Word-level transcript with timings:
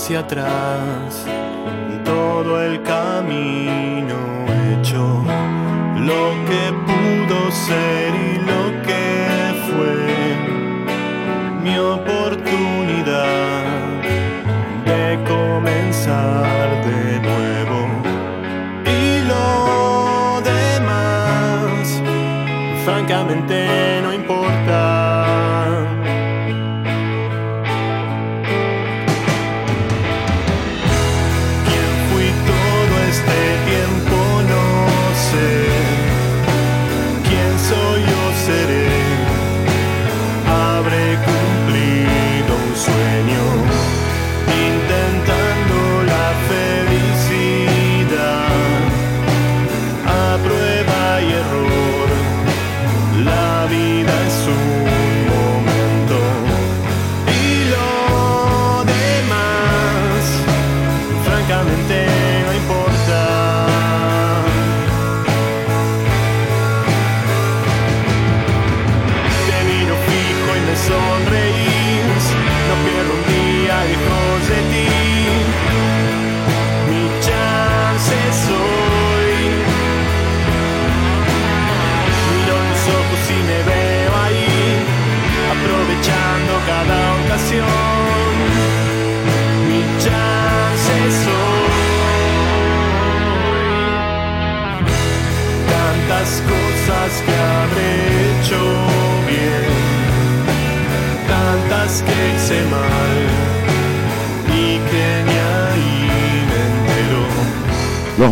Hacia 0.00 0.20
atrás 0.20 1.26
todo 2.06 2.62
el 2.62 2.82
camino 2.82 4.16
hecho, 4.72 5.22
lo 6.08 6.24
que 6.48 6.64
pudo 6.88 7.50
ser 7.50 8.14
y 8.14 8.38
lo 8.50 8.62
que 8.86 9.12
fue 9.66 9.96
mi 11.62 11.76
oportunidad 11.76 13.34
de 14.86 15.22
comenzar 15.28 16.66
de 16.86 17.20
nuevo. 17.28 17.78
Y 18.86 19.20
lo 19.28 20.40
demás, 20.40 22.02
francamente, 22.86 24.00
no 24.02 24.14
importa. 24.14 24.59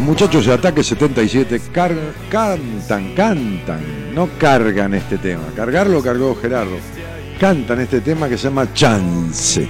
Muchachos 0.08 0.46
de 0.46 0.54
Ataque 0.54 0.82
77 0.82 1.60
car- 1.70 1.94
cantan, 2.30 3.14
cantan, 3.14 4.14
no 4.14 4.26
cargan 4.38 4.94
este 4.94 5.18
tema. 5.18 5.42
Cargar 5.54 5.86
lo 5.86 6.02
cargó 6.02 6.34
Gerardo. 6.34 6.76
Cantan 7.38 7.80
este 7.80 8.00
tema 8.00 8.26
que 8.28 8.38
se 8.38 8.44
llama 8.44 8.72
Chance. 8.72 9.68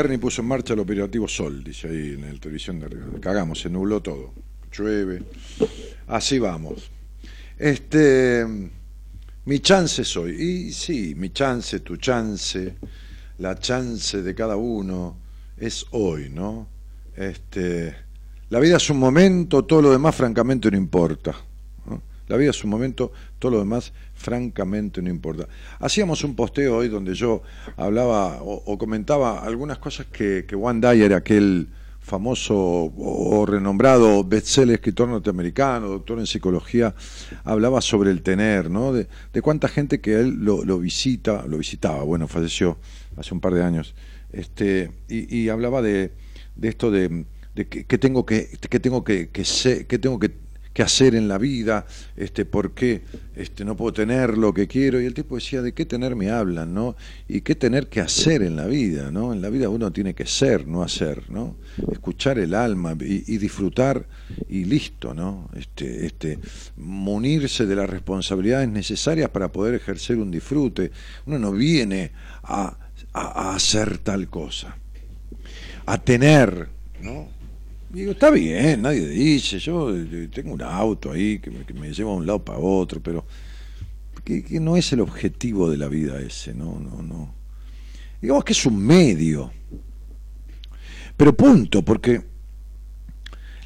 Bernie 0.00 0.18
puso 0.18 0.40
en 0.40 0.48
marcha 0.48 0.72
el 0.72 0.80
operativo 0.80 1.28
Sol, 1.28 1.62
dice 1.62 1.86
ahí 1.86 2.14
en 2.14 2.22
la 2.22 2.40
televisión 2.40 2.80
de 2.80 2.86
arriba. 2.86 3.04
Cagamos, 3.20 3.60
se 3.60 3.68
nubló 3.68 4.00
todo. 4.00 4.32
Llueve. 4.72 5.22
Así 6.06 6.38
vamos. 6.38 6.90
Este. 7.58 8.46
Mi 9.44 9.60
chance 9.60 10.02
soy. 10.02 10.40
Y 10.40 10.72
sí, 10.72 11.14
mi 11.14 11.30
chance, 11.34 11.80
tu 11.80 11.98
chance, 11.98 12.76
la 13.40 13.58
chance 13.58 14.22
de 14.22 14.34
cada 14.34 14.56
uno 14.56 15.18
es 15.58 15.84
hoy, 15.90 16.30
¿no? 16.30 16.66
Este. 17.14 17.94
La 18.48 18.58
vida 18.58 18.78
es 18.78 18.88
un 18.88 18.98
momento, 18.98 19.66
todo 19.66 19.82
lo 19.82 19.92
demás 19.92 20.16
francamente 20.16 20.70
no 20.70 20.78
importa. 20.78 21.34
La 22.26 22.38
vida 22.38 22.50
es 22.50 22.64
un 22.64 22.70
momento, 22.70 23.12
todo 23.38 23.52
lo 23.52 23.58
demás 23.58 23.92
francamente 24.20 25.00
no 25.00 25.08
importa. 25.08 25.48
Hacíamos 25.78 26.22
un 26.24 26.36
posteo 26.36 26.76
hoy 26.76 26.88
donde 26.88 27.14
yo 27.14 27.42
hablaba 27.76 28.40
o, 28.42 28.76
comentaba 28.76 29.40
algunas 29.40 29.78
cosas 29.78 30.06
que, 30.06 30.44
que 30.46 30.54
Juan 30.54 30.80
Dyer, 30.80 31.14
aquel 31.14 31.68
famoso 32.00 32.54
o, 32.54 33.46
renombrado 33.46 34.22
bestseller 34.22 34.74
escritor 34.74 35.08
norteamericano, 35.08 35.88
doctor 35.88 36.18
en 36.18 36.26
psicología, 36.26 36.94
hablaba 37.44 37.80
sobre 37.80 38.10
el 38.10 38.20
tener, 38.22 38.70
¿no? 38.70 38.92
De, 38.92 39.08
cuánta 39.42 39.68
gente 39.68 40.00
que 40.00 40.20
él 40.20 40.36
lo, 40.40 40.78
visita, 40.78 41.46
lo 41.46 41.56
visitaba, 41.56 42.02
bueno, 42.02 42.28
falleció 42.28 42.78
hace 43.16 43.32
un 43.32 43.40
par 43.40 43.54
de 43.54 43.62
años, 43.62 43.94
este, 44.32 44.92
y, 45.08 45.48
hablaba 45.48 45.80
de, 45.80 46.12
esto 46.60 46.90
de, 46.90 47.24
que, 47.54 47.98
tengo 47.98 48.26
que, 48.26 48.50
que 48.68 48.80
tengo 48.80 49.02
que, 49.02 49.30
que, 49.30 49.44
que 49.88 49.98
tengo 49.98 50.18
que 50.18 50.49
qué 50.72 50.82
hacer 50.82 51.14
en 51.14 51.28
la 51.28 51.38
vida, 51.38 51.86
este, 52.16 52.44
por 52.44 52.72
qué 52.72 53.02
este, 53.34 53.64
no 53.64 53.76
puedo 53.76 53.92
tener 53.92 54.38
lo 54.38 54.54
que 54.54 54.68
quiero. 54.68 55.00
Y 55.00 55.06
el 55.06 55.14
tipo 55.14 55.34
decía, 55.34 55.62
¿de 55.62 55.72
qué 55.72 55.84
tener 55.84 56.14
me 56.14 56.30
hablan? 56.30 56.72
¿no? 56.74 56.96
Y 57.28 57.40
qué 57.40 57.54
tener 57.54 57.88
que 57.88 58.00
hacer 58.00 58.42
en 58.42 58.56
la 58.56 58.66
vida. 58.66 59.10
¿no? 59.10 59.32
En 59.32 59.42
la 59.42 59.50
vida 59.50 59.68
uno 59.68 59.92
tiene 59.92 60.14
que 60.14 60.26
ser, 60.26 60.66
no 60.66 60.82
hacer. 60.82 61.30
¿no? 61.30 61.56
Escuchar 61.90 62.38
el 62.38 62.54
alma 62.54 62.96
y, 63.00 63.38
disfrutar 63.38 64.06
y 64.48 64.64
listo. 64.64 65.12
¿no? 65.12 65.50
Este, 65.56 66.06
este, 66.06 66.38
munirse 66.76 67.66
de 67.66 67.76
las 67.76 67.90
responsabilidades 67.90 68.68
necesarias 68.68 69.30
para 69.30 69.50
poder 69.50 69.74
ejercer 69.74 70.18
un 70.18 70.30
disfrute. 70.30 70.92
Uno 71.26 71.38
no 71.38 71.52
viene 71.52 72.12
a, 72.44 72.76
a 73.12 73.54
hacer 73.54 73.98
tal 73.98 74.28
cosa, 74.28 74.76
a 75.86 75.98
tener. 75.98 76.68
¿no? 77.02 77.39
Digo, 77.92 78.12
está 78.12 78.30
bien, 78.30 78.82
nadie 78.82 79.04
dice, 79.08 79.58
yo 79.58 79.92
eh, 79.92 80.28
tengo 80.32 80.54
un 80.54 80.62
auto 80.62 81.10
ahí 81.10 81.40
que 81.40 81.50
me, 81.50 81.92
lleva 81.92 82.12
de 82.12 82.16
un 82.18 82.26
lado 82.26 82.44
para 82.44 82.60
otro, 82.60 83.00
pero 83.02 83.26
que, 84.22 84.44
no 84.60 84.76
es 84.76 84.92
el 84.92 85.00
objetivo 85.00 85.68
de 85.68 85.76
la 85.76 85.88
vida 85.88 86.20
ese, 86.20 86.54
no, 86.54 86.78
no, 86.78 87.02
no. 87.02 87.34
Digamos 88.22 88.44
que 88.44 88.52
es 88.52 88.64
un 88.64 88.78
medio. 88.78 89.50
Pero 91.16 91.36
punto, 91.36 91.82
porque 91.82 92.22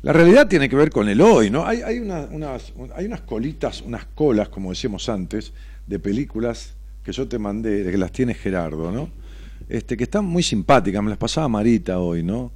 la 0.01 0.15
realidad 0.15 0.49
tiene 0.49 0.71
que 0.71 0.77
ver 0.77 0.89
con 0.89 1.07
el 1.11 1.21
hoy, 1.21 1.51
¿no? 1.51 1.67
Hay, 1.67 1.83
hay, 1.83 1.99
unas, 1.99 2.73
hay 2.95 3.05
unas 3.05 3.21
colitas, 3.23 3.83
unas 3.83 4.07
colas, 4.07 4.49
como 4.49 4.71
decíamos 4.71 5.07
antes, 5.11 5.53
de 5.87 5.99
películas 5.99 6.77
que 7.03 7.13
yo 7.13 7.29
te 7.29 7.39
mandé, 7.39 7.91
que 7.91 7.99
las 7.99 8.11
tiene 8.11 8.33
Gerardo, 8.33 8.91
¿no? 8.91 9.11
Este, 9.69 9.99
que 9.99 10.05
están 10.05 10.25
muy 10.25 10.43
simpáticas, 10.43 11.03
me 11.03 11.11
las 11.11 11.19
pasaba 11.19 11.47
Marita 11.49 11.99
hoy, 11.99 12.23
¿no? 12.23 12.53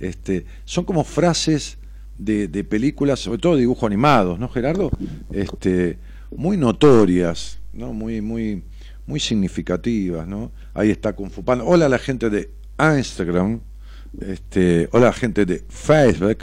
Este, 0.00 0.46
son 0.64 0.84
como 0.84 1.04
frases 1.04 1.76
de, 2.18 2.64
películas, 2.64 3.20
sobre 3.20 3.38
todo 3.38 3.56
dibujos 3.56 3.84
animados, 3.84 4.38
¿no, 4.38 4.48
Gerardo? 4.48 4.90
Este, 5.30 5.98
muy 6.34 6.56
notorias, 6.56 7.58
¿no? 7.72 7.92
Muy, 7.92 8.20
muy, 8.20 8.62
muy 9.06 9.20
significativas, 9.20 10.26
¿no? 10.26 10.52
Ahí 10.74 10.90
está 10.90 11.12
Kung 11.14 11.30
Fu. 11.30 11.42
Hola 11.46 11.86
a 11.86 11.88
la 11.88 11.98
gente 11.98 12.30
de 12.30 12.50
Instagram, 12.78 13.60
este, 14.20 14.88
hola 14.92 15.06
a 15.06 15.10
la 15.10 15.16
gente 15.16 15.46
de 15.46 15.64
Facebook, 15.68 16.38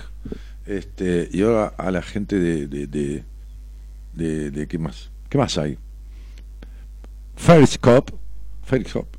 este, 0.65 1.30
y 1.31 1.42
hola 1.42 1.74
a 1.77 1.92
la 1.92 2.01
gente 2.01 2.39
de, 2.39 2.68
de, 2.68 3.24
de, 4.51 4.68
¿qué 4.68 4.77
más? 4.77 5.10
¿Qué 5.30 5.38
más 5.38 5.57
hay? 5.57 5.77
Periscope, 7.45 8.13
Periscope, 8.69 9.18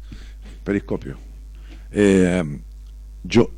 Periscopio. 0.65 1.17
Eh, 1.93 2.61
yo, 3.25 3.51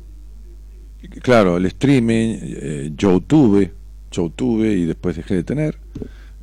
claro, 1.21 1.57
el 1.57 1.65
streaming, 1.67 2.37
eh, 2.41 2.91
YouTube, 2.95 3.71
YouTube 4.11 4.65
y 4.65 4.85
después 4.85 5.15
dejé 5.15 5.35
de 5.35 5.43
tener. 5.43 5.77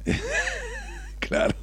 claro. 1.20 1.54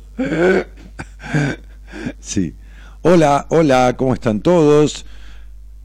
sí. 2.19 2.53
Hola, 3.01 3.47
hola, 3.49 3.95
¿cómo 3.97 4.13
están 4.13 4.41
todos? 4.41 5.05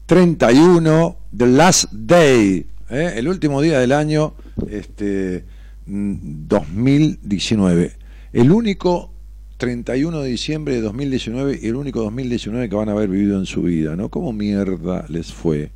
31, 0.07 1.17
The 1.37 1.47
Last 1.47 1.91
Day, 1.91 2.65
¿eh? 2.89 3.13
el 3.15 3.27
último 3.27 3.61
día 3.61 3.79
del 3.79 3.91
año 3.91 4.33
este, 4.69 5.45
2019. 5.85 7.87
Mm, 7.87 8.37
el 8.37 8.51
único 8.51 9.13
31 9.57 10.21
de 10.21 10.29
diciembre 10.29 10.75
de 10.75 10.81
2019 10.81 11.59
y 11.61 11.67
el 11.67 11.75
único 11.75 12.01
2019 12.01 12.69
que 12.69 12.75
van 12.75 12.89
a 12.89 12.93
haber 12.93 13.09
vivido 13.09 13.37
en 13.37 13.45
su 13.45 13.61
vida, 13.61 13.95
¿no? 13.95 14.09
¿Cómo 14.09 14.33
mierda 14.33 15.05
les 15.07 15.31
fue? 15.31 15.71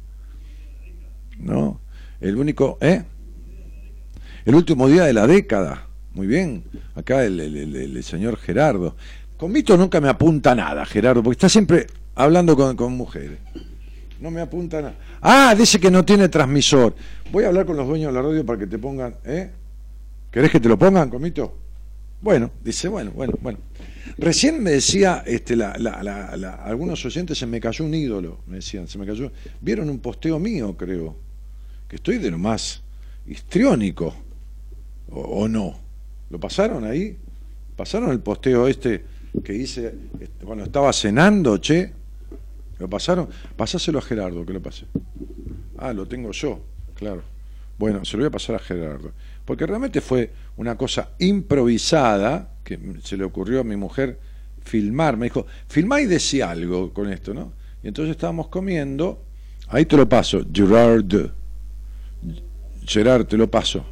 ¿No? 1.40 1.82
El 2.20 2.38
único, 2.38 2.78
¿eh? 2.82 3.04
El 4.46 4.56
último 4.56 4.88
día 4.88 5.04
de 5.06 5.14
la 5.14 5.28
década. 5.28 5.88
Muy 6.14 6.28
bien. 6.28 6.64
Acá 6.96 7.26
el, 7.26 8.04
señor 8.04 8.38
Gerardo. 8.38 8.96
Con 9.38 9.52
Mito 9.52 9.76
nunca 9.76 10.00
me 10.00 10.08
apunta 10.08 10.56
nada, 10.56 10.86
Gerardo, 10.86 11.22
porque 11.22 11.36
está 11.36 11.50
siempre 11.50 11.88
hablando 12.16 12.56
con, 12.76 12.94
mujeres. 12.94 13.40
No 14.22 14.32
me 14.32 14.40
apunta 14.40 14.82
nada. 14.82 14.96
Ah, 15.22 15.54
dice 15.58 15.80
que 15.80 15.92
no 15.92 16.06
tiene 16.06 16.30
transmisor. 16.30 16.96
Voy 17.32 17.44
a 17.44 17.48
hablar 17.48 17.66
con 17.66 17.76
los 17.76 17.88
dueños 17.88 18.14
de 18.14 18.22
la 18.22 18.26
radio 18.26 18.46
para 18.46 18.60
que 18.60 18.68
te 18.68 18.78
pongan, 18.78 19.16
¿eh? 19.26 19.52
¿Querés 20.32 20.52
que 20.52 20.60
te 20.60 20.70
lo 20.70 20.78
pongan, 20.78 21.10
Comito? 21.10 21.58
Bueno, 22.22 22.52
dice, 22.64 22.88
bueno, 22.88 23.12
bueno, 23.12 23.34
bueno. 23.42 23.60
Recién 24.18 24.64
me 24.64 24.72
decía, 24.72 25.24
este, 25.26 25.56
la, 25.56 25.72
algunos 26.64 27.04
oyentes, 27.06 27.38
se 27.38 27.46
me 27.46 27.60
cayó 27.60 27.84
un 27.84 27.94
ídolo, 27.94 28.40
me 28.48 28.58
decían, 28.58 28.88
se 28.88 28.98
me 28.98 29.06
cayó. 29.06 29.32
Vieron 29.60 29.90
un 29.90 30.00
posteo 30.00 30.40
mío, 30.40 30.76
creo 30.78 31.25
estoy 31.96 32.18
de 32.18 32.32
lo 32.32 32.38
más 32.38 32.82
histriónico, 33.28 34.14
o, 35.10 35.48
no. 35.48 35.80
¿Lo 36.30 36.40
pasaron 36.40 36.84
ahí? 36.84 37.18
¿Pasaron 37.76 38.12
el 38.12 38.20
posteo 38.20 38.68
este 38.68 39.06
que 39.44 39.54
hice 39.54 39.94
este, 40.20 40.46
cuando 40.46 40.64
estaba 40.64 40.92
cenando, 40.94 41.58
che? 41.58 41.92
¿Lo 42.80 42.90
pasaron? 42.90 43.30
Pasáselo 43.56 44.00
a 44.00 44.02
Gerardo, 44.02 44.46
que 44.46 44.54
lo 44.54 44.62
pasé. 44.62 44.86
Ah, 45.78 45.94
lo 45.94 46.08
tengo 46.08 46.32
yo, 46.32 46.60
claro. 46.96 47.24
Bueno, 47.78 48.04
se 48.06 48.18
lo 48.18 48.24
voy 48.24 48.28
a 48.28 48.32
pasar 48.32 48.56
a 48.56 48.60
Gerardo. 48.60 49.12
Porque 49.44 49.66
realmente 49.66 50.02
fue 50.02 50.32
una 50.58 50.78
cosa 50.78 51.12
improvisada 51.20 52.56
que 52.64 52.80
se 53.04 53.18
le 53.18 53.24
ocurrió 53.24 53.62
a 53.62 53.64
mi 53.64 53.76
mujer 53.76 54.20
filmar. 54.64 55.18
Me 55.18 55.28
dijo, 55.28 55.46
filmá 55.68 56.02
y 56.02 56.06
decía 56.06 56.50
algo 56.50 56.92
con 56.94 57.12
esto, 57.12 57.34
¿no? 57.34 57.54
Y 57.84 57.88
entonces 57.88 58.12
estábamos 58.12 58.48
comiendo. 58.48 59.24
Ahí 59.68 59.86
te 59.86 59.98
lo 59.98 60.08
paso, 60.10 60.44
Gerard. 60.52 61.32
Gerard, 62.86 63.26
te 63.26 63.38
lo 63.38 63.50
paso. 63.50 63.86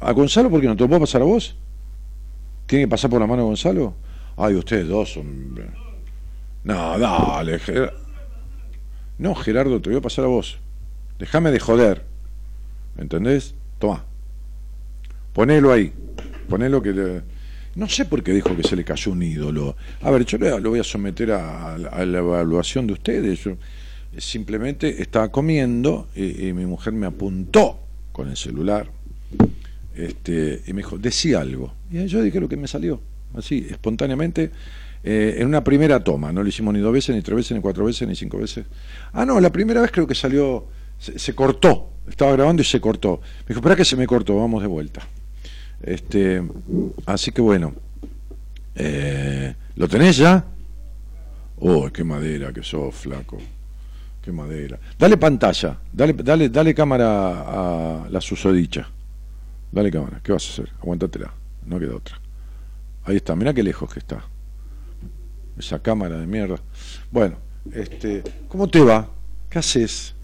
¿A 0.00 0.12
Gonzalo 0.12 0.50
por 0.50 0.60
qué 0.60 0.66
no 0.66 0.76
te 0.76 0.82
lo 0.82 0.88
puedo 0.88 1.00
pasar 1.00 1.22
a 1.22 1.24
vos? 1.24 1.56
¿Tiene 2.66 2.84
que 2.84 2.88
pasar 2.88 3.10
por 3.10 3.20
la 3.20 3.26
mano 3.26 3.42
a 3.42 3.46
Gonzalo? 3.46 3.94
Ay, 4.36 4.54
ustedes 4.54 4.88
dos 4.88 5.12
son... 5.12 5.54
No, 6.64 6.98
dale, 6.98 7.58
Gerardo. 7.58 7.98
No, 9.18 9.34
Gerardo, 9.34 9.80
te 9.80 9.90
voy 9.90 9.98
a 9.98 10.02
pasar 10.02 10.24
a 10.24 10.28
vos. 10.28 10.58
Déjame 11.18 11.50
de 11.50 11.60
joder. 11.60 12.04
¿Me 12.96 13.02
entendés? 13.02 13.54
Toma. 13.78 14.04
Ponelo 15.32 15.72
ahí. 15.72 15.92
Ponelo 16.48 16.82
que... 16.82 17.22
No 17.74 17.88
sé 17.88 18.04
por 18.04 18.22
qué 18.22 18.32
dijo 18.32 18.54
que 18.54 18.62
se 18.62 18.76
le 18.76 18.84
cayó 18.84 19.12
un 19.12 19.22
ídolo. 19.22 19.76
A 20.02 20.10
ver, 20.10 20.24
yo 20.24 20.38
lo 20.38 20.70
voy 20.70 20.80
a 20.80 20.84
someter 20.84 21.32
a, 21.32 21.78
la 21.78 22.18
evaluación 22.18 22.86
de 22.86 22.92
ustedes 22.92 23.48
simplemente 24.18 25.02
estaba 25.02 25.30
comiendo 25.30 26.08
y, 26.14 26.52
mi 26.52 26.66
mujer 26.66 26.92
me 26.92 27.06
apuntó 27.06 27.78
con 28.12 28.28
el 28.28 28.36
celular 28.36 28.90
este, 29.94 30.62
y 30.66 30.72
me 30.72 30.78
dijo, 30.78 30.98
decía 30.98 31.40
algo. 31.40 31.72
Y 31.90 32.06
yo 32.06 32.22
dije 32.22 32.40
lo 32.40 32.48
que 32.48 32.56
me 32.56 32.68
salió, 32.68 33.00
así, 33.34 33.66
espontáneamente, 33.70 34.50
eh, 35.04 35.36
en 35.38 35.46
una 35.46 35.64
primera 35.64 36.02
toma. 36.02 36.32
No 36.32 36.42
lo 36.42 36.48
hicimos 36.48 36.74
ni 36.74 36.80
dos 36.80 36.92
veces, 36.92 37.14
ni 37.14 37.22
tres 37.22 37.36
veces, 37.36 37.56
ni 37.56 37.60
cuatro 37.60 37.84
veces, 37.84 38.06
ni 38.06 38.14
cinco 38.14 38.38
veces. 38.38 38.66
Ah, 39.12 39.24
no, 39.24 39.40
la 39.40 39.50
primera 39.50 39.80
vez 39.80 39.90
creo 39.90 40.06
que 40.06 40.14
salió, 40.14 40.66
se, 40.98 41.34
cortó. 41.34 41.90
Estaba 42.08 42.32
grabando 42.32 42.62
y 42.62 42.64
se 42.64 42.80
cortó. 42.80 43.20
Me 43.42 43.48
dijo, 43.48 43.60
espera 43.60 43.76
que 43.76 43.84
se 43.84 43.96
me 43.96 44.06
cortó, 44.06 44.36
vamos 44.36 44.62
de 44.62 44.68
vuelta. 44.68 45.06
Este, 45.82 46.42
así 47.06 47.32
que 47.32 47.40
bueno, 47.40 47.74
eh, 48.76 49.54
¿lo 49.74 49.88
tenés 49.88 50.16
ya? 50.16 50.44
Oh, 51.58 51.90
qué 51.92 52.04
madera 52.04 52.52
que 52.52 52.62
sos, 52.62 52.94
flaco. 52.94 53.38
Qué 54.22 54.30
madera. 54.32 54.78
Dale 54.98 55.16
pantalla, 55.16 55.78
dale, 55.92 56.12
dale, 56.14 56.48
dale 56.48 56.74
cámara 56.74 58.04
a 58.04 58.08
la 58.08 58.20
susodicha. 58.20 58.88
Dale 59.72 59.90
cámara, 59.90 60.20
¿qué 60.22 60.32
vas 60.32 60.46
a 60.48 60.52
hacer? 60.52 60.72
Aguantatela, 60.80 61.32
no 61.66 61.78
queda 61.80 61.96
otra. 61.96 62.20
Ahí 63.04 63.16
está, 63.16 63.34
mirá 63.34 63.52
qué 63.52 63.62
lejos 63.62 63.92
que 63.92 63.98
está. 63.98 64.24
Esa 65.58 65.80
cámara 65.80 66.18
de 66.18 66.26
mierda. 66.26 66.56
Bueno, 67.10 67.36
Este, 67.72 68.22
¿Cómo 68.48 68.68
te 68.68 68.80
va? 68.80 69.08
¿Qué 69.50 69.58
haces? 69.58 70.14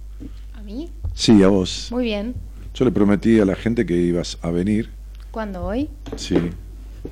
¿A 0.54 0.62
mí? 0.62 0.90
Sí, 1.14 1.42
a 1.42 1.48
vos. 1.48 1.88
Muy 1.90 2.04
bien. 2.04 2.34
Yo 2.74 2.84
le 2.84 2.90
prometí 2.92 3.38
a 3.40 3.44
la 3.44 3.54
gente 3.56 3.84
que 3.86 3.94
ibas 3.96 4.38
a 4.42 4.50
venir. 4.50 4.90
¿Cuándo? 5.30 5.64
¿Hoy? 5.64 5.88
Sí. 6.16 6.36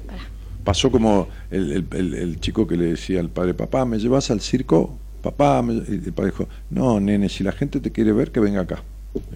Pará. 0.07 0.23
Pasó 0.65 0.91
como 0.91 1.29
el, 1.51 1.73
el- 1.73 1.87
el- 1.93 2.15
el 2.15 2.41
chico 2.41 2.67
que 2.67 2.77
le 2.77 2.87
decía 2.87 3.21
al 3.21 3.29
padre, 3.31 3.55
papá, 3.55 3.85
¿me 3.85 3.99
llevas 3.99 4.31
al 4.31 4.41
circo? 4.41 4.99
Papá, 5.31 5.61
me-". 5.63 5.73
y 5.75 5.93
el 5.95 6.15
dijo, 6.15 6.49
no, 6.71 7.01
nene, 7.01 7.29
si 7.29 7.43
la 7.43 7.51
gente 7.53 7.81
te 7.81 7.91
quiere 7.91 8.13
ver, 8.13 8.31
que 8.31 8.39
venga 8.39 8.61
acá. 8.61 8.83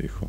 Dijo. 0.00 0.28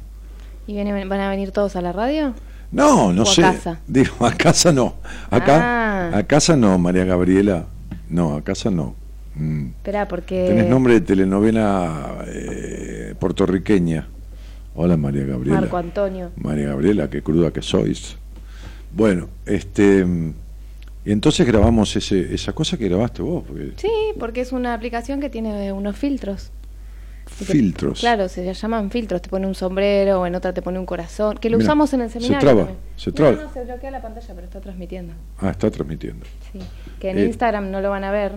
¿Y 0.65 0.74
viene- 0.74 1.06
van 1.06 1.20
a 1.20 1.30
venir 1.30 1.51
todos 1.51 1.75
a 1.75 1.82
la 1.82 1.91
radio? 1.91 2.34
No, 2.72 3.13
no 3.13 3.22
¿O 3.24 3.25
a 3.25 3.27
sé. 3.27 3.41
casa? 3.44 3.80
Digo, 3.88 4.25
a 4.25 4.32
casa 4.34 4.72
no. 4.72 4.96
Acá, 5.30 6.10
Ah. 6.13 6.18
a 6.18 6.24
casa 6.24 6.56
no, 6.56 6.77
María 6.80 7.06
Gabriela. 7.06 7.65
No, 8.10 8.36
a 8.36 8.41
casa 8.44 8.72
no. 8.72 8.96
Mm. 9.36 9.68
Espera, 9.68 10.08
porque... 10.08 10.46
Tenés 10.48 10.68
nombre 10.68 10.94
de 10.96 11.01
telenovela 11.01 12.25
eh, 12.27 13.13
puertorriqueña. 13.20 14.08
Hola 14.74 14.98
María 14.98 15.25
Gabriela. 15.25 15.62
Marco 15.62 15.77
Antonio. 15.77 16.32
María 16.38 16.70
Gabriela, 16.70 17.10
qué 17.10 17.22
cruda 17.22 17.51
que 17.51 17.62
sois. 17.62 18.18
Bueno, 18.94 19.27
este 19.46 20.03
mm, 20.06 20.34
entonces 21.05 21.48
grabamos 21.48 21.96
ese, 21.96 22.34
esa 22.34 22.53
cosa 22.53 22.77
que 22.77 22.88
grabaste 22.88 23.22
vos, 23.24 23.43
porque 23.48 23.72
Sí, 23.77 23.89
porque 24.20 24.41
es 24.41 24.51
una 24.51 24.74
aplicación 24.74 25.20
que 25.20 25.29
tiene 25.29 25.72
unos 25.72 25.96
filtros. 25.98 26.51
Y 27.39 27.46
filtros. 27.46 28.01
Claro, 28.01 28.27
se 28.27 28.53
llaman 28.53 28.91
filtros. 28.91 29.22
Te 29.22 29.29
pone 29.29 29.48
un 29.48 29.55
sombrero 29.55 30.22
o 30.22 30.25
en 30.27 30.36
otra 30.36 30.53
te 30.53 30.62
pone 30.62 30.77
un 30.79 30.86
corazón. 30.86 31.38
Que 31.38 31.50
lo 31.50 31.58
usamos 31.58 31.93
en 31.93 32.01
el 32.01 32.10
se 32.10 32.20
seminario. 32.20 32.39
traba, 32.39 32.60
también. 32.65 32.79
se 32.98 33.12
traba. 33.12 33.31
No, 33.43 33.53
se 33.53 33.63
bloquea 33.63 33.91
la 33.91 34.01
pantalla, 34.01 34.27
pero 34.36 34.46
está 34.46 34.60
transmitiendo. 34.60 35.13
Ah, 35.39 35.51
está 35.51 35.72
transmitiendo. 35.72 36.25
Sí. 36.51 36.60
Que 37.00 37.12
en 37.12 37.20
Eh. 37.20 37.25
Instagram 37.25 37.72
no 37.72 37.79
lo 37.79 37.89
van 37.89 38.03
a 38.03 38.12
ver, 38.12 38.34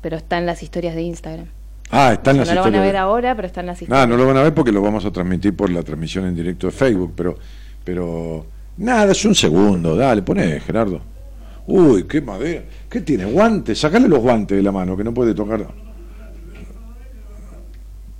pero 0.00 0.16
está 0.16 0.38
en 0.38 0.46
las 0.46 0.62
historias 0.62 0.94
de 0.94 1.02
Instagram. 1.02 1.46
Ah, 1.90 2.14
está 2.14 2.30
en 2.30 2.36
O 2.36 2.38
las 2.40 2.48
sea, 2.48 2.54
no 2.54 2.60
lo 2.60 2.64
van 2.64 2.74
a 2.74 2.76
historias 2.78 2.84
ver 2.84 2.92
de- 2.92 2.98
ahora, 2.98 3.36
pero 3.36 3.46
está 3.46 3.60
en 3.60 3.66
las 3.66 3.82
historias. 3.82 4.04
Ah, 4.04 4.06
no 4.06 4.16
lo 4.16 4.26
van 4.26 4.36
a 4.38 4.42
ver 4.42 4.54
porque 4.54 4.72
lo 4.72 4.80
vamos 4.80 5.04
a 5.04 5.10
transmitir 5.10 5.54
por 5.54 5.68
la 5.70 5.82
transmisión 5.82 6.24
en 6.26 6.34
directo 6.34 6.66
de 6.68 6.72
Facebook, 6.72 7.12
pero 7.14 7.36
pero 7.84 8.46
nada, 8.78 9.12
es 9.12 9.24
un 9.26 9.34
segundo, 9.34 9.94
dale, 9.96 10.22
poné, 10.22 10.58
Gerardo. 10.60 11.02
Uy, 11.66 12.04
qué 12.04 12.20
madera. 12.20 12.64
¿Qué 12.88 13.00
tiene? 13.00 13.24
Guantes, 13.24 13.78
sacale 13.78 14.08
los 14.08 14.20
guantes 14.20 14.56
de 14.56 14.62
la 14.62 14.72
mano, 14.72 14.96
que 14.96 15.04
no 15.04 15.14
puede 15.14 15.34
tocar. 15.34 15.66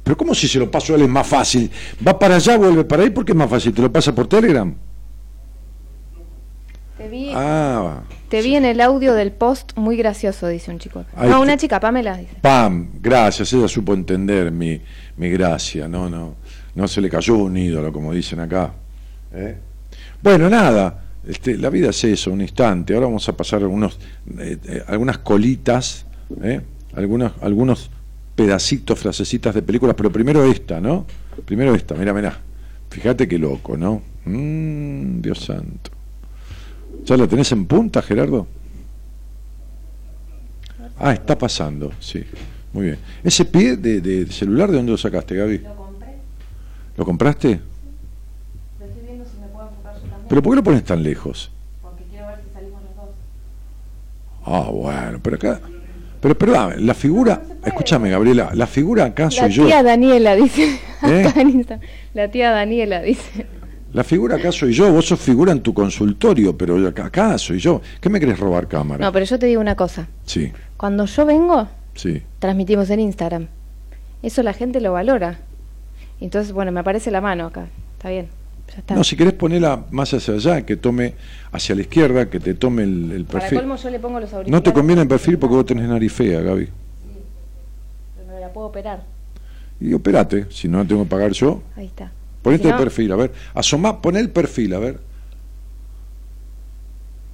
Pero 0.02 0.16
¿cómo 0.16 0.34
si 0.34 0.48
se 0.48 0.58
lo 0.58 0.70
paso 0.70 0.92
a 0.92 0.96
él 0.96 1.02
es 1.02 1.08
más 1.08 1.26
fácil? 1.26 1.70
Va 2.06 2.18
para 2.18 2.36
allá, 2.36 2.56
vuelve 2.56 2.84
para 2.84 3.02
ahí 3.04 3.10
porque 3.10 3.32
es 3.32 3.36
más 3.38 3.48
fácil. 3.48 3.72
¿Te 3.72 3.82
lo 3.82 3.92
pasa 3.92 4.14
por 4.14 4.26
Telegram? 4.26 4.74
Te 6.98 7.08
vi, 7.08 7.32
Ah, 7.34 8.02
te 8.28 8.42
vi 8.42 8.54
en 8.54 8.64
el 8.64 8.80
audio 8.80 9.14
del 9.14 9.32
post 9.32 9.72
muy 9.76 9.96
gracioso, 9.96 10.46
dice 10.48 10.70
un 10.70 10.78
chico. 10.78 11.04
Ahí 11.16 11.30
no, 11.30 11.40
una 11.40 11.56
chica, 11.56 11.80
Pamela, 11.80 12.16
dice. 12.16 12.34
Pam, 12.40 12.90
gracias, 13.00 13.52
ella 13.52 13.66
supo 13.66 13.92
entender 13.94 14.52
mi, 14.52 14.80
mi 15.16 15.30
gracia, 15.30 15.88
no, 15.88 16.08
no, 16.08 16.36
no 16.74 16.88
se 16.88 17.00
le 17.00 17.08
cayó 17.08 17.36
un 17.38 17.56
ídolo, 17.56 17.92
como 17.92 18.12
dicen 18.12 18.40
acá. 18.40 18.72
¿eh? 19.32 19.56
Bueno, 20.22 20.48
nada, 20.48 21.02
este, 21.26 21.56
la 21.56 21.70
vida 21.70 21.90
es 21.90 22.04
eso, 22.04 22.32
un 22.32 22.40
instante. 22.40 22.94
Ahora 22.94 23.06
vamos 23.06 23.28
a 23.28 23.36
pasar 23.36 23.62
algunos, 23.62 23.98
eh, 24.38 24.58
eh, 24.64 24.82
algunas 24.86 25.18
colitas, 25.18 26.06
¿eh? 26.42 26.60
algunos, 26.94 27.32
algunos 27.40 27.90
pedacitos, 28.34 28.98
frasecitas 28.98 29.54
de 29.54 29.62
películas, 29.62 29.94
pero 29.96 30.10
primero 30.10 30.44
esta, 30.44 30.80
¿no? 30.80 31.06
Primero 31.44 31.74
esta, 31.74 31.94
mira, 31.94 32.12
mira. 32.12 32.38
Fíjate 32.90 33.26
qué 33.26 33.38
loco, 33.38 33.76
¿no? 33.76 34.02
Mm, 34.24 35.20
Dios 35.20 35.40
santo. 35.40 35.90
¿Ya 37.04 37.16
la 37.16 37.26
tenés 37.26 37.50
en 37.52 37.64
punta, 37.66 38.02
Gerardo? 38.02 38.46
Ah, 40.98 41.12
está 41.12 41.36
pasando, 41.36 41.92
sí. 42.00 42.22
Muy 42.72 42.86
bien. 42.86 42.98
¿Ese 43.24 43.44
pie 43.44 43.76
de, 43.76 44.00
de 44.00 44.26
celular 44.26 44.70
de 44.70 44.76
dónde 44.76 44.92
lo 44.92 44.98
sacaste, 44.98 45.34
Gaby? 45.34 45.58
Lo 45.58 45.74
compré, 45.74 46.08
¿Lo 46.96 47.04
compraste? 47.04 47.60
lo 48.78 48.86
estoy 48.86 49.02
viendo 49.04 49.24
si 49.24 49.36
me 49.40 49.46
puedo 49.48 49.68
enfocar 49.68 49.94
yo 49.94 50.08
también, 50.08 50.21
¿Pero 50.32 50.42
por 50.42 50.52
qué 50.52 50.56
lo 50.56 50.64
pones 50.64 50.82
tan 50.82 51.02
lejos? 51.02 51.50
porque 51.82 52.04
quiero 52.10 52.26
ver 52.28 52.38
si 52.42 52.54
salimos 52.54 52.80
los 52.82 52.96
dos. 52.96 53.10
Ah, 54.46 54.70
bueno, 54.70 55.20
pero 55.22 55.36
acá... 55.36 55.60
Pero 56.22 56.38
perdón, 56.38 56.86
la 56.86 56.94
figura... 56.94 57.42
Escúchame, 57.62 58.08
Gabriela, 58.08 58.50
la 58.54 58.66
figura 58.66 59.04
acá 59.04 59.24
La 59.24 59.30
soy 59.30 59.50
yo. 59.50 59.66
tía 59.66 59.82
Daniela, 59.82 60.34
dice. 60.34 60.80
¿Eh? 61.02 61.24
Acá 61.28 61.38
en 61.42 61.50
Instagram. 61.50 61.86
La 62.14 62.28
tía 62.28 62.50
Daniela, 62.50 63.02
dice. 63.02 63.46
La 63.92 64.04
figura 64.04 64.36
acá 64.36 64.50
soy 64.52 64.72
yo. 64.72 64.90
Vos 64.90 65.04
sos 65.04 65.20
figura 65.20 65.52
en 65.52 65.60
tu 65.60 65.74
consultorio, 65.74 66.56
pero 66.56 66.88
acá, 66.88 67.04
acá 67.04 67.36
soy 67.36 67.58
yo. 67.58 67.82
¿Qué 68.00 68.08
me 68.08 68.18
querés 68.18 68.38
robar 68.40 68.68
cámara? 68.68 69.04
No, 69.04 69.12
pero 69.12 69.26
yo 69.26 69.38
te 69.38 69.44
digo 69.44 69.60
una 69.60 69.76
cosa. 69.76 70.08
Sí, 70.24 70.50
Cuando 70.78 71.04
yo 71.04 71.26
vengo, 71.26 71.68
sí. 71.94 72.22
transmitimos 72.38 72.88
en 72.88 73.00
Instagram. 73.00 73.48
Eso 74.22 74.42
la 74.42 74.54
gente 74.54 74.80
lo 74.80 74.92
valora. 74.92 75.40
Entonces, 76.22 76.52
bueno, 76.54 76.72
me 76.72 76.80
aparece 76.80 77.10
la 77.10 77.20
mano 77.20 77.44
acá. 77.44 77.66
Está 77.98 78.08
bien. 78.08 78.28
No, 78.94 79.04
si 79.04 79.16
querés 79.16 79.34
ponerla 79.34 79.84
más 79.90 80.12
hacia 80.14 80.34
allá, 80.34 80.64
que 80.64 80.76
tome 80.76 81.14
hacia 81.52 81.74
la 81.74 81.82
izquierda, 81.82 82.30
que 82.30 82.40
te 82.40 82.54
tome 82.54 82.82
el, 82.84 83.12
el 83.12 83.24
Para 83.24 83.40
perfil. 83.40 83.58
colmo 83.58 83.76
yo 83.76 83.90
le 83.90 83.98
pongo 84.00 84.18
los 84.20 84.32
auriculares. 84.32 84.50
No 84.52 84.62
te 84.62 84.72
conviene 84.72 85.02
el 85.02 85.08
perfil 85.08 85.38
porque 85.38 85.54
vos 85.56 85.66
tenés 85.66 85.88
nariz 85.88 86.12
fea, 86.12 86.40
Gaby. 86.40 86.68
Pero 88.16 88.32
me 88.32 88.40
la 88.40 88.52
puedo 88.52 88.68
operar. 88.68 89.02
Y 89.80 89.92
operate, 89.92 90.46
si 90.50 90.68
no 90.68 90.86
tengo 90.86 91.02
que 91.04 91.10
pagar 91.10 91.32
yo. 91.32 91.62
Ahí 91.76 91.86
está. 91.86 92.10
Ponete 92.40 92.62
Si 92.64 92.68
no- 92.70 92.76
el 92.76 92.82
perfil, 92.82 93.12
a 93.12 93.16
ver. 93.16 93.32
Asomá, 93.54 94.00
pon 94.00 94.16
el 94.16 94.30
perfil, 94.30 94.74
a 94.74 94.78
ver. 94.78 95.00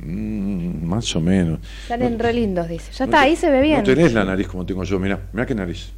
Mm, 0.00 0.85
más 0.87 1.14
o 1.16 1.21
menos. 1.21 1.59
Salen 1.88 2.18
re 2.18 2.33
lindos, 2.33 2.68
dice. 2.68 2.92
Ya 2.92 3.04
No 3.07 3.11
está, 3.11 3.21
te- 3.23 3.26
ahí 3.28 3.37
se 3.37 3.50
ve 3.50 3.61
bien. 3.62 3.78
No 3.78 3.85
tenés 3.85 4.12
la 4.12 4.25
nariz 4.25 4.47
como 4.49 4.64
tengo 4.64 4.85
yo, 4.85 4.99
mirá, 4.99 5.21
mirá 5.33 5.45
qué 5.47 5.54
nariz. 5.54 5.90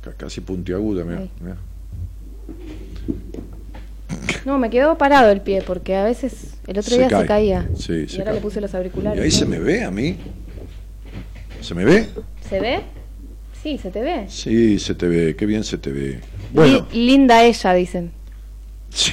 Ca- 0.00 0.12
Casi 0.14 0.40
puntiaguda, 0.40 1.04
mirá. 1.04 1.26
Mirá. 1.40 1.56
No, 4.44 4.58
me 4.58 4.70
quedó 4.70 4.96
parado 4.96 5.30
el 5.30 5.40
pie 5.40 5.62
porque 5.66 5.96
a 5.96 6.04
veces 6.04 6.54
el 6.66 6.78
otro 6.78 6.90
Se 6.90 6.98
día 6.98 7.08
cae. 7.08 7.20
se 7.22 7.26
caía. 7.26 7.68
Sí, 7.76 7.92
y 7.92 8.08
se 8.08 8.18
ahora 8.18 8.26
cae. 8.26 8.34
le 8.34 8.40
puse 8.40 8.60
los 8.60 8.72
Y 8.72 8.76
auriculares. 8.76 9.22
ahí 9.22 9.30
se 9.30 9.44
me 9.46 9.58
ve 9.58 9.82
a 9.84 9.90
mí. 9.90 10.16
¿Se 11.60 11.74
me 11.74 11.84
ve? 11.84 12.06
¿Se 12.48 12.60
ve? 12.60 12.80
Sí, 13.62 13.78
se 13.78 13.90
te 13.90 14.00
ve. 14.02 14.26
Sí, 14.28 14.78
se 14.78 14.94
te 14.94 15.08
ve, 15.08 15.34
qué 15.36 15.46
bien 15.46 15.64
se 15.64 15.78
te 15.78 15.90
ve. 15.90 16.20
Bueno, 16.52 16.86
Li- 16.92 17.06
linda 17.06 17.42
ella, 17.44 17.74
dicen. 17.74 18.12
sí. 18.90 19.12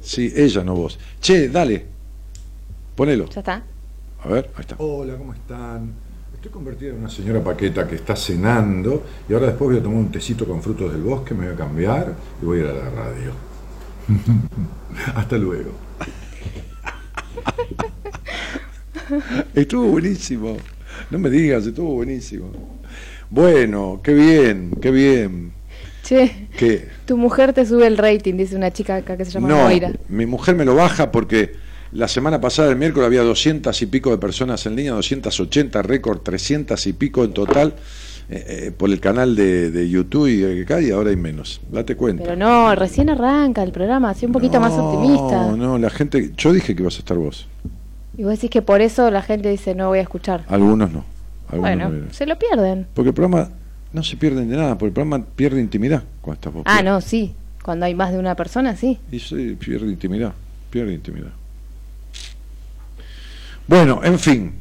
Sí, 0.00 0.32
ella, 0.34 0.64
no 0.64 0.74
vos. 0.74 0.98
Che, 1.20 1.48
dale. 1.48 1.84
Ponelo. 2.96 3.28
Ya 3.28 3.40
está. 3.40 3.62
A 4.24 4.28
ver, 4.28 4.50
ahí 4.56 4.60
está. 4.62 4.74
Hola, 4.78 5.16
¿cómo 5.16 5.34
están? 5.34 5.92
Estoy 6.48 6.62
convertida 6.62 6.90
en 6.92 7.00
una 7.00 7.10
señora 7.10 7.44
paqueta 7.44 7.86
que 7.86 7.96
está 7.96 8.16
cenando 8.16 9.04
y 9.28 9.34
ahora 9.34 9.48
después 9.48 9.68
voy 9.68 9.80
a 9.80 9.82
tomar 9.82 9.98
un 9.98 10.10
tecito 10.10 10.46
con 10.46 10.62
frutos 10.62 10.90
del 10.90 11.02
bosque, 11.02 11.34
me 11.34 11.44
voy 11.44 11.54
a 11.54 11.58
cambiar 11.58 12.14
y 12.40 12.46
voy 12.46 12.60
a 12.60 12.62
ir 12.62 12.66
a 12.68 12.72
la 12.72 12.88
radio. 12.88 13.32
Hasta 15.14 15.36
luego. 15.36 15.72
Estuvo 19.54 19.88
buenísimo. 19.88 20.56
No 21.10 21.18
me 21.18 21.28
digas, 21.28 21.66
estuvo 21.66 21.96
buenísimo. 21.96 22.50
Bueno, 23.28 24.00
qué 24.02 24.14
bien, 24.14 24.70
qué 24.80 24.90
bien. 24.90 25.52
Che, 26.02 26.88
tu 27.04 27.18
mujer 27.18 27.52
te 27.52 27.66
sube 27.66 27.86
el 27.86 27.98
rating, 27.98 28.38
dice 28.38 28.56
una 28.56 28.70
chica 28.70 28.96
acá 28.96 29.18
que 29.18 29.26
se 29.26 29.32
llama 29.32 29.48
no, 29.48 29.64
Moira. 29.64 29.92
mi 30.08 30.24
mujer 30.24 30.54
me 30.54 30.64
lo 30.64 30.74
baja 30.74 31.12
porque 31.12 31.52
la 31.92 32.08
semana 32.08 32.40
pasada, 32.40 32.70
el 32.70 32.76
miércoles, 32.76 33.06
había 33.06 33.22
200 33.22 33.80
y 33.82 33.86
pico 33.86 34.10
de 34.10 34.18
personas 34.18 34.64
en 34.66 34.76
línea, 34.76 34.92
280 34.92 35.82
récord, 35.82 36.20
300 36.20 36.86
y 36.86 36.92
pico 36.92 37.24
en 37.24 37.32
total 37.32 37.74
eh, 38.30 38.44
eh, 38.66 38.72
por 38.76 38.90
el 38.90 39.00
canal 39.00 39.34
de, 39.34 39.70
de 39.70 39.88
YouTube 39.88 40.26
y 40.26 40.36
de 40.36 40.62
acá, 40.62 40.82
y 40.82 40.90
ahora 40.90 41.10
hay 41.10 41.16
menos. 41.16 41.62
Date 41.70 41.96
cuenta. 41.96 42.24
Pero 42.24 42.36
no, 42.36 42.74
recién 42.74 43.08
arranca 43.08 43.62
el 43.62 43.72
programa, 43.72 44.10
así 44.10 44.26
un 44.26 44.32
poquito 44.32 44.60
más 44.60 44.72
No, 44.72 44.90
optimista. 44.90 45.56
No, 45.56 45.78
la 45.78 45.88
gente. 45.88 46.32
Yo 46.36 46.52
dije 46.52 46.76
que 46.76 46.82
ibas 46.82 46.96
a 46.96 46.98
estar 46.98 47.16
vos. 47.16 47.46
Y 48.18 48.24
vos 48.24 48.32
decís 48.32 48.50
que 48.50 48.60
por 48.60 48.82
eso 48.82 49.10
la 49.10 49.22
gente 49.22 49.48
dice 49.48 49.74
no 49.74 49.88
voy 49.88 50.00
a 50.00 50.02
escuchar. 50.02 50.44
Algunos 50.48 50.92
no. 50.92 51.04
Algunos 51.48 51.60
bueno, 51.60 51.88
no 51.88 52.12
se 52.12 52.26
lo 52.26 52.38
pierden. 52.38 52.86
Porque 52.92 53.10
el 53.10 53.14
programa 53.14 53.48
no 53.94 54.02
se 54.02 54.16
pierden 54.16 54.50
de 54.50 54.56
nada, 54.56 54.74
porque 54.76 54.88
el 54.88 54.92
programa 54.92 55.24
pierde 55.24 55.60
intimidad 55.60 56.02
cuando 56.20 56.34
estás 56.34 56.52
vos. 56.52 56.62
Ah, 56.66 56.82
no, 56.82 57.00
sí. 57.00 57.34
Cuando 57.62 57.86
hay 57.86 57.94
más 57.94 58.12
de 58.12 58.18
una 58.18 58.34
persona, 58.34 58.76
sí. 58.76 58.98
Y 59.10 59.20
sí, 59.20 59.56
pierde 59.58 59.86
intimidad, 59.86 60.34
pierde 60.70 60.92
intimidad. 60.92 61.32
Bueno, 63.68 64.00
en 64.02 64.18
fin, 64.18 64.52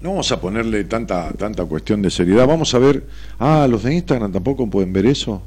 no 0.00 0.10
vamos 0.10 0.30
a 0.32 0.40
ponerle 0.40 0.84
tanta 0.84 1.30
tanta 1.32 1.64
cuestión 1.64 2.00
de 2.02 2.10
seriedad. 2.10 2.46
Vamos 2.46 2.72
a 2.74 2.78
ver, 2.78 3.04
ah, 3.38 3.66
los 3.68 3.82
de 3.82 3.94
Instagram 3.94 4.32
tampoco 4.32 4.66
pueden 4.68 4.92
ver 4.92 5.06
eso, 5.06 5.42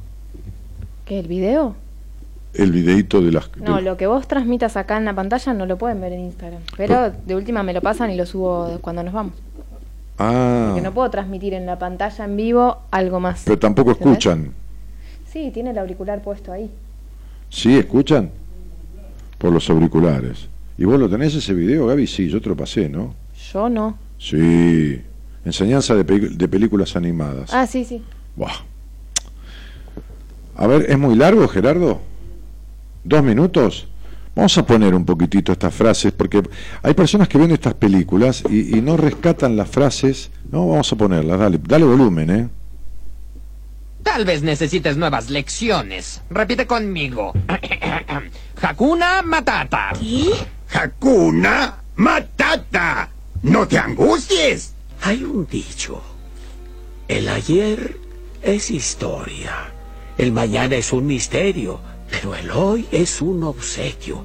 ¿Qué, 1.05 1.19
el 1.19 1.27
video? 1.27 1.75
el 2.53 2.71
videito 2.71 3.21
de 3.21 3.31
las... 3.31 3.49
No, 3.57 3.75
de- 3.77 3.83
lo 3.83 3.95
que 3.95 4.07
vos 4.07 4.27
transmitas 4.27 4.75
acá 4.75 4.97
en 4.97 5.05
la 5.05 5.13
pantalla 5.15 5.53
no 5.53 5.65
lo 5.67 5.77
pueden 5.77 6.01
ver 6.01 6.13
en 6.13 6.21
Instagram. 6.21 6.61
Pero 6.75 7.11
de 7.11 7.35
última 7.35 7.61
me 7.63 7.73
lo 7.73 7.81
pasan 7.81 8.09
y 8.11 8.15
lo 8.17 8.25
subo 8.25 8.79
cuando 8.81 9.03
nos 9.03 9.13
vamos. 9.13 9.33
ah, 10.17 10.65
Porque 10.69 10.81
no 10.81 10.91
puedo 10.93 11.09
transmitir 11.11 11.53
en 11.53 11.65
la 11.67 11.77
pantalla 11.79 12.25
en 12.25 12.35
vivo 12.35 12.79
algo 12.91 13.19
más. 13.19 13.43
pero 13.45 13.57
tampoco 13.59 13.91
escuchan. 13.91 14.51
Sí, 15.31 15.51
tiene 15.53 15.69
el 15.71 15.77
auricular 15.77 16.21
puesto 16.23 16.51
ahí. 16.51 16.69
¿Sí 17.49 17.77
escuchan? 17.77 18.31
Por 19.37 19.51
los 19.53 19.69
auriculares. 19.69 20.47
¿Y 20.79 20.85
vos 20.85 20.97
lo 20.97 21.09
tenés 21.09 21.35
ese 21.35 21.53
video, 21.53 21.87
Gaby? 21.87 22.07
Sí, 22.07 22.29
yo 22.29 22.39
te 22.41 22.47
lo 22.47 22.55
pasé, 22.55 22.87
¿no? 22.87 23.13
Yo 23.51 23.67
no. 23.67 23.97
Sí, 24.17 25.01
Enseñanza 25.43 25.93
de, 25.95 26.05
pe- 26.05 26.19
de 26.29 26.47
películas 26.47 26.95
animadas. 26.95 27.53
Ah, 27.53 27.67
sí, 27.67 27.83
sí. 27.83 28.01
Buah. 28.37 28.53
A 30.55 30.67
ver, 30.67 30.85
¿es 30.89 30.97
muy 30.97 31.15
largo, 31.15 31.47
Gerardo? 31.49 32.01
¿Dos 33.03 33.23
minutos? 33.23 33.87
Vamos 34.35 34.57
a 34.57 34.65
poner 34.65 34.93
un 34.95 35.03
poquitito 35.05 35.51
estas 35.51 35.73
frases, 35.73 36.11
porque 36.13 36.41
hay 36.81 36.93
personas 36.93 37.27
que 37.27 37.37
ven 37.37 37.51
estas 37.51 37.73
películas 37.73 38.43
y, 38.49 38.77
y 38.77 38.81
no 38.81 38.95
rescatan 38.95 39.57
las 39.57 39.69
frases. 39.69 40.31
No, 40.51 40.67
vamos 40.69 40.91
a 40.93 40.95
ponerlas, 40.95 41.39
dale, 41.39 41.59
dale 41.61 41.83
volumen, 41.85 42.29
¿eh? 42.29 42.49
Tal 44.03 44.23
vez 44.23 44.43
necesites 44.43 44.95
nuevas 44.97 45.29
lecciones. 45.29 46.21
Repite 46.29 46.65
conmigo. 46.67 47.33
Hakuna 48.61 49.21
Matata. 49.23 49.91
Hakuna 50.71 51.75
Matata. 51.95 53.09
No 53.43 53.67
te 53.67 53.77
angusties. 53.77 54.73
Hay 55.01 55.23
un 55.23 55.47
dicho. 55.47 56.01
El 57.07 57.27
ayer 57.29 57.97
es 58.41 58.69
historia. 58.69 59.71
El 60.17 60.31
mañana 60.31 60.75
es 60.75 60.93
un 60.93 61.07
misterio. 61.07 61.79
Pero 62.09 62.35
el 62.35 62.51
hoy 62.51 62.87
es 62.91 63.21
un 63.21 63.43
obsequio. 63.43 64.23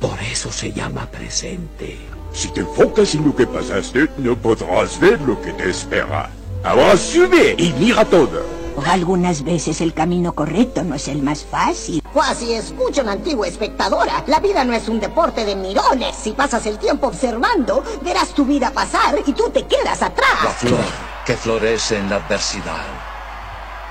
Por 0.00 0.18
eso 0.20 0.52
se 0.52 0.72
llama 0.72 1.06
presente. 1.10 1.96
Si 2.32 2.48
te 2.48 2.60
enfocas 2.60 3.14
en 3.14 3.24
lo 3.24 3.34
que 3.34 3.46
pasaste, 3.46 4.08
no 4.18 4.36
podrás 4.36 5.00
ver 5.00 5.20
lo 5.22 5.40
que 5.40 5.52
te 5.52 5.70
espera. 5.70 6.30
Ahora 6.62 6.96
sube 6.96 7.54
y 7.58 7.72
mira 7.78 8.04
todo. 8.04 8.42
Algunas 8.86 9.42
veces 9.42 9.80
el 9.80 9.92
camino 9.92 10.32
correcto 10.32 10.82
no 10.84 10.94
es 10.94 11.08
el 11.08 11.22
más 11.22 11.44
fácil. 11.44 12.02
Cuasi 12.12 12.54
escucha 12.54 13.02
una 13.02 13.12
antigua 13.12 13.46
espectadora. 13.46 14.24
La 14.26 14.40
vida 14.40 14.64
no 14.64 14.72
es 14.72 14.88
un 14.88 15.00
deporte 15.00 15.44
de 15.44 15.56
mirones. 15.56 16.16
Si 16.16 16.32
pasas 16.32 16.64
el 16.66 16.78
tiempo 16.78 17.08
observando, 17.08 17.82
verás 18.02 18.30
tu 18.30 18.44
vida 18.44 18.70
pasar 18.70 19.18
y 19.26 19.32
tú 19.32 19.50
te 19.50 19.66
quedas 19.66 20.02
atrás. 20.02 20.44
La 20.44 20.50
flor 20.50 20.84
que 21.26 21.36
florece 21.36 21.98
en 21.98 22.08
la 22.08 22.16
adversidad 22.16 22.86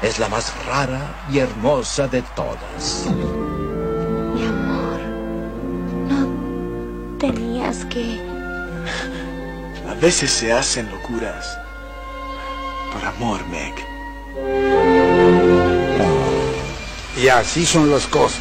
es 0.02 0.20
la 0.20 0.28
más 0.30 0.54
rara 0.66 1.16
y 1.32 1.40
hermosa 1.40 2.08
de 2.08 2.22
todas. 2.36 3.06
Mi 4.34 4.46
amor, 4.46 5.00
no 6.08 7.18
tenías 7.18 7.86
que... 7.86 8.20
A 9.90 9.94
veces 9.96 10.32
se 10.32 10.52
hacen 10.52 10.90
locuras 10.92 11.58
por 12.92 13.06
amor, 13.06 13.46
Meg. 13.48 13.87
Y 17.22 17.28
así 17.30 17.66
son 17.66 17.90
las 17.90 18.06
cosas. 18.08 18.40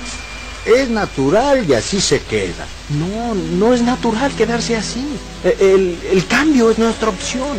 Es 0.67 0.89
natural 0.91 1.65
y 1.69 1.75
así 1.75 2.01
se 2.01 2.21
queda. 2.21 2.67
No, 2.91 3.35
no 3.35 3.73
es 3.73 3.83
natural 3.83 4.33
quedarse 4.33 4.77
así. 4.77 5.07
E- 5.45 5.57
El, 5.61 5.99
el 6.13 6.27
cambio 6.27 6.71
es 6.71 6.79
nuestra 6.79 7.09
opción. 7.09 7.57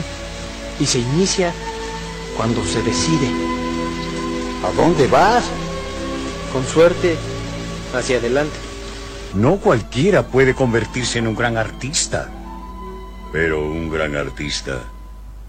Y 0.80 0.86
se 0.86 1.00
inicia 1.00 1.52
cuando 2.36 2.64
se 2.66 2.82
decide. 2.84 3.28
¿A 4.64 4.72
dónde 4.76 5.08
vas? 5.08 5.44
Con 6.54 6.66
suerte, 6.68 7.16
hacia 7.96 8.18
adelante. 8.18 8.56
No 9.34 9.58
cualquiera 9.58 10.28
puede 10.28 10.54
convertirse 10.54 11.20
en 11.20 11.28
un 11.28 11.36
gran 11.36 11.58
artista. 11.58 12.30
Pero 13.32 13.64
un 13.66 13.90
gran 13.90 14.16
artista 14.16 14.80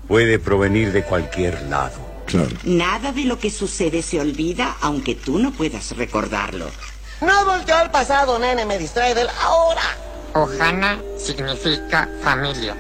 puede 0.07 0.39
provenir 0.39 0.93
de 0.93 1.03
cualquier 1.05 1.63
lado. 1.63 2.08
Claro. 2.29 2.55
Nada 2.65 3.11
de 3.13 3.25
lo 3.25 3.39
que 3.39 3.51
sucede 3.51 4.03
se 4.03 4.21
olvida, 4.21 4.77
aunque 4.83 5.15
tú 5.15 5.39
no 5.39 5.51
puedas 5.51 5.97
recordarlo. 5.97 6.67
No 7.23 7.45
volteo 7.47 7.77
al 7.77 7.91
pasado, 7.91 8.39
nene. 8.39 8.67
Me 8.67 8.79
distrae 8.79 9.15
del 9.15 9.29
ahora. 9.43 9.83
Ohana 10.35 11.01
significa 11.19 12.09
familia. 12.23 12.77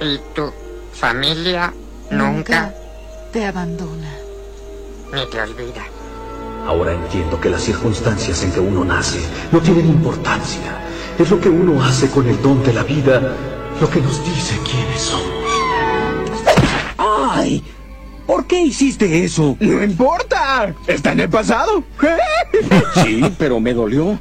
Y 0.00 0.18
tu 0.32 0.52
familia 0.94 1.74
nunca 2.10 2.72
te 3.32 3.44
abandona. 3.44 4.14
ni 5.12 5.26
te 5.26 5.42
olvida. 5.42 5.84
Ahora 6.66 6.92
entiendo 6.92 7.40
que 7.40 7.50
las 7.50 7.62
circunstancias 7.62 8.44
en 8.44 8.52
que 8.52 8.60
uno 8.60 8.84
nace 8.84 9.20
no 9.50 9.60
tienen 9.60 9.86
importancia. 9.88 10.78
Es 11.18 11.28
lo 11.30 11.40
que 11.40 11.48
uno 11.48 11.84
hace 11.84 12.08
con 12.08 12.28
el 12.28 12.40
don 12.40 12.62
de 12.62 12.72
la 12.72 12.84
vida 12.84 13.36
lo 13.80 13.90
que 13.90 14.00
nos 14.00 14.24
dice 14.24 14.56
quiénes 14.64 15.02
somos. 15.02 15.32
¡Ay! 16.96 17.64
¿Por 18.26 18.46
qué 18.46 18.62
hiciste 18.62 19.24
eso? 19.24 19.56
No 19.60 19.82
importa. 19.82 20.74
Está 20.86 21.12
en 21.12 21.20
el 21.20 21.28
pasado. 21.28 21.84
Sí, 23.02 23.22
pero 23.38 23.58
me 23.60 23.72
dolió. 23.72 24.18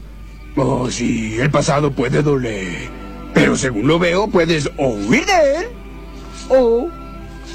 Oh, 0.55 0.89
sí, 0.89 1.37
el 1.39 1.51
pasado 1.51 1.91
puede 1.91 2.21
doler. 2.23 2.89
Pero 3.33 3.55
según 3.57 3.87
lo 3.87 3.99
veo, 3.99 4.27
puedes 4.29 4.69
o 4.77 4.87
huir 4.89 5.25
de 5.25 5.55
él 5.57 5.65
o 6.49 6.87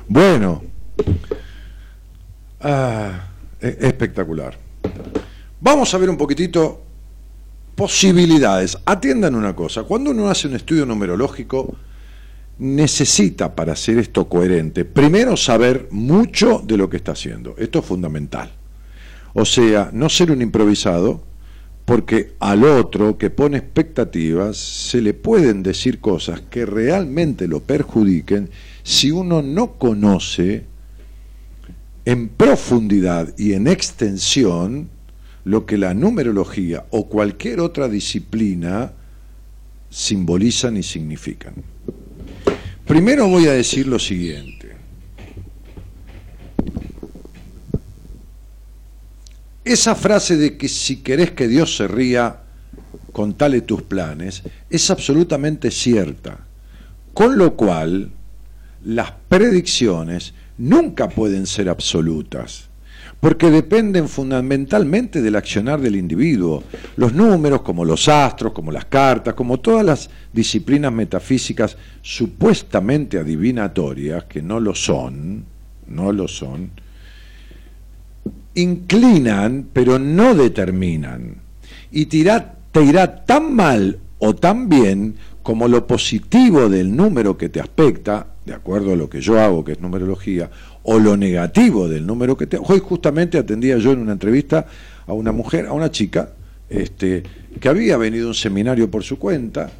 Bueno. 0.08 0.62
Ah, 2.60 3.28
e- 3.60 3.78
espectacular. 3.80 4.58
Vamos 5.60 5.94
a 5.94 5.98
ver 5.98 6.10
un 6.10 6.16
poquitito 6.16 6.82
posibilidades. 7.74 8.78
Atiendan 8.84 9.34
una 9.34 9.54
cosa, 9.54 9.84
cuando 9.84 10.10
uno 10.10 10.28
hace 10.28 10.48
un 10.48 10.54
estudio 10.54 10.86
numerológico, 10.86 11.76
necesita 12.58 13.54
para 13.54 13.72
hacer 13.72 13.98
esto 13.98 14.28
coherente, 14.28 14.84
primero 14.84 15.36
saber 15.36 15.88
mucho 15.90 16.62
de 16.64 16.76
lo 16.76 16.88
que 16.88 16.96
está 16.96 17.12
haciendo. 17.12 17.54
Esto 17.58 17.80
es 17.80 17.84
fundamental. 17.84 18.52
O 19.34 19.44
sea, 19.44 19.90
no 19.92 20.08
ser 20.08 20.30
un 20.30 20.42
improvisado, 20.42 21.22
porque 21.84 22.34
al 22.38 22.64
otro 22.64 23.18
que 23.18 23.30
pone 23.30 23.58
expectativas 23.58 24.56
se 24.56 25.00
le 25.00 25.14
pueden 25.14 25.62
decir 25.62 26.00
cosas 26.00 26.40
que 26.40 26.64
realmente 26.64 27.48
lo 27.48 27.60
perjudiquen 27.60 28.50
si 28.82 29.10
uno 29.10 29.42
no 29.42 29.72
conoce 29.72 30.64
en 32.04 32.28
profundidad 32.28 33.32
y 33.38 33.52
en 33.52 33.66
extensión 33.68 34.88
lo 35.44 35.66
que 35.66 35.78
la 35.78 35.94
numerología 35.94 36.86
o 36.90 37.08
cualquier 37.08 37.60
otra 37.60 37.88
disciplina 37.88 38.92
simbolizan 39.90 40.76
y 40.76 40.82
significan. 40.82 41.54
Primero 42.86 43.28
voy 43.28 43.46
a 43.46 43.52
decir 43.52 43.86
lo 43.86 43.98
siguiente. 43.98 44.72
Esa 49.64 49.94
frase 49.94 50.36
de 50.36 50.56
que 50.56 50.68
si 50.68 50.96
querés 50.96 51.30
que 51.30 51.46
Dios 51.46 51.76
se 51.76 51.86
ría, 51.86 52.40
contale 53.12 53.60
tus 53.60 53.82
planes, 53.82 54.42
es 54.68 54.90
absolutamente 54.90 55.70
cierta. 55.70 56.40
Con 57.14 57.38
lo 57.38 57.54
cual, 57.54 58.10
las 58.84 59.12
predicciones 59.28 60.34
nunca 60.58 61.08
pueden 61.08 61.46
ser 61.46 61.68
absolutas, 61.68 62.68
porque 63.20 63.50
dependen 63.50 64.08
fundamentalmente 64.08 65.22
del 65.22 65.36
accionar 65.36 65.80
del 65.80 65.96
individuo. 65.96 66.64
Los 66.96 67.12
números, 67.12 67.62
como 67.62 67.84
los 67.84 68.08
astros, 68.08 68.52
como 68.52 68.72
las 68.72 68.86
cartas, 68.86 69.34
como 69.34 69.60
todas 69.60 69.84
las 69.84 70.10
disciplinas 70.32 70.92
metafísicas 70.92 71.76
supuestamente 72.00 73.18
adivinatorias, 73.18 74.24
que 74.24 74.42
no 74.42 74.58
lo 74.58 74.74
son, 74.74 75.44
no 75.86 76.12
lo 76.12 76.26
son, 76.26 76.70
inclinan, 78.54 79.68
pero 79.72 79.98
no 79.98 80.34
determinan. 80.34 81.36
Y 81.90 82.06
te 82.06 82.16
irá, 82.18 83.24
tan 83.24 83.54
mal 83.54 83.98
o 84.18 84.34
tan 84.34 84.68
bien 84.68 85.14
como 85.42 85.68
lo 85.68 85.86
positivo 85.86 86.68
del 86.68 86.94
número 86.94 87.36
que 87.36 87.48
te 87.48 87.60
aspecta, 87.60 88.26
de 88.44 88.54
acuerdo 88.54 88.92
a 88.92 88.96
lo 88.96 89.08
que 89.08 89.20
yo 89.20 89.40
hago, 89.40 89.64
que 89.64 89.72
es 89.72 89.80
numerología, 89.80 90.50
o 90.82 90.98
lo 90.98 91.16
negativo 91.16 91.88
del 91.88 92.06
número 92.06 92.36
que 92.36 92.46
te... 92.46 92.58
Hoy 92.58 92.80
justamente 92.80 93.38
atendía 93.38 93.78
yo 93.78 93.92
en 93.92 94.00
una 94.00 94.12
entrevista 94.12 94.66
a 95.06 95.12
una 95.12 95.32
mujer, 95.32 95.66
a 95.66 95.72
una 95.72 95.90
chica, 95.90 96.30
este, 96.68 97.22
que 97.60 97.68
había 97.68 97.96
venido 97.96 98.26
a 98.26 98.28
un 98.28 98.34
seminario 98.34 98.90
por 98.90 99.04
su 99.04 99.18
cuenta, 99.18 99.70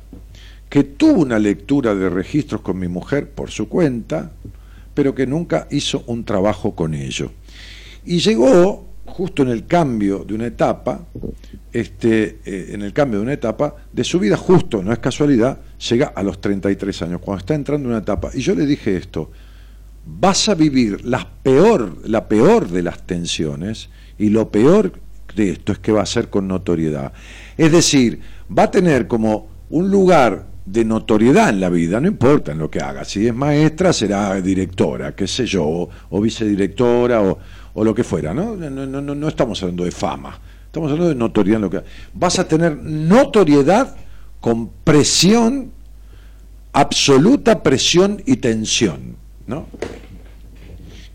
que 0.69 0.85
tuvo 0.85 1.23
una 1.23 1.39
lectura 1.39 1.95
de 1.95 2.09
registros 2.09 2.61
con 2.61 2.79
mi 2.79 2.89
mujer 2.89 3.29
por 3.31 3.51
su 3.51 3.69
cuenta, 3.69 4.33
pero 4.95 5.15
que 5.15 5.27
nunca 5.27 5.67
hizo 5.71 6.05
un 6.07 6.25
trabajo 6.25 6.75
con 6.75 6.95
ello. 6.95 7.33
Y 8.05 8.19
llegó 8.21 8.92
justo 9.07 9.43
en 9.43 9.49
el 9.49 9.67
cambio 9.67 10.25
de 10.25 10.35
una 10.35 10.47
etapa, 10.47 11.07
este, 11.73 12.41
eh, 12.45 12.71
en 12.73 12.83
el 12.83 12.93
cambio 12.93 13.19
de 13.19 13.25
una 13.25 13.33
etapa 13.33 13.75
de 13.93 14.05
su 14.05 14.19
vida, 14.19 14.37
justo, 14.37 14.83
no 14.83 14.93
es 14.93 14.99
casualidad, 14.99 15.59
llega 15.89 16.13
a 16.15 16.23
los 16.23 16.41
33 16.41 17.03
años, 17.03 17.21
cuando 17.21 17.41
está 17.41 17.55
entrando 17.55 17.89
en 17.89 17.95
una 17.95 18.03
etapa. 18.03 18.31
Y 18.35 18.41
yo 18.41 18.55
le 18.55 18.67
dije 18.67 18.97
esto, 18.97 19.31
vas 20.07 20.49
a 20.49 20.55
vivir 20.55 21.05
las 21.05 21.25
peor, 21.25 21.99
la 22.09 22.29
peor 22.29 22.69
de 22.69 22.83
las 22.83 23.07
tensiones, 23.07 23.91
y 24.19 24.29
lo 24.29 24.51
peor 24.51 24.93
de 25.35 25.51
esto 25.51 25.73
es 25.73 25.79
que 25.79 25.93
va 25.93 26.03
a 26.03 26.07
ser 26.07 26.29
con 26.29 26.49
notoriedad. 26.49 27.13
Es 27.57 27.73
decir, 27.73 28.21
va 28.57 28.65
a 28.65 28.71
tener 28.71 29.07
como 29.07 29.49
un 29.71 29.91
lugar 29.91 30.53
de 30.65 30.85
notoriedad 30.85 31.49
en 31.49 31.61
la 31.61 31.69
vida, 31.69 32.01
no 32.01 32.07
importa 32.07 32.53
en 32.53 32.59
lo 32.59 32.71
que 32.71 32.81
haga. 32.81 33.05
Si 33.05 33.27
es 33.27 33.35
maestra, 33.35 33.93
será 33.93 34.41
directora, 34.41 35.15
qué 35.15 35.27
sé 35.27 35.47
yo, 35.47 35.89
o, 36.11 36.21
vicedirectora, 36.21 37.23
o, 37.23 37.39
o, 37.75 37.85
lo 37.85 37.95
que 37.95 38.05
fuera, 38.05 38.35
¿no? 38.35 38.57
No, 38.57 39.29
estamos 39.29 39.63
hablando 39.63 39.85
de 39.85 39.91
fama, 39.91 40.39
estamos 40.67 40.91
hablando 40.91 41.11
de 41.11 41.15
notoriedad 41.15 41.57
en 41.57 41.63
lo 41.63 41.71
que. 41.71 41.83
Vas 42.15 42.39
a 42.39 42.47
tener 42.47 42.77
notoriedad 42.77 43.97
con 44.41 44.69
presión, 44.85 45.73
absoluta 46.73 47.63
presión 47.63 48.23
y 48.27 48.37
tensión, 48.37 49.17
¿no? 49.47 49.67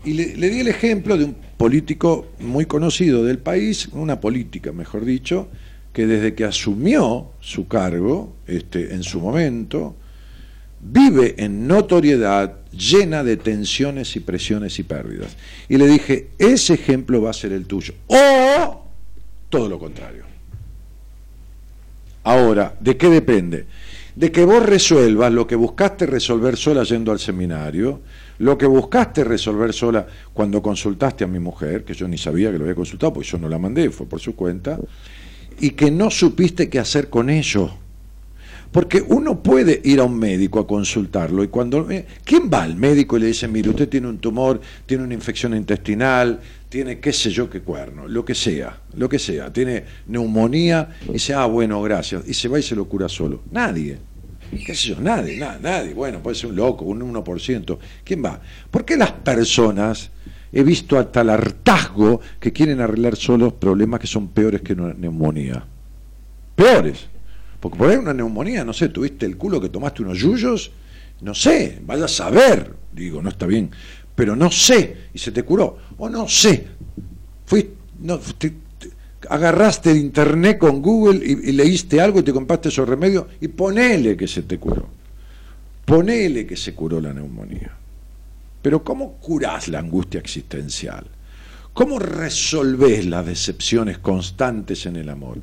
Y 0.04 0.14
le, 0.14 0.36
le 0.36 0.50
di 0.50 0.60
el 0.60 0.68
ejemplo 0.68 1.16
de 1.16 1.24
un 1.24 1.36
político 1.56 2.28
muy 2.38 2.66
conocido 2.66 3.24
del 3.24 3.38
país, 3.38 3.88
una 3.92 4.20
política, 4.20 4.72
mejor 4.72 5.04
dicho, 5.04 5.48
que 5.92 6.06
desde 6.06 6.34
que 6.34 6.44
asumió 6.44 7.32
su 7.40 7.66
cargo, 7.66 8.36
este, 8.46 8.94
en 8.94 9.02
su 9.02 9.20
momento, 9.20 9.96
vive 10.80 11.34
en 11.38 11.66
notoriedad 11.66 12.57
llena 12.78 13.24
de 13.24 13.36
tensiones 13.36 14.14
y 14.16 14.20
presiones 14.20 14.78
y 14.78 14.84
pérdidas. 14.84 15.36
Y 15.68 15.76
le 15.76 15.86
dije, 15.86 16.28
ese 16.38 16.74
ejemplo 16.74 17.20
va 17.20 17.30
a 17.30 17.34
ser 17.34 17.52
el 17.52 17.66
tuyo. 17.66 17.94
O 18.06 18.86
todo 19.48 19.68
lo 19.68 19.78
contrario. 19.78 20.24
Ahora, 22.24 22.74
¿de 22.78 22.96
qué 22.96 23.08
depende? 23.08 23.66
De 24.14 24.30
que 24.30 24.44
vos 24.44 24.64
resuelvas 24.64 25.32
lo 25.32 25.46
que 25.46 25.56
buscaste 25.56 26.06
resolver 26.06 26.56
sola 26.56 26.82
yendo 26.82 27.12
al 27.12 27.18
seminario, 27.18 28.00
lo 28.38 28.58
que 28.58 28.66
buscaste 28.66 29.24
resolver 29.24 29.72
sola 29.72 30.06
cuando 30.32 30.60
consultaste 30.60 31.24
a 31.24 31.26
mi 31.26 31.38
mujer, 31.38 31.84
que 31.84 31.94
yo 31.94 32.06
ni 32.06 32.18
sabía 32.18 32.50
que 32.50 32.58
lo 32.58 32.64
había 32.64 32.74
consultado, 32.74 33.14
porque 33.14 33.28
yo 33.28 33.38
no 33.38 33.48
la 33.48 33.58
mandé, 33.58 33.90
fue 33.90 34.06
por 34.06 34.20
su 34.20 34.34
cuenta, 34.34 34.78
y 35.60 35.70
que 35.70 35.90
no 35.90 36.10
supiste 36.10 36.68
qué 36.68 36.78
hacer 36.78 37.08
con 37.08 37.30
ello. 37.30 37.72
Porque 38.72 39.02
uno 39.06 39.42
puede 39.42 39.80
ir 39.84 40.00
a 40.00 40.04
un 40.04 40.18
médico 40.18 40.60
a 40.60 40.66
consultarlo 40.66 41.42
y 41.42 41.48
cuando... 41.48 41.90
Eh, 41.90 42.06
¿Quién 42.24 42.50
va 42.52 42.62
al 42.62 42.76
médico 42.76 43.16
y 43.16 43.20
le 43.20 43.26
dice, 43.28 43.48
mire, 43.48 43.70
usted 43.70 43.88
tiene 43.88 44.08
un 44.08 44.18
tumor, 44.18 44.60
tiene 44.86 45.04
una 45.04 45.14
infección 45.14 45.54
intestinal, 45.54 46.40
tiene 46.68 47.00
qué 47.00 47.12
sé 47.12 47.30
yo 47.30 47.48
qué 47.48 47.62
cuerno, 47.62 48.06
lo 48.06 48.24
que 48.24 48.34
sea, 48.34 48.78
lo 48.94 49.08
que 49.08 49.18
sea, 49.18 49.52
tiene 49.52 49.84
neumonía 50.06 50.96
y 51.08 51.12
dice, 51.12 51.32
ah, 51.34 51.46
bueno, 51.46 51.80
gracias, 51.82 52.28
y 52.28 52.34
se 52.34 52.48
va 52.48 52.58
y 52.58 52.62
se 52.62 52.76
lo 52.76 52.86
cura 52.86 53.08
solo? 53.08 53.42
Nadie. 53.50 53.98
¿Qué 54.50 54.74
sé 54.74 54.88
yo? 54.88 55.00
Nadie, 55.00 55.38
nadie. 55.38 55.92
Bueno, 55.92 56.22
puede 56.22 56.36
ser 56.36 56.50
un 56.50 56.56
loco, 56.56 56.86
un 56.86 57.00
1%. 57.00 57.78
¿Quién 58.02 58.24
va? 58.24 58.40
¿Por 58.70 58.84
qué 58.84 58.96
las 58.96 59.12
personas 59.12 60.10
he 60.52 60.62
visto 60.62 60.98
hasta 60.98 61.20
el 61.20 61.30
hartazgo 61.30 62.20
que 62.40 62.52
quieren 62.52 62.80
arreglar 62.80 63.16
solo 63.16 63.54
problemas 63.54 64.00
que 64.00 64.06
son 64.06 64.28
peores 64.28 64.62
que 64.62 64.72
una 64.72 64.94
neumonía. 64.94 65.64
Peores. 66.54 67.06
Porque 67.60 67.78
por 67.78 67.90
ahí 67.90 67.96
una 67.96 68.14
neumonía, 68.14 68.64
no 68.64 68.72
sé, 68.72 68.88
tuviste 68.88 69.26
el 69.26 69.36
culo 69.36 69.60
que 69.60 69.68
tomaste 69.68 70.02
unos 70.02 70.18
yuyos, 70.18 70.70
no 71.20 71.34
sé, 71.34 71.80
vaya 71.84 72.04
a 72.04 72.08
saber, 72.08 72.72
digo, 72.92 73.20
no 73.20 73.28
está 73.28 73.46
bien, 73.46 73.70
pero 74.14 74.36
no 74.36 74.50
sé, 74.50 75.08
y 75.12 75.18
se 75.18 75.32
te 75.32 75.42
curó, 75.42 75.78
o 75.98 76.08
no 76.08 76.28
sé, 76.28 76.66
fuiste, 77.44 77.72
no, 78.00 78.20
agarraste 79.28 79.92
de 79.92 79.98
internet 79.98 80.58
con 80.58 80.80
Google 80.80 81.20
y, 81.24 81.50
y, 81.50 81.52
leíste 81.52 82.00
algo 82.00 82.20
y 82.20 82.22
te 82.22 82.32
compraste 82.32 82.68
esos 82.68 82.88
remedios 82.88 83.26
y 83.40 83.48
ponele 83.48 84.16
que 84.16 84.28
se 84.28 84.42
te 84.42 84.58
curó, 84.58 84.88
ponele 85.84 86.46
que 86.46 86.56
se 86.56 86.74
curó 86.74 87.00
la 87.00 87.12
neumonía. 87.12 87.74
Pero 88.62 88.82
¿cómo 88.84 89.14
curás 89.14 89.68
la 89.68 89.78
angustia 89.78 90.20
existencial? 90.20 91.06
¿Cómo 91.72 91.98
resolvés 91.98 93.06
las 93.06 93.24
decepciones 93.24 93.98
constantes 93.98 94.84
en 94.86 94.96
el 94.96 95.08
amor? 95.08 95.38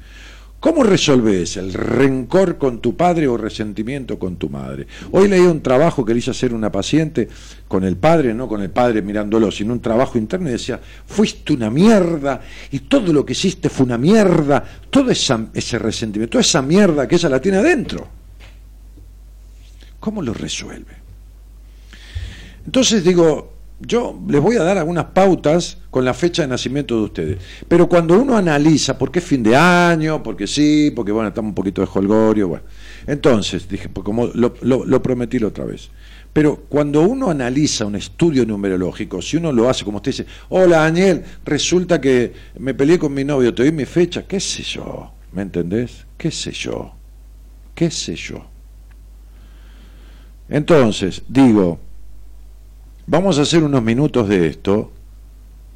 ¿Cómo 0.60 0.84
resolvés 0.84 1.58
el 1.58 1.74
rencor 1.74 2.58
con 2.58 2.80
tu 2.80 2.96
padre 2.96 3.28
o 3.28 3.38
resentimiento 3.38 4.18
con 4.18 4.38
tu 4.38 4.50
madre? 4.50 4.88
Hoy 5.12 5.28
leí 5.28 5.42
un 5.42 5.62
trabajo 5.62 6.04
que 6.04 6.14
le 6.14 6.20
hice 6.20 6.32
hacer 6.32 6.54
una 6.54 6.72
paciente 6.72 7.30
con 7.68 7.84
el 7.84 7.98
padre, 7.98 8.34
no 8.34 8.48
con 8.48 8.62
el 8.62 8.72
padre 8.72 9.04
mirándolo, 9.04 9.52
sino 9.52 9.74
un 9.74 9.80
trabajo 9.80 10.18
interno 10.18 10.50
y 10.50 10.54
decía, 10.54 10.80
fuiste 11.06 11.54
una 11.54 11.70
mierda 11.70 12.42
y 12.72 12.80
todo 12.80 13.14
lo 13.14 13.24
que 13.24 13.34
hiciste 13.34 13.70
fue 13.70 13.86
una 13.86 14.00
mierda, 14.00 14.64
todo 14.90 15.12
ese 15.12 15.80
resentimiento, 15.80 16.32
toda 16.32 16.42
esa 16.42 16.64
mierda 16.64 17.08
que 17.08 17.16
ella 17.16 17.30
la 17.30 17.40
tiene 17.40 17.60
adentro. 17.60 18.08
¿Cómo 20.00 20.22
lo 20.22 20.34
resuelve? 20.34 20.94
Entonces 22.66 23.04
digo, 23.04 23.55
yo 23.80 24.20
les 24.28 24.42
voy 24.42 24.56
a 24.56 24.64
dar 24.64 24.78
algunas 24.78 25.06
pautas 25.06 25.78
con 25.92 26.06
la 26.06 26.14
fecha 26.14 26.44
de 26.44 26.48
nacimiento 26.48 26.96
de 26.96 27.02
ustedes. 27.02 27.38
Pero 27.68 27.90
cuando 27.90 28.20
uno 28.20 28.38
analiza, 28.38 28.98
porque 28.98 29.20
es 29.20 29.26
fin 29.26 29.44
de 29.44 29.56
año, 29.56 30.24
porque 30.24 30.48
sí, 30.48 30.92
porque 30.96 31.12
bueno, 31.12 31.30
estamos 31.30 31.50
un 31.50 31.56
poquito 31.56 31.82
de 31.82 31.90
holgorio, 31.94 32.48
bueno. 32.48 32.64
Entonces, 33.06 33.68
dije, 33.68 33.90
pues 33.90 34.04
como 34.06 34.28
lo, 34.28 34.54
lo, 34.62 35.04
prometí 35.04 35.40
la 35.40 35.48
otra 35.48 35.66
vez. 35.66 35.90
Pero 36.32 36.66
cuando 36.68 37.02
uno 37.02 37.30
analiza 37.30 37.86
un 37.86 37.96
estudio 37.96 38.46
numerológico, 38.46 39.22
si 39.22 39.38
uno 39.38 39.52
lo 39.52 39.70
hace 39.70 39.86
como 39.86 39.98
usted 39.98 40.12
dice, 40.12 40.26
hola 40.50 40.80
Daniel, 40.80 41.24
resulta 41.46 42.02
que 42.02 42.34
me 42.60 42.74
peleé 42.74 43.00
con 43.00 43.14
mi 43.14 43.24
novio, 43.24 43.54
te 43.54 43.64
doy 43.64 43.72
mi 43.72 43.86
fecha, 43.86 44.24
qué 44.24 44.40
sé 44.40 44.64
yo, 44.64 45.12
¿me 45.32 45.44
entendés? 45.44 46.06
¿Qué 46.18 46.32
sé 46.32 46.52
yo? 46.52 46.94
¿Qué 47.74 47.90
sé 47.90 48.16
yo? 48.16 48.46
Entonces, 50.50 51.24
digo, 51.28 51.80
Vamos 53.08 53.38
a 53.38 53.44
hacer 53.44 53.64
unos 53.64 53.84
minutos 53.84 54.28
de 54.28 54.48
esto 54.48 54.92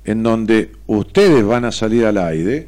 en 0.04 0.24
donde 0.24 0.72
ustedes 0.88 1.44
van 1.46 1.64
a 1.64 1.72
salir 1.72 2.06
al 2.06 2.18
aire, 2.18 2.68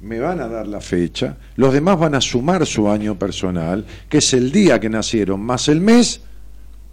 me 0.00 0.18
van 0.18 0.40
a 0.40 0.48
dar 0.48 0.66
la 0.66 0.80
fecha, 0.80 1.36
los 1.56 1.74
demás 1.74 1.98
van 1.98 2.14
a 2.14 2.20
sumar 2.22 2.64
su 2.64 2.88
año 2.88 3.18
personal, 3.18 3.84
que 4.08 4.18
es 4.18 4.32
el 4.32 4.50
día 4.50 4.80
que 4.80 4.88
nacieron, 4.88 5.40
más 5.40 5.68
el 5.68 5.82
mes, 5.82 6.22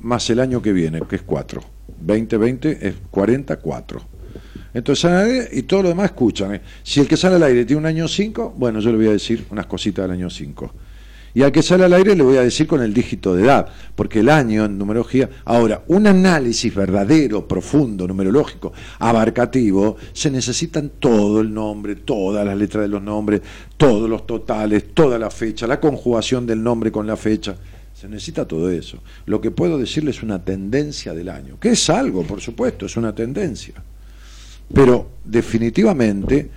más 0.01 0.29
el 0.29 0.41
año 0.41 0.61
que 0.61 0.73
viene, 0.73 0.99
que 1.07 1.15
es 1.15 1.21
4. 1.21 1.61
2020 2.01 2.85
es 2.85 2.95
44. 3.09 4.01
Entonces, 4.73 5.49
y 5.53 5.63
todo 5.63 5.83
lo 5.83 5.89
demás 5.89 6.07
escuchan. 6.07 6.55
¿eh? 6.55 6.61
Si 6.83 6.99
el 6.99 7.07
que 7.07 7.15
sale 7.15 7.37
al 7.37 7.43
aire 7.43 7.63
tiene 7.63 7.79
un 7.79 7.85
año 7.85 8.09
5, 8.09 8.55
bueno, 8.57 8.81
yo 8.81 8.91
le 8.91 8.97
voy 8.97 9.07
a 9.07 9.11
decir 9.11 9.45
unas 9.51 9.67
cositas 9.67 10.03
del 10.03 10.11
año 10.11 10.29
5. 10.29 10.73
Y 11.35 11.43
al 11.43 11.51
que 11.51 11.61
sale 11.61 11.83
al 11.83 11.91
aire 11.91 12.15
le 12.15 12.23
voy 12.23 12.37
a 12.37 12.43
decir 12.43 12.65
con 12.65 12.81
el 12.81 12.93
dígito 12.93 13.35
de 13.35 13.43
edad, 13.43 13.67
porque 13.93 14.21
el 14.21 14.29
año 14.29 14.63
en 14.63 14.77
numerología. 14.77 15.29
Ahora, 15.43 15.83
un 15.87 16.07
análisis 16.07 16.73
verdadero, 16.73 17.45
profundo, 17.45 18.07
numerológico, 18.07 18.71
abarcativo, 18.99 19.97
se 20.13 20.31
necesitan 20.31 20.91
todo 20.97 21.41
el 21.41 21.53
nombre, 21.53 21.97
todas 21.97 22.45
las 22.45 22.57
letras 22.57 22.83
de 22.83 22.87
los 22.87 23.03
nombres, 23.03 23.41
todos 23.75 24.09
los 24.09 24.25
totales, 24.25 24.93
toda 24.93 25.19
la 25.19 25.29
fecha, 25.29 25.67
la 25.67 25.81
conjugación 25.81 26.47
del 26.47 26.63
nombre 26.63 26.89
con 26.89 27.05
la 27.05 27.17
fecha. 27.17 27.57
Se 27.93 28.07
necesita 28.07 28.47
todo 28.47 28.71
eso. 28.71 28.99
Lo 29.25 29.41
que 29.41 29.51
puedo 29.51 29.77
decirles 29.77 30.17
es 30.17 30.23
una 30.23 30.41
tendencia 30.41 31.13
del 31.13 31.27
año, 31.27 31.59
que 31.59 31.71
es 31.71 31.89
algo, 31.89 32.23
por 32.23 32.39
supuesto, 32.39 32.85
es 32.85 32.95
una 32.95 33.13
tendencia. 33.13 33.73
Pero 34.73 35.09
definitivamente 35.25 36.49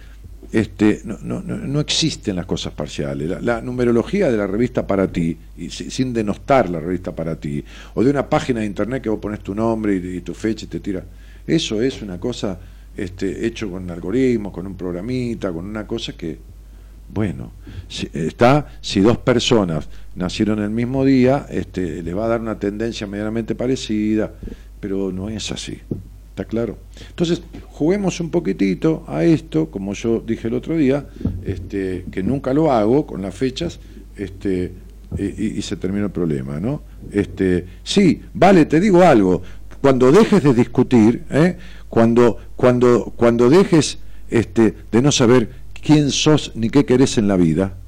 este, 0.50 1.02
no, 1.04 1.18
no, 1.22 1.40
no, 1.42 1.80
existen 1.80 2.36
las 2.36 2.46
cosas 2.46 2.72
parciales. 2.72 3.42
La, 3.42 3.60
numerología 3.60 4.30
de 4.30 4.36
la 4.36 4.46
revista 4.46 4.86
para 4.86 5.06
ti, 5.08 5.36
y 5.56 5.68
sin 5.70 6.12
denostar 6.12 6.70
la 6.70 6.80
revista 6.80 7.14
para 7.14 7.36
ti, 7.36 7.62
o 7.94 8.02
de 8.02 8.10
una 8.10 8.28
página 8.28 8.60
de 8.60 8.66
internet 8.66 9.02
que 9.02 9.10
vos 9.10 9.18
pones 9.18 9.40
tu 9.40 9.54
nombre 9.54 9.96
y, 9.96 10.20
tu 10.22 10.34
fecha 10.34 10.64
y 10.64 10.68
te 10.68 10.80
tira, 10.80 11.04
eso 11.46 11.82
es 11.82 12.00
una 12.02 12.18
cosa 12.18 12.58
este, 12.96 13.46
hecho 13.46 13.70
con 13.70 13.90
algoritmos, 13.90 14.52
con 14.52 14.66
un 14.66 14.74
programita, 14.74 15.52
con 15.52 15.66
una 15.66 15.86
cosa 15.86 16.14
que, 16.14 16.38
bueno, 17.12 17.52
si, 17.88 18.08
está, 18.12 18.78
si 18.80 19.00
dos 19.00 19.18
personas 19.18 19.88
nacieron 20.14 20.60
el 20.60 20.70
mismo 20.70 21.04
día, 21.04 21.46
este, 21.50 22.02
le 22.02 22.14
va 22.14 22.24
a 22.24 22.28
dar 22.28 22.40
una 22.40 22.58
tendencia 22.58 23.06
medianamente 23.06 23.54
parecida, 23.54 24.32
pero 24.80 25.12
no 25.12 25.28
es 25.28 25.52
así. 25.52 25.78
¿Está 26.38 26.48
claro? 26.48 26.78
Entonces, 27.08 27.42
juguemos 27.66 28.20
un 28.20 28.30
poquitito 28.30 29.02
a 29.08 29.24
esto, 29.24 29.72
como 29.72 29.92
yo 29.94 30.20
dije 30.24 30.46
el 30.46 30.54
otro 30.54 30.76
día, 30.76 31.08
este, 31.44 32.04
que 32.12 32.22
nunca 32.22 32.54
lo 32.54 32.70
hago 32.70 33.08
con 33.08 33.22
las 33.22 33.34
fechas, 33.34 33.80
este, 34.16 34.70
y, 35.18 35.60
se 35.62 35.74
termina 35.74 36.04
el 36.04 36.12
problema, 36.12 36.60
¿no? 36.60 36.82
Este, 37.10 37.66
sí, 37.82 38.22
vale, 38.34 38.66
te 38.66 38.78
digo 38.78 39.02
algo, 39.02 39.42
cuando 39.80 40.12
dejes 40.12 40.44
de 40.44 40.54
discutir, 40.54 41.24
¿eh? 41.28 41.56
cuando, 41.88 42.38
cuando, 42.54 43.12
cuando 43.16 43.50
dejes 43.50 43.98
este, 44.30 44.76
de 44.92 45.02
no 45.02 45.10
saber 45.10 45.50
quién 45.82 46.12
sos 46.12 46.52
ni 46.54 46.70
qué 46.70 46.84
querés 46.84 47.18
en 47.18 47.26
la 47.26 47.36
vida, 47.36 47.78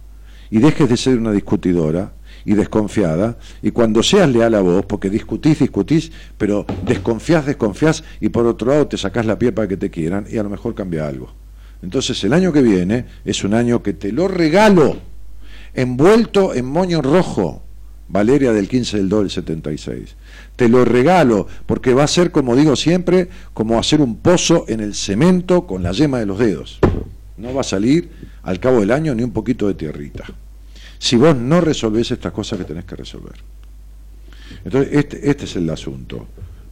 y 0.51 0.59
dejes 0.59 0.89
de 0.89 0.97
ser 0.97 1.19
una 1.19 1.31
discutidora, 1.31 2.15
y 2.45 2.55
desconfiada, 2.55 3.39
y 3.63 3.71
cuando 3.71 4.03
seas 4.03 4.29
leal 4.29 4.55
a 4.55 4.61
vos, 4.61 4.85
porque 4.87 5.11
discutís, 5.11 5.59
discutís, 5.59 6.11
pero 6.39 6.67
desconfías, 6.85 7.47
desconfías, 7.47 8.05
y 8.21 8.29
por 8.29 8.47
otro 8.47 8.71
lado 8.71 8.87
te 8.87 8.97
sacás 8.97 9.27
la 9.27 9.39
piel 9.39 9.55
para 9.55 9.69
que 9.69 9.77
te 9.77 9.91
quieran, 9.91 10.27
y 10.31 10.39
a 10.39 10.43
lo 10.43 10.51
mejor 10.51 10.75
cambia 10.75 11.07
algo. 11.07 11.33
Entonces 11.83 12.23
el 12.25 12.33
año 12.33 12.53
que 12.53 12.63
viene 12.63 13.07
es 13.25 13.45
un 13.45 13.55
año 13.55 13.83
que 13.83 13.93
te 13.93 14.13
lo 14.13 14.29
regalo, 14.29 14.97
envuelto 15.75 16.55
en 16.55 16.67
moño 16.67 17.03
rojo, 17.03 17.63
Valeria 18.09 18.53
del 18.53 18.69
15 18.69 18.97
del 18.97 19.09
2 19.09 19.21
del 19.21 19.31
76. 19.31 20.17
Te 20.57 20.69
lo 20.69 20.85
regalo, 20.85 21.47
porque 21.67 21.95
va 21.95 22.03
a 22.03 22.09
ser, 22.09 22.33
como 22.33 22.57
digo 22.57 22.75
siempre, 22.75 23.29
como 23.55 23.79
hacer 23.79 24.01
un 24.01 24.17
pozo 24.17 24.65
en 24.67 24.81
el 24.81 24.95
cemento 24.95 25.67
con 25.67 25.85
la 25.85 25.93
yema 25.93 26.19
de 26.19 26.27
los 26.27 26.39
dedos. 26.41 26.81
No 27.37 27.55
va 27.55 27.61
a 27.61 27.65
salir 27.65 28.11
al 28.43 28.59
cabo 28.59 28.81
del 28.81 28.91
año 28.91 29.15
ni 29.15 29.23
un 29.23 29.31
poquito 29.31 29.69
de 29.69 29.75
tierrita 29.75 30.25
si 31.01 31.17
vos 31.17 31.35
no 31.35 31.61
resolvés 31.63 32.11
estas 32.11 32.31
cosas 32.33 32.59
que 32.59 32.65
tenés 32.67 32.85
que 32.85 32.95
resolver. 32.95 33.35
Entonces, 34.65 34.93
este, 34.95 35.31
este 35.31 35.45
es 35.47 35.57
el 35.57 35.69
asunto. 35.71 36.29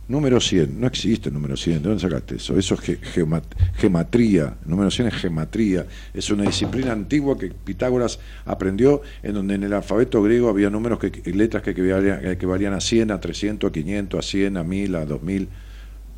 Número 0.09 0.41
100, 0.41 0.81
no 0.81 0.87
existe 0.87 1.29
el 1.29 1.35
número 1.35 1.55
100, 1.57 1.83
¿de 1.83 1.88
dónde 1.88 2.01
sacaste 2.01 2.37
eso? 2.37 2.59
Eso 2.59 2.75
es 2.75 2.81
ge- 2.81 2.99
gemat- 3.14 3.55
gematría, 3.77 4.57
el 4.64 4.71
número 4.71 4.91
100 4.91 5.09
es 5.09 5.14
gematría, 5.14 5.87
es 6.14 6.31
una 6.31 6.45
disciplina 6.45 6.93
antigua 6.93 7.37
que 7.38 7.49
Pitágoras 7.51 8.19
aprendió, 8.47 9.03
en 9.23 9.35
donde 9.35 9.55
en 9.57 9.64
el 9.64 9.73
alfabeto 9.75 10.23
griego 10.23 10.49
había 10.49 10.71
números, 10.71 10.99
que, 10.99 11.11
letras 11.33 11.62
que, 11.62 11.75
que, 11.75 11.93
valían, 11.93 12.37
que 12.38 12.47
valían 12.47 12.73
a 12.73 12.81
100, 12.81 13.11
a 13.11 13.21
300, 13.21 13.69
a 13.69 13.73
500, 13.73 14.19
a 14.19 14.23
100, 14.27 14.57
a 14.57 14.64
1000, 14.64 14.95
a 14.95 15.05
2000 15.05 15.43
eh, 15.43 15.47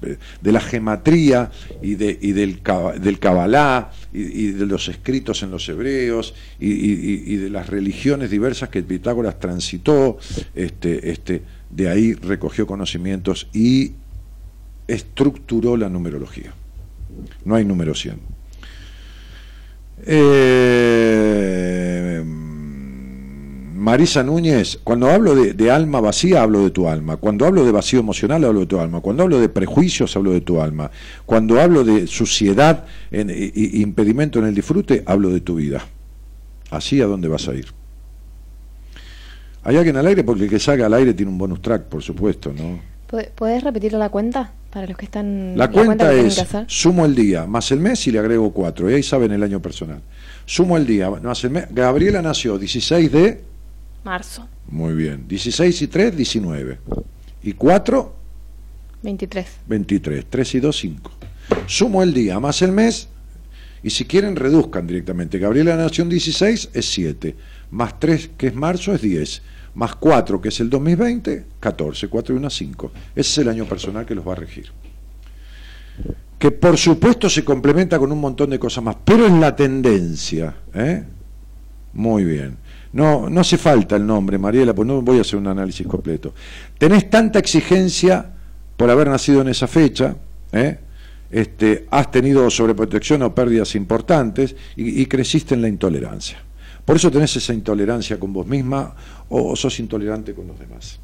de 0.01 0.53
la 0.53 0.61
gematría 0.61 1.51
y, 1.83 1.95
de, 1.95 2.19
y 2.21 2.33
del, 2.33 2.61
del 3.01 3.19
cabalá 3.19 3.91
y, 4.13 4.49
de 4.49 4.67
los 4.67 4.89
escritos 4.89 5.43
en 5.43 5.51
los 5.51 5.69
hebreos 5.69 6.35
y 6.59 7.37
de 7.37 7.51
las 7.51 7.69
religiones 7.69 8.31
diversas 8.31 8.69
que 8.69 8.83
Pitágoras 8.83 9.39
transitó, 9.39 10.19
este, 10.55 11.11
este, 11.11 11.43
de 11.71 11.89
ahí 11.89 12.15
recogió 12.15 12.67
conocimientos 12.67 13.49
y 13.53 13.93
estructuró 14.89 15.77
la 15.77 15.89
numerología. 15.89 16.53
No 17.45 17.55
hay 17.55 17.65
número 17.65 17.95
100. 17.95 18.19
Eh, 20.07 21.50
Marisa 23.81 24.23
Núñez, 24.23 24.79
cuando 24.85 25.09
hablo 25.11 25.35
de, 25.35 25.55
de 25.55 25.71
alma 25.71 26.01
vacía, 26.01 26.43
hablo 26.43 26.63
de 26.63 26.71
tu 26.71 26.87
alma. 26.87 27.17
Cuando 27.17 27.47
hablo 27.47 27.65
de 27.65 27.73
vacío 27.73 27.99
emocional, 28.01 28.45
hablo 28.45 28.61
de 28.61 28.67
tu 28.67 28.79
alma. 28.79 29.01
Cuando 29.01 29.23
hablo 29.23 29.41
de 29.41 29.49
prejuicios, 29.49 30.15
hablo 30.17 30.33
de 30.33 30.43
tu 30.43 30.61
alma. 30.61 30.91
Cuando 31.25 31.59
hablo 31.59 31.83
de 31.83 32.07
suciedad, 32.07 32.85
en, 33.11 33.31
y- 33.31 33.51
y 33.55 33.81
impedimento 33.83 34.39
en 34.39 34.45
el 34.47 34.55
disfrute, 34.55 35.03
hablo 35.07 35.31
de 35.31 35.41
tu 35.41 35.55
vida. 35.55 35.83
Así 36.71 37.01
a 37.01 37.07
dónde 37.07 37.29
vas 37.29 37.49
a 37.49 37.55
ir. 37.55 37.69
¿Hay 39.65 39.77
alguien 39.79 39.97
al 39.97 40.07
aire? 40.07 40.25
Porque 40.25 40.45
el 40.45 40.51
que 40.51 40.59
salga 40.59 40.85
al 40.87 40.93
aire 40.95 41.15
tiene 41.15 41.33
un 41.33 41.39
bonus 41.39 41.63
track, 41.63 41.85
por 41.85 42.03
supuesto, 42.03 42.53
¿no? 42.53 42.81
¿Puede- 43.07 43.31
¿Puedes 43.35 43.65
repetir 43.65 43.95
la 43.95 44.11
cuenta 44.11 44.53
para 44.71 44.87
los 44.87 44.97
que 44.97 45.07
están 45.07 45.57
La 45.57 45.71
cuenta 45.71 46.05
que 46.11 46.15
tienen 46.17 46.27
es, 46.27 46.47
sumo 46.69 47.05
el 47.07 47.15
día 47.15 47.47
más 47.47 47.71
el 47.73 47.81
mes 47.81 48.07
y 48.07 48.13
le 48.13 48.19
agrego 48.19 48.53
cuatro. 48.53 48.91
Y 48.91 48.95
ahí 48.95 49.03
saben 49.03 49.33
el 49.33 49.43
año 49.43 49.61
personal. 49.63 50.01
Sumo 50.45 50.77
el 50.77 50.87
día 50.87 51.11
más 51.11 51.43
el 51.45 51.51
mes. 51.51 51.65
Gabriela 51.71 52.21
nació 52.21 52.59
16 52.59 53.11
de... 53.11 53.50
Marzo, 54.05 54.49
Muy 54.69 54.95
bien. 54.95 55.27
16 55.29 55.83
y 55.83 55.87
3, 55.89 56.17
19. 56.17 56.79
Y 57.43 57.53
4, 57.53 58.17
23. 59.03 59.47
23. 59.67 60.27
3 60.29 60.55
y 60.55 60.61
2, 60.61 60.77
5. 60.77 61.11
Sumo 61.67 62.03
el 62.03 62.15
día 62.15 62.39
más 62.41 62.63
el 62.63 62.73
mes. 62.73 63.09
Y 63.83 63.91
si 63.91 64.05
quieren, 64.05 64.37
reduzcan 64.37 64.87
directamente. 64.87 65.39
Gabriela 65.39 65.77
nació 65.77 66.05
en 66.05 66.11
16, 66.11 66.71
es 66.73 66.91
7. 66.91 67.35
Más 67.71 67.99
3, 67.99 68.31
que 68.37 68.49
es 68.49 68.55
marzo, 68.55 68.95
es 68.95 69.01
10. 69.01 69.43
Más 69.75 69.95
4, 69.97 70.41
que 70.41 70.49
es 70.49 70.61
el 70.61 70.69
2020, 70.69 71.47
14. 71.61 72.09
4 72.09 72.35
y 72.35 72.39
1, 72.39 72.51
5. 72.51 72.93
Ese 73.15 73.31
es 73.31 73.39
el 73.39 73.49
año 73.49 73.65
personal 73.65 74.05
que 74.05 74.15
los 74.15 74.27
va 74.27 74.33
a 74.33 74.37
regir. 74.37 74.67
Que 76.39 76.51
por 76.51 76.77
supuesto 76.77 77.29
se 77.29 77.45
complementa 77.45 77.99
con 77.99 78.11
un 78.13 78.21
montón 78.21 78.51
de 78.51 78.59
cosas 78.59 78.83
más, 78.83 78.97
pero 79.05 79.27
es 79.27 79.33
la 79.33 79.55
tendencia. 79.55 80.55
¿eh? 80.75 81.05
Muy 81.93 82.25
bien. 82.25 82.57
No, 82.93 83.31
no 83.31 83.41
hace 83.41 83.57
falta 83.57 83.97
el 83.97 84.07
nombre, 84.07 84.39
Mariela, 84.39 84.75
pues 84.75 84.87
no 84.87 85.01
voy 85.03 85.19
a 85.19 85.21
hacer 85.21 85.39
un 85.39 85.47
análisis 85.47 85.87
completo. 85.87 86.35
Tenés 86.77 87.09
tanta 87.09 87.39
exigencia 87.39 88.27
por 88.77 88.91
haber 88.91 89.09
nacido 89.09 89.43
en 89.43 89.49
esa 89.49 89.69
fecha, 89.69 90.17
¿eh? 90.53 90.79
este, 91.31 91.87
has 91.91 92.11
tenido 92.11 92.51
sobreprotección 92.51 93.23
o 93.23 93.35
pérdidas 93.35 93.75
importantes 93.77 94.57
y, 94.75 95.07
creciste 95.07 95.55
en 95.55 95.63
la 95.63 95.69
intolerancia. 95.69 96.43
Por 96.85 96.97
eso 96.97 97.11
tenés 97.11 97.37
esa 97.37 97.55
intolerancia 97.55 98.19
con 98.19 98.33
vos 98.33 98.47
misma 98.47 98.95
o, 99.29 99.53
o 99.53 99.57
sos 99.57 99.79
intolerante 99.79 100.35
con 100.35 100.49
los 100.49 100.59
demás. 100.59 100.99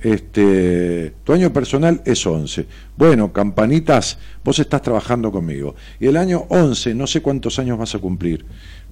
Este, 0.00 1.14
tu 1.24 1.32
año 1.32 1.52
personal 1.52 2.00
es 2.04 2.26
11. 2.26 2.66
Bueno, 2.96 3.32
campanitas, 3.32 4.18
vos 4.42 4.58
estás 4.58 4.82
trabajando 4.82 5.30
conmigo. 5.30 5.74
Y 6.00 6.06
el 6.06 6.16
año 6.16 6.46
11, 6.48 6.94
no 6.94 7.06
sé 7.06 7.20
cuántos 7.20 7.58
años 7.58 7.78
vas 7.78 7.94
a 7.94 7.98
cumplir, 7.98 8.44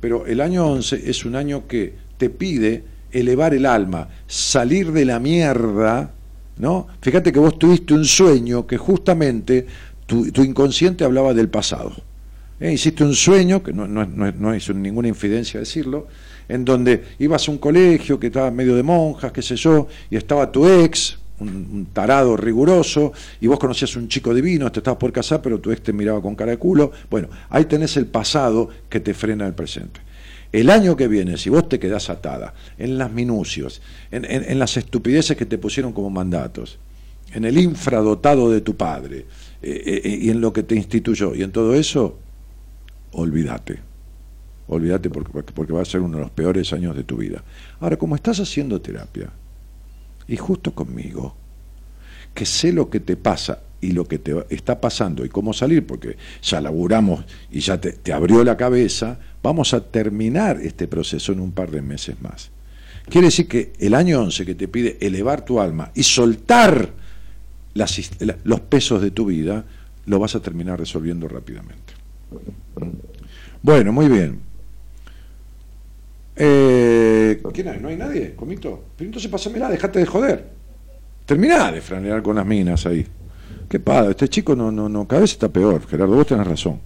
pero 0.03 0.27
el 0.27 0.41
año 0.41 0.67
11 0.67 1.09
es 1.09 1.25
un 1.25 1.37
año 1.37 1.69
que 1.69 1.95
te 2.19 2.29
pide 2.29 2.83
elevar 3.13 3.55
el 3.55 3.65
alma, 3.65 4.09
salir 4.27 4.91
de 4.91 5.05
la 5.05 5.21
mierda, 5.21 6.11
¿no? 6.59 6.89
Fíjate 7.01 7.31
que 7.33 7.39
vos 7.39 7.57
tuviste 7.57 7.95
un 7.95 8.05
sueño 8.05 8.67
que 8.67 8.79
justamente 8.79 9.65
tu, 10.05 10.27
inconsciente 10.43 11.05
hablaba 11.05 11.33
del 11.35 11.49
pasado. 11.49 11.95
¿eh? 12.59 12.73
Hiciste 12.73 13.05
un 13.05 13.15
sueño, 13.15 13.63
que 13.63 13.73
no, 13.73 13.87
no 13.87 14.53
es 14.53 14.75
ninguna 14.75 15.07
infidencia 15.07 15.61
decirlo, 15.61 16.09
en 16.49 16.65
donde 16.65 17.05
ibas 17.21 17.47
a 17.47 17.53
un 17.53 17.59
colegio 17.59 18.19
que 18.19 18.27
estaba 18.27 18.51
medio 18.51 18.75
de 18.75 18.83
monjas, 18.83 19.31
qué 19.31 19.41
sé 19.41 19.55
yo, 19.55 19.87
y 20.11 20.17
estaba 20.17 20.51
tu 20.51 20.67
ex, 20.67 21.17
un, 21.43 21.87
tarado 21.93 22.37
riguroso, 22.37 23.13
y 23.41 23.47
vos 23.47 23.59
conocías 23.59 23.95
un 23.97 24.09
chico 24.09 24.33
divino, 24.35 24.71
te 24.73 24.81
estabas 24.81 24.99
por 24.99 25.13
casar, 25.13 25.43
pero 25.43 25.61
tu 25.61 25.71
ex 25.73 25.83
te 25.83 25.93
miraba 25.93 26.21
con 26.23 26.35
cara 26.35 26.53
de 26.53 26.59
culo. 26.59 26.93
Bueno, 27.11 27.29
ahí 27.51 27.65
tenés 27.67 27.97
el 27.97 28.07
pasado 28.07 28.69
que 28.89 29.01
te 29.01 29.15
frena 29.15 29.47
el 29.47 29.55
presente. 29.55 30.01
El 30.53 30.69
año 30.69 30.97
que 30.97 31.09
viene, 31.09 31.39
si 31.39 31.49
vos 31.49 31.69
te 31.69 31.79
quedás 31.79 32.11
atada 32.11 32.53
en 32.79 32.99
las 32.99 33.11
minucios, 33.11 33.81
en, 34.11 34.25
en- 34.27 34.59
las 34.59 34.77
estupideces 34.77 35.37
que 35.37 35.47
te 35.47 35.57
pusieron 35.59 35.93
como 35.93 36.11
mandatos, 36.11 36.79
en 37.33 37.47
el 37.47 37.57
infradotado 37.59 38.51
de 38.51 38.61
tu 38.61 38.77
padre, 38.77 39.25
eh, 39.63 40.03
eh, 40.05 40.19
y 40.23 40.29
en 40.31 40.41
lo 40.43 40.53
que 40.53 40.63
te 40.63 40.75
instituyó, 40.75 41.35
y 41.35 41.43
en 41.43 41.53
todo 41.53 41.75
eso, 41.75 42.19
olvídate. 43.13 43.79
Olvídate 44.69 45.11
porque- 45.11 45.53
porque 45.53 45.73
va 45.73 45.83
a 45.83 45.85
ser 45.87 46.01
uno 46.01 46.17
de 46.19 46.23
los 46.23 46.31
peores 46.31 46.73
años 46.73 46.95
de 46.97 47.05
tu 47.05 47.17
vida. 47.17 47.43
Ahora, 47.81 47.97
como 47.97 48.15
estás 48.15 48.39
haciendo 48.41 48.81
terapia, 48.81 49.31
y 50.33 50.37
justo 50.39 50.75
conmigo, 50.75 51.37
que 52.33 52.47
sé 52.47 52.73
lo 52.73 52.89
que 52.89 53.01
te 53.01 53.17
pasa 53.17 53.61
y 53.83 53.93
lo 53.93 54.09
que 54.09 54.19
te 54.19 54.35
está 54.49 54.81
pasando 54.81 55.27
y 55.27 55.29
cómo 55.29 55.53
salir, 55.53 55.87
porque 55.87 56.17
ya 56.43 56.59
laburamos 56.63 57.23
y 57.51 57.61
ya 57.61 57.79
te, 57.79 58.13
abrió 58.15 58.43
la 58.43 58.57
cabeza, 58.57 59.19
vamos 59.43 59.75
a 59.75 59.85
terminar 59.85 60.59
este 60.63 60.89
proceso 60.89 61.33
en 61.33 61.41
un 61.41 61.53
par 61.53 61.71
de 61.71 61.83
meses 61.83 62.17
más. 62.23 62.51
Quiere 63.11 63.27
decir 63.27 63.47
que 63.47 63.75
el 63.79 63.93
año 63.95 64.23
11 64.23 64.47
que 64.47 64.55
te 64.55 64.69
pide 64.69 64.97
elevar 65.03 65.45
tu 65.45 65.61
alma 65.61 65.91
y 65.95 66.03
soltar 66.03 66.95
los 67.75 68.61
pesos 68.61 69.03
de 69.03 69.11
tu 69.11 69.27
vida, 69.27 69.67
lo 70.07 70.19
vas 70.19 70.35
a 70.35 70.41
terminar 70.41 70.79
resolviendo 70.79 71.29
rápidamente. 71.29 71.93
Bueno, 73.61 73.93
muy 73.93 74.09
bien. 74.09 74.41
Eh, 76.37 77.43
¿Quién 77.53 77.69
hay? 77.69 77.79
¿No 77.81 77.89
hay 77.89 77.97
nadie? 77.97 78.35
¿Comito? 78.35 78.83
Pero 78.97 79.09
entonces 79.09 79.31
pásamela, 79.31 79.69
dejate 79.69 79.99
de 79.99 80.07
joder. 80.07 80.45
Terminá 81.27 81.71
de 81.71 81.81
franear 81.81 82.23
con 82.23 82.37
las 82.37 82.47
minas 82.47 82.87
ahí. 82.87 83.07
Qué 83.69 83.79
padre, 83.81 84.11
este 84.11 84.29
chico 84.29 84.55
no, 84.57 84.71
no, 84.71 84.89
no, 84.89 85.07
cada 85.07 85.23
vez 85.23 85.33
está 85.33 85.49
peor, 85.49 85.87
Gerardo, 85.87 86.15
vos 86.15 86.27
tenés 86.27 86.47
razón. 86.47 86.81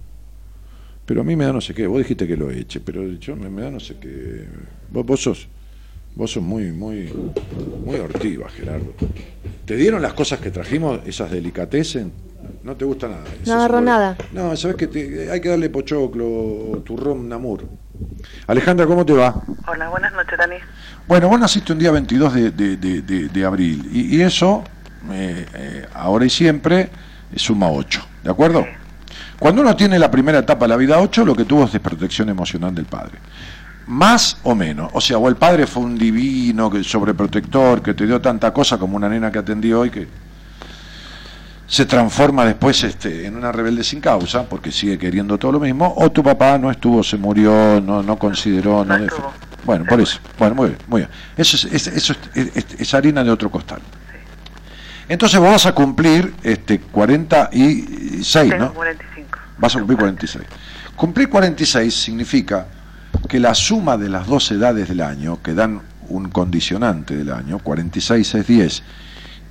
Pero 1.05 1.21
a 1.21 1.23
mí 1.23 1.35
me 1.35 1.45
da 1.45 1.53
no 1.53 1.61
sé 1.61 1.73
qué, 1.73 1.87
vos 1.87 1.99
dijiste 1.99 2.27
que 2.27 2.35
lo 2.37 2.51
eche, 2.51 2.79
pero 2.81 3.05
yo 3.13 3.35
me, 3.35 3.49
me 3.49 3.61
da 3.63 3.71
no 3.71 3.79
sé 3.79 3.95
qué. 3.99 4.45
Vos, 4.91 5.05
vos 5.05 5.21
sos, 5.21 5.47
vos 6.15 6.31
sos 6.31 6.43
muy, 6.43 6.71
muy, 6.71 7.09
muy 7.85 7.95
hortiva, 7.97 8.49
Gerardo. 8.49 8.93
¿Te 9.65 9.75
dieron 9.75 10.01
las 10.01 10.13
cosas 10.13 10.39
que 10.39 10.51
trajimos, 10.51 10.99
esas 11.05 11.31
delicatessen? 11.31 12.11
No 12.63 12.75
te 12.75 12.85
gusta 12.85 13.07
nada. 13.07 13.23
No 13.45 13.53
agarró 13.53 13.81
nada. 13.81 14.17
No, 14.33 14.55
sabes 14.55 14.77
que 14.77 14.87
te- 14.87 15.29
hay 15.31 15.39
que 15.41 15.49
darle 15.49 15.69
pochoclo 15.69 16.25
o 16.25 16.81
turrón 16.85 17.27
namur. 17.27 17.63
Alejandra, 18.47 18.85
¿cómo 18.85 19.05
te 19.05 19.13
va? 19.13 19.41
Hola, 19.67 19.89
buenas 19.89 20.13
noches, 20.13 20.37
Dani. 20.37 20.55
Bueno, 21.07 21.27
vos 21.29 21.39
naciste 21.39 21.73
un 21.73 21.79
día 21.79 21.91
22 21.91 22.33
de, 22.33 22.51
de- 22.51 22.77
de- 22.77 23.01
de- 23.01 23.27
de 23.29 23.45
abril 23.45 23.89
y, 23.91 24.15
y 24.17 24.21
eso, 24.21 24.63
eh, 25.11 25.45
eh, 25.53 25.85
ahora 25.93 26.25
y 26.25 26.29
siempre, 26.29 26.89
suma 27.35 27.69
8, 27.69 28.05
¿de 28.23 28.31
acuerdo? 28.31 28.65
Cuando 29.39 29.61
uno 29.61 29.75
tiene 29.75 29.99
la 29.99 30.09
primera 30.09 30.39
etapa 30.39 30.65
de 30.65 30.69
la 30.69 30.77
vida 30.77 30.99
8, 30.99 31.23
lo 31.25 31.35
que 31.35 31.45
tuvo 31.45 31.65
es 31.65 31.71
desprotección 31.73 32.29
emocional 32.29 32.73
del 32.73 32.85
padre. 32.85 33.19
Más 33.87 34.37
o 34.43 34.53
menos, 34.55 34.89
o 34.93 34.99
sea, 34.99 35.17
o 35.17 35.29
el 35.29 35.35
padre 35.37 35.65
fue 35.67 35.83
un 35.83 35.97
divino, 35.97 36.69
que 36.69 36.83
sobreprotector, 36.83 37.81
que 37.81 37.93
te 37.93 38.05
dio 38.05 38.19
tanta 38.19 38.51
cosa 38.51 38.77
como 38.77 38.97
una 38.97 39.07
nena 39.07 39.31
que 39.31 39.39
atendí 39.39 39.71
hoy, 39.71 39.89
que 39.89 40.07
se 41.67 41.85
transforma 41.85 42.45
después 42.45 42.81
este, 42.85 43.25
en 43.25 43.35
una 43.35 43.51
rebelde 43.51 43.83
sin 43.83 43.99
causa, 43.99 44.47
porque 44.47 44.71
sigue 44.71 44.97
queriendo 44.97 45.37
todo 45.37 45.51
lo 45.53 45.59
mismo, 45.59 45.93
o 45.97 46.09
tu 46.11 46.23
papá 46.23 46.57
no 46.57 46.71
estuvo, 46.71 47.03
se 47.03 47.17
murió, 47.17 47.81
no, 47.81 48.01
no 48.01 48.17
consideró, 48.17 48.85
no, 48.85 48.97
def- 48.97 49.13
bueno, 49.65 49.83
por 49.85 49.99
eso, 49.99 50.19
bueno, 50.39 50.55
muy 50.55 50.67
bien, 50.69 50.79
muy 50.87 51.01
bien. 51.01 51.09
Eso 51.35 51.57
es, 51.57 51.65
es- 51.65 51.87
eso 51.87 52.13
es, 52.33 52.55
es- 52.55 52.65
es 52.79 52.93
harina 52.93 53.21
de 53.23 53.29
otro 53.31 53.51
costal. 53.51 53.81
Entonces 55.09 55.39
vos 55.39 55.51
vas 55.51 55.65
a 55.65 55.73
cumplir 55.73 56.33
este 56.43 56.79
46, 56.79 58.49
Tengo 58.49 58.65
¿no? 58.65 58.73
45. 58.73 59.39
Vas 59.57 59.75
a 59.75 59.79
cumplir 59.79 59.99
46. 59.99 60.45
Cumplir 60.95 61.29
46 61.29 61.93
significa 61.93 62.67
que 63.27 63.39
la 63.39 63.53
suma 63.55 63.97
de 63.97 64.09
las 64.09 64.27
dos 64.27 64.51
edades 64.51 64.87
del 64.89 65.01
año, 65.01 65.41
que 65.41 65.53
dan 65.53 65.81
un 66.09 66.29
condicionante 66.29 67.15
del 67.15 67.31
año, 67.31 67.59
46 67.59 68.35
es 68.35 68.47
10 68.47 68.83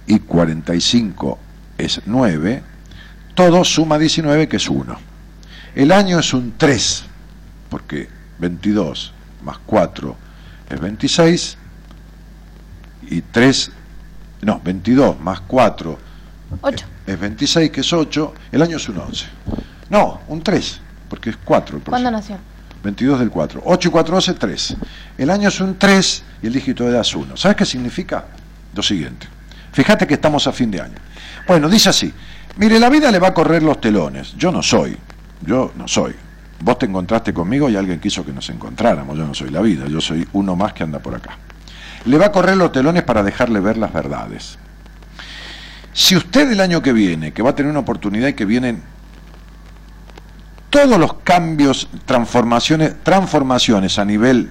y 0.07 0.18
45 0.20 1.38
es 1.78 2.02
9, 2.06 2.62
todo 3.34 3.64
suma 3.64 3.98
19 3.98 4.48
que 4.48 4.56
es 4.56 4.68
1. 4.68 4.96
El 5.74 5.92
año 5.92 6.18
es 6.18 6.32
un 6.32 6.54
3, 6.56 7.04
porque 7.68 8.08
22 8.38 9.12
más 9.44 9.58
4 9.66 10.16
es 10.70 10.80
26 10.80 11.58
y 13.10 13.20
3, 13.20 13.70
no, 14.42 14.60
22 14.64 15.20
más 15.20 15.40
4 15.40 15.98
Ocho. 16.60 16.86
es 17.06 17.18
26, 17.18 17.70
que 17.70 17.80
es 17.80 17.92
8, 17.92 18.34
el 18.52 18.62
año 18.62 18.76
es 18.76 18.88
un 18.88 18.98
11. 18.98 19.26
No, 19.90 20.20
un 20.28 20.42
3, 20.42 20.80
porque 21.08 21.30
es 21.30 21.36
4 21.44 21.78
el 21.78 21.82
¿Cuándo 21.82 22.10
nació? 22.10 22.38
22 22.82 23.18
del 23.18 23.30
4. 23.30 23.62
8 23.64 23.88
y 23.88 23.90
4, 23.90 24.14
12, 24.14 24.34
3. 24.34 24.76
El 25.18 25.30
año 25.30 25.48
es 25.48 25.60
un 25.60 25.76
3 25.76 26.22
y 26.42 26.46
el 26.46 26.52
dígito 26.52 26.84
de 26.84 26.90
edad 26.90 27.00
es 27.00 27.14
1. 27.14 27.36
¿Sabes 27.36 27.56
qué 27.56 27.64
significa? 27.64 28.26
Lo 28.74 28.82
siguiente. 28.82 29.26
Fíjate 29.72 30.06
que 30.06 30.14
estamos 30.14 30.46
a 30.46 30.52
fin 30.52 30.70
de 30.70 30.80
año. 30.80 30.94
Bueno, 31.46 31.68
dice 31.68 31.90
así. 31.90 32.12
Mire, 32.56 32.78
la 32.78 32.88
vida 32.88 33.11
le 33.11 33.18
va 33.18 33.28
a 33.28 33.35
correr 33.35 33.62
los 33.62 33.80
telones. 33.80 34.35
Yo 34.37 34.50
no 34.50 34.62
soy. 34.62 34.96
Yo 35.42 35.72
no 35.76 35.87
soy. 35.87 36.14
Vos 36.61 36.78
te 36.78 36.87
encontraste 36.87 37.35
conmigo 37.35 37.68
y 37.68 37.76
alguien 37.76 38.00
quiso 38.00 38.24
que 38.24 38.32
nos 38.32 38.48
encontráramos. 38.48 39.16
Yo 39.16 39.26
no 39.26 39.35
soy 39.35 39.50
la 39.50 39.61
vida. 39.61 39.87
Yo 39.87 40.00
soy 40.00 40.26
uno 40.32 40.56
más 40.56 40.72
que 40.72 40.82
anda 40.82 40.98
por 40.98 41.14
acá. 41.14 41.38
Le 42.06 42.18
va 42.18 42.26
a 42.26 42.32
correr 42.32 42.56
los 42.56 42.72
telones 42.72 43.02
para 43.02 43.22
dejarle 43.22 43.61
ver 43.61 43.76
las 43.76 43.92
verdades. 43.92 44.59
Si 45.92 46.16
usted 46.16 46.50
el 46.50 46.61
año 46.61 46.82
que 46.82 46.92
viene, 46.92 47.32
que 47.32 47.42
va 47.42 47.50
a 47.50 47.54
tener 47.54 47.70
una 47.70 47.80
oportunidad 47.80 48.28
y 48.28 48.35
que 48.35 48.44
vienen 48.44 48.82
todos 50.70 50.98
los 50.98 51.14
cambios, 51.14 51.88
transformaciones, 52.04 53.02
transformaciones 53.02 53.98
a 53.98 54.04
nivel 54.04 54.50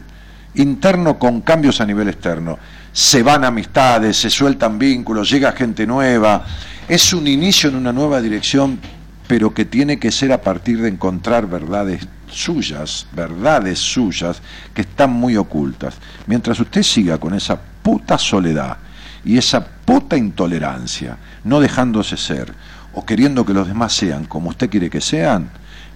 interno 0.56 1.20
con 1.20 1.42
cambios 1.42 1.82
a 1.82 1.86
nivel 1.86 2.10
externo. 2.10 2.58
Se 2.96 3.24
van 3.24 3.44
amistades, 3.44 4.16
se 4.16 4.30
sueltan 4.30 4.80
vínculos, 4.80 5.30
llega 5.30 5.52
gente 5.52 5.86
nueva. 5.86 6.46
Es 6.88 7.12
un 7.12 7.28
inicio 7.28 7.68
en 7.68 7.76
una 7.76 7.92
nueva 7.92 8.22
dirección, 8.22 8.80
pero 9.28 9.54
que 9.54 9.66
tiene 9.66 10.00
que 10.00 10.14
ser 10.14 10.32
a 10.32 10.42
partir 10.42 10.82
de 10.82 10.88
encontrar 10.88 11.46
verdades 11.46 12.08
suyas, 12.32 13.06
verdades 13.12 13.80
suyas 13.80 14.42
que 14.74 14.84
están 14.84 15.12
muy 15.12 15.36
ocultas. 15.36 15.96
Mientras 16.26 16.58
usted 16.62 16.84
siga 16.84 17.18
con 17.18 17.34
esa 17.34 17.60
puta 17.60 18.18
soledad 18.18 18.78
y 19.26 19.38
esa 19.38 19.68
puta 19.68 20.16
intolerancia, 20.16 21.18
no 21.44 21.60
dejándose 21.60 22.16
ser 22.16 22.54
o 22.94 23.06
queriendo 23.06 23.46
que 23.46 23.54
los 23.54 23.68
demás 23.68 23.92
sean 23.92 24.24
como 24.24 24.52
usted 24.52 24.70
quiere 24.70 24.90
que 24.90 25.02
sean, 25.02 25.50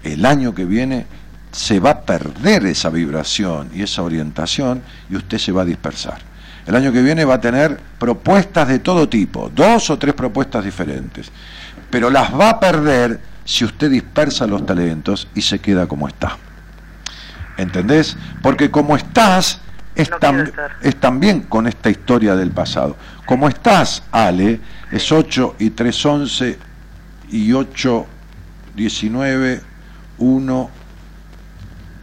el 0.04 0.26
año 0.26 0.54
que 0.54 0.66
viene 0.66 1.06
se 1.54 1.80
va 1.80 1.92
a 1.92 2.02
perder 2.02 2.66
esa 2.66 2.90
vibración 2.90 3.70
y 3.74 3.84
esa 3.84 4.04
orientación 4.04 4.84
y 5.10 5.16
usted 5.16 5.38
se 5.38 5.54
va 5.54 5.62
a 5.62 5.66
dispersar. 5.66 6.28
El 6.70 6.76
año 6.76 6.92
que 6.92 7.02
viene 7.02 7.26
va 7.26 7.34
a 7.34 7.42
tener 7.42 7.80
propuestas 7.98 8.68
de 8.68 8.78
todo 8.78 9.10
tipo, 9.10 9.50
dos 9.50 9.90
o 9.90 9.98
tres 9.98 10.14
propuestas 10.14 10.64
diferentes, 10.64 11.32
pero 11.90 12.12
las 12.12 12.32
va 12.32 12.52
a 12.52 12.60
perder 12.60 13.20
si 13.44 13.66
usted 13.66 13.90
dispersa 13.90 14.46
los 14.46 14.64
talentos 14.68 15.28
y 15.34 15.42
se 15.42 15.58
queda 15.58 15.88
como 15.88 16.08
está. 16.08 16.38
¿Entendés? 17.58 18.16
Porque 18.44 18.70
como 18.70 18.96
estás, 18.96 19.62
es, 19.96 20.12
tam- 20.12 20.52
es 20.84 20.96
también 21.00 21.42
con 21.42 21.66
esta 21.66 21.90
historia 21.90 22.36
del 22.36 22.52
pasado. 22.52 22.96
Como 23.26 23.48
estás, 23.50 24.04
Ale, 24.12 24.60
es 24.92 25.12
8 25.12 25.56
y 25.58 25.72
3, 25.72 26.06
11 26.06 26.60
y 27.32 27.52
8, 27.52 28.06
19, 28.76 29.62
1, 30.20 30.70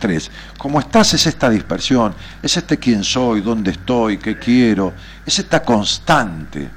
3. 0.00 0.31
Como 0.66 0.81
estás 0.81 1.14
es 1.14 1.24
esta 1.29 1.48
dispersión, 1.48 2.12
es 2.42 2.57
este 2.57 2.76
quién 2.76 3.05
soy, 3.05 3.40
dónde 3.40 3.70
estoy, 3.70 4.18
qué 4.18 4.37
quiero, 4.37 4.92
es 5.24 5.38
esta 5.38 5.62
constante, 5.62 6.68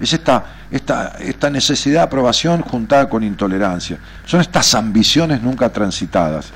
es 0.00 0.10
esta, 0.10 0.42
esta, 0.70 1.08
esta 1.20 1.50
necesidad 1.50 2.00
de 2.00 2.04
aprobación 2.04 2.62
juntada 2.62 3.10
con 3.10 3.22
intolerancia. 3.22 3.98
Son 4.24 4.40
estas 4.40 4.74
ambiciones 4.74 5.42
nunca 5.42 5.68
transitadas. 5.68 6.46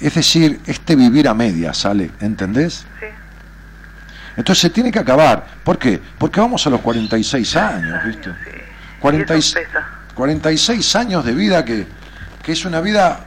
Es 0.00 0.14
decir, 0.14 0.60
este 0.66 0.94
vivir 0.94 1.26
a 1.26 1.34
medias, 1.34 1.78
¿sale? 1.78 2.12
¿Entendés? 2.20 2.86
Entonces 4.36 4.62
se 4.62 4.70
tiene 4.70 4.92
que 4.92 5.00
acabar. 5.00 5.44
¿Por 5.64 5.78
qué? 5.80 6.00
Porque 6.16 6.38
vamos 6.38 6.64
a 6.64 6.70
los 6.70 6.80
46 6.80 7.56
años, 7.56 8.04
¿viste? 8.06 8.30
46, 9.00 9.66
46 10.14 10.94
años 10.94 11.24
de 11.24 11.34
vida 11.34 11.64
que, 11.64 11.88
que 12.40 12.52
es 12.52 12.64
una 12.64 12.80
vida 12.80 13.24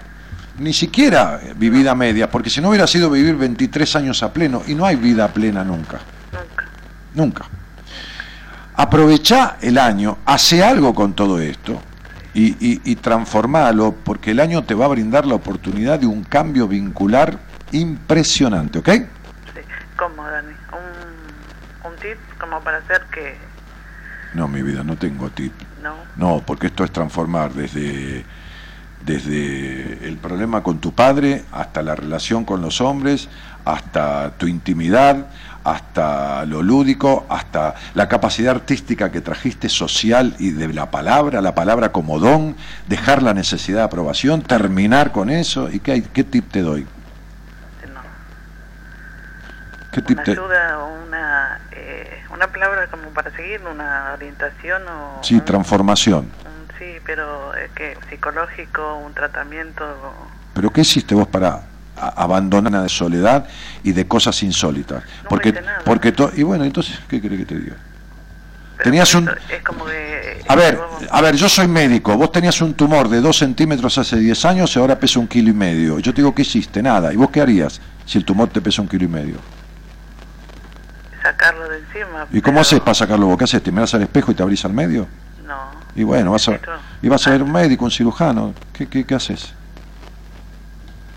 ni 0.60 0.74
siquiera 0.74 1.40
vivida 1.56 1.96
media, 1.96 2.30
porque 2.30 2.50
si 2.50 2.62
no 2.62 2.70
hubiera 2.70 2.88
sido 2.88 3.10
vivir 3.10 3.36
23 3.36 3.96
años 3.98 4.24
a 4.24 4.32
pleno, 4.34 4.62
y 4.68 4.76
no 4.76 4.86
hay 4.86 4.96
vida 4.96 5.28
plena 5.30 5.64
nunca. 5.64 6.00
Nunca. 7.14 7.46
Aprovechá 8.76 9.58
el 9.62 9.78
año, 9.78 10.18
hace 10.26 10.64
algo 10.64 10.94
con 10.94 11.14
todo 11.14 11.40
esto 11.40 11.82
y, 12.34 12.48
y, 12.60 12.82
y 12.84 12.96
transformalo, 12.98 13.94
porque 14.04 14.32
el 14.32 14.40
año 14.42 14.64
te 14.64 14.74
va 14.74 14.86
a 14.86 14.90
brindar 14.90 15.26
la 15.26 15.36
oportunidad 15.36 16.00
de 16.00 16.08
un 16.08 16.24
cambio 16.24 16.68
vincular 16.68 17.40
impresionante, 17.72 18.80
¿ok? 18.80 18.90
¿Cómo, 19.98 20.26
Dani? 20.26 20.50
¿Un, 20.74 21.90
un 21.90 21.96
tip 21.98 22.18
como 22.38 22.60
para 22.60 22.80
hacer 22.80 23.02
que 23.14 23.38
No, 24.34 24.50
mi 24.50 24.62
vida, 24.62 24.84
no 24.84 24.98
tengo 24.98 25.30
tip. 25.30 25.54
no? 25.82 25.96
No, 26.18 26.44
porque 26.46 26.68
esto 26.68 26.84
es 26.84 26.92
transformar 26.92 27.54
desde, 27.54 28.26
desde 29.06 30.08
el 30.08 30.18
problema 30.18 30.64
con 30.64 30.80
tu 30.80 30.94
padre 30.94 31.44
hasta 31.52 31.82
la 31.84 31.96
relación 31.96 32.44
con 32.44 32.62
los 32.62 32.82
hombres, 32.82 33.30
hasta 33.64 34.32
tu 34.38 34.48
intimidad, 34.48 35.28
hasta 35.64 36.46
lo 36.46 36.62
lúdico, 36.64 37.26
hasta 37.30 37.76
la 37.94 38.08
capacidad 38.08 38.56
artística 38.56 39.12
que 39.12 39.22
trajiste 39.22 39.70
social 39.70 40.36
y 40.40 40.52
de 40.52 40.72
la 40.74 40.90
palabra, 40.92 41.42
la 41.42 41.56
palabra 41.56 41.92
como 41.92 42.20
don, 42.20 42.56
dejar 42.88 43.22
la 43.24 43.34
necesidad 43.34 43.80
de 43.80 43.84
aprobación, 43.86 44.42
terminar 44.42 45.12
con 45.12 45.30
eso. 45.30 45.70
¿Y 45.72 45.80
qué, 45.80 45.92
hay- 45.94 46.02
qué 46.02 46.24
tip 46.24 46.52
te 46.52 46.62
doy? 46.62 46.86
¿Qué 49.92 50.02
tip 50.02 50.18
¿Una 50.18 50.24
te 50.24 50.32
ayuda 50.32 50.80
o 50.80 51.04
una, 51.08 51.60
eh, 51.72 52.22
una 52.34 52.48
palabra 52.48 52.88
como 52.88 53.10
para 53.12 53.32
seguir, 53.32 53.62
una 53.62 54.12
orientación 54.14 54.82
o...? 54.88 55.24
Sí, 55.24 55.40
transformación. 55.42 56.28
Sí, 56.86 57.00
pero 57.06 57.54
es 57.56 57.72
que 57.72 57.98
psicológico, 58.10 58.98
un 59.06 59.14
tratamiento... 59.14 59.86
¿Pero 60.54 60.70
qué 60.70 60.82
hiciste 60.82 61.16
vos 61.16 61.28
para 61.28 61.64
abandonar 61.98 62.72
la 62.72 62.90
soledad 62.90 63.46
y 63.84 63.92
de 63.92 64.08
cosas 64.08 64.42
insólitas? 64.44 65.04
porque, 65.28 65.54
porque 65.84 66.12
to- 66.12 66.32
y 66.36 66.44
bueno, 66.44 66.64
entonces, 66.64 67.00
¿qué 67.10 67.22
querés 67.22 67.40
que 67.40 67.46
te 67.46 67.60
diga? 67.60 67.76
Tenías 68.84 69.14
un... 69.16 69.30
Es 69.50 69.64
como 69.64 69.86
que... 69.86 70.44
A 70.48 70.56
ver, 70.56 70.80
a 71.10 71.22
ver, 71.22 71.36
yo 71.36 71.50
soy 71.50 71.68
médico, 71.68 72.16
vos 72.18 72.32
tenías 72.32 72.62
un 72.62 72.74
tumor 72.74 73.10
de 73.10 73.22
dos 73.22 73.38
centímetros 73.38 73.98
hace 73.98 74.18
10 74.18 74.46
años 74.46 74.76
y 74.76 74.80
ahora 74.80 75.00
pesa 75.00 75.20
un 75.20 75.28
kilo 75.28 75.50
y 75.50 75.54
medio. 75.54 76.00
Yo 76.00 76.14
te 76.14 76.22
digo, 76.22 76.36
¿qué 76.36 76.42
hiciste? 76.44 76.82
Nada. 76.84 77.12
¿Y 77.12 77.16
vos 77.16 77.30
qué 77.32 77.42
harías 77.42 77.82
si 78.06 78.18
el 78.18 78.26
tumor 78.26 78.50
te 78.50 78.62
pesa 78.62 78.82
un 78.82 78.88
kilo 78.88 79.06
y 79.06 79.10
medio? 79.10 79.38
sacarlo 81.22 81.68
de 81.68 81.80
encima. 81.80 82.28
¿Y 82.32 82.40
cómo 82.40 82.60
haces 82.60 82.80
para 82.82 82.94
sacarlo 82.94 83.26
vos? 83.26 83.38
¿Qué 83.38 83.46
haces? 83.46 83.64
¿Te 83.64 83.72
miras 83.72 83.94
al 83.96 84.04
espejo 84.04 84.32
y 84.32 84.36
te 84.36 84.44
abrís 84.44 84.64
al 84.64 84.74
medio? 84.74 85.08
No. 85.96 86.02
Y 86.02 86.04
bueno, 86.04 86.32
vas 86.32 86.48
a, 86.50 86.60
y 87.02 87.08
vas 87.08 87.26
a 87.28 87.32
ver 87.32 87.44
un 87.44 87.52
médico, 87.52 87.86
un 87.86 87.92
cirujano. 87.92 88.54
¿Qué, 88.74 88.88
qué, 88.88 89.06
qué 89.06 89.16
haces? 89.16 89.54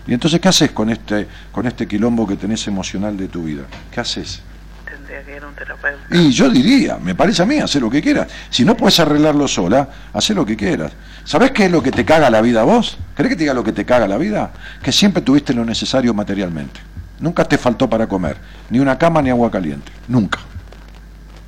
Y 0.07 0.13
entonces, 0.13 0.39
¿qué 0.39 0.47
haces 0.47 0.71
con 0.71 0.89
este, 0.89 1.27
con 1.51 1.67
este 1.67 1.87
quilombo 1.87 2.25
que 2.25 2.35
tenés 2.35 2.67
emocional 2.67 3.15
de 3.15 3.27
tu 3.27 3.43
vida? 3.43 3.63
¿Qué 3.91 3.99
haces? 3.99 4.41
Tendría 4.83 5.23
que 5.23 5.35
ir 5.35 5.43
a 5.43 5.47
un 5.47 5.53
terapeuta. 5.53 5.99
Y 6.09 6.31
yo 6.31 6.49
diría, 6.49 6.97
me 6.97 7.13
parece 7.13 7.43
a 7.43 7.45
mí, 7.45 7.59
hacer 7.59 7.81
lo 7.81 7.91
que 7.91 8.01
quieras. 8.01 8.27
Si 8.49 8.65
no 8.65 8.75
puedes 8.75 8.99
arreglarlo 8.99 9.47
sola, 9.47 9.87
haz 10.11 10.31
lo 10.31 10.45
que 10.45 10.57
quieras. 10.57 10.93
¿Sabés 11.25 11.51
qué 11.51 11.65
es 11.65 11.71
lo 11.71 11.83
que 11.83 11.91
te 11.91 12.05
caga 12.05 12.31
la 12.31 12.41
vida 12.41 12.61
a 12.61 12.63
vos? 12.63 12.97
¿Querés 13.15 13.29
que 13.29 13.35
te 13.35 13.43
diga 13.43 13.53
lo 13.53 13.63
que 13.63 13.71
te 13.71 13.85
caga 13.85 14.07
la 14.07 14.17
vida? 14.17 14.51
Que 14.81 14.91
siempre 14.91 15.21
tuviste 15.21 15.53
lo 15.53 15.63
necesario 15.63 16.11
materialmente. 16.15 16.79
Nunca 17.19 17.45
te 17.45 17.59
faltó 17.59 17.87
para 17.87 18.07
comer, 18.07 18.37
ni 18.71 18.79
una 18.79 18.97
cama 18.97 19.21
ni 19.21 19.29
agua 19.29 19.51
caliente. 19.51 19.91
Nunca. 20.07 20.39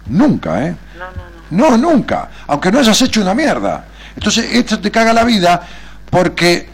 Nunca, 0.06 0.68
¿eh? 0.68 0.76
No, 1.00 1.31
nunca. 1.52 2.30
Aunque 2.47 2.72
no 2.72 2.80
hayas 2.80 3.02
hecho 3.02 3.22
una 3.22 3.34
mierda. 3.34 3.86
Entonces, 4.16 4.54
esto 4.54 4.80
te 4.80 4.91
caga 4.91 5.14
la 5.14 5.24
vida 5.24 5.62
porque 6.10 6.68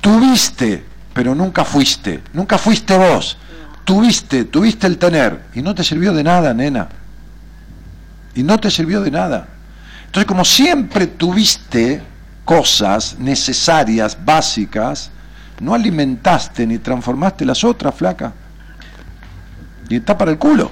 tuviste, 0.00 0.84
pero 1.12 1.34
nunca 1.34 1.64
fuiste. 1.64 2.22
Nunca 2.32 2.58
fuiste 2.58 2.96
vos. 2.96 3.38
Tuviste, 3.84 4.44
tuviste 4.44 4.86
el 4.86 4.98
tener. 4.98 5.44
Y 5.54 5.62
no 5.62 5.74
te 5.74 5.84
sirvió 5.84 6.12
de 6.12 6.24
nada, 6.24 6.52
nena. 6.52 6.88
Y 8.34 8.42
no 8.42 8.58
te 8.58 8.70
sirvió 8.70 9.00
de 9.00 9.10
nada. 9.10 9.48
Entonces, 10.06 10.26
como 10.26 10.44
siempre 10.44 11.06
tuviste 11.06 12.02
cosas 12.44 13.16
necesarias, 13.18 14.16
básicas, 14.24 15.10
no 15.60 15.74
alimentaste 15.74 16.66
ni 16.66 16.78
transformaste 16.78 17.44
las 17.44 17.64
otras, 17.64 17.94
flaca. 17.94 18.32
Y 19.88 19.96
está 19.96 20.16
para 20.16 20.30
el 20.30 20.38
culo. 20.38 20.70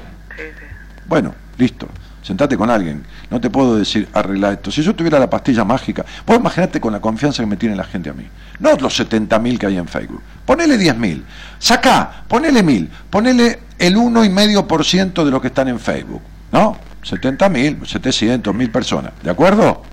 Bueno, 1.06 1.34
listo. 1.58 1.88
Sentate 2.26 2.56
con 2.56 2.68
alguien. 2.70 3.04
No 3.30 3.40
te 3.40 3.50
puedo 3.50 3.76
decir, 3.76 4.08
arregla 4.12 4.50
esto. 4.50 4.72
Si 4.72 4.82
yo 4.82 4.96
tuviera 4.96 5.16
la 5.20 5.30
pastilla 5.30 5.64
mágica, 5.64 6.04
vos 6.26 6.36
imaginate 6.36 6.80
con 6.80 6.92
la 6.92 6.98
confianza 6.98 7.40
que 7.40 7.46
me 7.46 7.56
tiene 7.56 7.76
la 7.76 7.84
gente 7.84 8.10
a 8.10 8.14
mí. 8.14 8.26
No 8.58 8.72
los 8.72 8.98
70.000 8.98 9.58
que 9.58 9.66
hay 9.66 9.76
en 9.76 9.86
Facebook. 9.86 10.20
Ponele 10.44 10.76
10.000. 10.76 11.22
Sacá, 11.60 12.24
ponele 12.26 12.64
1.000. 12.64 12.88
Ponele 13.10 13.60
el 13.78 13.94
1,5% 13.94 15.24
de 15.24 15.30
los 15.30 15.40
que 15.40 15.46
están 15.46 15.68
en 15.68 15.78
Facebook. 15.78 16.20
¿No? 16.50 16.76
70.000, 17.04 17.86
700, 17.86 18.52
1.000 18.52 18.72
personas. 18.72 19.12
¿De 19.22 19.30
acuerdo? 19.30 19.84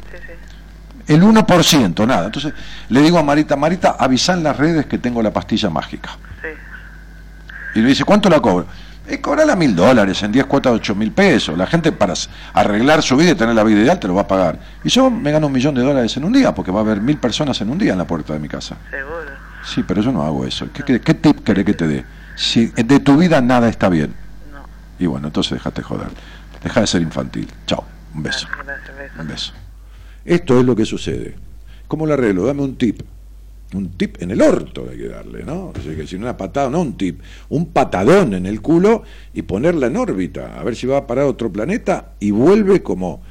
El 1.05 1.21
1%, 1.21 2.07
nada. 2.07 2.25
Entonces 2.25 2.51
le 2.89 3.01
digo 3.03 3.19
a 3.19 3.23
Marita, 3.23 3.55
Marita, 3.55 3.95
avisa 3.99 4.33
en 4.33 4.41
las 4.41 4.57
redes 4.57 4.87
que 4.87 4.97
tengo 4.97 5.21
la 5.21 5.31
pastilla 5.31 5.69
mágica. 5.69 6.17
Y 7.75 7.81
le 7.81 7.89
dice, 7.89 8.03
¿cuánto 8.03 8.27
la 8.27 8.39
cobro? 8.39 8.65
Es 9.07 9.19
cobrarla 9.19 9.55
mil 9.55 9.75
dólares 9.75 10.23
en 10.23 10.31
10 10.31 10.45
cuotas 10.45 10.71
de 10.71 10.77
8 10.77 10.95
mil 10.95 11.11
pesos. 11.11 11.57
La 11.57 11.67
gente 11.67 11.91
para 11.91 12.13
arreglar 12.53 13.01
su 13.01 13.17
vida 13.17 13.31
y 13.31 13.35
tener 13.35 13.53
la 13.53 13.63
vida 13.63 13.81
ideal 13.81 13.99
te 13.99 14.07
lo 14.07 14.15
va 14.15 14.21
a 14.21 14.27
pagar. 14.27 14.59
Y 14.83 14.89
yo 14.89 15.09
me 15.09 15.31
gano 15.31 15.47
un 15.47 15.53
millón 15.53 15.75
de 15.75 15.81
dólares 15.81 16.15
en 16.15 16.23
un 16.23 16.31
día, 16.31 16.55
porque 16.55 16.71
va 16.71 16.79
a 16.79 16.83
haber 16.83 17.01
mil 17.01 17.17
personas 17.17 17.59
en 17.61 17.69
un 17.69 17.77
día 17.77 17.91
en 17.91 17.97
la 17.97 18.07
puerta 18.07 18.33
de 18.33 18.39
mi 18.39 18.47
casa. 18.47 18.77
Seguro. 18.89 19.31
Sí, 19.65 19.83
pero 19.83 20.01
yo 20.01 20.11
no 20.11 20.23
hago 20.23 20.45
eso. 20.45 20.67
¿Qué, 20.73 20.83
qué, 20.83 21.01
qué 21.01 21.13
tip 21.13 21.43
querés 21.43 21.65
que 21.65 21.73
te 21.73 21.87
dé? 21.87 22.05
Si 22.35 22.67
de 22.67 22.99
tu 22.99 23.17
vida 23.17 23.41
nada 23.41 23.67
está 23.67 23.89
bien. 23.89 24.13
Y 24.99 25.05
bueno, 25.05 25.27
entonces 25.27 25.53
déjate 25.53 25.81
joder. 25.81 26.07
Deja 26.63 26.81
de 26.81 26.87
ser 26.87 27.01
infantil. 27.01 27.49
Chao. 27.65 27.83
Un 28.15 28.23
beso. 28.23 28.47
Gracias, 28.65 28.97
beso. 28.97 29.21
Un 29.21 29.27
beso. 29.27 29.53
Esto 30.23 30.59
es 30.59 30.65
lo 30.65 30.75
que 30.75 30.85
sucede. 30.85 31.35
¿Cómo 31.87 32.05
lo 32.05 32.13
arreglo? 32.13 32.45
Dame 32.45 32.61
un 32.61 32.77
tip. 32.77 33.01
Un 33.73 33.89
tip 33.97 34.21
en 34.21 34.31
el 34.31 34.41
orto 34.41 34.87
hay 34.91 34.97
que 34.97 35.07
darle, 35.07 35.43
¿no? 35.43 35.67
O 35.69 35.73
que 35.73 36.05
si 36.05 36.15
una 36.15 36.37
patada, 36.37 36.69
no 36.69 36.81
un 36.81 36.95
tip, 36.95 37.19
un 37.49 37.65
patadón 37.67 38.35
en 38.35 38.45
el 38.45 38.61
culo 38.61 39.01
y 39.33 39.41
ponerla 39.41 39.87
en 39.87 39.97
órbita, 39.97 40.59
a 40.59 40.63
ver 40.63 40.75
si 40.75 40.85
va 40.85 40.97
a 40.97 41.07
parar 41.07 41.25
otro 41.25 41.51
planeta 41.51 42.11
y 42.19 42.29
vuelve 42.31 42.83
como 42.83 43.21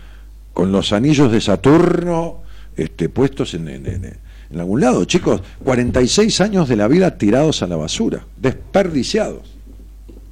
con 0.53 0.72
los 0.72 0.93
anillos 0.93 1.30
de 1.30 1.40
Saturno 1.40 2.43
este, 2.76 3.09
puestos 3.09 3.55
en, 3.55 3.68
en- 3.68 3.86
en- 3.86 4.16
en 4.51 4.61
algún 4.61 4.80
lado. 4.80 5.05
Chicos, 5.05 5.43
46 5.64 6.40
años 6.40 6.68
de 6.68 6.76
la 6.76 6.88
vida 6.88 7.16
tirados 7.16 7.62
a 7.62 7.66
la 7.66 7.76
basura, 7.76 8.26
desperdiciados. 8.36 9.43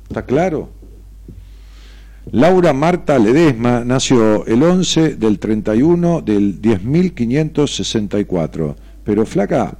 ¿Está 0.08 0.26
claro? 0.26 0.70
Laura 2.32 2.72
Marta 2.72 3.18
Ledesma 3.18 3.84
nació 3.84 4.44
el 4.46 4.62
11 4.62 5.16
del 5.16 5.38
31 5.38 6.20
del 6.20 6.60
10.564. 6.60 8.74
Pero 9.04 9.26
flaca, 9.26 9.76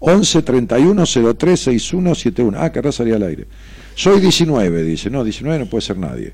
11 0.00 0.42
31 0.42 1.04
03 1.06 1.60
61 1.60 2.14
71. 2.14 2.58
Ah, 2.60 2.70
querrá 2.70 2.92
salir 2.92 3.14
al 3.14 3.22
aire. 3.22 3.46
Soy 3.94 4.20
19, 4.20 4.82
dice. 4.82 5.10
No, 5.10 5.24
19 5.24 5.58
no 5.58 5.66
puede 5.66 5.82
ser 5.82 5.96
nadie. 5.96 6.32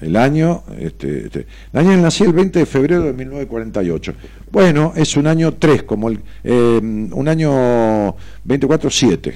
El 0.00 0.16
año, 0.16 0.62
este, 0.78 1.26
este, 1.26 1.46
el 1.72 1.80
año 1.80 1.96
nací 1.96 2.22
el 2.24 2.32
20 2.32 2.58
de 2.58 2.66
febrero 2.66 3.04
de 3.04 3.12
1948. 3.14 4.14
Bueno, 4.50 4.92
es 4.94 5.16
un 5.16 5.26
año 5.26 5.54
3, 5.54 5.84
como 5.84 6.10
el, 6.10 6.20
eh, 6.44 6.78
un 6.82 7.28
año 7.28 8.14
24-7. 8.46 9.34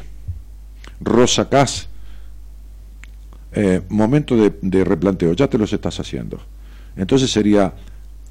Rosa 1.00 1.48
Cas, 1.48 1.88
eh, 3.52 3.80
momento 3.88 4.36
de, 4.36 4.52
de 4.60 4.84
replanteo, 4.84 5.32
ya 5.32 5.48
te 5.48 5.56
los 5.56 5.72
estás 5.72 5.98
haciendo. 5.98 6.38
Entonces 6.94 7.30
sería, 7.30 7.72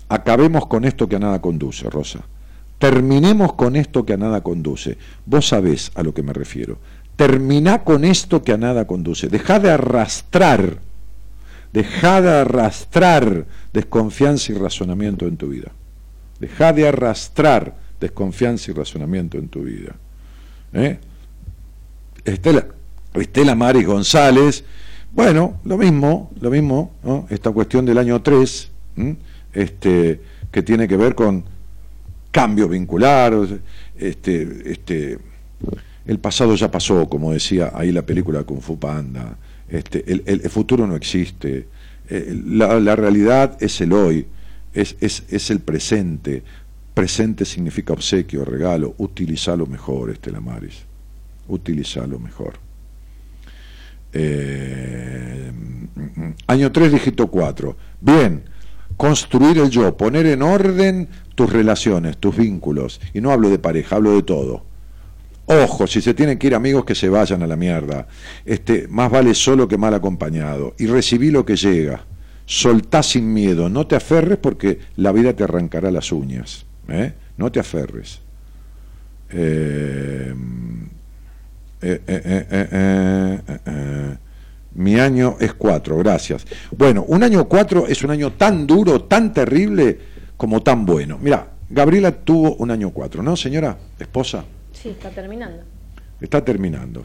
acabemos 0.07 0.67
con 0.67 0.85
esto 0.85 1.09
que 1.09 1.15
a 1.15 1.19
nada 1.19 1.41
conduce, 1.41 1.89
Rosa. 1.89 2.19
Terminemos 2.79 3.53
con 3.53 3.75
esto 3.75 4.05
que 4.05 4.13
a 4.13 4.17
nada 4.17 4.41
conduce. 4.41 4.97
Vos 5.25 5.49
sabés 5.49 5.91
a 5.95 6.01
lo 6.01 6.13
que 6.13 6.23
me 6.23 6.33
refiero. 6.33 6.79
Terminá 7.17 7.83
con 7.83 8.05
esto 8.05 8.41
que 8.41 8.53
a 8.53 8.57
nada 8.57 8.87
conduce. 8.87 9.27
Dejá 9.27 9.59
de 9.59 9.69
arrastrar, 9.69 10.79
dejá 11.73 12.21
de 12.21 12.29
arrastrar 12.29 13.45
desconfianza 13.73 14.53
y 14.53 14.55
razonamiento 14.55 15.27
en 15.27 15.35
tu 15.35 15.49
vida. 15.49 15.71
Dejá 16.39 16.71
de 16.71 16.87
arrastrar 16.87 17.75
desconfianza 17.99 18.71
y 18.71 18.73
razonamiento 18.73 19.37
en 19.37 19.49
tu 19.49 19.63
vida. 19.63 19.95
¿Eh? 20.71 20.99
Estela, 22.23 22.65
Estela 23.13 23.55
Maris 23.55 23.85
González, 23.85 24.63
bueno, 25.11 25.59
lo 25.65 25.77
mismo, 25.77 26.31
lo 26.39 26.49
mismo, 26.49 26.91
esta 27.29 27.51
cuestión 27.51 27.85
del 27.85 27.97
año 27.97 28.21
3, 28.21 28.71
¿m? 28.97 29.17
este, 29.53 30.21
que 30.51 30.61
tiene 30.61 30.87
que 30.87 30.95
ver 30.95 31.15
con 31.15 31.43
cambio 32.31 32.67
vincular, 32.67 33.33
este, 33.97 34.71
este, 34.71 35.17
el 36.05 36.19
pasado 36.19 36.55
ya 36.55 36.69
pasó, 36.71 37.07
como 37.09 37.33
decía 37.33 37.71
ahí 37.73 37.91
la 37.91 38.01
película 38.03 38.43
Kung 38.43 38.61
Fu 38.61 38.77
Panda, 38.79 39.37
este, 39.67 40.03
el, 40.11 40.23
el- 40.25 40.41
futuro 40.49 40.87
no 40.87 40.95
existe, 40.95 41.67
eh, 42.09 42.41
la, 42.45 42.79
la 42.79 42.95
realidad 42.95 43.57
es 43.59 43.81
el 43.81 43.93
hoy, 43.93 44.25
es, 44.73 44.95
es, 44.99 45.23
es 45.29 45.49
el 45.51 45.59
presente, 45.59 46.43
presente 46.93 47.45
significa 47.45 47.93
obsequio, 47.93 48.45
regalo, 48.45 48.95
utilizalo 48.97 49.65
mejor, 49.67 50.09
Estela 50.11 50.39
Maris, 50.41 50.83
utilizalo 51.47 52.19
mejor. 52.19 52.53
Eh, 54.11 55.51
mm, 55.53 56.01
mm, 56.21 56.33
año 56.47 56.71
3, 56.71 56.91
dígito 56.91 57.27
4. 57.27 57.75
Bien, 58.01 58.43
construir 58.97 59.59
el 59.59 59.69
yo, 59.69 59.95
poner 59.95 60.25
en 60.25 60.41
orden 60.41 61.07
tus 61.39 61.53
relaciones, 61.53 62.17
tus 62.17 62.35
vínculos. 62.35 62.99
Y 63.13 63.21
no 63.21 63.31
hablo 63.31 63.49
de 63.49 63.59
pareja, 63.59 63.95
hablo 63.95 64.11
de 64.11 64.23
todo. 64.23 64.65
Ojo, 65.45 65.87
si 65.87 66.01
se 66.01 66.13
tienen 66.13 66.37
que 66.37 66.47
ir 66.47 66.53
amigos 66.53 66.83
que 66.83 66.95
se 66.95 67.07
vayan 67.07 67.41
a 67.41 67.47
la 67.47 67.55
mierda. 67.55 68.07
Este, 68.43 68.89
más 68.89 69.09
vale 69.09 69.33
solo 69.33 69.65
que 69.65 69.77
mal 69.77 69.93
acompañado. 69.93 70.75
Y 70.77 70.87
recibí 70.87 71.31
lo 71.31 71.45
que 71.45 71.55
llega. 71.55 72.03
Soltá 72.45 73.01
sin 73.03 73.31
miedo, 73.31 73.69
no 73.69 73.87
te 73.87 73.95
aferres 73.95 74.37
porque 74.37 74.79
la 74.97 75.13
vida 75.13 75.31
te 75.31 75.45
arrancará 75.45 75.91
las 75.91 76.11
uñas. 76.11 76.65
¿eh? 76.89 77.13
No 77.37 77.49
te 77.53 77.61
aferres. 77.61 78.19
Eh, 79.29 80.33
eh, 81.81 82.01
eh. 83.65 84.17
Mi 84.75 84.99
año 84.99 85.37
es 85.39 85.53
cuatro, 85.53 85.97
gracias. 85.99 86.45
Bueno, 86.75 87.05
un 87.07 87.23
año 87.23 87.47
cuatro 87.47 87.87
es 87.87 88.03
un 88.03 88.11
año 88.11 88.33
tan 88.33 88.67
duro, 88.67 89.03
tan 89.03 89.33
terrible, 89.33 90.18
como 90.39 90.63
tan 90.63 90.85
bueno. 90.85 91.17
Mira, 91.21 91.49
Gabriela 91.69 92.13
tuvo 92.13 92.55
un 92.55 92.71
año 92.71 92.91
cuatro, 92.91 93.21
¿no, 93.21 93.35
señora? 93.35 93.77
Esposa, 93.99 94.45
Sí, 94.71 94.87
está 94.89 95.09
terminando. 95.09 95.63
está 96.21 96.43
terminando. 96.45 97.03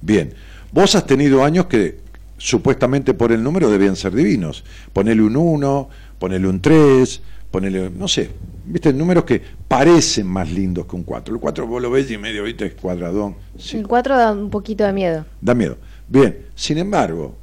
Bien, 0.00 0.34
vos 0.72 0.96
has 0.96 1.06
tenido 1.06 1.44
años 1.44 1.66
que 1.66 2.00
supuestamente 2.36 3.14
por 3.14 3.30
el 3.30 3.42
número 3.44 3.70
debían 3.70 3.94
ser 3.94 4.12
divinos. 4.12 4.64
Ponele 4.92 5.22
un 5.22 5.36
1, 5.36 5.88
ponele 6.18 6.48
un 6.48 6.60
3, 6.60 7.22
ponele, 7.52 7.90
no 7.90 8.08
sé, 8.08 8.30
viste, 8.64 8.92
números 8.92 9.22
que 9.24 9.40
parecen 9.68 10.26
más 10.26 10.50
lindos 10.50 10.86
que 10.86 10.96
un 10.96 11.04
4. 11.04 11.32
El 11.34 11.40
4 11.40 11.64
vos 11.68 11.80
lo 11.80 11.90
ves 11.92 12.10
y 12.10 12.18
medio, 12.18 12.42
viste, 12.42 12.66
es 12.66 12.74
cuadradón. 12.74 13.36
Sí, 13.56 13.76
El 13.78 13.86
4 13.86 14.16
da 14.16 14.32
un 14.32 14.50
poquito 14.50 14.82
de 14.84 14.92
miedo. 14.92 15.24
da 15.40 15.54
miedo. 15.54 15.76
Bien, 16.08 16.36
sin 16.56 16.78
embargo, 16.78 17.36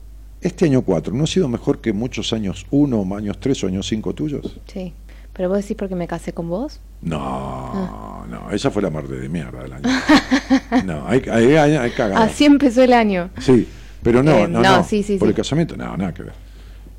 este 0.45 0.65
año 0.65 0.81
4 0.81 1.13
no 1.13 1.23
ha 1.23 1.27
sido 1.27 1.47
mejor 1.47 1.79
que 1.81 1.93
muchos 1.93 2.31
años 2.33 2.65
1, 2.71 3.15
años 3.15 3.37
3 3.39 3.63
o 3.63 3.67
años 3.67 3.87
5 3.87 4.13
tuyos. 4.13 4.57
Sí. 4.71 4.93
Pero 5.33 5.49
vos 5.49 5.57
decís 5.57 5.75
porque 5.77 5.95
me 5.95 6.07
casé 6.07 6.31
con 6.33 6.47
vos. 6.49 6.79
No, 7.01 8.25
no, 8.29 8.51
esa 8.51 8.71
fue 8.71 8.81
la 8.81 8.89
muerte 8.89 9.15
de 9.15 9.27
mierda 9.29 9.61
del 9.63 9.73
año. 9.73 9.89
No, 10.85 11.07
hay, 11.07 11.21
hay, 11.31 11.55
hay, 11.55 11.75
hay. 11.75 11.91
Así 12.15 12.45
empezó 12.45 12.81
el 12.83 12.93
año. 12.93 13.29
Sí, 13.39 13.67
pero 14.03 14.21
no, 14.23 14.31
Eh, 14.31 14.47
no, 14.47 14.61
no, 14.61 14.77
no. 14.77 14.83
sí, 14.83 15.03
sí, 15.03 15.17
Por 15.17 15.27
sí. 15.27 15.29
el 15.31 15.35
casamiento, 15.35 15.75
no, 15.75 15.95
nada 15.97 16.13
que 16.13 16.23
ver. 16.23 16.33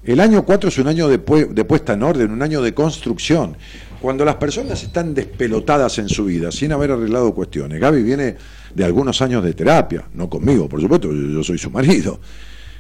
El 0.05 0.21
año 0.21 0.45
4 0.45 0.69
es 0.69 0.79
un 0.79 0.87
año 0.89 1.09
de, 1.09 1.25
pue- 1.25 1.49
de 1.49 1.65
puesta 1.65 1.95
en 1.95 2.03
orden, 2.03 2.31
un 2.31 2.43
año 2.43 2.61
de 2.63 2.75
construcción. 2.75 3.57
Cuando 4.01 4.25
las 4.25 4.37
personas 4.37 4.83
están 4.83 5.15
despelotadas 5.15 5.99
en 5.99 6.09
su 6.09 6.25
vida, 6.27 6.53
sin 6.53 6.73
haber 6.73 6.93
arreglado 6.93 7.35
cuestiones. 7.35 7.81
Gaby 7.81 8.03
viene 8.03 8.37
de 8.75 8.85
algunos 8.85 9.21
años 9.23 9.43
de 9.43 9.55
terapia, 9.55 10.05
no 10.15 10.29
conmigo, 10.29 10.69
por 10.69 10.81
supuesto, 10.81 11.11
yo, 11.13 11.29
yo 11.31 11.43
soy 11.43 11.59
su 11.59 11.71
marido. 11.71 12.21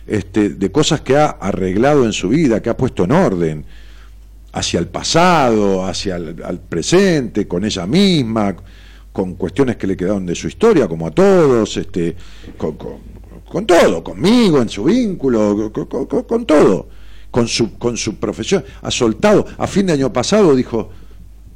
Este, 0.06 0.50
de 0.50 0.70
cosas 0.70 1.00
que 1.00 1.16
ha 1.16 1.26
arreglado 1.26 2.04
en 2.04 2.12
su 2.12 2.28
vida, 2.28 2.62
que 2.62 2.70
ha 2.70 2.76
puesto 2.76 3.04
en 3.04 3.12
orden, 3.12 3.64
hacia 4.52 4.78
el 4.78 4.86
pasado, 4.88 5.84
hacia 5.84 6.16
el 6.16 6.42
al 6.44 6.60
presente, 6.60 7.46
con 7.48 7.64
ella 7.64 7.86
misma, 7.86 8.54
con 9.12 9.34
cuestiones 9.34 9.76
que 9.76 9.86
le 9.86 9.96
quedaron 9.96 10.24
de 10.24 10.34
su 10.34 10.46
historia, 10.48 10.86
como 10.88 11.06
a 11.06 11.10
todos, 11.10 11.76
este, 11.76 12.14
con, 12.56 12.76
con- 12.76 13.16
con 13.48 13.64
todo, 13.66 14.02
conmigo, 14.02 14.60
en 14.60 14.68
su 14.68 14.84
vínculo, 14.84 15.70
con, 16.26 16.44
todo, 16.46 16.88
con 17.30 17.46
su, 17.48 17.78
con 17.78 17.96
su 17.96 18.16
profesión. 18.16 18.64
Ha 18.82 18.90
soltado, 18.90 19.46
a 19.58 19.66
fin 19.68 19.86
de 19.86 19.92
año 19.92 20.12
pasado 20.12 20.54
dijo, 20.54 20.90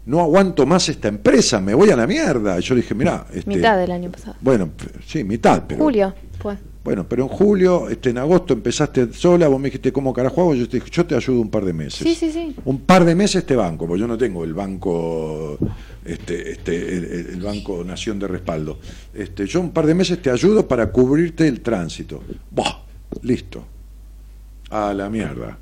no 0.06 0.20
aguanto 0.20 0.66
más 0.66 0.88
esta 0.88 1.08
empresa, 1.08 1.60
me 1.60 1.74
voy 1.74 1.90
a 1.90 1.96
la 1.96 2.06
mierda. 2.06 2.58
Y 2.58 2.62
yo 2.62 2.74
dije, 2.76 2.94
mirá, 2.94 3.26
este, 3.34 3.50
Mitad 3.50 3.76
del 3.76 3.90
año 3.90 4.10
pasado. 4.10 4.36
bueno, 4.40 4.70
sí, 5.06 5.24
mitad, 5.24 5.64
pero... 5.66 5.82
Julio, 5.82 6.14
pues. 6.40 6.58
Bueno, 6.82 7.06
pero 7.06 7.24
en 7.24 7.28
julio, 7.28 7.90
este, 7.90 8.08
en 8.10 8.18
agosto 8.18 8.54
empezaste 8.54 9.12
sola, 9.12 9.48
vos 9.48 9.60
me 9.60 9.66
dijiste 9.66 9.92
cómo 9.92 10.14
carajo 10.14 10.40
hago, 10.40 10.54
yo 10.54 10.66
te 10.66 10.78
dije, 10.78 10.88
yo 10.90 11.04
te 11.04 11.14
ayudo 11.14 11.40
un 11.42 11.50
par 11.50 11.64
de 11.64 11.74
meses. 11.74 11.98
Sí, 12.06 12.14
sí, 12.14 12.32
sí. 12.32 12.56
Un 12.64 12.80
par 12.80 13.04
de 13.04 13.14
meses 13.14 13.44
te 13.44 13.54
banco, 13.54 13.86
porque 13.86 14.00
yo 14.00 14.06
no 14.08 14.16
tengo 14.16 14.44
el 14.44 14.54
banco, 14.54 15.58
este, 16.06 16.52
este, 16.52 16.96
el, 16.96 17.04
el- 17.34 17.40
banco 17.42 17.84
Nación 17.84 18.18
de 18.18 18.28
Respaldo. 18.28 18.78
Este, 19.12 19.46
yo 19.46 19.60
un 19.60 19.72
par 19.72 19.84
de 19.86 19.94
meses 19.94 20.22
te 20.22 20.30
ayudo 20.30 20.66
para 20.66 20.90
cubrirte 20.90 21.46
el 21.46 21.60
tránsito. 21.60 22.22
Buah, 22.50 22.78
listo. 23.22 23.62
A 24.70 24.94
la 24.94 25.10
mierda. 25.10 25.58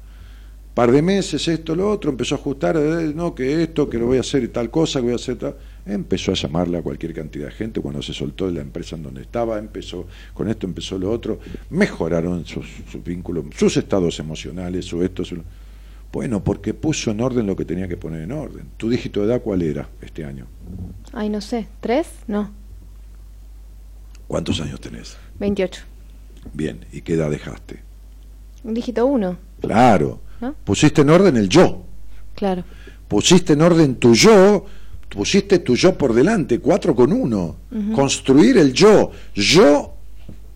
Par 0.79 0.93
de 0.93 1.03
meses, 1.03 1.49
esto, 1.49 1.74
lo 1.74 1.91
otro, 1.91 2.09
empezó 2.12 2.37
a 2.37 2.39
ajustar, 2.39 2.76
eh, 2.76 3.12
no, 3.12 3.35
que 3.35 3.64
esto, 3.64 3.91
que 3.91 3.99
lo 3.99 4.07
voy 4.07 4.18
a 4.18 4.20
hacer 4.20 4.45
y 4.45 4.47
tal 4.47 4.70
cosa, 4.70 5.01
que 5.01 5.07
voy 5.07 5.12
a 5.12 5.16
hacer 5.16 5.35
tal. 5.35 5.57
Empezó 5.85 6.31
a 6.31 6.35
llamarle 6.37 6.79
a 6.79 6.83
cualquier 6.83 7.12
cantidad 7.12 7.47
de 7.47 7.51
gente 7.51 7.81
cuando 7.81 8.01
se 8.01 8.14
soltó 8.14 8.47
de 8.47 8.53
la 8.53 8.61
empresa 8.61 8.95
en 8.95 9.03
donde 9.03 9.22
estaba, 9.22 9.59
empezó, 9.59 10.07
con 10.33 10.49
esto 10.49 10.68
empezó 10.68 10.97
lo 10.97 11.11
otro, 11.11 11.41
mejoraron 11.70 12.47
sus, 12.47 12.64
sus 12.89 13.03
vínculos, 13.03 13.47
sus 13.57 13.76
estados 13.76 14.20
emocionales, 14.20 14.85
su 14.85 15.03
esto, 15.03 15.24
su... 15.24 15.43
Bueno, 16.12 16.45
porque 16.45 16.74
puso 16.74 17.11
en 17.11 17.22
orden 17.22 17.49
lo 17.49 17.57
que 17.57 17.64
tenía 17.64 17.89
que 17.89 17.97
poner 17.97 18.22
en 18.22 18.31
orden. 18.31 18.68
¿Tu 18.76 18.89
dígito 18.89 19.22
de 19.22 19.33
edad 19.33 19.43
cuál 19.43 19.62
era 19.62 19.89
este 20.01 20.24
año? 20.24 20.47
Ay, 21.12 21.29
no 21.29 21.41
sé. 21.41 21.66
¿Tres? 21.81 22.07
No. 22.29 22.53
¿Cuántos 24.29 24.61
años 24.61 24.81
tenés? 24.81 25.16
28. 25.41 25.83
Bien, 26.53 26.87
¿y 26.93 27.01
qué 27.01 27.14
edad 27.14 27.33
dejaste? 27.33 27.81
Un 28.62 28.74
dígito 28.74 29.07
1. 29.07 29.37
Claro. 29.61 30.28
¿No? 30.41 30.55
Pusiste 30.64 31.03
en 31.03 31.11
orden 31.11 31.36
el 31.36 31.49
yo. 31.49 31.84
Claro. 32.34 32.64
Pusiste 33.09 33.55
en 33.55 33.62
orden 33.62 33.97
tu 33.97 34.14
yo, 34.14 34.64
pusiste 35.09 35.59
tu 35.61 35.74
yo 35.74 35.97
por 35.97 36.12
delante, 36.14 36.59
cuatro 36.61 36.95
con 36.95 37.12
uno. 37.12 37.57
Construir 37.95 38.59
el 38.59 38.72
yo. 38.72 39.11
Yo 39.34 39.95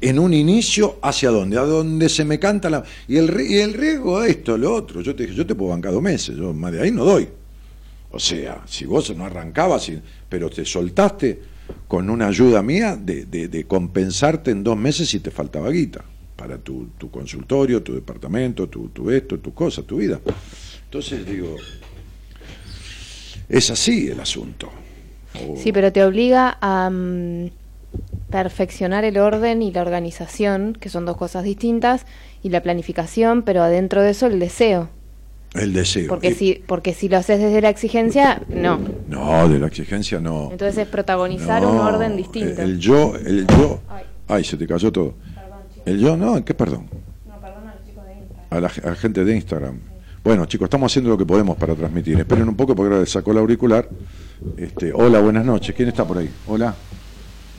en 0.00 0.18
un 0.18 0.34
inicio, 0.34 0.98
¿hacia 1.02 1.30
dónde? 1.30 1.56
A 1.58 1.62
donde 1.62 2.08
se 2.08 2.24
me 2.24 2.38
canta 2.38 2.68
la... 2.68 2.82
Y 3.08 3.16
el, 3.16 3.40
y 3.40 3.58
el 3.58 3.72
riesgo, 3.72 4.22
esto, 4.22 4.58
lo 4.58 4.74
otro. 4.74 5.00
Yo 5.00 5.14
te 5.14 5.22
dije, 5.24 5.34
yo 5.34 5.46
te 5.46 5.54
puedo 5.54 5.70
bancar 5.70 5.92
dos 5.92 6.02
meses, 6.02 6.36
yo 6.36 6.52
más 6.52 6.72
de 6.72 6.82
ahí 6.82 6.90
no 6.90 7.04
doy. 7.04 7.28
O 8.10 8.18
sea, 8.18 8.62
si 8.66 8.84
vos 8.84 9.14
no 9.16 9.24
arrancabas, 9.24 9.90
pero 10.28 10.50
te 10.50 10.64
soltaste 10.64 11.40
con 11.88 12.10
una 12.10 12.26
ayuda 12.26 12.62
mía 12.62 12.96
de, 13.00 13.24
de- 13.26 13.48
de 13.48 13.64
compensarte 13.64 14.50
en 14.50 14.62
dos 14.62 14.76
meses 14.76 15.08
si 15.08 15.20
te 15.20 15.30
faltaba 15.30 15.70
guita 15.70 16.04
para 16.36 16.58
tu, 16.58 16.88
tu 16.98 17.10
consultorio, 17.10 17.82
tu 17.82 17.94
departamento, 17.94 18.68
tu, 18.68 18.88
tu 18.88 19.10
esto, 19.10 19.38
tu 19.38 19.52
cosa, 19.54 19.82
tu 19.82 19.98
vida. 19.98 20.20
Entonces 20.84 21.24
digo, 21.26 21.56
es 23.48 23.70
así 23.70 24.08
el 24.08 24.20
asunto. 24.20 24.68
O- 25.48 25.56
Sí, 25.56 25.72
pero 25.72 25.92
te 25.92 26.04
obliga 26.04 26.58
a 26.60 26.90
mm, 26.90 27.50
perfeccionar 28.30 29.04
el 29.04 29.18
orden 29.18 29.62
y 29.62 29.72
la 29.72 29.82
organización, 29.82 30.76
que 30.78 30.88
son 30.88 31.04
dos 31.04 31.16
cosas 31.16 31.44
distintas, 31.44 32.06
y 32.42 32.48
la 32.50 32.62
planificación, 32.62 33.42
pero 33.42 33.62
adentro 33.62 34.02
de 34.02 34.10
eso 34.10 34.26
el 34.26 34.38
deseo. 34.38 34.88
el 35.54 35.74
deseo. 35.74 36.08
Porque 36.08 36.30
Y- 36.30 36.34
si, 36.34 36.62
porque 36.66 36.94
si 36.94 37.08
lo 37.10 37.18
haces 37.18 37.38
desde 37.38 37.60
la 37.60 37.68
exigencia, 37.68 38.42
no. 38.48 38.80
No, 39.06 39.48
de 39.50 39.58
la 39.58 39.66
exigencia 39.66 40.18
no. 40.18 40.48
Entonces 40.50 40.78
es 40.78 40.88
protagonizar 40.88 41.64
un 41.64 41.76
orden 41.78 42.16
distinto. 42.16 42.62
El 42.62 42.78
yo, 42.78 43.14
el 43.16 43.46
yo. 43.46 43.80
Ay, 44.28 44.44
se 44.44 44.56
te 44.56 44.66
cayó 44.66 44.90
todo. 44.90 45.14
El 45.84 45.98
yo, 45.98 46.16
no, 46.16 46.44
¿qué 46.44 46.54
perdón? 46.54 46.88
A 48.50 48.60
la, 48.60 48.68
a 48.84 48.88
la 48.90 48.94
gente 48.96 49.24
de 49.24 49.34
Instagram. 49.34 49.78
Bueno, 50.22 50.46
chicos, 50.46 50.66
estamos 50.66 50.92
haciendo 50.92 51.10
lo 51.10 51.18
que 51.18 51.24
podemos 51.26 51.56
para 51.56 51.74
transmitir. 51.74 52.18
Esperen 52.18 52.48
un 52.48 52.54
poco 52.54 52.74
porque 52.76 52.88
ahora 52.92 53.00
le 53.00 53.06
sacó 53.06 53.32
el 53.32 53.38
auricular. 53.38 53.88
Este, 54.56 54.92
hola, 54.92 55.18
buenas 55.20 55.44
noches. 55.44 55.74
¿Quién 55.74 55.88
está 55.88 56.04
por 56.04 56.18
ahí? 56.18 56.30
Hola. 56.46 56.74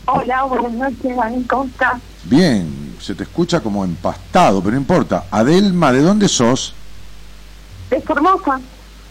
Hola, 0.06 0.44
buenas 0.44 0.72
noches, 0.74 1.16
Dani, 1.16 1.44
¿cómo 1.46 1.64
estás? 1.66 2.02
Bien, 2.26 2.96
se 3.00 3.16
te 3.16 3.24
escucha 3.24 3.62
como 3.62 3.84
empastado, 3.84 4.60
pero 4.62 4.72
no 4.74 4.78
importa. 4.78 5.26
Adelma, 5.32 5.92
¿de 5.92 6.02
dónde 6.02 6.28
sos? 6.28 6.74
De 7.90 8.00
Formosa, 8.02 8.60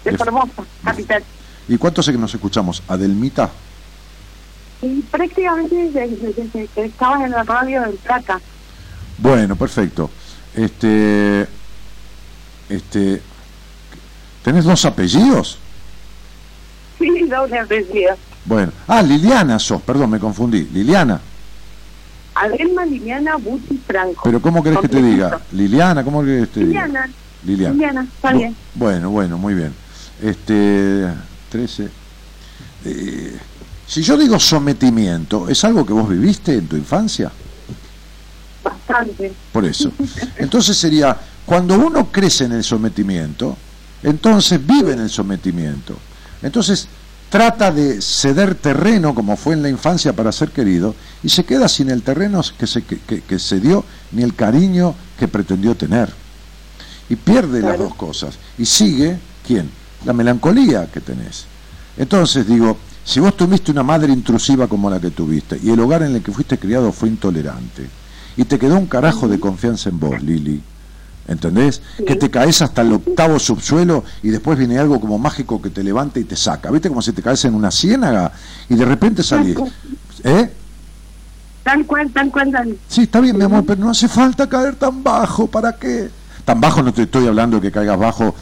de 0.05 0.11
De- 0.13 0.19
Formosa, 0.19 0.63
capital. 0.85 1.23
¿Y 1.69 1.77
cuánto 1.79 2.01
hace 2.01 2.13
que 2.13 2.19
nos 2.19 2.35
escuchamos? 2.35 2.83
Adelmita. 2.89 3.51
Y 4.83 5.01
prácticamente 5.03 5.75
desde, 5.91 6.09
desde 6.33 6.67
que 6.69 6.85
estabas 6.85 7.23
en 7.23 7.31
la 7.33 7.43
radio 7.43 7.83
del 7.83 7.95
Plata. 7.97 8.41
Bueno, 9.19 9.57
perfecto. 9.57 10.11
Este, 10.55 11.47
este, 12.69 13.23
¿tenés 14.43 14.65
dos 14.65 14.85
apellidos? 14.85 15.59
Sí, 16.99 17.09
doble 17.29 17.59
apellido. 17.59 18.17
Bueno, 18.45 18.73
ah, 18.89 19.03
Liliana 19.03 19.59
sos, 19.59 19.81
perdón, 19.83 20.11
me 20.11 20.19
confundí. 20.19 20.69
Liliana, 20.73 21.21
Adelma 22.35 22.85
Liliana 22.87 23.37
Buti 23.37 23.79
Franco. 23.87 24.23
pero 24.25 24.41
¿cómo 24.41 24.63
querés 24.63 24.79
que 24.81 24.89
te 24.89 25.03
diga? 25.03 25.41
Liliana, 25.53 26.03
¿cómo 26.03 26.23
querés 26.23 26.49
que 26.49 26.61
te 26.61 26.67
diga? 26.67 26.87
Liliana. 26.87 27.11
Liliana. 27.45 27.75
Liliana, 27.75 28.03
está 28.03 28.33
bien. 28.33 28.57
Bueno, 28.75 29.11
bueno, 29.11 29.37
muy 29.39 29.55
bien. 29.55 29.75
Este, 30.23 31.07
13. 31.51 31.89
Eh, 32.85 33.39
si 33.87 34.03
yo 34.03 34.17
digo 34.17 34.39
sometimiento, 34.39 35.49
¿es 35.49 35.63
algo 35.65 35.85
que 35.85 35.93
vos 35.93 36.09
viviste 36.09 36.55
en 36.55 36.67
tu 36.67 36.77
infancia? 36.77 37.31
Bastante. 38.63 39.33
Por 39.53 39.65
eso. 39.65 39.91
Entonces 40.37 40.77
sería, 40.77 41.17
cuando 41.45 41.75
uno 41.79 42.11
crece 42.13 42.45
en 42.45 42.53
el 42.53 42.65
sometimiento, 42.65 43.57
entonces 44.03 44.65
vive 44.65 44.93
en 44.93 45.01
el 45.01 45.11
sometimiento. 45.11 45.97
Entonces 46.43 46.89
trata 47.31 47.71
de 47.73 48.03
ceder 48.03 48.55
terreno, 48.57 49.15
como 49.15 49.37
fue 49.37 49.55
en 49.55 49.63
la 49.63 49.69
infancia, 49.69 50.13
para 50.13 50.33
ser 50.33 50.51
querido, 50.51 50.95
y 51.23 51.29
se 51.29 51.45
queda 51.45 51.69
sin 51.69 51.89
el 51.91 52.03
terreno 52.03 52.43
que 52.59 52.67
se, 52.67 52.83
que, 52.83 52.99
que- 52.99 53.23
que 53.23 53.39
se 53.39 53.59
dio, 53.61 53.85
ni 54.13 54.23
el 54.23 54.35
cariño 54.35 54.95
que 55.19 55.29
pretendió 55.29 55.75
tener. 55.75 56.11
Y 57.09 57.17
pierde 57.17 57.61
las 57.63 57.79
dos 57.79 57.95
cosas. 57.95 58.35
Y 58.59 58.67
sigue, 58.67 59.19
¿quién? 59.47 59.71
La 60.05 60.13
melancolía 60.13 60.87
que 60.91 61.01
tenés. 61.01 61.45
Entonces 61.97 62.47
digo, 62.47 62.77
si 63.05 63.21
vos 63.21 63.37
tuviste 63.37 63.71
una 63.71 63.83
madre 63.83 64.13
intrusiva 64.13 64.67
como 64.67 64.89
la 64.91 65.01
que 65.01 65.11
tuviste, 65.11 65.59
y 65.63 65.71
el 65.71 65.81
hogar 65.81 66.03
en 66.03 66.15
el 66.17 66.23
que 66.23 66.33
fuiste 66.33 66.59
criado 66.59 66.93
fue 66.93 67.09
intolerante, 67.09 67.89
y 68.37 68.45
te 68.45 68.59
quedó 68.59 68.77
un 68.79 68.87
carajo 68.87 69.29
de 69.29 69.39
confianza 69.41 69.89
en 69.91 69.99
vos, 70.01 70.23
Lili. 70.23 70.63
¿Entendés? 71.29 71.81
Que 72.05 72.17
te 72.17 72.31
caes 72.31 72.63
hasta 72.63 72.83
el 72.83 72.93
octavo 72.95 73.39
subsuelo 73.39 74.03
y 74.25 74.31
después 74.31 74.59
viene 74.59 74.79
algo 74.79 75.01
como 75.01 75.19
mágico 75.19 75.63
que 75.63 75.71
te 75.71 75.85
levanta 75.85 76.19
y 76.19 76.25
te 76.25 76.35
saca. 76.35 76.71
¿Viste 76.71 76.89
como 76.89 77.01
si 77.01 77.13
te 77.13 77.23
caes 77.23 77.45
en 77.45 77.55
una 77.55 77.71
ciénaga 77.71 78.33
y 78.69 78.75
de 78.75 78.85
repente 78.85 79.23
salís? 79.23 79.57
¿Eh? 80.25 80.51
Tal 81.63 81.87
cual, 81.87 82.11
tal 82.11 82.31
cual. 82.33 82.77
Sí, 82.89 83.03
está 83.03 83.21
bien, 83.21 83.39
mi 83.39 83.45
amor, 83.45 83.65
pero 83.65 83.81
no 83.81 83.91
hace 83.91 84.09
falta 84.09 84.49
caer 84.49 84.75
tan 84.75 85.03
bajo. 85.05 85.47
¿Para 85.47 85.77
qué? 85.77 86.11
Tan 86.45 86.61
bajo 86.61 86.83
no 86.83 86.93
te 86.93 87.03
estoy 87.03 87.27
hablando 87.29 87.59
de 87.59 87.63
que 87.69 87.71
caigas 87.73 87.97
bajo, 87.99 88.35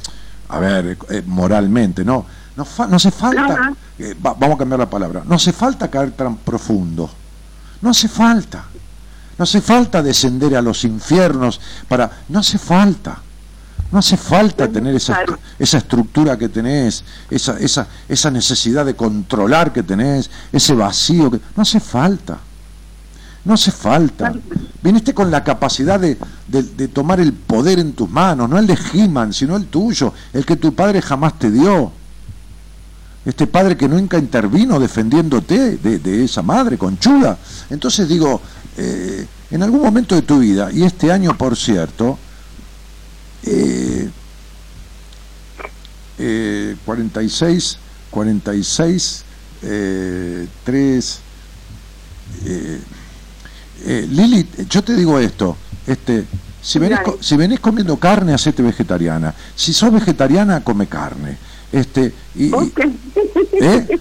a 0.49 0.59
ver, 0.59 0.97
eh, 1.11 1.23
moralmente, 1.27 2.03
no. 2.03 2.25
No, 2.57 2.65
fa- 2.65 2.87
no 2.87 2.97
hace 2.97 3.11
falta. 3.11 3.73
eh, 3.99 4.15
va- 4.25 4.35
vamos 4.39 4.55
a 4.57 4.59
cambiar 4.59 4.81
la 4.81 4.89
palabra. 4.89 5.23
No 5.27 5.35
hace 5.35 5.53
falta 5.53 5.89
caer 5.89 6.13
tan 6.13 6.37
profundo. 6.37 7.11
No 7.83 7.91
hace 7.91 8.09
falta. 8.09 8.65
No 9.41 9.45
hace 9.45 9.63
falta 9.63 10.03
descender 10.03 10.55
a 10.55 10.61
los 10.61 10.85
infiernos 10.85 11.63
para... 11.89 12.11
No 12.29 12.41
hace 12.41 12.59
falta. 12.59 13.23
No 13.91 13.99
hace 13.99 14.19
falta 14.19 14.69
tener 14.69 14.95
esa, 14.95 15.15
esa 15.59 15.79
estructura 15.79 16.37
que 16.37 16.51
tenés, 16.51 17.03
esa, 17.31 17.59
esa, 17.59 17.87
esa 18.07 18.31
necesidad 18.31 18.85
de 18.85 18.95
controlar 18.95 19.73
que 19.73 19.83
tenés, 19.83 20.31
ese 20.53 20.75
vacío 20.75 21.31
que... 21.31 21.41
No 21.57 21.63
hace 21.63 21.81
falta. 21.81 22.37
No 23.47 23.55
hace 23.55 23.71
falta. 23.71 24.31
Viniste 24.83 25.15
con 25.15 25.31
la 25.31 25.43
capacidad 25.43 25.99
de, 25.99 26.19
de- 26.47 26.63
de 26.63 26.89
tomar 26.89 27.19
el 27.19 27.33
poder 27.33 27.79
en 27.79 27.95
tus 27.95 28.11
manos, 28.11 28.47
no 28.47 28.59
el 28.59 28.67
de 28.67 28.77
He-Man, 28.93 29.33
sino 29.33 29.57
el 29.57 29.69
tuyo, 29.69 30.13
el 30.35 30.45
que 30.45 30.57
tu 30.57 30.75
padre 30.75 31.01
jamás 31.01 31.39
te 31.39 31.51
dio. 31.51 31.93
Este 33.25 33.47
padre 33.47 33.75
que 33.77 33.89
nunca 33.89 34.19
intervino 34.19 34.79
defendiéndote 34.79 35.79
de, 35.79 35.99
de 35.99 36.25
esa 36.25 36.43
madre 36.43 36.77
conchuda. 36.77 37.39
Entonces 37.71 38.07
digo, 38.09 38.41
eh, 38.81 39.27
en 39.51 39.63
algún 39.63 39.83
momento 39.83 40.15
de 40.15 40.23
tu 40.23 40.39
vida, 40.39 40.71
y 40.73 40.85
este 40.85 41.13
año 41.13 41.37
por 41.37 41.55
cierto, 41.57 42.19
eh, 43.43 44.09
eh, 46.19 46.77
46, 46.87 47.79
46, 48.11 49.25
eh, 49.63 50.49
3, 50.65 51.19
eh, 52.47 52.81
eh, 53.85 54.09
Lili, 54.11 54.49
yo 54.69 54.83
te 54.83 54.95
digo 54.95 55.19
esto, 55.19 55.57
este, 55.87 56.25
si 56.63 56.79
venís, 56.79 56.99
si 57.21 57.37
venís 57.37 57.61
comiendo 57.61 57.99
carne, 57.99 58.33
hacete 58.33 58.63
vegetariana. 58.63 59.35
Si 59.57 59.73
sos 59.73 59.93
vegetariana, 59.93 60.63
come 60.63 60.87
carne. 60.87 61.39
Este, 61.73 62.13
y. 62.35 62.51
¿Eh? 63.61 64.01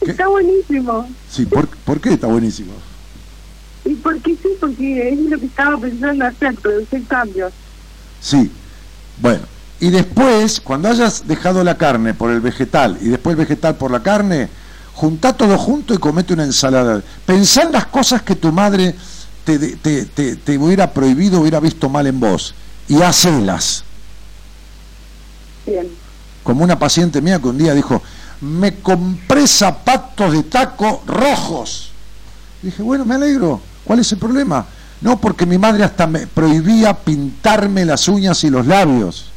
Está 0.00 0.28
buenísimo. 0.28 1.08
sí, 1.28 1.46
¿por, 1.46 1.66
por 1.68 2.00
qué 2.00 2.12
está 2.12 2.28
buenísimo? 2.28 2.72
¿Y 3.86 3.94
por 3.94 4.20
qué 4.20 4.32
sí? 4.42 4.48
Porque 4.60 5.10
es 5.10 5.20
lo 5.20 5.38
que 5.38 5.46
estaba 5.46 5.78
pensando 5.78 6.26
hacer, 6.26 6.54
producir 6.56 7.06
cambios. 7.06 7.52
Sí. 8.20 8.50
Bueno, 9.20 9.42
y 9.78 9.90
después, 9.90 10.60
cuando 10.60 10.88
hayas 10.88 11.26
dejado 11.26 11.62
la 11.62 11.78
carne 11.78 12.12
por 12.12 12.30
el 12.30 12.40
vegetal 12.40 12.98
y 13.00 13.08
después 13.08 13.34
el 13.34 13.38
vegetal 13.38 13.76
por 13.76 13.90
la 13.92 14.02
carne, 14.02 14.48
juntá 14.94 15.34
todo 15.34 15.56
junto 15.56 15.94
y 15.94 15.98
comete 15.98 16.34
una 16.34 16.44
ensalada. 16.44 17.00
Pensá 17.24 17.62
en 17.62 17.72
las 17.72 17.86
cosas 17.86 18.22
que 18.22 18.34
tu 18.34 18.50
madre 18.50 18.94
te, 19.44 19.58
te, 19.76 20.04
te, 20.06 20.36
te 20.36 20.58
hubiera 20.58 20.92
prohibido, 20.92 21.40
hubiera 21.40 21.60
visto 21.60 21.88
mal 21.88 22.08
en 22.08 22.18
vos, 22.18 22.54
y 22.88 23.00
hacelas. 23.00 23.84
Bien. 25.64 25.86
Como 26.42 26.64
una 26.64 26.78
paciente 26.78 27.20
mía 27.20 27.38
que 27.38 27.48
un 27.48 27.58
día 27.58 27.72
dijo, 27.74 28.02
me 28.40 28.76
compré 28.76 29.46
zapatos 29.46 30.32
de 30.32 30.42
taco 30.42 31.02
rojos. 31.06 31.92
Dije, 32.62 32.82
bueno, 32.82 33.04
me 33.04 33.14
alegro. 33.14 33.60
¿Cuál 33.86 34.00
es 34.00 34.10
el 34.12 34.18
problema? 34.18 34.66
No, 35.00 35.20
porque 35.20 35.46
mi 35.46 35.58
madre 35.58 35.84
hasta 35.84 36.06
me 36.06 36.26
prohibía 36.26 36.94
pintarme 36.94 37.84
las 37.84 38.08
uñas 38.08 38.42
y 38.44 38.50
los 38.50 38.66
labios. 38.66 39.30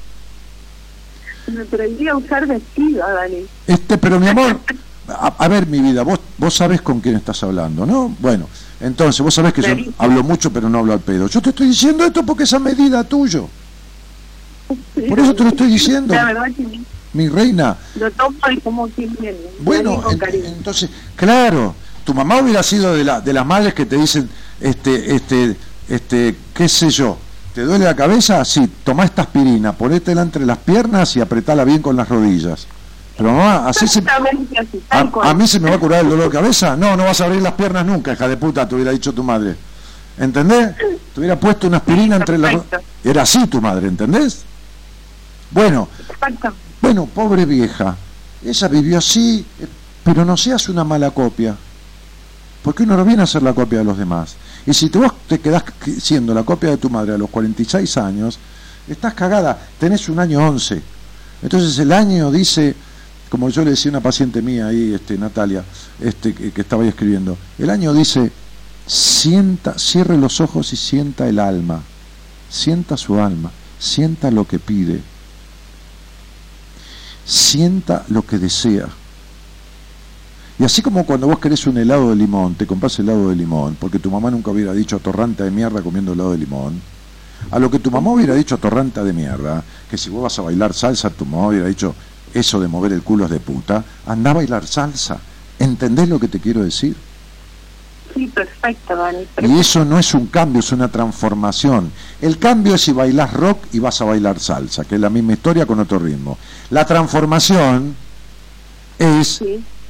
Me 1.48 1.66
prohibía 1.66 2.16
usar 2.16 2.46
vestido, 2.48 3.04
Dani. 3.08 3.46
Este, 3.68 3.98
pero 3.98 4.20
mi 4.20 4.28
amor, 4.28 4.60
a, 5.08 5.28
a 5.38 5.48
ver 5.48 5.68
mi 5.68 5.80
vida, 5.80 6.04
vos, 6.04 6.20
vos 6.38 6.54
sabés 6.54 6.82
con 6.82 7.02
quién 7.02 7.16
estás 7.16 7.42
hablando, 7.44 7.86
¿no? 7.86 8.16
Bueno, 8.20 8.48
entonces 8.80 9.22
vos 9.22 9.34
sabés 9.34 9.54
que 9.54 9.62
yo 9.62 9.76
hablo 9.98 10.24
mucho 10.24 10.52
pero 10.54 10.70
no 10.70 10.80
hablo 10.80 10.94
al 10.94 11.00
pedo. 11.02 11.28
Yo 11.28 11.42
te 11.42 11.50
estoy 11.50 11.68
diciendo 11.68 12.06
esto 12.06 12.24
porque 12.24 12.44
es 12.44 12.54
a 12.54 12.60
medida 12.60 13.04
tuyo. 13.04 13.48
Por 15.08 15.20
eso 15.20 15.34
te 15.36 15.44
lo 15.44 15.50
estoy 15.50 15.68
diciendo, 15.68 16.14
La 16.14 16.26
verdad 16.26 16.46
que 16.56 16.80
mi 17.14 17.28
reina. 17.28 17.76
lo 18.00 18.12
tomo 18.12 18.38
y 18.52 18.60
como 18.62 18.88
quien 18.90 19.16
viene. 19.20 19.38
Bueno, 19.62 20.04
en- 20.12 20.46
entonces, 20.46 20.90
claro, 21.16 21.74
tu 22.10 22.16
mamá 22.16 22.42
hubiera 22.42 22.64
sido 22.64 22.96
de, 22.96 23.04
la, 23.04 23.22
de 23.22 23.32
las 23.32 23.46
madres 23.46 23.76
que 23.76 23.86
te 23.86 23.96
dicen, 23.96 24.28
este, 24.60 25.14
este, 25.14 25.56
este, 25.88 26.36
qué 26.56 26.68
sé 26.68 26.90
yo, 26.90 27.20
¿te 27.54 27.62
duele 27.62 27.86
la 27.86 27.96
cabeza? 27.96 28.44
Sí, 28.46 28.68
toma 28.84 29.06
esta 29.06 29.22
aspirina, 29.22 29.74
ponétela 29.74 30.24
entre 30.24 30.44
las 30.44 30.58
piernas 30.58 31.16
y 31.16 31.22
apretala 31.22 31.64
bien 31.66 31.84
con 31.84 31.96
las 31.96 32.10
rodillas. 32.10 32.66
Pero 33.16 33.32
mamá, 33.32 33.68
así 33.68 33.88
se... 33.88 34.02
A, 34.90 35.00
a 35.22 35.34
mí 35.36 35.46
se 35.46 35.60
me 35.60 35.70
va 35.70 35.76
a 35.76 35.80
curar 35.80 36.04
el 36.04 36.10
dolor 36.10 36.32
de 36.32 36.32
cabeza. 36.32 36.76
No, 36.76 36.98
no 36.98 37.04
vas 37.04 37.22
a 37.22 37.26
abrir 37.26 37.44
las 37.44 37.54
piernas 37.54 37.86
nunca, 37.86 38.14
hija 38.14 38.28
de 38.28 38.38
puta, 38.38 38.68
te 38.68 38.74
hubiera 38.74 38.90
dicho 38.90 39.14
tu 39.14 39.24
madre. 39.24 39.56
¿Entendés? 40.18 40.76
Te 41.14 41.20
hubiera 41.20 41.40
puesto 41.40 41.68
una 41.68 41.78
aspirina 41.78 42.16
entre 42.16 42.40
las... 42.40 42.56
Era 43.04 43.22
así 43.22 43.46
tu 43.46 43.62
madre, 43.62 43.88
¿entendés? 43.88 44.46
Bueno, 45.52 45.88
bueno, 46.82 47.06
pobre 47.06 47.46
vieja. 47.46 47.96
Ella 48.44 48.68
vivió 48.68 48.98
así, 48.98 49.46
eh, 49.60 49.68
pero 50.04 50.26
no 50.26 50.36
seas 50.36 50.70
una 50.70 50.84
mala 50.84 51.12
copia. 51.12 51.56
Porque 52.64 52.84
uno 52.84 52.98
no 52.98 53.06
viene 53.06 53.24
a 53.24 53.28
ser 53.28 53.44
la 53.44 53.54
copia 53.54 53.80
de 53.80 53.86
los 53.86 53.98
demás. 53.98 54.36
Y 54.66 54.74
si 54.74 54.90
vos 54.90 55.14
te 55.28 55.40
quedás 55.40 55.64
que- 55.64 56.00
siendo 56.00 56.34
la 56.34 56.44
copia 56.44 56.70
de 56.72 56.78
tu 56.78 56.90
madre 56.90 57.14
a 57.14 57.18
los 57.18 57.30
46 57.30 57.98
años, 57.98 58.38
estás 58.88 59.14
cagada, 59.14 59.58
tenés 59.80 60.10
un 60.10 60.20
año 60.20 60.46
11. 60.48 60.82
Entonces 61.42 61.78
el 61.80 61.92
año 61.94 62.32
dice, 62.32 62.76
como 63.30 63.50
yo 63.50 63.64
le 63.64 63.72
decía 63.72 63.90
a 63.92 63.94
una 63.94 64.02
paciente 64.02 64.42
mía 64.42 64.68
ahí, 64.68 64.94
este, 64.94 65.18
Natalia, 65.18 65.64
este, 66.02 66.34
que, 66.34 66.52
que 66.52 66.62
estaba 66.62 66.84
ahí 66.84 66.90
escribiendo, 66.90 67.38
el 67.58 67.70
año 67.70 67.94
dice, 67.94 68.32
sienta, 68.86 69.78
cierre 69.80 70.18
los 70.18 70.42
ojos 70.42 70.74
y 70.74 70.76
sienta 70.76 71.30
el 71.30 71.40
alma, 71.40 71.82
sienta 72.50 72.98
su 72.98 73.20
alma, 73.22 73.52
sienta 73.80 74.32
lo 74.32 74.46
que 74.46 74.60
pide, 74.60 75.00
sienta 77.26 78.04
lo 78.10 78.24
que 78.24 78.38
desea. 78.38 78.88
Y 80.60 80.66
así 80.66 80.82
como 80.82 81.06
cuando 81.06 81.28
vos 81.28 81.40
querés 81.40 81.66
un 81.68 81.78
helado 81.78 82.10
de 82.10 82.18
limón, 82.18 82.56
te 82.56 82.68
compras 82.68 83.00
helado 83.00 83.30
de 83.30 83.36
limón, 83.36 83.78
porque 83.80 83.98
tu 83.98 84.12
mamá 84.12 84.30
nunca 84.30 84.52
hubiera 84.52 84.74
dicho 84.74 84.98
atorranta 84.98 85.46
de 85.46 85.52
mierda 85.52 85.82
comiendo 85.82 86.12
helado 86.12 86.34
de 86.34 86.38
limón, 86.38 86.82
a 87.50 87.60
lo 87.60 87.72
que 87.72 87.80
tu 87.80 87.90
mamá 87.90 88.12
hubiera 88.12 88.36
dicho 88.36 88.56
atorranta 88.56 89.04
de 89.04 89.14
mierda, 89.14 89.64
que 89.90 89.98
si 89.98 90.10
vos 90.10 90.24
vas 90.24 90.38
a 90.38 90.42
bailar 90.42 90.74
salsa, 90.74 91.10
tu 91.10 91.26
mamá 91.26 91.48
hubiera 91.48 91.68
dicho 91.68 91.96
eso 92.34 92.60
de 92.60 92.68
mover 92.68 92.92
el 92.92 93.02
culo 93.04 93.26
es 93.26 93.32
de 93.32 93.40
puta, 93.40 93.84
anda 94.06 94.32
a 94.32 94.34
bailar 94.34 94.68
salsa. 94.68 95.18
¿Entendés 95.58 96.10
lo 96.10 96.20
que 96.20 96.28
te 96.28 96.40
quiero 96.40 96.64
decir? 96.64 96.96
Sí, 98.14 98.28
perfecto, 98.28 98.96
Dani. 98.96 99.28
Y 99.42 99.60
eso 99.60 99.86
no 99.86 99.98
es 99.98 100.14
un 100.14 100.28
cambio, 100.28 100.60
es 100.60 100.72
una 100.72 100.90
transformación. 100.90 101.92
El 102.22 102.38
cambio 102.38 102.76
es 102.76 102.82
si 102.82 102.92
bailás 102.92 103.34
rock 103.34 103.66
y 103.72 103.80
vas 103.80 104.02
a 104.02 104.06
bailar 104.06 104.40
salsa, 104.40 104.84
que 104.84 104.96
es 104.96 105.02
la 105.02 105.10
misma 105.10 105.34
historia 105.34 105.66
con 105.66 105.80
otro 105.80 106.00
ritmo. 106.00 106.38
La 106.70 106.86
transformación 106.86 107.96
es 108.98 109.42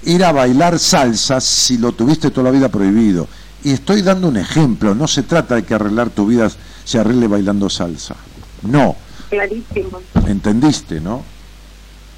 ir 0.03 0.23
a 0.23 0.31
bailar 0.31 0.79
salsa 0.79 1.41
si 1.41 1.77
lo 1.77 1.91
tuviste 1.91 2.31
toda 2.31 2.51
la 2.51 2.57
vida 2.57 2.69
prohibido. 2.69 3.27
Y 3.63 3.71
estoy 3.71 4.01
dando 4.01 4.27
un 4.29 4.37
ejemplo, 4.37 4.95
no 4.95 5.07
se 5.07 5.23
trata 5.23 5.55
de 5.55 5.63
que 5.63 5.73
arreglar 5.73 6.09
tu 6.09 6.25
vida 6.27 6.49
se 6.85 6.99
arregle 6.99 7.27
bailando 7.27 7.69
salsa. 7.69 8.15
No, 8.63 8.95
Clarísimo. 9.29 9.99
¿entendiste, 10.27 10.99
no? 10.99 11.23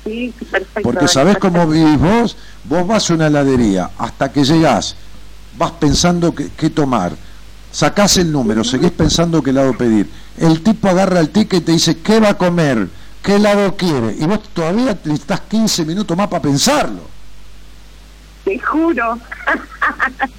Sí, 0.04 0.34
perfecto. 0.50 0.82
Porque 0.82 1.08
sabés 1.08 1.38
cómo 1.38 1.68
vivís 1.68 2.00
vos, 2.00 2.38
vos 2.64 2.88
vas 2.88 3.10
a 3.10 3.14
una 3.14 3.28
heladería, 3.28 3.92
hasta 3.98 4.32
que 4.32 4.44
llegás, 4.44 4.96
vas 5.58 5.72
pensando 5.74 6.34
qué 6.34 6.50
qué 6.56 6.70
tomar, 6.70 7.14
sacás 7.72 8.18
el 8.18 8.32
número, 8.32 8.64
seguís 8.64 8.92
pensando 8.92 9.44
qué 9.44 9.52
helado 9.52 9.78
pedir. 9.78 10.10
El 10.38 10.62
tipo 10.62 10.88
agarra 10.88 11.20
el 11.20 11.30
ticket 11.30 11.62
y 11.62 11.66
te 11.66 11.72
dice, 11.74 11.98
¿qué 12.00 12.20
va 12.20 12.30
a 12.30 12.38
comer? 12.38 12.88
¿Qué 13.22 13.36
helado 13.36 13.76
quiere? 13.76 14.16
Y 14.20 14.26
vos 14.26 14.40
todavía 14.54 14.98
necesitas 15.04 15.42
15 15.42 15.86
minutos 15.86 16.18
más 16.18 16.28
para 16.28 16.42
pensarlo. 16.42 17.02
Te 18.52 18.60
juro. 18.60 19.18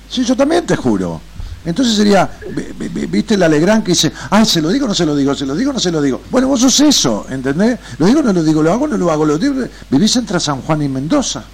Sí, 0.09 0.23
yo 0.25 0.37
también 0.37 0.67
te 0.67 0.77
juro. 0.77 1.21
Entonces 1.65 1.95
sería, 1.97 2.29
vi- 2.55 2.73
vi- 2.79 2.89
vi- 2.89 3.07
viste 3.07 3.37
la 3.39 3.49
Legrand 3.49 3.83
que 3.85 3.93
dice, 3.93 4.13
ay, 4.31 4.45
se 4.45 4.61
lo 4.61 4.69
digo 4.69 4.87
no 4.87 4.95
se 4.95 5.07
lo 5.07 5.15
digo, 5.17 5.35
se 5.35 5.47
lo 5.47 5.55
digo 5.55 5.73
no 5.73 5.79
se 5.79 5.91
lo 5.91 6.03
digo. 6.03 6.21
Bueno, 6.31 6.49
vos 6.49 6.61
sos 6.61 6.79
eso, 6.81 7.25
¿entendés? 7.31 7.79
Lo 7.99 8.05
digo 8.07 8.21
no 8.23 8.33
lo 8.33 8.43
digo, 8.43 8.63
lo 8.63 8.73
hago 8.73 8.87
no 8.89 8.97
lo 8.99 9.11
hago, 9.11 9.25
lo 9.25 9.39
digo. 9.39 9.65
Vivís 9.89 10.15
entre 10.17 10.41
San 10.41 10.61
Juan 10.61 10.83
y 10.83 10.89
Mendoza. 10.89 11.45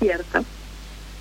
Cierto. 0.00 0.44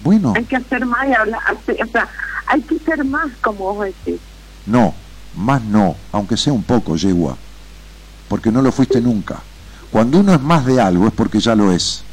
Bueno, 0.02 0.34
Hay 0.36 0.46
que 0.46 0.56
hacer 0.56 0.86
más 0.86 1.08
y 1.08 1.14
hablar. 1.14 1.42
O 1.54 1.88
sea, 1.92 2.10
hay 2.48 2.62
que 2.62 2.80
ser 2.80 3.04
más, 3.06 3.28
como 3.42 3.74
vos 3.76 3.86
decís. 3.86 4.20
no, 4.66 4.94
más 5.36 5.62
no, 5.62 5.96
aunque 6.12 6.38
sea 6.38 6.54
un 6.54 6.64
poco, 6.64 6.96
yegua. 6.96 7.38
Porque 8.28 8.52
no 8.52 8.62
lo 8.62 8.72
fuiste 8.72 9.00
nunca. 9.02 9.40
Cuando 9.92 10.20
uno 10.20 10.34
es 10.34 10.42
más 10.42 10.66
de 10.66 10.82
algo 10.82 11.06
es 11.08 11.14
porque 11.14 11.40
ya 11.40 11.54
lo 11.56 11.72
es. 11.72 12.04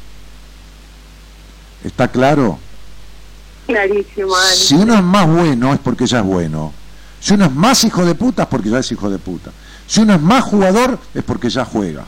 ¿Está 1.83 2.07
claro? 2.09 2.59
Clarísimo, 3.67 4.35
Dani. 4.37 4.55
Si 4.55 4.75
uno 4.75 4.95
es 4.95 5.03
más 5.03 5.27
bueno 5.27 5.73
es 5.73 5.79
porque 5.79 6.05
ya 6.05 6.19
es 6.19 6.25
bueno. 6.25 6.73
Si 7.19 7.33
uno 7.33 7.45
es 7.45 7.51
más 7.53 7.83
hijo 7.83 8.05
de 8.05 8.15
puta 8.15 8.43
es 8.43 8.49
porque 8.49 8.69
ya 8.69 8.79
es 8.79 8.91
hijo 8.91 9.09
de 9.09 9.19
puta. 9.19 9.51
Si 9.87 10.01
uno 10.01 10.15
es 10.15 10.21
más 10.21 10.43
jugador 10.43 10.99
es 11.13 11.23
porque 11.23 11.49
ya 11.49 11.65
juega. 11.65 12.05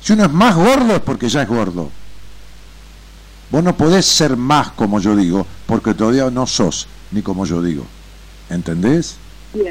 Si 0.00 0.12
uno 0.12 0.24
es 0.24 0.32
más 0.32 0.54
gordo 0.54 0.94
es 0.96 1.00
porque 1.00 1.28
ya 1.28 1.42
es 1.42 1.48
gordo. 1.48 1.90
Vos 3.50 3.64
no 3.64 3.76
podés 3.76 4.04
ser 4.06 4.36
más 4.36 4.70
como 4.72 5.00
yo 5.00 5.16
digo 5.16 5.46
porque 5.66 5.94
todavía 5.94 6.30
no 6.30 6.46
sos 6.46 6.86
ni 7.10 7.22
como 7.22 7.46
yo 7.46 7.62
digo. 7.62 7.84
¿Entendés? 8.50 9.16
Bien. 9.54 9.64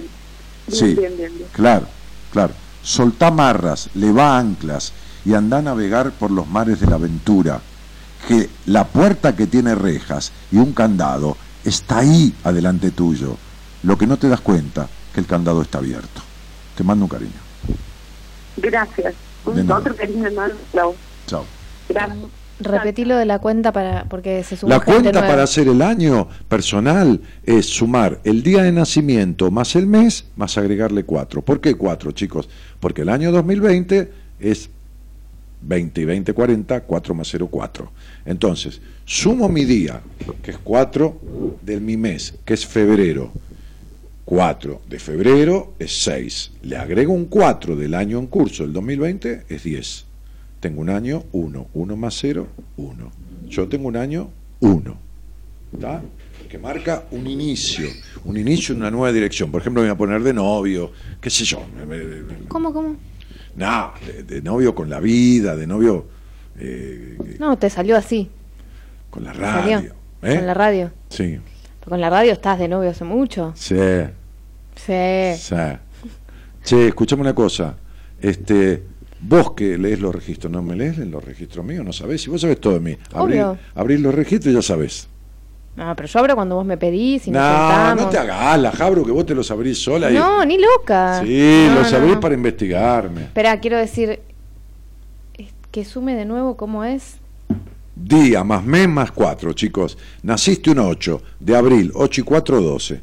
Bien, 0.67 0.79
Sí. 0.79 0.95
bien, 0.95 1.15
bien, 1.17 1.33
bien. 1.37 1.49
Claro, 1.53 1.87
claro. 2.31 2.53
Soltá 2.83 3.31
marras, 3.31 3.89
levá 3.95 4.37
anclas 4.37 4.91
y 5.25 5.33
anda 5.33 5.57
a 5.57 5.61
navegar 5.61 6.11
por 6.11 6.31
los 6.31 6.47
mares 6.47 6.79
de 6.79 6.87
la 6.87 6.95
aventura. 6.95 7.61
Que 8.27 8.49
la 8.65 8.85
puerta 8.85 9.35
que 9.35 9.47
tiene 9.47 9.73
rejas 9.73 10.31
y 10.51 10.57
un 10.57 10.73
candado 10.73 11.37
está 11.63 11.99
ahí 11.99 12.33
adelante 12.43 12.91
tuyo. 12.91 13.37
Lo 13.83 13.97
que 13.97 14.05
no 14.05 14.17
te 14.17 14.27
das 14.27 14.41
cuenta 14.41 14.87
que 15.13 15.21
el 15.21 15.25
candado 15.25 15.61
está 15.61 15.77
abierto. 15.77 16.21
Te 16.75 16.83
mando 16.83 17.05
un 17.05 17.09
cariño. 17.09 17.31
Gracias. 18.57 19.13
Un 19.45 19.71
otro 19.71 19.95
cariño 19.95 20.29
Clau. 20.71 20.95
Chao. 21.25 21.45
Gracias. 21.87 22.17
Repetilo 22.59 23.15
de 23.17 23.25
la 23.25 23.37
cuenta 23.37 23.71
para 23.71 24.05
porque 24.05 24.43
se 24.43 24.57
sumó 24.57 24.71
La 24.71 24.79
cuenta 24.79 25.11
nueva. 25.11 25.27
para 25.27 25.43
hacer 25.43 25.67
el 25.67 25.81
año 25.81 26.27
personal 26.49 27.21
es 27.43 27.67
sumar 27.67 28.19
el 28.23 28.41
día 28.41 28.63
de 28.63 28.71
nacimiento 28.71 29.51
más 29.51 29.75
el 29.75 29.85
mes, 29.85 30.25
más 30.35 30.57
agregarle 30.57 31.03
cuatro. 31.03 31.43
¿Por 31.43 31.61
qué 31.61 31.75
cuatro, 31.75 32.11
chicos? 32.13 32.49
Porque 32.79 33.03
el 33.03 33.09
año 33.09 33.31
2020 33.31 34.11
es 34.39 34.71
20 35.61 36.01
y 36.01 36.05
20, 36.05 36.33
40, 36.33 36.81
4 36.81 37.13
más 37.13 37.27
0, 37.29 37.47
4. 37.49 37.91
Entonces, 38.25 38.81
sumo 39.05 39.49
mi 39.49 39.65
día, 39.65 40.01
que 40.41 40.51
es 40.51 40.57
4, 40.57 41.21
del 41.61 41.81
mi 41.81 41.97
mes, 41.97 42.35
que 42.45 42.53
es 42.53 42.65
febrero. 42.65 43.31
4 44.25 44.81
de 44.89 44.99
febrero 44.99 45.73
es 45.79 46.03
6. 46.03 46.51
Le 46.63 46.77
agrego 46.77 47.13
un 47.13 47.25
4 47.25 47.75
del 47.75 47.93
año 47.93 48.19
en 48.19 48.27
curso, 48.27 48.63
el 48.63 48.73
2020 48.73 49.45
es 49.47 49.63
10. 49.63 50.05
Tengo 50.59 50.81
un 50.81 50.89
año 50.89 51.23
1. 51.31 51.67
1 51.73 51.95
más 51.95 52.17
0, 52.19 52.47
1. 52.77 53.11
Yo 53.47 53.67
tengo 53.67 53.87
un 53.87 53.95
año 53.95 54.29
1. 54.59 54.97
¿Está? 55.73 56.01
Que 56.49 56.57
marca 56.57 57.05
un 57.11 57.27
inicio. 57.27 57.87
Un 58.25 58.37
inicio 58.37 58.73
en 58.73 58.81
una 58.81 58.91
nueva 58.91 59.11
dirección. 59.11 59.51
Por 59.51 59.61
ejemplo, 59.61 59.81
me 59.81 59.89
voy 59.89 59.93
a 59.93 59.97
poner 59.97 60.21
de 60.23 60.33
novio, 60.33 60.91
qué 61.21 61.29
sé 61.29 61.43
yo. 61.45 61.61
¿Cómo, 62.47 62.73
cómo? 62.73 62.95
No, 63.57 63.91
de, 64.05 64.23
de 64.23 64.41
novio 64.41 64.73
con 64.73 64.89
la 64.89 64.99
vida, 65.01 65.55
de 65.55 65.67
novio 65.67 66.05
eh, 66.59 67.17
No, 67.39 67.57
te 67.57 67.69
salió 67.69 67.97
así. 67.97 68.29
con 69.09 69.23
la 69.25 69.33
radio. 69.33 69.79
¿eh? 70.21 70.35
Con 70.37 70.45
la 70.45 70.53
radio. 70.53 70.91
Sí, 71.09 71.39
Pero 71.79 71.89
con 71.89 71.99
la 72.01 72.09
radio 72.09 72.31
estás 72.31 72.57
de 72.59 72.67
novio 72.69 72.89
hace 72.91 73.03
mucho. 73.03 73.51
sí, 73.55 73.75
Sí. 74.75 75.33
sí. 75.37 75.55
Che, 76.63 76.87
escuchame 76.89 77.21
una 77.21 77.33
cosa. 77.33 77.75
Este, 78.21 78.83
vos 79.21 79.51
que 79.53 79.77
lees 79.77 79.99
los 79.99 80.13
registros, 80.13 80.51
¿no 80.51 80.61
me 80.61 80.75
lees 80.75 80.97
los 80.99 81.23
registros 81.23 81.65
míos? 81.65 81.83
¿No 81.83 81.91
sabés? 81.93 82.21
Si 82.21 82.29
vos 82.29 82.41
sabés 82.41 82.59
todo 82.61 82.73
de 82.73 82.79
mí. 82.81 82.97
Abrir, 83.13 83.43
abrir 83.73 83.99
los 84.01 84.13
registros 84.13 84.51
y 84.53 84.55
ya 84.55 84.61
sabés. 84.61 85.07
No, 85.77 85.95
pero 85.95 86.07
yo 86.09 86.19
abro 86.19 86.35
cuando 86.35 86.55
vos 86.55 86.65
me 86.65 86.75
pedís 86.75 87.27
y 87.27 87.31
nos 87.31 87.41
No, 87.41 87.47
sentamos. 87.47 88.03
no 88.05 88.09
te 88.09 88.17
hagas 88.17 88.59
la 88.59 88.71
Jabro, 88.71 89.05
que 89.05 89.11
vos 89.11 89.25
te 89.25 89.35
los 89.35 89.49
abrís 89.51 89.77
sola. 89.81 90.09
y- 90.11 90.15
No, 90.15 90.43
ni 90.43 90.57
loca. 90.57 91.21
Sí, 91.23 91.67
No, 91.69 91.75
los 91.75 91.91
no, 91.91 91.97
abrís 91.99 92.13
no. 92.15 92.19
para 92.19 92.33
investigarme. 92.33 93.21
Espera, 93.25 93.59
quiero 93.59 93.77
decir 93.77 94.19
que 95.71 95.85
sume 95.85 96.15
de 96.15 96.25
nuevo 96.25 96.57
cómo 96.57 96.83
es. 96.83 97.17
Día 97.95 98.43
más 98.43 98.63
mes 98.63 98.87
más 98.87 99.11
4, 99.11 99.53
chicos. 99.53 99.97
Naciste 100.23 100.71
un 100.71 100.79
8 100.79 101.21
de 101.39 101.55
abril, 101.55 101.91
8 101.95 102.21
y 102.21 102.23
4, 102.23 102.61
12. 102.61 103.01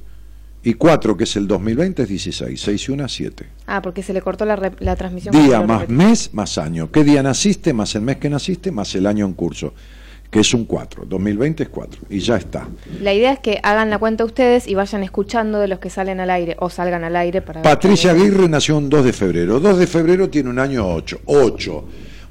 Y 0.62 0.74
4, 0.74 1.16
que 1.16 1.24
es 1.24 1.36
el 1.36 1.46
2020, 1.46 2.02
es 2.04 2.08
16. 2.08 2.60
6 2.60 2.88
y 2.88 2.92
1, 2.92 3.06
7. 3.08 3.46
Ah, 3.66 3.82
porque 3.82 4.02
se 4.02 4.12
le 4.14 4.22
cortó 4.22 4.44
la, 4.46 4.72
la 4.78 4.96
transmisión. 4.96 5.32
Día 5.34 5.60
más 5.62 5.88
mes 5.88 6.30
más 6.32 6.58
año. 6.58 6.90
¿Qué 6.90 7.04
día 7.04 7.22
naciste? 7.22 7.72
Más 7.72 7.94
el 7.96 8.02
mes 8.02 8.16
que 8.16 8.30
naciste, 8.30 8.72
más 8.72 8.94
el 8.94 9.06
año 9.06 9.26
en 9.26 9.34
curso. 9.34 9.74
Que 10.34 10.40
es 10.40 10.52
un 10.52 10.64
4. 10.64 11.04
2020 11.06 11.62
es 11.62 11.68
4. 11.68 12.00
Y 12.10 12.18
ya 12.18 12.34
está. 12.34 12.66
La 13.00 13.14
idea 13.14 13.30
es 13.30 13.38
que 13.38 13.60
hagan 13.62 13.88
la 13.88 13.98
cuenta 13.98 14.24
ustedes 14.24 14.66
y 14.66 14.74
vayan 14.74 15.04
escuchando 15.04 15.60
de 15.60 15.68
los 15.68 15.78
que 15.78 15.90
salen 15.90 16.18
al 16.18 16.28
aire 16.28 16.56
o 16.58 16.70
salgan 16.70 17.04
al 17.04 17.14
aire 17.14 17.40
para 17.40 17.62
Patricia. 17.62 18.10
Aguirre 18.10 18.48
nació 18.48 18.76
un 18.76 18.90
2 18.90 19.04
de 19.04 19.12
febrero. 19.12 19.60
2 19.60 19.78
de 19.78 19.86
febrero 19.86 20.28
tiene 20.28 20.50
un 20.50 20.58
año 20.58 20.92
8. 20.92 21.20
8. 21.26 21.84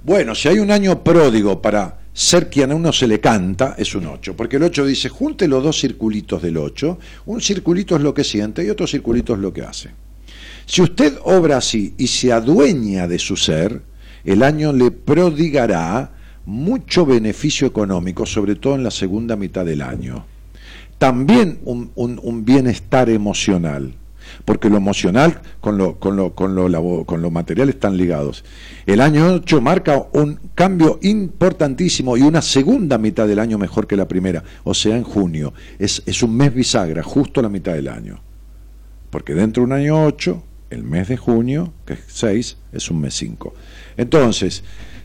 Bueno, 0.03 0.35
si 0.35 0.49
hay 0.49 0.59
un 0.59 0.69
año 0.69 1.01
pródigo 1.01 1.61
para 1.61 1.99
ser 2.11 2.49
quien 2.49 2.73
a 2.73 2.75
uno 2.75 2.91
se 2.91 3.07
le 3.07 3.21
canta 3.21 3.75
es 3.77 3.95
un 3.95 4.05
8, 4.05 4.35
porque 4.35 4.57
el 4.57 4.63
8 4.63 4.85
dice, 4.85 5.07
junte 5.07 5.47
los 5.47 5.63
dos 5.63 5.79
circulitos 5.79 6.41
del 6.41 6.57
8, 6.57 6.99
un 7.27 7.39
circulito 7.39 7.95
es 7.95 8.01
lo 8.01 8.13
que 8.13 8.25
siente 8.25 8.65
y 8.65 8.69
otro 8.69 8.85
circulito 8.85 9.33
es 9.33 9.39
lo 9.39 9.53
que 9.53 9.61
hace. 9.61 9.91
Si 10.65 10.81
usted 10.81 11.17
obra 11.23 11.55
así 11.55 11.93
y 11.97 12.07
se 12.07 12.33
adueña 12.33 13.07
de 13.07 13.17
su 13.17 13.37
ser, 13.37 13.81
el 14.25 14.43
año 14.43 14.73
le 14.73 14.91
prodigará 14.91 16.11
mucho 16.45 17.05
beneficio 17.05 17.67
económico, 17.67 18.25
sobre 18.25 18.55
todo 18.55 18.75
en 18.75 18.83
la 18.83 18.91
segunda 18.91 19.35
mitad 19.35 19.65
del 19.65 19.81
año. 19.81 20.25
También 20.97 21.59
un, 21.65 21.91
un- 21.95 22.45
bienestar 22.45 23.09
emocional, 23.09 23.93
porque 24.45 24.69
lo 24.69 24.77
emocional 24.77 25.41
con 25.59 25.77
lo, 25.77 25.99
con, 25.99 26.15
lo, 26.15 26.33
con, 26.33 26.55
lo, 26.55 27.05
con 27.05 27.21
lo 27.21 27.29
material 27.31 27.69
están 27.69 27.97
ligados. 27.97 28.45
El 28.85 29.01
año 29.01 29.33
8 29.33 29.61
marca 29.61 30.05
un 30.13 30.39
cambio 30.55 30.99
importantísimo 31.01 32.15
y 32.17 32.21
una 32.21 32.41
segunda 32.41 32.97
mitad 32.97 33.27
del 33.27 33.39
año 33.39 33.57
mejor 33.57 33.85
que 33.87 33.97
la 33.97 34.07
primera, 34.07 34.43
o 34.63 34.73
sea, 34.73 34.95
en 34.95 35.03
junio. 35.03 35.53
Es, 35.77 36.03
es 36.05 36.23
un 36.23 36.35
mes 36.37 36.53
bisagra, 36.53 37.03
justo 37.03 37.41
la 37.41 37.49
mitad 37.49 37.73
del 37.73 37.89
año. 37.89 38.21
Porque 39.09 39.33
dentro 39.35 39.61
de 39.61 39.65
un 39.67 39.73
año 39.73 40.05
8, 40.05 40.41
el 40.69 40.83
mes 40.83 41.07
de 41.09 41.17
junio, 41.17 41.73
que 41.85 41.93
es 41.93 41.99
6, 42.07 42.57
es 42.71 42.89
un 42.89 43.01
mes 43.01 43.13
5. 43.15 43.53
Entonces, 43.97 44.63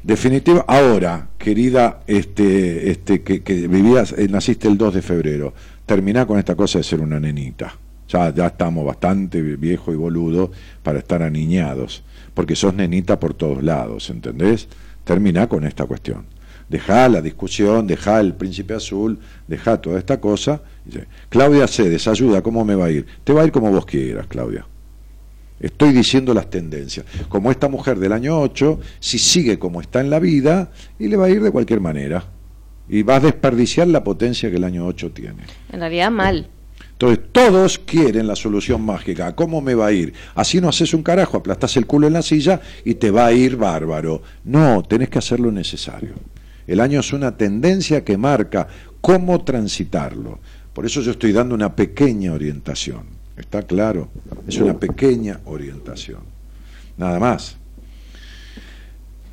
definitiva, 0.08 0.64
ahora, 0.66 1.28
querida, 1.36 2.00
este, 2.06 2.90
este, 2.90 3.22
que, 3.22 3.42
que 3.42 3.68
vivías, 3.68 4.12
eh, 4.12 4.26
naciste 4.26 4.66
el 4.66 4.78
2 4.78 4.94
de 4.94 5.02
febrero, 5.02 5.52
terminá 5.84 6.24
con 6.26 6.38
esta 6.38 6.54
cosa 6.56 6.78
de 6.78 6.84
ser 6.84 7.00
una 7.00 7.20
nenita. 7.20 7.74
Ya, 8.08 8.34
ya 8.34 8.46
estamos 8.46 8.86
bastante 8.86 9.42
viejo 9.42 9.92
y 9.92 9.96
boludo 9.96 10.50
para 10.82 11.00
estar 11.00 11.22
aniñados, 11.22 12.02
porque 12.32 12.56
sos 12.56 12.72
nenita 12.72 13.20
por 13.20 13.34
todos 13.34 13.62
lados, 13.62 14.08
¿entendés? 14.08 14.66
Terminá 15.04 15.46
con 15.46 15.64
esta 15.64 15.84
cuestión. 15.84 16.24
Dejá 16.70 17.06
la 17.10 17.20
discusión, 17.20 17.86
dejá 17.86 18.20
el 18.20 18.32
príncipe 18.32 18.72
azul, 18.72 19.18
dejá 19.46 19.78
toda 19.78 19.98
esta 19.98 20.20
cosa. 20.22 20.62
Claudia 21.28 21.68
Cedes, 21.68 22.08
ayuda, 22.08 22.40
¿cómo 22.40 22.64
me 22.64 22.74
va 22.74 22.86
a 22.86 22.90
ir? 22.90 23.06
Te 23.24 23.34
va 23.34 23.42
a 23.42 23.44
ir 23.44 23.52
como 23.52 23.70
vos 23.70 23.84
quieras, 23.84 24.26
Claudia. 24.26 24.66
Estoy 25.60 25.92
diciendo 25.92 26.34
las 26.34 26.50
tendencias. 26.50 27.04
Como 27.28 27.50
esta 27.50 27.68
mujer 27.68 27.98
del 27.98 28.12
año 28.12 28.40
8, 28.40 28.80
si 29.00 29.18
sigue 29.18 29.58
como 29.58 29.80
está 29.80 30.00
en 30.00 30.10
la 30.10 30.18
vida, 30.18 30.70
y 30.98 31.08
le 31.08 31.16
va 31.16 31.26
a 31.26 31.30
ir 31.30 31.42
de 31.42 31.50
cualquier 31.50 31.80
manera. 31.80 32.24
Y 32.88 33.02
va 33.02 33.16
a 33.16 33.20
desperdiciar 33.20 33.88
la 33.88 34.04
potencia 34.04 34.50
que 34.50 34.56
el 34.56 34.64
año 34.64 34.86
8 34.86 35.10
tiene. 35.12 35.42
En 35.72 35.80
realidad 35.80 36.10
mal. 36.10 36.48
Entonces, 36.92 37.26
todos 37.30 37.78
quieren 37.78 38.26
la 38.26 38.34
solución 38.34 38.82
mágica. 38.82 39.34
¿Cómo 39.36 39.60
me 39.60 39.74
va 39.74 39.86
a 39.86 39.92
ir? 39.92 40.14
Así 40.34 40.60
no 40.60 40.68
haces 40.68 40.94
un 40.94 41.02
carajo, 41.02 41.36
aplastás 41.36 41.76
el 41.76 41.86
culo 41.86 42.06
en 42.08 42.14
la 42.14 42.22
silla 42.22 42.60
y 42.84 42.94
te 42.94 43.10
va 43.10 43.26
a 43.26 43.32
ir 43.32 43.56
bárbaro. 43.56 44.22
No, 44.44 44.82
tenés 44.82 45.08
que 45.08 45.18
hacer 45.18 45.38
lo 45.38 45.52
necesario. 45.52 46.14
El 46.66 46.80
año 46.80 47.00
es 47.00 47.12
una 47.12 47.36
tendencia 47.36 48.04
que 48.04 48.16
marca 48.16 48.66
cómo 49.00 49.44
transitarlo. 49.44 50.40
Por 50.72 50.86
eso 50.86 51.00
yo 51.00 51.12
estoy 51.12 51.32
dando 51.32 51.54
una 51.54 51.74
pequeña 51.74 52.32
orientación. 52.32 53.17
¿Está 53.38 53.62
claro? 53.62 54.08
Es 54.46 54.58
una 54.58 54.78
pequeña 54.78 55.40
orientación. 55.44 56.20
Nada 56.96 57.18
más. 57.18 57.56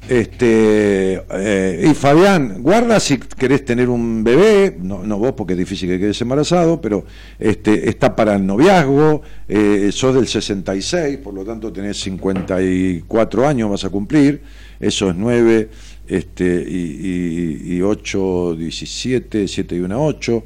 Este, 0.08 1.24
eh, 1.32 1.88
y 1.90 1.94
Fabián, 1.96 2.62
guarda 2.62 3.00
si 3.00 3.18
querés 3.18 3.66
tener 3.66 3.90
un 3.90 4.24
bebé, 4.24 4.78
no, 4.80 5.04
no 5.04 5.18
vos 5.18 5.34
porque 5.34 5.54
es 5.54 5.60
difícil 5.60 5.90
que 5.90 6.00
quedes 6.00 6.22
embarazado, 6.22 6.80
pero 6.80 7.06
este, 7.40 7.90
está 7.90 8.16
para 8.16 8.36
el 8.36 8.46
noviazgo, 8.46 9.24
eh, 9.48 9.90
sos 9.92 10.14
del 10.14 10.28
66, 10.28 11.18
por 11.18 11.34
lo 11.34 11.44
tanto 11.44 11.74
tenés 11.74 12.00
54 12.02 13.48
años, 13.48 13.72
vas 13.72 13.84
a 13.86 13.90
cumplir, 13.90 14.44
eso 14.80 15.10
es 15.10 15.16
9 15.16 15.70
este, 16.06 16.64
y, 16.68 17.64
y, 17.66 17.78
y 17.78 17.82
8, 17.82 18.58
17, 18.60 19.48
7 19.48 19.76
y 19.76 19.80
1, 19.80 20.06
8, 20.06 20.44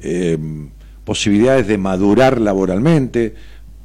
eh, 0.00 0.38
posibilidades 1.06 1.68
de 1.68 1.78
madurar 1.78 2.40
laboralmente, 2.40 3.32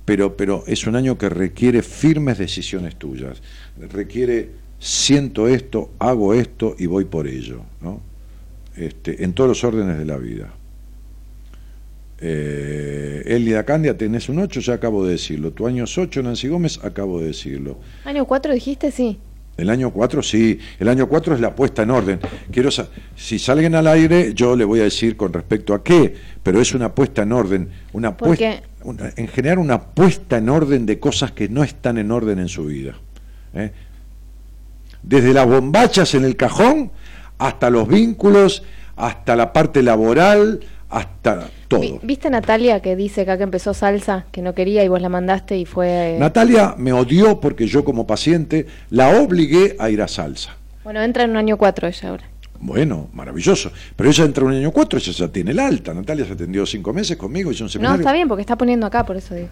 pero, 0.03 0.35
pero 0.35 0.63
es 0.65 0.87
un 0.87 0.95
año 0.95 1.17
que 1.19 1.29
requiere 1.29 1.83
firmes 1.83 2.39
decisiones 2.39 2.95
tuyas, 2.97 3.41
requiere 3.77 4.49
siento 4.79 5.47
esto, 5.47 5.91
hago 5.99 6.33
esto 6.33 6.75
y 6.79 6.87
voy 6.87 7.05
por 7.05 7.27
ello, 7.27 7.61
¿no? 7.79 8.01
Este, 8.75 9.23
en 9.23 9.33
todos 9.33 9.49
los 9.49 9.63
órdenes 9.63 9.99
de 9.99 10.05
la 10.05 10.17
vida. 10.17 10.51
Eh, 12.19 13.23
Elida 13.25 13.65
Candia, 13.65 13.95
tenés 13.95 14.27
un 14.27 14.39
8, 14.39 14.59
ya 14.59 14.73
acabo 14.73 15.05
de 15.05 15.11
decirlo. 15.13 15.51
Tu 15.51 15.67
año 15.67 15.83
es 15.83 15.95
8, 15.95 16.23
Nancy 16.23 16.47
Gómez, 16.47 16.79
acabo 16.83 17.19
de 17.19 17.27
decirlo. 17.27 17.77
Año 18.03 18.25
4 18.25 18.53
dijiste, 18.53 18.89
sí. 18.89 19.19
El 19.57 19.69
año 19.69 19.91
4, 19.91 20.23
sí. 20.23 20.57
El 20.79 20.87
año 20.89 21.07
4 21.07 21.35
es 21.35 21.41
la 21.41 21.53
puesta 21.55 21.83
en 21.83 21.91
orden. 21.91 22.19
Quiero 22.51 22.71
sa- 22.71 22.87
si 23.15 23.37
salen 23.37 23.75
al 23.75 23.85
aire, 23.87 24.33
yo 24.33 24.55
le 24.55 24.65
voy 24.65 24.79
a 24.79 24.83
decir 24.83 25.15
con 25.17 25.31
respecto 25.33 25.73
a 25.73 25.83
qué, 25.83 26.15
pero 26.41 26.59
es 26.61 26.73
una 26.73 26.95
puesta 26.95 27.21
en 27.23 27.31
orden. 27.31 27.69
Una 27.93 28.15
¿Por 28.17 28.29
puesta, 28.29 28.61
una- 28.83 29.11
en 29.15 29.27
general, 29.27 29.59
una 29.59 29.79
puesta 29.81 30.37
en 30.37 30.49
orden 30.49 30.85
de 30.85 30.99
cosas 30.99 31.31
que 31.31 31.47
no 31.49 31.63
están 31.63 31.97
en 31.97 32.11
orden 32.11 32.39
en 32.39 32.47
su 32.47 32.65
vida. 32.65 32.95
¿eh? 33.53 33.71
Desde 35.03 35.33
las 35.33 35.45
bombachas 35.47 36.13
en 36.15 36.25
el 36.25 36.35
cajón 36.35 36.91
hasta 37.37 37.69
los 37.69 37.87
vínculos, 37.87 38.63
hasta 38.95 39.35
la 39.35 39.51
parte 39.53 39.81
laboral, 39.83 40.59
hasta 40.91 41.49
todo. 41.67 41.81
Vi- 41.81 41.99
¿Viste 42.03 42.29
Natalia 42.29 42.81
que 42.81 42.95
dice 42.95 43.21
acá 43.21 43.37
que 43.37 43.43
empezó 43.43 43.73
salsa, 43.73 44.25
que 44.31 44.41
no 44.41 44.53
quería 44.53 44.83
y 44.83 44.87
vos 44.87 45.01
la 45.01 45.09
mandaste 45.09 45.57
y 45.57 45.65
fue... 45.65 46.15
eh, 46.15 46.19
Natalia 46.19 46.75
me 46.77 46.93
odió 46.93 47.39
porque 47.39 47.65
yo 47.67 47.83
como 47.83 48.05
paciente 48.05 48.67
la 48.89 49.19
obligué 49.21 49.75
a 49.79 49.89
ir 49.89 50.01
a 50.01 50.07
salsa. 50.07 50.55
Bueno, 50.83 51.01
entra 51.01 51.23
en 51.23 51.31
un 51.31 51.37
año 51.37 51.57
4 51.57 51.87
ella 51.87 52.09
ahora. 52.09 52.23
Bueno, 52.59 53.09
maravilloso. 53.13 53.71
Pero 53.95 54.09
ella 54.09 54.25
entra 54.25 54.43
en 54.43 54.49
un 54.51 54.55
año 54.57 54.71
4, 54.71 54.99
ella 54.99 55.11
ya 55.11 55.27
tiene 55.29 55.51
el 55.51 55.59
alta. 55.59 55.93
Natalia 55.93 56.25
se 56.25 56.33
atendió 56.33 56.65
cinco 56.65 56.93
meses 56.93 57.17
conmigo, 57.17 57.51
hizo 57.51 57.63
un 57.63 57.67
No, 57.67 57.71
seminario. 57.71 57.99
está 58.01 58.13
bien, 58.13 58.27
porque 58.27 58.41
está 58.41 58.55
poniendo 58.57 58.85
acá, 58.85 59.03
por 59.05 59.15
eso 59.17 59.33
digo. 59.33 59.49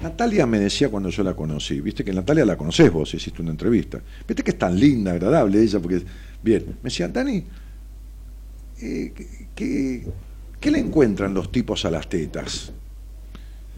Natalia 0.00 0.46
me 0.46 0.60
decía 0.60 0.88
cuando 0.90 1.10
yo 1.10 1.24
la 1.24 1.34
conocí, 1.34 1.80
viste 1.80 2.04
que 2.04 2.12
Natalia 2.12 2.44
la 2.44 2.56
conocés 2.56 2.92
vos, 2.92 3.12
hiciste 3.14 3.42
una 3.42 3.50
entrevista. 3.50 4.00
Viste 4.26 4.44
que 4.44 4.52
es 4.52 4.58
tan 4.58 4.78
linda, 4.78 5.10
agradable 5.12 5.60
ella, 5.60 5.80
porque, 5.80 6.02
bien, 6.42 6.66
me 6.82 6.84
decía, 6.84 7.08
Dani, 7.08 7.44
eh, 8.80 9.12
¿qué, 9.54 10.70
le 10.70 10.78
encuentran 10.78 11.34
los 11.34 11.50
tipos 11.50 11.84
a 11.84 11.90
las 11.90 12.08
tetas? 12.08 12.72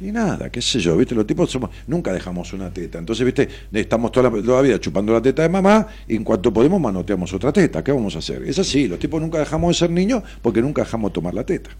Y 0.00 0.10
nada, 0.12 0.50
qué 0.50 0.62
sé 0.62 0.80
yo, 0.80 0.96
viste, 0.96 1.14
los 1.14 1.26
tipos 1.26 1.50
somos, 1.50 1.70
nunca 1.86 2.12
dejamos 2.12 2.52
una 2.54 2.72
teta. 2.72 2.98
Entonces, 2.98 3.24
viste, 3.24 3.48
estamos 3.72 4.10
toda 4.10 4.30
la, 4.30 4.42
toda 4.42 4.56
la 4.56 4.62
vida 4.62 4.80
chupando 4.80 5.12
la 5.12 5.20
teta 5.20 5.42
de 5.42 5.48
mamá 5.50 5.86
y 6.08 6.16
en 6.16 6.24
cuanto 6.24 6.52
podemos 6.52 6.80
manoteamos 6.80 7.32
otra 7.34 7.52
teta. 7.52 7.84
¿Qué 7.84 7.92
vamos 7.92 8.16
a 8.16 8.20
hacer? 8.20 8.42
Es 8.44 8.58
así, 8.58 8.88
los 8.88 8.98
tipos 8.98 9.20
nunca 9.20 9.38
dejamos 9.38 9.68
de 9.68 9.74
ser 9.74 9.90
niños 9.90 10.22
porque 10.40 10.62
nunca 10.62 10.82
dejamos 10.82 11.10
de 11.10 11.14
tomar 11.14 11.34
la 11.34 11.44
teta. 11.44 11.70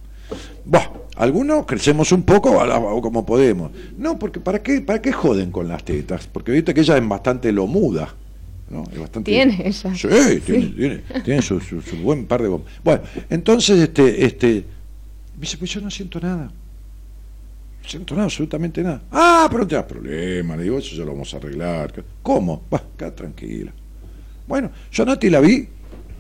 Bah, 0.64 0.93
algunos 1.16 1.66
crecemos 1.66 2.12
un 2.12 2.23
poco 2.23 2.51
o 2.51 3.01
como 3.01 3.25
podemos. 3.25 3.71
No, 3.97 4.18
porque 4.18 4.41
¿para 4.41 4.62
qué, 4.62 4.81
¿para 4.81 5.01
qué 5.01 5.12
joden 5.12 5.51
con 5.51 5.68
las 5.68 5.85
tetas? 5.85 6.27
Porque 6.27 6.53
viste 6.53 6.75
que 6.75 6.81
ella 6.81 6.97
es 6.97 7.09
bastante 7.09 7.53
lomuda. 7.53 8.14
¿No? 8.71 8.85
Es 8.93 8.99
bastante, 8.99 9.31
Tiene 9.31 9.62
ella. 9.66 9.95
Sí, 9.95 10.09
tiene, 10.47 10.66
tiene, 10.68 10.97
tiene 11.25 11.43
su, 11.43 11.61
su- 11.61 11.83
su 11.83 11.97
buen 11.97 12.27
par 12.27 12.41
de 12.43 12.49
bombas. 12.49 12.73
Bueno, 12.85 13.03
entonces, 13.29 13.79
este, 13.81 14.25
este, 14.25 14.64
me 15.35 15.41
dice, 15.43 15.57
pues 15.59 15.71
yo 15.73 15.81
no 15.81 15.91
siento 15.91 16.21
nada. 16.21 16.45
No 17.83 17.89
siento 17.89 18.14
nada, 18.14 18.25
absolutamente 18.27 18.83
nada. 18.83 19.03
Ah, 19.11 19.47
pero 19.51 19.62
no 19.62 19.68
te 19.68 19.75
das 19.75 19.85
problema, 19.85 20.57
le 20.57 20.62
digo, 20.64 20.79
eso 20.79 20.95
ya 20.95 21.05
lo 21.05 21.12
vamos 21.12 21.33
a 21.35 21.39
arreglar. 21.39 22.05
¿Cómo? 22.23 22.62
Va, 22.73 22.79
acá 22.79 23.14
tranquila. 23.14 23.73
Bueno, 24.47 24.71
yo 24.93 25.03
a 25.03 25.07
Nati 25.07 25.31
la 25.31 25.41
vi 25.41 25.66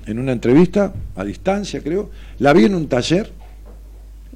en 0.06 0.18
una 0.18 0.32
entrevista, 0.32 0.92
a 1.16 1.24
distancia 1.24 1.82
creo, 1.82 2.10
la 2.38 2.52
vi 2.52 2.64
en 2.64 2.74
un 2.74 2.88
taller, 2.88 3.30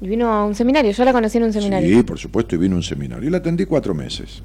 Y 0.01 0.07
vino 0.07 0.27
a 0.31 0.45
un 0.45 0.53
seminario, 0.55 0.91
yo 0.91 1.03
la 1.05 1.13
conocí 1.13 1.37
en 1.37 1.45
un 1.45 1.53
seminario. 1.53 1.97
Sí, 1.97 2.03
por 2.03 2.19
supuesto, 2.19 2.55
y 2.55 2.57
vino 2.59 2.75
a 2.75 2.77
un 2.77 2.83
seminario. 2.83 3.27
Y 3.27 3.31
la 3.31 3.37
atendí 3.37 3.65
cuatro 3.65 3.93
meses. 3.93 4.43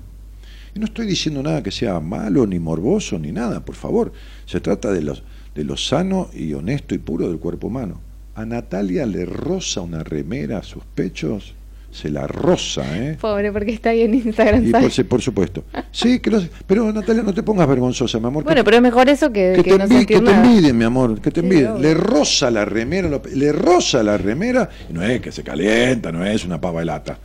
Y 0.75 0.79
no 0.79 0.87
estoy 0.87 1.07
diciendo 1.07 1.43
nada 1.43 1.63
que 1.63 1.71
sea 1.71 1.99
malo, 2.01 2.47
ni 2.47 2.59
morboso, 2.59 3.19
ni 3.19 3.33
nada, 3.33 3.61
por 3.65 3.75
favor. 3.75 4.13
Se 4.47 4.61
trata 4.61 4.93
de 4.93 5.03
lo, 5.03 5.15
de 5.55 5.65
lo 5.65 5.77
sano 5.77 6.29
y 6.33 6.53
honesto 6.53 6.95
y 6.95 6.99
puro 6.99 7.29
del 7.29 7.39
cuerpo 7.39 7.67
humano. 7.67 8.01
A 8.35 8.45
Natalia 8.47 9.05
le 9.07 9.25
roza 9.25 9.81
una 9.81 10.05
remera 10.05 10.59
a 10.59 10.63
sus 10.63 10.85
pechos, 10.85 11.55
se 11.91 12.09
la 12.09 12.29
roza, 12.29 12.83
¿eh? 12.97 13.19
Pobre, 13.21 13.51
porque 13.51 13.73
está 13.73 13.91
ahí 13.91 14.03
en 14.03 14.15
Instagram. 14.15 14.65
Y 14.65 15.03
por, 15.03 15.21
supuesto. 15.21 15.65
Sí, 15.91 16.21
que 16.21 16.31
lo- 16.31 16.41
pero 16.65 16.93
Natalia, 16.93 17.25
no 17.25 17.35
te 17.35 17.43
pongas 17.43 17.67
vergonzosa, 17.67 18.21
mi 18.21 18.27
amor. 18.29 18.45
Bueno, 18.45 18.63
pero 18.63 18.77
es 18.77 18.83
mejor 18.83 19.09
eso 19.09 19.33
que, 19.33 19.55
que 19.57 19.65
que 19.65 19.71
te, 19.73 19.79
no 19.79 19.85
envi- 19.87 20.07
que 20.07 20.21
te 20.21 20.31
envidien, 20.31 20.79
mi 20.79 20.85
amor, 20.85 21.21
que 21.21 21.33
te 21.33 21.41
Sí, 21.41 21.47
envidien. 21.47 21.73
obvio. 21.73 21.83
le 21.83 21.95
roza 21.95 22.49
la 22.53 22.65
remera, 22.65 23.21
le 23.35 23.53
roza 23.53 24.05
la 24.05 24.17
remera, 24.17 24.69
y 24.89 24.93
no 24.93 25.03
es 25.03 25.21
que 25.21 25.33
se 25.33 25.43
calienta, 25.43 26.13
no 26.13 26.25
es 26.25 26.45
una 26.45 26.61
pava 26.61 26.79
de 26.79 26.87
lata. 26.87 27.19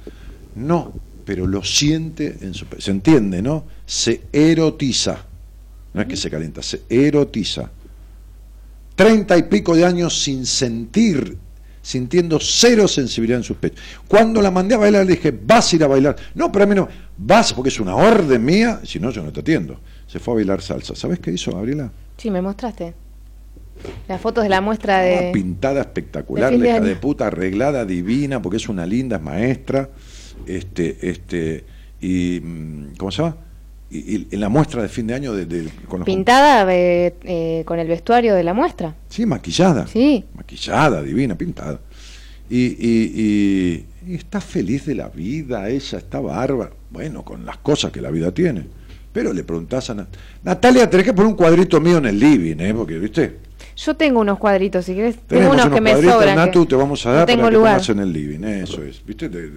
No, 0.56 0.92
pero 1.26 1.48
lo 1.48 1.64
siente 1.64 2.38
en 2.42 2.54
su... 2.54 2.66
Se 2.78 2.92
entiende, 2.92 3.42
¿no? 3.42 3.66
Se 3.86 4.22
erotiza. 4.32 5.26
No 5.94 6.02
es 6.02 6.08
que 6.08 6.16
se 6.16 6.30
calienta, 6.30 6.62
se 6.62 6.84
erotiza. 6.88 7.72
Treinta 8.96 9.38
y 9.38 9.44
pico 9.44 9.76
de 9.76 9.86
años 9.86 10.22
sin 10.22 10.46
sentir, 10.46 11.38
sintiendo 11.82 12.40
cero 12.40 12.88
sensibilidad 12.88 13.40
en 13.40 13.44
sus 13.44 13.58
pechos. 13.58 13.80
Cuando 14.08 14.42
la 14.42 14.52
mandé 14.52 14.76
a 14.76 14.78
bailar, 14.78 15.06
le 15.06 15.14
dije, 15.14 15.32
vas 15.32 15.74
a 15.74 15.76
ir 15.76 15.84
a 15.84 15.88
bailar. 15.88 16.16
No, 16.36 16.52
pero 16.52 16.64
a 16.66 16.68
mí 16.68 16.76
no, 16.76 16.88
vas 17.18 17.54
porque 17.54 17.70
es 17.70 17.80
una 17.80 17.96
orden 17.96 18.46
mía, 18.46 18.82
si 18.84 19.00
no, 19.00 19.10
yo 19.10 19.24
no 19.24 19.34
te 19.34 19.40
atiendo. 19.40 19.80
Se 20.08 20.20
fue 20.20 20.34
a 20.34 20.36
bailar 20.36 20.62
salsa. 20.62 20.96
¿Sabes 20.96 21.20
qué 21.20 21.32
hizo, 21.32 21.52
Gabriela? 21.52 21.92
Sí, 22.18 22.30
me 22.30 22.42
mostraste. 22.42 22.94
Las 24.08 24.22
fotos 24.22 24.44
de 24.44 24.50
la 24.50 24.62
muestra 24.62 25.00
de... 25.00 25.32
pintada 25.34 25.82
espectacular, 25.82 26.58
de 26.58 26.80
de 26.80 26.96
puta, 26.96 27.28
arreglada, 27.28 27.84
divina, 27.84 28.42
porque 28.42 28.58
es 28.58 28.70
una 28.70 28.86
linda, 28.86 29.18
es 29.18 29.22
maestra. 29.22 29.90
Este, 30.48 30.98
este, 31.10 31.64
y 32.02 32.40
mm, 32.44 32.96
¿cómo 32.98 33.12
se 33.12 33.22
llama? 33.24 33.38
Y, 33.90 34.28
en 34.34 34.40
la 34.40 34.50
muestra 34.50 34.82
de 34.82 34.90
fin 34.90 35.08
de 35.08 35.14
año 35.14 35.34
de, 35.34 35.46
de- 35.46 35.70
con 35.88 36.00
los 36.00 36.06
Pintada 36.06 36.66
eh, 36.74 37.14
eh, 37.24 37.64
con 37.66 37.80
el 37.80 37.88
vestuario 37.88 38.36
de 38.36 38.44
la 38.44 38.54
muestra. 38.54 38.96
Sí, 39.10 39.26
maquillada. 39.26 39.88
Sí. 39.88 40.26
Maquillada, 40.36 41.02
divina, 41.02 41.38
pintada. 41.38 41.80
Y, 42.50 42.66
y- 42.66 43.86
y- 44.08 44.14
está 44.16 44.40
feliz 44.42 44.86
de 44.86 44.96
la 44.96 45.08
vida, 45.10 45.70
ella 45.70 45.98
está 45.98 46.20
bárbara. 46.20 46.72
Bueno, 46.92 47.24
con 47.24 47.46
las 47.46 47.58
cosas 47.58 47.92
que 47.92 48.02
la 48.02 48.12
vida 48.12 48.32
tiene. 48.32 48.66
Pero 49.14 49.32
le 49.34 49.44
preguntás 49.44 49.90
a 49.90 49.96
Nat- 49.96 50.08
Natalia, 50.44 50.90
tenés 50.90 51.06
que 51.06 51.14
poner 51.14 51.30
un 51.32 51.38
cuadrito 51.38 51.80
mío 51.80 51.98
en 52.00 52.06
el 52.08 52.20
living, 52.20 52.58
¿eh? 52.60 52.74
Porque, 52.74 52.98
¿viste? 53.00 53.38
Yo 53.78 53.96
tengo 53.96 54.20
unos 54.20 54.38
cuadritos, 54.40 54.86
si 54.86 54.94
querés. 54.94 55.16
Tengo 55.28 55.52
unos 55.52 55.66
unos 55.66 55.76
que 55.76 55.82
me 55.82 55.94
sobran. 56.02 56.36
Natu, 56.36 56.64
que 56.66 56.70
te 56.70 56.76
vamos 56.76 57.06
a 57.06 57.10
no 57.10 57.16
dar 57.16 57.26
tengo 57.26 57.44
para 57.44 57.56
lugar. 57.56 57.82
en 57.88 58.00
el 58.00 58.12
living, 58.14 58.44
eso 58.44 58.84
es, 58.84 59.04
¿viste? 59.06 59.30
De, 59.30 59.50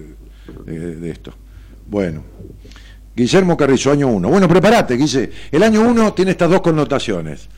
de- 0.65 1.09
esto. 1.09 1.33
Bueno. 1.87 2.23
Guillermo 3.15 3.57
Carrizo, 3.57 3.91
año 3.91 4.07
1. 4.07 4.29
Bueno, 4.29 4.47
prepárate, 4.47 4.95
Guille. 4.95 5.29
El 5.51 5.63
año 5.63 5.81
1 5.81 6.13
tiene 6.13 6.31
estas 6.31 6.49
dos 6.49 6.61
connotaciones. 6.61 7.49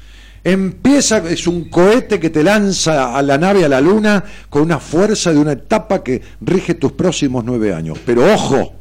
Empieza, 0.44 1.18
es 1.30 1.46
un 1.46 1.70
cohete 1.70 2.20
que 2.20 2.32
te 2.32 2.42
lanza 2.44 3.16
a 3.16 3.22
la 3.22 3.38
nave, 3.38 3.64
a 3.64 3.70
la 3.70 3.80
luna, 3.80 4.24
con 4.50 4.64
una 4.64 4.80
fuerza 4.80 5.32
de 5.32 5.38
una 5.38 5.52
etapa 5.52 6.04
que 6.04 6.20
rige 6.42 6.74
tus 6.74 6.94
próximos 6.94 7.44
nueve 7.46 7.76
años. 7.76 8.00
Pero 8.04 8.34
ojo, 8.34 8.74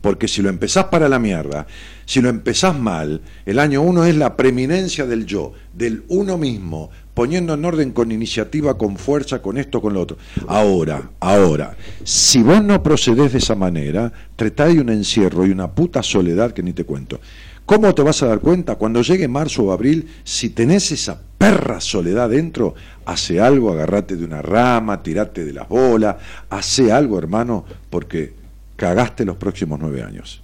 porque 0.00 0.26
si 0.26 0.40
lo 0.40 0.48
empezás 0.48 0.84
para 0.86 1.06
la 1.06 1.18
mierda, 1.18 1.66
si 2.06 2.22
lo 2.22 2.30
empezás 2.30 2.78
mal, 2.78 3.20
el 3.44 3.58
año 3.58 3.82
uno 3.82 4.06
es 4.06 4.16
la 4.16 4.36
preeminencia 4.36 5.04
del 5.04 5.26
yo, 5.26 5.52
del 5.74 6.04
uno 6.08 6.38
mismo, 6.38 6.88
poniendo 7.16 7.54
en 7.54 7.64
orden 7.64 7.92
con 7.92 8.12
iniciativa, 8.12 8.76
con 8.76 8.98
fuerza, 8.98 9.40
con 9.40 9.56
esto, 9.56 9.80
con 9.80 9.94
lo 9.94 10.02
otro. 10.02 10.18
Ahora, 10.46 11.12
ahora, 11.18 11.74
si 12.04 12.42
vos 12.42 12.62
no 12.62 12.82
procedés 12.82 13.32
de 13.32 13.38
esa 13.38 13.54
manera, 13.54 14.12
tratá 14.36 14.66
de 14.66 14.78
un 14.78 14.90
encierro 14.90 15.46
y 15.46 15.50
una 15.50 15.70
puta 15.72 16.02
soledad 16.02 16.52
que 16.52 16.62
ni 16.62 16.74
te 16.74 16.84
cuento. 16.84 17.18
¿Cómo 17.64 17.94
te 17.94 18.02
vas 18.02 18.22
a 18.22 18.26
dar 18.26 18.40
cuenta? 18.40 18.74
Cuando 18.74 19.00
llegue 19.00 19.28
marzo 19.28 19.62
o 19.62 19.72
abril, 19.72 20.06
si 20.24 20.50
tenés 20.50 20.92
esa 20.92 21.18
perra 21.38 21.80
soledad 21.80 22.28
dentro, 22.28 22.74
hace 23.06 23.40
algo, 23.40 23.72
agarrate 23.72 24.16
de 24.16 24.24
una 24.26 24.42
rama, 24.42 25.02
tirate 25.02 25.46
de 25.46 25.54
las 25.54 25.70
bolas, 25.70 26.16
hace 26.50 26.92
algo, 26.92 27.18
hermano, 27.18 27.64
porque 27.88 28.34
cagaste 28.76 29.24
los 29.24 29.38
próximos 29.38 29.78
nueve 29.80 30.02
años. 30.02 30.42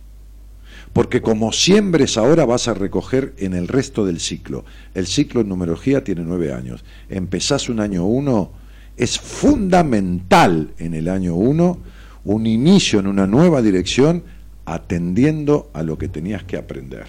Porque 0.93 1.23
como 1.23 1.53
siembres 1.53 2.19
ahora 2.19 2.45
vas 2.45 2.69
a 2.69 2.75
recoger 2.75 3.33
en 3.39 3.55
el 3.55 3.67
resto 3.69 4.05
del 4.05 4.21
ciclo. 4.21 4.65
El 4.95 5.07
ciclo 5.07 5.41
en 5.41 5.49
numerología 5.49 6.05
tiene 6.05 6.23
nueve 6.23 6.53
años. 6.53 6.85
Empezás 7.09 7.69
un 7.71 7.81
año 7.81 8.05
uno, 8.05 8.51
es 8.97 9.19
fundamental 9.19 10.71
en 10.79 10.93
el 10.95 11.09
año 11.09 11.35
uno 11.35 11.79
un 12.25 12.47
inicio 12.47 13.01
en 13.01 13.07
una 13.07 13.27
nueva 13.27 13.63
dirección 13.63 14.23
atendiendo 14.67 15.71
a 15.73 15.83
lo 15.83 15.97
que 15.97 16.09
tenías 16.09 16.45
que 16.45 16.57
aprender. 16.57 17.07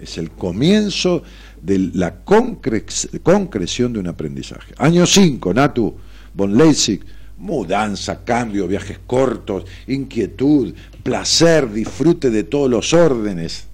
Es 0.00 0.18
el 0.18 0.30
comienzo 0.30 1.22
de 1.60 1.90
la 1.94 2.24
concre- 2.24 2.84
concreción 3.22 3.92
de 3.92 3.98
un 3.98 4.06
aprendizaje. 4.06 4.72
Año 4.78 5.04
5, 5.04 5.52
Natu, 5.52 5.94
von 6.32 6.56
Leipzig, 6.56 7.00
mudanza, 7.38 8.24
cambio, 8.24 8.66
viajes 8.66 8.98
cortos, 9.06 9.64
inquietud, 9.86 10.74
placer, 11.02 11.70
disfrute 11.70 12.30
de 12.30 12.44
todos 12.44 12.70
los 12.70 12.92
órdenes. 12.92 13.66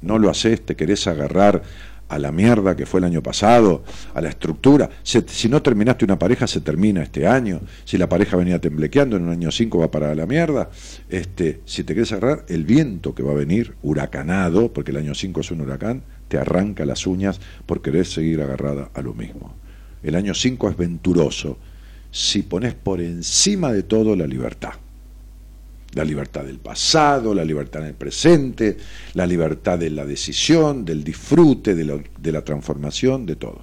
No 0.00 0.18
lo 0.18 0.30
haces, 0.30 0.64
te 0.64 0.76
querés 0.76 1.06
agarrar 1.06 1.62
a 2.08 2.18
la 2.18 2.32
mierda 2.32 2.74
que 2.74 2.86
fue 2.86 3.00
el 3.00 3.04
año 3.04 3.22
pasado, 3.22 3.84
a 4.14 4.20
la 4.20 4.30
estructura. 4.30 4.88
Si 5.02 5.48
no 5.48 5.62
terminaste 5.62 6.04
una 6.04 6.18
pareja, 6.18 6.46
se 6.46 6.60
termina 6.60 7.02
este 7.02 7.26
año. 7.26 7.60
Si 7.84 7.98
la 7.98 8.08
pareja 8.08 8.36
venía 8.36 8.60
temblequeando, 8.60 9.16
en 9.16 9.24
un 9.24 9.30
año 9.30 9.50
5 9.50 9.78
va 9.78 9.90
para 9.90 10.14
la 10.14 10.26
mierda. 10.26 10.70
Este, 11.08 11.60
si 11.64 11.84
te 11.84 11.94
querés 11.94 12.12
agarrar, 12.12 12.44
el 12.48 12.64
viento 12.64 13.14
que 13.14 13.22
va 13.22 13.32
a 13.32 13.36
venir, 13.36 13.74
huracanado, 13.82 14.72
porque 14.72 14.90
el 14.90 14.96
año 14.98 15.14
5 15.14 15.40
es 15.40 15.50
un 15.50 15.60
huracán, 15.60 16.02
te 16.28 16.38
arranca 16.38 16.86
las 16.86 17.06
uñas 17.06 17.40
por 17.66 17.82
querer 17.82 18.06
seguir 18.06 18.40
agarrada 18.40 18.90
a 18.94 19.02
lo 19.02 19.14
mismo. 19.14 19.54
El 20.02 20.14
año 20.14 20.32
5 20.32 20.70
es 20.70 20.76
venturoso 20.76 21.58
si 22.10 22.42
pones 22.42 22.74
por 22.74 23.00
encima 23.00 23.72
de 23.72 23.82
todo 23.82 24.16
la 24.16 24.26
libertad. 24.26 24.72
La 25.94 26.04
libertad 26.04 26.44
del 26.44 26.58
pasado, 26.58 27.34
la 27.34 27.44
libertad 27.44 27.82
en 27.82 27.88
el 27.88 27.94
presente, 27.94 28.76
la 29.14 29.26
libertad 29.26 29.78
de 29.78 29.90
la 29.90 30.04
decisión, 30.04 30.84
del 30.84 31.02
disfrute, 31.02 31.74
de, 31.74 31.84
lo- 31.84 32.02
de 32.20 32.32
la 32.32 32.44
transformación, 32.44 33.24
de 33.26 33.36
todo. 33.36 33.62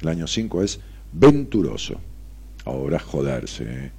El 0.00 0.08
año 0.08 0.26
5 0.26 0.62
es 0.62 0.80
venturoso. 1.12 2.00
Ahora 2.64 2.98
joderse, 2.98 3.64
¿eh? 3.64 3.90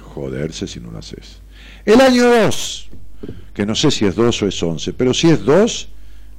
joderse 0.00 0.66
si 0.66 0.80
no 0.80 0.90
lo 0.90 0.98
haces. 0.98 1.40
El 1.84 2.00
año 2.00 2.24
2, 2.28 2.88
que 3.52 3.66
no 3.66 3.74
sé 3.74 3.90
si 3.90 4.04
es 4.06 4.14
2 4.14 4.42
o 4.42 4.46
es 4.48 4.62
11, 4.62 4.92
pero 4.92 5.12
si 5.12 5.28
es 5.28 5.44
2, 5.44 5.88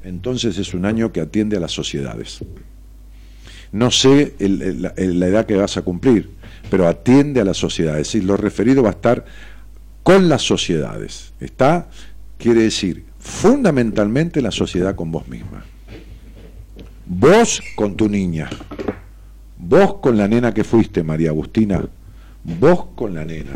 entonces 0.03 0.57
es 0.57 0.73
un 0.73 0.85
año 0.85 1.11
que 1.11 1.21
atiende 1.21 1.57
a 1.57 1.59
las 1.59 1.71
sociedades. 1.73 2.39
No 3.71 3.91
sé 3.91 4.33
la, 4.39 4.93
el- 4.95 5.19
la 5.19 5.27
edad 5.27 5.45
que 5.45 5.55
vas 5.55 5.75
a 5.77 5.81
cumplir, 5.81 6.29
pero 6.69 6.87
atiende 6.87 7.41
a 7.41 7.45
las 7.45 7.57
sociedades. 7.57 8.01
Es 8.01 8.13
decir, 8.13 8.23
lo 8.23 8.37
referido 8.37 8.83
va 8.83 8.89
a 8.89 8.93
estar 8.93 9.25
con 10.03 10.29
las 10.29 10.41
sociedades. 10.41 11.33
¿Está? 11.39 11.87
Quiere 12.37 12.61
decir, 12.61 13.05
fundamentalmente 13.19 14.41
la 14.41 14.51
sociedad 14.51 14.95
con 14.95 15.11
vos 15.11 15.27
misma. 15.27 15.65
Vos 17.05 17.61
con 17.75 17.95
tu 17.95 18.09
niña. 18.09 18.49
Vos 19.57 19.95
con 19.95 20.17
la 20.17 20.27
nena 20.27 20.53
que 20.53 20.63
fuiste, 20.63 21.03
María 21.03 21.29
Agustina. 21.29 21.81
Vos 22.43 22.85
con 22.95 23.15
la 23.15 23.25
nena. 23.25 23.51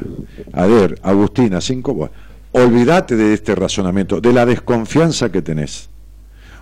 A 0.53 0.65
ver, 0.65 0.99
Agustina, 1.03 1.61
cinco. 1.61 1.93
vos. 1.93 2.09
Olvídate 2.53 3.15
de 3.15 3.33
este 3.33 3.55
razonamiento, 3.55 4.19
de 4.19 4.33
la 4.33 4.45
desconfianza 4.45 5.31
que 5.31 5.41
tenés. 5.41 5.89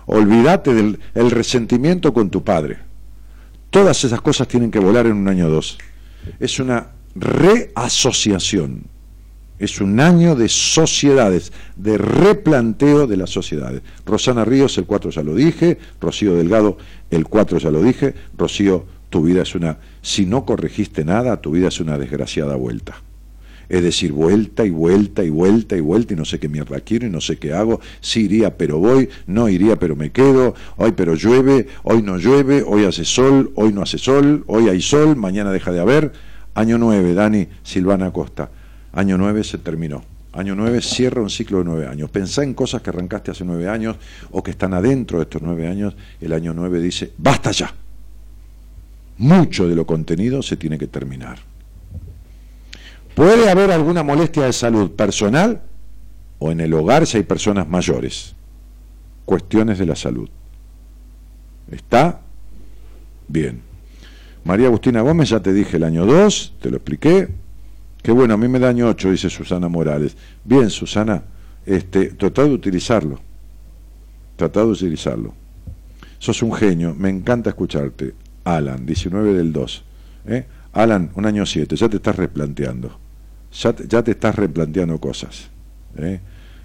Olvídate 0.06 0.72
del 0.72 1.00
el 1.14 1.30
resentimiento 1.30 2.12
con 2.12 2.30
tu 2.30 2.44
padre. 2.44 2.78
Todas 3.70 4.04
esas 4.04 4.20
cosas 4.20 4.48
tienen 4.48 4.70
que 4.70 4.78
volar 4.78 5.06
en 5.06 5.14
un 5.14 5.28
año 5.28 5.46
o 5.46 5.50
dos. 5.50 5.78
Es 6.38 6.58
una 6.60 6.88
reasociación. 7.14 8.84
Es 9.58 9.80
un 9.80 10.00
año 10.00 10.34
de 10.36 10.48
sociedades, 10.48 11.52
de 11.76 11.98
replanteo 11.98 13.06
de 13.06 13.18
las 13.18 13.30
sociedades. 13.30 13.82
Rosana 14.06 14.44
Ríos, 14.44 14.78
el 14.78 14.86
4 14.86 15.10
ya 15.10 15.22
lo 15.22 15.34
dije. 15.34 15.78
Rocío 16.00 16.34
Delgado, 16.34 16.78
el 17.10 17.26
4 17.26 17.58
ya 17.58 17.70
lo 17.70 17.82
dije. 17.82 18.14
Rocío, 18.36 18.86
tu 19.10 19.22
vida 19.22 19.42
es 19.42 19.54
una... 19.54 19.78
Si 20.00 20.24
no 20.24 20.46
corregiste 20.46 21.04
nada, 21.04 21.42
tu 21.42 21.50
vida 21.50 21.68
es 21.68 21.78
una 21.78 21.98
desgraciada 21.98 22.56
vuelta. 22.56 23.02
Es 23.70 23.84
decir, 23.84 24.10
vuelta 24.10 24.66
y 24.66 24.70
vuelta 24.70 25.22
y 25.22 25.30
vuelta 25.30 25.76
y 25.76 25.80
vuelta 25.80 26.12
y 26.12 26.16
no 26.16 26.24
sé 26.24 26.40
qué 26.40 26.48
mierda 26.48 26.80
quiero 26.80 27.06
y 27.06 27.10
no 27.10 27.20
sé 27.20 27.38
qué 27.38 27.52
hago. 27.52 27.80
Sí 28.00 28.24
iría 28.24 28.58
pero 28.58 28.78
voy, 28.78 29.08
no 29.28 29.48
iría 29.48 29.76
pero 29.76 29.94
me 29.94 30.10
quedo, 30.10 30.56
hoy 30.76 30.90
pero 30.90 31.14
llueve, 31.14 31.68
hoy 31.84 32.02
no 32.02 32.18
llueve, 32.18 32.64
hoy 32.66 32.84
hace 32.84 33.04
sol, 33.04 33.52
hoy 33.54 33.72
no 33.72 33.82
hace 33.82 33.96
sol, 33.96 34.42
hoy 34.48 34.68
hay 34.68 34.82
sol, 34.82 35.14
mañana 35.14 35.52
deja 35.52 35.70
de 35.70 35.78
haber. 35.78 36.12
Año 36.54 36.78
9, 36.78 37.14
Dani 37.14 37.46
Silvana 37.62 38.12
Costa. 38.12 38.50
Año 38.92 39.16
9 39.16 39.44
se 39.44 39.58
terminó. 39.58 40.02
Año 40.32 40.56
9 40.56 40.80
cierra 40.80 41.22
un 41.22 41.30
ciclo 41.30 41.58
de 41.58 41.64
nueve 41.64 41.86
años. 41.86 42.10
Pensá 42.10 42.42
en 42.42 42.54
cosas 42.54 42.82
que 42.82 42.90
arrancaste 42.90 43.30
hace 43.30 43.44
nueve 43.44 43.68
años 43.68 43.96
o 44.32 44.42
que 44.42 44.50
están 44.50 44.74
adentro 44.74 45.18
de 45.18 45.24
estos 45.24 45.42
nueve 45.42 45.68
años. 45.68 45.94
El 46.20 46.32
año 46.32 46.52
9 46.54 46.80
dice, 46.80 47.12
basta 47.18 47.52
ya. 47.52 47.72
Mucho 49.18 49.68
de 49.68 49.76
lo 49.76 49.86
contenido 49.86 50.42
se 50.42 50.56
tiene 50.56 50.76
que 50.76 50.88
terminar. 50.88 51.38
Puede 53.20 53.50
haber 53.50 53.70
alguna 53.70 54.02
molestia 54.02 54.44
de 54.44 54.52
salud 54.54 54.92
personal 54.92 55.60
o 56.38 56.50
en 56.50 56.58
el 56.58 56.72
hogar 56.72 57.06
si 57.06 57.18
hay 57.18 57.22
personas 57.22 57.68
mayores. 57.68 58.34
Cuestiones 59.26 59.78
de 59.78 59.84
la 59.84 59.94
salud. 59.94 60.30
¿Está? 61.70 62.22
Bien. 63.28 63.60
María 64.42 64.68
Agustina 64.68 65.02
Gómez, 65.02 65.28
ya 65.28 65.40
te 65.40 65.52
dije 65.52 65.76
el 65.76 65.84
año 65.84 66.06
2, 66.06 66.54
te 66.62 66.70
lo 66.70 66.78
expliqué. 66.78 67.28
Qué 68.02 68.10
bueno, 68.10 68.32
a 68.32 68.36
mí 68.38 68.48
me 68.48 68.58
da 68.58 68.70
año 68.70 68.88
8, 68.88 69.10
dice 69.10 69.28
Susana 69.28 69.68
Morales. 69.68 70.16
Bien, 70.42 70.70
Susana, 70.70 71.22
este, 71.66 72.12
tratá 72.12 72.44
de 72.44 72.54
utilizarlo. 72.54 73.20
Tratá 74.36 74.60
de 74.60 74.68
utilizarlo. 74.68 75.34
Sos 76.18 76.42
un 76.42 76.54
genio, 76.54 76.94
me 76.94 77.10
encanta 77.10 77.50
escucharte. 77.50 78.14
Alan, 78.44 78.86
19 78.86 79.34
del 79.34 79.52
2. 79.52 79.84
¿eh? 80.28 80.46
Alan, 80.72 81.10
un 81.16 81.26
año 81.26 81.44
7, 81.44 81.76
ya 81.76 81.90
te 81.90 81.96
estás 81.96 82.16
replanteando. 82.16 83.09
Ya 83.52 83.72
te, 83.72 83.86
ya 83.88 84.02
te 84.02 84.12
estás 84.12 84.34
replanteando 84.36 85.00
cosas. 85.00 85.50
¿eh? 85.96 86.20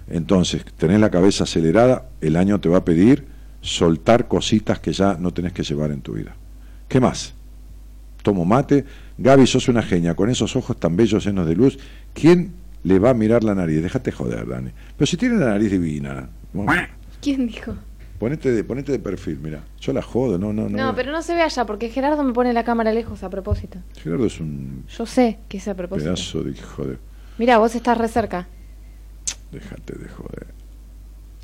Entonces, 0.08 0.64
tenés 0.76 1.00
la 1.00 1.10
cabeza 1.10 1.44
acelerada, 1.44 2.06
el 2.20 2.36
año 2.36 2.60
te 2.60 2.68
va 2.68 2.78
a 2.78 2.84
pedir 2.84 3.26
soltar 3.60 4.28
cositas 4.28 4.78
que 4.78 4.92
ya 4.92 5.16
no 5.18 5.32
tenés 5.32 5.52
que 5.52 5.62
llevar 5.62 5.90
en 5.90 6.00
tu 6.00 6.12
vida. 6.12 6.36
¿Qué 6.88 7.00
más? 7.00 7.34
Tomo 8.22 8.44
mate. 8.44 8.84
Gaby, 9.18 9.46
sos 9.46 9.68
una 9.68 9.82
genia, 9.82 10.14
con 10.14 10.30
esos 10.30 10.54
ojos 10.56 10.78
tan 10.78 10.96
bellos 10.96 11.24
llenos 11.24 11.46
de 11.46 11.56
luz. 11.56 11.78
¿Quién 12.12 12.52
le 12.84 12.98
va 12.98 13.10
a 13.10 13.14
mirar 13.14 13.42
la 13.42 13.54
nariz? 13.54 13.82
Déjate 13.82 14.12
joder, 14.12 14.46
Dani. 14.46 14.70
Pero 14.96 15.06
si 15.06 15.16
tiene 15.16 15.36
la 15.36 15.46
nariz 15.46 15.70
divina. 15.70 16.28
¿Quién 17.20 17.46
dijo? 17.46 17.74
Ponete 18.18 18.50
de, 18.50 18.64
ponete 18.64 18.92
de 18.92 18.98
perfil, 18.98 19.38
mira. 19.42 19.64
Yo 19.80 19.92
la 19.92 20.02
jodo, 20.02 20.38
no, 20.38 20.52
no, 20.52 20.68
no. 20.68 20.76
No, 20.78 20.94
pero 20.94 21.12
no 21.12 21.22
se 21.22 21.34
ve 21.34 21.42
allá 21.42 21.66
porque 21.66 21.90
Gerardo 21.90 22.22
me 22.22 22.32
pone 22.32 22.52
la 22.52 22.64
cámara 22.64 22.92
lejos 22.92 23.22
a 23.22 23.30
propósito. 23.30 23.78
Gerardo 24.02 24.26
es 24.26 24.40
un 24.40 24.84
Yo 24.88 25.04
sé 25.06 25.38
que 25.48 25.58
es 25.58 25.68
a 25.68 25.74
propósito. 25.74 26.06
pedazo 26.14 26.42
de 26.42 26.50
hijo 26.52 26.84
de. 26.84 26.96
Mira, 27.38 27.58
vos 27.58 27.74
estás 27.74 27.98
re 27.98 28.08
cerca. 28.08 28.48
Déjate 29.52 29.94
de 29.98 30.08
joder. 30.08 30.46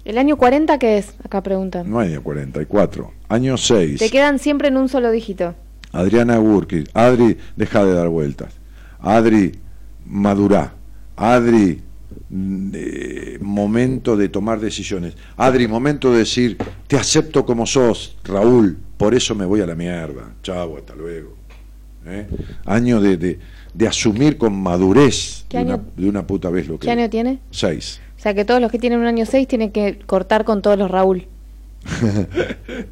¿El 0.05 0.19
año 0.19 0.37
40 0.37 0.79
qué 0.79 0.99
es? 0.99 1.15
Acá 1.25 1.43
preguntan. 1.43 1.89
No 1.89 2.01
hay 2.01 2.17
44. 2.17 3.13
Año 3.29 3.57
6. 3.57 3.99
Te 4.01 4.11
quedan 4.11 4.39
siempre 4.39 4.69
en 4.69 4.77
un 4.77 4.89
solo 4.89 5.11
dígito. 5.11 5.55
Adriana 5.93 6.39
Burki. 6.39 6.85
Adri, 6.95 7.39
deja 7.57 7.85
de 7.85 7.93
dar 7.95 8.09
vueltas. 8.09 8.55
Adri, 8.99 9.53
madurá. 10.07 10.73
Adri, 11.17 11.83
eh, 12.75 13.39
momento 13.41 14.17
de 14.17 14.29
tomar 14.29 14.61
decisiones. 14.61 15.15
Adri, 15.37 15.67
momento 15.69 16.13
de 16.13 16.19
decir, 16.19 16.57
te 16.87 16.97
acepto 16.97 17.45
como 17.47 17.67
sos, 17.67 18.17
Raúl, 18.25 18.77
por 18.97 19.15
eso 19.15 19.35
me 19.35 19.45
voy 19.45 19.61
a 19.61 19.67
la 19.67 19.75
mierda. 19.75 20.35
Chau, 20.43 20.77
hasta 20.77 20.95
luego. 20.95 21.37
¿Eh? 22.05 22.27
Año 22.67 23.01
de, 23.01 23.17
de, 23.17 23.39
de 23.75 23.87
asumir 23.87 24.37
con 24.37 24.61
madurez 24.61 25.45
¿Qué 25.49 25.59
de 25.59 25.65
una, 25.65 25.75
año- 25.75 25.85
de 25.97 26.09
una 26.09 26.27
puta 26.27 26.51
vez 26.51 26.67
lo 26.67 26.79
que 26.79 26.87
¿Qué 26.87 26.91
año 26.91 27.09
tiene? 27.09 27.39
Seis. 27.53 28.01
O 28.19 28.21
sea 28.23 28.35
que 28.35 28.45
todos 28.45 28.61
los 28.61 28.71
que 28.73 28.79
tienen 28.79 28.99
un 29.01 29.07
año 29.07 29.25
6 29.27 29.49
tienen 29.49 29.71
que 29.73 29.99
cortar 30.07 30.45
con 30.45 30.63
todos 30.63 30.79
los 30.79 30.91
Raúl. 30.91 31.27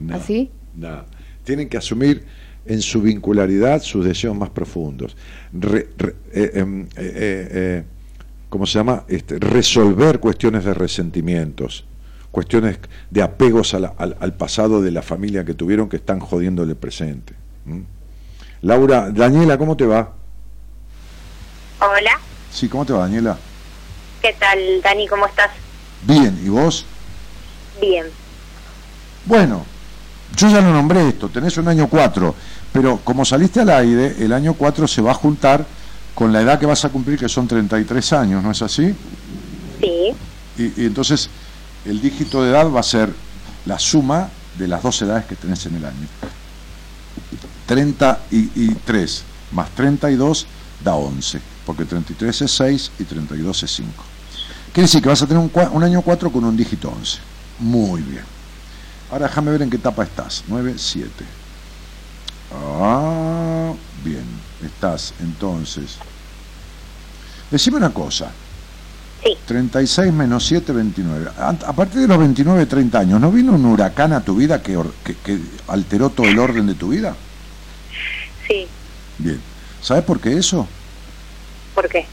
No. 0.00 0.14
¿Así? 0.16 0.50
No. 0.76 1.04
Tienen 1.44 1.68
que 1.68 1.76
asumir 1.76 2.24
en 2.66 2.80
su 2.82 3.00
vincularidad 3.02 3.82
sus 3.82 4.04
deseos 4.04 4.36
más 4.36 4.50
profundos. 4.50 5.16
Re- 5.52 5.88
re- 5.96 6.14
eh, 6.32 6.50
em, 6.54 6.82
eh, 6.82 6.86
eh, 6.96 7.48
eh, 7.52 7.84
¿Cómo 8.50 8.66
se 8.66 8.78
llama? 8.78 9.04
Este, 9.08 9.38
resolver 9.38 10.20
cuestiones 10.20 10.64
de 10.64 10.74
resentimientos, 10.74 11.84
cuestiones 12.30 12.78
de 13.08 13.22
apegos 13.22 13.72
a 13.74 13.78
la- 13.78 13.94
al, 13.96 14.16
al 14.20 14.34
pasado 14.34 14.82
de 14.82 14.90
la 14.90 15.02
familia 15.02 15.44
que 15.44 15.54
tuvieron 15.54 15.88
que 15.88 15.96
están 15.96 16.20
jodiendo 16.20 16.62
el 16.64 16.74
presente. 16.76 17.32
¿Mm? 17.64 17.80
Laura, 18.62 19.10
Daniela, 19.10 19.56
¿cómo 19.56 19.76
te 19.76 19.86
va? 19.86 20.12
Hola, 21.80 22.18
Sí, 22.52 22.68
¿cómo 22.68 22.84
te 22.84 22.92
va, 22.92 23.00
Daniela? 23.00 23.38
¿qué 24.20 24.34
tal, 24.38 24.58
Dani? 24.82 25.06
¿Cómo 25.08 25.24
estás? 25.26 25.50
Bien, 26.02 26.38
¿y 26.44 26.48
vos? 26.48 26.84
Bien. 27.80 28.04
Bueno, 29.24 29.64
yo 30.36 30.48
ya 30.50 30.60
lo 30.60 30.72
nombré 30.72 31.08
esto, 31.08 31.28
tenés 31.28 31.56
un 31.56 31.68
año 31.68 31.88
4, 31.88 32.34
pero 32.72 32.98
como 33.04 33.24
saliste 33.24 33.60
al 33.60 33.70
aire, 33.70 34.16
el 34.18 34.32
año 34.32 34.54
4 34.54 34.86
se 34.88 35.00
va 35.00 35.12
a 35.12 35.14
juntar 35.14 35.64
con 36.14 36.32
la 36.32 36.40
edad 36.42 36.58
que 36.58 36.66
vas 36.66 36.84
a 36.84 36.88
cumplir, 36.90 37.18
que 37.18 37.28
son 37.28 37.46
33 37.46 38.12
años, 38.12 38.42
¿no 38.42 38.50
es 38.50 38.62
así? 38.62 38.94
Sí. 39.80 40.12
Y, 40.58 40.82
y 40.82 40.86
entonces 40.86 41.30
el 41.84 42.00
dígito 42.00 42.42
de 42.42 42.50
edad 42.50 42.70
va 42.70 42.80
a 42.80 42.84
ser 42.84 43.12
la 43.66 43.78
suma 43.78 44.28
de 44.58 44.68
las 44.68 44.82
dos 44.82 45.00
edades 45.02 45.24
que 45.26 45.36
tenés 45.36 45.64
en 45.66 45.76
el 45.76 45.84
año. 45.84 46.08
33 47.66 49.24
más 49.52 49.70
32 49.70 50.46
da 50.82 50.94
11, 50.94 51.40
porque 51.66 51.84
33 51.84 52.42
es 52.42 52.50
6 52.50 52.92
y 52.98 53.04
32 53.04 53.62
es 53.62 53.70
5. 53.76 53.92
Quiere 54.72 54.86
decir 54.86 55.02
que 55.02 55.08
vas 55.08 55.22
a 55.22 55.26
tener 55.26 55.42
un, 55.42 55.50
un 55.72 55.82
año 55.82 56.02
4 56.02 56.30
con 56.30 56.44
un 56.44 56.56
dígito 56.56 56.90
11. 56.90 57.18
Muy 57.60 58.02
bien. 58.02 58.24
Ahora 59.10 59.26
déjame 59.26 59.50
ver 59.50 59.62
en 59.62 59.70
qué 59.70 59.76
etapa 59.76 60.04
estás. 60.04 60.44
9, 60.48 60.74
7. 60.76 61.10
Ah, 62.52 63.72
bien. 64.04 64.24
Estás 64.64 65.14
entonces. 65.20 65.96
Decime 67.50 67.78
una 67.78 67.90
cosa. 67.90 68.30
Sí. 69.22 69.36
36 69.46 70.12
menos 70.12 70.46
7, 70.46 70.72
29. 70.72 71.30
A, 71.38 71.48
a 71.50 71.72
partir 71.74 72.00
de 72.00 72.08
los 72.08 72.18
29, 72.18 72.64
30 72.66 72.98
años, 73.00 73.20
¿no 73.20 73.30
vino 73.30 73.52
un 73.52 73.64
huracán 73.66 74.12
a 74.12 74.20
tu 74.22 74.34
vida 74.36 74.62
que, 74.62 74.78
que- 75.04 75.16
que 75.16 75.38
alteró 75.68 76.08
todo 76.10 76.26
el 76.26 76.38
orden 76.38 76.66
de 76.66 76.74
tu 76.74 76.88
vida? 76.88 77.14
Sí. 78.48 78.66
Bien. 79.18 79.40
¿Sabes 79.82 80.04
por 80.04 80.20
qué 80.20 80.36
eso? 80.38 80.66
¿Por 81.74 81.88
qué? 81.88 82.06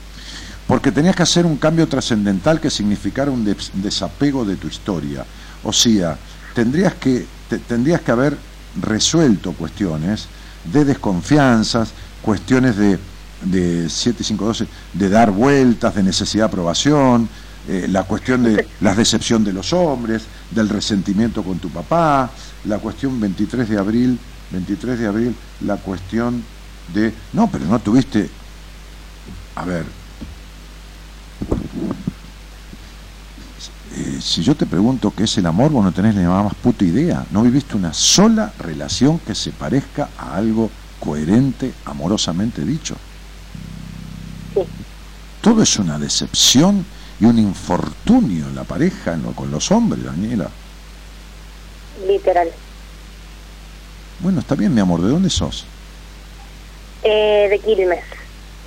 Porque 0.68 0.92
tenías 0.92 1.16
que 1.16 1.24
hacer 1.24 1.46
un 1.46 1.58
cambio 1.58 1.88
trascendental 1.88 2.60
que 2.60 2.70
significara 2.70 3.32
un 3.32 3.46
des- 3.46 3.72
desapego 3.74 4.44
de 4.44 4.58
tu 4.58 4.68
historia. 4.68 5.26
O 5.64 5.72
sea, 5.72 6.18
tendrías 6.54 6.94
que, 6.96 7.26
te- 7.50 7.60
tendrías 7.60 8.02
que 8.02 8.12
haber 8.12 8.38
resuelto 8.82 9.54
cuestiones 9.54 10.28
de 10.66 10.84
desconfianzas, 10.84 11.90
cuestiones 12.28 12.76
de, 12.76 13.00
de 13.46 13.90
7, 13.90 14.22
5, 14.22 14.46
12, 14.46 14.68
de 14.92 15.10
dar 15.10 15.32
vueltas, 15.32 15.96
de 15.96 16.04
necesidad 16.04 16.44
de 16.44 16.48
aprobación, 16.48 17.30
eh, 17.70 17.88
la 17.90 18.04
cuestión 18.04 18.44
de 18.44 18.68
la 18.82 18.94
decepción 18.94 19.46
de 19.46 19.54
los 19.54 19.72
hombres, 19.72 20.24
del 20.52 20.68
resentimiento 20.68 21.42
con 21.42 21.58
tu 21.60 21.70
papá, 21.70 22.30
la 22.66 22.80
cuestión 22.80 23.18
23 23.18 23.70
de 23.70 23.78
abril, 23.78 24.20
23 24.52 25.00
de 25.00 25.08
abril, 25.08 25.36
la 25.62 25.78
cuestión 25.78 26.44
de, 26.94 27.14
no, 27.32 27.50
pero 27.50 27.64
no 27.64 27.80
tuviste, 27.80 28.30
a 29.56 29.64
ver, 29.64 29.86
Eh, 34.00 34.20
si 34.22 34.44
yo 34.44 34.54
te 34.54 34.68
pregunto 34.68 35.12
qué 35.16 35.24
es 35.24 35.38
el 35.40 35.48
amor, 35.48 35.72
vos 35.72 35.84
no 35.84 35.92
tenés 35.92 36.14
ni 36.14 36.24
más 36.24 36.54
puta 36.54 36.86
idea. 36.86 37.26
No 37.32 37.42
viviste 37.42 37.76
una 37.76 37.94
sola 37.94 38.54
relación 38.60 39.18
que 39.18 39.34
se 39.34 39.52
parezca 39.52 40.10
a 40.20 40.36
algo 40.36 40.70
coherente, 41.00 41.74
amorosamente 41.86 42.62
dicho. 42.64 42.96
Todo 45.42 45.62
es 45.64 45.78
una 45.78 45.98
decepción 46.00 46.86
y 47.20 47.26
un 47.26 47.38
infortunio 47.40 48.48
en 48.48 48.56
la 48.56 48.64
pareja, 48.64 49.14
en 49.14 49.24
lo- 49.24 49.32
con 49.34 49.50
los 49.52 49.72
hombres, 49.72 50.04
Daniela. 50.04 50.50
Literal. 52.08 52.50
Bueno, 54.20 54.40
está 54.40 54.56
bien, 54.56 54.74
mi 54.74 54.82
amor, 54.82 55.02
¿de 55.02 55.10
dónde 55.10 55.30
sos? 55.30 55.66
Eh, 57.04 57.48
de 57.50 57.60
Quilmes. 57.60 58.04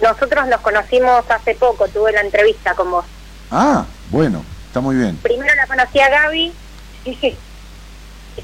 Nosotros 0.00 0.46
nos 0.48 0.60
conocimos 0.60 1.24
hace 1.28 1.54
poco, 1.54 1.86
tuve 1.88 2.12
la 2.12 2.20
entrevista 2.22 2.74
con 2.74 2.90
vos. 2.90 3.04
Ah, 3.50 3.84
bueno, 4.10 4.42
está 4.66 4.80
muy 4.80 4.96
bien. 4.96 5.16
Primero 5.18 5.54
la 5.54 5.66
conocí 5.66 6.00
a 6.00 6.08
Gaby, 6.08 6.52
hice 7.04 7.36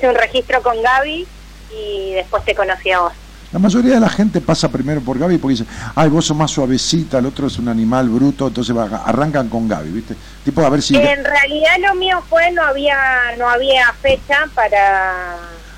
un 0.09 0.14
registro 0.14 0.62
con 0.62 0.82
Gaby 0.82 1.26
y 1.74 2.12
después 2.14 2.45
te 2.45 2.55
conocí 2.55 2.91
a 2.91 3.01
vos. 3.01 3.12
La 3.57 3.61
mayoría 3.61 3.94
de 3.94 4.00
la 4.00 4.11
gente 4.11 4.42
pasa 4.42 4.68
primero 4.68 5.00
por 5.00 5.18
Gaby 5.18 5.38
porque 5.38 5.52
dice, 5.54 5.64
ay, 5.94 6.11
vos 6.11 6.26
sos 6.26 6.36
más 6.36 6.50
suavecita, 6.50 7.20
el 7.20 7.24
otro 7.24 7.46
es 7.46 7.59
un 7.59 7.68
animal 7.68 8.07
bruto, 8.07 8.48
entonces 8.48 8.76
va- 8.76 9.02
arrancan 9.07 9.48
con 9.48 9.66
Gaby, 9.66 9.88
¿viste? 9.92 10.14
Tipo, 10.44 10.61
a 10.61 10.68
ver 10.68 10.82
si... 10.82 10.94
En 10.94 11.24
realidad 11.24 11.70
lo 11.80 11.94
mío 11.94 12.22
fue, 12.28 12.50
no 12.52 12.62
había 12.62 12.98
no 13.38 13.48
había 13.48 13.90
fecha 14.02 14.44
para, 14.54 15.36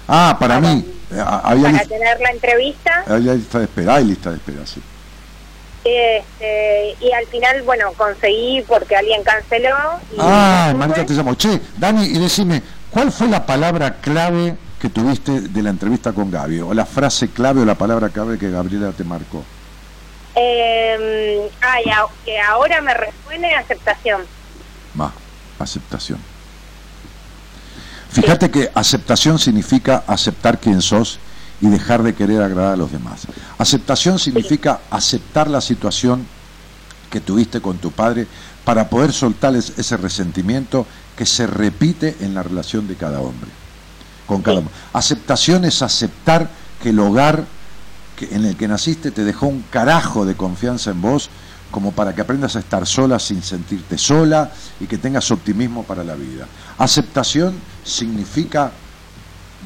Ah, 0.08 0.36
para 0.40 0.58
mí, 0.60 0.84
había, 1.44 1.70
para 1.70 1.84
tener 1.84 2.18
la 2.20 2.30
entrevista. 2.32 3.04
había 3.06 3.34
lista 3.34 3.58
de 3.58 3.64
espera, 3.66 3.94
hay 3.94 4.04
lista 4.06 4.30
de 4.30 4.36
espera, 4.38 4.66
sí. 4.66 4.82
Este, 5.84 6.96
y 7.00 7.12
al 7.12 7.26
final, 7.26 7.62
bueno, 7.62 7.92
conseguí 7.96 8.64
porque 8.66 8.96
alguien 8.96 9.22
canceló. 9.22 9.76
Y 10.12 10.16
Ah, 10.18 10.74
Marita 10.76 11.06
te 11.06 11.14
llamo. 11.14 11.36
Che, 11.36 11.60
Dani, 11.76 12.06
y 12.06 12.18
decime, 12.18 12.60
¿cuál 12.90 13.12
fue 13.12 13.28
la 13.28 13.46
palabra 13.46 13.94
clave 14.00 14.56
que 14.80 14.88
tuviste 14.88 15.40
de 15.40 15.62
la 15.62 15.70
entrevista 15.70 16.12
con 16.12 16.30
Gaby? 16.30 16.60
O 16.60 16.72
la 16.74 16.86
frase 16.86 17.28
clave 17.28 17.60
o 17.62 17.64
la 17.64 17.76
palabra 17.76 18.08
clave 18.10 18.38
que 18.38 18.50
Gabriela 18.50 18.92
te 18.92 19.04
marcó. 19.04 19.42
Eh, 20.36 21.50
ah, 21.62 21.80
y 21.84 21.90
a- 21.90 22.06
que 22.24 22.40
ahora 22.40 22.80
me 22.80 22.94
resuene 22.94 23.54
aceptación. 23.56 24.22
Va, 25.00 25.12
aceptación. 25.58 26.18
Fíjate 28.10 28.50
que 28.50 28.70
aceptación 28.74 29.38
significa 29.38 30.04
aceptar 30.06 30.58
quién 30.58 30.80
sos 30.80 31.18
y 31.60 31.66
dejar 31.68 32.02
de 32.02 32.14
querer 32.14 32.42
agradar 32.42 32.74
a 32.74 32.76
los 32.76 32.90
demás. 32.92 33.26
Aceptación 33.58 34.18
significa 34.18 34.80
aceptar 34.90 35.48
la 35.48 35.60
situación 35.60 36.26
que 37.10 37.20
tuviste 37.20 37.60
con 37.60 37.78
tu 37.78 37.90
padre 37.90 38.26
para 38.64 38.88
poder 38.88 39.12
soltar 39.12 39.54
es- 39.56 39.76
ese 39.78 39.96
resentimiento 39.96 40.86
que 41.16 41.26
se 41.26 41.46
repite 41.46 42.16
en 42.20 42.34
la 42.34 42.42
relación 42.42 42.86
de 42.86 42.94
cada 42.94 43.20
hombre. 43.20 43.50
Con 44.28 44.36
hombre. 44.46 44.74
Aceptación 44.92 45.64
es 45.64 45.82
aceptar 45.82 46.48
que 46.80 46.90
el 46.90 47.00
hogar 47.00 47.44
en 48.20 48.44
el 48.44 48.56
que 48.56 48.68
naciste 48.68 49.10
te 49.10 49.24
dejó 49.24 49.46
un 49.46 49.64
carajo 49.70 50.24
de 50.24 50.36
confianza 50.36 50.90
en 50.90 51.00
vos 51.00 51.30
como 51.70 51.92
para 51.92 52.14
que 52.14 52.20
aprendas 52.20 52.56
a 52.56 52.60
estar 52.60 52.86
sola 52.86 53.18
sin 53.18 53.42
sentirte 53.42 53.98
sola 53.98 54.50
y 54.80 54.86
que 54.86 54.98
tengas 54.98 55.30
optimismo 55.30 55.82
para 55.84 56.04
la 56.04 56.14
vida. 56.14 56.46
Aceptación 56.78 57.54
significa 57.84 58.70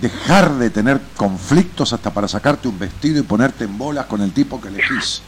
dejar 0.00 0.54
de 0.54 0.70
tener 0.70 1.00
conflictos 1.16 1.92
hasta 1.92 2.12
para 2.12 2.28
sacarte 2.28 2.68
un 2.68 2.78
vestido 2.78 3.20
y 3.20 3.22
ponerte 3.22 3.64
en 3.64 3.76
bolas 3.76 4.06
con 4.06 4.20
el 4.20 4.32
tipo 4.32 4.60
que 4.60 4.68
elegís. 4.68 5.22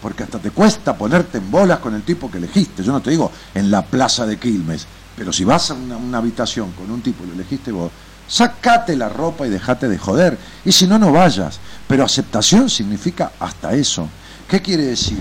Porque 0.00 0.22
hasta 0.22 0.38
te 0.38 0.50
cuesta 0.50 0.96
ponerte 0.96 1.38
en 1.38 1.50
bolas 1.50 1.80
con 1.80 1.94
el 1.94 2.02
tipo 2.02 2.30
que 2.30 2.38
elegiste. 2.38 2.84
Yo 2.84 2.92
no 2.92 3.00
te 3.00 3.10
digo 3.10 3.32
en 3.54 3.70
la 3.70 3.82
plaza 3.82 4.26
de 4.26 4.38
Quilmes, 4.38 4.86
pero 5.16 5.32
si 5.32 5.44
vas 5.44 5.70
a 5.70 5.74
una, 5.74 5.96
una 5.96 6.18
habitación 6.18 6.72
con 6.72 6.90
un 6.90 7.02
tipo 7.02 7.24
y 7.24 7.28
lo 7.28 7.34
elegiste 7.34 7.72
vos, 7.72 7.90
sacate 8.28 8.94
la 8.94 9.08
ropa 9.08 9.46
y 9.46 9.50
dejate 9.50 9.88
de 9.88 9.98
joder. 9.98 10.38
Y 10.64 10.72
si 10.72 10.86
no, 10.86 10.98
no 10.98 11.10
vayas. 11.10 11.58
Pero 11.88 12.04
aceptación 12.04 12.70
significa 12.70 13.32
hasta 13.40 13.74
eso. 13.74 14.08
¿Qué 14.48 14.62
quiere 14.62 14.84
decir? 14.84 15.20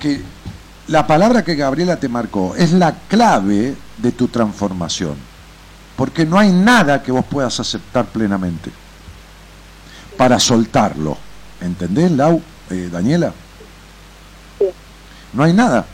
Que 0.00 0.20
la 0.88 1.06
palabra 1.06 1.44
que 1.44 1.54
Gabriela 1.54 1.96
te 1.96 2.08
marcó 2.08 2.54
es 2.56 2.72
la 2.72 2.92
clave 3.08 3.74
de 3.98 4.12
tu 4.12 4.28
transformación. 4.28 5.14
Porque 5.96 6.26
no 6.26 6.38
hay 6.38 6.50
nada 6.50 7.02
que 7.02 7.12
vos 7.12 7.24
puedas 7.24 7.60
aceptar 7.60 8.06
plenamente 8.06 8.70
para 10.16 10.40
soltarlo. 10.40 11.16
¿Entendés, 11.60 12.10
Lau, 12.10 12.42
eh, 12.70 12.88
Daniela? 12.90 13.32
No 15.32 15.44
hay 15.44 15.52
nada. 15.52 15.86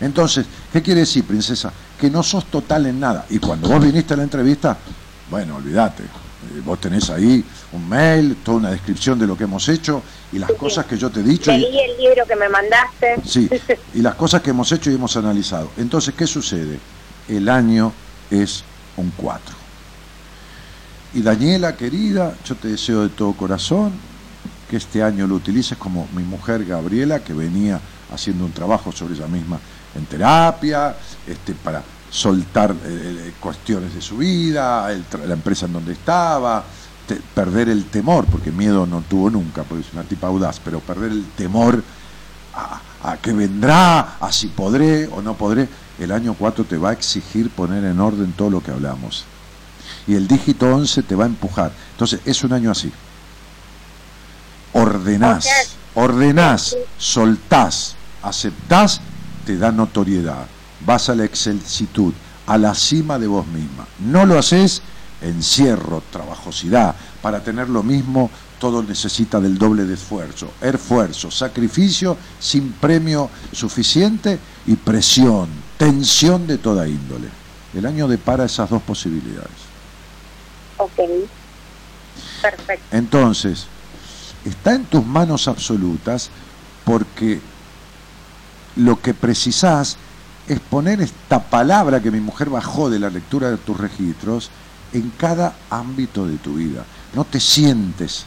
Entonces, 0.00 0.46
¿qué 0.72 0.80
quiere 0.82 1.00
decir, 1.00 1.24
princesa? 1.24 1.72
Que 2.00 2.08
no 2.08 2.22
sos 2.22 2.44
total 2.46 2.86
en 2.86 3.00
nada. 3.00 3.26
Y 3.30 3.38
cuando 3.38 3.68
vos 3.68 3.84
viniste 3.84 4.14
a 4.14 4.16
la 4.16 4.22
entrevista, 4.22 4.76
bueno, 5.30 5.56
olvídate. 5.56 6.02
Eh, 6.04 6.60
Vos 6.64 6.80
tenés 6.80 7.10
ahí 7.10 7.44
un 7.72 7.88
mail, 7.88 8.36
toda 8.44 8.58
una 8.58 8.70
descripción 8.70 9.18
de 9.18 9.26
lo 9.26 9.36
que 9.36 9.44
hemos 9.44 9.68
hecho 9.68 10.02
y 10.32 10.38
las 10.38 10.52
cosas 10.52 10.86
que 10.86 10.96
yo 10.96 11.10
te 11.10 11.20
he 11.20 11.22
dicho. 11.22 11.52
y- 11.52 11.58
Leí 11.60 11.78
el 11.80 11.96
libro 11.98 12.24
que 12.26 12.36
me 12.36 12.48
mandaste. 12.48 13.16
Sí, 13.24 13.48
y 13.94 14.00
las 14.02 14.14
cosas 14.14 14.40
que 14.42 14.50
hemos 14.50 14.70
hecho 14.72 14.90
y 14.90 14.94
hemos 14.94 15.16
analizado. 15.16 15.70
Entonces, 15.76 16.14
¿qué 16.14 16.26
sucede? 16.26 16.78
El 17.28 17.48
año 17.48 17.92
es 18.30 18.62
un 18.96 19.12
4. 19.16 19.54
Y 21.14 21.22
Daniela, 21.22 21.76
querida, 21.76 22.34
yo 22.44 22.54
te 22.54 22.68
deseo 22.68 23.02
de 23.02 23.08
todo 23.08 23.32
corazón 23.32 23.92
que 24.70 24.76
este 24.76 25.02
año 25.02 25.26
lo 25.26 25.34
utilices 25.36 25.78
como 25.78 26.06
mi 26.14 26.22
mujer 26.22 26.64
Gabriela, 26.64 27.20
que 27.20 27.32
venía 27.32 27.80
haciendo 28.12 28.44
un 28.44 28.52
trabajo 28.52 28.92
sobre 28.92 29.14
ella 29.14 29.26
misma 29.26 29.58
en 29.96 30.04
terapia, 30.04 30.94
este, 31.26 31.54
para 31.54 31.82
soltar 32.10 32.70
eh, 32.72 32.76
eh, 32.84 33.32
cuestiones 33.40 33.94
de 33.94 34.00
su 34.00 34.16
vida, 34.18 34.90
el 34.92 35.04
la 35.26 35.34
empresa 35.34 35.66
en 35.66 35.72
donde 35.74 35.92
estaba, 35.92 36.64
te- 37.06 37.20
perder 37.34 37.68
el 37.68 37.84
temor, 37.86 38.24
porque 38.26 38.50
miedo 38.50 38.86
no 38.86 39.02
tuvo 39.02 39.30
nunca, 39.30 39.62
porque 39.62 39.86
es 39.86 39.92
una 39.92 40.02
tipa 40.04 40.26
audaz, 40.28 40.60
pero 40.64 40.80
perder 40.80 41.12
el 41.12 41.24
temor 41.36 41.82
a, 42.54 42.80
a 43.10 43.16
que 43.18 43.32
vendrá, 43.32 44.16
a 44.20 44.32
si 44.32 44.48
podré 44.48 45.06
o 45.08 45.20
no 45.22 45.34
podré, 45.34 45.68
el 45.98 46.12
año 46.12 46.34
4 46.38 46.64
te 46.64 46.78
va 46.78 46.90
a 46.90 46.92
exigir 46.92 47.50
poner 47.50 47.84
en 47.84 48.00
orden 48.00 48.32
todo 48.32 48.50
lo 48.50 48.62
que 48.62 48.70
hablamos. 48.70 49.24
Y 50.06 50.14
el 50.14 50.26
dígito 50.28 50.66
11 50.74 51.02
te 51.02 51.14
va 51.14 51.24
a 51.24 51.28
empujar. 51.28 51.72
Entonces, 51.92 52.20
es 52.24 52.42
un 52.44 52.52
año 52.52 52.70
así. 52.70 52.90
Ordenás, 54.72 55.44
ordenás, 55.94 56.76
soltás, 56.98 57.94
aceptás, 58.22 59.00
te 59.46 59.56
da 59.56 59.72
notoriedad. 59.72 60.46
Vas 60.84 61.08
a 61.08 61.14
la 61.14 61.24
excelsitud, 61.24 62.12
a 62.46 62.58
la 62.58 62.74
cima 62.74 63.18
de 63.18 63.26
vos 63.26 63.46
misma. 63.46 63.86
No 63.98 64.26
lo 64.26 64.38
haces, 64.38 64.82
encierro, 65.20 66.02
trabajosidad. 66.10 66.94
Para 67.20 67.42
tener 67.42 67.68
lo 67.68 67.82
mismo, 67.82 68.30
todo 68.58 68.82
necesita 68.82 69.40
del 69.40 69.58
doble 69.58 69.84
de 69.84 69.94
esfuerzo. 69.94 70.50
Esfuerzo, 70.60 71.30
sacrificio 71.30 72.16
sin 72.38 72.72
premio 72.72 73.30
suficiente 73.52 74.38
y 74.66 74.76
presión, 74.76 75.48
tensión 75.76 76.46
de 76.46 76.58
toda 76.58 76.88
índole. 76.88 77.28
El 77.74 77.86
año 77.86 78.08
depara 78.08 78.44
esas 78.44 78.70
dos 78.70 78.82
posibilidades. 78.82 79.68
Ok. 80.78 81.00
Perfecto. 82.42 82.96
Entonces, 82.96 83.66
está 84.44 84.74
en 84.74 84.84
tus 84.84 85.04
manos 85.04 85.48
absolutas 85.48 86.30
porque 86.84 87.40
lo 88.76 89.00
que 89.00 89.12
precisás 89.12 89.96
es 90.48 90.60
poner 90.60 91.00
esta 91.02 91.40
palabra 91.40 92.00
que 92.00 92.10
mi 92.10 92.20
mujer 92.20 92.48
bajó 92.48 92.88
de 92.88 92.98
la 92.98 93.10
lectura 93.10 93.50
de 93.50 93.58
tus 93.58 93.76
registros 93.76 94.50
en 94.92 95.10
cada 95.10 95.54
ámbito 95.68 96.26
de 96.26 96.38
tu 96.38 96.54
vida. 96.54 96.84
No 97.14 97.24
te 97.24 97.38
sientes 97.38 98.24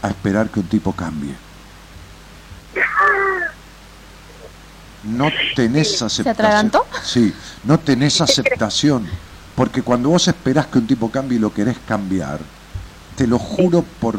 a 0.00 0.08
esperar 0.08 0.50
que 0.50 0.60
un 0.60 0.66
tipo 0.66 0.92
cambie. 0.92 1.34
No 5.02 5.30
tenés 5.54 6.00
aceptación. 6.00 6.28
atragantó? 6.28 6.86
Sí, 7.02 7.34
no 7.64 7.78
tenés 7.78 8.20
aceptación. 8.20 9.06
Porque 9.56 9.82
cuando 9.82 10.08
vos 10.08 10.28
esperás 10.28 10.66
que 10.66 10.78
un 10.78 10.86
tipo 10.86 11.10
cambie 11.10 11.36
y 11.38 11.40
lo 11.40 11.52
querés 11.52 11.76
cambiar, 11.86 12.40
te 13.16 13.26
lo 13.26 13.38
juro 13.38 13.84
por 14.00 14.18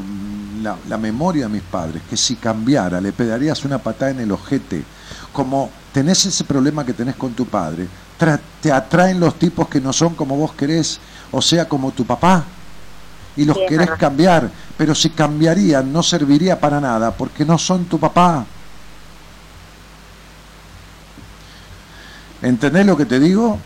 la, 0.61 0.77
la 0.87 0.97
memoria 0.97 1.47
de 1.47 1.53
mis 1.53 1.63
padres, 1.63 2.01
que 2.09 2.17
si 2.17 2.35
cambiara 2.35 3.01
le 3.01 3.13
pegarías 3.13 3.65
una 3.65 3.79
patada 3.79 4.11
en 4.11 4.19
el 4.19 4.31
ojete. 4.31 4.83
Como 5.33 5.69
tenés 5.95 6.25
ese 6.25 6.43
problema 6.43 6.85
que 6.85 6.91
tenés 6.91 7.15
con 7.15 7.31
tu 7.31 7.45
padre, 7.45 7.87
te 8.61 8.69
atraen 8.69 9.17
los 9.17 9.39
tipos 9.39 9.69
que 9.69 9.79
no 9.79 9.93
son 9.93 10.13
como 10.13 10.35
vos 10.35 10.51
querés, 10.51 10.99
o 11.31 11.41
sea, 11.41 11.69
como 11.69 11.91
tu 11.91 12.03
papá, 12.03 12.43
y 13.37 13.45
los 13.45 13.55
Sí, 13.55 13.63
querés 13.65 13.91
cambiar, 13.91 14.49
pero 14.77 14.93
si 14.93 15.09
cambiarían 15.11 15.93
no 15.93 16.03
serviría 16.03 16.59
para 16.59 16.81
nada, 16.81 17.11
porque 17.11 17.45
no 17.45 17.57
son 17.57 17.85
tu 17.85 17.97
papá. 17.97 18.43
¿Entendés 22.41 22.85
lo 22.85 22.97
que 22.97 23.05
te 23.05 23.17
digo? 23.17 23.57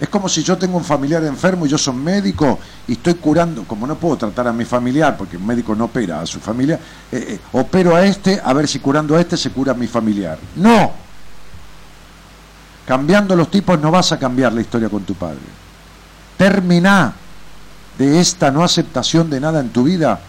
Es 0.00 0.08
como 0.08 0.28
si 0.28 0.42
yo 0.42 0.56
tengo 0.58 0.76
un 0.76 0.84
familiar 0.84 1.24
enfermo 1.24 1.66
y 1.66 1.68
yo 1.68 1.78
soy 1.78 1.94
médico 1.94 2.58
y 2.86 2.92
estoy 2.92 3.14
curando, 3.14 3.64
como 3.64 3.86
no 3.86 3.96
puedo 3.96 4.16
tratar 4.16 4.48
a 4.48 4.52
mi 4.52 4.64
familiar, 4.64 5.16
porque 5.16 5.36
un 5.36 5.46
médico 5.46 5.74
no 5.74 5.86
opera 5.86 6.20
a 6.20 6.26
su 6.26 6.40
familia, 6.40 6.78
eh, 7.10 7.26
eh, 7.30 7.40
opero 7.52 7.96
a 7.96 8.04
este 8.04 8.40
a 8.42 8.52
ver 8.52 8.68
si 8.68 8.80
curando 8.80 9.16
a 9.16 9.20
este 9.20 9.36
se 9.36 9.50
cura 9.50 9.72
a 9.72 9.74
mi 9.74 9.86
familiar. 9.86 10.38
No. 10.56 10.92
Cambiando 12.86 13.36
los 13.36 13.50
tipos 13.50 13.78
no 13.80 13.90
vas 13.90 14.12
a 14.12 14.18
cambiar 14.18 14.52
la 14.52 14.60
historia 14.60 14.88
con 14.88 15.02
tu 15.04 15.14
padre. 15.14 15.40
Terminá 16.36 17.14
de 17.98 18.20
esta 18.20 18.50
no 18.50 18.62
aceptación 18.62 19.28
de 19.28 19.40
nada 19.40 19.60
en 19.60 19.70
tu 19.70 19.84
vida. 19.84 20.20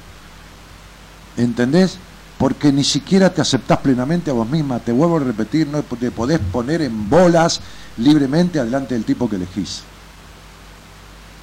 ¿Entendés? 1.38 1.98
Porque 2.40 2.72
ni 2.72 2.84
siquiera 2.86 3.32
te 3.32 3.41
aceptás 3.41 3.78
plenamente 3.80 4.32
a 4.32 4.34
vos 4.34 4.48
misma. 4.49 4.80
Te 4.80 4.91
vuelvo 4.94 5.18
a 5.18 5.20
repetir, 5.20 5.68
no 5.68 5.84
te 5.84 6.10
podés 6.10 6.40
poner 6.40 6.82
en 6.82 7.10
bolas 7.10 7.60
libremente 7.98 8.60
adelante 8.60 8.95
del 8.95 9.03
tipo 9.03 9.30
que 9.30 9.36
elegís. 9.36 9.84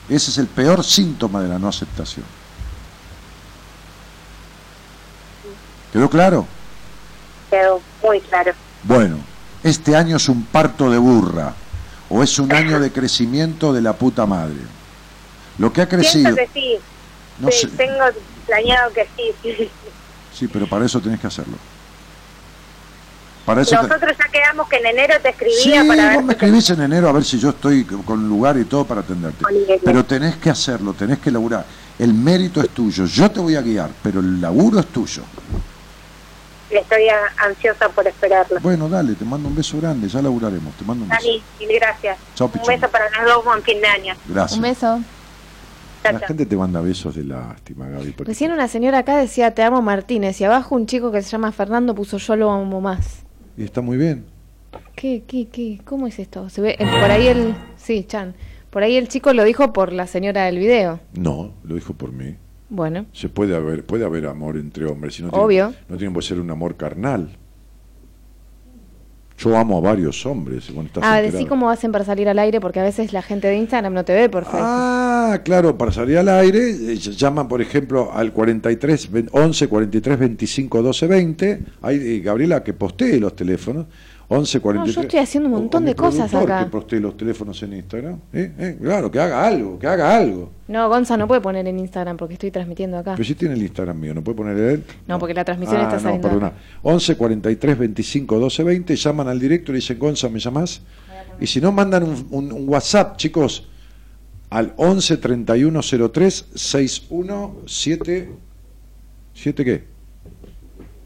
Ese 0.09 0.31
es 0.31 0.39
el 0.39 0.47
peor 0.47 0.82
síntoma 0.82 1.43
de 1.43 1.48
la 1.48 1.59
no 1.59 1.68
aceptación. 1.68 2.24
¿Quedó 5.93 6.09
claro? 6.09 6.47
Quedó 7.51 7.81
muy 8.02 8.20
claro. 8.20 8.52
Bueno, 8.85 9.18
este 9.62 9.97
año 9.97 10.16
es 10.16 10.28
un 10.28 10.44
parto 10.44 10.90
de 10.90 10.98
burra 10.98 11.55
o 12.09 12.23
es 12.23 12.39
un 12.39 12.52
año 12.52 12.81
de 12.81 12.90
crecimiento 12.93 13.73
de 13.73 13.82
la 13.82 13.93
puta 13.94 14.27
madre. 14.27 14.56
Lo 15.59 15.73
que 15.73 15.82
ha 15.82 15.89
crecido... 15.89 16.35
Pienso 16.35 16.52
que 16.52 16.60
sí. 16.60 16.77
No 17.39 17.51
Sí, 17.51 17.60
sé. 17.60 17.68
Tengo 17.68 18.05
planeado 18.47 18.93
que 18.93 19.06
sí. 19.16 19.70
sí. 20.38 20.46
Sí, 20.46 20.50
pero 20.52 20.66
para 20.66 20.84
eso 20.84 21.00
tenés 21.00 21.18
que 21.20 21.26
hacerlo. 21.26 21.56
Para 23.44 23.62
eso 23.62 23.76
te- 23.80 23.86
Nosotros 23.86 24.12
ya 24.18 24.28
quedamos 24.32 24.68
que 24.68 24.76
en 24.76 24.86
enero 24.86 25.14
te 25.22 25.28
Sí, 25.28 25.34
escribía 25.70 25.84
para 25.86 26.06
ver 26.08 26.14
vos 26.16 26.24
me 26.24 26.32
escribís 26.32 26.70
en 26.70 26.80
enero 26.82 27.08
a 27.08 27.12
ver 27.12 27.24
si 27.24 27.38
yo 27.38 27.50
estoy 27.50 27.84
con 27.84 28.28
lugar 28.28 28.58
y 28.58 28.64
todo 28.64 28.84
para 28.84 29.02
atenderte. 29.02 29.44
Pero 29.84 30.04
tenés 30.04 30.36
que 30.36 30.50
hacerlo, 30.50 30.92
tenés 30.94 31.18
que 31.20 31.30
laburar. 31.30 31.64
El 31.98 32.12
mérito 32.12 32.60
es 32.60 32.68
tuyo, 32.70 33.06
yo 33.06 33.30
te 33.30 33.38
voy 33.40 33.54
a 33.54 33.62
guiar, 33.62 33.90
pero 34.02 34.18
el 34.20 34.40
laburo 34.40 34.80
es 34.80 34.86
tuyo. 34.86 35.22
Estoy 36.68 37.04
ansiosa 37.38 37.88
por 37.90 38.06
esperarlo. 38.08 38.58
Bueno, 38.60 38.88
dale, 38.88 39.14
te 39.14 39.24
mando 39.24 39.48
un 39.48 39.54
beso 39.54 39.78
grande, 39.80 40.08
ya 40.08 40.20
laburaremos. 40.20 40.74
Te 40.74 40.84
mando 40.84 41.04
un 41.04 41.08
beso. 41.08 41.22
Dani, 41.22 41.42
mil 41.60 41.78
gracias. 41.78 42.18
Chao, 42.34 42.50
Un 42.52 42.66
beso 42.66 42.88
para 42.90 43.08
los 43.10 43.32
dos, 43.34 43.44
buen 43.44 43.62
fin 43.62 43.80
de 43.80 43.86
año. 43.86 44.14
Gracias. 44.26 44.56
Un 44.58 44.62
beso. 44.62 45.00
La 46.12 46.20
gente 46.27 46.47
te 46.47 46.57
manda 46.57 46.81
besos 46.81 47.15
de 47.15 47.24
lástima, 47.24 47.89
Gaby. 47.89 48.12
porque- 48.12 48.31
Recién 48.31 48.53
una 48.53 48.69
señora 48.69 48.99
acá 48.99 49.16
decía 49.16 49.55
te 49.55 49.62
amo 49.62 49.83
Martínez 49.83 50.41
y 50.41 50.45
abajo 50.45 50.74
un 50.74 50.87
chico 50.87 51.11
que 51.12 51.23
se 51.23 51.31
llama 51.31 51.53
Fernando 51.53 51.95
puso 51.95 52.19
yo 52.19 52.37
lo 52.37 52.51
amo 52.51 52.81
más. 52.81 53.24
Y 53.57 53.65
está 53.65 53.81
muy 53.81 53.97
bien. 53.97 54.24
¿Qué, 54.95 55.23
qué, 55.27 55.49
qué? 55.49 55.81
¿Cómo 55.85 56.07
es 56.07 56.19
esto? 56.19 56.49
Se 56.49 56.61
ve, 56.61 56.77
eh, 56.78 56.87
por 57.01 57.11
ahí 57.11 57.27
el, 57.27 57.55
sí, 57.77 58.05
Chan, 58.05 58.35
por 58.70 58.83
ahí 58.83 58.97
el 58.97 59.09
chico 59.09 59.33
lo 59.33 59.45
dijo 59.45 59.73
por 59.73 59.93
la 59.93 60.07
señora 60.07 60.45
del 60.45 60.59
video. 60.59 61.01
No, 61.15 61.53
lo 61.65 61.74
dijo 61.74 61.95
por 61.95 62.12
mí. 62.12 62.37
Bueno, 62.69 63.07
Se 63.12 63.28
puede 63.28 63.55
haber, 63.55 63.85
puede 63.85 64.05
haber 64.05 64.27
amor 64.27 64.57
entre 64.57 64.87
hombres. 64.87 65.19
Y 65.20 65.23
no 65.23 65.28
Obvio. 65.28 65.69
Tiene, 65.69 65.85
no 65.89 65.97
tiene 65.97 66.12
por 66.15 66.24
ser 66.24 66.41
un 66.41 66.51
amor 66.51 66.77
carnal. 66.77 67.37
Yo 69.38 69.56
amo 69.56 69.76
a 69.78 69.80
varios 69.82 70.24
hombres. 70.24 70.64
Cuando 70.66 70.86
estás 70.86 71.04
ah, 71.06 71.20
decí 71.20 71.44
cómo 71.44 71.68
hacen 71.68 71.92
para 71.92 72.04
salir 72.04 72.28
al 72.28 72.38
aire 72.38 72.58
porque 72.60 72.80
a 72.80 72.82
veces 72.82 73.12
la 73.12 73.20
gente 73.20 73.48
de 73.48 73.56
Instagram 73.56 73.92
no 73.92 74.04
te 74.04 74.14
ve 74.14 74.28
por 74.30 74.44
Facebook. 74.44 74.62
Ah, 74.62 75.40
claro, 75.44 75.76
para 75.76 75.92
salir 75.92 76.16
al 76.16 76.28
aire, 76.30 76.70
eh, 76.70 76.96
llaman, 76.96 77.46
por 77.46 77.60
ejemplo, 77.60 78.10
al 78.14 78.32
43 78.32 79.10
ven- 79.12 79.28
11 79.32 79.68
43 79.68 80.18
25 80.18 80.82
12 80.82 81.06
20. 81.06 81.60
Hay 81.82 81.96
eh, 81.96 82.20
Gabriela 82.20 82.64
que 82.64 82.72
postee 82.72 83.20
los 83.20 83.36
teléfonos. 83.36 83.86
11 84.28 84.59
No, 84.59 84.62
43. 84.62 84.94
yo 84.97 85.01
estoy 85.03 85.19
haciendo 85.20 85.48
un 85.48 85.55
montón 85.55 85.85
de 85.85 85.94
cosas 85.94 86.35
acá. 86.35 86.65
que 86.65 86.70
postee 86.70 86.98
los 86.98 87.16
teléfonos 87.16 87.62
en 87.62 87.74
Instagram. 87.74 88.19
¿eh? 88.32 88.53
¿eh? 88.59 88.78
Claro, 88.82 89.09
que 89.11 89.20
haga 89.20 89.47
algo, 89.47 89.78
que 89.78 89.86
haga 89.86 90.16
algo. 90.16 90.51
No, 90.66 90.89
Gonza 90.89 91.16
no 91.16 91.28
puede 91.28 91.40
poner 91.40 91.65
en 91.69 91.78
Instagram 91.78 92.16
porque 92.16 92.35
estoy 92.35 92.51
transmitiendo 92.51 92.98
acá. 92.98 93.12
Pero 93.12 93.24
si 93.24 93.36
tiene 93.36 93.55
el 93.55 93.62
Instagram 93.62 94.01
mío, 94.01 94.15
¿no 94.15 94.24
puede 94.24 94.36
poner 94.36 94.57
él? 94.59 94.85
No, 95.07 95.20
porque 95.20 95.32
la 95.32 95.44
transmisión 95.44 95.78
Ah, 95.78 95.85
está 95.85 95.97
no, 95.97 96.03
saliendo. 96.03 96.28
perdona. 96.28 96.53
11 96.82 97.16
43 97.16 97.78
25 97.78 98.39
12 98.40 98.62
20. 98.65 98.97
Llaman 98.97 99.28
al 99.28 99.39
directo 99.39 99.70
y 99.70 99.77
dicen, 99.77 99.97
Gonza, 99.98 100.28
¿me 100.28 100.40
llamás? 100.40 100.81
Y 101.40 101.47
si 101.47 101.61
no, 101.61 101.70
mandan 101.70 102.03
un, 102.03 102.27
un- 102.31 102.51
un 102.53 102.69
WhatsApp, 102.69 103.16
chicos, 103.19 103.69
al 104.51 104.73
11 104.77 105.19
31 105.19 105.81
03 106.12 106.47
61 106.55 107.57
7. 107.66 108.31
¿7 109.36 109.55
qué? 109.65 109.85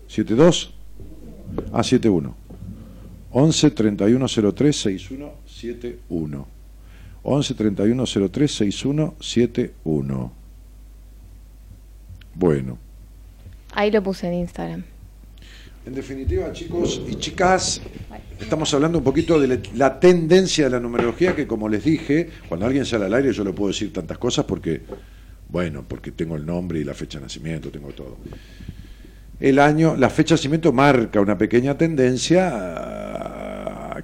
¿72? 0.09 0.71
Ah, 1.73 1.83
71. 1.83 2.35
11 3.33 3.71
31 3.71 4.27
03 4.29 4.77
61 4.77 5.33
71. 5.47 6.47
11 7.23 7.55
31 7.55 8.05
03 8.31 8.51
61 8.51 9.15
71. 9.21 10.33
Bueno. 12.35 12.79
Ahí 13.73 13.91
lo 13.91 14.03
puse 14.03 14.27
en 14.29 14.35
Instagram. 14.35 14.83
En 15.87 15.95
definitiva, 15.95 16.53
chicos 16.53 17.01
y 17.09 17.15
chicas, 17.17 17.81
estamos 18.39 18.73
hablando 18.75 18.99
un 18.99 19.05
poquito 19.05 19.41
de 19.41 19.61
la- 19.75 19.99
tendencia 19.99 20.65
de 20.65 20.71
la 20.71 20.81
numerología 20.81 21.35
que, 21.35 21.47
como 21.47 21.69
les 21.69 21.85
dije, 21.85 22.29
cuando 22.49 22.67
alguien 22.67 22.85
sale 22.85 23.07
al 23.07 23.15
aire 23.15 23.33
yo 23.33 23.45
le 23.45 23.53
puedo 23.53 23.69
decir 23.69 23.93
tantas 23.93 24.19
cosas 24.19 24.45
porque, 24.45 24.83
bueno, 25.49 25.85
porque 25.89 26.13
tengo 26.13 26.37
el 26.37 26.45
nombre 26.45 26.81
y 26.81 26.85
la 26.85 26.93
fecha 26.95 27.19
de 27.19 27.25
nacimiento, 27.25 27.71
tengo 27.71 27.89
todo. 27.93 28.19
El 29.41 29.59
año, 29.59 29.97
la 29.97 30.11
fecha 30.11 30.35
de 30.35 30.39
nacimiento 30.39 30.71
marca 30.73 31.19
una 31.21 31.39
pequeña 31.39 31.79
tendencia 31.79 33.10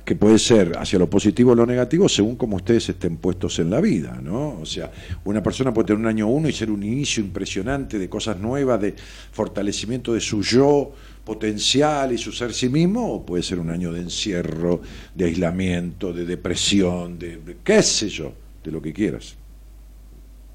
que 0.07 0.15
puede 0.15 0.39
ser 0.39 0.79
hacia 0.79 1.01
lo 1.01 1.11
positivo 1.11 1.51
o 1.51 1.55
lo 1.57 1.67
negativo 1.67 2.09
según 2.09 2.37
como 2.37 2.55
ustedes 2.57 2.89
estén 2.89 3.17
puestos 3.17 3.59
en 3.59 3.71
la 3.71 3.81
vida, 3.81 4.21
¿no? 4.23 4.61
O 4.61 4.65
sea, 4.65 4.93
una 5.25 5.43
persona 5.43 5.75
puede 5.75 5.89
tener 5.89 6.01
un 6.01 6.07
año 6.07 6.29
uno 6.29 6.49
y 6.49 6.53
ser 6.53 6.71
un 6.71 6.85
inicio 6.85 7.25
impresionante 7.25 7.99
de 7.99 8.09
cosas 8.09 8.39
nuevas, 8.39 8.81
de 8.81 8.95
fortalecimiento 9.33 10.15
de 10.15 10.21
su 10.21 10.43
yo 10.43 10.93
potencial 11.25 12.13
y 12.13 12.19
su 12.19 12.31
ser 12.31 12.55
sí 12.55 12.69
mismo, 12.69 13.15
o 13.15 13.27
puede 13.27 13.43
ser 13.43 13.59
un 13.59 13.69
año 13.69 13.93
de 13.93 14.03
encierro, 14.03 14.81
de 15.13 15.25
aislamiento, 15.25 16.13
de 16.13 16.25
depresión, 16.25 17.19
de, 17.19 17.57
qué 17.65 17.83
sé 17.83 18.09
yo, 18.09 18.33
de 18.63 18.71
lo 18.71 18.81
que 18.81 18.93
quieras. 18.93 19.35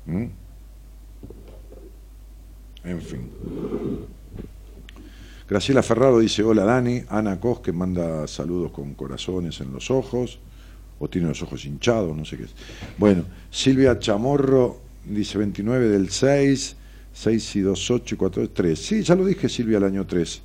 ¿Mm? 0.06 0.28
En 2.86 3.02
fin. 3.02 3.30
Graciela 5.52 5.84
Ferraro 5.84 6.18
dice, 6.22 6.44
hola 6.44 6.64
Dani, 6.64 7.03
Ana 7.10 7.38
Cos 7.38 7.60
que 7.60 7.73
manda 7.73 8.26
saludos 8.26 8.72
con 8.72 8.94
corazones 8.94 9.60
en 9.60 9.73
los 9.73 9.91
ojos, 9.91 10.40
o 10.98 11.10
tiene 11.10 11.28
los 11.28 11.41
ojos 11.41 11.65
hinchados, 11.65 12.15
no 12.15 12.23
sé 12.23 12.38
qué 12.38 12.44
es. 12.44 12.56
Bueno, 12.98 13.26
Silvia 13.49 13.99
Chamorro 13.99 14.80
dice 15.03 15.38
29 15.38 15.90
del 15.90 16.10
6, 16.10 16.78
6 17.11 17.56
y 17.57 17.60
2, 17.60 17.91
8 17.91 18.15
y 18.15 18.18
4, 18.18 18.49
3. 18.52 18.80
Sí, 18.80 19.03
ya 19.03 19.14
lo 19.14 19.26
dije 19.26 19.49
Silvia 19.49 19.80
el 19.80 19.84
año 19.84 20.07
3. 20.07 20.41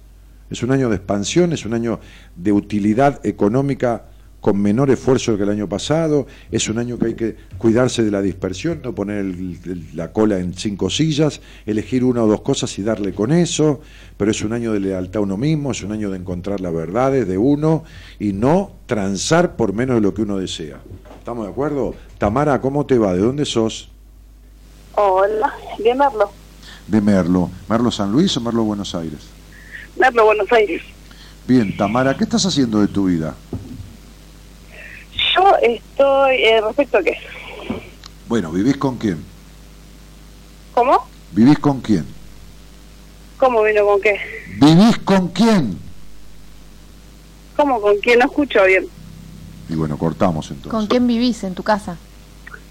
Es 0.50 0.62
un 0.64 0.72
año 0.72 0.88
de 0.88 0.96
expansión, 0.96 1.52
es 1.52 1.64
un 1.64 1.74
año 1.74 2.00
de 2.34 2.50
utilidad 2.50 3.24
económica 3.24 4.06
con 4.40 4.60
menor 4.60 4.90
esfuerzo 4.90 5.36
que 5.36 5.42
el 5.42 5.48
año 5.50 5.68
pasado, 5.68 6.26
es 6.52 6.68
un 6.68 6.78
año 6.78 6.98
que 6.98 7.06
hay 7.06 7.14
que 7.14 7.36
cuidarse 7.58 8.04
de 8.04 8.10
la 8.12 8.22
dispersión, 8.22 8.80
no 8.84 8.94
poner 8.94 9.18
el- 9.18 9.58
el- 9.64 9.84
la 9.94 10.12
cola 10.12 10.38
en 10.38 10.54
cinco 10.54 10.88
sillas, 10.88 11.40
elegir 11.64 12.04
una 12.04 12.22
o 12.22 12.26
dos 12.28 12.42
cosas 12.42 12.78
y 12.78 12.82
darle 12.82 13.12
con 13.12 13.32
eso, 13.32 13.80
pero 14.16 14.30
es 14.30 14.42
un 14.42 14.52
año 14.52 14.72
de 14.72 14.78
lealtad 14.80 15.18
a 15.20 15.22
uno 15.22 15.36
mismo, 15.36 15.72
es 15.72 15.82
un 15.82 15.90
año 15.90 16.10
de 16.10 16.18
encontrar 16.18 16.60
las 16.60 16.72
verdades 16.72 17.26
de 17.26 17.38
uno 17.38 17.82
y 18.20 18.32
no 18.32 18.70
transar 18.86 19.56
por 19.56 19.72
menos 19.72 19.96
de 19.96 20.00
lo 20.02 20.14
que 20.14 20.22
uno 20.22 20.36
desea. 20.38 20.78
¿Estamos 21.18 21.44
de 21.46 21.50
acuerdo? 21.50 21.94
Tamara, 22.18 22.60
¿cómo 22.60 22.86
te 22.86 22.98
va? 22.98 23.14
¿De 23.14 23.20
dónde 23.20 23.44
sos? 23.44 23.88
Hola, 24.94 25.52
bien 25.82 25.98
Merlo. 25.98 26.30
De 26.86 27.00
Merlo. 27.00 27.50
¿Merlo 27.68 27.90
San 27.90 28.12
Luis 28.12 28.36
o 28.36 28.40
Merlo 28.40 28.62
Buenos 28.62 28.94
Aires? 28.94 29.18
Merlo, 29.98 30.24
Buenos 30.26 30.50
Aires. 30.52 30.82
Bien, 31.48 31.76
Tamara, 31.76 32.16
¿qué 32.16 32.24
estás 32.24 32.46
haciendo 32.46 32.80
de 32.80 32.88
tu 32.88 33.06
vida? 33.06 33.34
Yo 35.36 35.56
estoy, 35.60 36.44
eh, 36.44 36.60
respecto 36.62 36.98
a 36.98 37.02
qué? 37.02 37.16
Bueno, 38.28 38.50
¿vivís 38.50 38.76
con 38.76 38.96
quién? 38.96 39.22
¿Cómo? 40.74 41.06
¿Vivís 41.32 41.58
con 41.58 41.80
quién? 41.80 42.04
¿Cómo 43.38 43.62
vino 43.62 43.84
con 43.84 44.00
qué? 44.00 44.18
¿Vivís 44.58 44.98
con 44.98 45.28
quién? 45.28 45.78
¿Cómo 47.56 47.80
con 47.80 47.96
quién? 47.98 48.18
No 48.18 48.26
escucho 48.26 48.64
bien. 48.64 48.86
Y 49.68 49.74
bueno, 49.74 49.98
cortamos 49.98 50.50
entonces. 50.50 50.70
¿Con 50.70 50.86
quién 50.86 51.06
vivís 51.06 51.44
en 51.44 51.54
tu 51.54 51.62
casa? 51.62 51.96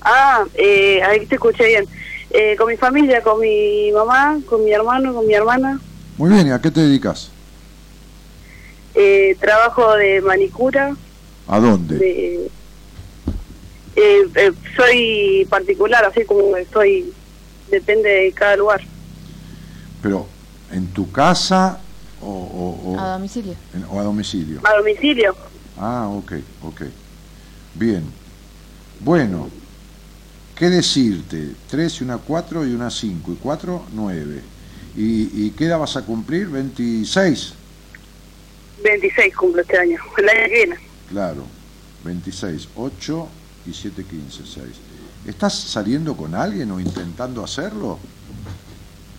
Ah, 0.02 0.44
eh, 0.56 1.02
ahí 1.04 1.26
te 1.28 1.36
escuché 1.36 1.68
bien. 1.68 1.86
Eh, 2.32 2.56
con 2.58 2.68
mi 2.68 2.78
familia, 2.78 3.22
con 3.22 3.40
mi 3.40 3.92
mamá, 3.92 4.40
con 4.48 4.64
mi 4.64 4.72
hermano, 4.72 5.14
con 5.14 5.28
mi 5.28 5.34
hermana. 5.34 5.80
Muy 6.18 6.32
bien, 6.32 6.48
¿y 6.48 6.52
a 6.52 6.60
qué 6.60 6.72
te 6.72 6.82
dedicas? 6.82 7.30
Eh, 8.96 9.36
trabajo 9.40 9.96
de 9.96 10.22
manicura. 10.22 10.96
¿A 11.48 11.60
dónde? 11.60 11.98
De, 11.98 12.46
eh, 13.96 14.28
eh, 14.36 14.52
soy 14.76 15.46
particular, 15.50 16.04
así 16.06 16.26
como 16.26 16.44
soy, 16.74 17.14
depende 17.70 18.10
de 18.10 18.32
cada 18.34 18.58
lugar. 18.58 18.82
Pero, 20.02 20.28
¿en 20.72 20.88
tu 20.88 21.12
casa 21.12 21.80
o, 22.22 22.28
o- 22.30 22.92
o- 22.94 23.00
A 23.00 23.14
domicilio. 23.14 23.56
en- 23.74 23.86
o 23.90 24.00
a 24.00 24.04
domicilio? 24.04 24.60
A 24.64 24.74
domicilio. 24.78 25.36
Ah, 25.78 26.08
ok, 26.12 26.34
ok. 26.64 26.82
Bien. 27.76 28.04
Bueno, 29.00 29.50
¿qué 30.56 30.70
decirte? 30.70 31.50
Tres 31.70 32.00
y 32.02 32.04
una 32.04 32.18
cuatro 32.18 32.66
y 32.66 32.74
una 32.74 32.90
cinco. 32.90 33.32
Y 33.34 33.36
cuatro, 33.36 33.84
nueve. 33.94 34.42
¿Y, 34.96 35.46
y 35.48 35.52
qué 35.52 35.66
edad 35.66 35.80
vas 35.80 35.98
a 35.98 36.06
cumplir? 36.06 36.48
¿26? 36.50 37.54
26 38.84 39.36
cumplo 39.36 39.62
este 39.62 39.78
año, 39.78 39.98
el 40.18 40.30
año 40.30 40.40
que 40.48 40.54
viene. 40.54 40.76
Claro, 41.16 41.46
26, 42.04 42.68
8 42.76 43.28
y 43.68 43.74
7, 43.74 44.04
15, 44.04 44.44
6. 44.46 44.66
¿Estás 45.26 45.54
saliendo 45.54 46.14
con 46.14 46.36
alguien 46.36 46.70
o 46.72 46.80
intentando 46.82 47.42
hacerlo? 47.42 47.98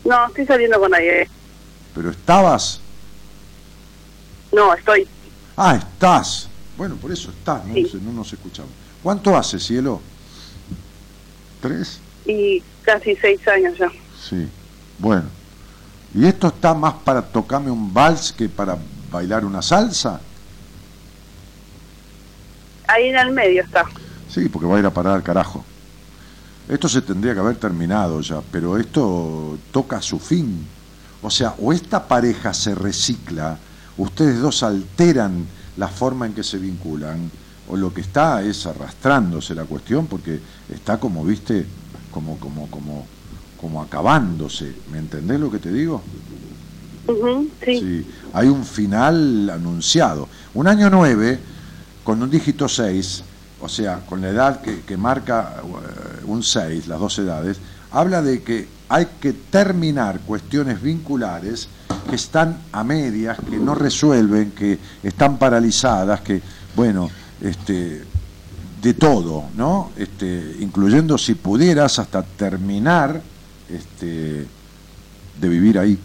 No, 0.04 0.26
estoy 0.26 0.44
saliendo 0.44 0.78
con 0.78 0.90
nadie. 0.90 1.26
Pero 1.94 2.10
estabas. 2.10 2.82
No, 4.52 4.74
estoy. 4.74 5.08
Ah, 5.56 5.76
estás. 5.76 6.50
Bueno, 6.76 6.96
por 6.96 7.10
eso 7.10 7.30
estás, 7.30 7.64
no, 7.64 7.74
no, 7.74 8.00
no 8.04 8.12
nos 8.12 8.30
escuchamos. 8.30 8.72
¿Cuánto 9.02 9.34
hace, 9.34 9.58
cielo? 9.58 10.02
¿Tres? 11.62 11.98
Y 12.26 12.62
casi 12.82 13.16
seis 13.16 13.40
años 13.48 13.78
ya. 13.78 13.90
Sí. 14.22 14.46
Bueno. 14.98 15.24
¿Y 16.14 16.26
esto 16.26 16.48
está 16.48 16.74
más 16.74 16.92
para 16.92 17.22
tocarme 17.22 17.70
un 17.70 17.94
vals 17.94 18.34
que 18.34 18.50
para 18.50 18.76
bailar 19.10 19.46
una 19.46 19.62
salsa? 19.62 20.20
Ahí 22.86 23.08
en 23.08 23.16
el 23.16 23.32
medio 23.32 23.62
está. 23.62 23.84
Sí, 24.28 24.48
porque 24.48 24.66
va 24.66 24.76
a 24.76 24.80
ir 24.80 24.86
a 24.86 24.90
parar 24.90 25.14
al 25.14 25.22
carajo. 25.22 25.64
Esto 26.68 26.88
se 26.88 27.02
tendría 27.02 27.32
que 27.32 27.40
haber 27.40 27.56
terminado 27.56 28.20
ya, 28.20 28.40
pero 28.50 28.76
esto 28.76 29.56
toca 29.70 30.02
su 30.02 30.18
fin. 30.18 30.66
O 31.22 31.30
sea, 31.30 31.54
o 31.60 31.72
esta 31.72 32.06
pareja 32.06 32.52
se 32.52 32.74
recicla, 32.74 33.58
ustedes 33.96 34.40
dos 34.40 34.62
alteran 34.62 35.46
la 35.76 35.88
forma 35.88 36.26
en 36.26 36.32
que 36.32 36.42
se 36.42 36.58
vinculan, 36.58 37.30
o 37.68 37.76
lo 37.76 37.92
que 37.92 38.00
está 38.00 38.42
es 38.42 38.66
arrastrándose 38.66 39.54
la 39.54 39.64
cuestión 39.64 40.06
porque 40.06 40.40
está 40.72 40.98
como, 40.98 41.24
viste, 41.24 41.66
como, 42.10 42.38
como, 42.38 42.68
como, 42.68 43.06
como 43.60 43.82
acabándose. 43.82 44.72
¿Me 44.92 44.98
entendés 44.98 45.40
lo 45.40 45.50
que 45.50 45.58
te 45.58 45.72
digo? 45.72 46.02
Sí. 47.64 47.78
Sí, 47.78 48.06
hay 48.32 48.48
un 48.48 48.64
final 48.64 49.50
anunciado. 49.50 50.28
Un 50.54 50.66
año 50.66 50.90
9, 50.90 51.38
con 52.06 52.22
un 52.22 52.30
dígito 52.30 52.68
6, 52.68 53.24
o 53.60 53.68
sea, 53.68 54.06
con 54.06 54.20
la 54.20 54.28
edad 54.28 54.60
que, 54.60 54.96
marca 54.96 55.56
eh, 55.58 56.24
un 56.24 56.44
6, 56.44 56.86
las 56.86 57.00
dos 57.00 57.18
edades, 57.18 57.58
habla 57.90 58.22
de 58.22 58.44
que 58.44 58.68
hay 58.88 59.08
que 59.20 59.32
terminar 59.32 60.20
cuestiones 60.20 60.80
vinculares 60.80 61.68
que 62.08 62.14
están 62.14 62.58
a 62.70 62.84
medias, 62.84 63.38
que 63.40 63.56
no 63.56 63.74
resuelven, 63.74 64.52
que 64.52 64.78
están 65.02 65.36
paralizadas, 65.36 66.20
que, 66.20 66.40
bueno, 66.76 67.10
este, 67.40 68.04
de 68.80 68.94
todo, 68.94 69.46
¿no? 69.56 69.90
Este, 69.96 70.58
incluyendo 70.60 71.18
si 71.18 71.34
pudieras 71.34 71.98
hasta 71.98 72.22
terminar 72.22 73.20
este, 73.68 74.46
de 75.40 75.48
vivir 75.48 75.76
ahí 75.76 75.98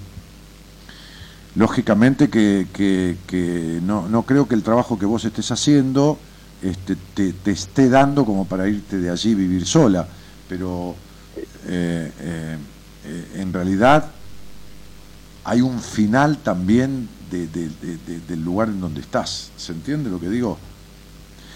lógicamente 1.55 2.29
que, 2.29 2.67
que- 2.73 3.17
que 3.27 3.79
no, 3.83 4.07
no 4.07 4.23
creo 4.23 4.47
que 4.47 4.55
el 4.55 4.63
trabajo 4.63 4.97
que 4.97 5.05
vos 5.05 5.25
estés 5.25 5.51
haciendo 5.51 6.17
este, 6.61 6.95
te, 7.13 7.33
te 7.33 7.51
esté 7.51 7.89
dando 7.89 8.23
como 8.25 8.45
para 8.45 8.67
irte 8.67 8.97
de 8.97 9.09
allí 9.09 9.31
y 9.31 9.35
vivir 9.35 9.65
sola, 9.65 10.07
pero 10.47 10.95
eh, 11.67 12.11
eh, 12.19 12.57
en 13.35 13.51
realidad 13.51 14.05
hay 15.43 15.61
un 15.61 15.79
final 15.81 16.37
también 16.37 17.09
de- 17.31 17.47
de- 17.47 17.69
de- 17.81 17.97
de- 18.05 18.19
del 18.27 18.43
lugar 18.43 18.67
en 18.69 18.79
donde 18.79 19.01
estás. 19.01 19.51
¿Se 19.57 19.71
entiende 19.71 20.09
lo 20.09 20.19
que 20.19 20.29
digo? 20.29 20.57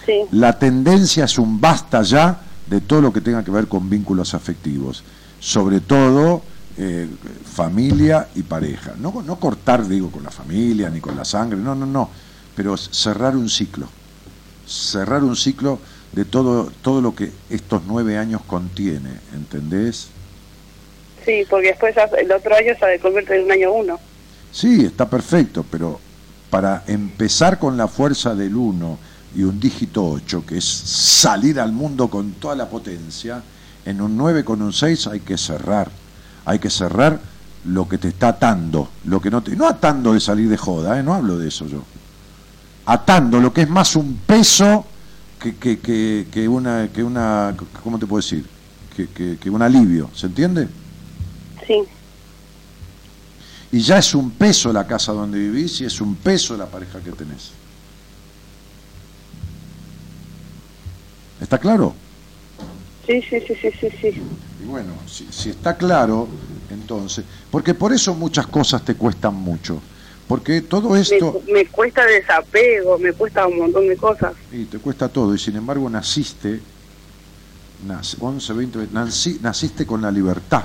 Sí. 0.06 0.14
La 0.32 0.58
tendencia 0.58 1.26
es 1.26 1.38
un 1.38 1.62
basta 1.62 2.02
ya 2.02 2.42
de 2.68 2.82
todo 2.82 3.02
lo 3.02 3.14
que 3.14 3.22
tenga 3.22 3.44
que 3.44 3.52
ver 3.52 3.68
con 3.68 3.90
vínculos 3.90 4.34
afectivos, 4.34 5.04
sobre 5.40 5.80
todo 5.82 6.42
eh, 6.77 7.07
familia 7.45 8.27
y 8.35 8.43
pareja. 8.43 8.93
No, 8.97 9.23
no 9.26 9.39
cortar, 9.39 9.88
digo, 9.88 10.11
con 10.11 10.23
la 10.23 10.31
familia 10.31 10.89
ni 10.89 10.99
con 10.99 11.15
la 11.15 11.26
sangre, 11.26 11.57
no, 11.57 11.76
no, 11.76 11.85
no, 11.85 12.10
pero 12.56 12.76
cerrar 12.77 13.35
un 13.35 13.49
ciclo, 13.49 13.88
cerrar 14.68 15.23
un 15.23 15.35
ciclo 15.35 15.80
de 16.11 16.26
todo, 16.26 16.72
todo 16.81 17.02
lo 17.02 17.15
que 17.15 17.31
estos 17.49 17.84
nueve 17.88 18.18
años 18.18 18.41
contiene, 18.45 19.19
¿entendés? 19.34 20.07
Sí, 21.26 21.43
porque 21.49 21.69
después 21.69 21.95
el 22.18 22.31
otro 22.31 22.56
año 22.56 22.73
se 22.80 22.99
convierte 22.99 23.38
en 23.38 23.45
un 23.45 23.52
año 23.52 23.72
uno. 23.72 23.99
Sí, 24.52 24.85
está 24.85 25.10
perfecto, 25.10 25.65
pero 25.69 25.99
para 26.49 26.84
empezar 26.88 27.60
con 27.60 27.76
la 27.76 27.88
fuerza 27.88 28.35
del 28.35 28.56
uno 28.56 28.97
y 29.35 29.43
un 29.43 29.60
dígito 29.60 30.06
8, 30.06 30.45
que 30.47 30.57
es 30.57 30.65
salir 30.65 31.60
al 31.60 31.72
mundo 31.72 32.10
con 32.10 32.34
toda 32.34 32.56
la 32.56 32.69
potencia, 32.69 33.41
en 33.85 34.02
un 34.02 34.15
9 34.15 34.45
con 34.45 34.61
un 34.61 34.72
6 34.72 35.07
hay 35.07 35.19
que 35.19 35.38
cerrar. 35.38 35.89
Hay 36.46 36.60
que 36.60 36.70
cerrar 36.70 37.20
lo 37.66 37.90
que 37.90 37.98
te 37.98 38.10
está 38.10 38.30
atando, 38.30 38.90
lo 39.06 39.20
que 39.20 39.32
no 39.32 39.42
te. 39.42 39.56
No 39.56 39.68
atando 39.68 40.14
de 40.14 40.20
salir 40.20 40.50
de 40.50 40.58
joda, 40.58 41.00
¿eh? 41.00 41.04
no 41.04 41.14
hablo 41.14 41.38
de 41.38 41.48
eso 41.48 41.66
yo. 41.68 41.84
Atando 42.86 43.40
lo 43.40 43.52
que 43.52 43.64
es 43.64 43.70
más 43.70 43.96
un 43.96 44.18
peso 44.18 44.86
que, 45.40 45.56
que, 45.56 45.80
que, 45.80 46.28
que 46.32 46.48
una, 46.48 46.90
que 46.94 47.04
una. 47.04 47.56
¿Cómo 47.84 47.98
te 47.98 48.06
puedo 48.06 48.22
decir? 48.22 48.46
Que, 48.96 49.08
que, 49.08 49.38
que 49.38 49.50
un 49.50 49.62
alivio, 49.62 50.10
¿se 50.14 50.28
entiende? 50.28 50.70
Sí. 51.68 51.84
Y 53.72 53.80
ya 53.80 53.98
es 53.98 54.16
un 54.16 54.32
peso 54.32 54.72
la 54.72 54.88
casa 54.88 55.12
donde 55.12 55.38
vivís 55.40 55.82
y 55.82 55.86
es 55.86 56.00
un 56.00 56.16
peso 56.16 56.56
la 56.56 56.68
pareja 56.68 57.00
que 57.00 57.12
tenés. 57.12 57.52
¿Está 61.42 61.58
claro? 61.58 61.94
Sí, 63.07 63.22
sí, 63.30 63.38
sí, 63.48 63.53
sí, 63.61 63.69
sí, 63.80 63.88
sí. 64.02 64.22
Y 64.60 64.65
bueno, 64.65 64.95
si, 65.07 65.26
si 65.32 65.49
está 65.49 65.77
claro, 65.77 66.27
entonces, 66.69 67.26
porque 67.52 67.73
por 67.73 67.94
eso 67.94 68.14
muchas 68.15 68.48
cosas 68.48 68.84
te 68.84 68.95
cuestan 68.95 69.36
mucho, 69.36 69.82
porque 70.27 70.61
todo 70.61 70.90
Me, 70.91 70.99
esto, 71.02 71.41
me 71.52 71.65
cuesta 71.69 72.06
desapego, 72.06 72.98
me 72.98 73.14
cuesta 73.14 73.45
un 73.48 73.60
montón 73.60 73.88
de 73.88 73.95
cosas. 73.98 74.34
y 74.52 74.65
te 74.65 74.80
cuesta 74.80 75.10
todo, 75.10 75.36
y 75.36 75.38
sin 75.38 75.56
embargo 75.56 75.90
naciste, 75.90 76.61
nac- 77.84 78.15
11, 78.19 78.53
20, 78.53 78.80
20, 78.80 78.94
nací- 78.95 79.40
naciste 79.41 79.86
con 79.86 80.02
la 80.02 80.10
libertad, 80.11 80.64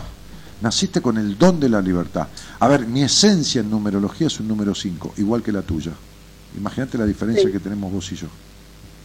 naciste 0.60 1.00
con 1.00 1.18
el 1.18 1.36
don 1.36 1.58
de 1.60 1.68
la 1.68 1.80
libertad. 1.82 2.28
A 2.60 2.68
ver, 2.68 2.86
mi 2.86 3.02
esencia 3.02 3.60
en 3.60 3.70
numerología 3.70 4.28
es 4.28 4.38
un 4.40 4.48
número 4.48 4.74
5, 4.74 5.12
igual 5.16 5.42
que 5.42 5.52
la 5.52 5.62
tuya. 5.62 5.92
Imagínate 6.56 6.96
la 6.98 7.06
diferencia 7.06 7.46
Sí. 7.46 7.52
que 7.52 7.60
tenemos 7.60 7.92
vos 7.92 8.10
y 8.12 8.16
yo. 8.16 8.28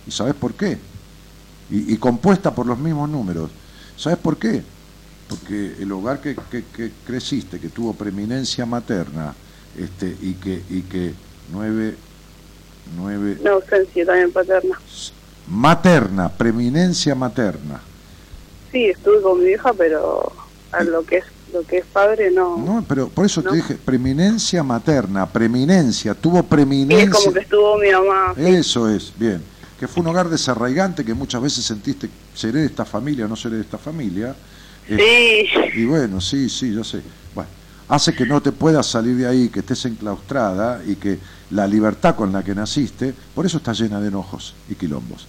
¿Y 0.05 0.11
sabes 0.11 0.35
por 0.35 0.53
qué? 0.53 0.79
Y, 1.71 1.93
y 1.93 1.97
compuesta 1.97 2.53
por 2.53 2.65
los 2.65 2.77
mismos 2.77 3.09
números. 3.09 3.49
¿Sabes 3.97 4.19
por 4.19 4.37
qué? 4.37 4.61
Porque 5.29 5.75
el 5.79 5.91
hogar 5.91 6.19
que, 6.21 6.35
que- 6.51 6.63
que 6.75 6.91
creciste, 7.05 7.59
que 7.59 7.69
tuvo 7.69 7.93
preeminencia 7.93 8.65
materna, 8.65 9.33
este, 9.77 10.15
y 10.21 10.33
que, 10.33 10.61
y 10.69 10.81
que 10.81 11.13
nueve, 11.51 11.95
nueve, 12.97 13.37
Una 13.41 13.51
ausencia 13.51 14.05
también 14.05 14.31
paterna. 14.31 14.79
materna, 15.47 16.29
preeminencia 16.29 17.15
materna. 17.15 17.79
Sí, 18.71 18.85
estuve 18.85 19.21
con 19.21 19.43
mi 19.43 19.51
hija, 19.51 19.73
pero 19.73 20.31
a 20.71 20.83
lo 20.83 21.03
que 21.05 21.17
es 21.17 21.25
lo 21.53 21.63
que 21.65 21.77
es 21.77 21.85
padre 21.85 22.31
no. 22.31 22.57
No, 22.57 22.83
pero 22.87 23.07
por 23.07 23.25
eso 23.25 23.41
¿No? 23.41 23.51
te 23.51 23.55
dije, 23.57 23.75
preeminencia 23.75 24.61
materna, 24.61 25.25
preeminencia, 25.25 26.13
tuvo 26.13 26.37
Y 26.37 26.39
es 26.39 26.45
preeminencia. 26.45 27.09
como 27.11 27.33
que 27.33 27.39
estuvo 27.39 27.77
mi 27.77 27.91
mamá. 27.91 28.33
Eso 28.35 28.89
es, 28.89 29.13
bien. 29.17 29.41
Que 29.79 29.87
fue 29.87 30.01
un 30.01 30.07
hogar 30.07 30.29
desarraigante 30.29 31.03
que 31.03 31.13
muchas 31.13 31.41
veces 31.41 31.65
sentiste, 31.65 32.09
seré 32.33 32.61
de 32.61 32.65
esta 32.67 32.85
familia 32.85 33.25
o 33.25 33.27
no 33.27 33.35
seré 33.35 33.55
de 33.57 33.61
esta 33.61 33.77
familia. 33.77 34.35
Eh, 34.87 35.45
Y 35.75 35.85
bueno, 35.85 36.21
sí, 36.21 36.49
sí, 36.49 36.73
yo 36.73 36.83
sé. 36.83 37.01
Bueno, 37.33 37.49
hace 37.89 38.13
que 38.13 38.25
no 38.25 38.41
te 38.41 38.51
puedas 38.51 38.85
salir 38.87 39.15
de 39.17 39.27
ahí, 39.27 39.49
que 39.49 39.59
estés 39.59 39.85
enclaustrada 39.85 40.81
y 40.85 40.95
que 40.95 41.19
la 41.51 41.67
libertad 41.67 42.15
con 42.15 42.31
la 42.31 42.43
que 42.43 42.55
naciste, 42.55 43.13
por 43.33 43.45
eso 43.45 43.57
está 43.57 43.73
llena 43.73 43.99
de 43.99 44.07
enojos 44.07 44.53
y 44.69 44.75
quilombos. 44.75 45.27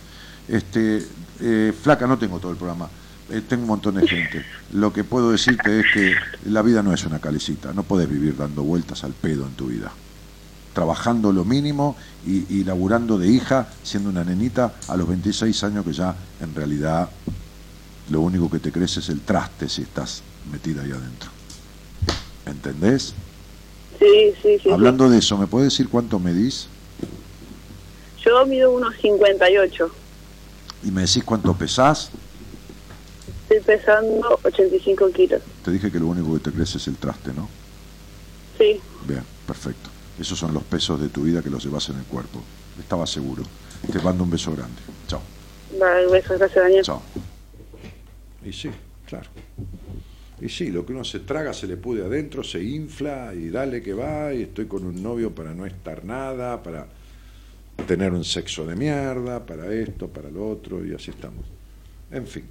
Este, 0.49 1.05
eh, 1.41 1.73
flaca, 1.83 2.07
no 2.07 2.19
tengo 2.19 2.39
todo 2.39 2.53
el 2.53 2.57
programa, 2.57 2.89
eh, 3.31 3.43
tengo 3.49 3.63
un 3.63 3.69
montón 3.69 3.97
de 3.97 4.07
gente. 4.07 4.45
Lo 4.73 4.93
que 4.93 5.03
puedo 5.05 5.33
decirte 5.33 5.81
es 5.81 5.87
que 5.93 6.15
la 6.45 6.63
vida 6.63 6.83
no 6.83 6.93
es 6.95 7.05
una 7.05 7.19
calecita, 7.19 7.73
no 7.73 7.83
podés 7.83 8.09
vivir 8.09 8.37
dando 8.37 8.63
vueltas 8.63 9.03
al 9.05 9.13
pedo 9.13 9.45
en 9.47 9.53
tu 9.55 9.67
vida. 9.67 9.91
Trabajando 10.77 11.33
lo 11.33 11.47
mínimo 11.47 11.97
y, 12.27 12.45
y 12.55 12.63
laburando 12.63 13.17
de 13.17 13.29
hija, 13.29 13.67
siendo 13.83 14.11
una 14.11 14.23
nenita 14.25 14.75
a 14.89 14.97
los 14.99 15.09
26 15.09 15.65
años 15.65 15.87
que 15.87 15.95
ya 15.95 16.15
en 16.39 16.55
realidad 16.55 17.09
lo 18.11 18.21
único 18.21 18.51
que 18.51 18.59
te 18.59 18.71
crece 18.71 19.01
es 19.01 19.09
el 19.09 19.23
traste 19.23 19.71
si 19.71 19.81
estás 19.81 20.23
metida 20.53 20.83
ahí 20.83 20.91
adentro. 20.91 21.31
¿Entendés? 22.45 23.15
Sí, 23.99 24.35
sí, 24.43 24.59
sí. 24.63 24.71
Hablando 24.71 25.09
de 25.09 25.17
eso, 25.17 25.39
¿me 25.39 25.47
puedes 25.47 25.73
decir 25.73 25.89
cuánto 25.89 26.19
medís? 26.19 26.67
Yo 28.23 28.45
mido 28.45 28.71
unos 28.71 28.95
58. 29.01 29.91
Y 30.85 30.91
me 30.91 31.01
decís 31.01 31.25
cuánto 31.25 31.55
pesás. 31.55 32.11
Estoy 33.49 33.61
pesando 33.61 34.39
85 34.43 35.11
kilos. 35.13 35.41
Te 35.65 35.71
dije 35.71 35.91
que 35.91 35.99
lo 35.99 36.09
único 36.09 36.35
que 36.35 36.41
te 36.41 36.53
crece 36.53 36.77
es 36.77 36.87
el 36.87 36.97
traste, 36.97 37.33
¿no? 37.33 37.49
Sí. 38.59 38.79
Bien, 39.09 39.23
perfecto. 39.47 39.96
Esos 40.19 40.39
son 40.39 40.55
los 40.55 40.63
pesos 40.65 41.01
de 41.01 41.09
tu 41.09 41.23
vida 41.23 41.43
que 41.43 41.51
los 41.51 41.65
llevas 41.65 41.89
en 41.91 41.99
el 41.99 42.05
cuerpo. 42.05 42.43
Estaba 42.79 43.07
seguro. 43.07 43.43
Te 43.93 43.99
mando 44.01 44.25
un 44.25 44.31
beso 44.31 44.53
grande. 44.53 44.81
Chao. 45.07 45.21
Vale, 45.79 46.07
besos, 46.11 46.39
gracias, 46.39 46.65
Daniel. 46.65 46.83
Chao. 46.83 47.03
Y 48.45 48.53
sí, 48.53 48.71
claro. 49.07 49.29
Y 50.41 50.49
sí, 50.49 50.71
lo 50.71 50.85
que 50.85 50.93
uno 50.93 51.05
se 51.05 51.21
traga 51.21 51.53
se 51.53 51.67
le 51.67 51.77
pude 51.77 52.05
adentro, 52.05 52.45
se 52.45 52.63
infla 52.63 53.33
y 53.35 53.49
dale 53.49 53.83
que 53.83 53.95
va, 53.95 54.35
y 54.35 54.43
estoy 54.43 54.67
con 54.67 54.85
un 54.85 55.03
novio 55.03 55.35
para 55.35 55.55
no 55.55 55.65
estar 55.65 56.05
nada, 56.05 56.63
para 56.63 56.87
tener 57.87 58.13
un 58.13 58.25
sexo 58.25 58.67
de 58.67 58.77
mierda, 58.77 59.45
para 59.45 59.73
esto, 59.73 60.09
para 60.09 60.31
lo 60.31 60.49
otro, 60.49 60.85
y 60.85 60.95
así 60.95 61.11
estamos. 61.11 61.45
En 62.11 62.27
fin. 62.27 62.45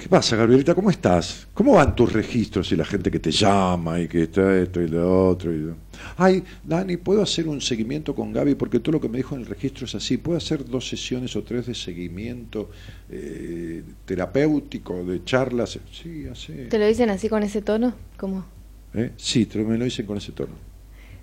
¿Qué 0.00 0.08
pasa, 0.08 0.34
Gabrielita? 0.34 0.74
¿Cómo 0.74 0.88
estás? 0.90 1.46
¿Cómo 1.52 1.74
van 1.74 1.94
tus 1.94 2.10
registros 2.10 2.72
y 2.72 2.76
la 2.76 2.86
gente 2.86 3.10
que 3.10 3.18
te 3.20 3.30
llama 3.30 4.00
y 4.00 4.08
que 4.08 4.22
está 4.22 4.56
esto 4.58 4.80
y 4.80 4.88
lo 4.88 5.28
otro? 5.28 5.52
Y 5.54 5.58
lo- 5.58 5.76
Ay, 6.16 6.42
Dani, 6.64 6.96
¿puedo 6.96 7.20
hacer 7.22 7.46
un 7.46 7.60
seguimiento 7.60 8.14
con 8.14 8.32
Gaby? 8.32 8.54
Porque 8.54 8.80
todo 8.80 8.92
lo 8.92 9.00
que 9.00 9.10
me 9.10 9.18
dijo 9.18 9.34
en 9.34 9.42
el 9.42 9.46
registro 9.46 9.84
es 9.84 9.94
así. 9.94 10.16
¿Puedo 10.16 10.38
hacer 10.38 10.64
dos 10.64 10.88
sesiones 10.88 11.36
o 11.36 11.42
tres 11.42 11.66
de 11.66 11.74
seguimiento 11.74 12.70
eh, 13.10 13.82
terapéutico, 14.06 15.04
de 15.04 15.22
charlas? 15.22 15.78
Sí, 15.92 16.26
así. 16.32 16.54
¿Te 16.70 16.78
lo 16.78 16.86
dicen 16.86 17.10
así 17.10 17.28
con 17.28 17.42
ese 17.42 17.60
tono? 17.60 17.92
¿Cómo? 18.16 18.46
¿Eh? 18.94 19.10
Sí, 19.18 19.44
te 19.44 19.58
lo- 19.58 19.66
me 19.68 19.76
lo 19.76 19.84
dicen 19.84 20.06
con 20.06 20.16
ese 20.16 20.32
tono. 20.32 20.54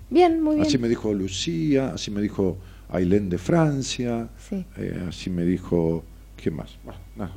Bien, 0.08 0.40
muy 0.40 0.54
bien. 0.54 0.66
Así 0.68 0.78
me 0.78 0.88
dijo 0.88 1.12
Lucía, 1.12 1.88
así 1.94 2.12
me 2.12 2.22
dijo 2.22 2.56
Ailén 2.90 3.28
de 3.28 3.38
Francia, 3.38 4.28
Sí. 4.38 4.64
eh, 4.76 5.04
así 5.08 5.30
me 5.30 5.44
dijo... 5.44 6.04
¿Quién 6.40 6.54
más? 6.54 6.78
Bueno, 6.84 7.00
nada. 7.16 7.32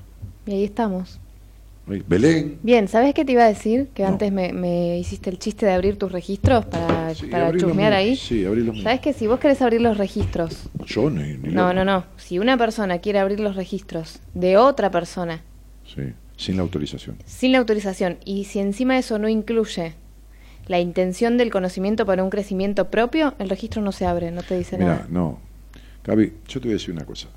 Y 0.46 0.52
ahí 0.52 0.64
estamos. 0.66 1.20
Belén. 2.08 2.58
Bien, 2.64 2.88
¿sabes 2.88 3.14
qué 3.14 3.26
te 3.26 3.32
iba 3.34 3.44
a 3.44 3.48
decir? 3.48 3.90
Que 3.94 4.04
No. 4.04 4.10
antes 4.10 4.32
me, 4.32 4.54
me 4.54 4.98
hiciste 4.98 5.30
el 5.30 5.38
chiste 5.40 5.66
de 5.66 5.72
abrir 5.74 5.98
tus 5.98 6.12
registros 6.12 6.66
para, 6.66 7.14
Sí, 7.16 7.28
para 7.28 7.52
chusmear 7.56 7.94
ahí. 7.94 8.16
Sí, 8.16 8.46
abrí 8.46 8.64
los. 8.64 8.82
¿Sabes 8.82 9.00
que 9.02 9.14
si 9.14 9.28
vos 9.28 9.40
querés 9.40 9.62
abrir 9.62 9.82
los 9.82 9.98
registros, 9.98 10.70
Yo 10.86 11.10
ni, 11.10 11.34
ni 11.38 11.50
no, 11.54 11.74
no, 11.74 11.84
no, 11.86 12.06
si 12.18 12.40
una 12.40 12.58
persona 12.58 13.00
quiere 13.00 13.20
abrir 13.20 13.40
los 13.40 13.56
registros 13.56 14.20
de 14.34 14.58
otra 14.58 14.90
persona 14.92 15.42
Sí, 15.86 16.14
sin 16.38 16.56
la 16.58 16.62
autorización. 16.64 17.18
sin 17.26 17.52
la 17.52 17.58
autorización 17.60 18.18
y 18.26 18.46
si 18.46 18.60
encima 18.60 18.98
eso 18.98 19.20
no 19.20 19.28
incluye 19.30 19.94
la 20.68 20.80
intención 20.80 21.38
del 21.38 21.52
conocimiento 21.52 22.06
para 22.06 22.24
un 22.24 22.30
crecimiento 22.30 22.90
propio, 22.90 23.34
el 23.40 23.50
registro 23.50 23.82
no 23.82 23.92
se 23.92 24.06
abre, 24.06 24.32
no 24.32 24.42
te 24.44 24.58
dice 24.58 24.78
Mira, 24.78 24.90
nada. 24.92 25.08
no. 25.10 25.40
Gaby, 26.06 26.34
yo 26.48 26.60
te 26.62 26.68
voy 26.68 26.72
a 26.72 26.78
decir 26.78 26.94
una 26.94 27.06
cosa. 27.06 27.28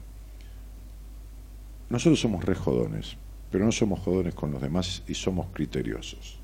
Nosotros 1.91 2.21
somos 2.21 2.45
re 2.45 2.55
jodones, 2.55 3.17
pero 3.55 3.65
no 3.67 3.71
somos 3.71 4.01
jodones 4.01 4.35
con 4.35 4.51
los 4.51 4.61
demás 4.61 5.05
y 5.07 5.15
somos 5.15 5.47
criteriosos. 5.53 6.41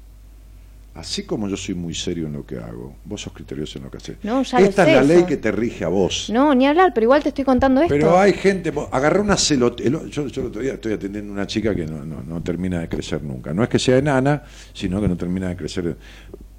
Así 0.94 1.24
como 1.24 1.48
yo 1.48 1.56
soy 1.56 1.74
muy 1.74 1.92
serio 1.92 2.28
en 2.28 2.34
lo 2.34 2.46
que 2.46 2.56
hago, 2.58 2.94
vos 3.04 3.20
sos 3.22 3.32
criterioso 3.32 3.78
en 3.78 3.84
lo 3.86 3.90
que 3.90 3.96
haces. 3.96 4.16
No, 4.22 4.42
Esta 4.42 4.60
es 4.60 4.94
la 4.94 5.02
ley 5.02 5.24
que 5.26 5.36
te 5.36 5.50
rige 5.50 5.84
a 5.84 5.88
vos. 5.88 6.30
No, 6.32 6.54
ni 6.54 6.68
hablar, 6.68 6.92
pero 6.94 7.06
igual 7.06 7.20
te 7.20 7.30
estoy 7.30 7.44
contando 7.44 7.80
esto. 7.80 7.92
Pero 7.92 8.16
hay 8.16 8.32
gente, 8.32 8.70
vos 8.70 8.88
agarrá 8.92 9.20
una 9.20 9.36
celota. 9.36 9.82
el- 9.82 10.08
Yo, 10.08 10.28
yo 10.28 10.40
el 10.42 10.46
otro 10.46 10.62
día 10.62 10.74
estoy 10.74 10.92
atendiendo 10.92 11.32
a 11.32 11.34
una 11.34 11.46
chica 11.48 11.74
que 11.74 11.84
no, 11.84 12.04
no, 12.04 12.22
no 12.22 12.40
termina 12.44 12.78
de 12.78 12.88
crecer 12.88 13.24
nunca. 13.24 13.52
No 13.52 13.64
es 13.64 13.68
que 13.68 13.80
sea 13.80 13.98
enana, 13.98 14.44
sino 14.72 15.00
que 15.00 15.08
no 15.08 15.16
termina 15.16 15.48
de 15.48 15.56
crecer. 15.56 15.96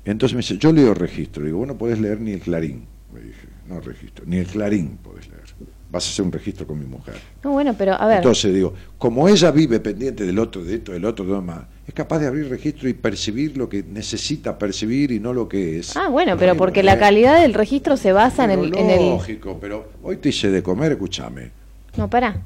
Entonces 0.03 0.35
me 0.35 0.39
dice, 0.41 0.57
yo 0.57 0.73
leo 0.73 0.93
registro. 0.93 1.45
Digo, 1.45 1.59
vos 1.59 1.67
no 1.67 1.77
podés 1.77 1.97
leer 1.97 2.19
ni 2.19 2.31
el 2.33 2.41
clarín. 2.41 2.85
Me 3.13 3.21
dije, 3.21 3.47
no 3.69 3.79
registro, 3.79 4.25
ni 4.27 4.35
el 4.39 4.47
clarín 4.47 4.97
podés 5.01 5.29
leer. 5.29 5.43
Vas 5.91 6.07
a 6.07 6.09
hacer 6.09 6.23
un 6.23 6.31
registro 6.31 6.65
con 6.65 6.79
mi 6.79 6.85
mujer. 6.85 7.15
No, 7.43 7.51
bueno, 7.51 7.75
pero 7.77 7.93
a 7.93 8.07
ver. 8.07 8.17
Entonces 8.17 8.53
digo, 8.53 8.73
como 8.97 9.27
ella 9.27 9.51
vive 9.51 9.81
pendiente 9.81 10.25
del 10.25 10.39
otro, 10.39 10.63
de 10.63 10.75
esto, 10.75 10.93
del 10.93 11.03
otro, 11.03 11.25
de 11.25 11.33
demás, 11.33 11.63
es 11.85 11.93
capaz 11.93 12.19
de 12.19 12.27
abrir 12.27 12.49
registro 12.49 12.87
y 12.87 12.93
percibir 12.93 13.57
lo 13.57 13.67
que 13.67 13.83
necesita 13.83 14.57
percibir 14.57 15.11
y 15.11 15.19
no 15.19 15.33
lo 15.33 15.49
que 15.49 15.79
es. 15.79 15.97
Ah, 15.97 16.07
bueno, 16.07 16.37
pero 16.37 16.55
porque 16.55 16.81
la 16.81 16.97
calidad 16.97 17.41
del 17.41 17.53
registro 17.53 17.97
se 17.97 18.13
basa 18.13 18.45
en 18.45 18.51
el, 18.51 18.77
en 18.77 18.89
el... 18.89 19.09
lógico, 19.09 19.57
pero 19.59 19.89
hoy 20.01 20.15
te 20.15 20.29
hice 20.29 20.49
de 20.49 20.63
comer, 20.63 20.93
escúchame. 20.93 21.51
No, 21.97 22.09
para. 22.09 22.41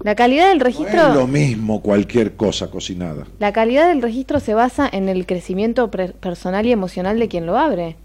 La 0.00 0.14
calidad 0.14 0.48
del 0.48 0.58
No 0.58 0.64
registro... 0.64 1.08
es 1.08 1.14
lo 1.14 1.26
mismo 1.26 1.82
cualquier 1.82 2.36
cosa 2.36 2.70
cocinada. 2.70 3.26
La 3.38 3.52
calidad 3.52 3.88
del 3.88 4.00
registro 4.00 4.40
se 4.40 4.54
basa 4.54 4.88
en 4.90 5.10
el 5.10 5.26
crecimiento 5.26 5.90
personal 5.90 6.64
y 6.66 6.72
emocional 6.72 7.18
de 7.18 7.28
quien 7.28 7.44
lo 7.44 7.58
abre. 7.58 7.96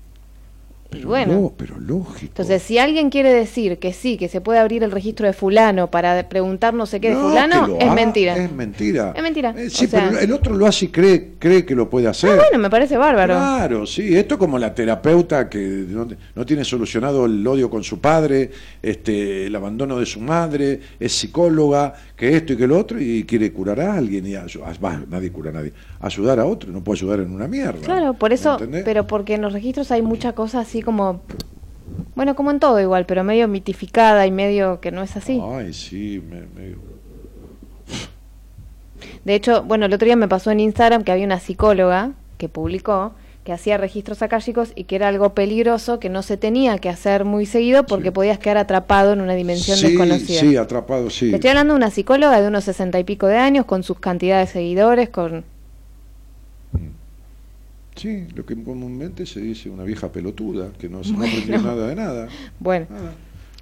Y 0.99 1.03
bueno. 1.05 1.33
lo- 1.33 1.53
pero 1.57 1.79
lógico. 1.79 2.25
Entonces, 2.27 2.61
si 2.63 2.77
alguien 2.77 3.09
quiere 3.09 3.33
decir 3.33 3.77
que 3.79 3.93
sí, 3.93 4.17
que 4.17 4.27
se 4.27 4.41
puede 4.41 4.59
abrir 4.59 4.83
el 4.83 4.91
registro 4.91 5.27
de 5.27 5.33
fulano 5.33 5.89
para 5.91 6.27
preguntar 6.29 6.73
no 6.73 6.85
sé 6.85 6.99
qué 6.99 7.09
de 7.09 7.15
No, 7.15 7.29
fulano, 7.29 7.75
es 7.77 7.83
haga, 7.83 7.93
mentira. 7.95 8.37
Es 8.37 8.51
mentira. 8.51 9.13
Es 9.15 9.23
mentira. 9.23 9.53
Eh, 9.57 9.69
sí, 9.69 9.85
O 9.85 9.87
sea- 9.89 10.07
pero 10.09 10.19
el 10.19 10.31
otro 10.31 10.55
lo 10.55 10.65
hace 10.65 10.85
y 10.85 10.87
cree, 10.89 11.31
cree 11.39 11.65
que 11.65 11.75
lo 11.75 11.89
puede 11.89 12.07
hacer. 12.07 12.31
Ah, 12.31 12.35
bueno, 12.35 12.57
me 12.59 12.69
parece 12.69 12.97
bárbaro. 12.97 13.33
Claro, 13.33 13.85
sí. 13.85 14.15
Esto 14.15 14.37
como 14.37 14.57
la 14.59 14.73
terapeuta 14.73 15.49
que 15.49 15.59
no, 15.87 16.07
no 16.35 16.45
tiene 16.45 16.63
solucionado 16.63 17.25
el 17.25 17.45
odio 17.47 17.69
con 17.69 17.83
su 17.83 17.99
padre, 17.99 18.51
este, 18.81 19.47
el 19.47 19.55
abandono 19.55 19.97
de 19.99 20.05
su 20.05 20.19
madre, 20.19 20.79
es 20.99 21.13
psicóloga, 21.13 21.93
que 22.15 22.35
esto 22.37 22.53
y 22.53 22.57
que 22.57 22.67
lo 22.67 22.77
otro, 22.77 22.99
y 23.01 23.23
quiere 23.23 23.51
curar 23.51 23.79
a 23.81 23.95
alguien. 23.95 24.25
Y 24.27 24.33
bah, 24.79 25.01
nadie 25.09 25.31
cura 25.31 25.49
a 25.49 25.53
nadie. 25.53 25.73
Ayudar 25.99 26.39
a 26.39 26.45
otro, 26.45 26.71
no 26.71 26.83
puede 26.83 26.99
ayudar 26.99 27.19
en 27.21 27.31
una 27.31 27.47
mierda. 27.47 27.81
Claro, 27.81 28.13
por 28.13 28.33
eso, 28.33 28.57
pero 28.85 29.07
porque 29.07 29.35
en 29.35 29.41
los 29.41 29.53
registros 29.53 29.89
hay 29.91 30.01
mucha 30.01 30.33
cosa 30.33 30.59
así 30.59 30.81
como, 30.83 31.21
bueno, 32.15 32.35
como 32.35 32.51
en 32.51 32.59
todo 32.59 32.79
igual, 32.79 33.05
pero 33.05 33.23
medio 33.23 33.47
mitificada 33.47 34.25
y 34.27 34.31
medio 34.31 34.79
que 34.79 34.91
no 34.91 35.03
es 35.03 35.15
así. 35.15 35.41
Ay, 35.43 35.73
sí, 35.73 36.21
me, 36.29 36.43
De 39.23 39.35
hecho, 39.35 39.63
bueno, 39.63 39.85
el 39.85 39.93
otro 39.93 40.05
día 40.05 40.15
me 40.15 40.27
pasó 40.27 40.51
en 40.51 40.59
Instagram 40.59 41.03
que 41.03 41.11
había 41.11 41.25
una 41.25 41.39
psicóloga 41.39 42.11
que 42.37 42.49
publicó 42.49 43.13
que 43.43 43.51
hacía 43.51 43.77
registros 43.77 44.21
akáshicos 44.21 44.71
y 44.75 44.85
que 44.85 44.95
era 44.95 45.09
algo 45.09 45.33
peligroso 45.33 45.99
que 45.99 46.09
no 46.09 46.21
se 46.21 46.37
tenía 46.37 46.77
que 46.77 46.89
hacer 46.89 47.25
muy 47.25 47.45
seguido 47.45 47.85
porque 47.85 48.11
podías 48.11 48.39
quedar 48.39 48.57
atrapado 48.57 49.13
en 49.13 49.21
una 49.21 49.35
dimensión 49.35 49.77
sí, 49.77 49.89
desconocida. 49.89 50.39
sí, 50.39 50.55
atrapado, 50.55 51.09
sí. 51.09 51.33
Estoy 51.33 51.49
hablando 51.49 51.73
de 51.73 51.77
una 51.77 51.89
psicóloga 51.89 52.41
de 52.41 52.47
unos 52.47 52.63
sesenta 52.63 52.99
y 52.99 53.03
pico 53.03 53.27
de 53.27 53.37
años, 53.37 53.65
con 53.65 53.83
sus 53.83 53.99
cantidades 53.99 54.49
de 54.49 54.53
seguidores, 54.53 55.09
con... 55.09 55.43
Sí, 57.95 58.27
lo 58.35 58.45
que 58.45 58.61
comúnmente 58.63 59.25
se 59.25 59.39
dice 59.41 59.69
una 59.69 59.83
vieja 59.83 60.11
pelotuda, 60.11 60.73
que 60.73 60.89
no, 60.89 61.01
no 61.03 61.17
Bueno. 61.17 61.25
aprendió 61.25 61.59
nada 61.59 61.87
de 61.87 61.95
nada. 61.95 62.27
Bueno, 62.59 62.87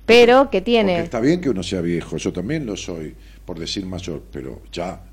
pero 0.06 0.50
que 0.50 0.60
Porque 0.60 0.62
tiene... 0.62 1.00
está 1.00 1.20
bien 1.20 1.42
que 1.42 1.50
uno 1.50 1.64
sea 1.64 1.82
viejo, 1.82 2.18
yo 2.18 2.32
también 2.34 2.66
lo 2.66 2.76
soy, 2.78 3.16
por 3.46 3.60
decir 3.60 3.86
mayor, 3.86 4.24
pero 4.32 4.62
ya, 4.72 5.04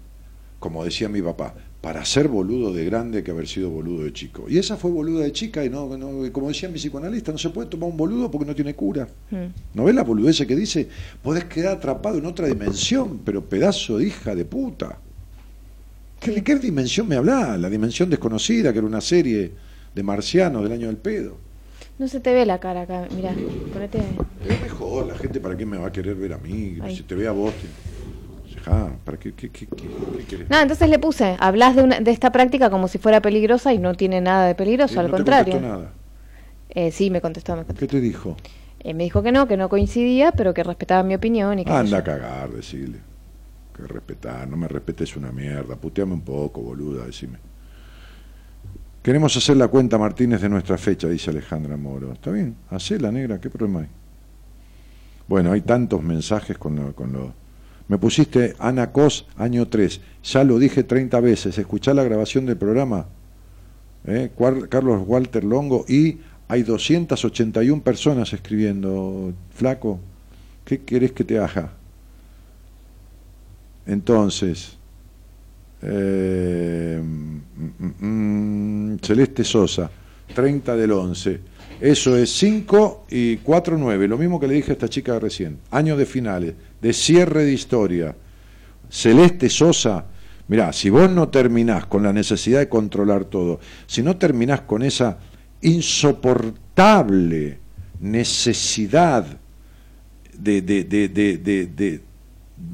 como 0.58 0.84
decía 0.84 1.08
mi 1.08 1.20
papá, 1.22 1.54
para 1.80 2.04
ser 2.04 2.28
boludo 2.28 2.72
de 2.72 2.84
grande 2.84 3.18
hay 3.18 3.24
que 3.24 3.30
haber 3.30 3.46
sido 3.46 3.70
boludo 3.70 4.04
de 4.04 4.12
chico. 4.12 4.46
Y 4.48 4.58
esa 4.58 4.76
fue 4.76 4.90
boluda 4.90 5.24
de 5.24 5.32
chica 5.32 5.64
y 5.64 5.70
no, 5.70 5.96
no 5.96 6.32
como 6.32 6.48
decía 6.48 6.68
mi 6.68 6.76
psicoanalista, 6.76 7.30
no 7.32 7.38
se 7.38 7.50
puede 7.50 7.68
tomar 7.68 7.88
un 7.90 7.96
boludo 7.96 8.30
porque 8.30 8.46
no 8.46 8.54
tiene 8.54 8.74
cura. 8.74 9.08
Mm. 9.30 9.46
¿No 9.74 9.84
ves 9.84 9.94
la 9.94 10.02
boludez 10.02 10.44
que 10.46 10.56
dice? 10.56 10.88
Podés 11.22 11.44
quedar 11.44 11.76
atrapado 11.76 12.18
en 12.18 12.26
otra 12.26 12.48
dimensión, 12.48 13.20
pero 13.24 13.48
pedazo 13.48 13.98
de 13.98 14.08
hija 14.08 14.34
de 14.34 14.44
puta. 14.44 14.98
¿Qué, 16.20 16.32
¿De 16.32 16.42
qué 16.42 16.56
dimensión 16.56 17.08
me 17.08 17.16
habla? 17.16 17.56
La 17.56 17.70
dimensión 17.70 18.10
desconocida, 18.10 18.72
que 18.72 18.78
era 18.78 18.86
una 18.86 19.00
serie 19.00 19.52
de 19.94 20.02
marcianos 20.02 20.62
del 20.62 20.72
año 20.72 20.86
del 20.88 20.96
pedo. 20.96 21.36
No 21.98 22.06
se 22.08 22.20
te 22.20 22.32
ve 22.32 22.46
la 22.46 22.58
cara 22.60 22.82
acá, 22.82 23.08
mira, 23.14 23.32
ponete... 23.72 23.98
Es 24.48 24.60
mejor, 24.62 25.06
la 25.06 25.16
gente 25.16 25.40
para 25.40 25.56
qué 25.56 25.66
me 25.66 25.76
va 25.78 25.88
a 25.88 25.92
querer 25.92 26.14
ver 26.14 26.32
a 26.32 26.38
mí, 26.38 26.78
Ay. 26.80 26.96
si 26.96 27.02
te 27.02 27.14
ve 27.14 27.26
a 27.26 27.32
vos. 27.32 27.52
te- 27.54 27.68
¿para 29.04 29.18
qué, 29.18 29.32
qué, 29.32 29.50
qué, 29.50 29.66
qué-? 29.66 30.46
No, 30.50 30.60
entonces 30.60 30.88
le 30.88 30.98
puse, 30.98 31.36
hablas 31.40 31.74
de, 31.76 31.82
una, 31.82 32.00
de 32.00 32.10
esta 32.10 32.30
práctica 32.32 32.70
como 32.70 32.88
si 32.88 32.98
fuera 32.98 33.20
peligrosa 33.20 33.72
y 33.72 33.78
no 33.78 33.94
tiene 33.94 34.20
nada 34.20 34.46
de 34.46 34.54
peligroso, 34.54 34.94
Eh, 34.94 34.98
al 35.00 35.06
no 35.06 35.10
te 35.12 35.16
contrario. 35.16 35.52
contestó 35.54 35.68
nada. 35.68 35.92
Eh, 36.70 36.90
sí, 36.92 37.10
me 37.10 37.20
contestó, 37.20 37.52
me 37.56 37.64
contestó. 37.64 37.80
¿Qué 37.80 37.86
te 37.88 38.00
dijo? 38.00 38.36
Eh, 38.80 38.94
me 38.94 39.04
dijo 39.04 39.22
que 39.22 39.32
no, 39.32 39.48
que 39.48 39.56
no 39.56 39.68
coincidía, 39.68 40.32
pero 40.32 40.54
que 40.54 40.62
respetaba 40.62 41.02
mi 41.02 41.14
opinión 41.14 41.58
y 41.58 41.64
que... 41.64 41.72
Anda 41.72 41.98
a 41.98 42.04
cagar, 42.04 42.50
decirle. 42.50 42.98
Que 43.78 43.86
respetar, 43.86 44.48
no 44.48 44.56
me 44.56 44.66
respetes 44.66 45.16
una 45.16 45.30
mierda. 45.30 45.76
Puteame 45.76 46.14
un 46.14 46.22
poco, 46.22 46.60
boluda, 46.60 47.06
decime. 47.06 47.38
Queremos 49.00 49.36
hacer 49.36 49.56
la 49.56 49.68
cuenta, 49.68 49.96
Martínez, 49.98 50.40
de 50.42 50.48
nuestra 50.48 50.76
fecha, 50.76 51.08
dice 51.08 51.30
Alejandra 51.30 51.76
Moro. 51.76 52.12
¿Está 52.12 52.32
bien? 52.32 52.56
Hacela, 52.70 53.12
negra, 53.12 53.40
¿qué 53.40 53.48
problema 53.48 53.80
hay? 53.80 53.88
Bueno, 55.28 55.52
hay 55.52 55.60
tantos 55.60 56.02
mensajes 56.02 56.58
con 56.58 56.74
lo... 56.74 56.92
Con 56.92 57.12
lo... 57.12 57.32
Me 57.86 57.98
pusiste 57.98 58.56
Ana 58.58 58.90
Cos, 58.90 59.26
año 59.36 59.68
3. 59.68 60.00
Ya 60.24 60.42
lo 60.42 60.58
dije 60.58 60.82
30 60.82 61.20
veces. 61.20 61.56
Escuchá 61.56 61.94
la 61.94 62.02
grabación 62.02 62.46
del 62.46 62.56
programa. 62.56 63.06
¿Eh? 64.04 64.30
Carlos 64.68 65.02
Walter 65.06 65.44
Longo 65.44 65.84
y 65.88 66.18
hay 66.48 66.64
281 66.64 67.82
personas 67.82 68.32
escribiendo. 68.32 69.32
Flaco, 69.50 70.00
¿qué 70.64 70.80
querés 70.80 71.12
que 71.12 71.22
te 71.22 71.38
haga? 71.38 71.77
Entonces, 73.88 74.78
eh, 75.82 77.00
mm, 77.02 77.38
mm, 77.78 78.92
mm, 78.92 78.98
Celeste 79.00 79.42
Sosa, 79.44 79.90
30 80.34 80.76
del 80.76 80.92
11. 80.92 81.40
Eso 81.80 82.16
es 82.16 82.30
5 82.32 83.06
y 83.10 83.38
4, 83.38 83.78
9. 83.78 84.06
Lo 84.06 84.18
mismo 84.18 84.38
que 84.38 84.46
le 84.46 84.54
dije 84.54 84.72
a 84.72 84.74
esta 84.74 84.88
chica 84.88 85.18
recién. 85.18 85.58
Año 85.70 85.96
de 85.96 86.04
finales, 86.04 86.54
de 86.82 86.92
cierre 86.92 87.44
de 87.44 87.52
historia. 87.52 88.14
Celeste 88.90 89.48
Sosa, 89.48 90.04
mirá, 90.48 90.70
si 90.74 90.90
vos 90.90 91.10
no 91.10 91.28
terminás 91.28 91.86
con 91.86 92.02
la 92.02 92.12
necesidad 92.12 92.58
de 92.58 92.68
controlar 92.68 93.24
todo, 93.24 93.58
si 93.86 94.02
no 94.02 94.18
terminás 94.18 94.60
con 94.62 94.82
esa 94.82 95.18
insoportable 95.62 97.58
necesidad 98.00 99.24
de, 100.38 100.62
de, 100.62 100.84
de, 100.84 101.08
de, 101.08 102.00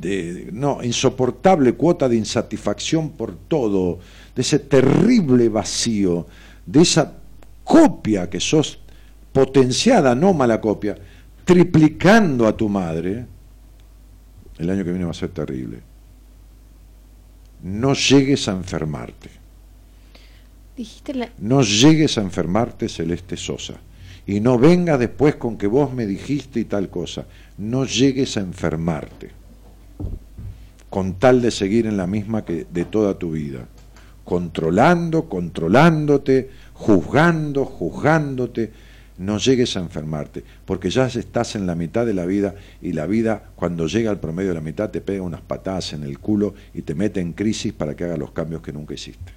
de- 0.01 0.51
no, 0.53 0.83
insoportable 0.83 1.75
cuota 1.75 2.09
de 2.09 2.17
insatisfacción 2.17 3.11
por 3.11 3.35
todo, 3.37 3.99
de 4.35 4.43
ese 4.43 4.59
terrible 4.59 5.49
vacío, 5.49 6.27
de 6.67 6.83
esa 6.83 7.13
copia 7.63 8.29
que 8.29 8.41
sos 8.41 8.79
potenciada, 9.33 10.15
no 10.15 10.33
mala 10.33 10.61
copia, 10.61 10.97
triplicando 11.45 12.47
a 12.47 12.57
tu 12.57 12.69
madre, 12.69 13.27
el 14.59 14.71
año 14.71 14.85
que 14.85 14.91
viene 14.91 15.05
va 15.05 15.11
a 15.11 15.15
ser 15.15 15.31
terrible. 15.31 15.81
No 17.63 17.95
llegues 17.95 18.47
a 18.49 18.53
enfermarte. 18.53 19.31
Dijiste 20.77 21.15
la... 21.15 21.29
No 21.39 21.63
llegues 21.63 22.19
a 22.19 22.21
enfermarte, 22.21 22.89
Celeste 22.89 23.37
Sosa. 23.37 23.75
Y 24.27 24.41
no 24.41 24.59
venga 24.59 24.97
después 24.99 25.37
con 25.37 25.57
que 25.57 25.67
vos 25.67 25.93
me 25.93 26.07
dijiste 26.07 26.61
y 26.61 26.65
tal 26.65 26.89
cosa. 26.89 27.27
No 27.59 27.85
llegues 27.85 28.37
a 28.37 28.41
enfermarte. 28.41 29.31
Con 30.95 31.15
tal 31.15 31.43
de 31.43 31.51
seguir 31.51 31.87
en 31.87 31.97
la 31.97 32.07
misma 32.07 32.45
que 32.45 32.69
de 32.73 32.85
toda 32.85 33.19
tu 33.19 33.33
vida. 33.33 33.67
Controlando, 34.23 35.29
controlándote, 35.29 36.51
juzgando, 36.73 37.65
juzgándote. 37.65 38.71
No 39.19 39.39
llegues 39.39 39.77
a 39.77 39.81
enfermarte, 39.81 40.45
porque 40.65 40.91
ya 40.91 41.07
estás 41.07 41.57
en 41.57 41.67
la 41.67 41.75
mitad 41.75 42.07
de 42.07 42.15
la 42.15 42.27
vida 42.27 42.55
y 42.81 42.93
la 42.93 43.07
vida 43.07 43.43
cuando 43.57 43.89
llega 43.89 44.13
al 44.13 44.21
promedio 44.21 44.51
de 44.51 44.55
la 44.55 44.61
mitad 44.61 44.91
te 44.91 45.01
pega 45.01 45.23
unas 45.23 45.41
patadas 45.41 45.95
en 45.95 46.05
el 46.05 46.21
culo 46.21 46.55
y 46.73 46.83
te 46.83 46.95
mete 46.95 47.21
en 47.21 47.33
crisis 47.33 47.73
para 47.73 47.97
que 47.97 48.05
hagas 48.05 48.21
los 48.21 48.31
cambios 48.31 48.63
que 48.63 48.73
nunca 48.73 48.95
hiciste. 48.95 49.33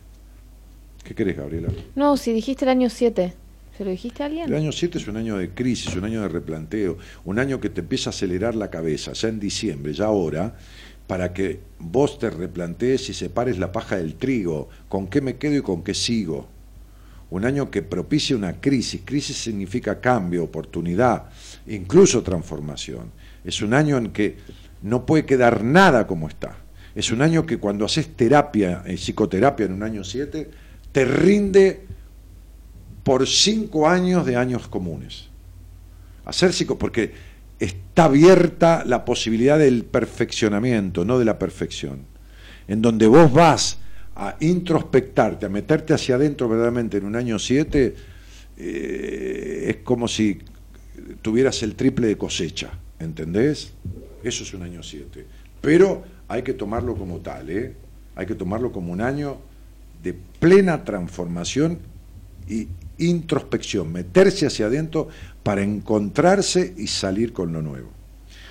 ¿Qué 1.04 1.16
querés, 1.16 1.38
Gabriela? 1.38 1.70
No, 1.96 2.18
si 2.18 2.34
dijiste 2.34 2.66
el 2.66 2.70
año 2.70 2.92
7, 2.92 3.34
¿se 3.76 3.84
lo 3.84 3.90
dijiste 3.90 4.22
a 4.22 4.28
alguien? 4.28 4.48
El 4.48 4.54
año 4.54 4.72
7 4.72 5.00
es 5.00 5.08
un 5.08 5.18
año 5.18 5.38
de 5.38 5.50
crisis, 5.50 5.96
un 5.96 6.04
año 6.04 6.22
de 6.22 6.28
replanteo, 6.28 7.00
un 7.26 7.40
año 7.40 7.60
que 7.60 7.72
te 7.72 7.82
empieza 7.82 8.12
a 8.12 8.12
acelerar 8.12 8.54
la 8.54 8.70
cabeza, 8.70 9.14
ya 9.14 9.28
en 9.30 9.40
diciembre, 9.40 9.94
ya 9.94 10.06
ahora, 10.06 10.56
para 11.08 11.34
que 11.34 11.62
vos 11.80 12.20
te 12.20 12.30
replantees 12.30 13.10
y 13.10 13.14
separes 13.14 13.58
la 13.58 13.72
paja 13.72 13.96
del 13.96 14.16
trigo, 14.16 14.68
con 14.90 15.08
qué 15.08 15.22
me 15.22 15.38
quedo 15.38 15.56
y 15.56 15.62
con 15.62 15.84
qué 15.84 15.94
sigo. 15.94 16.48
Un 17.30 17.46
año 17.46 17.72
que 17.72 17.82
propicie 17.82 18.36
una 18.36 18.60
crisis. 18.60 19.02
Crisis 19.04 19.38
significa 19.38 20.00
cambio, 20.00 20.44
oportunidad, 20.44 21.30
incluso 21.68 22.24
transformación. 22.24 23.12
Es 23.44 23.62
un 23.62 23.74
año 23.74 23.98
en 23.98 24.12
que 24.12 24.38
no 24.82 25.06
puede 25.06 25.26
quedar 25.26 25.64
nada 25.64 26.08
como 26.08 26.28
está. 26.28 26.58
Es 26.94 27.12
un 27.12 27.22
año 27.22 27.46
que 27.46 27.58
cuando 27.58 27.86
haces 27.86 28.16
terapia, 28.16 28.84
eh, 28.86 28.98
psicoterapia 28.98 29.66
en 29.66 29.74
un 29.74 29.84
año 29.84 30.04
7, 30.04 30.50
te 30.92 31.06
rinde 31.06 31.86
por 33.04 33.28
cinco 33.28 33.88
años 33.88 34.26
de 34.26 34.36
años 34.36 34.68
comunes. 34.68 35.30
Hacer 36.26 36.52
psico, 36.52 36.78
porque 36.78 37.14
está 37.60 38.06
abierta 38.06 38.84
la 38.86 39.06
posibilidad 39.06 39.58
del 39.58 39.84
perfeccionamiento, 39.84 41.06
no 41.06 41.20
de 41.20 41.26
la 41.26 41.40
perfección. 41.40 42.02
En 42.68 42.82
donde 42.82 43.08
vos 43.08 43.32
vas 43.32 43.80
a 44.16 44.36
introspectarte, 44.40 45.46
a 45.46 45.50
meterte 45.50 45.94
hacia 45.94 46.16
adentro 46.16 46.50
verdaderamente 46.50 46.98
en 46.98 47.06
un 47.06 47.16
año 47.16 47.40
7, 47.40 47.96
es 48.58 49.76
como 49.84 50.08
si 50.08 50.40
tuvieras 51.22 51.62
el 51.64 51.76
triple 51.76 52.08
de 52.08 52.18
cosecha, 52.18 52.72
¿entendés? 53.00 53.74
Eso 54.24 54.44
es 54.44 54.54
un 54.54 54.64
año 54.64 54.84
7. 54.84 55.26
Pero 55.62 56.04
hay 56.28 56.42
que 56.42 56.54
tomarlo 56.54 56.96
como 56.96 57.20
tal, 57.20 57.50
¿eh? 57.50 57.76
Hay 58.16 58.26
que 58.26 58.36
tomarlo 58.36 58.72
como 58.72 58.92
un 58.92 59.02
año 59.02 59.38
de 60.02 60.14
plena 60.14 60.84
transformación 60.84 61.80
y 62.50 62.68
introspección, 62.98 63.92
meterse 63.92 64.48
hacia 64.48 64.66
adentro 64.66 65.10
para 65.48 65.64
encontrarse 65.64 66.74
y 66.76 66.88
salir 66.88 67.32
con 67.32 67.54
lo 67.54 67.62
nuevo. 67.62 67.88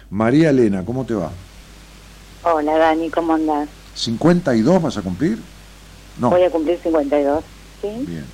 María 0.08 0.48
Elena, 0.48 0.82
¿cómo 0.82 1.04
te 1.04 1.12
va? 1.12 1.30
Hola 2.42 2.78
Dani, 2.78 3.10
¿cómo 3.10 3.34
andás? 3.34 3.68
¿52 3.94 4.80
vas 4.80 4.96
a 4.96 5.02
cumplir? 5.02 5.38
No. 6.18 6.30
Voy 6.30 6.42
a 6.42 6.50
cumplir 6.50 6.78
52, 6.82 7.44
¿sí? 7.82 7.88
Bien. 8.06 8.24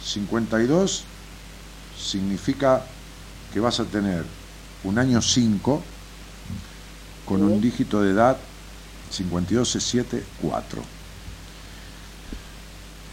52 0.00 1.02
significa 1.98 2.84
que 3.52 3.58
vas 3.58 3.80
a 3.80 3.84
tener 3.86 4.22
un 4.84 5.00
año 5.00 5.20
5 5.20 5.82
con 7.24 7.42
un 7.42 7.60
dígito 7.60 8.02
de 8.02 8.12
edad 8.12 8.36
52774. 9.10 10.80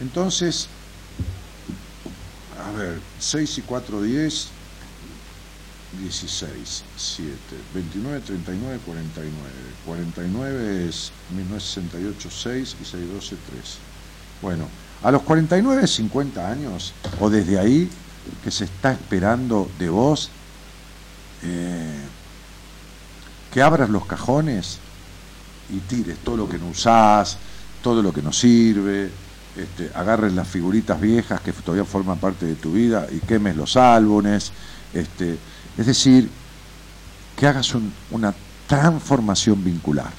Entonces, 0.00 0.68
a 2.64 2.70
ver, 2.78 3.00
6 3.18 3.58
y 3.58 3.62
4, 3.62 4.00
10, 4.00 4.53
16, 6.00 6.84
7, 6.96 7.32
29, 7.74 8.20
39, 8.20 8.80
49. 8.84 9.32
49 9.86 10.88
es 10.88 11.12
1968, 11.30 12.30
6 12.30 12.76
y 12.80 12.84
6, 12.84 13.12
12, 13.14 13.36
3. 13.50 13.78
Bueno, 14.42 14.68
a 15.02 15.10
los 15.10 15.22
49, 15.22 15.86
50 15.86 16.50
años, 16.50 16.92
o 17.20 17.30
desde 17.30 17.58
ahí, 17.58 17.88
que 18.42 18.50
se 18.50 18.64
está 18.64 18.92
esperando 18.92 19.70
de 19.78 19.88
vos, 19.88 20.30
eh, 21.42 22.00
que 23.52 23.62
abras 23.62 23.90
los 23.90 24.06
cajones 24.06 24.78
y 25.70 25.78
tires 25.80 26.18
todo 26.18 26.36
lo 26.36 26.48
que 26.48 26.58
no 26.58 26.68
usás, 26.68 27.38
todo 27.82 28.02
lo 28.02 28.12
que 28.12 28.22
no 28.22 28.32
sirve, 28.32 29.10
este, 29.56 29.90
agarres 29.94 30.32
las 30.32 30.48
figuritas 30.48 31.00
viejas 31.00 31.40
que 31.40 31.52
todavía 31.52 31.84
forman 31.84 32.18
parte 32.18 32.46
de 32.46 32.56
tu 32.56 32.72
vida 32.72 33.06
y 33.12 33.20
quemes 33.20 33.56
los 33.56 33.76
álbumes, 33.76 34.52
este, 34.92 35.38
es 35.76 35.86
decir, 35.86 36.30
que 37.36 37.46
hagas 37.46 37.74
un- 37.74 37.92
una 38.10 38.34
transformación 38.66 39.62
vincular 39.64 40.12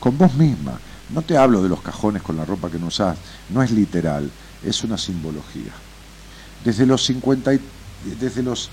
con 0.00 0.18
vos 0.18 0.34
misma. 0.34 0.78
No 1.10 1.22
te 1.22 1.36
hablo 1.36 1.62
de 1.62 1.68
los 1.68 1.80
cajones 1.82 2.22
con 2.22 2.36
la 2.36 2.44
ropa 2.44 2.70
que 2.70 2.78
no 2.78 2.86
usás, 2.86 3.16
no 3.50 3.62
es 3.62 3.70
literal, 3.70 4.30
es 4.64 4.82
una 4.84 4.98
simbología. 4.98 5.72
Desde 6.64 6.86
los 6.86 7.04
50 7.04 7.52
y- 7.54 7.60
desde 8.20 8.42
los 8.42 8.70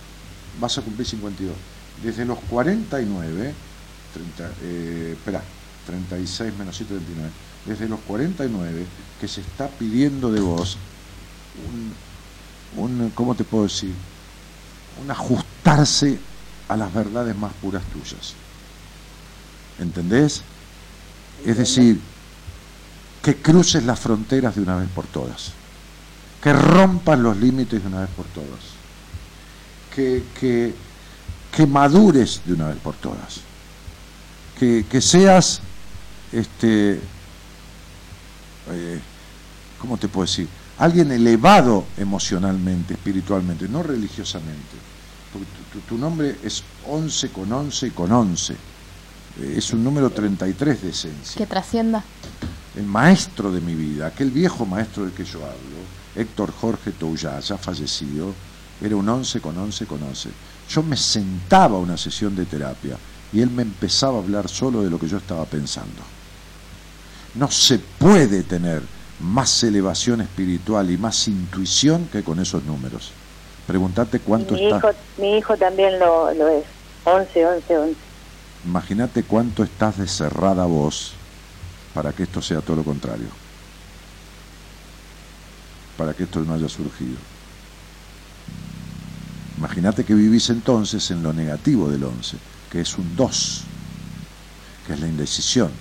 vas 0.59 0.77
a 0.77 0.81
cumplir 0.81 1.07
52. 1.07 1.55
Desde 2.03 2.25
los 2.25 2.39
49, 2.39 3.53
30, 4.13 4.49
eh, 4.63 5.15
espera, 5.17 5.41
36 5.85 6.53
menos 6.57 6.75
7, 6.75 6.93
29. 6.95 7.29
Desde 7.65 7.87
los 7.87 7.99
49 8.01 8.85
que 9.19 9.27
se 9.27 9.41
está 9.41 9.67
pidiendo 9.67 10.31
de 10.31 10.39
vos 10.41 10.77
un, 12.77 12.81
un 12.83 13.09
¿cómo 13.11 13.35
te 13.35 13.43
puedo 13.43 13.65
decir? 13.65 13.93
Un 15.01 15.11
ajustarse 15.63 16.19
a 16.67 16.77
las 16.77 16.93
verdades 16.93 17.35
más 17.35 17.53
puras 17.53 17.83
tuyas. 17.93 18.33
¿Entendés? 19.79 20.41
Es 21.45 21.57
decir, 21.57 21.99
que 23.21 23.35
cruces 23.35 23.83
las 23.83 23.99
fronteras 23.99 24.55
de 24.55 24.61
una 24.61 24.77
vez 24.77 24.89
por 24.89 25.05
todas, 25.07 25.53
que 26.41 26.53
rompas 26.53 27.19
los 27.19 27.37
límites 27.37 27.81
de 27.81 27.87
una 27.87 28.01
vez 28.01 28.09
por 28.09 28.25
todas, 28.27 28.59
que, 29.93 30.23
que, 30.39 30.73
que 31.55 31.67
madures 31.67 32.41
de 32.45 32.53
una 32.53 32.67
vez 32.67 32.77
por 32.77 32.95
todas, 32.95 33.41
que, 34.59 34.85
que 34.89 35.01
seas, 35.01 35.61
este, 36.31 36.99
eh, 38.69 38.99
¿cómo 39.79 39.97
te 39.97 40.07
puedo 40.07 40.25
decir? 40.25 40.47
Alguien 40.77 41.11
elevado 41.11 41.85
emocionalmente, 41.97 42.93
espiritualmente, 42.93 43.67
no 43.67 43.83
religiosamente. 43.83 44.90
Porque 45.31 45.47
tu, 45.73 45.79
tu- 45.79 45.85
tu 45.87 45.97
nombre 45.97 46.35
es 46.43 46.63
11 46.87 47.29
con 47.29 47.51
11 47.51 47.87
y 47.87 47.91
con 47.91 48.11
11. 48.11 48.53
Eh, 48.53 49.53
Es 49.57 49.71
un 49.71 49.83
número 49.83 50.09
33 50.09 50.81
de 50.81 50.89
esencia 50.89 51.37
Que 51.37 51.45
trascienda. 51.45 52.03
el 52.75 52.83
maestro 52.85 53.51
de 53.51 53.61
mi 53.61 53.75
vida, 53.75 54.07
aquel 54.07 54.29
viejo 54.31 54.65
maestro 54.65 55.03
del 55.03 55.13
que 55.13 55.23
yo 55.25 55.39
hablo, 55.39 55.81
Héctor 56.15 56.51
Jorge 56.51 56.91
Touya, 56.91 57.39
ya 57.39 57.57
fallecido, 57.57 58.33
era 58.81 58.95
un 58.95 59.07
11 59.07 59.39
con 59.39 59.57
11 59.57 59.85
con 59.85 60.03
11. 60.03 60.29
Yo 60.69 60.83
me 60.83 60.97
sentaba 60.97 61.77
a 61.77 61.79
una 61.79 61.97
sesión 61.97 62.35
de 62.35 62.45
terapia 62.45 62.97
y 63.31 63.39
él 63.41 63.49
me 63.49 63.61
empezaba 63.61 64.17
a 64.17 64.21
hablar 64.21 64.49
solo 64.49 64.81
de 64.83 64.89
lo 64.89 64.99
que 64.99 65.07
yo 65.07 65.17
estaba 65.17 65.45
pensando. 65.45 66.01
No 67.35 67.49
se 67.49 67.79
puede 67.79 68.43
tener 68.43 68.81
más 69.21 69.63
elevación 69.63 70.19
espiritual 70.21 70.89
y 70.91 70.97
más 70.97 71.27
intuición 71.29 72.09
que 72.11 72.23
con 72.23 72.39
esos 72.39 72.63
números. 72.65 73.11
Preguntate 73.71 74.19
cuánto 74.19 74.55
mi, 74.55 74.65
está. 74.65 74.77
hijo, 74.79 74.89
mi 75.17 75.37
hijo 75.37 75.55
también 75.55 75.97
lo, 75.97 76.33
lo 76.33 76.49
es. 76.49 76.65
11, 77.05 77.45
11, 77.45 77.77
11. 77.77 77.95
Imagínate 78.65 79.23
cuánto 79.23 79.63
estás 79.63 79.97
de 79.97 80.09
cerrada 80.09 80.65
vos 80.65 81.13
para 81.93 82.11
que 82.11 82.23
esto 82.23 82.41
sea 82.41 82.59
todo 82.59 82.75
lo 82.75 82.83
contrario. 82.83 83.27
Para 85.97 86.13
que 86.13 86.23
esto 86.23 86.41
no 86.41 86.53
haya 86.53 86.67
surgido. 86.67 87.15
Imagínate 89.57 90.03
que 90.03 90.15
vivís 90.15 90.49
entonces 90.49 91.09
en 91.09 91.23
lo 91.23 91.31
negativo 91.31 91.87
del 91.87 92.03
11, 92.03 92.35
que 92.69 92.81
es 92.81 92.97
un 92.97 93.15
2, 93.15 93.61
que 94.85 94.93
es 94.95 94.99
la 94.99 95.07
indecisión, 95.07 95.71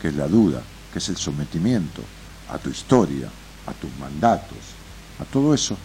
que 0.00 0.10
es 0.10 0.14
la 0.14 0.28
duda, 0.28 0.62
que 0.92 1.00
es 1.00 1.08
el 1.08 1.16
sometimiento 1.16 2.02
a 2.48 2.58
tu 2.58 2.70
historia, 2.70 3.26
a 3.66 3.72
tus 3.72 3.90
mandatos, 3.98 4.58
a 5.18 5.24
todo 5.24 5.52
eso, 5.52 5.76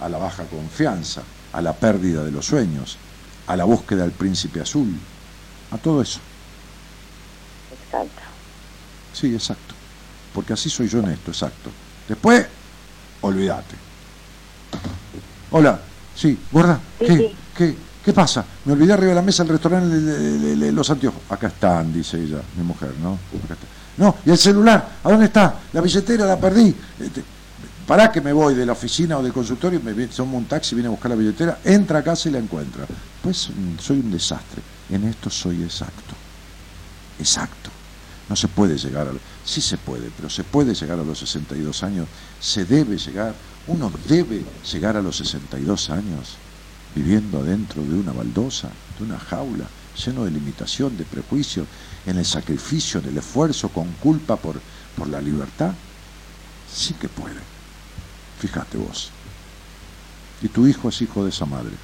a 0.00 0.08
la 0.08 0.18
baja 0.18 0.44
confianza, 0.44 1.22
a 1.52 1.60
la 1.60 1.72
pérdida 1.72 2.22
de 2.24 2.30
los 2.30 2.46
sueños, 2.46 2.96
a 3.46 3.56
la 3.56 3.64
búsqueda 3.64 4.02
del 4.02 4.12
príncipe 4.12 4.60
azul, 4.60 4.94
a 5.70 5.78
todo 5.78 6.02
eso. 6.02 6.20
Exacto. 7.84 8.22
Sí, 9.12 9.34
exacto. 9.34 9.74
Porque 10.34 10.52
así 10.52 10.70
soy 10.70 10.88
yo 10.88 11.00
en 11.00 11.10
esto, 11.10 11.30
exacto. 11.30 11.70
Después, 12.08 12.46
olvídate. 13.22 13.74
Hola, 15.50 15.80
sí, 16.14 16.38
gorda, 16.52 16.78
¿qué, 16.98 17.34
qué, 17.56 17.74
qué 18.04 18.12
pasa? 18.12 18.44
Me 18.66 18.72
olvidé 18.74 18.92
arriba 18.92 19.08
de 19.10 19.14
la 19.14 19.22
mesa 19.22 19.42
del 19.42 19.52
restaurante 19.52 19.96
de- 19.96 20.72
los 20.72 20.88
anteojos. 20.90 21.22
Acá 21.30 21.46
están, 21.48 21.92
dice 21.92 22.18
ella, 22.22 22.38
mi 22.56 22.62
mujer, 22.62 22.92
¿no? 23.02 23.12
Acá 23.44 23.54
está. 23.54 23.66
No, 23.96 24.14
¿y 24.24 24.30
el 24.30 24.38
celular? 24.38 24.98
¿A 25.02 25.10
dónde 25.10 25.26
está? 25.26 25.54
La 25.72 25.80
billetera 25.80 26.24
la 26.26 26.38
perdí. 26.38 26.74
Este, 27.00 27.24
Pará 27.88 28.12
que 28.12 28.20
me 28.20 28.34
voy 28.34 28.54
de 28.54 28.66
la 28.66 28.72
oficina 28.72 29.16
o 29.16 29.22
del 29.22 29.32
consultorio, 29.32 29.80
me 29.80 29.94
tomo 30.08 30.36
un 30.36 30.44
taxi, 30.44 30.74
viene 30.74 30.88
a 30.88 30.90
buscar 30.90 31.10
la 31.10 31.16
billetera, 31.16 31.60
entra 31.64 32.00
a 32.00 32.02
casa 32.02 32.28
y 32.28 32.32
la 32.32 32.38
encuentra. 32.38 32.84
Pues 33.22 33.48
mm, 33.48 33.78
soy 33.80 34.00
un 34.00 34.10
desastre. 34.10 34.60
En 34.90 35.04
esto 35.04 35.30
soy 35.30 35.62
exacto. 35.62 36.14
Exacto. 37.18 37.70
No 38.28 38.36
se 38.36 38.46
puede 38.46 38.76
llegar 38.76 39.08
a... 39.08 39.12
Sí 39.42 39.62
se 39.62 39.78
puede, 39.78 40.10
pero 40.14 40.28
se 40.28 40.44
puede 40.44 40.74
llegar 40.74 40.98
a 40.98 41.02
los 41.02 41.18
62 41.20 41.82
años. 41.82 42.08
Se 42.38 42.66
debe 42.66 42.98
llegar, 42.98 43.34
uno 43.68 43.90
debe 44.06 44.44
llegar 44.70 44.98
a 44.98 45.00
los 45.00 45.16
62 45.16 45.88
años 45.88 46.36
viviendo 46.94 47.38
adentro 47.38 47.82
de 47.82 47.94
una 47.94 48.12
baldosa, 48.12 48.68
de 48.98 49.04
una 49.06 49.18
jaula, 49.18 49.64
lleno 50.04 50.26
de 50.26 50.30
limitación, 50.30 50.94
de 50.98 51.04
prejuicio, 51.04 51.64
en 52.04 52.18
el 52.18 52.26
sacrificio, 52.26 53.00
en 53.00 53.08
el 53.08 53.16
esfuerzo, 53.16 53.70
con 53.70 53.90
culpa 53.92 54.36
por, 54.36 54.60
por 54.94 55.08
la 55.08 55.22
libertad. 55.22 55.72
Sí 56.70 56.92
que 56.92 57.08
puede. 57.08 57.57
Fíjate 58.38 58.78
vos. 58.78 59.10
Y 60.40 60.48
tu 60.48 60.66
hijo 60.66 60.88
es 60.88 61.02
hijo 61.02 61.24
de 61.24 61.30
esa 61.30 61.44
madre. 61.44 61.74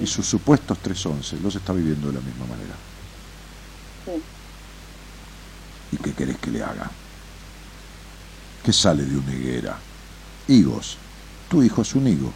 Y 0.00 0.06
sus 0.06 0.26
supuestos 0.26 0.78
311 0.78 1.40
los 1.40 1.54
está 1.54 1.72
viviendo 1.72 2.08
de 2.08 2.14
la 2.14 2.20
misma 2.20 2.46
manera. 2.46 2.74
Sí. 4.06 4.22
¿Y 5.92 5.96
qué 5.98 6.12
querés 6.12 6.38
que 6.38 6.50
le 6.50 6.62
haga? 6.62 6.90
¿Qué 8.64 8.72
sale 8.72 9.04
de 9.04 9.16
una 9.16 9.34
higuera? 9.34 9.78
Higos. 10.48 10.96
Tu 11.48 11.62
hijo 11.62 11.82
es 11.82 11.94
un 11.94 12.06
higo. 12.06 12.32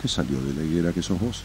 ¿Qué 0.00 0.08
salió 0.08 0.40
de 0.40 0.54
la 0.54 0.62
higuera 0.62 0.92
que 0.92 1.02
sos 1.02 1.18
vos? 1.18 1.42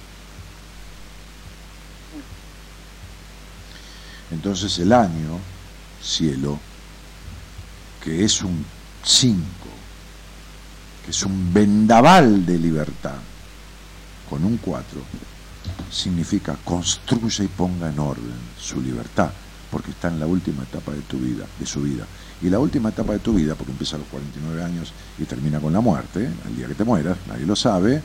Entonces 4.31 4.77
el 4.79 4.93
año, 4.93 5.39
cielo, 6.01 6.59
que 8.03 8.23
es 8.23 8.41
un 8.41 8.65
5, 9.03 9.41
es 11.11 11.23
un 11.23 11.53
vendaval 11.53 12.45
de 12.45 12.57
libertad, 12.57 13.17
con 14.29 14.45
un 14.45 14.55
4, 14.55 15.01
significa 15.91 16.55
construya 16.63 17.43
y 17.43 17.49
ponga 17.49 17.89
en 17.89 17.99
orden 17.99 18.39
su 18.57 18.81
libertad, 18.81 19.29
porque 19.69 19.91
está 19.91 20.07
en 20.07 20.21
la 20.21 20.25
última 20.25 20.63
etapa 20.63 20.93
de 20.93 21.01
tu 21.01 21.17
vida, 21.17 21.45
de 21.59 21.65
su 21.65 21.81
vida. 21.81 22.05
Y 22.41 22.49
la 22.49 22.59
última 22.59 22.89
etapa 22.89 23.11
de 23.11 23.19
tu 23.19 23.33
vida, 23.33 23.55
porque 23.55 23.73
empieza 23.73 23.97
a 23.97 23.99
los 23.99 24.07
49 24.07 24.63
años 24.63 24.93
y 25.19 25.25
termina 25.25 25.59
con 25.59 25.73
la 25.73 25.81
muerte, 25.81 26.29
al 26.45 26.55
día 26.55 26.67
que 26.67 26.75
te 26.75 26.85
mueras, 26.85 27.17
nadie 27.27 27.45
lo 27.45 27.57
sabe, 27.57 28.01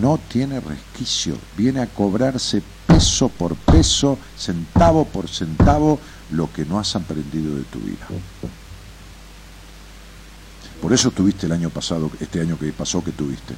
no 0.00 0.20
tiene 0.28 0.60
resquicio, 0.60 1.36
viene 1.56 1.80
a 1.80 1.88
cobrarse 1.88 2.62
peso 2.86 3.28
por 3.28 3.56
peso, 3.56 4.16
centavo 4.38 5.04
por 5.04 5.28
centavo, 5.28 5.98
lo 6.30 6.52
que 6.52 6.64
no 6.64 6.78
has 6.78 6.94
aprendido 6.94 7.56
de 7.56 7.64
tu 7.64 7.80
vida. 7.80 8.06
Por 10.82 10.92
eso 10.92 11.12
tuviste 11.12 11.46
el 11.46 11.52
año 11.52 11.70
pasado, 11.70 12.10
este 12.20 12.40
año 12.40 12.58
que 12.58 12.72
pasó 12.72 13.04
que 13.04 13.12
tuviste. 13.12 13.54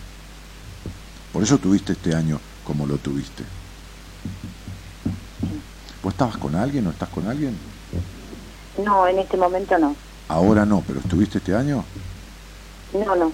Por 1.32 1.42
eso 1.42 1.56
tuviste 1.56 1.94
este 1.94 2.14
año 2.14 2.38
como 2.66 2.86
lo 2.86 2.98
tuviste. 2.98 3.42
¿Vos 6.02 6.12
estabas 6.12 6.36
con 6.36 6.54
alguien 6.54 6.86
o 6.86 6.90
estás 6.90 7.08
con 7.08 7.26
alguien? 7.26 7.56
No, 8.84 9.08
en 9.08 9.18
este 9.20 9.38
momento 9.38 9.78
no. 9.78 9.96
Ahora 10.28 10.66
no, 10.66 10.82
pero 10.86 11.00
¿estuviste 11.00 11.38
este 11.38 11.54
año? 11.56 11.82
No, 12.92 13.16
no. 13.16 13.32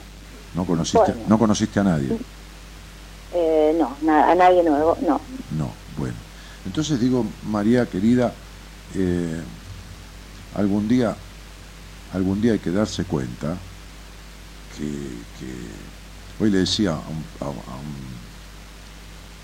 No 0.55 0.65
conociste, 0.65 0.99
Bueno. 1.12 1.23
no 1.29 1.39
conociste 1.39 1.81
a 1.81 1.85
nadie. 1.85 2.17
Eh, 3.35 3.75
no, 3.77 3.97
na- 4.03 4.31
a 4.31 4.35
nadie 4.37 4.62
nuevo, 4.62 4.97
no. 5.03 5.21
No, 5.59 5.71
bueno. 5.99 6.15
Entonces 6.65 7.01
digo, 7.01 7.27
María 7.49 7.87
querida, 7.87 8.33
eh, 8.95 9.41
algún 10.55 10.87
día, 10.89 11.17
algún 12.15 12.41
día 12.41 12.53
hay 12.53 12.59
que 12.61 12.71
darse 12.71 13.05
cuenta 13.05 13.57
que, 14.81 15.44
que- 15.44 16.44
hoy 16.44 16.51
le 16.51 16.59
decía 16.59 16.93
a 16.93 16.94
un, 16.97 17.24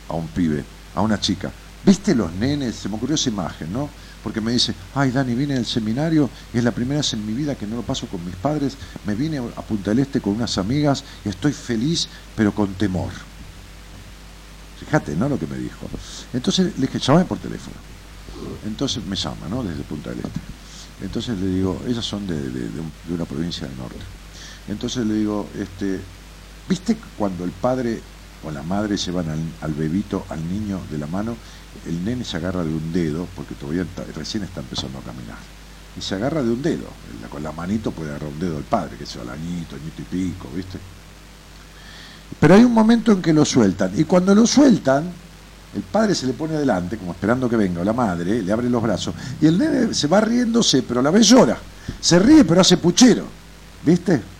a, 0.08 0.14
un, 0.14 0.26
pibe, 0.28 0.64
a 0.94 1.02
una 1.02 1.20
chica, 1.20 1.52
¿viste 1.84 2.14
los 2.14 2.32
nenes? 2.32 2.76
Se 2.76 2.88
me 2.88 2.96
ocurrió 2.96 3.16
esa 3.16 3.28
imagen, 3.28 3.70
¿no? 3.72 3.90
Porque 4.22 4.40
me 4.40 4.52
dice, 4.52 4.74
ay 4.94 5.10
Dani, 5.10 5.34
vine 5.34 5.54
del 5.54 5.66
seminario 5.66 6.30
y 6.52 6.58
es 6.58 6.64
la 6.64 6.72
primera 6.72 7.00
vez 7.00 7.12
en 7.12 7.24
mi 7.26 7.32
vida 7.34 7.54
que 7.54 7.66
no 7.66 7.76
lo 7.76 7.82
paso 7.82 8.06
con 8.08 8.24
mis 8.24 8.34
padres, 8.34 8.76
me 9.04 9.14
vine 9.14 9.38
a 9.38 9.62
Punta 9.62 9.90
del 9.90 10.00
Este 10.00 10.20
con 10.20 10.32
unas 10.34 10.56
amigas 10.58 11.04
y 11.24 11.28
estoy 11.28 11.52
feliz, 11.52 12.08
pero 12.34 12.52
con 12.54 12.74
temor. 12.74 13.12
Fíjate, 14.80 15.14
¿no? 15.16 15.28
Lo 15.28 15.38
que 15.38 15.46
me 15.46 15.56
dijo. 15.58 15.86
Entonces 16.32 16.76
le 16.78 16.86
dije, 16.86 16.98
llamame 16.98 17.24
por 17.26 17.38
teléfono. 17.38 17.76
Entonces 18.66 19.04
me 19.04 19.16
llama, 19.16 19.48
¿no? 19.48 19.62
Desde 19.62 19.82
Punta 19.84 20.10
del 20.10 20.20
Este. 20.20 20.40
Entonces 21.02 21.38
le 21.38 21.46
digo, 21.48 21.80
ellas 21.86 22.04
son 22.04 22.26
de 22.26 22.70
una 23.14 23.24
provincia 23.26 23.66
del 23.66 23.76
norte. 23.76 23.96
Entonces 24.68 25.06
le 25.06 25.14
digo, 25.14 25.48
este, 25.58 26.00
¿viste 26.68 26.96
cuando 27.16 27.44
el 27.44 27.52
padre 27.52 28.00
o 28.44 28.50
la 28.50 28.62
madre 28.62 28.96
llevan 28.96 29.26
al, 29.60 29.74
bebito, 29.74 30.24
al 30.28 30.46
niño 30.48 30.80
de 30.90 30.98
la 30.98 31.06
mano, 31.06 31.36
el 31.86 32.04
nene 32.04 32.24
se 32.24 32.36
agarra 32.36 32.62
de 32.62 32.72
un 32.72 32.92
dedo, 32.92 33.26
porque 33.34 33.54
todavía 33.54 33.84
recién 34.14 34.42
está 34.44 34.60
empezando 34.60 34.98
a 34.98 35.02
caminar, 35.02 35.38
y 35.96 36.00
se 36.00 36.14
agarra 36.14 36.42
de 36.42 36.50
un 36.50 36.62
dedo, 36.62 36.86
con 37.30 37.42
la 37.42 37.52
manito 37.52 37.90
puede 37.90 38.10
agarrar 38.10 38.28
un 38.28 38.38
dedo 38.38 38.54
del 38.54 38.64
padre, 38.64 38.96
que 38.96 39.06
sea 39.06 39.22
el 39.22 39.30
añito, 39.30 39.76
añito 39.76 40.02
y 40.02 40.04
pico, 40.04 40.48
¿viste? 40.54 40.78
Pero 42.38 42.54
hay 42.54 42.64
un 42.64 42.72
momento 42.72 43.12
en 43.12 43.22
que 43.22 43.32
lo 43.32 43.44
sueltan, 43.44 43.92
y 43.98 44.04
cuando 44.04 44.34
lo 44.34 44.46
sueltan, 44.46 45.10
el 45.74 45.82
padre 45.82 46.14
se 46.14 46.26
le 46.26 46.32
pone 46.32 46.54
adelante, 46.54 46.96
como 46.96 47.12
esperando 47.12 47.48
que 47.48 47.56
venga, 47.56 47.80
o 47.80 47.84
la 47.84 47.92
madre, 47.92 48.42
le 48.42 48.52
abre 48.52 48.70
los 48.70 48.82
brazos, 48.82 49.14
y 49.40 49.46
el 49.46 49.58
nene 49.58 49.94
se 49.94 50.06
va 50.06 50.20
riéndose, 50.20 50.82
pero 50.82 51.00
a 51.00 51.02
la 51.02 51.10
vez 51.10 51.26
llora. 51.26 51.58
Se 52.00 52.18
ríe, 52.18 52.44
pero 52.44 52.60
hace 52.60 52.76
puchero. 52.76 53.26
¿Viste? 53.84 54.35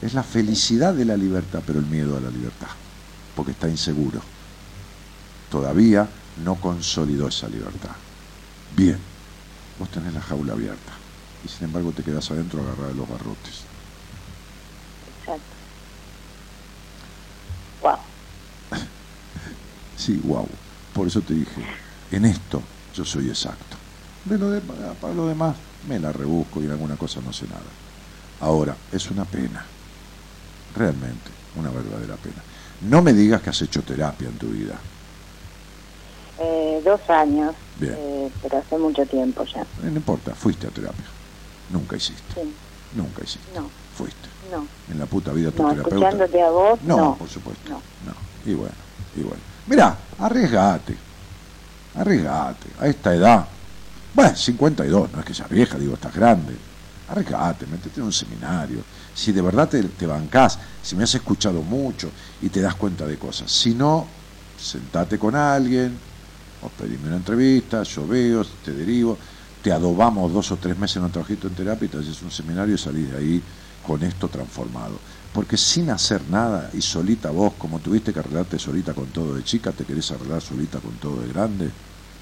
Es 0.00 0.14
la 0.14 0.22
felicidad 0.22 0.94
de 0.94 1.04
la 1.04 1.16
libertad, 1.16 1.62
pero 1.66 1.78
el 1.78 1.86
miedo 1.86 2.16
a 2.16 2.20
la 2.20 2.30
libertad, 2.30 2.68
porque 3.34 3.52
está 3.52 3.68
inseguro. 3.68 4.22
Todavía 5.48 6.12
no 6.36 6.60
consolidó 6.60 7.28
esa 7.28 7.48
libertad. 7.48 7.96
Bien, 8.70 9.04
vos 9.76 9.90
tenés 9.90 10.14
la 10.14 10.22
jaula 10.22 10.52
abierta, 10.54 11.02
y 11.42 11.48
sin 11.48 11.64
embargo 11.66 11.92
te 11.92 12.04
quedás 12.04 12.30
adentro 12.30 12.62
agarrado 12.62 12.88
de 12.88 12.94
los 12.94 13.08
barrotes. 13.08 13.66
Exacto. 15.06 15.56
Wow. 17.80 18.00
Sí, 19.94 20.18
wow. 20.20 20.48
Por 20.92 21.06
eso 21.06 21.22
te 21.22 21.34
dije, 21.34 21.62
en 22.10 22.24
esto 22.24 22.68
yo 22.92 23.04
soy 23.04 23.28
exacto. 23.28 23.76
De 24.24 24.38
lo 24.38 24.50
de- 24.50 24.62
para 24.62 25.14
lo 25.14 25.26
demás 25.26 25.62
me 25.82 25.98
la 25.98 26.12
rebusco 26.12 26.62
y 26.62 26.66
en 26.66 26.72
alguna 26.72 26.96
cosa 26.96 27.20
no 27.20 27.32
sé 27.32 27.46
nada. 27.48 27.72
Ahora, 28.38 28.78
es 28.90 29.10
una 29.10 29.30
pena. 29.30 29.70
Realmente, 30.74 31.30
una 31.56 31.70
verdadera 31.70 32.16
pena. 32.16 32.42
No 32.82 33.02
me 33.02 33.12
digas 33.12 33.42
que 33.42 33.50
has 33.50 33.60
hecho 33.62 33.82
terapia 33.82 34.28
en 34.28 34.38
tu 34.38 34.48
vida. 34.48 34.74
Eh, 36.38 36.80
dos 36.84 37.00
años, 37.10 37.54
Bien. 37.78 37.94
eh, 37.98 38.30
pero 38.42 38.58
hace 38.58 38.78
mucho 38.78 39.04
tiempo 39.06 39.44
ya. 39.44 39.60
Eh, 39.62 39.66
No 39.90 39.96
importa, 39.96 40.34
fuiste 40.34 40.66
a 40.66 40.70
terapia. 40.70 41.04
Nunca 41.70 41.96
hiciste. 41.96 42.34
Sí. 42.34 42.54
Nunca 42.94 43.22
hiciste. 43.22 43.52
No, 43.54 43.68
Fuiste. 43.96 44.28
no. 44.50 44.66
En 44.90 44.98
la 44.98 45.06
puta 45.06 45.32
vida 45.32 45.50
tu 45.50 45.62
No, 45.62 45.68
terapeuta. 45.70 45.96
escuchándote 46.08 46.42
a 46.42 46.50
vos, 46.50 46.80
No, 46.82 46.96
no. 46.96 47.14
por 47.16 47.28
supuesto. 47.28 47.70
No. 47.70 47.76
No. 48.06 48.14
Y 48.50 48.54
bueno, 48.54 48.74
y 49.16 49.20
bueno. 49.20 49.42
Mirá, 49.66 49.96
arriesgate. 50.18 50.96
Arriesgate. 51.96 52.68
A 52.80 52.86
esta 52.88 53.14
edad. 53.14 53.46
Bueno, 54.14 54.34
52, 54.34 55.12
no 55.12 55.20
es 55.20 55.24
que 55.24 55.34
seas 55.34 55.48
vieja, 55.48 55.78
digo, 55.78 55.94
estás 55.94 56.14
grande. 56.14 56.56
Arriesgate, 57.08 57.66
métete 57.66 58.00
en 58.00 58.06
un 58.06 58.12
seminario. 58.12 58.82
Si 59.14 59.32
de 59.32 59.42
verdad 59.42 59.68
te, 59.68 59.82
te 59.82 60.06
bancás, 60.06 60.58
si 60.82 60.96
me 60.96 61.04
has 61.04 61.14
escuchado 61.14 61.62
mucho 61.62 62.10
y 62.40 62.48
te 62.48 62.60
das 62.60 62.74
cuenta 62.76 63.06
de 63.06 63.18
cosas. 63.18 63.50
Si 63.50 63.74
no, 63.74 64.06
sentate 64.56 65.18
con 65.18 65.34
alguien, 65.34 65.98
o 66.62 66.68
pedime 66.68 67.08
una 67.08 67.16
entrevista, 67.16 67.82
yo 67.82 68.06
veo, 68.06 68.44
te 68.44 68.72
derivo, 68.72 69.18
te 69.62 69.72
adobamos 69.72 70.32
dos 70.32 70.52
o 70.52 70.56
tres 70.56 70.76
meses 70.76 70.96
en 70.96 71.04
un 71.04 71.12
trabajito 71.12 71.48
en 71.48 71.54
terapia 71.54 71.86
y 71.86 71.88
te 71.88 71.98
haces 71.98 72.22
un 72.22 72.30
seminario 72.30 72.74
y 72.74 72.78
salís 72.78 73.10
de 73.10 73.18
ahí 73.18 73.42
con 73.86 74.02
esto 74.02 74.28
transformado. 74.28 74.98
Porque 75.32 75.56
sin 75.56 75.90
hacer 75.90 76.22
nada 76.28 76.70
y 76.72 76.80
solita 76.80 77.30
vos, 77.30 77.54
como 77.54 77.78
tuviste 77.78 78.12
que 78.12 78.20
arreglarte 78.20 78.58
solita 78.58 78.94
con 78.94 79.06
todo 79.06 79.34
de 79.34 79.42
chica, 79.42 79.72
te 79.72 79.84
querés 79.84 80.10
arreglar 80.10 80.42
solita 80.42 80.80
con 80.80 80.98
todo 80.98 81.20
de 81.20 81.28
grande 81.28 81.70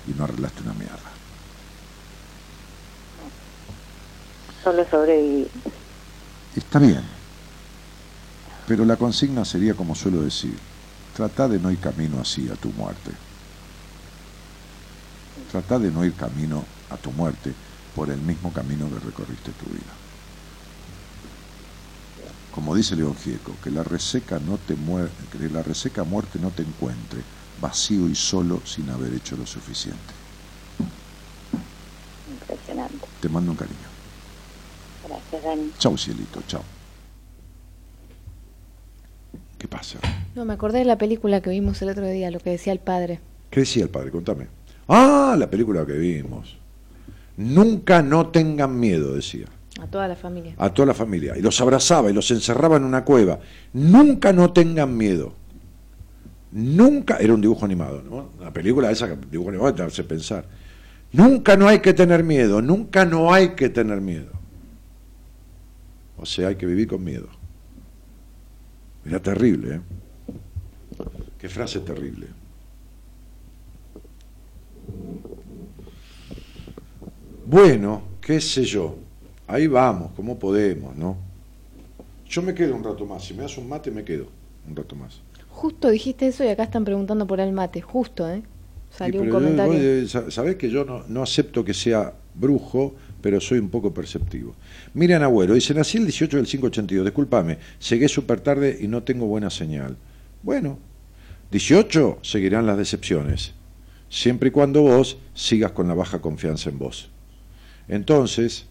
y 0.07 0.13
no 0.15 0.25
arreglaste 0.25 0.63
una 0.63 0.75
mierda. 0.75 1.13
Solo 4.63 4.89
sobreviví. 4.91 5.49
Está 6.59 6.81
bien. 6.81 7.05
Pero 8.67 8.85
la 8.85 8.97
consigna 8.97 9.45
sería, 9.45 9.75
como 9.75 9.95
suelo 9.95 10.23
decir, 10.23 10.59
trata 11.15 11.47
de 11.47 11.61
no 11.61 11.71
ir 11.71 11.79
camino 11.79 12.21
así 12.21 12.49
a 12.49 12.57
tu 12.57 12.69
muerte. 12.71 13.13
Trata 15.51 15.79
de 15.79 15.91
no 15.93 16.05
ir 16.05 16.15
camino 16.15 16.65
a 16.91 16.97
tu 16.97 17.13
muerte 17.13 17.55
por 17.95 18.11
el 18.11 18.19
mismo 18.21 18.53
camino 18.53 18.91
que 18.91 18.99
recorriste 18.99 19.53
tu 19.53 19.67
vida. 19.67 19.93
Como 22.51 22.75
dice 22.75 22.97
León 22.97 23.15
Gieco, 23.15 23.53
que 23.63 23.71
la 23.71 23.85
reseca 23.85 24.41
no 24.41 24.59
te 24.59 24.75
muer- 24.77 25.11
que 25.31 25.49
la 25.49 25.63
reseca 25.63 26.03
muerte 26.03 26.39
no 26.41 26.51
te 26.51 26.63
encuentre 26.63 27.23
vacío 27.63 28.09
y 28.09 28.17
solo 28.17 28.61
sin 28.67 28.91
haber 28.91 29.15
hecho 29.15 29.37
lo 29.37 29.47
suficiente. 29.47 30.13
Impresionante. 32.27 33.07
Te 33.21 33.29
mando 33.29 33.53
un 33.53 33.57
cariño. 33.57 33.88
Gracias, 35.09 35.43
Dani. 35.43 35.71
Chau, 35.79 35.97
cielito, 35.97 36.43
chau. 36.47 36.63
¿Qué 39.59 39.67
pasa? 39.67 39.99
No, 40.35 40.45
me 40.45 40.53
acordé 40.53 40.79
de 40.81 40.85
la 40.85 40.99
película 40.99 41.41
que 41.41 41.51
vimos 41.51 41.81
el 41.83 41.89
otro 41.89 42.07
día, 42.07 42.31
lo 42.31 42.39
que 42.39 42.51
decía 42.51 42.73
el 42.73 42.79
padre. 42.79 43.21
¿Qué 43.51 43.61
decía 43.61 43.83
el 43.83 43.91
padre? 43.91 44.11
Contame. 44.11 44.47
Ah, 44.87 45.35
la 45.39 45.51
película 45.51 45.85
que 45.85 45.95
vimos. 45.95 46.57
Nunca 47.37 48.03
no 48.03 48.29
tengan 48.29 48.79
miedo, 48.79 49.15
decía, 49.15 49.47
A 49.81 49.87
toda 49.87 50.07
la 50.09 50.17
familia. 50.17 50.55
a 50.59 50.73
toda 50.73 50.87
la 50.87 50.95
familia. 50.95 51.37
Y 51.37 51.41
los 51.43 51.61
abrazaba 51.61 52.11
y 52.11 52.13
los 52.13 52.31
encerraba 52.31 52.77
en 52.77 52.85
una 52.85 53.05
cueva. 53.05 53.39
Nunca 53.73 54.33
no 54.33 54.53
tengan 54.53 54.97
miedo. 54.97 55.33
Nunca, 56.53 57.19
era 57.19 57.35
un 57.35 57.41
dibujo 57.41 57.65
animado, 57.65 58.03
¿no? 58.03 58.31
Una 58.41 58.53
película 58.53 58.91
esa, 58.91 59.09
dibujo 59.31 59.51
animado, 59.51 59.75
te 59.75 59.83
hace 59.83 60.05
pensar. 60.05 60.45
Nunca 61.13 61.57
no 61.57 61.69
hay 61.69 61.81
que 61.81 61.93
tener 61.95 62.23
miedo, 62.23 62.63
nunca 62.63 63.05
no 63.05 63.33
hay 63.33 63.51
que 63.51 63.69
tener 63.69 64.01
miedo. 64.01 64.33
O 66.21 66.27
sea, 66.27 66.49
hay 66.49 66.57
que 66.57 66.67
vivir 66.67 66.89
con 66.89 67.03
miedo. 67.03 67.29
Era 69.05 69.21
terrible, 69.23 69.77
¿eh? 69.77 69.81
Qué 71.39 71.49
frase 71.49 71.81
terrible. 71.81 72.27
Bueno, 77.47 78.03
qué 78.21 78.41
sé 78.41 78.65
yo. 78.65 78.97
Ahí 79.47 79.67
vamos, 79.67 80.13
como 80.15 80.39
podemos, 80.39 80.95
¿no? 80.97 81.17
Yo 82.29 82.43
me 82.43 82.55
quedo 82.55 82.75
un 82.77 82.85
rato 82.85 83.07
más. 83.07 83.25
Si 83.25 83.33
me 83.35 83.43
das 83.43 83.57
un 83.57 83.69
mate, 83.69 83.91
me 83.91 84.05
quedo 84.05 84.27
un 84.69 84.77
rato 84.77 84.95
más. 84.95 85.21
Justo 85.49 85.89
dijiste 85.89 86.27
eso 86.27 86.45
y 86.45 86.49
acá 86.49 86.65
están 86.65 86.85
preguntando 86.85 87.27
por 87.27 87.41
el 87.41 87.53
mate. 87.53 87.81
Justo, 87.81 88.29
¿eh? 88.29 88.43
Salió 88.91 89.21
un 89.23 89.29
yo- 89.29 89.33
comentario. 89.35 89.73
vos, 89.73 89.83
eh, 89.83 90.07
sa- 90.09 90.31
sabés 90.31 90.57
que 90.57 90.69
yo 90.69 90.85
no, 90.85 91.05
no 91.09 91.23
acepto 91.23 91.65
que 91.65 91.73
sea 91.75 92.13
brujo, 92.35 92.95
pero 93.21 93.41
soy 93.41 93.59
un 93.59 93.69
poco 93.69 93.93
perceptivo. 93.93 94.55
Miriam 94.95 95.23
Agüero 95.23 95.55
dice, 95.55 95.75
nací 95.75 95.99
el 95.99 96.05
18 96.05 96.37
del 96.37 96.47
582, 96.47 97.05
discúlpame, 97.05 97.59
llegué 97.89 98.09
súper 98.09 98.41
tarde 98.41 98.79
y 98.81 98.89
no 98.89 99.03
tengo 99.03 99.27
buena 99.27 99.51
señal. 99.51 99.97
Bueno, 100.43 100.79
18 101.51 102.19
seguirán 102.23 102.67
las 102.67 102.79
decepciones, 102.79 103.55
siempre 104.09 104.49
y 104.49 104.53
cuando 104.53 104.83
vos 104.83 105.19
sigas 105.35 105.73
con 105.73 105.89
la 105.89 105.95
baja 105.95 106.21
confianza 106.21 106.71
en 106.71 106.79
vos. 106.79 107.11
Entonces, 107.89 108.67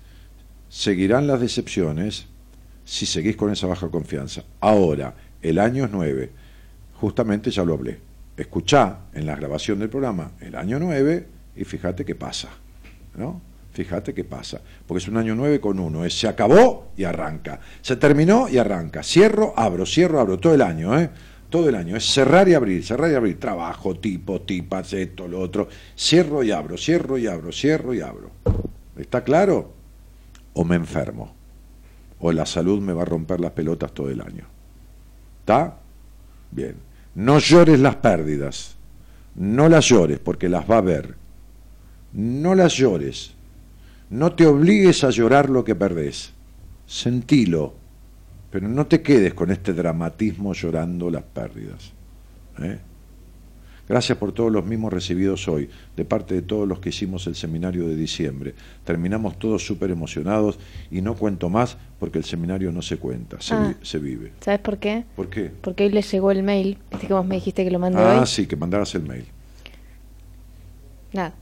seguirán 0.70 1.28
las 1.28 1.42
decepciones 1.42 2.28
si 2.86 3.06
seguís 3.06 3.36
con 3.36 3.52
esa 3.52 3.68
baja 3.68 3.90
confianza. 3.90 4.44
Ahora, 4.60 5.16
el 5.42 5.60
año 5.60 5.86
es 5.86 5.92
9, 5.92 6.32
justamente 6.94 7.52
ya 7.52 7.64
lo 7.64 7.74
hablé. 7.74 8.00
Escuchá 8.38 9.00
en 9.14 9.26
la 9.26 9.36
grabación 9.36 9.80
del 9.80 9.90
programa 9.90 10.32
el 10.40 10.56
año 10.56 10.80
9 10.80 11.28
y 11.56 11.64
fíjate 11.64 12.06
qué 12.06 12.16
pasa. 12.16 12.50
¿No? 13.16 13.42
Fíjate 13.78 14.12
qué 14.12 14.24
pasa. 14.24 14.60
Porque 14.88 15.04
es 15.04 15.08
un 15.08 15.18
año 15.18 15.36
9 15.36 15.62
con 15.62 15.78
uno. 15.78 16.04
Es 16.04 16.18
se 16.18 16.28
acabó 16.28 16.94
y 16.98 17.04
arranca. 17.04 17.60
Se 17.82 17.96
terminó 17.96 18.50
y 18.50 18.58
arranca. 18.58 19.04
Cierro, 19.04 19.54
abro, 19.56 19.86
cierro, 19.86 20.20
abro. 20.20 20.40
Todo 20.40 20.56
el 20.56 20.64
año, 20.64 21.00
¿eh? 21.00 21.12
Todo 21.52 21.70
el 21.70 21.76
año. 21.76 21.96
Es 21.96 22.12
cerrar 22.12 22.50
y 22.50 22.56
abrir, 22.56 22.84
cerrar 22.84 23.12
y 23.12 23.14
abrir. 23.14 23.40
Trabajo, 23.40 24.00
tipo, 24.00 24.42
tipas, 24.42 24.94
esto, 24.94 25.28
lo 25.28 25.40
otro. 25.40 25.68
Cierro 25.96 26.42
y 26.42 26.50
abro, 26.50 26.76
cierro 26.76 27.20
y 27.20 27.28
abro, 27.28 27.52
cierro 27.52 27.94
y 27.94 28.02
abro. 28.02 28.32
¿Está 28.98 29.24
claro? 29.24 29.74
O 30.54 30.64
me 30.64 30.76
enfermo. 30.76 31.36
O 32.20 32.32
la 32.32 32.48
salud 32.48 32.82
me 32.82 32.94
va 32.94 33.04
a 33.04 33.06
romper 33.06 33.40
las 33.40 33.52
pelotas 33.52 33.92
todo 33.92 34.10
el 34.10 34.22
año. 34.22 34.46
¿Está? 35.42 35.78
Bien. 36.50 36.78
No 37.14 37.38
llores 37.38 37.80
las 37.80 37.98
pérdidas. 37.98 38.76
No 39.36 39.70
las 39.70 39.86
llores 39.86 40.18
porque 40.18 40.50
las 40.50 40.68
va 40.68 40.80
a 40.80 40.82
ver. 40.82 41.14
No 42.12 42.56
las 42.56 42.74
llores. 42.74 43.37
No 44.10 44.32
te 44.34 44.46
obligues 44.46 45.04
a 45.04 45.10
llorar 45.10 45.50
lo 45.50 45.64
que 45.64 45.76
perdés. 45.76 46.32
Sentilo. 46.86 47.74
Pero 48.52 48.68
no 48.70 48.88
te 48.88 49.02
quedes 49.02 49.34
con 49.34 49.52
este 49.52 49.74
dramatismo 49.74 50.54
llorando 50.54 51.10
las 51.10 51.24
pérdidas. 51.24 51.92
¿eh? 52.60 52.80
Gracias 53.90 54.18
por 54.18 54.32
todos 54.34 54.52
los 54.52 54.66
mismos 54.66 54.92
recibidos 54.92 55.48
hoy, 55.48 55.70
de 55.96 56.04
parte 56.06 56.36
de 56.36 56.42
todos 56.42 56.68
los 56.68 56.80
que 56.80 56.90
hicimos 56.90 57.26
el 57.28 57.36
seminario 57.36 57.88
de 57.88 57.96
diciembre. 57.96 58.54
Terminamos 58.84 59.38
todos 59.40 59.66
súper 59.66 59.92
emocionados 59.92 60.60
y 60.92 61.02
no 61.02 61.16
cuento 61.16 61.50
más 61.50 61.78
porque 62.00 62.18
el 62.18 62.26
seminario 62.26 62.72
no 62.72 62.82
se 62.82 62.98
cuenta, 62.98 63.40
se, 63.40 63.54
Ah. 63.54 63.68
vi- 63.80 63.86
se 63.86 64.00
vive. 64.00 64.32
¿Sabes 64.42 64.60
por 64.60 64.78
qué? 64.78 65.06
¿Por 65.16 65.30
qué? 65.30 65.52
Porque 65.62 65.84
hoy 65.86 65.90
le 65.92 66.02
llegó 66.02 66.32
el 66.32 66.44
mail. 66.44 66.78
Viste 66.92 67.08
que 67.08 67.14
vos 67.14 67.26
me 67.26 67.36
dijiste 67.36 67.64
que 67.64 67.72
lo 67.72 67.80
mandé 67.80 68.00
Ah, 68.02 68.20
hoy. 68.22 68.28
sí, 68.28 68.46
que 68.46 68.56
mandaras 68.58 68.94
el 68.96 69.04
mail 69.04 69.26
Nada, 71.14 71.34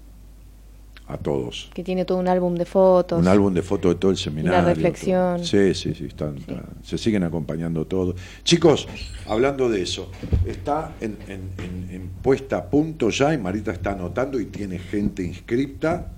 a 1.07 1.17
todos. 1.17 1.69
que 1.73 1.83
tiene 1.83 2.03
todo 2.05 2.17
un 2.17 2.27
álbum 2.27 2.55
de 2.55 2.65
fotos. 2.65 3.19
Un 3.19 3.27
álbum 3.27 3.53
de 3.53 3.61
fotos 3.61 3.93
de 3.93 3.99
todo 3.99 4.11
el 4.11 4.17
seminario. 4.17 4.65
reflexión. 4.65 5.35
todo. 5.37 5.45
Sí, 5.45 5.73
sí, 5.75 5.93
sí, 5.93 6.05
están- 6.05 6.37
están- 6.37 6.65
se 6.83 6.97
siguen 6.97 7.23
acompañando 7.23 7.85
todos. 7.85 8.15
Chicos, 8.43 8.87
hablando 9.27 9.69
de 9.69 9.81
eso, 9.83 10.09
está 10.47 10.93
en, 11.01 11.17
en- 11.27 11.49
en- 11.63 11.87
en 11.91 12.07
puesta 12.23 12.57
a 12.57 12.65
punto 12.69 13.09
ya 13.11 13.33
y 13.33 13.37
Marita 13.37 13.71
está 13.71 13.91
anotando 13.91 14.39
y 14.39 14.45
tiene 14.45 14.79
gente 14.79 15.21
inscripta. 15.23 16.11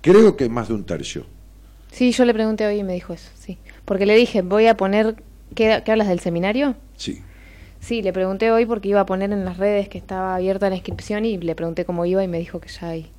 Creo 0.00 0.36
que 0.36 0.48
más 0.48 0.68
de 0.68 0.74
un 0.74 0.84
tercio. 0.84 1.24
Sí, 1.90 2.12
yo 2.12 2.24
le 2.24 2.32
pregunté 2.34 2.66
hoy 2.66 2.78
y 2.78 2.84
me 2.84 2.94
dijo 2.94 3.12
eso, 3.12 3.30
sí. 3.38 3.58
Porque 3.84 4.06
le 4.06 4.16
dije, 4.16 4.42
voy 4.42 4.66
a 4.66 4.76
poner... 4.76 5.16
¿Qué, 5.54 5.82
qué 5.84 5.92
hablas 5.92 6.08
del 6.08 6.20
seminario? 6.20 6.74
Sí. 6.96 7.20
Sí, 7.80 8.00
le 8.00 8.12
pregunté 8.12 8.50
hoy 8.50 8.64
porque 8.64 8.88
iba 8.88 9.00
a 9.00 9.06
poner 9.06 9.32
en 9.32 9.44
las 9.44 9.58
redes 9.58 9.88
que 9.88 9.98
estaba 9.98 10.36
abierta 10.36 10.70
la 10.70 10.76
inscripción 10.76 11.24
y 11.26 11.36
le 11.36 11.54
pregunté 11.54 11.84
cómo 11.84 12.06
iba 12.06 12.24
y 12.24 12.28
me 12.28 12.38
dijo 12.38 12.58
que 12.60 12.68
ya 12.70 12.88
hay. 12.88 13.10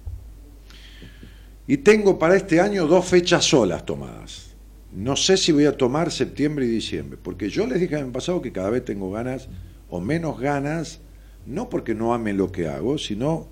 Y 1.67 1.77
tengo 1.77 2.19
para 2.19 2.35
este 2.35 2.59
año 2.59 2.87
dos 2.87 3.05
fechas 3.05 3.45
solas 3.45 3.85
tomadas. 3.85 4.53
No 4.91 5.15
sé 5.15 5.37
si 5.37 5.51
voy 5.51 5.65
a 5.65 5.77
tomar 5.77 6.11
septiembre 6.11 6.65
y 6.65 6.69
diciembre, 6.69 7.17
porque 7.21 7.49
yo 7.49 7.65
les 7.65 7.79
dije 7.79 7.95
el 7.95 8.03
año 8.03 8.11
pasado 8.11 8.41
que 8.41 8.51
cada 8.51 8.69
vez 8.69 8.85
tengo 8.85 9.11
ganas 9.11 9.47
o 9.89 9.99
menos 9.99 10.39
ganas, 10.39 10.99
no 11.45 11.69
porque 11.69 11.95
no 11.95 12.13
ame 12.13 12.33
lo 12.33 12.51
que 12.51 12.67
hago, 12.67 12.97
sino 12.97 13.47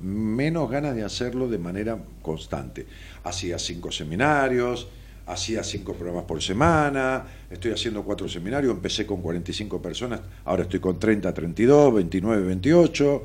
menos 0.00 0.70
ganas 0.70 0.96
de 0.96 1.04
hacerlo 1.04 1.48
de 1.48 1.58
manera 1.58 2.02
constante. 2.22 2.86
Hacía 3.22 3.58
cinco 3.58 3.92
seminarios, 3.92 4.88
hacía 5.26 5.62
cinco 5.62 5.94
programas 5.94 6.24
por 6.24 6.42
semana, 6.42 7.24
estoy 7.50 7.72
haciendo 7.72 8.02
cuatro 8.02 8.28
seminarios, 8.28 8.72
empecé 8.72 9.06
con 9.06 9.22
45 9.22 9.80
personas, 9.80 10.20
ahora 10.44 10.62
estoy 10.62 10.80
con 10.80 10.98
30, 10.98 11.32
32, 11.32 11.94
29, 11.94 12.46
28, 12.46 13.24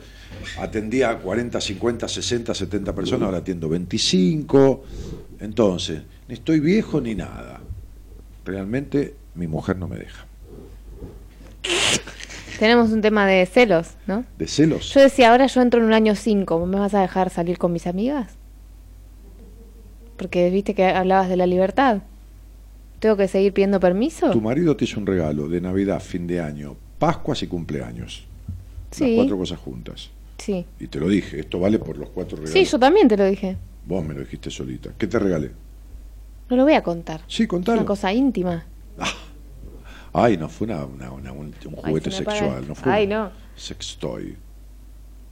atendía 0.60 1.10
a 1.10 1.20
40, 1.20 1.60
50, 1.60 2.08
60, 2.08 2.54
70 2.54 2.96
personas, 2.96 3.26
ahora 3.26 3.40
atiendo 3.40 3.70
25, 3.70 4.84
entonces, 5.40 6.02
ni 6.28 6.36
estoy 6.36 6.60
viejo 6.60 7.02
ni 7.02 7.16
nada. 7.16 7.62
Realmente 8.46 9.16
mi 9.36 9.48
mujer 9.48 9.78
no 9.78 9.88
me 9.88 9.98
deja. 9.98 10.26
Tenemos 12.60 12.92
un 12.92 13.02
tema 13.02 13.26
de 13.26 13.46
celos, 13.46 13.90
¿no? 14.08 14.24
¿De 14.38 14.48
celos? 14.48 14.94
Yo 14.94 15.02
decía, 15.02 15.32
ahora 15.32 15.48
yo 15.48 15.62
entro 15.62 15.82
en 15.82 15.88
un 15.88 15.94
año 15.94 16.16
5, 16.16 16.58
¿vos 16.58 16.70
me 16.70 16.80
vas 16.80 16.94
a 16.94 17.02
dejar 17.02 17.30
salir 17.30 17.58
con 17.58 17.74
mis 17.74 17.86
amigas? 17.86 18.35
Porque 20.18 20.50
viste 20.50 20.74
que 20.74 20.86
hablabas 20.86 21.30
de 21.30 21.38
la 21.38 21.46
libertad. 21.46 22.02
¿Tengo 23.00 23.18
que 23.18 23.28
seguir 23.28 23.54
pidiendo 23.54 23.80
permiso? 23.80 24.32
Tu 24.32 24.42
marido 24.42 24.76
te 24.78 24.86
hizo 24.86 25.00
un 25.00 25.06
regalo 25.06 25.48
de 25.50 25.62
Navidad, 25.62 26.00
fin 26.00 26.26
de 26.28 26.40
año, 26.42 26.76
Pascuas 26.98 27.44
y 27.44 27.48
cumpleaños. 27.48 28.26
Las 28.92 28.98
Sí. 28.98 29.16
cuatro 29.18 29.38
cosas 29.38 29.60
juntas. 29.60 30.10
Sí. 30.38 30.66
Y 30.80 30.88
te 30.88 31.00
lo 31.00 31.10
dije, 31.10 31.40
esto 31.42 31.60
vale 31.60 31.78
por 31.80 31.98
los 31.98 32.10
cuatro 32.10 32.38
regalos. 32.38 32.54
Sí, 32.54 32.64
yo 32.66 32.80
también 32.80 33.08
te 33.10 33.18
lo 33.18 33.26
dije. 33.26 33.58
Vos 33.86 34.04
me 34.06 34.14
lo 34.14 34.22
dijiste 34.22 34.50
solita. 34.50 34.92
¿Qué 34.98 35.08
te 35.08 35.20
regalé? 35.20 35.52
No 36.50 36.56
lo 36.56 36.64
voy 36.64 36.74
a 36.74 36.82
contar. 36.84 37.22
Sí, 37.28 37.46
contalo. 37.48 37.80
Una 37.80 37.86
cosa 37.86 38.14
íntima. 38.14 38.66
Ay, 40.14 40.38
no 40.38 40.48
fue 40.48 40.66
una, 40.68 40.86
una- 40.86 41.12
una- 41.12 41.32
un, 41.34 41.54
un 41.66 41.76
juguete 41.76 42.10
se 42.10 42.18
sexual, 42.20 42.66
no 42.68 42.76
fue 42.76 42.92
Ay, 42.92 43.08
no. 43.08 43.32
sextoy. 43.56 44.38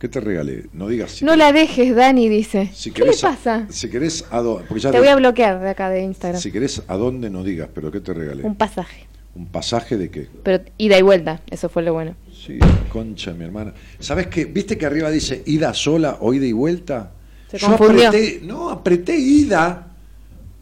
¿Qué 0.04 0.10
te 0.10 0.20
regalé? 0.20 0.66
No 0.74 0.90
digas 0.90 1.12
si, 1.12 1.24
No 1.24 1.38
la 1.38 1.54
dejes, 1.54 1.96
Dani, 1.96 2.28
dice. 2.28 2.70
si 2.74 2.92
¿Qué 2.92 3.04
le 3.04 3.06
querés 3.06 3.24
a- 3.24 3.30
pasa? 3.30 3.68
Si 3.70 3.90
querés 3.90 4.26
a 4.32 4.44
ya 4.76 4.92
Te 4.92 5.00
voy 5.00 5.08
a 5.08 5.16
bloquear 5.16 5.62
de 5.62 5.70
acá 5.70 5.90
de 5.90 6.02
Instagram. 6.04 6.42
si 6.42 6.52
querés 6.52 6.84
a 6.90 6.98
dónde 6.98 7.30
no 7.30 7.42
digas, 7.42 7.70
pero 7.74 7.90
¿qué 7.90 8.02
te 8.02 8.14
regalé? 8.14 8.44
Un 8.44 8.56
pasaje. 8.56 9.08
¿Un 9.34 9.46
pasaje 9.46 9.96
de 9.96 10.10
qué? 10.12 10.28
Pero 10.44 10.62
ida 10.78 11.00
y 11.00 11.02
vuelta, 11.04 11.40
eso 11.50 11.70
fue 11.70 11.84
lo 11.84 11.94
bueno. 11.94 12.18
Sí, 12.34 12.60
concha 12.92 13.32
mi 13.32 13.46
hermana. 13.46 13.74
¿Sabes 14.00 14.28
qué? 14.28 14.44
¿Viste 14.44 14.78
que 14.78 14.86
arriba 14.86 15.10
dice 15.10 15.42
ida 15.46 15.74
sola 15.74 16.18
o 16.20 16.34
ida 16.34 16.46
y 16.48 16.52
vuelta? 16.52 17.12
Se 17.50 17.58
Yo 17.58 17.68
confundió. 17.68 18.10
apreté, 18.10 18.42
no, 18.44 18.72
apreté 18.72 19.16
ida, 19.18 19.88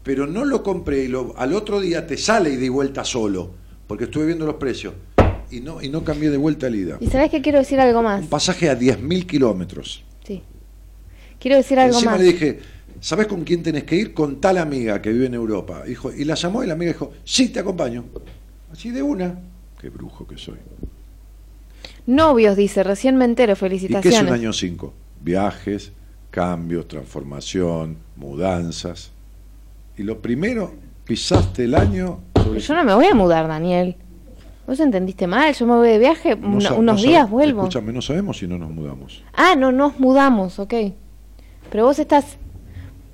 pero 0.04 0.28
no 0.28 0.44
lo 0.44 0.62
compré 0.62 1.02
y 1.02 1.08
lo- 1.08 1.34
al 1.36 1.52
otro 1.54 1.80
día 1.80 2.06
te 2.06 2.16
sale 2.16 2.50
ida 2.50 2.64
y 2.64 2.68
vuelta 2.68 3.02
solo, 3.04 3.50
porque 3.88 4.04
estuve 4.04 4.26
viendo 4.26 4.46
los 4.46 4.54
precios 4.54 4.94
y 5.52 5.60
no, 5.60 5.80
y 5.82 5.88
no 5.88 6.02
cambié 6.02 6.30
de 6.30 6.36
vuelta 6.38 6.66
al 6.66 6.74
ida. 6.74 6.96
¿Y 7.00 7.06
sabes 7.08 7.30
que 7.30 7.42
quiero 7.42 7.58
decir 7.58 7.78
algo 7.80 8.02
más? 8.02 8.20
Un 8.22 8.28
pasaje 8.28 8.68
a 8.70 8.78
10.000 8.78 9.26
kilómetros. 9.26 10.02
Sí. 10.24 10.42
Quiero 11.38 11.56
decir 11.56 11.78
algo 11.78 11.94
Encima 11.94 12.12
más. 12.12 12.20
le 12.20 12.26
dije, 12.26 12.60
¿sabes 13.00 13.26
con 13.26 13.44
quién 13.44 13.62
tenés 13.62 13.84
que 13.84 13.96
ir? 13.96 14.14
Con 14.14 14.40
tal 14.40 14.58
amiga 14.58 15.00
que 15.02 15.12
vive 15.12 15.26
en 15.26 15.34
Europa. 15.34 15.84
Dijo, 15.84 16.12
y 16.12 16.24
la 16.24 16.34
llamó 16.34 16.64
y 16.64 16.66
la 16.66 16.72
amiga 16.74 16.92
dijo, 16.92 17.12
sí, 17.24 17.48
te 17.50 17.60
acompaño. 17.60 18.04
Así 18.72 18.90
de 18.90 19.02
una. 19.02 19.38
Qué 19.80 19.90
brujo 19.90 20.26
que 20.26 20.38
soy. 20.38 20.56
Novios, 22.06 22.56
dice, 22.56 22.82
recién 22.82 23.16
me 23.16 23.24
entero, 23.24 23.52
¿Y 23.52 23.56
qué 23.56 23.64
es 23.66 23.70
felicitaciones. 23.70 24.22
un 24.22 24.32
año 24.32 24.52
5? 24.52 24.94
Viajes, 25.20 25.92
cambios, 26.30 26.88
transformación, 26.88 27.98
mudanzas. 28.16 29.10
Y 29.96 30.02
lo 30.02 30.20
primero, 30.20 30.74
pisaste 31.04 31.64
el 31.64 31.74
año 31.74 32.20
sobre- 32.42 32.60
Yo 32.60 32.74
no 32.74 32.84
me 32.84 32.94
voy 32.94 33.06
a 33.06 33.14
mudar, 33.14 33.46
Daniel. 33.46 33.96
Vos 34.72 34.80
entendiste 34.80 35.26
mal, 35.26 35.52
yo 35.52 35.66
me 35.66 35.74
voy 35.74 35.86
de 35.90 35.98
viaje, 35.98 36.34
No 36.34 36.56
una- 36.56 36.72
unos 36.72 37.02
no 37.02 37.06
días 37.06 37.28
vuelvo. 37.28 37.60
Escúchame, 37.60 37.92
no 37.92 38.00
sabemos 38.00 38.38
si 38.38 38.46
no 38.46 38.56
nos 38.56 38.70
mudamos. 38.70 39.22
Ah, 39.34 39.54
no, 39.54 39.70
nos 39.70 40.00
mudamos, 40.00 40.58
ok. 40.58 40.72
Pero 41.70 41.84
vos 41.84 41.98
estás, 41.98 42.38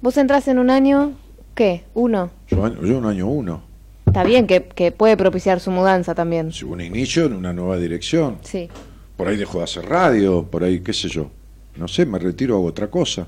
vos 0.01 0.17
entras 0.19 0.47
en 0.47 0.61
un 0.61 0.71
año, 0.71 1.15
¿qué? 1.57 1.83
Uno. 1.95 2.31
Yo, 2.47 2.81
yo 2.81 2.99
un 2.99 3.07
año 3.07 3.27
uno. 3.27 3.63
Está 4.07 4.23
bien 4.23 4.47
que, 4.47 4.67
que 4.69 4.93
puede 4.93 5.17
propiciar 5.17 5.59
su 5.59 5.73
mudanza 5.73 6.15
también. 6.15 6.53
Si 6.53 6.65
un 6.65 6.81
inicio 6.81 7.25
en 7.27 7.33
una 7.33 7.53
nueva 7.53 7.77
dirección. 7.77 8.39
Sí. 8.43 8.69
Por 9.17 9.27
ahí 9.27 9.37
dejo 9.37 9.59
de 9.59 9.65
hacer 9.65 9.85
radio, 9.85 10.45
por 10.45 10.63
ahí, 10.63 10.79
qué 10.79 10.93
sé 10.93 11.09
yo. 11.09 11.29
No 11.77 11.89
sé, 11.89 12.07
me 12.07 12.21
retiro, 12.21 12.55
hago 12.55 12.67
otra 12.67 12.89
cosa. 12.89 13.27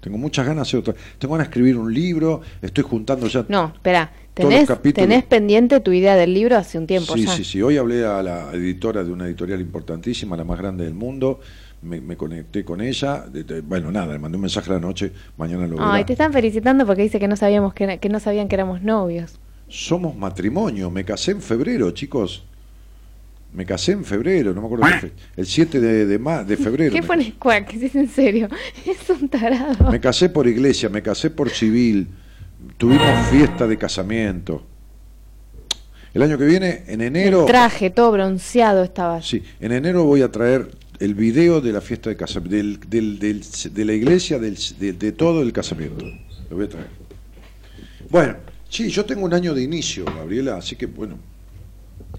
Tengo 0.00 0.16
muchas 0.18 0.46
ganas 0.46 0.66
de 0.66 0.78
hacer 0.78 0.80
otra. 0.80 0.94
Tengo 1.18 1.34
ganas 1.34 1.46
de 1.46 1.50
escribir 1.50 1.76
un 1.76 1.92
libro, 1.92 2.40
estoy 2.62 2.84
juntando 2.84 3.26
ya. 3.28 3.44
No, 3.48 3.72
espera, 3.74 4.10
tenés, 4.34 4.68
tenés 4.94 5.24
pendiente 5.24 5.80
tu 5.80 5.92
idea 5.92 6.16
del 6.16 6.32
libro 6.32 6.56
hace 6.56 6.78
un 6.78 6.86
tiempo 6.86 7.14
Sí, 7.14 7.24
ya. 7.26 7.32
sí, 7.36 7.44
sí. 7.44 7.60
Hoy 7.62 7.76
hablé 7.76 8.04
a 8.06 8.22
la 8.22 8.50
editora 8.52 9.04
de 9.04 9.12
una 9.12 9.26
editorial 9.26 9.60
importantísima, 9.60 10.36
la 10.36 10.44
más 10.44 10.58
grande 10.58 10.84
del 10.84 10.94
mundo. 10.94 11.40
Me, 11.82 12.00
me 12.00 12.16
conecté 12.16 12.64
con 12.64 12.80
ella. 12.80 13.24
de- 13.30 13.44
de- 13.44 13.60
bueno, 13.62 13.90
nada, 13.90 14.12
le 14.12 14.18
mandé 14.18 14.36
un 14.36 14.42
mensaje 14.42 14.70
a 14.70 14.74
la 14.74 14.80
noche. 14.80 15.12
Mañana 15.38 15.66
lo 15.66 15.76
verá. 15.76 15.94
Ay, 15.94 16.04
te 16.04 16.12
están 16.12 16.32
felicitando 16.32 16.84
porque 16.86 17.02
dice 17.02 17.18
que 17.18 17.28
no 17.28 17.36
sabíamos 17.36 17.72
que 17.74 18.08
no 18.10 18.20
sabían 18.20 18.48
que 18.48 18.54
éramos 18.54 18.82
novios. 18.82 19.38
Somos 19.68 20.16
matrimonio. 20.16 20.90
Me 20.90 21.04
casé 21.04 21.30
en 21.32 21.40
febrero, 21.40 21.90
chicos. 21.92 22.44
Me 23.52 23.66
casé 23.66 23.92
en 23.92 24.04
febrero, 24.04 24.54
no 24.54 24.60
me 24.60 24.66
acuerdo 24.68 24.86
qué 25.00 25.10
El 25.36 25.44
7 25.46 25.80
de, 25.80 26.06
de, 26.06 26.18
ma- 26.18 26.44
de 26.44 26.56
febrero. 26.56 26.92
¿Qué 26.94 27.02
pones 27.02 27.34
cuac? 27.34 27.72
Es 27.74 27.94
en 27.96 28.08
serio. 28.08 28.48
Es 28.86 29.10
un 29.10 29.28
tarado. 29.28 29.90
Me 29.90 30.00
casé 30.00 30.28
por 30.28 30.46
iglesia, 30.46 30.88
me 30.88 31.02
casé 31.02 31.30
por 31.30 31.50
civil, 31.50 32.06
tuvimos 32.76 33.26
fiesta 33.28 33.66
de 33.66 33.76
casamiento. 33.76 34.64
El 36.14 36.22
año 36.22 36.38
que 36.38 36.44
viene, 36.44 36.84
en 36.88 37.00
enero, 37.02 37.40
El 37.42 37.46
traje, 37.46 37.90
todo 37.90 38.10
bronceado 38.12 38.82
estabas. 38.82 39.26
sí, 39.26 39.42
en 39.60 39.72
enero 39.72 40.04
voy 40.04 40.22
a 40.22 40.30
traer 40.30 40.70
el 40.98 41.14
video 41.14 41.60
de 41.60 41.72
la 41.72 41.80
fiesta 41.80 42.10
de 42.10 42.16
casamiento, 42.16 42.50
del, 42.56 42.80
del- 42.88 43.18
del- 43.18 43.74
de 43.74 43.84
la 43.84 43.92
iglesia, 43.92 44.38
del, 44.38 44.56
de, 44.78 44.92
de 44.92 45.12
todo 45.12 45.42
el 45.42 45.52
casamiento. 45.52 46.04
Lo 46.50 46.56
voy 46.56 46.66
a 46.66 46.68
traer. 46.68 46.88
Bueno, 48.08 48.36
sí, 48.68 48.90
yo 48.90 49.04
tengo 49.04 49.24
un 49.24 49.32
año 49.34 49.54
de 49.54 49.62
inicio, 49.62 50.04
Gabriela, 50.04 50.56
así 50.56 50.76
que 50.76 50.86
bueno, 50.86 51.16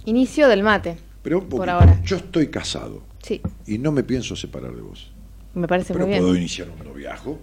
Inicio 0.05 0.47
del 0.47 0.63
mate. 0.63 0.97
Pero 1.21 1.39
un 1.39 1.45
Por 1.45 1.59
poquito. 1.59 1.71
ahora. 1.71 2.01
Yo 2.03 2.17
estoy 2.17 2.47
casado 2.47 3.01
Sí, 3.21 3.41
y 3.67 3.77
no 3.77 3.91
me 3.91 4.03
pienso 4.03 4.35
separar 4.35 4.73
de 4.75 4.81
vos. 4.81 5.11
me 5.53 5.67
parece 5.67 5.93
Pero 5.93 6.05
muy 6.05 6.13
bien. 6.13 6.23
puedo 6.23 6.35
iniciar 6.35 6.67
un 6.69 6.83
noviazgo. 6.87 7.37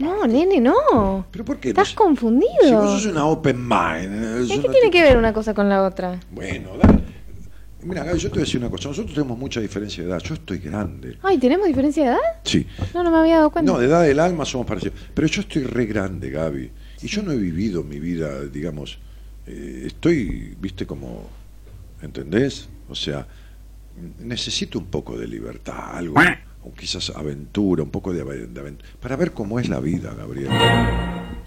No, 0.00 0.26
nene, 0.26 0.60
no. 0.60 1.26
¿Pero 1.30 1.44
por 1.44 1.58
qué? 1.58 1.68
Estás 1.68 1.88
Si 1.90 1.94
confundido. 1.94 2.50
vos 2.72 2.90
sos 3.02 3.06
una 3.06 3.24
open 3.26 3.56
mind. 3.60 4.24
eh, 4.40 4.42
¿Y 4.44 4.48
sos 4.48 4.60
qué 4.64 4.68
tiene 4.70 4.90
que 4.90 5.00
ver 5.02 5.16
una 5.16 5.32
cosa 5.32 5.54
con 5.54 5.68
la 5.68 5.84
otra? 5.84 6.18
Bueno, 6.32 6.70
dale. 6.82 7.04
Mira, 7.84 8.02
Gaby, 8.02 8.18
yo 8.18 8.28
te 8.28 8.34
voy 8.34 8.42
a 8.42 8.44
decir 8.46 8.60
una 8.60 8.68
cosa. 8.68 8.88
Nosotros 8.88 9.14
tenemos 9.14 9.38
mucha 9.38 9.60
diferencia 9.60 10.02
de 10.02 10.10
edad. 10.10 10.18
Yo 10.18 10.34
estoy 10.34 10.58
grande. 10.58 11.18
Ay, 11.22 11.38
¿tenemos 11.38 11.68
diferencia 11.68 12.02
de 12.02 12.08
edad? 12.10 12.18
Sí. 12.42 12.66
No, 12.92 13.04
no 13.04 13.12
me 13.12 13.18
había 13.18 13.36
dado 13.36 13.50
cuenta. 13.50 13.70
No, 13.70 13.78
de 13.78 13.86
edad 13.86 14.02
del 14.02 14.18
alma 14.18 14.44
somos 14.44 14.66
parecidos. 14.66 14.98
Pero 15.14 15.28
yo 15.28 15.42
estoy 15.42 15.62
re 15.62 15.86
grande, 15.86 16.30
Gaby. 16.30 16.70
Y 17.02 17.06
yo 17.06 17.22
no 17.22 17.30
he 17.30 17.36
vivido 17.36 17.84
mi 17.84 18.00
vida, 18.00 18.40
digamos. 18.42 18.98
eh, 19.46 19.84
estoy, 19.86 20.56
viste, 20.60 20.84
como 20.84 21.28
¿Entendés? 22.02 22.68
O 22.88 22.94
sea, 22.94 23.26
necesito 24.20 24.78
un 24.78 24.86
poco 24.86 25.16
de 25.18 25.26
libertad, 25.26 25.96
algo, 25.96 26.16
o 26.62 26.72
quizás 26.72 27.10
aventura, 27.10 27.82
un 27.82 27.90
poco 27.90 28.12
de, 28.12 28.22
ave- 28.22 28.46
de 28.46 28.60
aventura, 28.60 28.88
para 29.00 29.16
ver 29.16 29.32
cómo 29.32 29.58
es 29.60 29.68
la 29.68 29.80
vida, 29.80 30.14
Gabriel. 30.14 30.50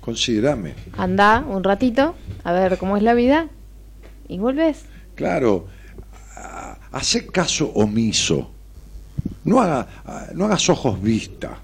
Considerame. 0.01 0.73
Anda 0.97 1.39
un 1.47 1.63
ratito 1.63 2.15
a 2.43 2.51
ver 2.53 2.77
cómo 2.77 2.97
es 2.97 3.03
la 3.03 3.13
vida 3.13 3.47
y 4.27 4.37
volvés. 4.39 4.85
Claro, 5.15 5.67
hace 6.91 7.27
caso 7.27 7.67
omiso. 7.73 8.51
No, 9.43 9.61
haga, 9.61 9.87
no 10.33 10.45
hagas 10.45 10.69
ojos 10.69 11.01
vista. 11.01 11.59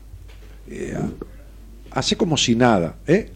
Eh, 0.68 0.98
hace 1.92 2.16
como 2.18 2.38
si 2.38 2.56
nada. 2.56 2.96
¿eh? 3.08 3.32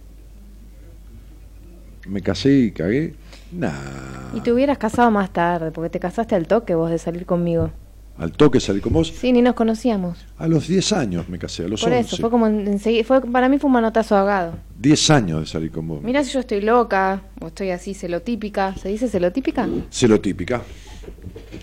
Me 2.07 2.21
casé 2.21 2.51
y 2.53 2.71
cagué. 2.71 3.15
Nah. 3.51 3.71
Y 4.35 4.41
te 4.41 4.51
hubieras 4.51 4.77
casado 4.77 5.09
más 5.11 5.31
tarde, 5.33 5.71
porque 5.71 5.89
te 5.89 5.99
casaste 5.99 6.35
al 6.35 6.47
toque 6.47 6.75
vos 6.75 6.89
de 6.91 6.97
salir 6.99 7.25
conmigo. 7.25 7.71
Al 8.17 8.33
toque 8.33 8.59
salí 8.59 8.81
con 8.81 8.91
vos. 8.93 9.07
Sí, 9.17 9.31
ni 9.31 9.41
nos 9.41 9.53
conocíamos. 9.55 10.25
A 10.37 10.45
los 10.47 10.67
10 10.67 10.91
años 10.91 11.29
me 11.29 11.39
casé, 11.39 11.63
a 11.63 11.67
los 11.69 11.81
Por 11.81 11.91
11. 11.93 12.01
eso, 12.01 12.17
fue 12.17 12.29
como 12.29 12.47
en- 12.47 12.67
enseguida, 12.67 13.05
fue, 13.05 13.21
para 13.21 13.47
mí 13.47 13.57
fue 13.59 13.69
un 13.69 13.73
manotazo 13.73 14.17
ahogado. 14.17 14.55
10 14.77 15.09
años 15.09 15.39
de 15.39 15.45
salir 15.45 15.71
con 15.71 15.87
vos. 15.87 16.03
Mira 16.03 16.21
si 16.25 16.31
yo 16.31 16.41
estoy 16.41 16.59
loca, 16.59 17.21
o 17.39 17.47
estoy 17.47 17.69
así 17.71 17.93
celotípica. 17.93 18.75
¿Se 18.75 18.89
dice 18.89 19.07
celotípica? 19.07 19.69
Celotípica. 19.89 20.61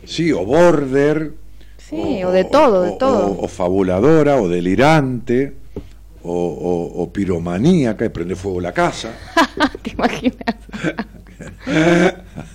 Sí, 0.07 0.33
o 0.33 0.47
border. 0.47 1.35
Sí, 1.77 2.25
o, 2.25 2.33
de 2.33 2.45
todo, 2.45 2.83
de 2.83 2.91
o- 2.93 2.97
todo. 2.97 3.27
O, 3.33 3.45
o 3.45 3.49
fabuladora, 3.49 4.41
o 4.41 4.49
delirante, 4.49 5.55
o 6.23 7.11
piromaníaca 7.13 8.05
y 8.07 8.09
prende 8.09 8.35
fuego 8.35 8.61
la 8.63 8.73
casa. 8.73 9.11
¿Te 9.83 9.91
imaginas? 9.91 10.37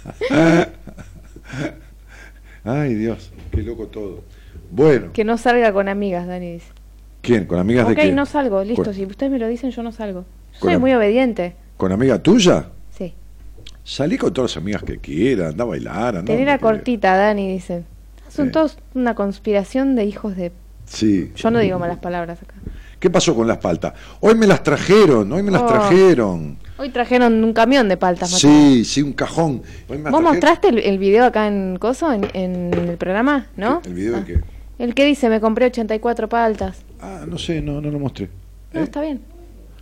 Ay, 2.63 2.93
Dios, 2.95 3.31
qué 3.51 3.61
loco 3.63 3.87
todo. 3.87 4.23
Bueno, 4.69 5.11
Que 5.13 5.23
no 5.23 5.37
salga 5.37 5.73
con 5.73 5.89
amigas, 5.89 6.27
Dani 6.27 6.53
dice. 6.53 6.67
¿quién? 7.21 7.45
¿Con 7.45 7.59
amigas 7.59 7.83
ok, 7.85 7.89
de 7.89 7.95
qué? 7.95 8.11
no 8.11 8.25
salgo, 8.25 8.63
listo. 8.63 8.83
Con, 8.83 8.93
Si 8.93 9.05
ustedes 9.05 9.31
me 9.31 9.39
lo 9.39 9.47
dicen, 9.47 9.71
yo 9.71 9.83
no 9.83 9.91
salgo. 9.91 10.25
Yo 10.53 10.59
soy 10.59 10.73
am- 10.73 10.81
muy 10.81 10.93
obediente. 10.93 11.55
¿Con 11.77 11.91
amiga 11.91 12.19
tuya? 12.21 12.65
Sí. 12.97 13.13
Salí 13.83 14.17
con 14.17 14.33
todas 14.33 14.51
las 14.51 14.57
amigas 14.61 14.83
que 14.83 14.97
quiera, 14.99 15.49
anda 15.49 15.63
a 15.63 15.67
bailar, 15.67 15.97
anda 16.07 16.17
donde 16.19 16.35
quiera. 16.35 16.57
cortita, 16.59 17.15
Dani 17.17 17.51
dice. 17.53 17.83
Son 18.29 18.47
Sí. 18.47 18.51
todos 18.51 18.77
una 18.93 19.13
conspiración 19.15 19.95
de 19.95 20.05
hijos 20.05 20.35
de... 20.37 20.51
Sí. 20.85 21.31
Yo 21.35 21.51
no 21.51 21.59
digo 21.59 21.79
malas 21.79 21.97
palabras 21.97 22.41
acá. 22.41 22.53
¿Qué 22.99 23.09
pasó 23.09 23.35
con 23.35 23.47
las 23.47 23.57
paltas? 23.57 23.93
Hoy 24.19 24.35
me 24.35 24.45
las 24.45 24.61
trajeron, 24.63 25.31
hoy 25.31 25.41
me 25.43 25.51
las 25.51 25.63
Oh. 25.63 25.67
trajeron. 25.67 26.57
Hoy 26.81 26.89
trajeron 26.89 27.43
un 27.43 27.53
camión 27.53 27.87
de 27.89 27.95
paltas. 27.95 28.31
Mateo. 28.31 28.49
Sí, 28.49 28.83
sí, 28.85 29.03
un 29.03 29.13
cajón. 29.13 29.61
Hoy 29.87 29.97
¿Vos 29.97 30.11
trajeron- 30.11 30.23
mostraste 30.23 30.69
el, 30.69 30.79
el 30.79 30.97
video 30.97 31.25
acá 31.25 31.45
en 31.47 31.77
Coso, 31.77 32.11
en, 32.11 32.27
en 32.33 32.73
el 32.73 32.97
programa? 32.97 33.45
¿No? 33.55 33.83
¿El 33.85 33.93
video 33.93 34.15
Ah. 34.15 34.19
de 34.21 34.25
qué? 34.25 34.39
El 34.79 34.95
que 34.95 35.05
dice, 35.05 35.29
me 35.29 35.39
compré 35.39 35.67
84 35.67 36.27
paltas. 36.27 36.81
Ah, 36.99 37.25
no 37.27 37.37
sé, 37.37 37.61
no, 37.61 37.81
no 37.81 37.91
lo 37.91 37.99
mostré. 37.99 38.29
No, 38.73 38.81
está 38.81 38.99
bien. 39.01 39.21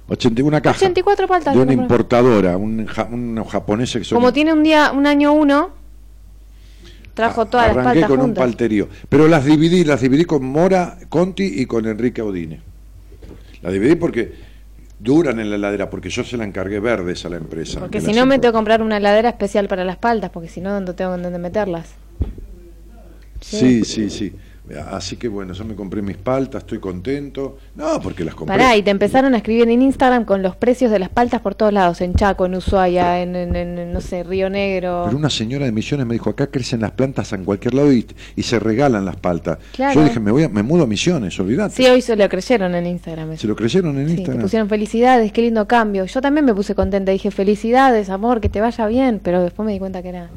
81 0.09 0.61
cajas. 0.61 0.81
84 0.81 1.25
paltas. 1.25 1.55
De 1.55 1.61
una 1.61 1.71
importadora, 1.71 2.57
un, 2.57 2.85
ja- 2.85 3.07
unos 3.09 3.47
japoneses 3.47 3.99
que 4.01 4.03
son... 4.03 4.17
Como 4.17 4.33
tiene 4.33 4.51
un 4.51 4.61
día, 4.63 4.91
un 4.91 5.07
año 5.07 5.31
uno, 5.31 5.69
trajo 7.13 7.45
todas 7.45 7.67
las 7.67 7.77
Arranqué 7.77 8.01
paltas 8.01 8.09
con 8.17 8.25
un 8.29 8.33
palterío. 8.33 8.89
Pero 9.07 9.29
las 9.29 9.45
dividí, 9.45 9.85
las 9.85 10.01
dividí 10.01 10.25
con 10.25 10.43
Mora, 10.43 10.97
Conti 11.07 11.45
y 11.61 11.65
con 11.65 11.85
Enrique 11.85 12.19
Audine. 12.19 12.59
Las 13.61 13.71
dividí 13.71 13.95
porque 13.95 14.48
duran 14.99 15.39
en 15.39 15.49
la 15.49 15.55
heladera, 15.55 15.89
porque 15.89 16.09
yo 16.09 16.23
se 16.23 16.37
la 16.37 16.43
encargué 16.43 16.79
verdes 16.79 17.25
a 17.25 17.29
la 17.29 17.37
empresa. 17.37 17.79
Porque 17.79 18.01
si 18.01 18.11
no 18.11 18.25
me 18.25 18.37
tengo 18.37 18.51
que 18.51 18.57
comprar 18.57 18.81
una 18.81 18.97
heladera 18.97 19.29
especial 19.29 19.67
para 19.67 19.85
las 19.85 19.97
paltas, 19.97 20.29
porque 20.29 20.49
si 20.49 20.61
no, 20.61 20.73
¿dónde 20.73 20.93
tengo 20.93 21.17
dónde 21.17 21.39
meterlas? 21.39 21.95
Sí, 23.39 23.85
sí, 23.85 24.09
sí. 24.09 24.35
Así 24.91 25.17
que 25.17 25.27
bueno, 25.27 25.53
yo 25.53 25.65
me 25.65 25.75
compré 25.75 26.01
mis 26.01 26.17
paltas, 26.17 26.61
estoy 26.63 26.79
contento. 26.79 27.57
No, 27.75 27.99
porque 28.01 28.23
las 28.23 28.35
compré. 28.35 28.57
Pará, 28.57 28.75
y 28.75 28.83
te 28.83 28.91
empezaron 28.91 29.33
a 29.33 29.37
escribir 29.37 29.69
en 29.69 29.81
Instagram 29.81 30.25
con 30.25 30.41
los 30.43 30.55
precios 30.55 30.91
de 30.91 30.99
las 30.99 31.09
paltas 31.09 31.41
por 31.41 31.55
todos 31.55 31.73
lados, 31.73 32.01
en 32.01 32.13
Chaco, 32.15 32.45
en 32.45 32.55
Ushuaia, 32.55 33.21
en, 33.21 33.35
en- 33.35 33.55
en, 33.55 33.91
no 33.93 34.01
sé, 34.01 34.23
Río 34.23 34.49
Negro. 34.49 35.03
Pero 35.05 35.17
una 35.17 35.29
señora 35.29 35.65
de 35.65 35.71
Misiones 35.71 36.05
me 36.05 36.13
dijo, 36.13 36.29
acá 36.29 36.47
crecen 36.47 36.81
las 36.81 36.91
plantas 36.91 37.31
en 37.33 37.45
cualquier 37.45 37.73
lado 37.73 37.91
y, 37.91 38.05
y 38.35 38.43
se 38.43 38.59
regalan 38.59 39.05
las 39.05 39.15
paltas. 39.15 39.57
Claro. 39.73 39.93
Yo 39.99 40.03
dije, 40.03 40.19
me 40.19 40.31
voy 40.31 40.43
a, 40.43 40.49
me 40.49 40.61
mudo 40.63 40.83
a 40.83 40.87
Misiones, 40.87 41.39
olvidate. 41.39 41.75
Sí, 41.75 41.85
hoy 41.87 42.01
se 42.01 42.15
lo 42.15 42.27
creyeron 42.29 42.75
en 42.75 42.85
Instagram. 42.87 43.31
eso. 43.31 43.41
¿Se 43.41 43.47
lo 43.47 43.55
creyeron 43.55 43.97
en 43.97 44.07
Sí, 44.09 44.13
te 44.15 44.19
Instagram? 44.21 44.41
pusieron 44.43 44.69
felicidades, 44.69 45.31
qué 45.31 45.41
lindo 45.41 45.67
cambio. 45.67 46.05
Yo 46.05 46.21
también 46.21 46.45
me 46.45 46.53
puse 46.53 46.75
contenta, 46.75 47.11
dije 47.11 47.31
felicidades, 47.31 48.09
amor, 48.09 48.39
que 48.41 48.49
te 48.49 48.61
vaya 48.61 48.85
bien, 48.87 49.19
pero 49.23 49.41
después 49.41 49.65
me 49.65 49.73
di 49.73 49.79
cuenta 49.79 50.01
que 50.03 50.09
era... 50.09 50.29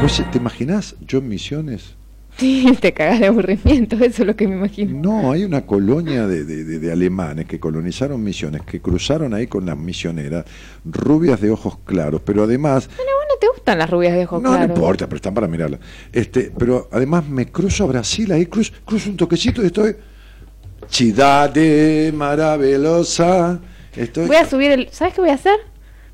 ¿Vos 0.00 0.22
te 0.30 0.38
imaginás 0.38 0.94
yo 1.06 1.18
en 1.18 1.28
Misiones? 1.28 1.96
Sí, 2.38 2.66
te 2.80 2.92
cagás 2.92 3.20
de 3.20 3.26
aburrimiento, 3.26 3.96
eso 4.04 4.22
es 4.22 4.26
lo 4.26 4.36
que 4.36 4.46
me 4.48 4.56
imagino. 4.56 4.98
No, 5.00 5.32
hay 5.32 5.44
una 5.44 5.64
colonia 5.66 6.26
de, 6.26 6.44
de- 6.44 6.64
de- 6.64 6.78
de 6.78 6.92
alemanes 6.92 7.46
que 7.46 7.58
colonizaron 7.58 8.22
Misiones, 8.22 8.62
que 8.62 8.80
cruzaron 8.80 9.32
ahí 9.34 9.46
con 9.46 9.64
las 9.66 9.76
misioneras, 9.78 10.44
rubias 10.84 11.40
de 11.40 11.50
ojos 11.50 11.78
claros, 11.84 12.20
pero 12.24 12.42
además, 12.44 12.88
Bueno, 12.96 13.12
vos 13.16 13.24
no 13.34 13.38
te 13.40 13.48
gustan 13.48 13.78
las 13.78 13.88
rubias 13.90 14.14
de 14.14 14.24
ojos 14.24 14.42
no, 14.42 14.50
claros. 14.50 14.68
no 14.68 14.74
importa, 14.74 15.06
pero 15.06 15.16
están 15.16 15.34
para 15.34 15.48
mirarla. 15.48 15.78
Este, 16.12 16.52
pero 16.58 16.88
además 16.92 17.26
me 17.28 17.46
cruzo 17.46 17.84
a 17.84 17.86
Brasil, 17.86 18.30
ahí 18.32 18.46
cruzo, 18.46 18.72
cruzo 18.84 19.10
un 19.10 19.16
toquecito 19.16 19.62
y 19.62 19.66
estoy... 19.66 19.96
Cidade 20.88 22.12
maravillosa. 22.14 23.58
Estoy... 23.96 24.26
Voy 24.26 24.36
a 24.36 24.44
subir 24.48 24.70
el... 24.70 24.88
¿Sabes 24.92 25.14
qué 25.14 25.20
voy 25.20 25.30
a 25.30 25.34
hacer? 25.34 25.56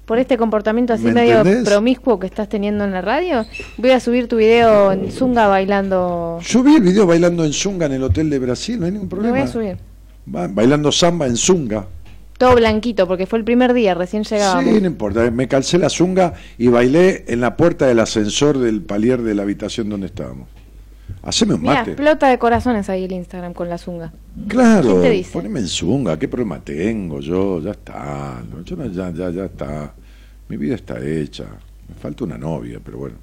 Por 0.05 0.19
este 0.19 0.37
comportamiento 0.37 0.93
así 0.93 1.05
¿Me 1.05 1.13
medio 1.13 1.39
entendés? 1.39 1.65
promiscuo 1.69 2.19
que 2.19 2.27
estás 2.27 2.49
teniendo 2.49 2.85
en 2.85 2.91
la 2.91 3.01
radio, 3.03 3.47
voy 3.79 3.91
a 3.91 4.01
subir 4.01 4.27
tu 4.29 4.37
video 4.37 4.91
en 4.93 5.11
Zunga 5.13 5.47
bailando... 5.47 6.41
Yo 6.43 6.63
vi 6.63 6.75
el 6.77 6.83
video 6.83 7.07
bailando 7.07 7.45
en 7.45 7.53
Zunga 7.53 7.87
en 7.87 7.93
el 7.93 8.03
hotel 8.03 8.29
de 8.29 8.39
Brasil, 8.41 8.81
no 8.81 8.87
hay 8.87 8.93
ningún 8.93 9.07
Lo 9.09 9.11
problema. 9.11 9.39
voy 9.39 9.43
a 9.43 9.47
subir. 9.47 9.77
Va- 10.35 10.49
bailando 10.49 10.91
samba 10.91 11.27
en 11.27 11.37
Zunga. 11.37 11.87
Todo 12.37 12.57
blanquito, 12.57 13.07
porque 13.07 13.27
fue 13.27 13.39
el 13.39 13.45
primer 13.45 13.73
día, 13.73 13.95
recién 13.95 14.25
llegábamos. 14.25 14.65
Sí, 14.75 14.81
no 14.81 14.87
importa. 14.89 15.31
Me 15.31 15.47
calcé 15.47 15.79
la 15.79 15.89
zunga 15.89 16.35
y 16.59 16.67
bailé 16.67 17.25
en 17.29 17.41
la 17.41 17.57
puerta 17.57 17.87
del 17.87 18.01
ascensor 18.01 18.59
del 18.59 18.83
palier 18.83 19.23
de 19.23 19.37
la 19.37 19.43
habitación 19.43 19.89
donde 19.89 20.07
estábamos. 20.09 20.49
Haceme 21.23 21.55
un 21.55 21.63
Mira, 21.63 21.75
mate. 21.75 21.91
explota 21.93 22.29
de 22.29 22.39
corazones 22.39 22.89
ahí 22.91 23.05
el 23.05 23.13
Instagram 23.13 23.55
con 23.55 23.69
la 23.69 23.79
Zunga. 23.79 24.13
Claro, 24.49 24.89
¿Quién 24.91 25.03
te 25.03 25.11
dice? 25.11 25.33
poneme 25.33 25.61
en 25.61 25.69
zunga. 25.69 26.19
¿Qué 26.19 26.27
problema 26.27 26.59
tengo 26.61 27.21
yo? 27.21 27.61
Ya 27.61 27.71
está. 27.73 28.43
no, 28.51 28.65
Yo 28.65 28.75
no- 28.77 28.87
ya, 28.87 29.11
ya, 29.13 29.31
ya 29.31 29.45
está. 29.45 29.95
Mi 30.49 30.57
vida 30.57 30.75
está 30.75 30.99
hecha. 31.05 31.45
Me 31.89 31.95
falta 31.95 32.25
una 32.25 32.37
novia, 32.37 32.81
pero 32.85 32.99
bueno. 32.99 33.17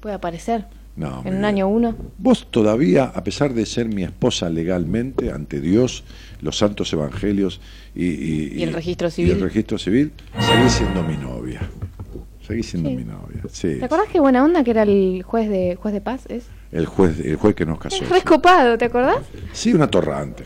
Puede 0.00 0.14
aparecer 0.14 0.66
No, 0.96 1.22
en 1.24 1.36
un 1.36 1.44
año 1.44 1.68
uno. 1.68 1.94
Vos 2.18 2.46
todavía, 2.50 3.04
a 3.04 3.24
pesar 3.24 3.54
de 3.54 3.64
ser 3.66 3.86
mi 3.88 4.02
esposa 4.02 4.50
legalmente 4.50 5.30
ante 5.32 5.60
Dios, 5.60 6.04
los 6.42 6.58
santos 6.58 6.92
evangelios 6.92 7.60
y, 7.94 8.04
y- 8.06 8.52
Y 8.58 8.62
el 8.62 8.72
registro 8.72 9.08
y 9.08 9.10
civil. 9.10 9.32
el 9.32 9.40
registro 9.40 9.78
civil, 9.78 10.12
seguís 10.38 10.72
siendo 10.72 11.02
mi 11.02 11.16
novia. 11.16 11.60
Seguís 12.50 12.68
siendo 12.68 12.88
Sí. 12.90 12.96
mi 12.96 13.04
novia. 13.04 13.42
Sí. 13.48 13.76
¿Te 13.78 13.84
acordás 13.84 14.08
qué 14.10 14.18
buena 14.18 14.44
onda 14.44 14.64
que 14.64 14.72
era 14.72 14.82
el 14.82 15.22
juez 15.22 15.48
de 15.48 15.78
juez 15.80 15.94
de 15.94 16.00
paz? 16.00 16.26
Es 16.28 16.48
El 16.72 16.86
juez, 16.86 17.20
el 17.20 17.36
juez 17.36 17.54
que 17.54 17.64
nos 17.64 17.78
casó. 17.78 18.02
Es 18.02 18.08
re 18.08 18.22
copado, 18.22 18.76
¿te 18.76 18.86
acordás? 18.86 19.18
Sí, 19.52 19.72
una 19.72 19.86
torrante. 19.88 20.44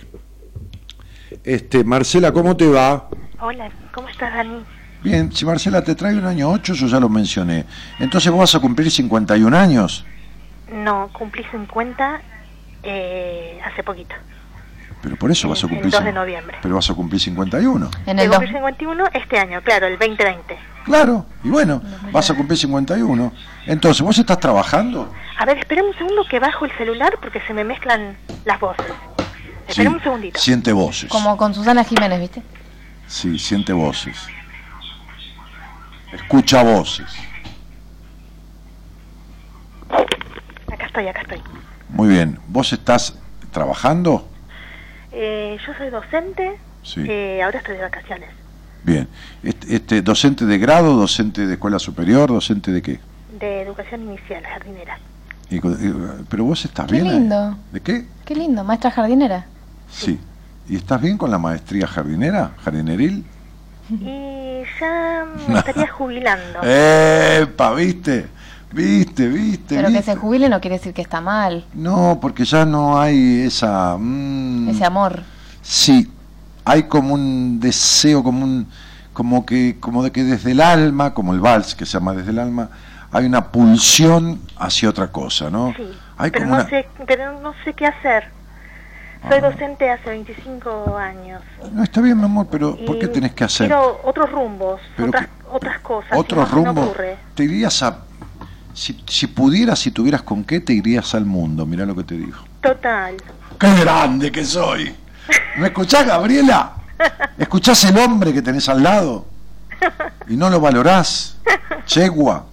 Este, 1.43 1.83
Marcela, 1.83 2.31
¿cómo 2.31 2.55
te 2.59 2.69
va? 2.69 3.09
Hola, 3.41 3.71
¿cómo 3.95 4.09
estás, 4.09 4.35
Dani? 4.35 4.63
Bien, 5.03 5.33
si 5.33 5.47
Marcela 5.47 5.83
te 5.83 5.95
trae 5.95 6.15
un 6.17 6.27
año 6.27 6.51
8, 6.51 6.75
yo 6.75 6.87
ya 6.89 7.01
lo 7.01 7.09
mencioné. 7.09 7.65
Entonces 7.99 8.31
vos 8.31 8.41
vas 8.41 8.55
a 8.55 8.61
cumplir 8.61 8.91
51 8.91 9.57
años. 9.57 10.05
No, 10.71 11.09
cumplí 11.13 11.43
50 11.51 12.21
eh, 12.83 13.59
hace 13.65 13.83
poquito. 13.83 14.15
Pero 15.05 15.17
por 15.17 15.31
eso 15.31 15.51
vas 15.51 15.63
a 15.63 15.67
El 15.67 15.73
cumplir. 15.73 15.93
2 15.93 16.03
de 16.03 16.13
noviembre. 16.13 16.57
Pero 16.63 16.77
vas 16.77 16.89
a 16.89 16.95
cumplir 16.95 17.21
51. 17.21 17.91
En 18.07 18.19
a 18.19 18.27
cumplir 18.27 18.53
51 18.53 19.05
este 19.13 19.39
año, 19.39 19.61
claro, 19.61 19.87
el 19.87 19.99
2020. 19.99 20.59
Claro, 20.87 21.27
y 21.45 21.51
bueno, 21.51 21.83
vas 22.11 22.31
a 22.31 22.35
cumplir 22.35 22.59
51. 22.59 23.31
Entonces, 23.67 24.01
¿vos 24.01 24.19
estás 24.19 24.41
trabajando? 24.41 25.13
A 25.39 25.45
ver, 25.45 25.59
espera 25.59 25.85
un 25.85 25.93
segundo 25.93 26.25
que 26.25 26.41
bajo 26.41 26.65
el 26.65 26.73
celular 26.79 27.19
porque 27.21 27.43
se 27.43 27.53
me 27.53 27.65
mezclan 27.65 28.17
las 28.47 28.59
voces. 28.59 28.87
Espera 29.69 29.91
un 29.91 30.03
segundito. 30.03 30.41
Siente 30.41 30.73
voces. 30.73 31.11
Como 31.11 31.37
con 31.37 31.53
Susana 31.53 31.85
Jiménez, 31.85 32.21
¿viste? 32.21 32.43
Sí, 33.07 33.39
siente 33.39 33.75
voces. 33.75 34.17
Escucha 36.15 36.63
voces. 36.63 37.15
Acá 40.73 40.87
estoy, 40.87 41.09
acá 41.09 41.21
estoy. 41.21 41.43
Muy 41.91 42.09
bien. 42.09 42.39
¿Vos 42.49 42.73
estás 42.73 43.19
trabajando? 43.53 44.31
Eh, 45.17 45.57
yo 45.65 45.73
soy 45.75 45.91
docente, 45.91 46.57
Sí. 46.83 47.05
eh, 47.09 47.41
ahora 47.43 47.59
estoy 47.59 47.77
de 47.77 47.83
vacaciones. 47.83 48.31
Bien. 48.83 49.09
Este, 49.43 49.77
este, 49.77 50.03
¿Docente 50.03 50.45
de 50.45 50.59
grado, 50.59 50.95
docente 50.97 51.47
de 51.47 51.55
escuela 51.55 51.79
superior, 51.79 52.29
docente 52.31 52.71
de 52.73 52.83
qué? 52.83 53.01
De 53.39 53.63
educación 53.63 54.03
inicial, 54.03 54.43
jardinera. 54.45 54.99
Y 55.51 55.61
co- 55.61 55.71
y, 55.71 55.95
pero 56.29 56.45
vos 56.45 56.65
estás 56.65 56.87
Qué 56.87 56.93
bien. 56.95 57.07
ahí? 57.07 57.13
lindo. 57.21 57.57
¿De 57.73 57.81
qué? 57.81 58.07
Qué 58.25 58.35
lindo, 58.35 58.65
maestra 58.65 58.91
jardinera. 58.91 59.47
Sí. 59.91 60.19
¿Y 60.69 60.77
estás 60.77 61.01
bien 61.01 61.17
con 61.17 61.31
la 61.31 61.39
maestría 61.39 61.87
jardinera, 61.87 62.53
jardineril? 62.65 63.25
Y 63.91 64.63
ya 64.81 65.27
me 65.49 65.59
estaría 65.59 65.87
jubilando. 65.89 66.61
¡Epa! 66.63 67.75
¿Viste? 67.75 68.27
¿Viste? 68.75 69.29
¿Viste? 69.29 69.77
Pero 69.77 69.89
que 69.89 70.03
se 70.03 70.17
jubile 70.17 70.49
no 70.49 70.61
quiere 70.61 70.77
decir 70.79 70.93
que 70.93 71.03
está 71.03 71.21
mal. 71.21 71.65
No, 71.75 72.19
porque 72.21 72.45
ya 72.45 72.65
no 72.65 73.01
hay 73.01 73.43
esa... 73.43 73.97
mm, 73.99 74.69
Ese 74.69 74.85
amor. 74.85 75.23
Sí, 75.63 76.11
hay 76.65 76.85
como 76.85 77.15
un 77.15 77.61
deseo, 77.61 78.23
como 78.23 78.45
un, 78.45 78.67
como 79.13 79.47
que, 79.47 79.77
como 79.81 80.03
de 80.03 80.11
que 80.11 80.25
desde 80.25 80.51
el 80.53 80.61
alma, 80.61 81.15
como 81.15 81.33
el 81.33 81.41
vals 81.41 81.75
que 81.75 81.87
se 81.87 81.93
llama 81.93 82.15
desde 82.15 82.31
el 82.33 82.39
alma, 82.39 82.69
hay 83.13 83.27
una 83.27 83.45
pulsión 83.53 84.41
hacia 84.59 84.89
otra 84.91 85.13
cosa, 85.13 85.49
¿no? 85.51 85.73
Sí, 85.77 85.85
Hay 86.19 86.31
pero 86.33 86.45
como 86.47 86.57
no 86.57 86.63
una, 86.63 86.71
sé, 86.71 86.87
pero 87.07 87.41
no 87.41 87.55
sé 87.65 87.73
qué 87.75 87.87
hacer. 87.87 88.25
Soy 89.29 89.39
Ah. 89.39 89.51
docente 89.51 89.89
hace 89.91 90.11
25 90.11 90.99
años. 90.99 91.41
no 91.73 91.83
está 91.85 92.01
bien, 92.03 92.19
mi 92.19 92.25
amor, 92.25 92.49
pero 92.51 92.77
¿por 92.85 92.99
qué 92.99 93.07
y 93.07 93.09
tenés 93.09 93.33
que 93.33 93.45
hacer 93.45 93.69
Quiero 93.69 94.01
otros 94.05 94.31
rumbos, 94.31 94.81
Pero 94.97 95.09
otras, 95.09 95.29
otras 95.51 95.81
cosas. 95.81 96.11
y 96.13 96.19
otros 96.19 96.51
no 96.51 96.55
rumbos? 96.57 96.85
ocurre. 96.89 97.17
Te 97.35 97.45
irías 97.45 97.83
a, 97.85 97.99
si, 98.75 99.01
si 99.07 99.27
pudieras, 99.29 99.79
si 99.79 99.91
tuvieras 99.91 100.23
con 100.23 100.45
qué, 100.45 100.61
te 100.61 100.73
irías 100.73 101.15
al 101.15 101.25
mundo. 101.25 101.65
Mirá 101.65 101.87
lo 101.87 101.95
que 101.95 102.05
te 102.05 102.17
digo. 102.17 102.39
Total. 102.61 103.15
¡Qué 103.59 103.75
grande 103.81 104.31
que 104.31 104.45
soy! 104.45 104.95
¿Me 105.59 105.69
escuchás, 105.69 106.07
Gabriela? 106.07 106.73
¿Escuchás 107.39 107.85
el 107.85 107.97
hombre 107.99 108.33
que 108.33 108.43
tenés 108.43 108.69
al 108.69 108.83
lado? 108.83 109.27
Y 110.29 110.37
no 110.37 110.51
lo 110.51 110.61
valorás. 110.61 111.37
Chegua. 111.87 112.47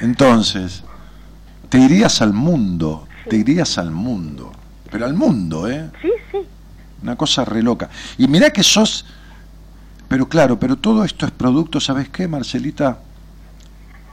Entonces, 0.00 0.82
te 1.68 1.78
irías 1.78 2.20
al 2.22 2.32
mundo, 2.32 3.06
te 3.28 3.36
irías 3.36 3.78
al 3.78 3.90
mundo. 3.90 4.52
Pero 4.90 5.04
al 5.04 5.14
mundo, 5.14 5.68
¿eh? 5.68 5.90
Sí, 6.02 6.10
sí. 6.32 6.38
Una 7.02 7.16
cosa 7.16 7.44
re 7.44 7.62
loca. 7.62 7.88
Y 8.18 8.26
mirá 8.28 8.50
que 8.50 8.62
sos... 8.62 9.04
Pero 10.08 10.28
claro, 10.28 10.58
pero 10.58 10.76
todo 10.76 11.04
esto 11.04 11.24
es 11.24 11.30
producto, 11.30 11.78
¿sabes 11.78 12.08
qué, 12.08 12.26
Marcelita? 12.26 12.98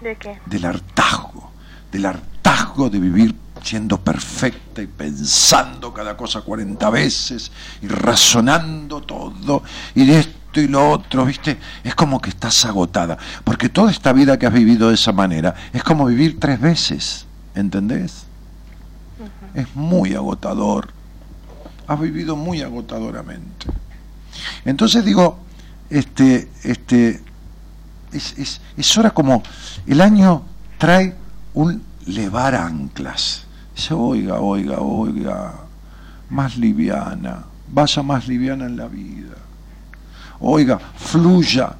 ¿De 0.01 0.15
qué? 0.15 0.39
del 0.45 0.65
hartazgo, 0.65 1.51
del 1.91 2.05
hartazgo 2.05 2.89
de 2.89 2.99
vivir 2.99 3.35
siendo 3.63 3.99
perfecta 3.99 4.81
y 4.81 4.87
pensando 4.87 5.93
cada 5.93 6.15
cosa 6.15 6.41
40 6.41 6.89
veces 6.89 7.51
y 7.81 7.87
razonando 7.87 9.01
todo 9.01 9.63
y 9.95 10.05
de 10.05 10.19
esto 10.19 10.61
y 10.61 10.67
lo 10.67 10.89
otro, 10.89 11.25
¿viste? 11.25 11.57
Es 11.83 11.93
como 11.95 12.19
que 12.21 12.29
estás 12.29 12.65
agotada, 12.65 13.17
porque 13.43 13.69
toda 13.69 13.91
esta 13.91 14.13
vida 14.13 14.39
que 14.39 14.47
has 14.47 14.53
vivido 14.53 14.89
de 14.89 14.95
esa 14.95 15.11
manera 15.11 15.53
es 15.73 15.83
como 15.83 16.05
vivir 16.05 16.39
tres 16.39 16.59
veces, 16.59 17.25
¿entendés? 17.55 18.25
Es 19.53 19.75
muy 19.75 20.13
agotador, 20.15 20.89
has 21.87 21.99
vivido 21.99 22.35
muy 22.35 22.61
agotadoramente. 22.61 23.67
Entonces 24.65 25.03
digo, 25.03 25.39
este, 25.89 26.49
este, 26.63 27.21
es, 28.11 28.37
es, 28.37 28.61
es 28.75 28.97
hora 28.97 29.11
como 29.11 29.43
el 29.85 30.01
año 30.01 30.43
trae 30.77 31.15
un 31.53 31.81
levar 32.05 32.55
anclas. 32.55 33.45
Dice, 33.75 33.93
oiga, 33.93 34.39
oiga, 34.39 34.79
oiga, 34.79 35.53
más 36.29 36.57
liviana, 36.57 37.43
vaya 37.71 38.01
más 38.03 38.27
liviana 38.27 38.65
en 38.65 38.77
la 38.77 38.87
vida. 38.87 39.35
Oiga, 40.39 40.79
fluya, 40.79 41.75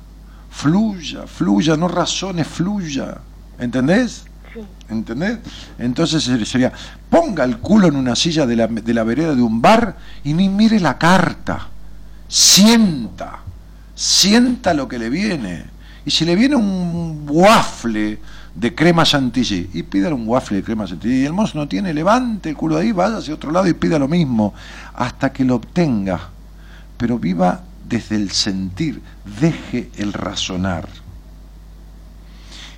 fluya, 0.50 1.28
fluya, 1.28 1.78
no 1.78 1.88
razones, 1.88 2.48
fluya. 2.48 3.18
¿Entendés? 3.60 4.26
¿Entendés? 4.90 5.40
Entonces 5.78 6.24
sería, 6.48 6.72
ponga 7.10 7.44
el 7.44 7.58
culo 7.58 7.88
en 7.88 7.96
una 7.96 8.16
silla 8.16 8.46
de 8.46 8.56
la, 8.56 8.68
de 8.68 8.94
la 8.94 9.04
vereda 9.04 9.36
de 9.36 9.42
un 9.42 9.62
bar 9.62 9.98
y 10.24 10.34
ni 10.34 10.50
mire 10.50 10.80
la 10.80 10.98
carta. 10.98 11.68
Sienta, 12.28 13.40
sienta 13.96 14.74
lo 14.74 14.88
que 14.88 15.00
le 15.00 15.10
viene. 15.10 15.77
Y 16.08 16.12
si 16.12 16.24
le 16.24 16.38
viene 16.38 16.56
un 16.56 17.26
waffle 17.28 18.18
de 18.56 18.74
crema 18.74 19.04
chantilly, 19.04 19.72
y 19.74 19.84
pídale 19.84 20.16
un 20.16 20.26
waffle 20.26 20.56
de 20.56 20.64
crema 20.64 20.86
chantilly, 20.86 21.24
y 21.24 21.26
el 21.26 21.34
mozo 21.34 21.58
no 21.58 21.68
tiene, 21.68 21.94
levante 21.94 22.48
el 22.48 22.56
culo 22.56 22.78
de 22.78 22.84
ahí, 22.84 22.92
vaya 22.94 23.18
hacia 23.18 23.34
otro 23.34 23.52
lado 23.52 23.68
y 23.68 23.74
pida 23.74 24.00
lo 24.00 24.08
mismo, 24.08 24.54
hasta 24.96 25.34
que 25.34 25.44
lo 25.44 25.56
obtenga. 25.56 26.30
Pero 26.96 27.20
viva 27.20 27.62
desde 27.90 28.16
el 28.16 28.32
sentir, 28.32 29.02
deje 29.42 29.92
el 29.98 30.14
razonar. 30.14 30.88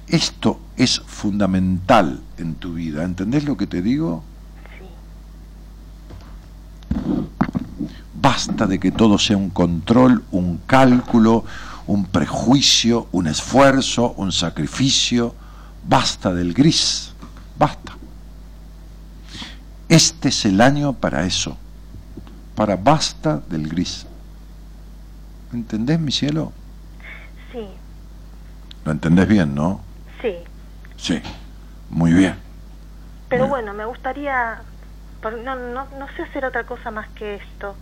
Esto 0.08 0.60
es 0.76 1.00
fundamental 1.00 2.22
en 2.40 2.56
tu 2.56 2.74
vida, 2.74 3.04
¿entendés 3.04 3.46
lo 3.46 3.56
que 3.58 3.68
te 3.68 3.84
digo? 3.84 4.24
Basta 8.20 8.66
de 8.66 8.80
que 8.80 8.92
todo 8.92 9.20
sea 9.20 9.38
un 9.38 9.52
control, 9.52 10.24
un 10.32 10.62
cálculo, 10.66 11.46
un 11.90 12.06
prejuicio, 12.06 13.08
un 13.12 13.26
esfuerzo, 13.26 14.14
un 14.18 14.32
sacrificio. 14.32 15.34
Basta 15.84 16.32
del 16.32 16.54
gris, 16.54 17.14
basta. 17.58 17.94
Este 19.88 20.30
es 20.30 20.46
el 20.46 20.62
año 20.62 20.94
para 20.94 21.26
eso, 21.26 21.58
para 22.54 22.76
basta 22.76 23.42
del 23.50 23.68
gris. 23.68 24.06
¿Entendés, 25.52 26.00
mi 26.00 26.12
cielo? 26.12 26.54
Sí, 27.52 27.66
Lo 28.86 28.92
entendés 28.92 29.28
bien, 29.28 29.56
¿no? 29.56 29.82
sí. 30.22 30.36
Sí, 30.96 31.20
muy 31.90 32.14
bien. 32.14 32.36
Pero 33.30 33.48
bueno, 33.48 33.74
me 33.74 33.86
gustaría... 33.86 34.62
No, 35.24 35.56
no, 35.56 35.88
no 35.98 36.08
sé 36.16 36.22
hacer 36.22 36.46
otra 36.46 36.66
cosa 36.66 36.92
más 36.92 37.08
que 37.16 37.36
esto. 37.36 37.76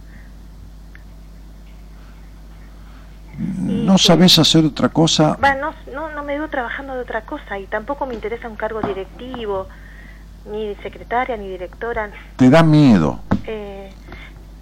¿No 3.37 3.97
sabés 3.97 4.39
hacer 4.39 4.65
otra 4.65 4.89
cosa? 4.89 5.37
Va, 5.43 5.53
no, 5.55 5.73
no, 5.93 6.09
no 6.11 6.23
me 6.23 6.37
veo 6.37 6.47
trabajando 6.49 6.95
de 6.95 7.01
otra 7.01 7.21
cosa 7.21 7.59
y 7.59 7.65
tampoco 7.65 8.05
me 8.05 8.15
interesa 8.15 8.49
un 8.49 8.55
cargo 8.55 8.81
directivo, 8.81 9.67
ni 10.51 10.73
secretaria, 10.81 11.37
ni 11.37 11.47
directora. 11.47 12.09
Te 12.35 12.49
da 12.49 12.63
miedo. 12.63 13.19
Eh, 13.45 13.91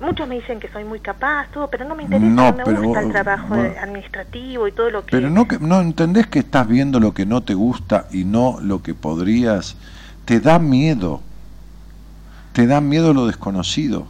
muchos 0.01 0.27
me 0.27 0.35
dicen 0.35 0.59
que 0.59 0.67
soy 0.69 0.83
muy 0.83 0.99
capaz, 0.99 1.47
todo, 1.53 1.69
pero 1.69 1.85
no 1.85 1.95
me 1.95 2.03
interesa, 2.03 2.27
No, 2.27 2.51
no, 2.51 2.57
me 2.57 2.63
pero, 2.65 2.83
gusta 2.83 3.01
el 3.01 3.11
trabajo 3.11 3.47
bueno. 3.47 3.73
administrativo 3.81 4.67
y 4.67 4.71
todo 4.73 4.89
lo 4.89 5.05
que... 5.05 5.11
Pero 5.11 5.29
no, 5.29 5.47
que, 5.47 5.57
no 5.59 5.79
entendés 5.79 6.27
que 6.27 6.39
estás 6.39 6.67
viendo 6.67 6.99
lo 6.99 7.13
que 7.13 7.25
no 7.25 7.41
te 7.41 7.53
gusta 7.53 8.07
y 8.11 8.25
no 8.25 8.57
lo 8.61 8.83
que 8.83 8.93
podrías. 8.93 9.77
Te 10.25 10.41
da 10.41 10.59
miedo. 10.59 11.21
Te 12.51 12.67
da 12.67 12.81
miedo 12.81 13.13
lo 13.13 13.25
desconocido. 13.27 14.07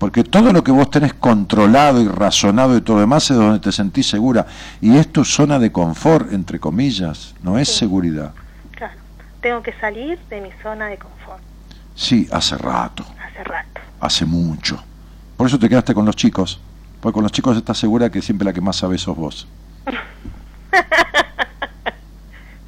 Porque 0.00 0.24
todo 0.24 0.52
lo 0.52 0.64
que 0.64 0.72
vos 0.72 0.90
tenés 0.90 1.12
controlado 1.14 2.00
y 2.00 2.08
razonado 2.08 2.74
y 2.76 2.80
todo 2.80 2.96
lo 2.96 3.00
demás 3.02 3.30
es 3.30 3.36
donde 3.36 3.60
te 3.60 3.70
sentís 3.70 4.08
segura. 4.08 4.46
Y 4.80 4.96
es 4.96 5.12
tu 5.12 5.24
zona 5.26 5.58
de 5.58 5.70
confort, 5.70 6.32
entre 6.32 6.58
comillas, 6.58 7.34
no 7.42 7.58
es 7.58 7.68
seguridad. 7.68 8.32
Claro, 8.72 8.94
tengo 9.42 9.62
que 9.62 9.74
salir 9.78 10.18
de 10.30 10.40
mi 10.40 10.48
zona 10.62 10.86
de 10.86 10.96
confort 10.98 11.42
Sí, 11.94 12.26
hace 12.32 12.56
rato, 12.56 13.04
hace 13.22 13.44
rato. 13.44 13.80
hace 14.00 14.24
mucho. 14.24 14.82
Por 15.36 15.46
eso 15.46 15.58
te 15.58 15.68
quedaste 15.68 15.92
con 15.94 16.06
los 16.06 16.16
chicos. 16.16 16.58
Porque 17.02 17.14
con 17.14 17.22
los 17.22 17.32
chicos 17.32 17.56
estás 17.58 17.76
segura 17.78 18.10
que 18.10 18.22
siempre 18.22 18.44
la 18.46 18.52
que 18.54 18.60
más 18.62 18.76
sabes 18.76 19.02
sos 19.02 19.16
vos. 19.16 19.46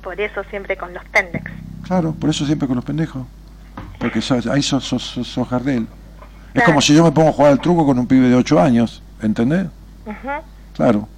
Por 0.02 0.20
eso 0.20 0.42
siempre 0.50 0.76
con 0.76 0.92
los 0.92 1.04
pendex. 1.06 1.50
Claro, 1.84 2.12
por 2.12 2.28
eso 2.30 2.44
siempre 2.44 2.66
con 2.68 2.76
los 2.76 2.84
pendejos. 2.84 3.24
Porque 3.98 4.20
sos- 4.20 4.46
ahí 4.46 4.62
sos, 4.62 4.84
sos, 4.84 5.02
sos, 5.02 5.26
sos 5.28 5.48
Es 6.54 6.62
como 6.64 6.80
si 6.80 6.94
yo 6.94 7.04
me 7.04 7.12
pongo 7.12 7.30
a 7.30 7.32
jugar 7.32 7.52
al 7.52 7.60
truco 7.60 7.86
con 7.86 7.98
un 7.98 8.06
pibe 8.06 8.28
de 8.28 8.34
8 8.34 8.60
años, 8.60 9.02
¿entendés? 9.20 9.66
Claro. 10.74 11.08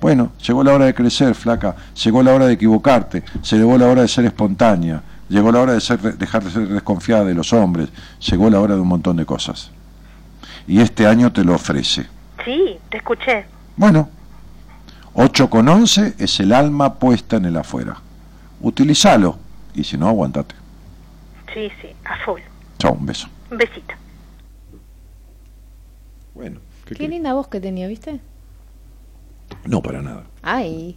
Bueno, 0.00 0.32
llegó 0.44 0.64
la 0.64 0.72
hora 0.72 0.86
de 0.86 0.94
crecer, 0.94 1.34
flaca. 1.34 1.76
Llegó 2.02 2.22
la 2.22 2.34
hora 2.34 2.46
de 2.46 2.54
equivocarte. 2.54 3.22
Se 3.40 3.56
llegó 3.56 3.78
la 3.78 3.86
hora 3.86 4.02
de 4.02 4.08
ser 4.08 4.24
espontánea. 4.24 5.02
Llegó 5.28 5.52
la 5.52 5.60
hora 5.60 5.72
de 5.74 5.80
ser, 5.80 6.00
dejar 6.18 6.42
de 6.42 6.50
ser 6.50 6.68
desconfiada 6.68 7.24
de 7.24 7.34
los 7.34 7.52
hombres. 7.52 7.88
Llegó 8.28 8.50
la 8.50 8.60
hora 8.60 8.74
de 8.74 8.80
un 8.80 8.88
montón 8.88 9.16
de 9.16 9.24
cosas. 9.24 9.70
Y 10.66 10.80
este 10.80 11.06
año 11.06 11.32
te 11.32 11.44
lo 11.44 11.54
ofrece. 11.54 12.06
Sí, 12.44 12.78
te 12.90 12.96
escuché. 12.96 13.46
Bueno, 13.76 14.08
8 15.14 15.48
con 15.48 15.68
11 15.68 16.16
es 16.18 16.40
el 16.40 16.52
alma 16.52 16.94
puesta 16.94 17.36
en 17.36 17.44
el 17.44 17.56
afuera. 17.56 17.96
Utilízalo. 18.60 19.38
Y 19.74 19.84
si 19.84 19.96
no, 19.96 20.08
aguantate. 20.08 20.54
Sí, 21.54 21.70
sí, 21.80 21.88
a 22.04 22.16
full. 22.24 22.40
Chao, 22.78 22.94
un 22.94 23.06
beso. 23.06 23.28
Un 23.50 23.58
besito. 23.58 23.94
Qué 26.84 27.08
linda 27.08 27.32
voz 27.32 27.48
que 27.48 27.60
tenía, 27.60 27.88
¿viste? 27.88 28.20
No, 29.66 29.82
para 29.82 30.02
nada. 30.02 30.24
Ay, 30.42 30.96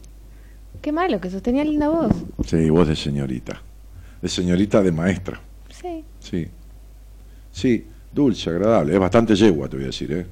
qué 0.82 0.92
malo 0.92 1.20
que 1.22 1.30
sostenía 1.30 1.64
linda 1.64 1.90
voz. 1.90 2.12
Sí, 2.46 2.70
voz 2.70 2.88
de 2.88 2.96
señorita. 2.96 3.62
De 4.22 4.30
señorita 4.30 4.82
de 4.82 4.92
maestra. 4.92 5.40
Sí. 5.70 6.04
Sí. 6.20 6.48
Sí, 7.52 7.86
dulce, 8.12 8.50
agradable. 8.50 8.94
Es 8.94 9.00
bastante 9.00 9.36
yegua, 9.36 9.70
te 9.70 9.78
voy 9.78 9.84
a 9.86 9.88
decir, 9.88 10.12
¿eh? 10.12 10.26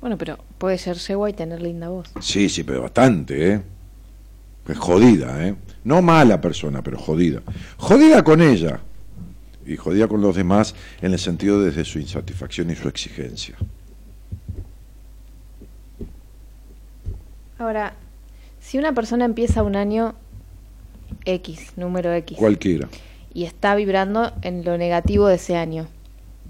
Bueno, 0.00 0.18
pero 0.18 0.38
puede 0.58 0.78
ser 0.78 0.96
yegua 0.96 1.30
y 1.30 1.32
tener 1.32 1.62
linda 1.62 1.88
voz. 1.88 2.10
Sí, 2.20 2.48
sí, 2.48 2.64
pero 2.64 2.82
bastante, 2.82 3.52
¿eh? 3.52 3.62
Es 4.68 4.78
jodida, 4.78 5.46
¿eh? 5.46 5.54
No 5.84 6.00
mala 6.00 6.40
persona, 6.40 6.82
pero 6.82 6.98
jodida. 6.98 7.42
Jodida 7.76 8.22
con 8.24 8.40
ella. 8.40 8.80
Y 9.66 9.76
jodida 9.76 10.08
con 10.08 10.20
los 10.20 10.36
demás 10.36 10.74
en 11.00 11.12
el 11.12 11.18
sentido 11.18 11.60
desde 11.62 11.84
su 11.84 11.98
insatisfacción 11.98 12.70
y 12.70 12.74
su 12.74 12.88
exigencia. 12.88 13.56
Ahora, 17.58 17.94
Si 18.60 18.78
una 18.78 18.92
persona 18.94 19.24
empieza 19.26 19.62
un 19.62 19.76
año 19.76 20.14
X, 21.26 21.72
número 21.76 22.12
X, 22.14 22.38
Cualquiera. 22.38 22.88
y 23.34 23.44
está 23.44 23.74
vibrando 23.74 24.32
en 24.42 24.64
lo 24.64 24.78
negativo 24.78 25.26
de 25.28 25.34
ese 25.36 25.56
año, 25.56 25.86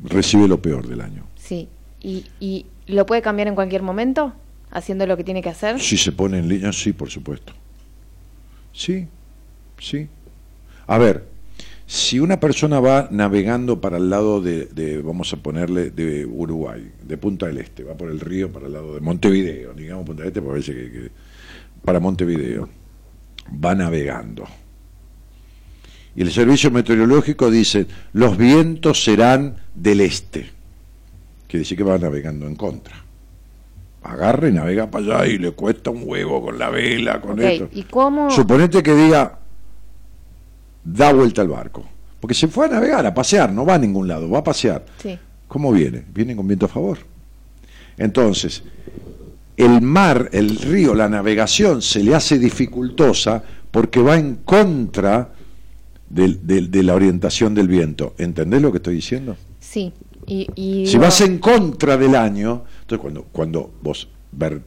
Recibe 0.02 0.46
lo 0.48 0.60
peor 0.62 0.86
del 0.86 1.00
año. 1.00 1.24
sí, 1.36 1.68
y, 2.00 2.26
y 2.40 2.66
lo 2.86 3.06
puede 3.06 3.22
cambiar 3.22 3.48
en 3.48 3.54
cualquier 3.54 3.82
momento, 3.82 4.32
haciendo 4.70 5.06
lo 5.06 5.16
que 5.16 5.24
tiene 5.24 5.40
que 5.42 5.48
hacer. 5.48 5.80
Si 5.80 5.96
se 5.96 6.12
pone 6.12 6.38
en 6.38 6.48
línea, 6.48 6.72
sí, 6.72 6.92
por 6.92 7.10
supuesto. 7.10 7.52
Sí, 8.72 9.06
sí. 9.78 10.08
A 10.86 10.98
ver, 10.98 11.24
si 11.86 12.18
una 12.18 12.40
persona 12.40 12.80
va 12.80 13.08
navegando 13.10 13.80
para 13.80 13.98
el 13.98 14.08
lado 14.08 14.40
de, 14.40 14.66
de, 14.66 15.02
vamos 15.02 15.32
a 15.32 15.36
ponerle, 15.36 15.90
de 15.90 16.24
Uruguay, 16.24 16.92
de 17.02 17.16
Punta 17.18 17.46
del 17.46 17.58
Este, 17.58 17.84
va 17.84 17.94
por 17.94 18.10
el 18.10 18.20
río 18.20 18.50
para 18.50 18.66
el 18.66 18.72
lado 18.72 18.94
de 18.94 19.00
Montevideo, 19.00 19.74
digamos 19.74 20.06
Punta 20.06 20.22
del 20.22 20.28
Este, 20.28 20.40
porque 20.40 20.60
parece 20.60 20.74
que, 20.74 20.90
que 20.90 21.10
para 21.84 22.00
Montevideo, 22.00 22.68
va 23.62 23.74
navegando. 23.74 24.46
Y 26.16 26.22
el 26.22 26.30
servicio 26.30 26.70
meteorológico 26.70 27.50
dice, 27.50 27.86
los 28.12 28.36
vientos 28.38 29.02
serán 29.02 29.56
del 29.74 30.00
este. 30.00 30.50
Quiere 31.46 31.60
decir 31.60 31.76
que 31.76 31.84
va 31.84 31.98
navegando 31.98 32.46
en 32.46 32.54
contra. 32.54 33.04
Agarra 34.02 34.48
y 34.48 34.52
navega 34.52 34.90
para 34.90 35.22
allá 35.22 35.26
y 35.26 35.38
le 35.38 35.50
cuesta 35.52 35.90
un 35.90 36.02
huevo 36.04 36.42
con 36.42 36.58
la 36.58 36.70
vela, 36.70 37.20
con 37.20 37.32
Ok, 37.32 37.40
esto. 37.40 37.68
¿Y 37.72 37.82
cómo? 37.84 38.30
Suponete 38.30 38.82
que 38.82 38.94
diga, 38.94 39.40
da 40.84 41.12
vuelta 41.12 41.42
al 41.42 41.48
barco. 41.48 41.84
Porque 42.20 42.34
se 42.34 42.48
fue 42.48 42.66
a 42.66 42.68
navegar, 42.70 43.04
a 43.06 43.12
pasear, 43.14 43.52
no 43.52 43.66
va 43.66 43.74
a 43.74 43.78
ningún 43.78 44.06
lado, 44.08 44.28
va 44.30 44.38
a 44.38 44.44
pasear. 44.44 44.84
Sí. 45.02 45.18
¿Cómo 45.48 45.72
viene? 45.72 46.02
Viene 46.14 46.34
con 46.36 46.46
viento 46.46 46.66
a 46.66 46.68
favor. 46.68 46.98
Entonces, 47.96 48.62
el 49.56 49.80
mar, 49.82 50.30
el 50.32 50.56
río, 50.56 50.94
la 50.94 51.08
navegación 51.08 51.80
se 51.82 52.02
le 52.02 52.14
hace 52.14 52.38
dificultosa 52.38 53.42
porque 53.70 54.00
va 54.00 54.16
en 54.16 54.36
contra 54.36 55.32
del- 56.08 56.46
del- 56.46 56.70
de 56.70 56.82
la 56.82 56.94
orientación 56.94 57.54
del 57.54 57.68
viento. 57.68 58.14
¿Entendés 58.18 58.62
lo 58.62 58.70
que 58.72 58.78
estoy 58.78 58.94
diciendo? 58.96 59.36
Sí. 59.60 59.92
Y, 60.26 60.48
y 60.54 60.86
Si 60.86 60.96
vas 60.96 61.20
en 61.20 61.38
contra 61.38 61.96
del 61.96 62.14
año, 62.14 62.64
entonces 62.80 63.00
cuando, 63.00 63.24
cuando 63.30 63.72
vos 63.82 64.08
ver- 64.32 64.62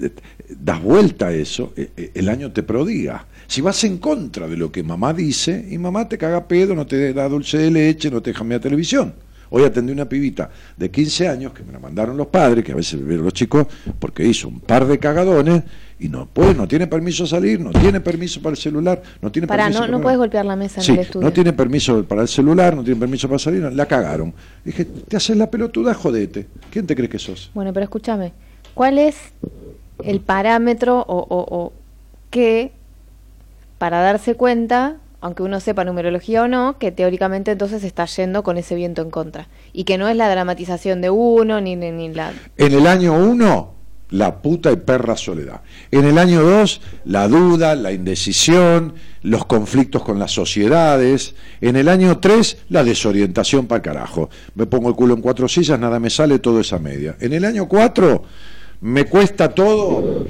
eh, 0.00 0.10
das 0.58 0.82
vuelta 0.82 1.26
a 1.28 1.32
eso, 1.32 1.72
eh, 1.76 1.90
eh, 1.96 2.10
el 2.14 2.28
año 2.28 2.52
te 2.52 2.62
prodiga. 2.62 3.26
Si 3.50 3.60
vas 3.60 3.82
en 3.82 3.98
contra 3.98 4.46
de 4.46 4.56
lo 4.56 4.70
que 4.70 4.84
mamá 4.84 5.12
dice, 5.12 5.66
y 5.68 5.76
mamá 5.76 6.08
te 6.08 6.16
caga 6.16 6.46
pedo, 6.46 6.72
no 6.76 6.86
te 6.86 7.12
da 7.12 7.28
dulce 7.28 7.58
de 7.58 7.68
leche, 7.72 8.08
no 8.08 8.22
te 8.22 8.30
deja 8.30 8.44
mirar 8.44 8.60
televisión. 8.60 9.12
Hoy 9.52 9.64
atendí 9.64 9.90
una 9.92 10.04
pibita 10.08 10.48
de 10.76 10.88
15 10.88 11.26
años 11.26 11.52
que 11.52 11.64
me 11.64 11.72
la 11.72 11.80
mandaron 11.80 12.16
los 12.16 12.28
padres, 12.28 12.64
que 12.64 12.70
a 12.70 12.76
veces 12.76 13.04
vieron 13.04 13.24
los 13.24 13.32
chicos, 13.34 13.66
porque 13.98 14.24
hizo 14.24 14.46
un 14.46 14.60
par 14.60 14.86
de 14.86 15.00
cagadones 15.00 15.64
y 15.98 16.08
no 16.08 16.26
puede, 16.26 16.54
no 16.54 16.68
tiene 16.68 16.86
permiso 16.86 17.26
salir, 17.26 17.58
no 17.58 17.72
tiene 17.72 18.00
permiso 18.00 18.40
para 18.40 18.52
el 18.52 18.56
celular, 18.56 19.02
no 19.20 19.32
tiene 19.32 19.48
Pará, 19.48 19.64
permiso 19.64 19.80
no, 19.80 19.86
no 19.88 19.92
para- 19.94 20.02
puedes 20.04 20.18
golpear 20.18 20.44
la 20.46 20.54
mesa 20.54 20.80
Sí, 20.80 20.92
en 20.92 20.98
el 20.98 21.04
estudio. 21.06 21.26
no 21.26 21.32
tiene 21.32 21.52
permiso 21.52 22.04
para 22.04 22.22
el 22.22 22.28
celular, 22.28 22.76
no 22.76 22.84
tiene 22.84 23.00
permiso 23.00 23.26
para 23.26 23.40
salir, 23.40 23.62
la 23.72 23.86
cagaron. 23.86 24.32
Dije, 24.64 24.84
te 24.84 25.16
haces 25.16 25.36
la 25.36 25.50
pelotuda, 25.50 25.92
jodete. 25.94 26.46
¿Quién 26.70 26.86
te 26.86 26.94
crees 26.94 27.10
que 27.10 27.18
sos? 27.18 27.50
Bueno, 27.52 27.72
pero 27.72 27.82
escúchame, 27.82 28.32
¿cuál 28.74 28.98
es 28.98 29.16
el 30.04 30.20
parámetro 30.20 31.00
o, 31.00 31.18
o, 31.18 31.56
o 31.58 31.72
qué 32.30 32.70
para 33.80 34.02
darse 34.02 34.34
cuenta, 34.34 34.98
aunque 35.22 35.42
uno 35.42 35.58
sepa 35.58 35.86
numerología 35.86 36.42
o 36.42 36.48
no, 36.48 36.76
que 36.76 36.92
teóricamente 36.92 37.52
entonces 37.52 37.82
está 37.82 38.04
yendo 38.04 38.42
con 38.42 38.58
ese 38.58 38.74
viento 38.74 39.00
en 39.00 39.10
contra? 39.10 39.48
Y 39.72 39.84
que 39.84 39.96
no 39.96 40.06
es 40.06 40.16
la 40.16 40.28
dramatización 40.28 41.00
de 41.00 41.08
uno 41.08 41.62
ni, 41.62 41.76
ni, 41.76 41.90
ni 41.90 42.12
la... 42.12 42.30
En 42.58 42.74
el 42.74 42.86
año 42.86 43.14
1, 43.14 43.74
la 44.10 44.42
puta 44.42 44.70
y 44.70 44.76
perra 44.76 45.16
soledad. 45.16 45.62
En 45.90 46.04
el 46.04 46.18
año 46.18 46.42
2, 46.42 46.82
la 47.06 47.26
duda, 47.26 47.74
la 47.74 47.90
indecisión, 47.90 48.96
los 49.22 49.46
conflictos 49.46 50.02
con 50.02 50.18
las 50.18 50.32
sociedades. 50.32 51.34
En 51.62 51.76
el 51.76 51.88
año 51.88 52.18
3, 52.18 52.64
la 52.68 52.84
desorientación 52.84 53.66
para 53.66 53.80
carajo. 53.80 54.28
Me 54.56 54.66
pongo 54.66 54.90
el 54.90 54.94
culo 54.94 55.14
en 55.14 55.22
cuatro 55.22 55.48
sillas, 55.48 55.80
nada 55.80 55.98
me 55.98 56.10
sale, 56.10 56.38
todo 56.38 56.60
esa 56.60 56.78
media. 56.78 57.16
En 57.18 57.32
el 57.32 57.46
año 57.46 57.66
4, 57.66 58.24
me 58.82 59.06
cuesta 59.06 59.48
todo 59.54 60.26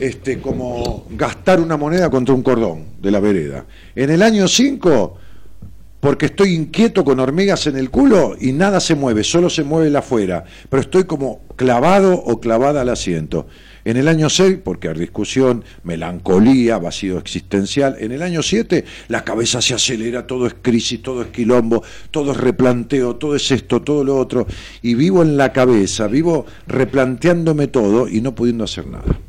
este, 0.00 0.40
como 0.40 1.06
gastar 1.10 1.60
una 1.60 1.76
moneda 1.76 2.10
contra 2.10 2.34
un 2.34 2.42
cordón 2.42 2.84
de 3.00 3.10
la 3.10 3.20
vereda. 3.20 3.66
En 3.94 4.10
el 4.10 4.22
año 4.22 4.48
5, 4.48 5.16
porque 6.00 6.26
estoy 6.26 6.54
inquieto 6.54 7.04
con 7.04 7.18
hormigas 7.18 7.66
en 7.66 7.76
el 7.76 7.90
culo 7.90 8.36
y 8.40 8.52
nada 8.52 8.80
se 8.80 8.94
mueve, 8.94 9.24
solo 9.24 9.50
se 9.50 9.64
mueve 9.64 9.90
la 9.90 9.98
afuera, 9.98 10.44
pero 10.68 10.80
estoy 10.80 11.04
como 11.04 11.42
clavado 11.56 12.14
o 12.14 12.40
clavada 12.40 12.82
al 12.82 12.88
asiento. 12.88 13.48
En 13.84 13.96
el 13.96 14.06
año 14.06 14.28
6, 14.28 14.58
porque 14.62 14.88
hay 14.88 14.94
discusión, 14.94 15.64
melancolía, 15.82 16.78
vacío 16.78 17.18
existencial. 17.18 17.96
En 17.98 18.12
el 18.12 18.22
año 18.22 18.42
7, 18.42 18.84
la 19.08 19.24
cabeza 19.24 19.62
se 19.62 19.74
acelera, 19.74 20.26
todo 20.26 20.46
es 20.46 20.54
crisis, 20.60 21.00
todo 21.02 21.22
es 21.22 21.28
quilombo, 21.28 21.82
todo 22.10 22.32
es 22.32 22.36
replanteo, 22.36 23.16
todo 23.16 23.34
es 23.34 23.50
esto, 23.50 23.80
todo 23.80 24.04
lo 24.04 24.18
otro. 24.18 24.46
Y 24.82 24.94
vivo 24.94 25.22
en 25.22 25.36
la 25.36 25.52
cabeza, 25.52 26.06
vivo 26.06 26.44
replanteándome 26.66 27.68
todo 27.68 28.08
y 28.08 28.20
no 28.20 28.34
pudiendo 28.34 28.64
hacer 28.64 28.86
nada. 28.86 29.27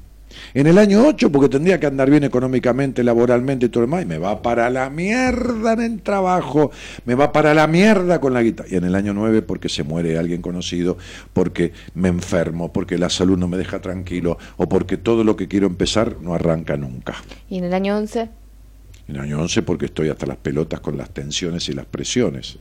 En 0.53 0.67
el 0.67 0.77
año 0.77 1.05
8, 1.05 1.31
porque 1.31 1.49
tendría 1.49 1.79
que 1.79 1.85
andar 1.85 2.09
bien 2.09 2.23
económicamente, 2.23 3.03
laboralmente 3.03 3.67
y 3.67 3.69
todo 3.69 3.81
lo 3.81 3.87
demás, 3.87 4.03
y 4.03 4.07
me 4.07 4.17
va 4.17 4.41
para 4.41 4.69
la 4.69 4.89
mierda 4.89 5.73
en 5.73 5.81
el 5.81 6.01
trabajo, 6.01 6.71
me 7.05 7.15
va 7.15 7.31
para 7.31 7.53
la 7.53 7.67
mierda 7.67 8.19
con 8.19 8.33
la 8.33 8.41
guitarra. 8.41 8.69
Y 8.71 8.75
en 8.75 8.85
el 8.85 8.95
año 8.95 9.13
9, 9.13 9.41
porque 9.43 9.69
se 9.69 9.83
muere 9.83 10.17
alguien 10.17 10.41
conocido, 10.41 10.97
porque 11.33 11.73
me 11.93 12.09
enfermo, 12.09 12.73
porque 12.73 12.97
la 12.97 13.09
salud 13.09 13.37
no 13.37 13.47
me 13.47 13.57
deja 13.57 13.79
tranquilo, 13.79 14.37
o 14.57 14.67
porque 14.67 14.97
todo 14.97 15.23
lo 15.23 15.35
que 15.35 15.47
quiero 15.47 15.67
empezar 15.67 16.15
no 16.21 16.33
arranca 16.33 16.77
nunca. 16.77 17.15
Y 17.49 17.57
en 17.59 17.65
el 17.65 17.73
año 17.73 17.97
11, 17.97 18.29
En 19.07 19.15
el 19.15 19.21
año 19.21 19.41
11, 19.41 19.61
porque 19.63 19.85
estoy 19.85 20.09
hasta 20.09 20.25
las 20.25 20.37
pelotas 20.37 20.79
con 20.79 20.97
las 20.97 21.11
tensiones 21.11 21.69
y 21.69 21.73
las 21.73 21.85
presiones. 21.85 22.57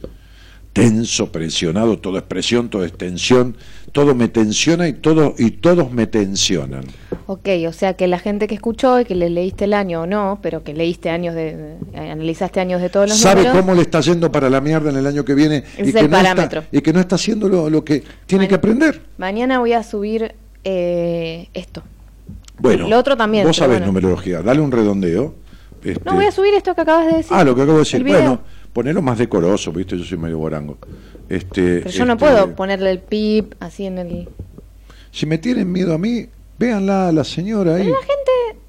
Tenso, 0.72 1.32
presionado, 1.32 1.98
todo 1.98 2.18
es 2.18 2.22
presión, 2.22 2.68
todo 2.68 2.84
es 2.84 2.92
tensión, 2.92 3.56
todo 3.90 4.14
me 4.14 4.28
tensiona 4.28 4.86
y, 4.86 4.92
todo, 4.92 5.34
y 5.36 5.50
todos 5.52 5.90
me 5.90 6.06
tensionan. 6.06 6.84
ok, 7.26 7.48
o 7.66 7.72
sea 7.72 7.94
que 7.94 8.06
la 8.06 8.18
gente 8.20 8.46
que 8.46 8.54
escuchó 8.54 9.00
y 9.00 9.04
que 9.04 9.16
le 9.16 9.28
leíste 9.28 9.64
el 9.64 9.74
año 9.74 10.02
o 10.02 10.06
no, 10.06 10.38
pero 10.40 10.62
que 10.62 10.74
leíste 10.74 11.10
años 11.10 11.34
de, 11.34 11.76
analizaste 11.96 12.60
años 12.60 12.80
de 12.80 12.90
todos 12.90 13.08
los 13.08 13.18
sabe 13.18 13.42
números, 13.42 13.60
cómo 13.60 13.74
le 13.74 13.82
está 13.82 14.00
yendo 14.00 14.30
para 14.30 14.48
la 14.50 14.60
mierda 14.60 14.90
en 14.90 14.96
el 14.98 15.06
año 15.06 15.24
que 15.24 15.34
viene 15.34 15.64
Es 15.76 15.88
y 15.88 15.92
que, 15.92 15.98
el 16.00 16.10
no 16.10 16.16
parámetro. 16.16 16.60
está, 16.60 16.76
y 16.76 16.80
que 16.80 16.92
no 16.92 17.00
está 17.00 17.16
haciendo 17.16 17.48
lo, 17.48 17.68
lo 17.68 17.84
que 17.84 18.04
tiene 18.26 18.46
que 18.46 18.54
aprender. 18.54 19.02
mañana 19.16 19.58
voy 19.58 19.72
a 19.72 19.82
subir 19.82 20.34
eh, 20.62 21.48
esto. 21.54 21.82
Bueno, 22.58 22.88
Lo 22.88 22.98
otro 22.98 23.16
también, 23.16 23.46
vos 23.46 23.56
sabés 23.56 23.78
bueno. 23.78 23.86
numerología, 23.86 24.42
dale 24.42 24.60
un 24.60 24.70
redondeo. 24.70 25.34
este, 25.82 26.00
No, 26.04 26.14
voy 26.14 26.26
a 26.26 26.30
subir 26.32 26.54
esto 26.54 26.74
que 26.74 26.80
acabas 26.82 27.06
de 27.06 27.16
decir. 27.18 27.32
ah, 27.34 27.42
lo 27.44 27.54
que 27.54 27.62
acabo 27.62 27.78
de 27.78 27.84
decir. 27.84 28.02
Bueno, 28.04 28.40
ponelo 28.72 29.02
más 29.02 29.18
decoroso, 29.18 29.72
viste, 29.72 29.96
yo 29.98 30.04
soy 30.04 30.18
medio 30.18 30.38
borango. 30.38 30.78
Este, 31.28 31.80
pero 31.80 31.90
yo 31.90 32.04
no 32.04 32.14
este, 32.14 32.24
puedo 32.24 32.54
ponerle 32.54 32.90
el 32.90 33.00
pip 33.00 33.54
así 33.60 33.86
en 33.86 33.98
el... 33.98 34.28
Si 35.10 35.26
me 35.26 35.38
tienen 35.38 35.70
miedo 35.70 35.94
a 35.94 35.98
mí, 35.98 36.26
véanla 36.58 37.08
a 37.08 37.12
la 37.12 37.24
señora 37.24 37.76
ahí. 37.76 37.84
Pero 37.84 37.96
la 37.96 38.06
gente, 38.06 38.60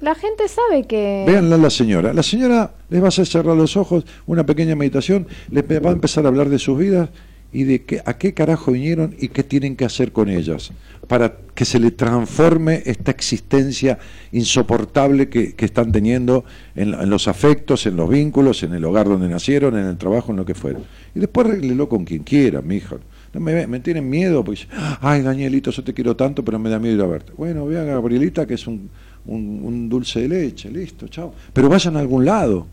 la 0.00 0.14
gente 0.14 0.48
sabe 0.48 0.84
que... 0.84 1.24
Véanla 1.26 1.56
a 1.56 1.58
la 1.58 1.70
señora. 1.70 2.12
La 2.12 2.22
señora 2.22 2.72
les 2.90 3.00
va 3.00 3.06
a 3.06 3.08
hacer 3.08 3.26
cerrar 3.26 3.56
los 3.56 3.76
ojos, 3.76 4.04
una 4.26 4.44
pequeña 4.44 4.74
meditación, 4.74 5.26
les 5.50 5.64
va 5.64 5.90
a 5.90 5.92
empezar 5.92 6.24
a 6.24 6.28
hablar 6.28 6.48
de 6.48 6.58
sus 6.58 6.78
vidas 6.78 7.08
y 7.52 7.64
de 7.64 7.82
qué, 7.84 8.00
a 8.04 8.16
qué 8.16 8.32
carajo 8.32 8.72
vinieron 8.72 9.14
y 9.18 9.28
qué 9.28 9.42
tienen 9.42 9.76
que 9.76 9.84
hacer 9.84 10.12
con 10.12 10.28
ellas, 10.28 10.72
para 11.06 11.36
que 11.54 11.64
se 11.64 11.78
le 11.78 11.90
transforme 11.90 12.82
esta 12.86 13.10
existencia 13.10 13.98
insoportable 14.30 15.28
que, 15.28 15.54
que 15.54 15.64
están 15.64 15.92
teniendo 15.92 16.44
en, 16.74 16.94
en 16.94 17.10
los 17.10 17.28
afectos, 17.28 17.84
en 17.86 17.96
los 17.96 18.08
vínculos, 18.08 18.62
en 18.62 18.72
el 18.72 18.84
hogar 18.84 19.06
donde 19.06 19.28
nacieron, 19.28 19.76
en 19.76 19.86
el 19.86 19.98
trabajo, 19.98 20.32
en 20.32 20.38
lo 20.38 20.46
que 20.46 20.54
fuera. 20.54 20.80
Y 21.14 21.20
después 21.20 21.46
arréglelo 21.46 21.88
con 21.88 22.04
quien 22.04 22.22
quiera, 22.22 22.62
mi 22.62 22.76
hija. 22.76 22.96
No 23.34 23.40
me, 23.40 23.66
me 23.66 23.80
tienen 23.80 24.08
miedo, 24.08 24.42
dicen, 24.42 24.68
ay, 25.00 25.22
Danielito, 25.22 25.70
yo 25.70 25.82
te 25.82 25.92
quiero 25.94 26.16
tanto, 26.16 26.44
pero 26.44 26.58
me 26.58 26.70
da 26.70 26.78
miedo 26.78 26.96
ir 26.96 27.02
a 27.02 27.06
verte. 27.06 27.32
Bueno, 27.36 27.66
ve 27.66 27.78
a 27.78 27.84
Gabrielita, 27.84 28.46
que 28.46 28.54
es 28.54 28.66
un, 28.66 28.90
un, 29.26 29.60
un 29.62 29.88
dulce 29.88 30.20
de 30.20 30.28
leche, 30.28 30.70
listo, 30.70 31.08
chao. 31.08 31.34
Pero 31.52 31.68
vayan 31.68 31.96
a 31.96 32.00
algún 32.00 32.24
lado, 32.24 32.66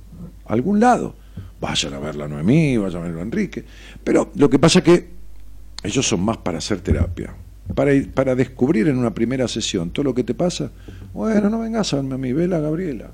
a 0.45 0.53
algún 0.53 0.79
lado. 0.79 1.15
Vayan 1.61 1.93
a 1.93 1.99
verla 1.99 2.25
a 2.25 2.27
Noemí, 2.27 2.77
vayan 2.77 3.01
a 3.01 3.05
verlo 3.05 3.19
a 3.19 3.23
Enrique. 3.23 3.65
Pero 4.03 4.31
lo 4.35 4.49
que 4.49 4.59
pasa 4.59 4.79
es 4.79 4.85
que 4.85 5.07
ellos 5.83 6.07
son 6.07 6.21
más 6.21 6.37
para 6.37 6.57
hacer 6.59 6.79
terapia. 6.81 7.33
Para, 7.75 7.93
ir- 7.93 8.11
para 8.11 8.33
descubrir 8.35 8.87
en 8.87 8.97
una 8.97 9.13
primera 9.13 9.47
sesión 9.47 9.91
todo 9.91 10.05
lo 10.05 10.15
que 10.15 10.23
te 10.23 10.33
pasa. 10.33 10.71
Bueno, 11.13 11.49
no 11.49 11.59
vengas 11.59 11.93
a 11.93 11.97
verme 11.97 12.15
a 12.15 12.17
mí, 12.17 12.33
vela 12.33 12.57
a 12.57 12.59
Gabriela. 12.61 13.11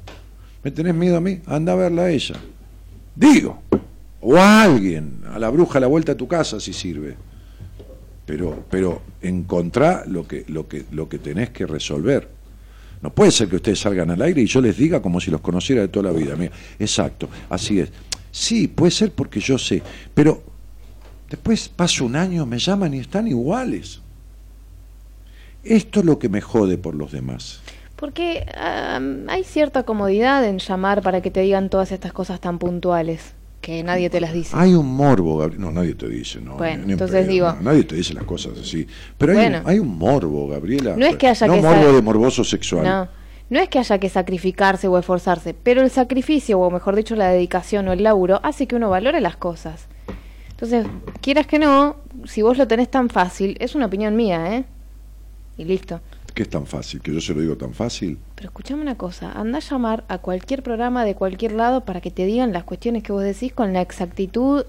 ¿Me 0.63 0.71
tenés 0.71 0.95
miedo 0.95 1.17
a 1.17 1.21
mí? 1.21 1.41
Anda 1.45 1.73
a 1.73 1.75
verla 1.75 2.03
a 2.03 2.09
ella. 2.11 2.35
Digo. 3.15 3.61
O 4.21 4.37
a 4.37 4.63
alguien, 4.63 5.21
a 5.31 5.37
la 5.37 5.49
bruja 5.49 5.77
a 5.77 5.81
la 5.81 5.87
vuelta 5.87 6.13
a 6.13 6.15
tu 6.17 6.27
casa 6.27 6.59
si 6.59 6.73
sirve. 6.73 7.15
Pero, 8.25 8.63
pero 8.71 9.01
encontrá 9.21 10.03
lo 10.07 10.27
que, 10.27 10.45
lo, 10.47 10.67
que, 10.67 10.85
lo 10.91 11.07
que 11.07 11.19
tenés 11.19 11.51
que 11.51 11.67
resolver. 11.67 12.27
No 13.03 13.13
puede 13.13 13.29
ser 13.29 13.47
que 13.49 13.57
ustedes 13.57 13.79
salgan 13.79 14.09
al 14.09 14.21
aire 14.23 14.41
y 14.41 14.47
yo 14.47 14.61
les 14.61 14.77
diga 14.77 14.99
como 14.99 15.19
si 15.21 15.29
los 15.29 15.41
conociera 15.41 15.81
de 15.81 15.89
toda 15.89 16.11
la 16.11 16.17
vida. 16.17 16.35
Mira, 16.35 16.51
exacto, 16.79 17.29
así 17.49 17.79
es. 17.81 17.91
Sí, 18.37 18.67
puede 18.67 18.91
ser 18.91 19.13
porque 19.13 19.39
yo 19.39 19.57
sé, 19.57 19.81
pero 20.13 20.43
después 21.29 21.69
pasa 21.69 22.03
un 22.03 22.17
año, 22.17 22.45
me 22.45 22.59
llaman 22.59 22.93
y 22.93 22.99
están 22.99 23.29
iguales. 23.29 24.01
Esto 25.63 26.01
es 26.01 26.05
lo 26.05 26.19
que 26.19 26.27
me 26.27 26.41
jode 26.41 26.77
por 26.77 26.95
los 26.95 27.13
demás. 27.13 27.61
Porque 27.95 28.45
hay 29.29 29.43
cierta 29.45 29.83
comodidad 29.83 30.43
en 30.45 30.59
llamar 30.59 31.01
para 31.01 31.21
que 31.21 31.31
te 31.31 31.39
digan 31.39 31.69
todas 31.69 31.93
estas 31.93 32.11
cosas 32.11 32.41
tan 32.41 32.59
puntuales, 32.59 33.21
que 33.61 33.81
nadie 33.83 34.09
te 34.09 34.19
las 34.19 34.33
dice. 34.33 34.51
Hay 34.53 34.73
un 34.73 34.85
morbo. 34.93 35.47
No, 35.57 35.71
nadie 35.71 35.95
te 35.95 36.09
dice, 36.09 36.41
no. 36.41 36.57
Bueno, 36.57 36.85
ni 36.85 36.91
entonces 36.91 37.29
digo- 37.29 37.53
no, 37.53 37.61
nadie 37.61 37.85
te 37.85 37.95
dice 37.95 38.13
las 38.13 38.25
cosas 38.25 38.59
así. 38.61 38.85
Pero 39.17 39.31
hay, 39.31 39.37
Bueno. 39.37 39.59
un, 39.63 39.69
hay 39.69 39.79
un 39.79 39.97
morbo, 39.97 40.49
Gabriela. 40.49 40.97
No 40.97 41.05
es 41.05 41.15
que 41.15 41.29
haya 41.29 41.47
no 41.47 41.53
que 41.53 41.61
morbo 41.61 41.93
de 41.93 42.01
morboso 42.01 42.43
sexual. 42.43 42.83
No, 42.83 43.07
no 43.49 43.59
es 43.59 43.69
que 43.69 43.79
haya 43.79 43.99
que 43.99 44.09
sacrificarse 44.09 44.87
o 44.87 44.97
esforzarse, 44.97 45.53
pero 45.53 45.81
el 45.81 45.91
sacrificio, 45.91 46.59
o 46.59 46.71
mejor 46.71 46.95
dicho, 46.95 47.15
la 47.15 47.29
dedicación 47.29 47.87
o 47.87 47.93
el 47.93 48.03
laburo, 48.03 48.39
hace 48.43 48.67
que 48.67 48.75
uno 48.75 48.89
valore 48.89 49.21
las 49.21 49.37
cosas. 49.37 49.87
Entonces, 50.49 50.87
quieras 51.21 51.47
que 51.47 51.59
no, 51.59 51.97
si 52.25 52.41
vos 52.41 52.57
lo 52.57 52.67
tenés 52.67 52.89
tan 52.89 53.09
fácil, 53.09 53.57
es 53.59 53.75
una 53.75 53.87
opinión 53.87 54.15
mía, 54.15 54.55
¿eh? 54.55 54.65
Y 55.57 55.65
listo. 55.65 56.01
Que 56.33 56.43
es 56.43 56.49
tan 56.49 56.65
fácil, 56.65 57.01
que 57.01 57.13
yo 57.13 57.21
se 57.21 57.33
lo 57.33 57.41
digo 57.41 57.55
tan 57.55 57.73
fácil. 57.73 58.17
Pero 58.35 58.49
escuchame 58.49 58.81
una 58.81 58.95
cosa, 58.95 59.31
anda 59.31 59.59
a 59.59 59.61
llamar 59.61 60.03
a 60.07 60.17
cualquier 60.17 60.63
programa 60.63 61.05
de 61.05 61.15
cualquier 61.15 61.53
lado 61.53 61.85
para 61.85 62.01
que 62.01 62.11
te 62.11 62.25
digan 62.25 62.51
las 62.51 62.63
cuestiones 62.63 63.03
que 63.03 63.11
vos 63.11 63.23
decís 63.23 63.53
con 63.53 63.73
la 63.73 63.81
exactitud 63.81 64.65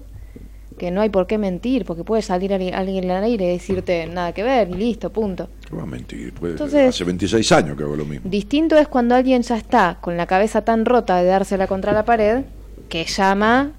que 0.77 0.91
no 0.91 1.01
hay 1.01 1.09
por 1.09 1.25
qué 1.27 1.37
mentir, 1.37 1.85
porque 1.85 2.03
puede 2.03 2.21
salir 2.21 2.53
alguien 2.53 3.09
al 3.11 3.23
aire 3.23 3.45
y 3.45 3.51
decirte 3.53 4.05
nada 4.07 4.31
que 4.33 4.43
ver 4.43 4.69
y 4.69 4.73
listo, 4.75 5.11
punto. 5.11 5.49
¿Qué 5.69 5.75
va 5.75 5.83
a 5.83 5.85
mentir? 5.87 6.33
Puede- 6.33 6.53
Entonces- 6.53 6.89
hace 6.89 7.03
26 7.03 7.51
años 7.51 7.75
que 7.77 7.83
hago 7.83 7.95
lo 7.95 8.05
mismo. 8.05 8.29
Distinto 8.29 8.77
es 8.77 8.87
cuando 8.87 9.15
alguien 9.15 9.41
ya 9.41 9.57
está 9.57 9.97
con 10.01 10.15
la 10.17 10.27
cabeza 10.27 10.61
tan 10.63 10.85
rota 10.85 11.17
de 11.17 11.25
dársela 11.25 11.67
contra 11.67 11.91
la 11.93 12.05
pared 12.05 12.43
que 12.89 13.03
llama 13.05 13.71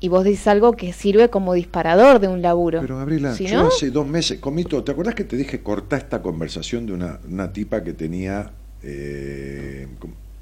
y 0.00 0.08
vos 0.08 0.22
dices 0.24 0.46
algo 0.48 0.72
que 0.72 0.92
sirve 0.92 1.30
como 1.30 1.54
disparador 1.54 2.20
de 2.20 2.28
un 2.28 2.42
laburo. 2.42 2.80
Pero 2.80 2.98
Gabriela, 2.98 3.34
Si 3.34 3.46
yo 3.46 3.62
no, 3.62 3.68
hace 3.68 3.90
dos 3.90 4.06
meses, 4.06 4.38
comito, 4.38 4.84
¿te 4.84 4.92
acordás 4.92 5.14
que 5.14 5.24
te 5.24 5.36
dije 5.36 5.62
cortá 5.62 5.96
esta 5.96 6.22
conversación 6.22 6.86
de 6.86 6.92
una, 6.92 7.18
una 7.28 7.52
tipa 7.52 7.82
que 7.82 7.92
tenía 7.92 8.50
eh, 8.82 9.88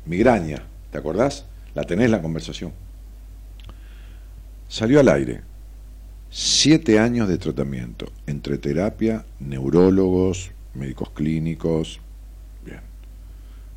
migraña? 0.07 0.65
¿Te 0.91 0.99
acordás? 0.99 1.47
La 1.75 1.85
tenés 1.85 2.11
la 2.11 2.21
conversación. 2.21 2.73
Salió 4.69 5.01
al 5.01 5.09
aire. 5.09 5.43
Siete 6.35 6.99
años 6.99 7.29
de 7.29 7.37
tratamiento 7.37 8.11
entre 8.27 8.57
terapia, 8.57 9.27
neurólogos, 9.39 10.51
médicos 10.73 11.11
clínicos. 11.11 12.01
Bien. 12.65 12.81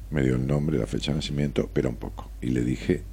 Me 0.09 0.23
dio 0.23 0.35
el 0.35 0.47
nombre, 0.47 0.77
la 0.79 0.87
fecha 0.87 1.11
de 1.11 1.17
nacimiento, 1.17 1.69
pero 1.73 1.89
un 1.89 1.97
poco. 1.97 2.29
Y 2.41 2.51
le 2.51 2.61
dije 2.61 3.03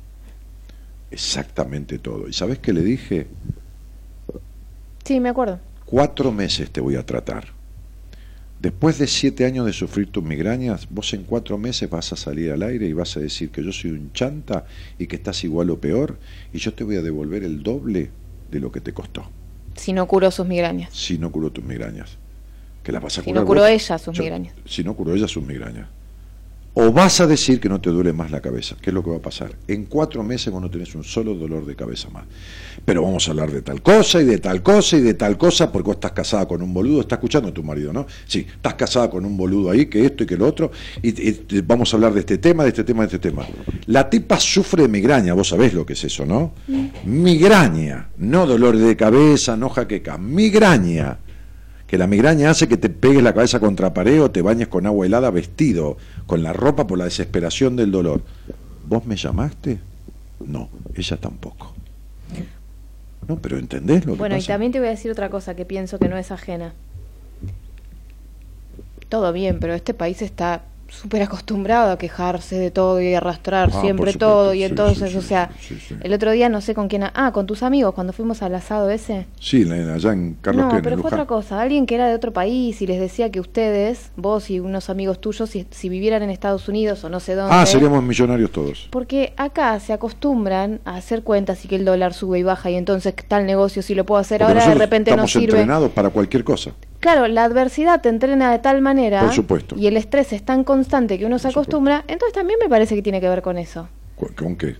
exactamente 1.10 1.98
todo. 1.98 2.28
¿Y 2.28 2.32
sabes 2.32 2.60
qué 2.60 2.72
le 2.72 2.84
dije? 2.84 3.26
sí, 5.04 5.18
me 5.18 5.30
acuerdo. 5.30 5.58
Cuatro 5.86 6.30
meses 6.30 6.70
te 6.70 6.80
voy 6.80 6.94
a 6.94 7.04
tratar. 7.04 7.48
Después 8.60 8.96
de 8.98 9.08
siete 9.08 9.44
años 9.44 9.66
de 9.66 9.72
sufrir 9.72 10.06
tus 10.06 10.22
migrañas, 10.22 10.86
vos 10.88 11.12
en 11.14 11.24
cuatro 11.24 11.58
meses 11.58 11.90
vas 11.90 12.12
a 12.12 12.16
salir 12.16 12.52
al 12.52 12.62
aire 12.62 12.86
y 12.86 12.92
vas 12.92 13.16
a 13.16 13.20
decir 13.20 13.50
que 13.50 13.64
yo 13.64 13.72
soy 13.72 13.90
un 13.90 14.12
chanta 14.12 14.66
y 15.00 15.08
que 15.08 15.16
estás 15.16 15.42
igual 15.42 15.70
o 15.70 15.80
peor, 15.80 16.20
y 16.52 16.58
yo 16.58 16.72
te 16.72 16.84
voy 16.84 16.94
a 16.94 17.02
devolver 17.02 17.42
el 17.42 17.64
doble 17.64 18.10
de 18.52 18.60
lo 18.60 18.70
que 18.70 18.80
te 18.80 18.92
costó, 18.92 19.24
Si 19.74 19.92
no 19.94 20.06
curó 20.06 20.30
sus 20.30 20.46
migrañas. 20.46 20.92
si 20.94 21.16
no 21.18 21.32
curó 21.32 21.50
tus 21.50 21.64
migrañas. 21.64 22.18
Que 22.84 22.92
las 22.92 23.02
vas 23.02 23.16
a 23.18 23.22
Si 23.22 23.30
curar 23.30 23.42
no 23.42 23.46
curó 23.46 23.60
vos. 23.62 23.70
ella 23.70 23.98
sus 23.98 24.14
Yo- 24.16 24.22
migrañas. 24.22 24.54
Si 24.66 24.84
no 24.84 24.94
curó 24.94 25.14
ella 25.14 25.26
sus 25.26 25.42
migrañas. 25.44 25.88
O 26.74 26.90
vas 26.90 27.20
a 27.20 27.26
decir 27.26 27.60
que 27.60 27.68
no 27.68 27.82
te 27.82 27.90
duele 27.90 28.14
más 28.14 28.30
la 28.30 28.40
cabeza. 28.40 28.76
¿Qué 28.80 28.88
es 28.88 28.94
lo 28.94 29.04
que 29.04 29.10
va 29.10 29.16
a 29.18 29.20
pasar? 29.22 29.54
En 29.68 29.84
cuatro 29.84 30.22
meses 30.22 30.50
vos 30.50 30.62
no 30.62 30.70
tenés 30.70 30.94
un 30.94 31.04
solo 31.04 31.34
dolor 31.34 31.66
de 31.66 31.76
cabeza 31.76 32.08
más. 32.08 32.24
Pero 32.86 33.02
vamos 33.02 33.28
a 33.28 33.32
hablar 33.32 33.50
de 33.50 33.60
tal 33.60 33.82
cosa 33.82 34.22
y 34.22 34.24
de 34.24 34.38
tal 34.38 34.62
cosa 34.62 34.96
y 34.96 35.02
de 35.02 35.12
tal 35.12 35.36
cosa 35.36 35.70
porque 35.70 35.88
vos 35.88 35.96
estás 35.96 36.12
casada 36.12 36.48
con 36.48 36.62
un 36.62 36.72
boludo. 36.72 37.02
Está 37.02 37.16
escuchando 37.16 37.50
a 37.50 37.52
tu 37.52 37.62
marido, 37.62 37.92
¿no? 37.92 38.06
Sí, 38.26 38.46
estás 38.50 38.72
casada 38.74 39.10
con 39.10 39.26
un 39.26 39.36
boludo 39.36 39.70
ahí, 39.70 39.84
que 39.84 40.02
esto 40.06 40.24
y 40.24 40.26
que 40.26 40.36
lo 40.38 40.46
otro. 40.46 40.70
Y, 41.02 41.10
y- 41.10 41.46
y 41.50 41.60
vamos 41.60 41.92
a 41.92 41.96
hablar 41.98 42.14
de 42.14 42.20
este 42.20 42.38
tema, 42.38 42.62
de 42.62 42.70
este 42.70 42.84
tema, 42.84 43.02
de 43.02 43.16
este 43.16 43.18
tema. 43.18 43.46
La 43.84 44.08
tipa 44.08 44.40
sufre 44.40 44.84
de 44.84 44.88
migraña. 44.88 45.34
Vos 45.34 45.48
sabés 45.48 45.74
lo 45.74 45.84
que 45.84 45.92
es 45.92 46.02
eso, 46.04 46.24
¿no? 46.24 46.54
Migraña. 47.04 48.08
No 48.16 48.46
dolor 48.46 48.78
de 48.78 48.96
cabeza, 48.96 49.58
no 49.58 49.68
jaqueca. 49.68 50.16
Migraña 50.16 51.18
que 51.92 51.98
la 51.98 52.06
migraña 52.06 52.48
hace 52.48 52.68
que 52.68 52.78
te 52.78 52.88
pegues 52.88 53.22
la 53.22 53.34
cabeza 53.34 53.60
contra 53.60 53.92
pared 53.92 54.22
o 54.22 54.30
te 54.30 54.40
bañes 54.40 54.68
con 54.68 54.86
agua 54.86 55.04
helada 55.04 55.30
vestido, 55.30 55.98
con 56.24 56.42
la 56.42 56.54
ropa 56.54 56.86
por 56.86 56.96
la 56.96 57.04
desesperación 57.04 57.76
del 57.76 57.90
dolor. 57.90 58.22
¿Vos 58.88 59.04
me 59.04 59.14
llamaste? 59.14 59.78
No, 60.46 60.70
ella 60.94 61.18
tampoco. 61.18 61.74
No, 63.28 63.36
pero 63.36 63.58
¿entendés 63.58 64.06
lo 64.06 64.14
que 64.14 64.20
Bueno, 64.20 64.38
y 64.38 64.42
también 64.42 64.72
te 64.72 64.78
voy 64.78 64.88
a 64.88 64.92
decir 64.92 65.10
otra 65.10 65.28
cosa 65.28 65.54
que 65.54 65.66
pienso 65.66 65.98
que 65.98 66.08
no 66.08 66.16
es 66.16 66.30
ajena. 66.30 66.72
Todo 69.10 69.30
bien, 69.34 69.58
pero 69.60 69.74
este 69.74 69.92
país 69.92 70.22
está 70.22 70.62
súper 71.00 71.22
acostumbrado 71.22 71.90
a 71.90 71.98
quejarse 71.98 72.56
de 72.58 72.70
todo 72.70 73.00
y 73.00 73.14
arrastrar 73.14 73.70
Ah, 73.72 73.80
siempre 73.80 74.12
supuesto, 74.12 74.18
todo 74.26 74.54
y 74.54 74.62
entonces, 74.62 75.10
sí, 75.12 75.16
o 75.16 75.22
sea, 75.22 75.50
sí, 75.60 75.78
el 76.02 76.12
otro 76.12 76.30
día 76.32 76.48
no 76.48 76.60
sé 76.60 76.74
con 76.74 76.88
quién, 76.88 77.04
ah, 77.14 77.30
con 77.32 77.46
tus 77.46 77.62
amigos 77.62 77.94
cuando 77.94 78.12
fuimos 78.12 78.42
al 78.42 78.54
asado 78.54 78.90
ese. 78.90 79.26
Sí, 79.40 79.68
allá 79.70 80.12
en 80.12 80.36
Carlos 80.40 80.66
no, 80.66 80.70
pero 80.82 80.96
fue 80.96 81.04
Luján. 81.04 81.12
otra 81.14 81.26
cosa, 81.26 81.60
alguien 81.60 81.86
que 81.86 81.94
era 81.94 82.08
de 82.08 82.14
otro 82.14 82.32
país 82.32 82.80
y 82.82 82.86
les 82.86 83.00
decía 83.00 83.30
que 83.30 83.40
ustedes, 83.40 84.10
vos 84.16 84.50
y 84.50 84.60
unos 84.60 84.90
amigos 84.90 85.20
tuyos, 85.20 85.48
si, 85.50 85.66
si 85.70 85.88
vivieran 85.88 86.22
en 86.22 86.30
Estados 86.30 86.68
Unidos 86.68 87.02
o 87.04 87.08
no 87.08 87.20
sé 87.20 87.34
dónde, 87.34 87.54
Ah, 87.54 87.64
seríamos 87.66 88.02
millonarios 88.02 88.50
todos. 88.52 88.88
porque 88.90 89.32
acá 89.36 89.80
se 89.80 89.92
acostumbran 89.92 90.80
a 90.84 90.96
hacer 90.96 91.22
cuentas 91.22 91.64
y 91.64 91.68
que 91.68 91.76
el 91.76 91.84
dólar 91.84 92.12
sube 92.14 92.38
y 92.38 92.42
baja 92.42 92.70
y 92.70 92.74
entonces 92.76 93.14
tal 93.26 93.46
negocio 93.46 93.82
si 93.82 93.94
lo 93.94 94.04
puedo 94.04 94.20
hacer 94.20 94.42
ahora 94.42 94.66
de 94.68 94.74
repente 94.74 95.10
no 95.10 95.14
estamos 95.24 95.32
sirve. 95.32 95.44
entrenados 95.60 95.90
para 95.90 96.10
cualquier 96.10 96.44
cosa. 96.44 96.72
Claro, 97.02 97.26
la 97.26 97.42
adversidad 97.44 98.00
te 98.00 98.08
entrena 98.08 98.50
de 98.52 98.60
tal 98.60 98.80
manera 98.80 99.22
Por 99.22 99.32
supuesto. 99.32 99.74
y 99.76 99.88
el 99.88 99.96
estrés 99.96 100.32
es 100.32 100.42
tan 100.44 100.62
constante 100.64 101.18
que 101.18 101.26
uno 101.26 101.38
se 101.38 101.48
acostumbra, 101.48 102.04
entonces 102.06 102.32
también 102.32 102.58
me 102.62 102.68
parece 102.68 102.94
que 102.94 103.02
tiene 103.02 103.20
que 103.20 103.28
ver 103.28 103.42
con 103.42 103.58
eso. 103.58 103.88
¿Cu- 104.16 104.30
¿Con 104.36 104.54
qué? 104.56 104.76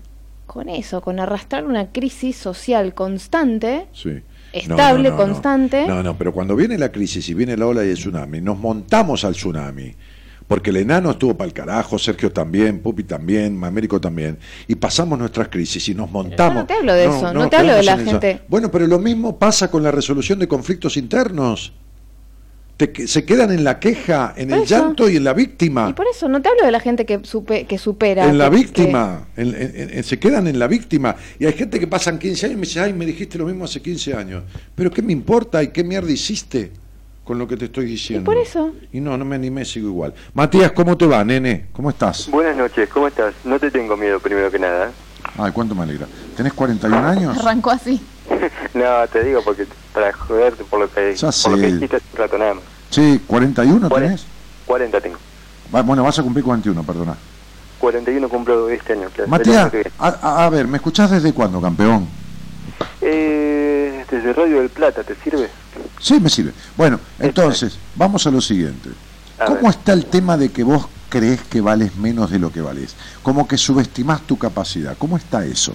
Con 0.46 0.68
eso, 0.68 1.00
con 1.00 1.18
arrastrar 1.18 1.64
una 1.64 1.90
crisis 1.90 2.36
social 2.36 2.94
constante, 2.94 3.86
Sí. 3.92 4.20
Estable, 4.52 5.08
no, 5.10 5.16
no, 5.16 5.26
no. 5.26 5.32
constante. 5.32 5.86
No, 5.86 6.02
no, 6.02 6.16
pero 6.16 6.32
cuando 6.32 6.54
viene 6.54 6.78
la 6.78 6.92
crisis 6.92 7.28
y 7.28 7.34
viene 7.34 7.56
la 7.56 7.66
ola 7.66 7.84
y 7.84 7.88
el 7.88 7.94
tsunami, 7.96 8.40
nos 8.40 8.56
montamos 8.58 9.24
al 9.24 9.32
tsunami. 9.34 9.94
Porque 10.46 10.70
el 10.70 10.76
enano 10.76 11.10
estuvo 11.12 11.34
para 11.36 11.46
el 11.48 11.54
carajo, 11.54 11.98
Sergio 11.98 12.30
también, 12.30 12.80
Pupi 12.80 13.04
también, 13.04 13.64
Américo 13.64 14.00
también, 14.00 14.38
y 14.68 14.74
pasamos 14.74 15.18
nuestras 15.18 15.48
crisis 15.48 15.88
y 15.88 15.94
nos 15.94 16.10
montamos. 16.10 16.54
no 16.56 16.66
te 16.66 16.74
hablo 16.74 16.92
de 16.92 17.04
eso, 17.06 17.32
no 17.32 17.48
te 17.48 17.56
hablo 17.56 17.72
de 17.74 17.82
la 17.82 17.96
gente- 17.96 18.42
Bueno, 18.48 18.70
pero 18.70 18.86
lo 18.86 18.98
mismo 18.98 19.38
pasa 19.38 19.70
con 19.70 19.82
la 19.82 19.90
resolución 19.90 20.38
de 20.38 20.46
conflictos 20.46 20.96
internos. 20.98 21.72
Te 22.88 23.06
se 23.06 23.24
quedan 23.24 23.52
en 23.52 23.62
la 23.64 23.78
queja, 23.78 24.34
en 24.36 24.48
Por 24.48 24.59
el 24.59 24.64
eso. 24.64 24.74
llanto 24.76 25.09
y 25.09 25.16
en 25.16 25.24
la 25.24 25.32
víctima. 25.34 25.88
Y 25.88 25.92
por 25.92 26.06
eso 26.09 26.28
no 26.28 26.42
te 26.42 26.48
hablo 26.48 26.64
de 26.64 26.72
la 26.72 26.80
gente 26.80 27.06
que, 27.06 27.20
supe, 27.22 27.64
que 27.66 27.78
supera. 27.78 28.24
En 28.28 28.38
la 28.38 28.50
que- 28.50 28.56
víctima, 28.56 29.26
en- 29.36 29.54
en- 29.54 29.90
en- 29.98 30.04
se 30.04 30.18
quedan 30.18 30.46
en 30.48 30.59
la 30.59 30.66
víctima. 30.66 31.14
Y 31.38 31.46
hay 31.46 31.52
gente 31.52 31.78
que 31.78 31.86
pasan 31.86 32.18
15 32.18 32.46
años 32.46 32.54
y 32.56 32.60
me 32.60 32.66
dice, 32.66 32.80
ay, 32.80 32.92
me 32.92 33.06
dijiste 33.06 33.38
lo 33.38 33.46
mismo 33.46 33.64
hace 33.64 33.80
15 33.80 34.14
años. 34.14 34.42
Pero 34.74 34.90
¿qué 34.90 35.00
me 35.02 35.12
importa 35.12 35.62
y 35.62 35.68
qué 35.68 35.84
mierda 35.84 36.10
hiciste 36.10 36.72
con 37.24 37.38
lo 37.38 37.46
que 37.46 37.56
te 37.56 37.66
estoy 37.66 37.84
diciendo? 37.86 38.24
por 38.24 38.36
eso. 38.36 38.72
Y 38.92 39.00
no, 39.00 39.16
no 39.16 39.24
me 39.24 39.36
animé, 39.36 39.64
sigo 39.64 39.88
igual. 39.88 40.12
Matías, 40.34 40.72
¿cómo 40.72 40.96
te 40.96 41.06
va, 41.06 41.22
nene? 41.24 41.66
¿Cómo 41.72 41.90
estás? 41.90 42.28
Buenas 42.30 42.56
noches, 42.56 42.88
¿cómo 42.88 43.06
estás? 43.06 43.32
No 43.44 43.60
te 43.60 43.70
tengo 43.70 43.96
miedo, 43.96 44.18
primero 44.18 44.50
que 44.50 44.59
nada. 44.59 44.90
Ay, 45.38 45.52
cuánto 45.52 45.74
me 45.74 45.82
alegra. 45.84 46.06
¿Tenés 46.36 46.52
41 46.52 47.06
años? 47.06 47.38
Arrancó 47.38 47.70
así. 47.70 48.00
no, 48.74 48.84
te 49.12 49.22
digo 49.24 49.40
porque 49.44 49.66
para 49.94 50.12
joderte 50.12 50.64
por 50.64 50.80
lo 50.80 50.90
que, 50.90 51.14
por 51.20 51.52
lo 51.52 51.59
que 51.59 51.66
dijiste 51.72 51.96
hace 51.96 52.04
un 52.12 52.18
rato 52.18 52.38
nada 52.38 52.54
más. 52.54 52.64
Sí, 52.93 53.20
¿41 53.28 53.89
tenés? 53.93 54.24
40 54.66 55.01
tengo. 55.01 55.16
Va- 55.74 55.82
Bueno, 55.82 56.05
vas 56.05 56.19
a 56.19 56.23
cumplir 56.23 56.44
41, 56.44 56.82
perdona. 56.85 57.16
41 57.81 58.28
cumplo 58.28 58.69
este 58.69 58.93
año. 58.93 59.09
claro, 59.12 59.28
Matías, 59.31 59.73
a, 59.98 60.09
a- 60.09 60.44
a 60.44 60.51
ver, 60.51 60.69
¿me 60.69 60.77
escuchás 60.77 61.10
desde 61.10 61.32
cuándo, 61.32 61.60
campeón? 61.60 62.06
Eh, 63.01 64.05
desde 64.10 64.32
Radio 64.32 64.59
del 64.60 64.69
Plata, 64.70 65.02
¿te 65.02 65.14
sirve? 65.16 65.48
Sí, 66.01 66.20
me 66.20 66.28
sirve. 66.28 66.52
Bueno, 66.77 67.01
entonces, 67.19 67.77
vamos 67.97 68.27
a 68.27 68.31
lo 68.31 68.40
siguiente. 68.40 68.90
A 69.39 69.47
¿Cómo 69.47 69.62
ver. 69.62 69.70
está 69.70 69.93
el 69.93 70.06
tema 70.06 70.36
de 70.36 70.51
que 70.51 70.62
vos 70.62 70.86
crees 71.09 71.40
que 71.43 71.60
vales 71.60 71.97
menos 71.97 72.31
de 72.31 72.39
lo 72.39 72.52
que 72.52 72.60
vales? 72.60 72.94
Como 73.23 73.48
que 73.48 73.56
subestimás 73.59 74.20
tu 74.23 74.39
capacidad. 74.39 74.97
¿Cómo 74.98 75.16
está 75.16 75.44
eso? 75.44 75.74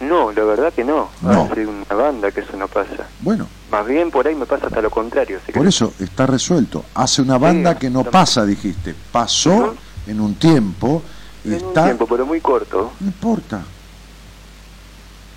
No, 0.00 0.30
la 0.32 0.44
verdad 0.44 0.72
que 0.72 0.84
no. 0.84 1.08
No. 1.22 1.42
Hace 1.42 1.66
una 1.66 1.94
banda 1.94 2.30
que 2.30 2.40
eso 2.40 2.56
no 2.56 2.68
pasa. 2.68 3.06
Bueno, 3.20 3.48
Más 3.70 3.86
bien 3.86 4.10
por 4.10 4.26
ahí 4.26 4.34
me 4.34 4.46
pasa 4.46 4.66
hasta 4.66 4.80
lo 4.82 4.90
contrario. 4.90 5.38
por 5.54 5.66
eso 5.66 5.92
está 5.98 6.26
resuelto. 6.26 6.84
Hace 6.94 7.22
una 7.22 7.38
banda 7.38 7.78
que 7.78 7.88
no 7.88 8.04
pasa, 8.04 8.44
dijiste. 8.44 8.94
Pasó 9.10 9.74
en 10.06 10.20
un 10.20 10.34
tiempo 10.34 11.02
En 11.44 11.52
un 11.54 11.68
está... 11.68 11.84
tiempo, 11.84 12.06
pero 12.06 12.26
muy 12.26 12.40
corto. 12.40 12.92
No 13.00 13.06
importa. 13.06 13.62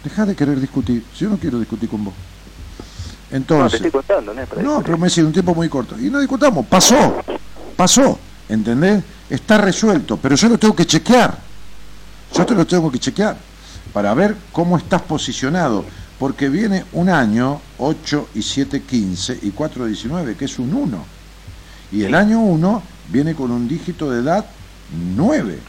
Deja 0.03 0.25
de 0.25 0.35
querer 0.35 0.59
discutir. 0.59 1.03
Si 1.13 1.23
yo 1.25 1.29
no 1.29 1.37
quiero 1.37 1.59
discutir 1.59 1.89
con 1.89 2.03
vos. 2.05 2.13
No, 2.13 3.29
te 3.29 3.35
Entonces... 3.37 3.73
estoy 3.75 3.91
contando, 3.91 4.33
¿no? 4.33 4.45
para 4.45 4.81
pero 4.83 4.97
me 4.97 5.07
decís 5.07 5.23
un 5.23 5.31
tiempo 5.33 5.53
muy 5.55 5.69
corto. 5.69 5.97
Y 5.99 6.09
no 6.09 6.19
discutamos, 6.19 6.65
pasó, 6.65 7.15
pasó, 7.75 8.17
¿entendés? 8.47 9.03
Está 9.29 9.57
resuelto, 9.59 10.17
pero 10.17 10.35
yo 10.35 10.49
lo 10.49 10.57
tengo 10.57 10.75
que 10.75 10.85
chequear. 10.85 11.37
Yo 12.33 12.45
te 12.45 12.55
lo 12.55 12.65
tengo 12.65 12.91
que 12.91 12.99
chequear 12.99 13.48
para 13.93 14.13
ver 14.13 14.35
cómo 14.51 14.77
estás 14.77 15.01
posicionado. 15.01 15.85
Porque 16.17 16.49
viene 16.49 16.83
un 16.93 17.09
año, 17.09 17.61
8 17.77 18.29
y 18.35 18.41
7, 18.41 18.81
15 18.81 19.39
y 19.41 19.51
4, 19.51 19.85
19, 19.85 20.35
que 20.35 20.45
es 20.45 20.59
un 20.59 20.73
1. 20.73 21.05
Y 21.93 22.03
el 22.03 22.13
año 22.13 22.41
1 22.41 22.83
viene 23.09 23.33
con 23.33 23.51
un 23.51 23.67
dígito 23.67 24.11
de 24.11 24.21
edad 24.21 24.45
9. 25.15 25.59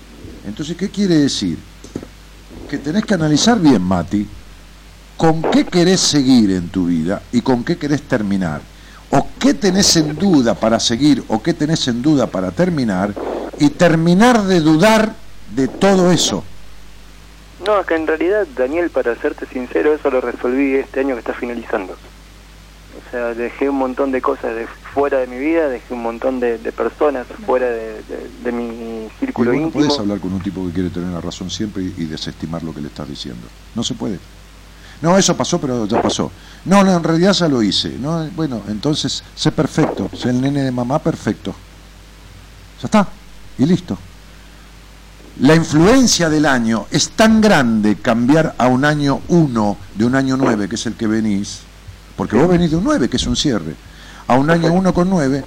Entonces, 0.46 0.76
¿qué 0.76 0.88
quiere 0.88 1.16
decir? 1.16 1.58
Que 2.68 2.78
tenés 2.78 3.04
que 3.04 3.14
analizar 3.14 3.60
bien, 3.60 3.82
Mati, 3.82 4.26
con 5.16 5.42
qué 5.42 5.64
querés 5.64 6.00
seguir 6.00 6.50
en 6.50 6.68
tu 6.68 6.86
vida 6.86 7.22
y 7.32 7.40
con 7.42 7.62
qué 7.62 7.76
querés 7.76 8.02
terminar. 8.02 8.60
O 9.10 9.26
qué 9.38 9.54
tenés 9.54 9.96
en 9.96 10.16
duda 10.16 10.54
para 10.54 10.78
seguir 10.80 11.22
o 11.28 11.42
qué 11.42 11.52
tenés 11.52 11.86
en 11.88 12.00
duda 12.00 12.26
para 12.26 12.50
terminar 12.52 13.14
y 13.58 13.70
terminar 13.70 14.44
de 14.44 14.60
dudar 14.60 15.14
de 15.54 15.68
todo 15.68 16.10
eso. 16.10 16.44
No, 17.66 17.80
es 17.80 17.86
que 17.86 17.94
en 17.94 18.06
realidad, 18.06 18.46
Daniel, 18.56 18.90
para 18.90 19.14
serte 19.20 19.46
sincero, 19.46 19.94
eso 19.94 20.10
lo 20.10 20.20
resolví 20.20 20.76
este 20.76 21.00
año 21.00 21.14
que 21.14 21.20
está 21.20 21.34
finalizando. 21.34 21.92
O 21.92 23.10
sea, 23.10 23.34
dejé 23.34 23.68
un 23.68 23.76
montón 23.76 24.10
de 24.12 24.20
cosas 24.20 24.54
de 24.54 24.66
fuera 24.94 25.18
de 25.18 25.26
mi 25.26 25.38
vida, 25.38 25.68
dejé 25.68 25.94
un 25.94 26.02
montón 26.02 26.40
de, 26.40 26.58
de 26.58 26.72
personas 26.72 27.26
fuera 27.46 27.66
de, 27.66 28.02
de- 28.02 28.30
de 28.44 28.52
mi 28.52 29.08
círculo 29.20 29.50
vos 29.52 29.60
no 29.60 29.66
íntimo. 29.66 29.84
podés 29.84 30.00
hablar 30.00 30.18
con 30.20 30.32
un 30.32 30.40
tipo 30.40 30.66
que 30.66 30.72
quiere 30.72 30.90
tener 30.90 31.10
la 31.10 31.20
razón 31.20 31.50
siempre 31.50 31.82
y, 31.82 31.94
y 31.98 32.04
desestimar 32.06 32.62
lo 32.62 32.74
que 32.74 32.80
le 32.80 32.88
estás 32.88 33.08
diciendo. 33.08 33.46
No 33.74 33.82
se 33.84 33.94
puede. 33.94 34.18
No, 35.02 35.16
eso 35.16 35.36
pasó, 35.36 35.60
pero 35.60 35.86
ya 35.86 36.02
pasó. 36.02 36.30
No, 36.64 36.82
no, 36.84 36.96
en 36.96 37.02
realidad 37.04 37.32
ya 37.32 37.48
lo 37.48 37.62
hice. 37.62 37.90
No, 37.98 38.28
bueno, 38.36 38.62
entonces, 38.68 39.22
sé 39.34 39.50
perfecto. 39.52 40.10
Sé 40.14 40.30
el 40.30 40.40
nene 40.40 40.62
de 40.62 40.70
mamá 40.72 40.98
perfecto. 40.98 41.54
Ya 42.82 42.86
está. 42.86 43.06
Y 43.58 43.66
listo. 43.66 43.96
La 45.40 45.54
influencia 45.54 46.28
del 46.28 46.44
año 46.44 46.84
es 46.90 47.12
tan 47.12 47.40
grande 47.40 47.96
cambiar 47.96 48.54
a 48.58 48.66
un 48.66 48.84
año 48.84 49.22
1 49.28 49.76
de 49.94 50.04
un 50.04 50.14
año 50.14 50.36
9, 50.36 50.68
que 50.68 50.74
es 50.74 50.84
el 50.84 50.96
que 50.96 51.06
venís, 51.06 51.60
porque 52.14 52.36
vos 52.36 52.46
venís 52.46 52.70
de 52.70 52.76
un 52.76 52.84
9, 52.84 53.08
que 53.08 53.16
es 53.16 53.26
un 53.26 53.36
cierre, 53.36 53.74
a 54.26 54.34
un 54.34 54.50
año 54.50 54.70
1 54.70 54.92
con 54.92 55.08
9, 55.08 55.42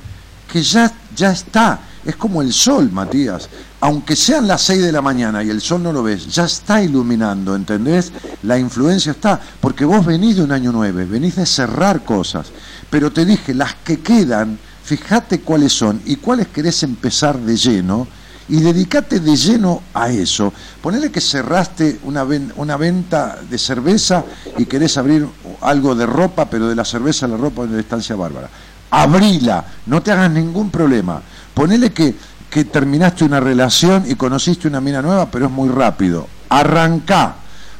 que 0.52 0.64
ya, 0.64 0.92
ya 1.16 1.32
está. 1.32 1.80
Es 2.04 2.16
como 2.16 2.42
el 2.42 2.52
sol, 2.54 2.92
Matías. 2.92 3.48
Aunque 3.82 4.16
sean 4.16 4.48
las 4.48 4.64
6 4.64 4.82
de 4.82 4.92
la 4.92 5.04
mañana 5.04 5.44
y 5.44 5.52
el 5.52 5.62
sol 5.62 5.84
no 5.84 5.94
lo 5.94 6.02
ves, 6.02 6.26
ya 6.26 6.46
está 6.46 6.82
iluminando, 6.82 7.56
¿entendés? 7.56 8.12
La 8.42 8.58
influencia 8.58 9.12
está, 9.12 9.40
porque 9.62 9.86
vos 9.86 10.04
venís 10.04 10.38
de 10.38 10.44
un 10.44 10.54
año 10.54 10.72
9, 10.72 11.06
venís 11.06 11.36
de 11.36 11.46
cerrar 11.46 12.04
cosas, 12.04 12.48
pero 12.90 13.12
te 13.12 13.26
dije, 13.26 13.54
las 13.54 13.76
que 13.76 14.00
quedan, 14.00 14.58
fíjate 14.84 15.42
cuáles 15.42 15.72
son 15.72 16.02
y 16.04 16.16
cuáles 16.16 16.48
querés 16.48 16.82
empezar 16.82 17.38
de 17.38 17.56
lleno 17.56 18.08
y 18.50 18.60
dedicate 18.60 19.20
de 19.20 19.36
lleno 19.36 19.84
a 19.94 20.10
eso. 20.10 20.54
Ponele 20.82 21.12
que 21.12 21.22
cerraste 21.22 22.00
una, 22.04 22.26
una 22.56 22.78
venta 22.78 23.38
de 23.50 23.58
cerveza 23.58 24.24
y 24.58 24.66
querés 24.66 24.98
abrir 24.98 25.28
algo 25.62 25.96
de 25.96 26.06
ropa, 26.06 26.50
pero 26.50 26.68
de 26.68 26.76
la 26.76 26.86
cerveza 26.86 27.26
a 27.26 27.30
la 27.30 27.38
ropa 27.38 27.64
en 27.64 27.74
la 27.74 27.80
estancia 27.80 28.16
bárbara. 28.16 28.50
Abrila, 28.92 29.66
no 29.88 30.02
te 30.04 30.12
hagas 30.12 30.30
ningún 30.32 30.70
problema. 30.70 31.22
Ponele 31.54 31.92
que, 31.92 32.16
que 32.50 32.66
terminaste 32.66 33.24
una 33.24 33.40
relación 33.40 34.04
y 34.08 34.16
conociste 34.16 34.68
una 34.68 34.82
mina 34.82 35.02
nueva, 35.02 35.32
pero 35.32 35.46
es 35.46 35.52
muy 35.52 35.70
rápido. 35.70 36.28
Arrancá. 36.50 37.36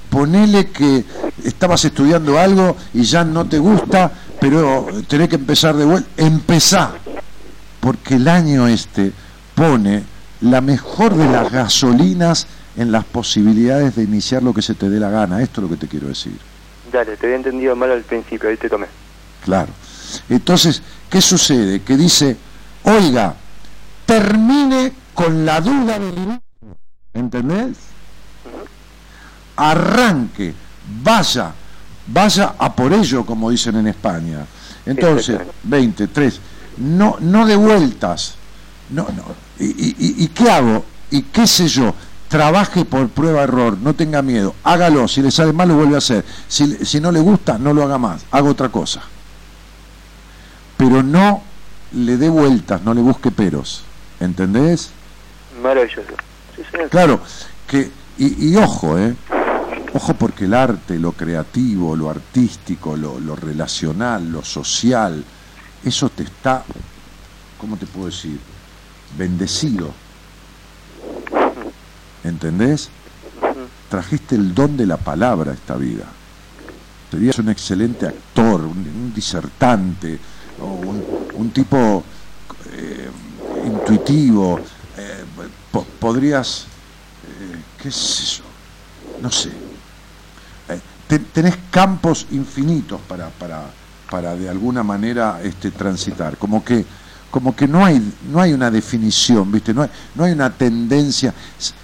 Ponele 0.10 0.70
que 0.70 1.04
estabas 1.44 1.84
estudiando 1.86 2.38
algo 2.38 2.78
y 2.94 3.02
ya 3.04 3.24
no 3.24 3.46
te 3.46 3.58
gusta, 3.58 4.12
pero 4.40 4.88
tenés 5.08 5.28
que 5.28 5.36
empezar 5.36 5.76
de 5.76 5.86
vuelta. 5.86 6.10
Empezá 6.18 6.92
porque 7.80 8.16
el 8.16 8.28
año 8.30 8.68
este 8.68 9.12
pone 9.56 10.13
la 10.44 10.60
mejor 10.62 11.16
de 11.16 11.26
las 11.30 11.52
gasolinas 11.52 12.48
en 12.76 12.92
las 12.92 13.06
posibilidades 13.06 13.96
de 13.96 14.04
iniciar 14.04 14.44
lo 14.44 14.54
que 14.54 14.62
se 14.62 14.76
te 14.76 14.90
dé 14.90 15.00
la 15.00 15.10
gana. 15.10 15.42
Esto 15.42 15.62
es 15.62 15.64
lo 15.64 15.70
que 15.70 15.78
te 15.80 15.88
quiero 15.88 16.08
decir. 16.08 16.38
Dale, 16.92 17.16
te 17.16 17.26
había 17.28 17.38
entendido 17.38 17.76
mal 17.76 17.92
al 17.92 18.02
principio, 18.02 18.50
ahí 18.50 18.58
te 18.58 18.70
tomé. 18.70 18.88
Claro. 19.46 19.72
Entonces, 20.30 20.82
¿qué 21.10 21.22
sucede? 21.22 21.82
Que 21.82 21.96
dice, 21.96 22.36
oiga, 22.84 23.36
termine 24.06 24.92
con 25.14 25.46
la 25.46 25.62
duda 25.62 25.98
del 25.98 26.18
inicio. 26.18 26.42
¿Entendés? 27.14 27.78
Arranque, 29.56 30.54
vaya, 31.04 31.54
vaya 32.08 32.56
a 32.58 32.76
por 32.76 32.92
ello, 32.92 33.26
como 33.26 33.50
dicen 33.50 33.78
en 33.78 33.88
España. 33.88 34.46
Entonces, 34.86 35.40
20, 35.64 36.08
3, 36.08 36.40
no, 36.78 37.18
no 37.22 37.46
de 37.46 37.56
vueltas. 37.56 38.36
No, 38.90 39.08
no. 39.16 39.43
¿Y, 39.60 39.66
y- 39.66 39.96
y- 40.00 40.24
y 40.24 40.28
qué 40.30 40.50
hago? 40.50 40.84
¿Y 41.12 41.22
qué 41.24 41.46
sé 41.48 41.68
yo? 41.68 41.94
Trabaje 42.28 42.84
por 42.86 43.10
prueba 43.10 43.44
error, 43.44 43.78
no 43.78 43.94
tenga 43.94 44.24
miedo, 44.24 44.56
hágalo, 44.64 45.08
si 45.08 45.22
le 45.22 45.30
sale 45.30 45.54
mal 45.54 45.68
lo 45.68 45.76
vuelve 45.76 45.94
a 45.96 46.00
hacer, 46.00 46.26
si, 46.48 46.84
si 46.84 47.00
no 47.00 47.12
le 47.12 47.20
gusta 47.20 47.60
no 47.60 47.74
lo 47.74 47.84
haga 47.84 48.00
más, 48.00 48.26
haga 48.32 48.50
otra 48.50 48.70
cosa. 48.70 49.04
Pero 50.78 51.04
no 51.04 51.44
le 51.92 52.18
dé 52.18 52.30
vueltas, 52.30 52.82
no 52.82 52.96
le 52.96 53.02
busque 53.02 53.30
peros, 53.30 53.84
¿entendés? 54.20 54.90
Maravilloso. 55.62 56.02
Sí, 56.56 56.64
señor. 56.72 56.90
Claro, 56.90 57.22
que, 57.68 57.92
y, 58.18 58.50
y 58.50 58.56
ojo, 58.56 58.98
¿eh? 58.98 59.14
Ojo 59.94 60.16
porque 60.16 60.46
el 60.46 60.56
arte, 60.56 60.98
lo 60.98 61.12
creativo, 61.12 61.96
lo 61.96 62.10
artístico, 62.10 62.98
lo, 62.98 63.20
lo 63.20 63.36
relacional, 63.36 64.32
lo 64.32 64.44
social, 64.44 65.24
eso 65.86 66.10
te 66.10 66.24
está, 66.24 66.64
¿cómo 67.62 67.78
te 67.78 67.86
puedo 67.86 68.08
decir? 68.08 68.40
Bendecido. 69.18 69.94
¿Entendés? 72.24 72.90
Trajiste 73.90 74.36
el 74.36 74.56
don 74.56 74.78
de 74.78 74.86
la 74.86 74.98
palabra 74.98 75.52
a 75.52 75.56
esta 75.56 75.76
vida. 75.76 76.06
Serías 77.12 77.38
un 77.38 77.50
excelente 77.50 78.08
actor, 78.08 78.62
un, 78.62 79.12
disertante, 79.14 80.18
un, 81.36 81.52
tipo 81.52 82.04
eh, 82.72 83.10
intuitivo. 83.68 84.60
eh, 84.98 85.24
po- 85.72 85.86
podrías, 86.00 86.62
eh, 87.28 87.58
¿qué 87.82 87.90
es 87.90 88.20
eso? 88.22 88.44
No 89.22 89.30
sé. 89.32 89.52
Te- 91.08 91.20
tenés 91.20 91.56
campos 91.70 92.26
infinitos 92.32 93.00
para, 93.02 93.30
para, 93.30 93.62
para 94.10 94.36
de 94.36 94.50
alguna 94.50 94.82
manera 94.82 95.40
este, 95.44 95.70
transitar. 95.70 96.38
Como 96.38 96.64
que, 96.64 96.86
como 97.34 97.56
que 97.56 97.68
no 97.68 97.84
hay, 97.84 98.00
no 98.32 98.40
hay 98.40 98.54
una 98.54 98.70
definición, 98.70 99.52
¿viste? 99.52 99.74
No 99.74 99.82
hay, 99.82 99.90
no 100.14 100.24
hay 100.24 100.34
una 100.34 100.52
tendencia. 100.52 101.34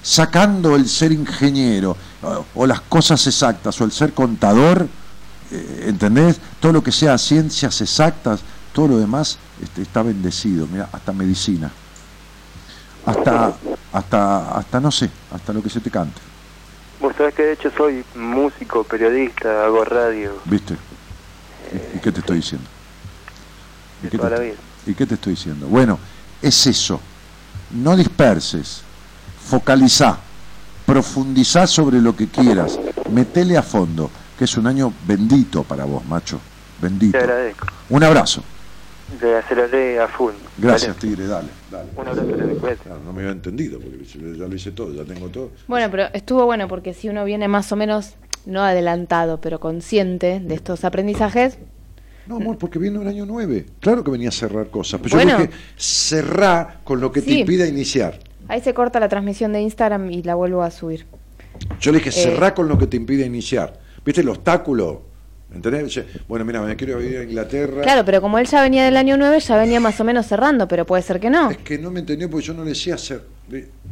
Sacando 0.03 0.75
el 0.75 0.87
ser 0.87 1.11
ingeniero 1.11 1.97
o, 2.21 2.45
o 2.53 2.67
las 2.67 2.81
cosas 2.81 3.25
exactas 3.25 3.81
o 3.81 3.83
el 3.83 3.91
ser 3.91 4.13
contador, 4.13 4.87
eh, 5.51 5.85
¿entendés? 5.87 6.39
Todo 6.59 6.71
lo 6.73 6.83
que 6.83 6.91
sea 6.91 7.17
ciencias 7.17 7.81
exactas, 7.81 8.41
todo 8.73 8.89
lo 8.89 8.99
demás 8.99 9.39
este, 9.59 9.81
está 9.81 10.03
bendecido. 10.03 10.67
Mira, 10.71 10.87
hasta 10.91 11.13
medicina. 11.13 11.71
Hasta, 13.07 13.55
hasta, 13.91 14.51
hasta 14.55 14.79
no 14.79 14.91
sé, 14.91 15.09
hasta 15.31 15.51
lo 15.51 15.63
que 15.63 15.71
se 15.71 15.79
te 15.79 15.89
cante. 15.89 16.21
Vos 16.99 17.15
sabés 17.17 17.33
que 17.33 17.41
de 17.41 17.53
hecho 17.53 17.71
soy 17.75 18.05
músico, 18.13 18.83
periodista, 18.83 19.65
hago 19.65 19.83
radio. 19.83 20.33
¿Viste? 20.45 20.75
¿Y, 21.95 21.97
qué 21.97 22.11
te 22.11 22.19
estoy 22.19 22.35
diciendo? 22.35 22.69
¿Y 24.03 24.09
De 24.09 24.17
toda 24.17 24.29
te, 24.29 24.35
la 24.35 24.41
vida. 24.41 24.68
¿Y 24.85 24.93
qué 24.93 25.05
te 25.05 25.15
estoy 25.15 25.33
diciendo? 25.33 25.67
Bueno, 25.67 25.99
es 26.41 26.67
eso. 26.67 26.99
No 27.71 27.95
disperses. 27.95 28.81
Focalizá. 29.39 30.17
Profundizá 30.85 31.67
sobre 31.67 32.01
lo 32.01 32.15
que 32.15 32.27
quieras. 32.27 32.79
Metele 33.11 33.57
a 33.57 33.61
fondo, 33.63 34.09
que 34.37 34.45
es 34.45 34.57
un 34.57 34.67
año 34.67 34.93
bendito 35.05 35.63
para 35.63 35.85
vos, 35.85 36.03
macho. 36.05 36.39
Bendito. 36.81 37.17
Te 37.17 37.23
agradezco. 37.23 37.67
Un 37.89 38.03
abrazo. 38.03 38.43
Le 39.21 39.37
aceleré 39.37 39.99
a 39.99 40.07
full. 40.07 40.33
Gracias, 40.57 40.95
Dale. 40.95 40.99
Tigre, 40.99 41.27
dale. 41.27 41.49
dale. 41.71 41.89
Un 41.95 42.07
abrazo. 42.07 42.27
Claro, 42.83 43.01
no 43.03 43.13
me 43.13 43.21
había 43.21 43.31
entendido, 43.31 43.79
porque 43.79 44.03
ya 44.05 44.47
lo 44.47 44.55
hice 44.55 44.71
todo, 44.71 44.93
ya 44.93 45.03
tengo 45.03 45.29
todo. 45.29 45.51
Bueno, 45.67 45.89
pero 45.91 46.07
estuvo 46.13 46.45
bueno 46.45 46.67
porque 46.67 46.93
si 46.93 47.09
uno 47.09 47.25
viene 47.25 47.47
más 47.47 47.71
o 47.71 47.75
menos, 47.75 48.15
no 48.45 48.61
adelantado, 48.61 49.41
pero 49.41 49.59
consciente 49.59 50.39
de 50.39 50.53
estos 50.55 50.85
aprendizajes, 50.85 51.57
No, 52.29 52.35
amor, 52.35 52.59
porque 52.59 52.77
viene 52.77 52.99
un 52.99 53.07
año 53.07 53.25
9. 53.25 53.65
Claro 53.79 54.03
que 54.03 54.11
venía 54.11 54.29
a 54.29 54.31
cerrar 54.31 54.67
cosas, 54.69 54.99
pero 55.01 55.15
Bueno. 55.15 55.31
yo 55.31 55.37
dije, 55.47 55.53
cerrá 55.75 56.79
con 56.83 57.01
lo 57.01 57.11
que 57.11 57.23
te 57.23 57.31
impida 57.31 57.65
iniciar. 57.67 58.19
ahí 58.47 58.61
se 58.61 58.71
corta 58.71 58.99
la 58.99 59.09
transmisión 59.09 59.51
de 59.51 59.61
Instagram 59.61 60.11
y 60.11 60.21
la 60.21 60.35
vuelvo 60.35 60.61
a 60.61 60.69
subir. 60.69 61.07
Yo 61.81 61.91
le 61.91 61.97
dije, 61.97 62.09
Eh. 62.11 62.13
cerrá 62.13 62.53
con 62.53 62.67
lo 62.67 62.77
que 62.77 62.85
te 62.85 62.97
impide 62.97 63.25
iniciar. 63.25 63.79
¿Viste 64.05 64.21
el 64.21 64.29
obstáculo? 64.29 65.01
¿Entendés? 65.51 66.03
Bueno, 66.27 66.45
mira, 66.45 66.61
me 66.61 66.75
quiero 66.75 67.01
ir 67.01 67.17
a 67.17 67.23
Inglaterra. 67.23 67.81
Claro, 67.81 68.05
pero 68.05 68.21
como 68.21 68.37
él 68.37 68.45
ya 68.45 68.61
venía 68.61 68.85
del 68.85 68.95
año 68.97 69.17
9, 69.17 69.39
ya 69.39 69.57
venía 69.57 69.79
más 69.79 69.99
o 69.99 70.03
menos 70.03 70.27
cerrando, 70.27 70.67
pero 70.67 70.85
puede 70.85 71.01
ser 71.01 71.19
que 71.19 71.31
no. 71.31 71.49
Es 71.49 71.57
que 71.57 71.79
no 71.79 71.89
me 71.89 71.99
entendió 72.01 72.29
porque 72.29 72.45
yo 72.45 72.53
no 72.53 72.63
le 72.63 72.69
decía 72.69 72.93
hacer. 72.93 73.23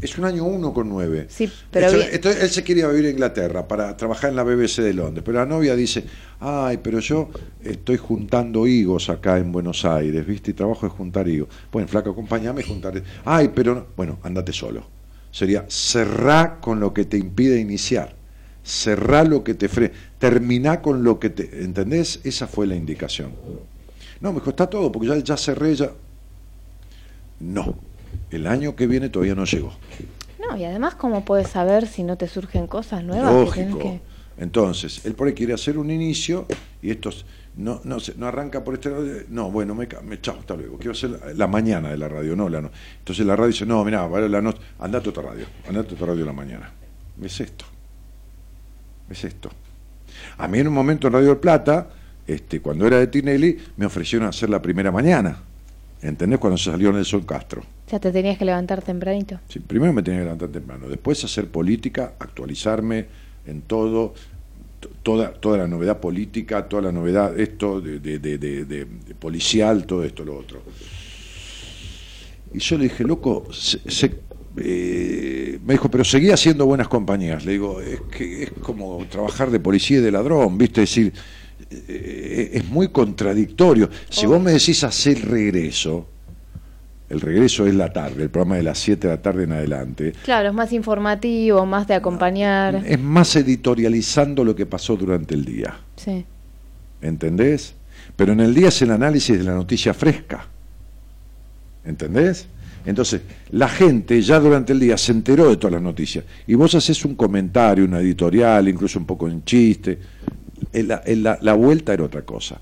Es 0.02 0.18
un 0.18 0.26
año 0.26 0.44
uno 0.44 0.74
con 0.74 0.88
nueve. 0.88 1.26
Sí, 1.30 1.52
pero 1.72 1.88
Esto- 1.88 1.98
bien- 1.98 2.10
esto- 2.14 2.30
él 2.30 2.50
se 2.50 2.64
quería 2.64 2.88
vivir 2.88 3.08
a 3.08 3.10
Inglaterra 3.10 3.68
para 3.68 3.98
trabajar 3.98 4.30
en 4.30 4.36
la 4.36 4.44
BBC 4.44 4.82
de 4.84 4.94
Londres, 4.94 5.24
pero 5.26 5.40
la 5.40 5.46
novia 5.46 5.76
dice, 5.76 6.04
ay, 6.40 6.78
pero 6.84 7.00
yo 7.00 7.30
estoy 7.64 7.98
juntando 7.98 8.68
higos 8.68 9.10
acá 9.10 9.38
en 9.40 9.52
Buenos 9.52 9.84
Aires, 9.86 10.26
¿viste? 10.26 10.52
Y 10.52 10.54
trabajo 10.54 10.86
de 10.86 10.92
juntar 10.92 11.28
higos. 11.28 11.50
Bueno, 11.72 11.88
flaca, 11.88 12.12
acompáñame 12.12 12.62
a 12.62 12.68
juntar. 12.68 13.02
Ay, 13.26 13.50
pero 13.54 13.74
no. 13.76 13.86
Bueno, 13.96 14.20
andate 14.24 14.54
solo. 14.54 14.86
Sería 15.32 15.66
cerrá 15.68 16.60
con 16.62 16.80
lo 16.80 16.94
que 16.94 17.06
te 17.06 17.18
impide 17.18 17.60
iniciar. 17.60 18.16
Cerrá 18.64 19.24
lo 19.24 19.44
que 19.44 19.54
te 19.54 19.68
frena. 19.70 19.94
Terminá 20.20 20.82
con 20.82 21.04
lo 21.04 21.20
que 21.20 21.30
te. 21.30 21.64
¿Entendés? 21.64 22.20
Esa 22.24 22.48
fue 22.48 22.68
la 22.68 22.76
indicación. 22.76 23.32
No, 24.20 24.32
me 24.34 24.40
dijo, 24.40 24.50
está 24.52 24.68
todo, 24.70 24.92
porque 24.92 25.08
ya, 25.08 25.18
ya 25.18 25.38
cerré, 25.38 25.74
ya. 25.76 25.92
No. 27.40 27.76
El 28.32 28.48
año 28.48 28.76
que 28.76 28.88
viene 28.88 29.10
todavía 29.10 29.36
no 29.36 29.45
llegó. 29.45 29.74
No, 30.40 30.56
y 30.58 30.64
además, 30.66 30.95
¿cómo 30.95 31.24
puedes 31.26 31.48
saber 31.49 31.88
si 31.88 32.04
no 32.04 32.18
te 32.18 32.28
surgen 32.28 32.68
cosas 32.68 33.04
nuevas? 33.04 33.32
Lógico. 33.34 33.80
que- 33.80 34.02
Entonces, 34.38 35.06
él 35.06 35.14
por 35.14 35.28
ahí 35.28 35.34
quiere 35.34 35.54
hacer 35.54 35.78
un 35.78 35.90
inicio 35.90 36.45
y 36.82 36.91
estos 36.91 37.26
no 37.56 37.82
no 37.86 37.99
se- 37.99 38.14
no 38.16 38.28
arranca 38.28 38.64
por 38.64 38.76
este 38.76 38.90
lado. 38.91 39.04
No, 39.30 39.49
bueno, 39.49 39.74
me, 39.74 39.88
me 40.04 40.22
chao, 40.22 40.38
hasta 40.40 40.56
luego. 40.56 40.78
Quiero 40.78 40.91
hacer 40.91 41.10
la, 41.10 41.34
la 41.34 41.48
mañana 41.48 41.90
de 41.90 41.98
la 41.98 42.08
radio, 42.08 42.36
no 42.36 42.48
la 42.48 42.62
no. 42.62 42.70
Entonces 42.99 43.26
la 43.26 43.36
radio 43.36 43.52
dice, 43.52 43.66
no, 43.66 43.84
mira, 43.84 44.06
vale 44.08 44.30
la 44.30 44.41
noche, 44.41 44.60
andate 44.80 45.08
a 45.08 45.10
otra 45.10 45.24
radio, 45.24 45.45
andate 45.68 45.91
a 45.91 45.94
otra 45.95 46.08
radio 46.08 46.24
la 46.26 46.34
mañana. 46.34 46.72
Es 47.22 47.40
esto. 47.41 47.66
Es 49.10 49.24
esto. 49.24 49.49
A 50.38 50.48
mí 50.48 50.60
en 50.60 50.68
un 50.68 50.74
momento 50.74 51.08
en 51.08 51.14
Radio 51.14 51.30
del 51.30 51.38
Plata, 51.38 51.90
este, 52.28 52.62
cuando 52.62 52.86
era 52.86 52.98
de 52.99 53.08
Tinelli, 53.08 53.58
me 53.78 53.86
ofrecieron 53.88 54.28
hacer 54.28 54.49
la 54.49 54.62
primera 54.62 54.91
mañana. 54.91 55.41
¿Entendés? 56.02 56.40
Cuando 56.40 56.57
se 56.57 56.72
salió 56.72 56.91
Nelson 56.91 57.22
Castro. 57.22 57.64
Ya 57.91 57.99
te 57.99 58.11
tenías 58.11 58.38
que 58.38 58.45
levantar 58.45 58.82
tempranito. 58.82 59.40
Sí, 59.49 59.60
primero 59.60 59.94
me 59.94 60.03
tenía 60.03 60.19
que 60.19 60.26
levantar 60.26 60.49
temprano, 60.49 60.88
después 60.88 61.24
hacer 61.24 61.48
política, 61.48 62.14
actualizarme 62.19 63.06
en 63.45 63.61
todo, 63.61 64.14
toda, 65.03 65.32
toda 65.32 65.57
la 65.60 65.68
novedad 65.68 65.99
política, 65.99 66.68
toda 66.68 66.84
la 66.84 66.91
novedad, 66.91 67.40
esto 67.40 67.80
de, 67.82 67.99
de- 67.99 68.19
de- 68.19 68.38
de- 68.38 68.65
de- 68.65 68.86
de 68.86 69.15
policial, 69.15 69.86
todo 69.86 70.03
esto, 70.03 70.24
lo 70.26 70.38
otro. 70.38 70.61
Y 72.53 72.60
yo 72.60 72.78
le 72.78 72.84
dije, 72.86 73.03
loco, 73.03 73.48
se- 73.52 73.80
se- 73.90 74.19
eh, 74.57 75.60
me 75.65 75.74
dijo, 75.74 75.90
pero 75.90 76.03
seguía 76.03 76.34
haciendo 76.34 76.65
buenas 76.65 76.88
compañías. 76.88 77.45
Le 77.45 77.53
digo, 77.53 77.82
es 77.82 78.02
que 78.11 78.44
es 78.44 78.52
como 78.61 79.06
trabajar 79.10 79.52
de 79.52 79.60
policía 79.60 79.98
y 79.99 80.02
de 80.02 80.11
ladrón, 80.11 80.57
¿viste? 80.57 80.84
Es 80.84 80.90
decir, 80.90 81.14
es 81.69 82.65
muy 82.69 82.89
contradictorio. 82.89 83.89
Si 84.10 84.26
vos 84.26 84.41
me 84.41 84.52
decís 84.52 84.84
hacer 84.84 85.26
regreso, 85.27 86.07
el 87.10 87.22
regreso 87.22 87.65
es 87.65 87.76
la 87.76 87.91
tarde, 87.94 88.23
el 88.23 88.30
programa 88.30 88.56
de 88.57 88.64
las 88.64 88.80
7 88.80 89.07
de 89.07 89.14
la 89.15 89.22
tarde 89.22 89.44
en 89.44 89.53
adelante, 89.53 90.14
Claro, 90.23 90.49
es 90.49 90.53
más 90.53 90.73
informativo, 90.73 91.65
más 91.65 91.88
de 91.88 91.94
acompañar. 91.94 92.84
es 92.85 92.99
más 92.99 93.35
editorializando 93.35 94.44
lo 94.44 94.56
que 94.56 94.65
pasó 94.65 94.95
durante 94.98 95.34
el 95.35 95.45
día. 95.45 95.77
Sí. 95.95 96.26
¿Entendés? 97.02 97.76
Pero 98.15 98.34
en 98.34 98.39
el 98.41 98.53
día 98.53 98.69
es 98.69 98.81
el 98.81 98.91
análisis 98.91 99.38
de 99.38 99.44
la 99.44 99.53
noticia 99.53 99.94
fresca. 99.94 100.48
¿Entendés? 101.85 102.48
Entonces, 102.85 103.22
la 103.52 103.68
gente 103.68 104.22
ya 104.22 104.39
durante 104.39 104.73
el 104.73 104.80
día 104.80 104.98
se 104.98 105.11
enteró 105.11 105.49
de 105.49 105.57
todas 105.57 105.73
las 105.73 105.81
noticias. 105.81 106.23
Y 106.48 106.56
vos 106.56 106.73
haces 106.76 107.03
un 107.06 107.15
comentario, 107.15 107.85
una 107.85 107.99
editorial, 107.99 108.68
incluso 108.68 108.98
un 108.99 109.06
poco 109.06 109.27
en 109.27 109.44
chiste. 109.44 109.99
La, 110.74 110.98
el- 111.06 111.24
la- 111.24 111.38
la 111.42 111.54
vuelta 111.54 111.94
era 111.94 112.04
otra 112.04 112.22
cosa. 112.24 112.60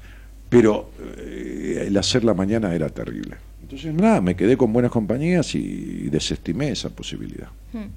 Pero 0.50 0.92
eh, 1.18 1.86
el 1.88 1.98
hacer 1.98 2.24
la 2.24 2.34
mañana 2.34 2.74
era 2.76 2.90
terrible. 2.90 3.36
Entonces, 3.62 3.94
nada, 3.94 4.22
me 4.22 4.36
quedé 4.36 4.56
con 4.58 4.72
buenas 4.72 4.92
compañías 4.92 5.56
y 5.56 6.08
desestimé 6.12 6.70
esa 6.70 6.90
posibilidad. 6.90 7.48
Hmm. 7.74 7.88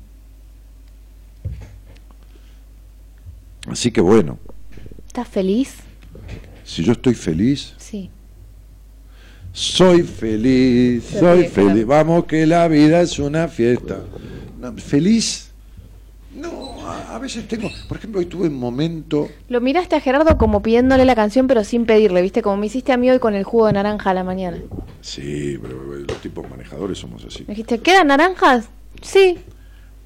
Así 3.71 3.91
que 3.91 4.01
bueno, 4.01 4.39
¿Estás 5.07 5.29
feliz? 5.29 5.75
si 6.65 6.83
yo 6.85 6.93
estoy 6.93 7.15
feliz, 7.15 7.75
Sí. 7.79 8.11
Soy 9.53 10.03
feliz, 10.03 11.05
soy 11.19 11.45
feliz. 11.49 11.85
Vamos 11.85 12.27
que 12.27 12.47
la 12.47 12.69
vida 12.69 13.01
es 13.01 13.19
una 13.19 13.49
fiesta. 13.49 13.99
¿Feliz? 14.77 15.48
No, 16.41 16.87
a, 16.87 17.17
a 17.17 17.19
veces 17.19 17.49
tengo, 17.49 17.69
por 17.89 17.97
ejemplo, 17.99 18.21
hoy 18.21 18.27
tuve 18.27 18.49
un 18.49 18.59
momento, 18.59 19.29
Lo 19.49 19.61
miraste 19.61 19.97
a 19.97 20.01
Gerardo 20.01 20.39
como 20.39 20.63
pidiéndole 20.63 21.05
la 21.05 21.15
canción, 21.15 21.47
pero 21.49 21.65
sin 21.65 21.85
pedirle, 21.85 22.23
¿viste? 22.23 22.43
Como 22.43 22.57
me 22.57 22.67
hiciste 22.67 22.93
a 22.93 22.97
mí 22.97 23.11
hoy 23.11 23.19
con 23.19 23.35
el 23.35 23.45
jugo 23.45 23.67
de 23.67 23.73
naranja 23.73 24.11
a 24.11 24.15
la 24.15 24.25
mañana. 24.25 24.59
sí, 25.01 25.59
pero 25.61 25.83
los 25.97 26.21
tipos 26.21 26.49
manejadores 26.49 26.99
somos 26.99 27.25
así. 27.25 27.41
Me 27.49 27.55
dijiste, 27.55 27.79
¿quedan 27.79 28.07
naranjas? 28.09 28.69
Sí. 29.03 29.39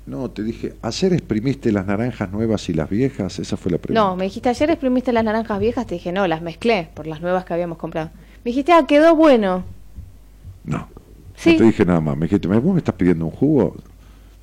No, 0.04 0.30
te 0.30 0.42
dije, 0.42 0.74
¿ayer 0.82 1.12
exprimiste 1.12 1.70
las 1.70 1.86
naranjas 1.86 2.30
nuevas 2.32 2.68
y 2.68 2.74
las 2.74 2.90
viejas? 2.90 3.38
Esa 3.38 3.56
fue 3.56 3.70
la 3.70 3.78
pregunta. 3.78 4.00
No, 4.00 4.16
me 4.16 4.24
dijiste, 4.24 4.48
ayer 4.48 4.70
exprimiste 4.70 5.12
las 5.12 5.22
naranjas 5.22 5.60
viejas, 5.60 5.86
te 5.86 5.94
dije, 5.94 6.10
no, 6.12 6.26
las 6.26 6.42
mezclé 6.42 6.88
por 6.94 7.06
las 7.06 7.20
nuevas 7.20 7.44
que 7.44 7.54
habíamos 7.54 7.78
comprado. 7.78 8.10
Me 8.44 8.50
dijiste, 8.50 8.72
ah, 8.72 8.84
quedó 8.88 9.14
bueno. 9.14 9.62
No. 10.64 10.88
Sí. 11.36 11.52
No 11.52 11.58
te 11.58 11.64
dije 11.64 11.84
nada 11.84 12.00
más. 12.00 12.16
Me 12.16 12.26
dijiste, 12.26 12.48
¿vos 12.48 12.72
me 12.72 12.78
estás 12.78 12.94
pidiendo 12.96 13.26
un 13.26 13.30
jugo? 13.30 13.76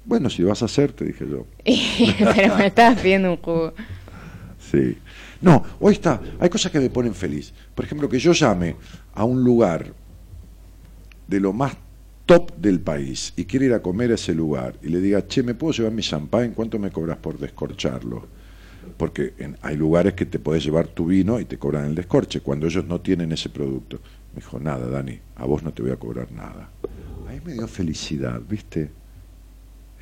Bueno, 0.05 0.29
si 0.29 0.43
vas 0.43 0.61
a 0.61 0.65
hacer, 0.65 0.91
te 0.93 1.05
dije 1.05 1.25
yo. 1.29 1.45
pero 2.35 2.55
me 2.57 2.67
estabas 2.67 2.99
pidiendo 2.99 3.31
un 3.31 3.37
jugo. 3.37 3.73
Sí. 4.71 4.97
No, 5.41 5.63
hoy 5.79 5.93
está. 5.93 6.21
Hay 6.39 6.49
cosas 6.49 6.71
que 6.71 6.79
me 6.79 6.89
ponen 6.89 7.13
feliz. 7.13 7.53
Por 7.75 7.85
ejemplo, 7.85 8.09
que 8.09 8.19
yo 8.19 8.33
llame 8.33 8.75
a 9.13 9.23
un 9.23 9.43
lugar 9.43 9.93
de 11.27 11.39
lo 11.39 11.53
más 11.53 11.77
top 12.25 12.55
del 12.57 12.79
país 12.79 13.33
y 13.35 13.45
quiere 13.45 13.67
ir 13.67 13.73
a 13.73 13.81
comer 13.81 14.11
a 14.11 14.15
ese 14.15 14.33
lugar 14.35 14.75
y 14.83 14.89
le 14.89 14.99
diga, 14.99 15.25
che, 15.27 15.43
¿me 15.43 15.55
puedo 15.55 15.73
llevar 15.73 15.91
mi 15.93 16.01
champán? 16.01 16.51
¿Cuánto 16.53 16.77
me 16.77 16.91
cobras 16.91 17.17
por 17.17 17.39
descorcharlo? 17.39 18.27
Porque 18.97 19.33
en- 19.39 19.57
hay 19.61 19.75
lugares 19.77 20.13
que 20.13 20.25
te 20.25 20.39
podés 20.39 20.63
llevar 20.63 20.87
tu 20.87 21.05
vino 21.05 21.39
y 21.39 21.45
te 21.45 21.57
cobran 21.57 21.85
el 21.85 21.95
descorche, 21.95 22.41
cuando 22.41 22.67
ellos 22.67 22.85
no 22.85 22.99
tienen 23.01 23.31
ese 23.31 23.49
producto. 23.49 23.99
Me 24.33 24.41
dijo, 24.41 24.59
nada, 24.59 24.87
Dani, 24.87 25.19
a 25.35 25.45
vos 25.45 25.63
no 25.63 25.71
te 25.71 25.81
voy 25.81 25.91
a 25.91 25.95
cobrar 25.95 26.31
nada. 26.31 26.69
Ahí 27.27 27.39
me 27.45 27.53
dio 27.53 27.67
felicidad, 27.67 28.41
¿viste? 28.47 28.91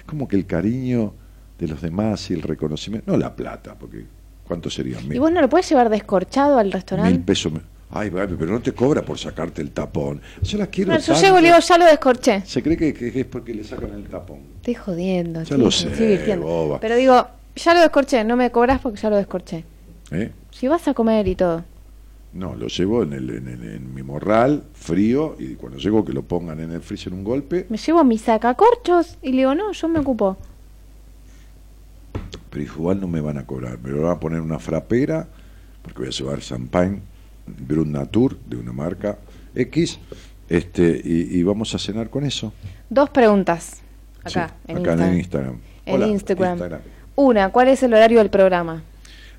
Como 0.08 0.28
que 0.28 0.36
el 0.36 0.48
cariño 0.48 1.14
de 1.60 1.68
los 1.68 1.82
demás 1.82 2.32
y 2.32 2.34
el 2.34 2.42
reconocimiento, 2.42 3.12
no 3.12 3.18
la 3.18 3.36
plata, 3.36 3.76
porque 3.76 4.06
¿cuánto 4.48 4.70
serían? 4.70 5.04
¿Y 5.06 5.10
Mil, 5.10 5.20
vos 5.20 5.32
no 5.32 5.42
lo 5.42 5.50
puedes 5.50 5.70
llevar 5.70 5.90
descorchado 5.90 6.58
al 6.58 6.66
mil 6.68 6.74
restaurante? 6.74 7.20
pesos. 7.20 7.52
me- 7.52 7.62
Ay, 7.90 8.10
pero 8.12 8.28
no 8.48 8.60
te 8.62 8.74
cobra 8.74 9.02
por 9.02 9.18
sacarte 9.18 9.62
el 9.62 9.72
tapón. 9.72 10.20
Yo 10.42 10.58
la 10.58 10.68
quiero 10.68 10.92
No, 10.92 11.00
yo 11.00 11.14
llego 11.14 11.40
digo, 11.40 11.58
ya 11.58 11.78
lo 11.78 11.86
descorché. 11.86 12.42
Se 12.46 12.62
cree 12.62 12.76
que, 12.76 12.94
que 12.94 13.22
es 13.22 13.26
porque 13.26 13.54
le 13.54 13.64
sacan 13.64 13.94
el 13.94 14.04
tapón. 14.04 14.40
Estoy 14.58 14.74
jodiendo. 14.74 15.44
Ya 15.44 15.56
lo 15.58 15.72
sé, 15.72 16.36
boba. 16.38 16.82
Pero 16.82 16.98
digo, 16.98 17.28
ya 17.56 17.74
lo 17.74 17.80
descorché, 17.80 18.26
no 18.26 18.36
me 18.36 18.52
cobras 18.52 18.82
porque 18.82 19.00
ya 19.00 19.10
lo 19.10 19.16
descorché. 19.16 19.64
¿eh? 20.12 20.32
Si 20.52 20.68
vas 20.68 20.86
a 20.90 20.94
comer 20.94 21.28
y 21.30 21.36
todo. 21.36 21.64
No, 22.34 22.56
lo 22.56 22.68
llevo 22.68 23.04
en, 23.04 23.14
el, 23.14 23.30
en, 23.32 23.48
el- 23.48 23.64
en 23.76 23.94
mi 23.94 24.04
morral, 24.04 24.64
frío, 24.74 25.36
y 25.40 25.56
cuando 25.56 25.80
llego 25.80 26.04
que 26.06 26.14
lo 26.14 26.22
pongan 26.24 26.60
en 26.60 26.72
el 26.72 26.82
freezer 26.82 27.14
un 27.14 27.24
golpe, 27.24 27.66
Me 27.70 27.78
llevo 27.78 28.04
mi 28.04 28.18
sacacorchos 28.18 29.18
y 29.22 29.32
le 29.32 29.38
digo, 29.38 29.56
no, 29.56 29.72
yo 29.72 29.88
me 29.88 30.00
ocupo. 30.00 30.38
pero 32.50 32.64
igual 32.64 33.00
no 33.02 33.08
me 33.08 33.22
van 33.22 33.38
a 33.38 33.46
cobrar. 33.46 33.80
Me 33.80 33.90
lo 33.90 34.04
van 34.04 34.12
a 34.14 34.20
poner 34.20 34.42
una 34.42 34.60
frapera, 34.60 35.28
porque 35.82 36.00
voy 36.00 36.08
a 36.08 36.12
llevar 36.12 36.40
champagne 36.40 37.02
Brut 37.46 37.88
Natur, 37.88 38.38
de 38.46 38.58
una 38.58 38.72
marca 38.74 39.18
X, 39.56 40.00
este, 40.50 41.02
y, 41.04 41.40
y 41.40 41.44
vamos 41.44 41.74
a 41.76 41.80
cenar 41.80 42.10
con 42.10 42.24
eso. 42.26 42.54
Dos 42.90 43.10
preguntas. 43.10 43.82
Acá, 44.24 44.54
Sí, 44.66 44.72
en 44.72 44.78
acá 44.78 44.92
Instagram. 44.92 45.12
en 45.12 45.18
Instagram. 45.18 45.56
En 45.86 45.96
Hola, 45.96 46.08
Instagram. 46.08 46.60
Una, 47.16 47.50
¿cuál 47.50 47.70
es 47.70 47.82
el 47.84 47.94
horario 47.94 48.20
del 48.20 48.30
programa? 48.30 48.84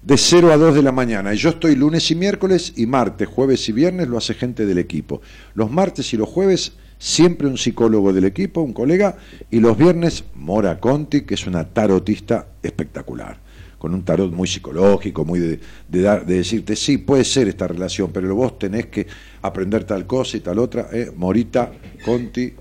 De 0.03 0.17
0 0.17 0.53
a 0.53 0.57
2 0.57 0.77
de 0.77 0.83
la 0.83 0.93
mañana. 0.93 1.35
Y 1.35 1.37
yo 1.37 1.51
estoy 1.51 1.75
lunes 1.75 2.11
y 2.11 2.15
miércoles 2.15 2.73
y 2.77 2.87
martes, 2.87 3.29
jueves 3.29 3.69
y 3.69 3.73
viernes 3.73 4.09
lo 4.09 4.17
hace 4.17 4.35
gente 4.35 4.65
del 4.65 4.79
equipo. 4.79 5.21
Los 5.55 5.71
martes 5.71 6.13
y 6.15 6.17
los 6.17 6.29
jueves 6.29 6.73
siempre 6.99 7.47
un 7.47 7.57
psicólogo 7.57 8.13
del 8.13 8.25
equipo, 8.25 8.61
un 8.61 8.73
colega. 8.73 9.17
Y 9.51 9.61
los 9.61 9.77
viernes 9.77 10.25
Mora 10.35 10.79
Conti, 10.81 11.23
que 11.23 11.35
es 11.35 11.47
una 11.47 11.65
tarotista 11.65 12.47
espectacular. 12.63 13.39
Con 13.79 13.95
un 13.95 14.03
tarot 14.03 14.33
muy 14.33 14.49
psicológico, 14.49 15.25
muy 15.25 15.39
de, 15.39 15.61
de 15.89 16.03
dar, 16.03 16.27
de 16.27 16.39
decirte, 16.39 16.75
sí, 16.75 16.99
puede 16.99 17.25
ser 17.25 17.47
esta 17.47 17.69
relación, 17.69 18.11
pero 18.13 18.35
vos 18.35 18.59
tenés 18.59 18.87
que 18.87 19.07
aprender 19.41 19.85
tal 19.85 20.05
cosa 20.05 20.37
y 20.37 20.41
tal 20.41 20.59
otra. 20.59 20.89
¿eh? 20.93 21.13
Morita 21.15 21.71
Conti 22.05 22.55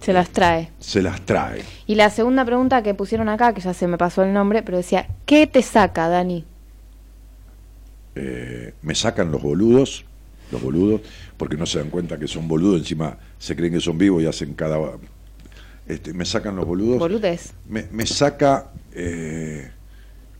Se 0.00 0.14
las 0.14 0.30
trae. 0.30 0.70
se 0.78 1.02
las 1.02 1.20
trae. 1.20 1.62
Y 1.86 1.96
la 1.96 2.08
segunda 2.08 2.46
pregunta 2.46 2.82
que 2.82 2.94
pusieron 2.94 3.28
acá, 3.28 3.52
que 3.52 3.60
ya 3.60 3.74
se 3.74 3.86
me 3.86 3.98
pasó 3.98 4.22
el 4.22 4.32
nombre, 4.32 4.62
pero 4.62 4.78
decía, 4.78 5.06
¿qué 5.26 5.46
te 5.46 5.60
saca, 5.60 6.08
Dani? 6.08 6.46
Eh, 8.14 8.74
me 8.82 8.94
sacan 8.94 9.30
los 9.32 9.42
boludos, 9.42 10.04
los 10.52 10.62
boludos, 10.62 11.00
porque 11.36 11.56
no 11.56 11.66
se 11.66 11.78
dan 11.78 11.90
cuenta 11.90 12.18
que 12.18 12.28
son 12.28 12.48
boludos, 12.48 12.80
encima 12.80 13.18
se 13.38 13.56
creen 13.56 13.72
que 13.74 13.80
son 13.80 13.98
vivos 13.98 14.22
y 14.22 14.26
hacen 14.26 14.54
cada... 14.54 14.78
Este, 15.86 16.14
me 16.14 16.24
sacan 16.24 16.56
los 16.56 16.64
boludos. 16.66 16.98
Boludez. 16.98 17.52
Me, 17.68 17.86
me 17.90 18.06
saca... 18.06 18.70
eh, 18.92 19.70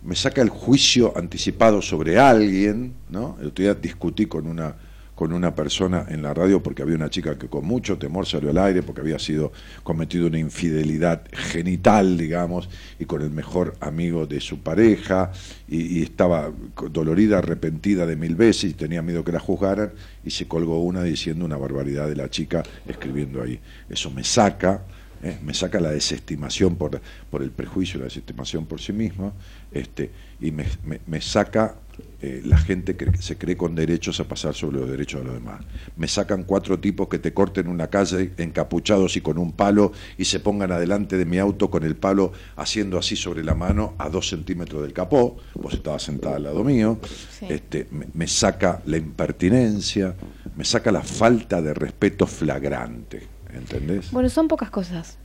me 0.04 0.14
saca 0.14 0.42
el 0.42 0.50
juicio 0.50 1.16
anticipado 1.16 1.80
sobre 1.80 2.18
alguien, 2.18 2.92
¿no? 3.08 3.38
El 3.40 3.48
otro 3.48 3.62
día 3.62 3.74
discutí 3.74 4.26
con 4.26 4.46
una 4.46 4.76
con 5.14 5.32
una 5.32 5.54
persona 5.54 6.06
en 6.08 6.22
la 6.22 6.34
radio 6.34 6.62
porque 6.62 6.82
había 6.82 6.96
una 6.96 7.08
chica 7.08 7.38
que 7.38 7.48
con 7.48 7.64
mucho 7.64 7.98
temor 7.98 8.26
salió 8.26 8.50
al 8.50 8.58
aire 8.58 8.82
porque 8.82 9.00
había 9.00 9.18
sido 9.18 9.52
cometido 9.84 10.26
una 10.26 10.38
infidelidad 10.38 11.22
genital, 11.32 12.18
digamos, 12.18 12.68
y 12.98 13.04
con 13.04 13.22
el 13.22 13.30
mejor 13.30 13.76
amigo 13.80 14.26
de 14.26 14.40
su 14.40 14.58
pareja, 14.60 15.30
y, 15.68 16.02
estaba 16.02 16.52
dolorida, 16.90 17.38
arrepentida 17.38 18.06
de 18.06 18.16
mil 18.16 18.34
veces 18.34 18.70
y 18.70 18.74
tenía 18.74 19.02
miedo 19.02 19.22
que 19.24 19.32
la 19.32 19.40
juzgaran, 19.40 19.92
y 20.24 20.30
se 20.30 20.48
colgó 20.48 20.82
una 20.82 21.02
diciendo 21.02 21.44
una 21.44 21.56
barbaridad 21.56 22.08
de 22.08 22.16
la 22.16 22.28
chica 22.28 22.62
escribiendo 22.86 23.40
ahí. 23.42 23.60
Eso 23.88 24.10
me 24.10 24.24
saca, 24.24 24.82
¿eh? 25.22 25.38
me 25.44 25.54
saca 25.54 25.78
la 25.80 25.90
desestimación 25.92 26.74
por, 26.74 27.00
por 27.30 27.42
el 27.42 27.50
prejuicio, 27.52 27.98
la 28.00 28.06
desestimación 28.06 28.66
por 28.66 28.80
sí 28.80 28.92
mismo, 28.92 29.32
este, 29.70 30.10
y 30.40 30.50
me- 30.50 30.66
me 31.06 31.20
saca 31.20 31.76
eh, 32.22 32.42
la 32.44 32.56
gente 32.58 32.96
cre- 32.96 33.16
se 33.16 33.36
cree 33.36 33.56
con 33.56 33.74
derechos 33.74 34.18
a 34.20 34.24
pasar 34.24 34.54
sobre 34.54 34.78
los 34.78 34.88
derechos 34.90 35.20
de 35.20 35.26
los 35.26 35.34
demás. 35.34 35.64
Me 35.96 36.08
sacan 36.08 36.44
cuatro 36.44 36.78
tipos 36.80 37.08
que 37.08 37.18
te 37.18 37.32
corten 37.34 37.68
una 37.68 37.88
calle 37.88 38.32
encapuchados 38.38 39.16
y 39.16 39.20
con 39.20 39.38
un 39.38 39.52
palo 39.52 39.92
y 40.18 40.24
se 40.24 40.40
pongan 40.40 40.72
adelante 40.72 41.16
de 41.16 41.24
mi 41.24 41.38
auto 41.38 41.70
con 41.70 41.84
el 41.84 41.96
palo 41.96 42.32
haciendo 42.56 42.98
así 42.98 43.16
sobre 43.16 43.44
la 43.44 43.54
mano 43.54 43.94
a 43.98 44.08
dos 44.08 44.28
centímetros 44.28 44.82
del 44.82 44.92
capó. 44.92 45.36
Vos 45.54 45.74
estabas 45.74 46.02
sentada 46.02 46.36
al 46.36 46.44
lado 46.44 46.64
mío. 46.64 46.98
Sí. 47.38 47.46
Este, 47.48 47.86
me, 47.90 48.06
me 48.14 48.26
saca 48.26 48.80
la 48.86 48.96
impertinencia, 48.96 50.14
me 50.56 50.64
saca 50.64 50.90
la 50.92 51.02
falta 51.02 51.60
de 51.60 51.74
respeto 51.74 52.26
flagrante. 52.26 53.26
¿Entendés? 53.52 54.10
Bueno, 54.10 54.28
son 54.28 54.48
pocas 54.48 54.70
cosas. 54.70 55.18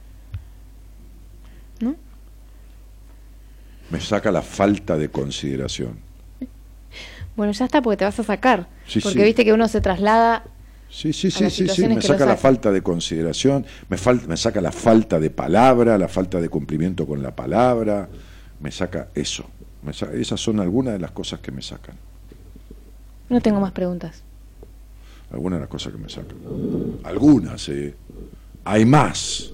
Me 3.91 3.99
saca 3.99 4.31
la 4.31 4.43
falta 4.43 4.97
de 4.97 5.09
consideración. 5.09 5.97
Bueno, 7.39 7.53
ya 7.53 7.63
está 7.63 7.81
porque 7.81 7.95
te 7.95 8.03
vas 8.03 8.19
a 8.19 8.23
sacar. 8.25 8.67
Sí, 8.85 8.99
porque 8.99 9.19
sí. 9.19 9.23
viste 9.23 9.45
que 9.45 9.53
uno 9.53 9.69
se 9.69 9.79
traslada. 9.79 10.43
Sí, 10.89 11.13
sí, 11.13 11.27
a 11.27 11.31
sí, 11.31 11.43
las 11.45 11.53
sí, 11.53 11.57
sí, 11.57 11.61
situaciones 11.63 11.95
me 11.95 12.01
saca 12.01 12.25
la 12.25 12.35
falta 12.35 12.69
de 12.69 12.81
consideración, 12.81 13.65
me, 13.87 13.95
fal- 13.95 14.27
me 14.27 14.35
saca 14.35 14.59
la 14.59 14.73
falta 14.73 15.21
de 15.21 15.29
palabra, 15.29 15.97
la 15.97 16.09
falta 16.09 16.41
de 16.41 16.49
cumplimiento 16.49 17.07
con 17.07 17.23
la 17.23 17.33
palabra, 17.33 18.09
me 18.59 18.71
saca 18.71 19.07
eso. 19.15 19.45
Me 19.83 19.93
sa- 19.93 20.11
esas 20.11 20.41
son 20.41 20.59
algunas 20.59 20.95
de 20.95 20.99
las 20.99 21.11
cosas 21.11 21.39
que 21.39 21.53
me 21.53 21.61
sacan, 21.61 21.95
No 23.29 23.39
tengo 23.39 23.61
más 23.61 23.71
preguntas. 23.71 24.21
algunas 25.31 25.59
de 25.59 25.61
las 25.61 25.69
cosas 25.69 25.93
que 25.93 25.97
me 25.99 26.09
sacan. 26.09 26.35
Algunas, 27.05 27.69
eh. 27.69 27.95
Hay 28.65 28.83
más. 28.83 29.51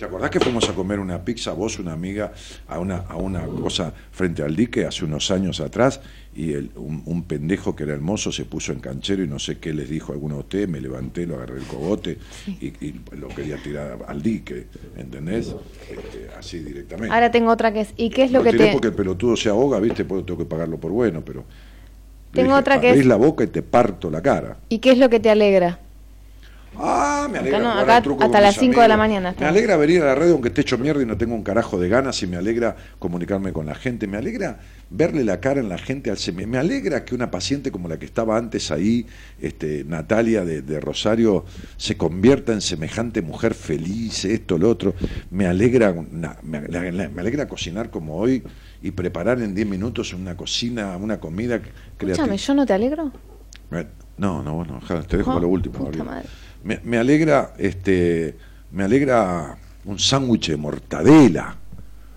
¿Te 0.00 0.06
acordás 0.06 0.30
que 0.30 0.40
fuimos 0.40 0.66
a 0.66 0.72
comer 0.72 0.98
una 0.98 1.22
pizza, 1.22 1.52
vos, 1.52 1.78
una 1.78 1.92
amiga, 1.92 2.32
a 2.68 2.78
una, 2.78 3.04
a 3.06 3.16
una 3.16 3.42
cosa 3.44 3.92
frente 4.10 4.42
al 4.42 4.56
dique 4.56 4.86
hace 4.86 5.04
unos 5.04 5.30
años 5.30 5.60
atrás 5.60 6.00
y 6.34 6.54
el, 6.54 6.70
un, 6.76 7.02
un 7.04 7.24
pendejo 7.24 7.76
que 7.76 7.82
era 7.82 7.92
el 7.92 8.00
mozo 8.00 8.32
se 8.32 8.46
puso 8.46 8.72
en 8.72 8.80
canchero 8.80 9.22
y 9.22 9.28
no 9.28 9.38
sé 9.38 9.58
qué 9.58 9.74
les 9.74 9.90
dijo 9.90 10.12
a 10.12 10.14
alguno 10.14 10.36
de 10.36 10.40
ustedes, 10.40 10.68
me 10.70 10.80
levanté, 10.80 11.26
lo 11.26 11.34
agarré 11.36 11.58
el 11.58 11.64
cogote 11.66 12.16
y, 12.46 12.68
y 12.68 12.98
lo 13.18 13.28
quería 13.28 13.58
tirar 13.62 13.98
al 14.08 14.22
dique, 14.22 14.68
¿entendés? 14.96 15.54
Este, 15.90 16.30
así 16.38 16.60
directamente. 16.60 17.14
Ahora 17.14 17.30
tengo 17.30 17.50
otra 17.52 17.70
que 17.70 17.82
es. 17.82 17.92
¿Y 17.98 18.08
qué 18.08 18.22
es 18.22 18.32
lo 18.32 18.38
Lo 18.38 18.44
que 18.44 18.52
tiré 18.52 18.68
te.? 18.68 18.72
porque 18.72 18.88
el 18.88 18.94
pelotudo 18.94 19.36
se 19.36 19.50
ahoga, 19.50 19.78
¿viste? 19.80 20.06
Pues 20.06 20.24
tengo 20.24 20.38
que 20.38 20.46
pagarlo 20.46 20.78
por 20.78 20.92
bueno, 20.92 21.22
pero... 21.22 21.44
Tengo 22.32 22.54
otra 22.54 22.80
que 22.80 22.88
abrís 22.88 23.02
es- 23.02 23.06
la 23.06 23.16
boca 23.16 23.44
y 23.44 23.48
te 23.48 23.60
parto 23.60 24.08
la 24.10 24.22
cara. 24.22 24.56
¿Y 24.70 24.78
qué 24.78 24.92
es 24.92 24.98
lo 24.98 25.10
que 25.10 25.20
te 25.20 25.28
alegra? 25.28 25.78
Ah, 26.78 27.28
me 27.30 27.38
alegra 27.38 27.58
Acá 27.58 27.64
no, 27.66 27.70
jugar 27.72 27.84
acá 27.84 27.96
al 27.96 28.02
truco 28.02 28.24
hasta 28.24 28.40
las 28.40 28.54
mis 28.56 28.60
5 28.70 28.80
de 28.80 28.88
la 28.88 28.96
mañana 28.96 29.34
Me 29.38 29.44
alegra 29.46 29.76
venir 29.76 30.02
a 30.02 30.06
la 30.06 30.14
radio 30.14 30.32
aunque 30.34 30.48
esté 30.48 30.60
hecho 30.62 30.78
mierda 30.78 31.02
y 31.02 31.06
no 31.06 31.16
tengo 31.18 31.34
un 31.34 31.42
carajo 31.42 31.78
de 31.78 31.88
ganas 31.88 32.22
y 32.22 32.26
me 32.26 32.36
alegra 32.36 32.76
comunicarme 32.98 33.52
con 33.52 33.66
la 33.66 33.74
gente. 33.74 34.06
Me 34.06 34.16
alegra 34.16 34.60
verle 34.88 35.24
la 35.24 35.40
cara 35.40 35.60
en 35.60 35.68
la 35.68 35.78
gente 35.78 36.10
al 36.10 36.16
semi- 36.16 36.46
Me 36.46 36.58
alegra 36.58 37.04
que 37.04 37.14
una 37.14 37.30
paciente 37.30 37.70
como 37.72 37.88
la 37.88 37.98
que 37.98 38.06
estaba 38.06 38.36
antes 38.38 38.70
ahí, 38.70 39.06
este, 39.40 39.84
Natalia 39.84 40.44
de, 40.44 40.62
de 40.62 40.80
Rosario, 40.80 41.44
se 41.76 41.96
convierta 41.96 42.52
en 42.52 42.60
semejante 42.60 43.20
mujer 43.20 43.54
feliz, 43.54 44.24
esto, 44.24 44.56
lo 44.56 44.70
otro. 44.70 44.94
Me 45.30 45.46
alegra, 45.46 45.90
una- 45.90 46.36
me, 46.42 46.58
ale- 46.58 47.08
me 47.08 47.20
alegra 47.20 47.46
cocinar 47.48 47.90
como 47.90 48.16
hoy 48.16 48.42
y 48.80 48.92
preparar 48.92 49.42
en 49.42 49.54
10 49.54 49.66
minutos 49.68 50.14
una 50.14 50.36
cocina, 50.36 50.96
una 50.96 51.18
comida 51.20 51.58
creativa. 51.60 52.12
Escúchame, 52.12 52.36
¿yo 52.38 52.54
no 52.54 52.64
te 52.64 52.72
alegro? 52.72 53.12
Me- 53.70 53.86
No, 54.16 54.42
no, 54.42 54.54
bueno, 54.54 54.80
te 55.08 55.16
dejo 55.16 55.30
para 55.30 55.40
lo 55.42 55.48
último. 55.48 55.78
puta 55.84 56.04
madre. 56.04 56.26
Me, 56.64 56.80
me 56.84 56.98
alegra, 56.98 57.54
este, 57.58 58.36
me 58.72 58.84
alegra 58.84 59.56
un 59.84 59.98
sándwich 59.98 60.48
de 60.50 60.56
mortadela 60.56 61.56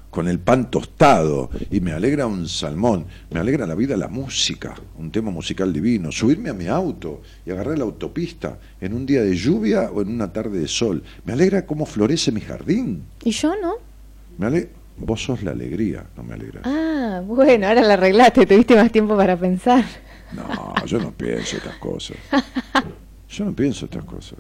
con 0.10 0.28
el 0.28 0.38
pan 0.38 0.70
tostado 0.70 1.50
y 1.72 1.80
me 1.80 1.92
alegra 1.92 2.28
un 2.28 2.48
salmón. 2.48 3.06
Me 3.32 3.40
alegra 3.40 3.66
la 3.66 3.74
vida 3.74 3.98
la 3.98 4.08
música, 4.10 4.76
un 5.00 5.12
tema 5.12 5.32
musical 5.32 5.74
divino. 5.74 6.12
Subirme 6.12 6.50
a 6.50 6.54
mi 6.54 6.68
auto 6.68 7.22
y 7.46 7.52
agarrar 7.52 7.78
la 7.80 7.86
autopista 7.86 8.60
en 8.80 8.94
un 8.94 9.06
día 9.08 9.24
de 9.24 9.36
lluvia 9.36 9.90
o 9.92 10.02
en 10.02 10.10
una 10.10 10.32
tarde 10.32 10.60
de 10.60 10.68
sol. 10.68 11.02
Me 11.26 11.34
alegra 11.34 11.66
cómo 11.66 11.86
florece 11.88 12.32
mi 12.32 12.42
jardín. 12.42 13.06
¿Y 13.24 13.32
yo 13.32 13.54
no? 13.60 13.74
Me 14.38 14.46
ale- 14.48 14.70
Vos 14.96 15.24
sos 15.24 15.42
la 15.42 15.50
alegría, 15.52 16.06
no 16.16 16.22
me 16.22 16.36
alegra. 16.36 16.62
Ah, 16.66 17.20
bueno, 17.26 17.68
ahora 17.68 17.82
la 17.82 17.96
arreglaste, 17.96 18.46
tuviste 18.46 18.76
más 18.76 18.92
tiempo 18.92 19.18
para 19.18 19.36
pensar. 19.36 19.84
No, 20.34 20.86
yo 20.86 21.00
no 21.00 21.12
pienso 21.12 21.58
estas 21.58 21.78
cosas. 21.78 22.18
Yo 23.34 23.46
no 23.46 23.54
pienso 23.54 23.86
estas 23.86 24.06
cosas. 24.06 24.40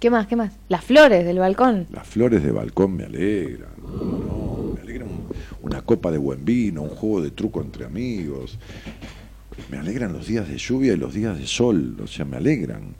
¿Qué 0.00 0.10
más? 0.10 0.26
¿Qué 0.26 0.36
más? 0.36 0.52
Las 0.68 0.84
flores 0.84 1.24
del 1.24 1.38
balcón. 1.38 1.86
Las 1.90 2.06
flores 2.06 2.42
de 2.42 2.50
balcón 2.50 2.96
me 2.96 3.04
alegran. 3.04 3.70
No, 3.80 4.72
me 4.74 4.80
alegra 4.82 5.04
un- 5.04 5.26
una 5.62 5.82
copa 5.82 6.10
de 6.10 6.18
buen 6.18 6.44
vino, 6.44 6.82
un 6.82 6.90
juego 6.90 7.22
de 7.22 7.30
truco 7.30 7.60
entre 7.62 7.84
amigos. 7.86 8.58
Me 9.70 9.78
alegran 9.78 10.12
los 10.12 10.26
días 10.26 10.48
de 10.48 10.58
lluvia 10.58 10.92
y 10.92 10.96
los 10.96 11.14
días 11.14 11.38
de 11.38 11.46
sol. 11.46 11.96
O 12.02 12.06
sea, 12.06 12.24
me 12.24 12.36
alegran. 12.36 12.94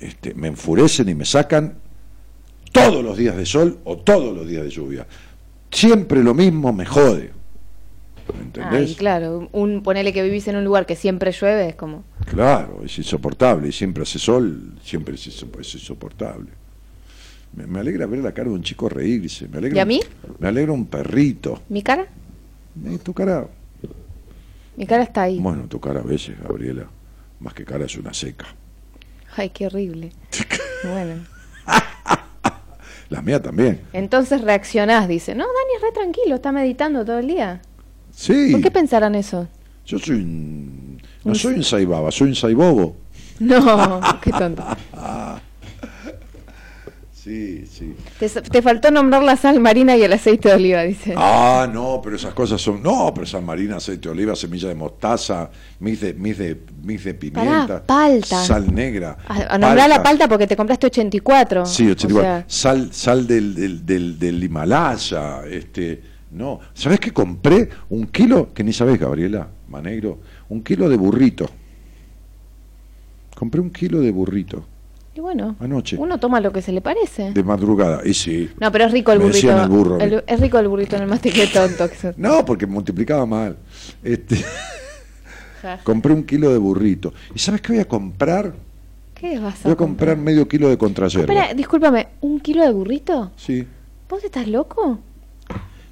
Este, 0.00 0.34
me 0.34 0.48
enfurecen 0.48 1.08
y 1.08 1.14
me 1.14 1.24
sacan 1.24 1.74
todos 2.72 3.02
los 3.02 3.16
días 3.16 3.36
de 3.36 3.46
sol 3.46 3.78
o 3.84 3.96
todos 3.98 4.36
los 4.36 4.46
días 4.48 4.64
de 4.64 4.70
lluvia. 4.70 5.06
Siempre 5.70 6.22
lo 6.22 6.34
mismo 6.34 6.72
me 6.72 6.84
jode. 6.84 7.30
¿Me 8.36 8.42
entendés? 8.42 8.90
Ay, 8.90 8.94
claro, 8.94 9.48
un, 9.52 9.82
ponele 9.82 10.12
que 10.12 10.22
vivís 10.22 10.46
en 10.48 10.56
un 10.56 10.64
lugar 10.64 10.86
que 10.86 10.96
siempre 10.96 11.32
llueve, 11.32 11.68
es 11.70 11.74
como... 11.76 12.04
Claro, 12.26 12.82
es 12.84 12.96
insoportable. 12.98 13.68
Y 13.68 13.72
siempre 13.72 14.02
hace 14.02 14.18
sol, 14.18 14.74
siempre 14.82 15.14
es, 15.14 15.26
inso- 15.28 15.58
es 15.60 15.74
insoportable. 15.74 16.50
Me, 17.54 17.66
me 17.66 17.80
alegra 17.80 18.06
ver 18.06 18.20
la 18.20 18.32
cara 18.32 18.48
de 18.48 18.54
un 18.54 18.62
chico 18.62 18.88
reírse. 18.88 19.48
Me 19.48 19.58
alegra 19.58 19.76
¿Y 19.76 19.80
a 19.80 19.84
mí? 19.84 20.00
Me 20.38 20.48
alegra 20.48 20.72
un 20.72 20.86
perrito. 20.86 21.62
¿Mi 21.68 21.82
cara? 21.82 22.06
Eh, 22.86 22.98
tu 23.02 23.14
cara, 23.14 23.46
Mi 24.76 24.86
cara 24.86 25.02
está 25.02 25.22
ahí. 25.22 25.38
bueno, 25.40 25.64
tu 25.68 25.80
cara 25.80 26.00
a 26.00 26.04
veces, 26.04 26.38
Gabriela, 26.40 26.86
más 27.40 27.54
que 27.54 27.64
cara 27.64 27.86
es 27.86 27.96
una 27.96 28.12
seca. 28.14 28.46
Ay, 29.36 29.50
qué 29.50 29.66
horrible. 29.66 30.12
Bueno. 30.84 31.24
La 33.10 33.22
mía 33.22 33.40
también. 33.40 33.80
Entonces 33.92 34.42
reaccionás, 34.42 35.08
dice. 35.08 35.34
No, 35.34 35.44
Dani 35.44 35.76
es 35.76 35.82
re 35.82 35.92
tranquilo, 35.92 36.36
está 36.36 36.52
meditando 36.52 37.04
todo 37.04 37.18
el 37.18 37.26
día. 37.26 37.62
Sí, 38.20 38.48
¿Por 38.50 38.60
qué 38.60 38.70
pensarán 38.72 39.14
eso? 39.14 39.46
yo 39.86 39.96
soy 39.98 40.16
un... 40.16 41.00
No 41.24 41.34
soy 41.36 41.54
un 41.54 41.62
saibaba, 41.62 42.10
soy 42.10 42.28
un 42.28 42.34
saibobo. 42.34 42.96
No, 43.40 44.00
qué 44.20 44.32
tonto. 44.32 44.64
Sí, 47.12 47.66
sí. 47.66 47.94
Te, 48.18 48.28
te 48.28 48.62
faltó 48.62 48.90
nombrar 48.90 49.22
la 49.22 49.36
sal 49.36 49.60
marina 49.60 49.94
y 49.96 50.02
el 50.02 50.12
aceite 50.14 50.48
de 50.48 50.54
oliva, 50.54 50.82
dice. 50.82 51.12
Ah, 51.16 51.68
no, 51.70 52.00
pero 52.02 52.16
esas 52.16 52.32
cosas 52.32 52.58
son... 52.60 52.82
No, 52.82 53.12
pero 53.12 53.26
sal 53.26 53.42
marina, 53.42 53.76
aceite 53.76 54.08
de 54.08 54.10
oliva, 54.10 54.34
semilla 54.34 54.68
de 54.68 54.74
mostaza, 54.74 55.50
mis 55.80 56.00
de, 56.00 56.14
mis 56.14 56.38
de, 56.38 56.58
mis 56.82 57.04
de 57.04 57.14
pimienta, 57.14 57.82
palta. 57.84 58.42
sal 58.44 58.72
negra. 58.74 59.18
A, 59.28 59.54
a 59.54 59.58
nombrar 59.58 59.90
la 59.90 60.02
palta 60.02 60.26
porque 60.26 60.46
te 60.46 60.56
compraste 60.56 60.86
84. 60.86 61.66
Sí, 61.66 61.88
O 61.88 61.92
84. 61.92 62.22
sea, 62.22 62.44
Sal, 62.48 62.88
sal 62.94 63.26
del, 63.26 63.54
del, 63.54 63.84
del, 63.84 64.18
del 64.18 64.42
Himalaya, 64.44 65.42
este, 65.50 66.02
no. 66.30 66.60
¿Sabés 66.74 67.00
que 67.00 67.12
compré 67.12 67.68
un 67.90 68.06
kilo, 68.06 68.52
que 68.52 68.62
ni 68.64 68.72
sabés, 68.72 68.98
Gabriela, 68.98 69.48
Manegro, 69.68 70.18
un 70.48 70.62
kilo 70.62 70.88
de 70.88 70.96
burrito? 70.96 71.48
Compré 73.34 73.60
un 73.60 73.70
kilo 73.70 74.00
de 74.00 74.10
burrito 74.10 74.64
y 75.18 75.20
bueno, 75.20 75.56
anoche, 75.58 75.96
uno 75.98 76.18
toma 76.20 76.40
lo 76.40 76.52
que 76.52 76.62
se 76.62 76.70
le 76.70 76.80
parece. 76.80 77.32
de 77.32 77.42
madrugada, 77.42 78.02
y 78.04 78.14
sí. 78.14 78.48
No, 78.60 78.70
pero 78.70 78.84
es 78.84 78.92
rico 78.92 79.10
el 79.10 79.18
Me 79.18 79.24
burrito. 79.24 79.62
el 79.62 79.68
burro. 79.68 79.98
El- 79.98 80.22
es 80.24 80.38
rico 80.40 80.60
el 80.60 80.68
burrito 80.68 80.94
en 80.94 81.02
el 81.02 81.08
mastic, 81.08 81.34
qué 81.34 81.48
tonto. 81.48 81.88
que. 81.90 82.14
No, 82.16 82.44
porque 82.44 82.68
multiplicaba 82.68 83.26
mal. 83.26 83.56
Este, 84.04 84.36
compré 85.82 86.12
un 86.12 86.22
kilo 86.22 86.52
de 86.52 86.58
burrito. 86.58 87.12
¿Y 87.34 87.38
sabes 87.40 87.60
qué 87.60 87.72
voy 87.72 87.80
a 87.82 87.88
comprar? 87.88 88.54
¿Qué 89.12 89.40
vas 89.40 89.58
a 89.60 89.64
Voy 89.64 89.72
a 89.72 89.76
comprar 89.76 90.16
medio 90.16 90.46
kilo 90.46 90.68
de 90.68 90.78
contrayerba. 90.78 91.32
Espera, 91.34 91.52
discúlpame, 91.52 92.06
¿un 92.20 92.38
kilo 92.38 92.62
de 92.62 92.70
burrito? 92.70 93.32
Sí. 93.34 93.66
¿Vos 94.08 94.22
estás 94.22 94.46
loco? 94.46 95.00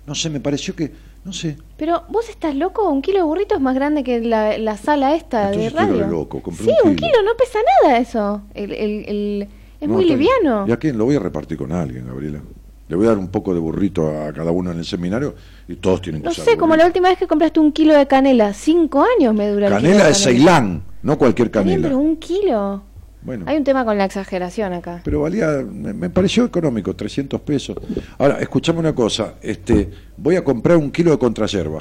No 0.06 0.14
sé, 0.14 0.30
me 0.30 0.38
pareció 0.40 0.74
que, 0.76 0.92
no 1.24 1.32
sé, 1.32 1.56
Pero, 1.76 2.04
¿vos 2.08 2.28
estás 2.28 2.54
loco? 2.54 2.88
Un 2.88 3.02
kilo 3.02 3.18
de 3.18 3.24
burrito 3.24 3.54
es 3.56 3.60
más 3.60 3.74
grande 3.74 4.04
que 4.04 4.20
la, 4.20 4.56
la 4.58 4.76
sala 4.76 5.16
esta 5.16 5.52
Entonces 5.52 5.72
de 5.72 5.78
radio. 5.80 6.06
loco, 6.06 6.40
compré 6.40 6.64
sí, 6.64 6.70
un 6.84 6.90
un 6.90 6.96
kilo. 6.96 7.10
kilo, 7.10 7.22
no 7.24 7.36
pesa 7.36 7.58
nada 7.82 7.98
eso. 7.98 8.42
El, 8.54 8.72
el, 8.72 9.04
el- 9.08 9.48
es 9.80 9.88
No, 9.88 9.94
muy 9.94 10.04
está 10.04 10.16
bien. 10.16 10.28
liviano. 10.40 10.64
¿Y 10.68 10.72
a 10.72 10.76
quién? 10.78 10.96
Lo 10.96 11.04
voy 11.06 11.16
a 11.16 11.18
repartir 11.18 11.58
con 11.58 11.72
alguien, 11.72 12.06
Gabriela. 12.06 12.40
Le 12.88 12.94
voy 12.96 13.06
a 13.06 13.08
dar 13.08 13.18
un 13.18 13.28
poco 13.28 13.52
de 13.52 13.58
burrito 13.58 14.06
a 14.08 14.32
cada 14.32 14.52
uno 14.52 14.70
en 14.70 14.78
el 14.78 14.84
seminario 14.84 15.34
y 15.66 15.74
todos 15.74 16.00
tienen 16.00 16.22
que 16.22 16.28
No 16.28 16.32
sé, 16.32 16.56
como 16.56 16.76
la 16.76 16.86
última 16.86 17.08
vez 17.08 17.18
que 17.18 17.26
compraste 17.26 17.58
un 17.58 17.72
kilo 17.72 17.92
de 17.92 18.06
canela. 18.06 18.54
Cinco 18.54 19.04
años 19.18 19.34
me 19.34 19.48
dura 19.50 19.66
el 19.66 19.72
kilo 19.76 19.82
Canela 19.88 20.04
de 20.04 20.08
de 20.10 20.14
Ceilán, 20.14 20.82
no 21.02 21.18
cualquier 21.18 21.48
bien, 21.50 21.64
canela. 21.64 21.88
pero 21.88 21.98
un 21.98 22.16
kilo. 22.16 22.82
Bueno, 23.26 23.44
Hay 23.48 23.56
un 23.56 23.64
tema 23.64 23.84
con 23.84 23.98
la 23.98 24.04
exageración 24.04 24.72
acá. 24.72 25.00
pero 25.04 25.20
valía, 25.22 25.48
me, 25.68 25.92
me 25.92 26.08
pareció 26.10 26.44
económico, 26.44 26.94
300 26.94 27.40
pesos. 27.40 27.76
Ahora, 28.18 28.38
escuchame 28.38 28.78
una 28.78 28.94
cosa, 28.94 29.34
este, 29.42 29.90
voy 30.16 30.36
a 30.36 30.44
comprar 30.44 30.76
un 30.76 30.92
kilo 30.92 31.10
de 31.10 31.18
contrayerba. 31.18 31.80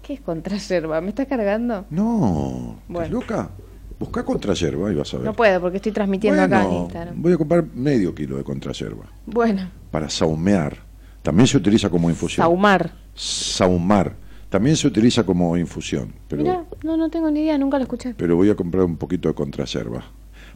¿Qué 0.00 0.14
es 0.14 0.20
contrayerba? 0.20 1.00
¿Me 1.00 1.08
está 1.08 1.26
cargando? 1.26 1.86
No, 1.90 2.76
¿estás 2.78 2.88
Bueno. 2.88 3.14
loca? 3.20 3.50
Busca 3.98 4.24
contrayerba 4.24 4.92
y 4.92 4.94
vas 4.94 5.12
a 5.14 5.16
ver. 5.18 5.26
No 5.26 5.32
puedo 5.32 5.60
porque 5.60 5.76
estoy 5.78 5.92
transmitiendo 5.92 6.40
acá 6.42 6.64
en 6.64 6.72
Instagram. 6.72 7.22
voy 7.22 7.32
a 7.32 7.36
comprar 7.36 7.64
medio 7.74 8.14
kilo 8.14 8.36
de 8.36 8.44
contrayerba 8.44 9.04
Bueno, 9.26 9.68
para 9.90 10.08
saumear. 10.08 10.76
También 11.22 11.46
se 11.48 11.56
utiliza 11.56 11.88
como 11.90 12.10
infusión. 12.10 12.44
saumar. 12.44 12.92
Saumar. 13.14 14.14
También 14.50 14.76
se 14.76 14.86
utiliza 14.86 15.24
como 15.24 15.56
infusión, 15.56 16.12
pero, 16.28 16.42
Mira, 16.42 16.64
no, 16.84 16.96
no 16.96 17.08
tengo 17.10 17.28
ni 17.30 17.40
idea, 17.40 17.58
nunca 17.58 17.76
lo 17.78 17.82
escuché. 17.84 18.14
pero 18.16 18.36
voy 18.36 18.50
a 18.50 18.54
comprar 18.54 18.84
un 18.84 18.96
poquito 18.96 19.28
de 19.28 19.34
contraserva. 19.34 20.04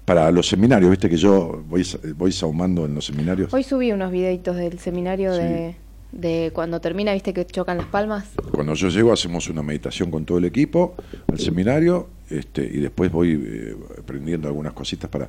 Para 0.08 0.30
los 0.30 0.48
seminarios, 0.48 0.90
viste 0.90 1.10
que 1.10 1.18
yo 1.18 1.62
voy, 1.68 1.86
voy 2.16 2.32
sahumando 2.32 2.86
en 2.86 2.94
los 2.94 3.04
seminarios. 3.04 3.52
Hoy 3.52 3.62
subí 3.62 3.92
unos 3.92 4.10
videitos 4.10 4.56
del 4.56 4.78
seminario 4.78 5.34
de, 5.34 5.76
de 6.12 6.50
cuando 6.54 6.80
termina, 6.80 7.12
viste 7.12 7.34
que 7.34 7.44
chocan 7.44 7.76
las 7.76 7.88
palmas. 7.88 8.30
Cuando 8.50 8.72
yo 8.72 8.88
llego 8.88 9.12
hacemos 9.12 9.50
una 9.50 9.62
meditación 9.62 10.10
con 10.10 10.24
todo 10.24 10.38
el 10.38 10.46
equipo 10.46 10.94
al 11.30 11.38
seminario 11.38 12.08
este, 12.30 12.64
y 12.64 12.78
después 12.78 13.12
voy 13.12 13.38
eh, 13.38 13.76
aprendiendo 13.98 14.48
algunas 14.48 14.72
cositas 14.72 15.10
para, 15.10 15.28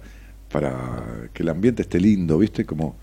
para 0.49 1.27
que 1.33 1.43
el 1.43 1.49
ambiente 1.49 1.81
esté 1.81 1.99
lindo, 1.99 2.37
¿viste? 2.37 2.65
Como 2.65 2.95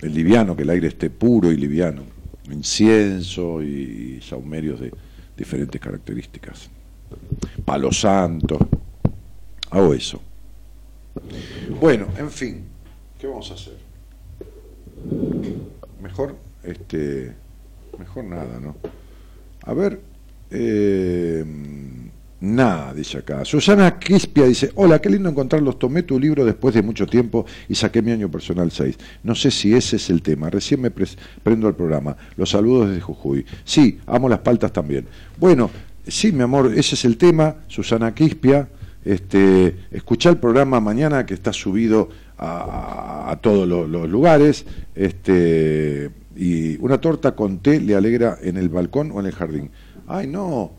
el 0.00 0.12
liviano, 0.12 0.56
que 0.56 0.64
el 0.64 0.70
aire 0.70 0.88
esté 0.88 1.08
puro 1.08 1.52
y 1.52 1.56
liviano. 1.56 2.02
Incienso 2.50 3.62
y, 3.62 4.20
saumerios 4.22 4.80
de 4.80 4.92
diferentes 5.36 5.80
características. 5.80 6.68
Palo 7.64 7.92
santo. 7.92 8.58
Hago 9.70 9.94
eso. 9.94 10.20
Bueno, 11.80 12.06
en 12.16 12.30
fin, 12.30 12.64
¿qué 13.18 13.26
vamos 13.26 13.50
a 13.50 13.54
hacer? 13.54 13.76
Mejor, 16.00 16.36
este, 16.62 17.34
mejor 17.98 18.24
nada, 18.24 18.60
¿no? 18.60 18.76
A 19.64 19.74
ver, 19.74 20.00
eh, 20.50 21.44
nada, 22.40 22.92
dice 22.92 23.18
acá. 23.18 23.44
Susana 23.44 23.98
Quispia 23.98 24.46
dice, 24.46 24.70
hola, 24.74 25.00
qué 25.00 25.10
lindo 25.10 25.28
encontrarlos. 25.28 25.78
Tomé 25.78 26.02
tu 26.02 26.18
libro 26.18 26.44
después 26.44 26.74
de 26.74 26.82
mucho 26.82 27.06
tiempo 27.06 27.46
y 27.68 27.74
saqué 27.74 28.02
mi 28.02 28.10
año 28.10 28.30
personal 28.30 28.70
6. 28.70 28.96
No 29.22 29.34
sé 29.34 29.50
si 29.50 29.74
ese 29.74 29.96
es 29.96 30.10
el 30.10 30.22
tema. 30.22 30.50
Recién 30.50 30.80
me 30.80 30.90
prendo 30.90 31.68
al 31.68 31.76
programa. 31.76 32.16
Los 32.36 32.50
saludos 32.50 32.88
desde 32.88 33.00
Jujuy. 33.00 33.46
Sí, 33.64 34.00
amo 34.06 34.28
las 34.28 34.40
paltas 34.40 34.72
también. 34.72 35.06
Bueno, 35.38 35.70
sí, 36.06 36.32
mi 36.32 36.42
amor, 36.42 36.72
ese 36.76 36.96
es 36.96 37.04
el 37.04 37.16
tema. 37.16 37.56
Susana 37.68 38.14
Quispia. 38.14 38.68
Este, 39.04 39.76
escuchá 39.90 40.30
el 40.30 40.36
programa 40.38 40.80
mañana 40.80 41.26
que 41.26 41.34
está 41.34 41.52
subido 41.52 42.08
a, 42.38 43.30
a 43.30 43.36
todos 43.40 43.66
lo- 43.68 43.86
los 43.86 44.08
lugares. 44.08 44.64
Este, 44.94 46.10
y 46.36 46.76
una 46.78 46.98
torta 47.00 47.34
con 47.34 47.58
té 47.58 47.80
le 47.80 47.94
alegra 47.94 48.38
en 48.42 48.56
el 48.56 48.68
balcón 48.68 49.10
o 49.12 49.20
en 49.20 49.26
el 49.26 49.32
jardín. 49.32 49.70
Ay, 50.06 50.26
no, 50.26 50.70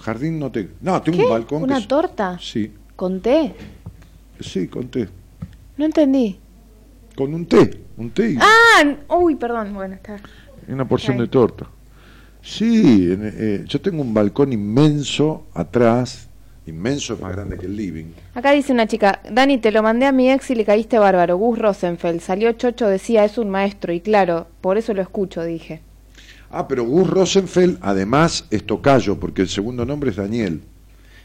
jardín 0.00 0.38
no 0.38 0.50
te. 0.50 0.68
No, 0.80 1.00
tengo 1.02 1.18
¿Qué? 1.18 1.24
un 1.24 1.30
balcón. 1.30 1.58
que 1.60 1.64
¿Una 1.64 1.78
es- 1.78 1.88
torta? 1.88 2.38
Sí, 2.40 2.72
¿Con 2.96 3.20
té? 3.20 3.54
sí, 4.40 4.66
con 4.68 4.88
té. 4.88 5.08
No 5.76 5.84
entendí. 5.84 6.38
Con 7.16 7.34
un 7.34 7.46
té, 7.46 7.80
un 7.96 8.10
té 8.10 8.30
y 8.32 8.36
Ah, 8.40 8.96
uy, 9.16 9.34
perdón, 9.36 9.74
bueno, 9.74 9.94
está. 9.94 10.16
una 10.68 10.86
porción 10.86 11.18
de 11.18 11.26
torta. 11.28 11.66
Sí, 12.40 13.08
eh, 13.10 13.64
yo 13.66 13.80
tengo 13.80 14.02
un 14.02 14.14
balcón 14.14 14.52
inmenso 14.52 15.46
atrás, 15.54 16.27
inmenso, 16.68 17.14
es 17.14 17.20
más 17.20 17.32
grande 17.32 17.56
que 17.58 17.66
el 17.66 17.76
living. 17.76 18.06
Acá 18.34 18.52
dice 18.52 18.72
una 18.72 18.86
chica, 18.86 19.20
Dani, 19.30 19.58
te 19.58 19.70
lo 19.72 19.82
mandé 19.82 20.06
a 20.06 20.12
mi 20.12 20.30
ex 20.30 20.50
y 20.50 20.54
le 20.54 20.64
caíste 20.64 20.98
bárbaro. 20.98 21.36
Gus 21.36 21.58
Rosenfeld, 21.58 22.20
salió 22.20 22.52
chocho, 22.52 22.86
decía, 22.88 23.24
es 23.24 23.38
un 23.38 23.50
maestro. 23.50 23.92
Y 23.92 24.00
claro, 24.00 24.46
por 24.60 24.78
eso 24.78 24.94
lo 24.94 25.02
escucho, 25.02 25.42
dije. 25.44 25.80
Ah, 26.50 26.66
pero 26.68 26.84
Gus 26.84 27.08
Rosenfeld 27.10 27.78
además 27.82 28.46
es 28.50 28.64
tocayo, 28.64 29.18
porque 29.20 29.42
el 29.42 29.48
segundo 29.48 29.84
nombre 29.84 30.10
es 30.10 30.16
Daniel. 30.16 30.62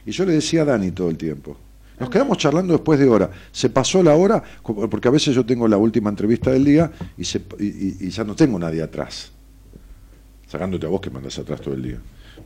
Y 0.05 0.11
yo 0.11 0.25
le 0.25 0.33
decía 0.33 0.63
a 0.63 0.65
Dani 0.65 0.91
todo 0.91 1.09
el 1.09 1.17
tiempo. 1.17 1.55
Nos 1.99 2.09
quedamos 2.09 2.38
charlando 2.39 2.73
después 2.73 2.99
de 2.99 3.07
hora. 3.07 3.30
Se 3.51 3.69
pasó 3.69 4.03
la 4.03 4.15
hora, 4.15 4.43
porque 4.63 5.07
a 5.07 5.11
veces 5.11 5.33
yo 5.35 5.45
tengo 5.45 5.67
la 5.67 5.77
última 5.77 6.09
entrevista 6.09 6.51
del 6.51 6.65
día 6.65 6.91
y, 7.17 7.23
se- 7.23 7.41
y- 7.59 8.07
y 8.07 8.09
ya 8.09 8.23
no 8.23 8.35
tengo 8.35 8.57
nadie 8.59 8.81
atrás. 8.81 9.31
Sacándote 10.47 10.85
a 10.85 10.89
vos 10.89 10.99
que 11.01 11.09
mandas 11.09 11.38
atrás 11.39 11.61
todo 11.61 11.73
el 11.75 11.83
día. 11.83 11.97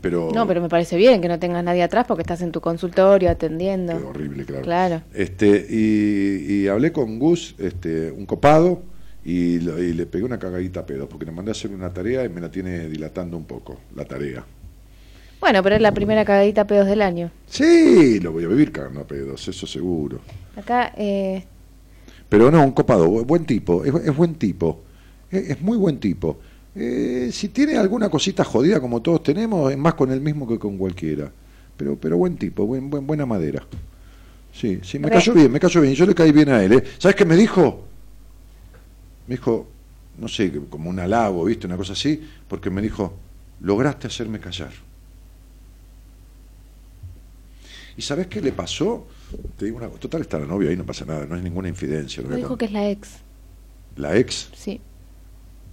Pero, 0.02 0.30
No, 0.34 0.48
pero 0.48 0.62
me 0.62 0.70
parece 0.70 0.96
bien 0.98 1.22
que 1.22 1.28
no 1.28 1.40
tengas 1.40 1.64
nadie 1.64 1.84
atrás 1.84 2.06
porque 2.08 2.22
estás 2.22 2.42
en 2.42 2.52
tu 2.52 2.62
consultorio 2.62 3.30
atendiendo. 3.30 3.98
Qué 3.98 4.04
horrible, 4.04 4.46
claro. 4.46 4.64
Claro. 4.64 5.02
Este, 5.14 5.66
y, 5.70 6.54
y 6.64 6.68
hablé 6.68 6.92
con 6.92 7.18
Gus, 7.20 7.56
este, 7.58 8.12
un 8.12 8.26
copado, 8.26 8.82
y, 9.26 9.56
y 9.56 9.94
le 9.94 10.06
pegué 10.06 10.24
una 10.24 10.40
cagadita 10.40 10.82
a 10.82 10.86
pedos, 10.86 11.08
porque 11.10 11.26
le 11.26 11.32
mandé 11.32 11.52
a 11.52 11.54
hacer 11.54 11.72
una 11.72 11.92
tarea 11.94 12.24
y 12.24 12.30
me 12.30 12.40
la 12.42 12.50
tiene 12.52 12.88
dilatando 12.88 13.36
un 13.38 13.46
poco, 13.46 13.78
la 13.96 14.06
tarea. 14.06 14.46
Bueno, 15.40 15.62
pero 15.62 15.76
es 15.76 15.82
la 15.82 15.92
primera 15.92 16.26
cagadita 16.26 16.62
a 16.62 16.68
pedos 16.68 16.88
del 16.88 17.02
año. 17.02 17.30
Sí, 17.48 18.20
lo 18.22 18.32
voy 18.32 18.44
a 18.46 18.48
vivir 18.48 18.72
cagando 18.72 19.02
a 19.02 19.04
pedos, 19.08 19.48
eso 19.48 19.68
seguro. 19.68 20.20
Acá, 20.56 20.94
eh, 20.98 21.44
Pero 22.30 22.50
no, 22.52 22.64
un 22.64 22.72
copado, 22.72 23.08
bu- 23.08 23.26
buen 23.26 23.46
tipo, 23.46 23.84
es, 23.86 23.94
es 23.94 24.16
buen 24.16 24.36
tipo, 24.36 24.82
es, 25.30 25.52
es 25.52 25.62
muy 25.62 25.78
buen 25.78 26.00
tipo. 26.00 26.40
Eh, 26.80 27.32
si 27.32 27.50
tiene 27.50 27.76
alguna 27.76 28.08
cosita 28.08 28.44
jodida 28.44 28.80
como 28.80 29.02
todos 29.02 29.24
tenemos, 29.24 29.72
es 29.72 29.78
más 29.78 29.96
con 29.96 30.12
el 30.12 30.22
mismo 30.22 30.48
que 30.48 30.60
con 30.60 30.78
cualquiera. 30.78 31.32
Pero, 31.76 31.96
pero 31.96 32.18
buen 32.18 32.38
tipo, 32.38 32.68
buen, 32.68 32.90
buen, 32.90 33.08
buena 33.08 33.26
madera. 33.26 33.66
Sí, 34.54 34.80
sí, 34.84 35.00
me 35.00 35.10
cayó 35.10 35.34
bien, 35.34 35.52
me 35.52 35.60
cayó 35.60 35.82
bien. 35.82 35.96
Yo 35.96 36.06
le 36.06 36.14
caí 36.14 36.32
bien 36.32 36.50
a 36.50 36.64
él. 36.64 36.74
¿eh? 36.74 36.84
¿Sabes 37.00 37.16
qué 37.16 37.26
me 37.26 37.36
dijo? 37.36 37.84
Me 39.28 39.36
dijo, 39.36 39.68
no 40.20 40.28
sé, 40.28 40.52
como 40.70 40.92
un 40.92 41.00
halago, 41.00 41.46
¿viste? 41.46 41.66
Una 41.66 41.78
cosa 41.78 41.94
así, 41.94 42.22
porque 42.48 42.70
me 42.70 42.82
dijo, 42.82 43.14
lograste 43.62 44.06
hacerme 44.06 44.40
callar. 44.40 44.72
¿Y 47.98 48.04
sabes 48.04 48.28
qué 48.28 48.40
le 48.40 48.52
pasó? 48.52 49.08
Te 49.58 49.66
digo 49.66 49.78
una 49.78 49.88
cosa, 49.88 50.00
total 50.00 50.22
está 50.22 50.38
la 50.38 50.46
novia 50.46 50.70
ahí, 50.70 50.78
no 50.78 50.86
pasa 50.86 51.06
nada, 51.06 51.26
no 51.26 51.36
es 51.36 51.42
ninguna 51.42 51.70
infidencia. 51.70 52.22
lo 52.22 52.36
dijo 52.36 52.56
que 52.56 52.66
es 52.66 52.72
la 52.72 52.88
ex. 52.88 53.10
¿La 53.96 54.16
ex? 54.16 54.50
Sí. 54.56 54.80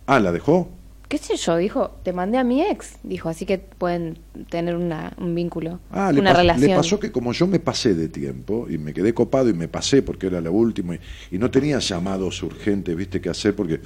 Ah, 0.07 0.19
¿la 0.19 0.33
dejó? 0.33 0.71
¿Qué 1.15 1.19
sé 1.19 1.37
yo? 1.37 1.57
Dijo, 1.59 1.93
te 2.03 2.13
mandé 2.13 2.39
a 2.39 2.43
mi 2.43 2.61
ex. 2.61 2.97
Dijo, 3.05 3.29
así 3.29 3.47
que 3.47 3.59
pueden 3.59 4.19
tener 4.51 4.75
una, 4.75 5.13
un 5.17 5.33
vínculo, 5.33 5.79
Ah, 5.93 6.11
le, 6.11 6.19
una 6.19 6.33
pas- 6.33 6.39
relación. 6.39 6.71
le 6.71 6.77
pasó 6.77 6.99
que 6.99 7.13
como 7.13 7.33
yo 7.33 7.47
me 7.47 7.61
pasé 7.61 7.95
de 7.95 8.09
tiempo 8.09 8.67
y 8.69 8.79
me 8.79 8.93
quedé 8.93 9.15
copado 9.15 9.49
y 9.49 9.53
me 9.55 9.69
pasé 9.69 10.03
porque 10.03 10.27
era 10.27 10.41
la 10.41 10.51
última 10.51 10.97
y, 10.97 10.99
y 11.31 11.39
no 11.39 11.53
tenía 11.53 11.79
llamados 11.79 12.43
urgentes, 12.43 12.97
viste, 12.97 13.21
que 13.21 13.29
hacer 13.29 13.55
porque 13.55 13.79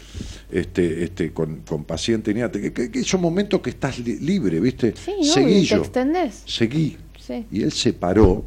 este, 0.50 1.04
este, 1.04 1.32
con, 1.34 1.56
con 1.68 1.84
paciente 1.84 2.32
ni 2.32 2.40
nada. 2.40 2.50
Que, 2.52 2.72
que, 2.72 2.90
que 2.90 3.04
son 3.04 3.20
momentos 3.20 3.60
que 3.60 3.68
estás 3.68 3.98
li- 3.98 4.20
libre, 4.20 4.58
viste. 4.58 4.94
Sí, 4.96 5.12
Seguí 5.22 5.44
obvio, 5.44 5.60
te 5.60 5.64
yo, 5.66 5.76
extendés. 5.76 6.42
seguí. 6.46 6.96
Sí. 7.18 7.44
Y 7.50 7.62
él 7.62 7.72
se 7.72 7.92
paró 7.92 8.42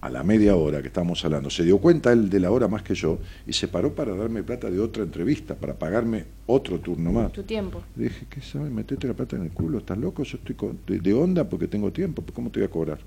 a 0.00 0.08
la 0.08 0.22
media 0.22 0.56
hora 0.56 0.80
que 0.80 0.88
estábamos 0.88 1.24
hablando. 1.24 1.50
Se 1.50 1.62
dio 1.62 1.78
cuenta 1.78 2.12
él 2.12 2.30
de 2.30 2.40
la 2.40 2.50
hora 2.50 2.68
más 2.68 2.82
que 2.82 2.94
yo 2.94 3.18
y 3.46 3.52
se 3.52 3.68
paró 3.68 3.94
para 3.94 4.14
darme 4.16 4.42
plata 4.42 4.70
de 4.70 4.80
otra 4.80 5.02
entrevista, 5.02 5.54
para 5.54 5.74
pagarme 5.74 6.24
otro 6.46 6.78
turno 6.80 7.12
más. 7.12 7.32
Tu 7.32 7.42
tiempo. 7.42 7.82
Le 7.96 8.04
dije, 8.04 8.26
¿qué 8.30 8.40
sabes? 8.40 8.70
Metete 8.70 9.06
la 9.06 9.14
plata 9.14 9.36
en 9.36 9.42
el 9.42 9.50
culo, 9.50 9.78
¿estás 9.78 9.98
loco? 9.98 10.22
Yo 10.22 10.38
estoy 10.38 10.54
con- 10.54 10.78
de, 10.86 10.98
de 11.00 11.12
onda 11.12 11.44
porque 11.44 11.68
tengo 11.68 11.90
tiempo, 11.92 12.22
¿cómo 12.32 12.50
te 12.50 12.60
voy 12.60 12.66
a 12.66 12.70
cobrar? 12.70 12.98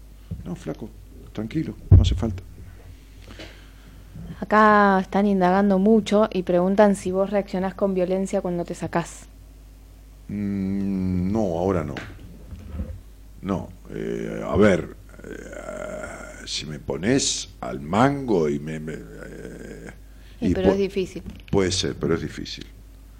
No, 0.45 0.55
flaco, 0.55 0.89
tranquilo, 1.31 1.73
no 1.89 2.01
hace 2.01 2.15
falta. 2.15 2.43
Acá 4.39 4.99
están 4.99 5.25
indagando 5.25 5.79
mucho 5.79 6.27
y 6.31 6.43
preguntan 6.43 6.95
si 6.95 7.11
vos 7.11 7.29
reaccionás 7.29 7.73
con 7.75 7.93
violencia 7.93 8.41
cuando 8.41 8.65
te 8.65 8.75
sacás. 8.75 9.25
Mm, 10.27 11.31
no, 11.31 11.39
ahora 11.39 11.83
no. 11.83 11.95
No, 13.41 13.69
eh, 13.89 14.41
a 14.45 14.55
ver, 14.55 14.95
eh, 15.25 15.29
si 16.45 16.65
me 16.65 16.79
pones 16.79 17.49
al 17.61 17.79
mango 17.79 18.49
y 18.49 18.59
me... 18.59 18.79
me, 18.79 18.93
eh, 18.93 19.91
y 20.41 20.53
pero 20.53 20.71
es 20.71 20.77
difícil. 20.77 21.23
Puede 21.51 21.71
ser, 21.71 21.95
pero 21.95 22.15
es 22.15 22.21
difícil. 22.21 22.65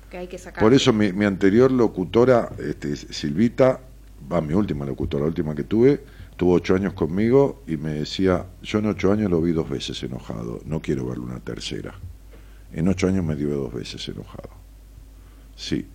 Que 0.09 0.17
hay 0.17 0.27
que 0.27 0.37
sacar. 0.37 0.61
Por 0.61 0.73
eso 0.73 0.91
mi, 0.93 1.13
mi 1.13 1.25
anterior 1.25 1.71
locutora, 1.71 2.51
este, 2.59 2.95
Silvita, 2.95 3.79
va, 4.31 4.41
mi 4.41 4.53
última 4.53 4.85
locutora, 4.85 5.23
la 5.23 5.29
última 5.29 5.55
que 5.55 5.63
tuve, 5.63 6.03
tuvo 6.35 6.53
ocho 6.53 6.75
años 6.75 6.93
conmigo 6.93 7.63
y 7.67 7.77
me 7.77 7.93
decía, 7.93 8.45
yo 8.61 8.79
en 8.79 8.87
ocho 8.87 9.11
años 9.11 9.31
lo 9.31 9.41
vi 9.41 9.51
dos 9.53 9.69
veces 9.69 10.01
enojado, 10.03 10.61
no 10.65 10.81
quiero 10.81 11.05
verlo 11.05 11.23
una 11.23 11.39
tercera. 11.39 11.93
En 12.73 12.87
ocho 12.87 13.07
años 13.07 13.23
me 13.23 13.35
dio 13.35 13.49
dos 13.55 13.73
veces 13.73 14.07
enojado. 14.09 14.49
Sí, 15.55 15.85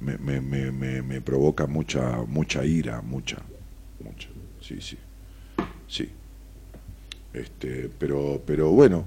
me, 0.00 0.16
me, 0.18 0.40
me, 0.40 0.72
me, 0.72 1.02
me 1.02 1.20
provoca 1.20 1.66
mucha, 1.66 2.22
mucha 2.26 2.64
ira, 2.64 3.02
mucha, 3.02 3.36
mucha, 4.02 4.28
sí, 4.60 4.80
sí, 4.80 4.98
sí. 5.86 6.10
Este, 7.32 7.88
pero, 7.98 8.42
pero 8.44 8.70
bueno, 8.70 9.06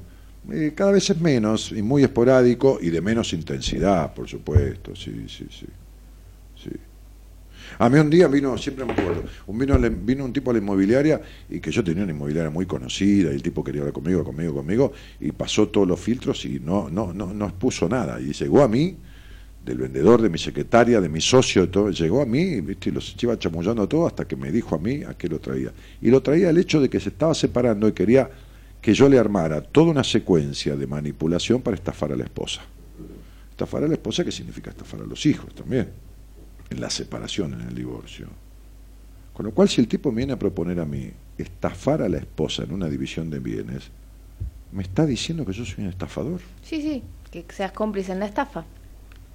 eh, 0.52 0.74
cada 0.76 0.92
vez 0.92 1.10
es 1.10 1.20
menos 1.20 1.72
y 1.72 1.82
muy 1.82 2.04
esporádico 2.04 2.80
y 2.82 2.90
de 2.90 3.02
menos 3.02 3.34
intensidad, 3.34 4.14
por 4.14 4.28
supuesto, 4.28 4.96
sí, 4.96 5.28
sí, 5.28 5.48
sí. 5.50 5.68
sí. 6.56 6.70
A 7.80 7.90
mí 7.90 7.98
un 8.00 8.10
día 8.10 8.28
vino, 8.28 8.58
siempre 8.58 8.86
me 8.86 8.94
acuerdo, 8.94 9.24
vino, 9.48 9.78
vino 9.80 10.26
un 10.26 10.34
tipo 10.34 10.52
a 10.52 10.54
la 10.54 10.60
inmobiliaria 10.60 11.22
y 11.50 11.60
que 11.60 11.72
yo 11.72 11.84
tenía 11.84 12.04
una 12.04 12.12
inmobiliaria 12.12 12.50
muy 12.50 12.66
conocida 12.66 13.32
y 13.32 13.36
el 13.36 13.44
tipo 13.44 13.64
quería 13.64 13.82
hablar 13.82 13.94
conmigo, 13.94 14.24
conmigo, 14.24 14.54
conmigo 14.54 14.94
y 15.20 15.32
pasó 15.32 15.68
todos 15.70 15.88
los 15.88 16.00
filtros 16.00 16.46
y 16.46 16.60
no, 16.60 16.90
no, 16.90 17.14
no, 17.14 17.34
no 17.34 17.46
expuso 17.46 17.88
nada. 17.90 18.20
Y 18.20 18.34
llegó 18.34 18.62
a 18.64 18.68
mí, 18.68 18.98
del 19.66 19.78
vendedor, 19.78 20.22
de 20.22 20.30
mi 20.30 20.38
secretaria, 20.38 21.00
de 21.00 21.08
mi 21.08 21.22
socio, 21.22 21.70
todo, 21.70 21.90
llegó 21.90 22.22
a 22.22 22.26
mí 22.26 22.60
¿viste? 22.62 22.90
y 22.90 22.92
los 22.92 23.16
iba 23.22 23.38
chamullando 23.40 23.88
todo 23.88 24.08
hasta 24.08 24.26
que 24.26 24.36
me 24.36 24.52
dijo 24.52 24.76
a 24.76 24.80
mí 24.80 25.04
a 25.04 25.14
qué 25.14 25.30
lo 25.30 25.40
traía. 25.40 25.72
Y 26.02 26.10
lo 26.10 26.22
traía 26.22 26.50
el 26.50 26.58
hecho 26.58 26.82
de 26.82 26.90
que 26.90 27.00
se 27.00 27.10
estaba 27.10 27.34
separando 27.34 27.88
y 27.88 27.94
quería 27.94 28.30
que 28.82 28.94
yo 28.94 29.08
le 29.08 29.18
armara 29.18 29.62
toda 29.62 29.92
una 29.92 30.04
secuencia 30.04 30.76
de 30.76 30.86
manipulación 30.86 31.62
para 31.62 31.76
estafar 31.76 32.12
a 32.12 32.18
la 32.18 32.26
esposa. 32.26 32.62
Estafar 33.52 33.86
a 33.86 33.88
la 33.88 33.94
esposa, 33.94 34.26
¿qué 34.26 34.32
significa 34.32 34.72
estafar 34.72 35.00
a 35.00 35.06
los 35.06 35.26
hijos 35.26 35.56
también? 35.56 35.90
En 36.70 36.82
la 36.82 36.90
separación, 36.90 37.54
en 37.54 37.62
el 37.62 37.74
divorcio. 37.74 38.28
Con 39.34 39.46
lo 39.46 39.54
cual, 39.54 39.70
si 39.70 39.80
el 39.80 39.88
tipo 39.88 40.12
viene 40.12 40.34
a 40.34 40.40
proponer 40.40 40.80
a 40.80 40.86
mí 40.86 41.10
estafar 41.38 42.02
a 42.02 42.10
la 42.10 42.18
esposa 42.18 42.64
en 42.64 42.74
una 42.74 42.90
división 42.90 43.30
de 43.30 43.40
bienes, 43.40 43.90
me 44.74 44.84
está 44.84 45.06
diciendo 45.06 45.46
que 45.46 45.54
yo 45.54 45.66
soy 45.66 45.86
un 45.86 45.90
estafador. 45.90 46.42
Sí, 46.62 46.82
sí, 46.82 47.04
que 47.32 47.46
seas 47.54 47.72
cómplice 47.72 48.12
en 48.12 48.20
la 48.20 48.26
estafa. 48.26 48.66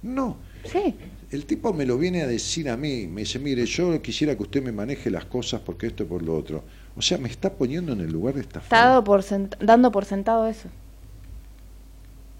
No. 0.01 0.37
Sí. 0.65 0.95
El 1.31 1.45
tipo 1.45 1.73
me 1.73 1.85
lo 1.85 1.97
viene 1.97 2.21
a 2.23 2.27
decir 2.27 2.69
a 2.69 2.77
mí, 2.77 3.07
me 3.07 3.21
dice, 3.21 3.37
mire, 3.39 3.65
yo 3.65 4.01
quisiera 4.01 4.35
que 4.35 4.43
usted 4.43 4.63
me 4.63 4.71
maneje 4.71 5.11
las 5.11 5.25
cosas 5.25 5.61
porque 5.61 5.87
esto 5.87 6.03
y 6.03 6.05
por 6.07 6.23
lo 6.23 6.35
otro. 6.35 6.63
O 6.97 7.01
sea, 7.01 7.17
me 7.17 7.29
está 7.29 7.53
poniendo 7.53 7.93
en 7.93 8.01
el 8.01 8.11
lugar 8.11 8.33
de 8.35 8.41
estafador. 8.41 9.19
Está 9.19 9.37
por 9.57 9.65
dando 9.65 9.91
por 9.91 10.05
sentado 10.05 10.47
eso. 10.47 10.69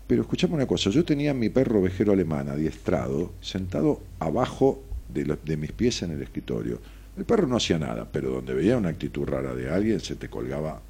Pero 0.08 0.24
escuchame 0.24 0.56
una 0.56 0.66
cosa, 0.66 0.90
yo 0.90 1.06
tenía 1.06 1.32
a 1.32 1.36
mi 1.36 1.50
perro 1.50 1.80
ovejero 1.80 2.14
alemán 2.14 2.50
adiestrado, 2.50 3.32
sentado 3.42 4.02
abajo 4.20 4.82
de, 5.14 5.26
los- 5.26 5.46
de 5.46 5.56
mis 5.56 5.72
pies 5.72 6.02
en 6.02 6.12
el 6.12 6.22
escritorio. 6.24 6.80
El 7.16 7.26
perro 7.26 7.46
no 7.48 7.58
hacía 7.58 7.78
nada, 7.78 8.08
pero 8.12 8.32
donde 8.32 8.54
veía 8.56 8.78
una 8.78 8.90
actitud 8.90 9.26
rara 9.28 9.54
de 9.54 9.70
alguien, 9.70 10.00
se 10.00 10.16
te 10.16 10.30
colgaba 10.30 10.82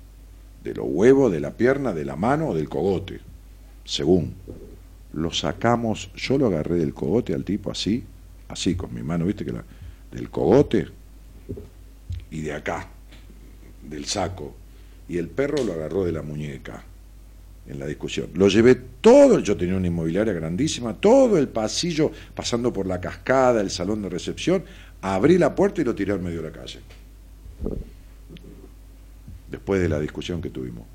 de 0.64 0.74
los 0.74 0.86
huevos, 0.88 1.32
de 1.32 1.42
la 1.42 1.52
pierna, 1.52 1.92
de 1.94 2.06
la 2.06 2.16
mano 2.16 2.50
o 2.50 2.56
del 2.56 2.70
cogote, 2.70 3.20
según. 3.84 4.36
Lo 5.14 5.32
sacamos, 5.32 6.12
yo 6.16 6.38
lo 6.38 6.48
agarré 6.48 6.76
del 6.76 6.94
cogote 6.94 7.34
al 7.34 7.44
tipo 7.44 7.72
así, 7.72 8.04
así 8.48 8.76
con 8.76 8.94
mi 8.94 9.02
mano, 9.02 9.26
viste 9.26 9.44
que 9.44 9.52
la, 9.52 9.64
del 10.12 10.30
cogote 10.30 10.88
y 12.32 12.42
de 12.42 12.54
acá, 12.54 12.88
del 13.88 14.06
saco, 14.06 14.56
y 15.08 15.18
el 15.18 15.28
perro 15.30 15.64
lo 15.64 15.74
agarró 15.74 16.06
de 16.06 16.12
la 16.12 16.22
muñeca 16.22 16.84
en 17.68 17.80
la 17.80 17.86
discusión. 17.86 18.30
Lo 18.34 18.48
llevé 18.48 18.76
todo, 18.76 19.40
yo 19.40 19.56
tenía 19.56 19.76
una 19.76 19.88
inmobiliaria 19.88 20.34
grandísima, 20.34 20.94
todo 20.96 21.38
el 21.38 21.48
pasillo, 21.48 22.12
pasando 22.36 22.74
por 22.74 22.86
la 22.86 23.00
cascada, 23.00 23.62
el 23.62 23.70
salón 23.70 24.02
de 24.02 24.10
recepción, 24.10 24.64
abrí 25.02 25.38
la 25.38 25.56
puerta 25.56 25.82
y 25.82 25.86
lo 25.86 25.96
tiré 25.96 26.14
al 26.14 26.20
medio 26.20 26.42
de 26.42 26.50
la 26.50 26.58
calle. 26.58 26.80
Después 29.50 29.82
de 29.82 29.90
la 29.90 30.00
discusión 30.00 30.42
que 30.42 30.50
tuvimos. 30.50 30.86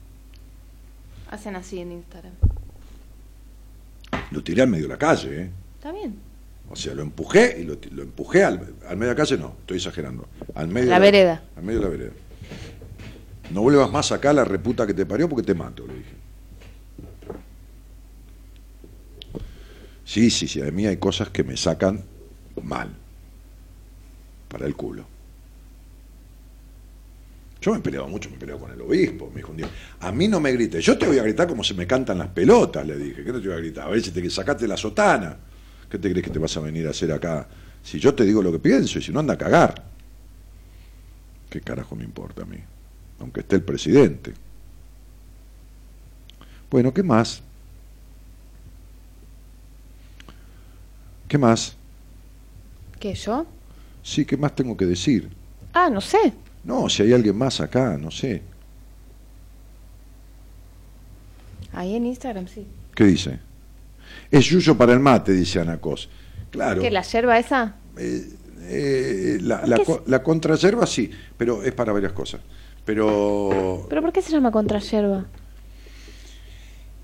Hacen 1.31 1.57
así 1.57 1.78
en 1.78 1.93
Instagram. 1.93 2.34
Lo 4.31 4.43
tiré 4.43 4.62
al 4.62 4.68
medio 4.68 4.84
de 4.84 4.91
la 4.91 4.99
calle, 4.99 5.43
¿eh? 5.43 5.51
Está 5.76 5.93
bien. 5.93 6.18
O 6.70 6.76
sea, 6.76 6.94
lo 6.94 7.02
empujé 7.02 7.60
y 7.60 7.65
lo, 7.65 8.02
empujé 8.02 8.43
al, 8.43 8.75
al 8.89 8.97
medio 8.97 9.12
de 9.12 9.15
la 9.18 9.23
calle, 9.23 9.36
no, 9.36 9.57
estoy 9.60 9.76
exagerando. 9.76 10.26
Al 10.55 10.68
medio 10.68 10.91
La 10.91 10.97
de 10.97 11.01
vereda. 11.01 11.43
Al 11.57 11.62
medio 11.62 11.81
de 11.81 11.84
la 11.84 11.91
vereda. 11.91 12.12
No 13.51 13.62
vuelvas 13.62 13.91
más 13.91 14.10
acá 14.12 14.33
la 14.33 14.44
reputa 14.44 14.86
que 14.86 14.94
te 14.94 15.05
parió 15.05 15.28
porque 15.28 15.44
te 15.44 15.55
mato, 15.55 15.86
le 15.86 15.94
dije. 15.94 16.15
Sí, 20.05 20.31
sí, 20.31 20.49
sí, 20.49 20.62
a 20.62 20.70
mí 20.70 20.86
hay 20.86 20.97
cosas 20.97 21.28
que 21.31 21.44
me 21.44 21.57
sacan 21.57 22.05
mal. 22.62 22.91
Para 24.49 24.67
el 24.67 24.75
culo. 24.75 25.14
Yo 27.65 27.73
me 27.73 27.78
he 27.78 27.81
peleado 27.81 28.07
mucho, 28.09 28.28
me 28.28 28.36
he 28.36 28.39
peleado 28.39 28.60
con 28.60 28.70
el 28.73 28.81
obispo, 28.83 29.31
me 29.31 29.36
dijo 29.36 29.51
un 29.51 29.57
día, 29.57 29.70
a 30.01 30.12
mí 30.12 30.28
no 30.28 30.39
me 30.39 30.52
grites, 30.52 30.84
yo 30.84 30.99
te 30.99 31.07
voy 31.07 31.18
a 31.18 31.23
gritar 31.23 31.49
como 31.49 31.65
se 31.65 31.73
me 31.73 31.86
cantan 31.86 32.18
las 32.18 32.28
pelotas, 32.28 32.86
le 32.86 32.94
dije, 32.99 33.25
¿qué 33.25 33.33
te 33.33 33.39
voy 33.39 33.52
a 33.52 33.57
gritar? 33.57 33.86
A 33.86 33.91
ver 33.91 34.02
si 34.02 34.10
te 34.10 34.28
sacaste 34.28 34.68
la 34.68 34.76
sotana, 34.76 35.34
¿qué 35.89 35.99
te 35.99 36.10
crees 36.10 36.26
que 36.26 36.31
te 36.31 36.39
vas 36.39 36.55
a 36.59 36.60
venir 36.60 36.86
a 36.86 36.91
hacer 36.91 37.10
acá? 37.10 37.49
Si 37.83 37.99
yo 37.99 38.15
te 38.15 38.25
digo 38.25 38.43
lo 38.43 38.52
que 38.52 38.59
pienso 38.59 38.99
y 38.99 39.02
si 39.02 39.12
no 39.12 39.20
anda 39.20 39.33
a 39.33 39.39
cagar. 39.39 39.83
¿Qué 41.49 41.62
carajo 41.62 41.97
me 41.97 42.05
importa 42.05 42.43
a 42.43 42.44
mí? 42.44 42.59
Aunque 43.18 43.41
esté 43.41 43.57
el 43.57 43.62
presidente. 43.62 44.34
Bueno, 46.70 46.93
¿qué 46.93 47.02
más? 47.02 47.41
¿Qué 51.26 51.39
más? 51.39 51.76
¿Qué, 53.01 53.15
yo? 53.15 53.47
Sí, 54.02 54.26
¿qué 54.26 54.36
más 54.36 54.55
tengo 54.55 54.76
que 54.76 54.84
decir? 54.84 55.31
Ah, 55.73 55.89
no 55.89 56.02
sé. 56.02 56.34
No, 56.65 56.89
si 56.89 57.02
hay 57.02 57.12
alguien 57.12 57.36
más 57.36 57.60
acá, 57.60 57.97
no 58.01 58.10
sé. 58.10 58.43
Ahí 61.73 61.97
en 61.97 62.07
Instagram, 62.07 62.47
sí. 62.47 62.67
¿Qué 62.94 63.05
dice? 63.05 63.39
Es 64.31 64.44
yuyo 64.47 64.76
para 64.76 64.93
el 64.93 65.01
mate, 65.01 65.33
dice 65.33 65.60
Ana 65.60 65.78
Cos. 65.78 66.09
Claro. 66.51 66.81
¿Que 66.81 66.91
la 66.91 67.02
yerba 67.02 67.39
esa? 67.39 67.75
eh, 67.99 69.39
la, 69.43 69.60
¿Por 69.60 69.68
la, 69.68 69.78
co- 69.84 70.02
la 70.07 70.23
contrayerba 70.23 70.86
sí, 70.86 71.10
pero 71.36 71.62
es 71.62 71.73
para 71.73 71.93
varias 71.93 72.12
cosas. 72.12 72.41
Pero. 72.84 73.86
¿Pero 73.89 74.02
por 74.02 74.12
qué 74.12 74.23
se 74.23 74.31
llama 74.33 74.51
contrayerba? 74.51 75.26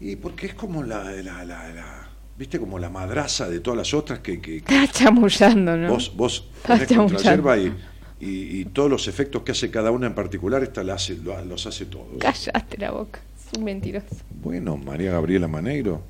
Y 0.01 0.17
porque 0.17 0.47
es 0.47 0.55
como 0.55 0.83
la, 0.83 1.05
la, 1.11 1.45
la, 1.45 1.69
la- 1.73 2.09
¿Viste? 2.39 2.59
Como 2.59 2.79
la 2.79 2.89
madraza 2.89 3.49
de 3.51 3.61
todas 3.61 3.77
las 3.79 3.93
otras 3.93 4.21
que. 4.21 4.41
que- 4.41 4.63
que 4.63 4.85
Está 4.85 5.05
chamullando, 5.05 5.77
¿no? 5.77 5.89
Vos, 5.89 6.13
vos 6.17 6.49
Está 6.59 6.87
chamullando. 6.87 7.15
contrayerba 7.17 7.59
y, 7.59 7.75
y, 8.21 8.61
y 8.61 8.65
todos 8.67 8.91
los 8.91 9.09
efectos 9.09 9.43
que 9.43 9.53
hace 9.53 9.71
cada 9.71 9.91
una 9.91 10.07
en 10.07 10.15
particular, 10.15 10.63
esta 10.63 10.83
la 10.85 10.95
hace, 10.95 11.17
lo- 11.17 11.43
los 11.45 11.67
hace 11.67 11.87
todos. 11.87 12.07
Callaste 12.19 12.79
la 12.79 12.91
boca. 12.91 13.21
Es 13.51 13.59
un 13.59 13.65
mentiroso. 13.65 14.07
Bueno, 14.43 14.77
María 14.77 15.13
Gabriela 15.13 15.49
Maneiro, 15.49 16.03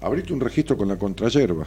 abriste 0.00 0.32
un 0.32 0.40
registro 0.40 0.76
con 0.76 0.88
la 0.88 0.96
contrayerba. 0.96 1.66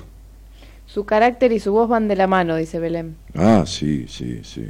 Su 0.88 1.06
carácter 1.06 1.51
y 1.53 1.59
su 1.59 1.72
voz 1.72 1.88
van 1.88 2.07
de 2.07 2.15
la 2.15 2.27
mano, 2.27 2.56
dice 2.57 2.80
Belén. 2.80 3.15
Ah, 3.35 3.64
sí, 3.65 4.06
sí, 4.09 4.41
sí. 4.43 4.65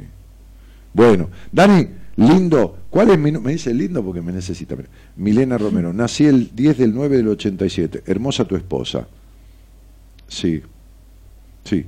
Bueno, 0.92 1.30
Dani, 1.50 1.88
lindo, 2.16 2.78
¿cuál 2.90 3.10
es 3.10 3.18
mi 3.18 3.32
Me 3.32 3.52
dice 3.52 3.72
lindo 3.74 4.04
porque 4.04 4.20
me 4.20 4.30
necesita. 4.30 4.76
Milena 5.16 5.58
Romero, 5.58 5.92
nací 5.94 6.26
el 6.26 6.54
10 6.54 6.78
del 6.78 6.94
9 6.94 7.16
del 7.16 7.28
87. 7.28 8.04
Hermosa 8.06 8.44
tu 8.44 8.54
esposa. 8.56 9.08
Sí, 10.28 10.62
sí, 11.64 11.86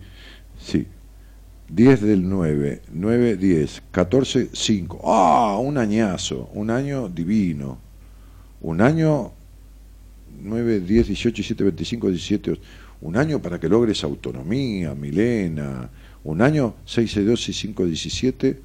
sí. 0.58 0.86
10 1.68 2.02
del 2.02 2.28
9, 2.28 2.82
9, 2.92 3.36
10, 3.36 3.82
14, 3.90 4.50
5. 4.52 5.00
¡Ah! 5.04 5.58
Un 5.58 5.78
añazo, 5.78 6.50
un 6.52 6.70
año 6.70 7.08
divino. 7.08 7.78
Un 8.60 8.80
año 8.80 9.32
9, 10.42 10.80
10, 10.80 11.06
18, 11.08 11.36
17, 11.36 11.64
25, 11.64 12.10
17. 12.10 12.60
Un 13.00 13.16
año 13.16 13.40
para 13.40 13.58
que 13.58 13.68
logres 13.68 14.04
autonomía, 14.04 14.94
Milena. 14.94 15.90
Un 16.22 16.42
año 16.42 16.74
6, 16.84 17.10
6, 17.12 17.26
2, 17.26 17.44
6, 17.44 17.58
5, 17.58 17.86
17, 17.86 18.60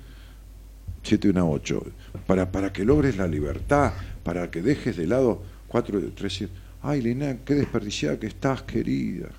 7, 1.04 1.30
1, 1.30 1.52
8. 1.52 1.86
Para, 2.28 2.52
para 2.52 2.74
que 2.74 2.84
logres 2.84 3.18
la 3.18 3.28
libertad, 3.28 3.94
para 4.24 4.52
que 4.52 4.62
dejes 4.62 4.98
de 4.98 5.08
lado 5.08 5.42
4, 5.70 6.02
3, 6.16 6.34
7. 6.34 6.54
Ay, 6.82 7.02
Lina, 7.02 7.38
qué 7.46 7.56
desperdiciada 7.56 8.20
que 8.20 8.28
estás, 8.28 8.62
querida. 8.64 9.30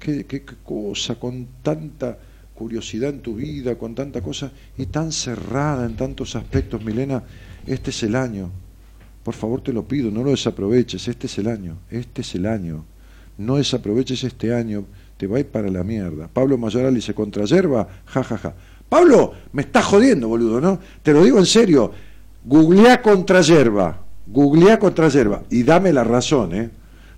Qué, 0.00 0.26
qué, 0.26 0.42
qué 0.42 0.54
cosa, 0.64 1.14
con 1.14 1.46
tanta 1.62 2.18
curiosidad 2.54 3.10
en 3.10 3.20
tu 3.20 3.34
vida, 3.34 3.76
con 3.76 3.94
tanta 3.94 4.20
cosa, 4.20 4.52
y 4.78 4.86
tan 4.86 5.12
cerrada 5.12 5.86
en 5.86 5.96
tantos 5.96 6.36
aspectos, 6.36 6.84
Milena. 6.84 7.22
Este 7.66 7.90
es 7.90 8.02
el 8.02 8.16
año. 8.16 8.50
Por 9.22 9.34
favor, 9.34 9.60
te 9.60 9.72
lo 9.72 9.84
pido, 9.84 10.10
no 10.10 10.22
lo 10.22 10.30
desaproveches. 10.30 11.08
Este 11.08 11.26
es 11.26 11.38
el 11.38 11.48
año. 11.48 11.78
Este 11.90 12.20
es 12.20 12.34
el 12.34 12.46
año. 12.46 12.84
No 13.38 13.56
desaproveches 13.56 14.22
este 14.24 14.54
año. 14.54 14.84
Te 15.16 15.26
va 15.26 15.38
a 15.38 15.40
ir 15.40 15.46
para 15.46 15.70
la 15.70 15.82
mierda. 15.82 16.28
Pablo 16.28 16.58
Mayoral 16.58 16.94
dice, 16.94 17.14
contra 17.14 17.44
yerba, 17.44 17.88
ja, 18.06 18.22
ja, 18.22 18.36
ja. 18.36 18.54
Pablo, 18.88 19.32
me 19.52 19.62
estás 19.62 19.84
jodiendo, 19.86 20.28
boludo, 20.28 20.60
¿no? 20.60 20.78
Te 21.02 21.12
lo 21.12 21.24
digo 21.24 21.38
en 21.38 21.46
serio. 21.46 21.90
Googlea 22.44 23.00
contra 23.00 23.40
yerba. 23.40 24.04
Googlea 24.26 24.78
contra 24.78 25.08
yerba. 25.08 25.42
Y 25.50 25.62
dame 25.62 25.92
la 25.92 26.04
razón, 26.04 26.54
¿eh? 26.54 26.70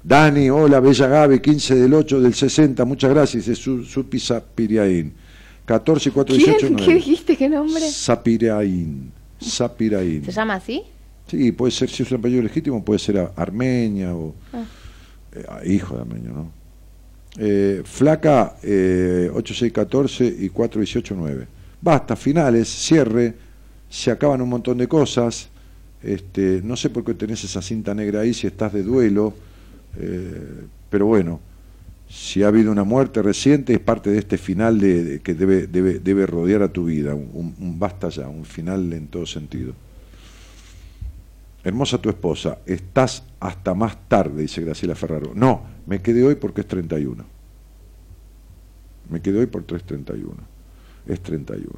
Dani, 0.06 0.48
hola, 0.50 0.78
Bella 0.78 1.08
Gabe, 1.08 1.42
15 1.42 1.74
del 1.74 1.92
8 1.92 2.20
del 2.20 2.32
60, 2.32 2.84
muchas 2.84 3.10
gracias, 3.10 3.48
es 3.48 3.58
su, 3.58 3.84
Sapiriaín. 3.84 5.12
14, 5.67 6.11
4, 6.12 6.35
18, 6.36 6.59
¿Quién? 6.59 6.73
9. 6.75 6.86
¿Qué 6.86 6.95
dijiste? 6.95 7.36
¿Qué 7.36 7.49
nombre? 7.49 7.81
Sapiraín. 7.91 9.12
Sapiraín. 9.41 10.25
¿Se 10.25 10.33
llama 10.33 10.55
así? 10.55 10.83
Sí, 11.28 11.53
puede 11.53 11.73
ser, 11.73 11.91
si 11.91 12.03
es 12.05 12.11
un 12.12 12.19
apellido 12.19 12.43
legítimo, 12.43 12.85
puede 12.85 12.99
ser 13.01 13.19
a- 13.19 13.33
Armenia 13.36 14.15
o 14.15 14.33
Ah. 14.53 14.65
eh, 15.65 15.73
hijo 15.73 15.97
de 15.97 16.01
Armenio, 16.03 16.33
¿no? 16.33 16.51
Eh, 17.39 17.83
flaca, 17.85 18.57
eh, 18.62 19.28
8614 19.35 20.25
y 20.39 20.49
4189. 20.49 21.47
Basta, 21.83 22.17
finales, 22.17 22.69
cierre, 22.69 23.35
se 23.91 24.11
acaban 24.11 24.41
un 24.41 24.49
montón 24.49 24.78
de 24.78 24.89
cosas. 24.89 25.49
Este, 26.03 26.61
no 26.62 26.77
sé 26.77 26.89
por 26.91 27.05
qué 27.05 27.15
tenés 27.15 27.43
esa 27.45 27.61
cinta 27.61 27.93
negra 27.93 28.20
ahí 28.20 28.33
si 28.33 28.47
estás 28.47 28.73
de 28.73 28.83
duelo, 28.85 29.35
eh, 29.99 30.62
pero 30.89 31.07
bueno, 31.07 31.41
si 32.09 32.43
ha 32.43 32.49
habido 32.49 32.70
una 32.73 32.85
muerte 32.85 33.23
reciente 33.23 33.73
es 33.75 33.81
parte 33.81 34.10
de 34.10 34.18
este 34.18 34.39
final 34.39 34.81
que 34.81 35.35
debe, 35.35 36.26
rodear 36.26 36.62
a 36.62 36.73
tu 36.73 36.85
vida, 36.86 37.15
un 37.15 37.78
basta 37.78 38.09
ya, 38.09 38.28
un 38.28 38.44
final 38.44 38.93
en 38.93 39.09
todo 39.09 39.26
sentido. 39.26 39.75
Hermosa 41.67 41.99
tu 41.99 42.09
esposa, 42.09 42.59
estás 42.65 43.25
hasta 43.41 43.75
más 43.75 43.97
tarde, 44.07 44.43
dice 44.43 44.60
Graciela 44.60 44.94
Ferraro. 44.94 45.33
No, 45.35 45.62
me 45.86 46.01
quedé 46.01 46.23
hoy 46.23 46.36
porque 46.36 46.60
es 46.60 46.68
31. 46.68 47.25
Me 49.10 49.20
quedé 49.20 49.41
hoy 49.41 49.47
por 49.47 49.65
331. 49.65 50.33
Es 51.09 51.20
31. 51.23 51.68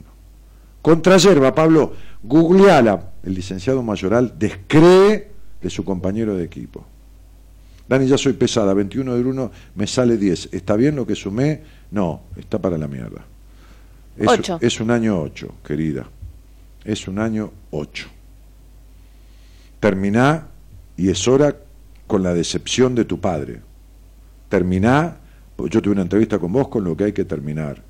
Contra 0.83 1.17
yerba, 1.17 1.55
Pablo, 1.55 1.95
googleala. 2.23 3.13
El 3.23 3.33
licenciado 3.33 3.83
Mayoral 3.83 4.39
descree 4.39 5.31
de 5.63 5.71
su 5.71 5.87
compañero 5.87 6.37
de 6.37 6.45
equipo. 6.45 6.85
Dani, 7.89 8.07
ya 8.07 8.19
soy 8.19 8.35
pesada, 8.35 8.75
21 8.75 9.15
del 9.15 9.27
1 9.27 9.51
me 9.75 9.87
sale 9.87 10.17
10. 10.19 10.51
¿Está 10.53 10.77
bien 10.77 10.95
lo 10.95 11.07
que 11.07 11.15
sumé? 11.15 11.63
No, 11.91 12.23
está 12.37 12.61
para 12.61 12.77
la 12.77 12.87
mierda. 12.87 13.25
Es, 14.17 14.29
Ocho. 14.29 14.59
es 14.61 14.81
un 14.81 14.91
año 14.91 15.21
8, 15.23 15.55
querida. 15.65 16.07
Es 16.85 17.09
un 17.09 17.19
año 17.19 17.51
8. 17.71 18.09
Terminá 19.81 20.49
y 20.97 21.09
es 21.09 21.27
hora 21.29 21.57
con 22.07 22.23
la 22.23 22.35
decepción 22.35 22.95
de 22.95 23.05
tu 23.05 23.21
padre. 23.21 23.61
Terminá, 24.49 25.17
yo 25.57 25.81
tuve 25.81 25.93
una 25.93 26.03
entrevista 26.03 26.39
con 26.39 26.53
vos 26.53 26.69
con 26.69 26.85
lo 26.85 26.97
que 26.97 27.05
hay 27.05 27.13
que 27.13 27.25
terminar. 27.25 27.83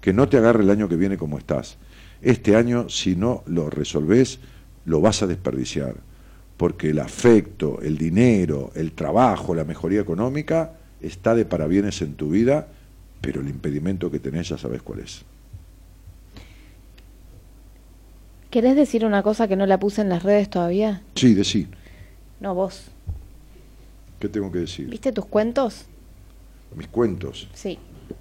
Que 0.00 0.12
no 0.12 0.28
te 0.28 0.38
agarre 0.38 0.62
el 0.62 0.70
año 0.70 0.88
que 0.88 0.96
viene 0.96 1.16
como 1.16 1.38
estás. 1.38 1.76
Este 2.20 2.56
año, 2.56 2.88
si 2.88 3.14
no 3.14 3.42
lo 3.46 3.70
resolvés, 3.70 4.40
lo 4.86 5.00
vas 5.00 5.22
a 5.22 5.26
desperdiciar. 5.26 5.94
Porque 6.56 6.90
el 6.90 6.98
afecto, 7.00 7.80
el 7.82 7.98
dinero, 7.98 8.70
el 8.74 8.92
trabajo, 8.92 9.54
la 9.54 9.64
mejoría 9.64 10.00
económica 10.00 10.72
está 11.00 11.34
de 11.34 11.44
parabienes 11.44 12.00
en 12.02 12.14
tu 12.14 12.30
vida, 12.30 12.68
pero 13.20 13.40
el 13.40 13.48
impedimento 13.48 14.10
que 14.10 14.20
tenés 14.20 14.48
ya 14.48 14.58
sabes 14.58 14.82
cuál 14.82 15.00
es. 15.00 15.22
¿Querés 18.50 18.76
decir 18.76 19.04
una 19.04 19.22
cosa 19.22 19.48
que 19.48 19.56
no 19.56 19.66
la 19.66 19.80
puse 19.80 20.00
en 20.00 20.08
las 20.08 20.22
redes 20.22 20.48
todavía? 20.48 21.02
Sí, 21.16 21.34
decí. 21.34 21.66
No, 22.38 22.54
vos. 22.54 22.86
¿Qué 24.20 24.28
tengo 24.28 24.52
que 24.52 24.60
decir? 24.60 24.88
¿Viste 24.88 25.10
tus 25.10 25.26
cuentos? 25.26 25.86
Mis 26.76 26.86
cuentos. 26.88 27.48
Sí, 27.52 27.78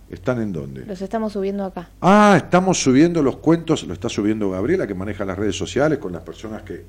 ¿Están 0.09 0.41
en 0.41 0.53
dónde? 0.53 0.85
los 0.85 1.01
estamos 1.01 1.33
subiendo 1.33 1.65
acá. 1.65 1.89
Ah, 2.01 2.35
estamos 2.37 2.81
subiendo 2.81 3.21
los 3.21 3.37
cuentos, 3.37 3.83
lo 3.83 3.93
está 3.93 4.09
subiendo 4.09 4.49
Gabriela, 4.49 4.85
que 4.87 4.93
maneja 4.93 5.25
las 5.25 5.37
redes 5.37 5.55
sociales 5.55 5.99
con 5.99 6.13
las 6.13 6.21
personas 6.23 6.61
que... 6.63 6.83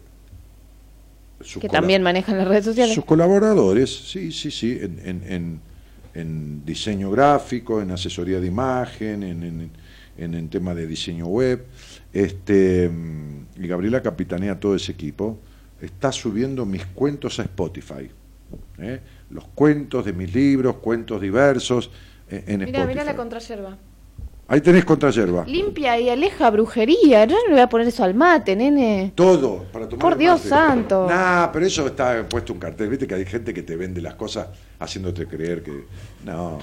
sus 1.44 1.60
Que 1.60 1.68
también 1.68 2.02
manejan 2.02 2.39
las 2.39 2.48
redes 2.48 2.64
sociales. 2.64 2.94
Sus 2.94 3.05
colaboradores, 3.05 3.90
sí, 4.10 4.32
sí, 4.32 4.50
sí, 4.50 4.78
en, 4.81 4.98
en- 5.05 5.23
en- 5.32 5.60
en 6.14 6.64
diseño 6.64 7.10
gráfico, 7.10 7.82
en 7.82 7.90
asesoría 7.90 8.39
de 8.40 8.47
imagen, 8.47 9.23
en, 9.24 9.42
en, 9.42 9.70
en, 10.16 10.34
en 10.34 10.48
tema 10.48 10.74
de 10.74 10.86
diseño 10.86 11.26
web. 11.26 11.64
Este, 12.12 12.89
mm, 12.89 13.62
y 13.62 13.66
Gabriela 13.66 14.00
capitanea 14.02 14.58
todo 14.60 14.76
ese 14.76 14.92
equipo. 14.92 15.39
Está 15.81 16.12
subiendo 16.12 16.64
mis 16.64 16.86
cuentos 16.86 17.40
a 17.40 17.42
Spotify. 17.42 18.08
¿eh? 18.78 19.00
Los 19.31 19.44
cuentos 19.48 20.05
de 20.05 20.12
mis 20.12 20.32
libros, 20.32 20.76
cuentos 20.76 21.20
diversos 21.20 21.90
eh, 22.31 22.44
en 22.47 22.60
Mira, 22.60 22.70
Spotify. 22.70 22.89
mira 22.89 23.05
la 23.05 23.16
contrayerba. 23.16 23.76
Ahí 24.47 24.60
tenés 24.60 24.84
contrayerba. 24.84 25.44
Limpia 25.47 25.98
y 25.98 26.10
aleja 26.10 26.50
brujería. 26.50 27.24
Yo 27.24 27.36
no 27.36 27.44
le 27.47 27.52
voy 27.52 27.60
a 27.60 27.68
poner 27.68 27.89
eso 27.89 28.05
al 28.05 28.14
mate, 28.14 28.55
nene. 28.55 29.12
Todo 29.14 29.64
para 29.73 29.89
tomar 29.89 30.00
Por 30.00 30.18
Dios 30.18 30.39
mate. 30.44 30.48
santo. 30.48 31.06
Nah, 31.08 31.47
pero 31.50 31.64
eso 31.64 31.86
está 31.86 32.26
puesto 32.28 32.52
un 32.52 32.58
cartel. 32.58 32.89
Viste 32.90 33.06
que 33.06 33.14
hay 33.14 33.24
gente 33.24 33.55
que 33.55 33.62
te 33.62 33.74
vende 33.76 34.02
las 34.02 34.14
cosas 34.14 34.48
haciéndote 34.78 35.26
creer 35.26 35.62
que. 35.62 35.84
No. 36.24 36.58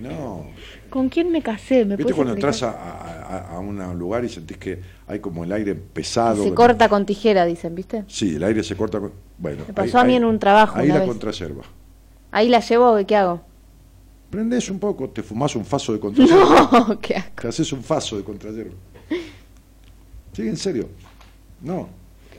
No. 0.00 0.46
¿Con 0.90 1.08
quién 1.08 1.30
me 1.30 1.40
casé? 1.40 1.84
¿Me 1.86 1.96
¿Viste 1.96 2.12
cuando 2.12 2.34
entras 2.34 2.62
a, 2.62 2.70
a- 2.72 3.56
a 3.56 3.58
un 3.60 3.98
lugar 3.98 4.24
y 4.24 4.28
sentís 4.28 4.58
que 4.58 4.80
hay 5.06 5.20
como 5.20 5.44
el 5.44 5.52
aire 5.52 5.74
pesado? 5.74 6.42
Se 6.44 6.52
corta 6.52 6.88
con 6.90 7.06
tijera, 7.06 7.46
dicen, 7.46 7.74
¿viste? 7.74 8.04
Sí, 8.08 8.36
el 8.36 8.42
aire 8.44 8.62
se 8.62 8.76
corta 8.76 9.00
con. 9.00 9.12
Bueno. 9.38 9.64
Me 9.66 9.72
pasó 9.72 9.98
a 9.98 10.04
mí 10.04 10.14
en 10.16 10.24
un 10.24 10.38
trabajo 10.38 10.78
Ahí 10.78 10.90
una 10.90 10.98
la 10.98 11.06
vez. 11.06 11.42
Ahí 12.30 12.48
la 12.48 12.60
llevo, 12.60 12.98
¿qué 13.06 13.16
hago? 13.16 13.40
Prendés 14.32 14.70
un 14.70 14.78
poco, 14.78 15.10
te 15.10 15.22
fumás 15.22 15.54
un 15.56 15.64
faso 15.64 15.92
de 15.92 16.00
contrayerba. 16.04 16.70
No, 16.88 16.98
qué 17.00 17.16
asco. 17.16 17.42
Te 17.42 17.48
haces 17.48 17.70
un 17.72 17.82
faso 17.82 18.16
de 18.16 18.24
contrayerba. 18.24 18.72
Sí, 20.32 20.48
en 20.48 20.56
serio. 20.56 20.88
No. 21.60 21.86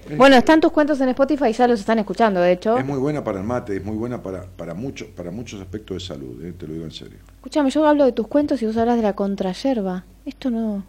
Es- 0.10 0.18
Bueno, 0.18 0.36
están 0.36 0.60
tus 0.60 0.72
cuentos 0.72 1.00
en 1.02 1.10
Spotify, 1.10 1.54
ya 1.54 1.68
los 1.68 1.80
están 1.80 2.00
escuchando, 2.00 2.42
de 2.42 2.54
hecho. 2.54 2.78
Es 2.80 2.86
muy 2.86 2.98
buena 2.98 3.24
para 3.24 3.40
el 3.40 3.46
mate, 3.46 3.78
es 3.78 3.86
muy 3.86 3.96
buena 3.96 4.24
para, 4.24 4.44
para, 4.48 4.74
mucho, 4.74 5.06
para 5.16 5.30
muchos 5.30 5.62
aspectos 5.62 6.02
de 6.02 6.08
salud, 6.08 6.44
eh, 6.44 6.52
te 6.58 6.66
lo 6.68 6.74
digo 6.74 6.86
en 6.86 6.92
serio. 6.92 7.20
Escúchame, 7.36 7.70
yo 7.70 7.86
hablo 7.88 8.06
de 8.06 8.12
tus 8.12 8.28
cuentos 8.28 8.60
y 8.64 8.66
vos 8.66 8.76
hablas 8.76 8.96
de 8.98 9.04
la 9.04 9.14
contrayerba. 9.14 10.04
Esto 10.26 10.50
no... 10.50 10.84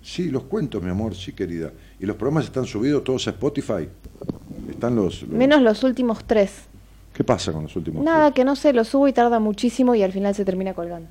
Sí, 0.00 0.30
los 0.30 0.44
cuentos, 0.44 0.82
mi 0.82 0.88
amor, 0.90 1.14
sí, 1.14 1.32
querida. 1.34 1.72
Y 2.00 2.06
los 2.06 2.16
programas 2.16 2.46
están 2.46 2.64
subidos 2.64 3.04
todos 3.04 3.26
a 3.26 3.30
Spotify. 3.32 3.86
Están 4.70 4.96
los... 4.96 5.20
los- 5.22 5.30
Menos 5.32 5.60
los 5.60 5.84
últimos 5.84 6.24
tres. 6.24 6.62
¿Qué 7.18 7.24
pasa 7.24 7.52
con 7.52 7.64
los 7.64 7.74
últimos? 7.74 8.04
Nada, 8.04 8.32
que 8.32 8.44
no 8.44 8.54
sé, 8.54 8.72
lo 8.72 8.84
subo 8.84 9.08
y 9.08 9.12
tarda 9.12 9.40
muchísimo 9.40 9.92
y 9.96 10.04
al 10.04 10.12
final 10.12 10.36
se 10.36 10.44
termina 10.44 10.72
colgando. 10.72 11.08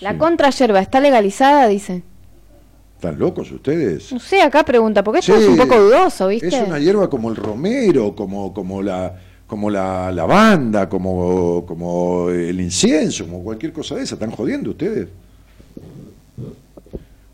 La 0.00 0.16
contrayerba 0.16 0.78
está 0.78 1.00
legalizada, 1.00 1.66
dice. 1.66 2.04
¿Están 2.94 3.18
locos 3.18 3.50
ustedes? 3.50 4.12
No 4.12 4.20
sé, 4.20 4.40
acá 4.42 4.62
pregunta, 4.64 5.02
porque 5.02 5.18
esto 5.18 5.36
Sí, 5.36 5.42
es 5.42 5.48
un 5.48 5.56
poco 5.56 5.76
dudoso, 5.80 6.28
¿viste? 6.28 6.46
Es 6.46 6.62
una 6.64 6.78
hierba 6.78 7.10
como 7.10 7.28
el 7.30 7.34
romero, 7.34 8.14
como, 8.14 8.54
como 8.54 8.82
la 8.82 9.16
como 9.48 9.68
la 9.68 10.12
lavanda, 10.12 10.88
como, 10.88 11.66
como 11.66 12.30
el 12.30 12.60
incienso, 12.60 13.24
como 13.26 13.42
cualquier 13.42 13.72
cosa 13.72 13.96
de 13.96 14.02
esa. 14.04 14.14
¿Están 14.14 14.30
jodiendo 14.30 14.70
ustedes? 14.70 15.08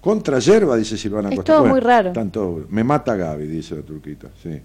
Contra 0.00 0.38
hierba, 0.38 0.76
dice 0.78 0.96
Silvana 0.96 1.28
Es 1.28 1.36
Costa. 1.36 1.56
todo 1.58 1.66
muy 1.66 1.80
raro. 1.80 2.12
todos- 2.32 2.70
Me 2.70 2.82
mata 2.82 3.14
Gaby, 3.16 3.46
dice 3.48 3.76
la 3.76 3.82
turquita. 3.82 4.28
Sí. 4.42 4.58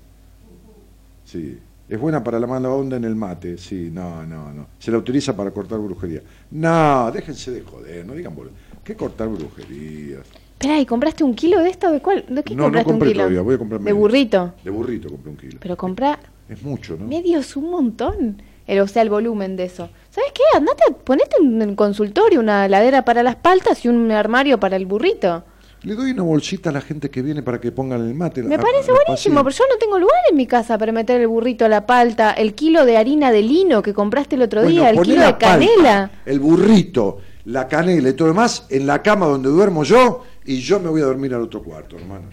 Sí. 1.26 1.59
Es 1.90 1.99
buena 1.99 2.24
para 2.24 2.40
la 2.40 2.48
mala 2.48 2.69
onda 2.69 2.98
en 2.98 3.06
el 3.06 3.16
mate. 3.16 3.57
Sí, 3.57 3.90
no, 3.93 4.25
no, 4.25 4.51
no. 4.53 4.67
Se 4.77 4.91
la 4.91 4.98
utiliza 4.98 5.35
para 5.35 5.51
cortar 5.51 5.80
brujería. 5.80 6.22
No, 6.51 7.09
déjense 7.11 7.51
de 7.51 7.61
joder, 7.61 8.06
no 8.06 8.14
digan 8.14 8.35
bol- 8.35 8.51
¿Qué 8.83 8.95
cortar 8.95 9.27
brujerías? 9.30 10.22
Espera, 10.53 10.80
¿y 10.80 10.85
compraste 10.85 11.24
un 11.24 11.33
kilo 11.35 11.61
de 11.61 11.69
esto? 11.69 11.91
¿De 11.91 12.01
cuál? 12.01 12.25
¿De 12.27 12.43
qué 12.43 12.56
No, 12.56 12.64
no 12.64 12.66
compraste 12.66 12.85
compré 12.90 13.07
un 13.07 13.11
kilo? 13.14 13.24
todavía, 13.24 13.41
voy 13.41 13.56
a 13.56 13.57
comprar 13.57 13.82
De 13.82 13.93
burrito. 13.93 14.53
De 14.64 14.69
burrito 14.72 15.09
compré 15.09 15.30
un 15.32 15.38
kilo. 15.38 15.57
Pero 15.61 15.77
compra 15.77 16.19
Es 16.49 16.61
mucho, 16.64 16.98
¿no? 16.99 17.06
medio 17.06 17.40
es 17.40 17.56
un 17.56 17.69
montón. 17.69 18.41
El, 18.66 18.80
o 18.82 18.88
sea, 18.88 19.01
el 19.01 19.09
volumen 19.09 19.56
de 19.56 19.64
eso. 19.64 19.90
¿Sabes 20.09 20.32
qué? 20.33 20.41
Andate, 20.57 20.83
ponete 21.06 21.38
en 21.41 21.61
el 21.61 21.75
consultorio 21.75 22.41
una 22.41 22.66
heladera 22.66 23.06
para 23.06 23.24
las 23.24 23.38
paltas 23.38 23.85
y 23.85 23.88
un 23.88 24.11
armario 24.11 24.59
para 24.59 24.75
el 24.75 24.85
burrito. 24.85 25.43
Le 25.88 25.95
doy 25.95 26.11
una 26.11 26.24
bolsita 26.24 26.69
a 26.69 26.74
la 26.74 26.82
gente 26.82 27.09
que 27.09 27.22
viene 27.22 27.41
para 27.43 27.61
que 27.61 27.72
pongan 27.72 28.01
el 28.06 28.14
mate. 28.14 28.43
Me 28.43 28.56
a- 28.56 28.59
parece 28.59 28.91
a 28.91 28.95
buenísimo, 28.95 29.41
pero 29.43 29.56
yo 29.56 29.64
no 29.72 29.77
tengo 29.77 29.98
lugar 29.98 30.17
en 30.30 30.35
mi 30.35 30.45
casa 30.45 30.77
para 30.77 30.91
meter 30.91 31.22
el 31.22 31.27
burrito, 31.27 31.67
la 31.69 31.85
palta, 31.85 32.32
el 32.32 32.53
kilo 32.56 32.85
de 32.85 32.98
harina 32.98 33.32
de 33.32 33.41
lino 33.41 33.82
que 33.82 33.93
compraste 33.93 34.35
el 34.35 34.41
otro 34.41 34.61
Bueno, 34.64 34.82
día, 34.82 34.90
el 34.90 34.99
kilo 34.99 35.25
de 35.25 35.38
canela. 35.38 36.09
palta, 36.09 36.22
el 36.25 36.40
burrito, 36.41 37.19
la 37.45 37.67
canela 37.69 38.09
y 38.09 38.14
todo 38.14 38.27
lo 38.27 38.33
demás 38.33 38.66
en 38.69 38.85
la 38.85 39.01
cama 39.01 39.27
donde 39.27 39.48
duermo 39.48 39.85
yo 39.85 40.24
y 40.45 40.57
yo 40.59 40.80
me 40.82 40.90
voy 40.90 41.01
a 41.01 41.06
dormir 41.06 41.33
al 41.33 41.41
otro 41.43 41.64
cuarto, 41.64 41.95
hermano. 41.98 42.25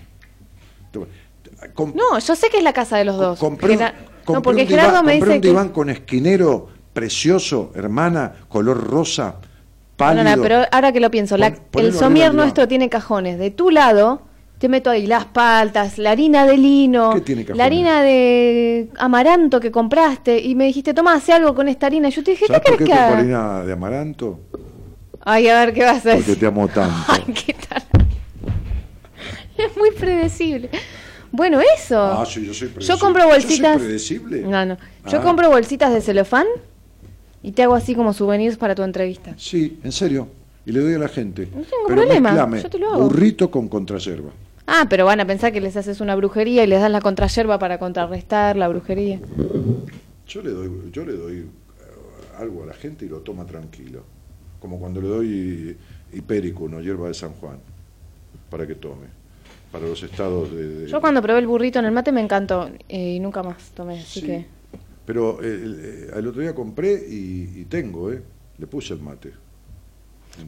Com- 1.74 1.92
No, 1.94 2.18
yo 2.18 2.34
sé 2.36 2.48
que 2.50 2.58
es 2.58 2.64
la 2.64 2.72
casa 2.72 2.96
de 2.98 3.04
los 3.04 3.16
dos. 3.16 3.38
compré 3.38 3.74
Gera- 3.76 3.94
no, 4.28 4.42
porque 4.42 4.62
un 4.62 4.68
Gerardo 4.68 4.90
diván, 4.90 5.06
me 5.06 5.14
dice 5.14 5.30
un 5.30 5.40
que... 5.40 5.48
diván 5.48 5.68
con 5.68 5.90
esquinero 5.90 6.68
precioso, 6.92 7.70
hermana, 7.74 8.32
color 8.48 8.82
rosa, 8.90 9.36
pálido. 9.96 10.24
No, 10.24 10.36
no, 10.36 10.42
pero 10.42 10.62
ahora 10.72 10.92
que 10.92 11.00
lo 11.00 11.10
pienso, 11.10 11.36
la- 11.36 11.52
Pon- 11.54 11.84
el 11.84 11.92
somier 11.92 12.34
nuestro 12.34 12.66
tiene 12.68 12.88
cajones. 12.88 13.38
De 13.38 13.50
tu 13.50 13.70
lado, 13.70 14.22
te 14.58 14.68
meto 14.68 14.90
ahí 14.90 15.06
las 15.06 15.24
paltas, 15.26 15.98
la 15.98 16.10
harina 16.12 16.46
de 16.46 16.56
lino, 16.56 17.10
¿Qué 17.14 17.20
tiene 17.20 17.42
cajones? 17.44 17.58
la 17.58 17.64
harina 17.64 18.02
de 18.02 18.88
amaranto 18.98 19.60
que 19.60 19.70
compraste 19.70 20.38
y 20.40 20.54
me 20.54 20.64
dijiste, 20.64 20.94
toma, 20.94 21.14
hace 21.14 21.32
algo 21.32 21.54
con 21.54 21.68
esta 21.68 21.86
harina. 21.86 22.08
Yo 22.08 22.22
te 22.24 22.30
dije, 22.32 22.46
¿qué 22.46 22.52
¿Sabes 22.54 22.62
por 22.68 22.76
crees 22.76 22.88
qué 22.90 22.94
que 22.94 23.00
haga? 23.00 23.18
harina 23.18 23.62
de 23.64 23.72
amaranto? 23.72 24.40
Ay, 25.26 25.48
a 25.48 25.58
ver, 25.60 25.72
¿qué 25.74 25.82
vas 25.84 25.98
a 25.98 26.02
Porque 26.02 26.16
decir? 26.18 26.38
te 26.40 26.46
amo 26.46 26.68
tanto. 26.68 26.94
Ay, 27.08 27.22
qué 27.32 27.54
tal. 27.68 27.82
Es 29.56 29.76
muy 29.76 29.90
predecible. 29.92 30.68
Bueno, 31.30 31.58
eso. 31.76 32.00
Ah, 32.00 32.24
sí, 32.26 32.44
yo 32.46 32.52
soy 32.54 32.68
Yo 32.68 32.74
predecible. 32.74 33.00
compro 33.00 33.22
¿Yo 33.22 33.28
soy 33.30 33.40
bolsitas. 33.42 33.76
predecible? 33.78 34.40
No, 34.42 34.66
no. 34.66 34.76
Yo 35.08 35.18
Ah. 35.18 35.22
compro 35.22 35.48
bolsitas 35.50 35.92
de 35.92 36.00
celofán 36.00 36.46
y 37.44 37.52
te 37.52 37.62
hago 37.62 37.74
así 37.76 37.94
como 37.94 38.12
souvenirs 38.12 38.56
para 38.56 38.74
tu 38.74 38.82
entrevista. 38.82 39.34
Sí, 39.36 39.78
en 39.84 39.92
serio. 39.92 40.26
Y 40.66 40.72
le 40.72 40.80
doy 40.80 40.94
a 40.94 40.98
la 40.98 41.08
gente. 41.08 41.42
No 41.46 41.62
tengo 41.62 41.84
Pero 41.86 42.00
problema, 42.02 42.30
mezclame 42.30 42.62
yo 42.62 42.70
te 42.70 42.78
lo 42.78 42.90
hago. 42.92 43.02
burrito 43.04 43.50
con 43.50 43.68
contrayerba. 43.68 44.30
Ah, 44.66 44.86
pero 44.88 45.04
van 45.04 45.20
a 45.20 45.26
pensar 45.26 45.52
que 45.52 45.60
les 45.60 45.76
haces 45.76 46.00
una 46.00 46.16
brujería 46.16 46.64
y 46.64 46.66
les 46.66 46.80
das 46.80 46.90
la 46.90 47.02
contrayerba 47.02 47.58
para 47.58 47.78
contrarrestar 47.78 48.56
la 48.56 48.66
brujería. 48.68 49.20
Yo 50.26 50.40
le 50.42 50.50
doy, 50.50 50.70
yo 50.90 51.04
le 51.04 51.12
doy 51.12 51.36
eh, 51.40 51.44
algo 52.38 52.62
a 52.62 52.66
la 52.66 52.72
gente 52.72 53.04
y 53.04 53.08
lo 53.10 53.18
toma 53.18 53.44
tranquilo. 53.44 54.02
Como 54.60 54.78
cuando 54.80 55.02
le 55.02 55.08
doy 55.08 55.76
hipérico, 56.14 56.64
una 56.64 56.80
hierba 56.80 57.08
de 57.08 57.14
San 57.14 57.32
Juan, 57.34 57.58
para 58.48 58.66
que 58.66 58.74
tome. 58.74 59.06
Para 59.70 59.86
los 59.86 60.02
estados 60.02 60.50
de... 60.50 60.66
de- 60.66 60.86
Yo 60.90 61.00
cuando 61.00 61.20
probé 61.20 61.40
el 61.40 61.46
burrito 61.46 61.78
en 61.80 61.84
el 61.84 61.92
mate 61.92 62.10
me 62.12 62.22
encantó 62.22 62.70
eh, 62.88 63.16
y 63.16 63.20
nunca 63.20 63.42
más 63.42 63.70
tomé, 63.74 64.00
así 64.00 64.20
Sí. 64.20 64.26
que... 64.26 64.46
Pero 65.06 65.42
eh, 65.42 65.46
el, 65.46 65.80
eh, 65.82 66.10
el 66.16 66.26
otro 66.26 66.40
día 66.40 66.54
compré 66.54 66.92
y, 66.92 67.60
y 67.60 67.64
tengo, 67.66 68.12
¿eh? 68.12 68.22
Le 68.58 68.66
puse 68.66 68.94
el 68.94 69.00
mate. 69.00 69.32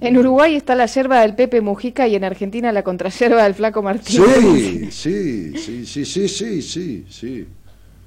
En 0.01 0.17
Uruguay 0.17 0.57
está 0.57 0.75
la 0.75 0.87
yerba 0.87 1.21
del 1.21 1.35
Pepe 1.35 1.61
Mujica 1.61 2.09
y 2.09 2.17
en 2.17 2.25
Argentina 2.25 2.73
la 2.73 2.83
contrayerba 2.83 3.45
del 3.45 3.55
Flaco 3.55 3.83
Martínez. 3.83 4.27
Sí, 4.91 4.91
sí, 5.57 5.57
sí, 5.57 5.87
sí, 5.87 6.05
sí, 6.05 6.29
sí, 6.29 6.63
sí, 6.63 7.07
sí. 7.09 7.47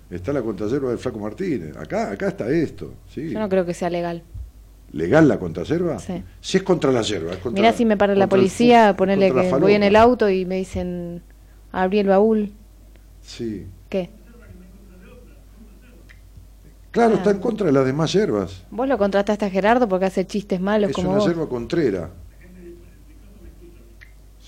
Está 0.10 0.34
la 0.34 0.42
contrayerba 0.42 0.90
del 0.90 0.98
Flaco 0.98 1.20
Martínez. 1.20 1.78
Acá, 1.78 2.12
acá 2.12 2.30
está 2.30 2.50
esto. 2.50 2.94
Sí. 3.14 3.30
Yo 3.30 3.40
no 3.40 3.48
creo 3.48 3.66
que 3.66 3.74
sea 3.74 3.90
legal. 3.90 4.24
¿Legal 4.92 5.28
la 5.28 5.38
contrayerba? 5.38 6.00
Sí. 6.00 6.24
Si 6.42 6.58
es 6.58 6.64
contra 6.64 6.92
la 6.92 7.04
yerba. 7.04 7.34
Es 7.34 7.38
contra 7.38 7.62
Mirá 7.62 7.74
si 7.74 7.86
me 7.86 7.96
para 7.96 8.16
la 8.16 8.24
el 8.24 8.30
policía, 8.30 8.96
ponerle 8.98 9.32
que 9.32 9.52
voy 9.56 9.74
en 9.74 9.84
el 9.84 9.96
auto 9.96 10.30
y 10.30 10.46
me 10.46 10.56
dicen, 10.56 11.22
abrí 11.72 12.00
el 12.00 12.08
baúl. 12.08 12.52
Sí. 13.22 13.68
¿Qué? 13.88 14.10
Claro, 16.92 17.14
Ah. 17.14 17.18
está 17.18 17.32
en 17.32 17.40
contra 17.40 17.68
de 17.68 17.72
las 17.74 17.86
demás 17.86 18.12
hierbas. 18.14 18.64
¿Vos 18.72 18.88
lo 18.88 18.98
contrataste 18.98 19.46
a 19.46 19.50
Gerardo 19.50 19.88
porque 19.88 20.06
hace 20.06 20.26
chistes 20.26 20.60
malos 20.60 20.90
Es 20.90 20.96
como 20.96 21.10
una 21.10 21.20
vos? 21.20 21.28
yerba 21.28 21.48
contrera. 21.48 22.10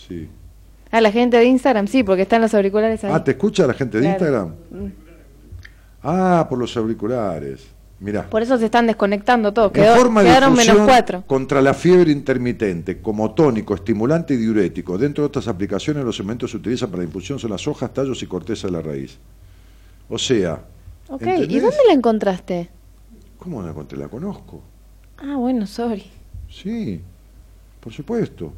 Sí. 0.08 0.28
A 0.90 1.00
la 1.02 1.12
gente 1.12 1.38
de 1.38 1.46
Instagram, 1.46 1.88
sí, 1.88 2.04
porque 2.04 2.24
están 2.24 2.42
los 2.42 2.54
auriculares 2.54 3.04
ahí. 3.04 3.12
Ah, 3.14 3.24
¿te 3.24 3.32
escucha 3.32 3.66
la 3.66 3.74
gente 3.74 3.98
de 4.00 4.04
Claro. 4.04 4.14
Instagram? 4.16 4.48
Mm. 4.72 4.92
Ah, 6.04 6.48
por 6.50 6.58
los 6.60 6.76
auriculares. 6.76 7.66
Mirá. 8.00 8.28
Por 8.28 8.42
eso 8.42 8.58
se 8.58 8.66
están 8.66 8.88
desconectando 8.88 9.54
todos. 9.54 9.72
Quedó- 9.72 9.96
forma 9.96 10.24
de 10.24 10.30
quedaron 10.30 10.54
menos 10.54 10.66
infusión 10.66 10.88
cuatro. 10.88 11.24
contra 11.28 11.62
la 11.62 11.76
fiebre 11.76 12.12
intermitente, 12.12 13.00
como 13.00 13.32
tónico, 13.36 13.76
estimulante 13.76 14.34
y 14.34 14.38
diurético. 14.38 14.98
Dentro 14.98 15.24
de 15.24 15.28
otras 15.28 15.48
aplicaciones, 15.48 16.04
los 16.04 16.18
elementos 16.20 16.50
que 16.50 16.52
se 16.54 16.58
utilizan 16.58 16.90
para 16.90 17.04
la 17.04 17.08
infusión 17.08 17.38
son 17.38 17.52
las 17.52 17.68
hojas, 17.68 17.94
tallos 17.94 18.22
y 18.24 18.26
corteza 18.26 18.66
de 18.68 18.74
la 18.74 18.82
raíz. 18.82 19.20
O 20.10 20.18
sea, 20.18 20.62
Ok, 21.12 21.24
¿y 21.50 21.60
dónde 21.60 21.78
la 21.88 21.94
encontraste? 21.94 22.70
¿cómo 23.38 23.62
la 23.62 23.70
encontré? 23.72 23.98
La 23.98 24.08
conozco. 24.08 24.62
Ah, 25.18 25.36
bueno, 25.36 25.66
sorry. 25.66 26.06
Sí, 26.50 27.02
por 27.80 27.92
supuesto. 27.92 28.54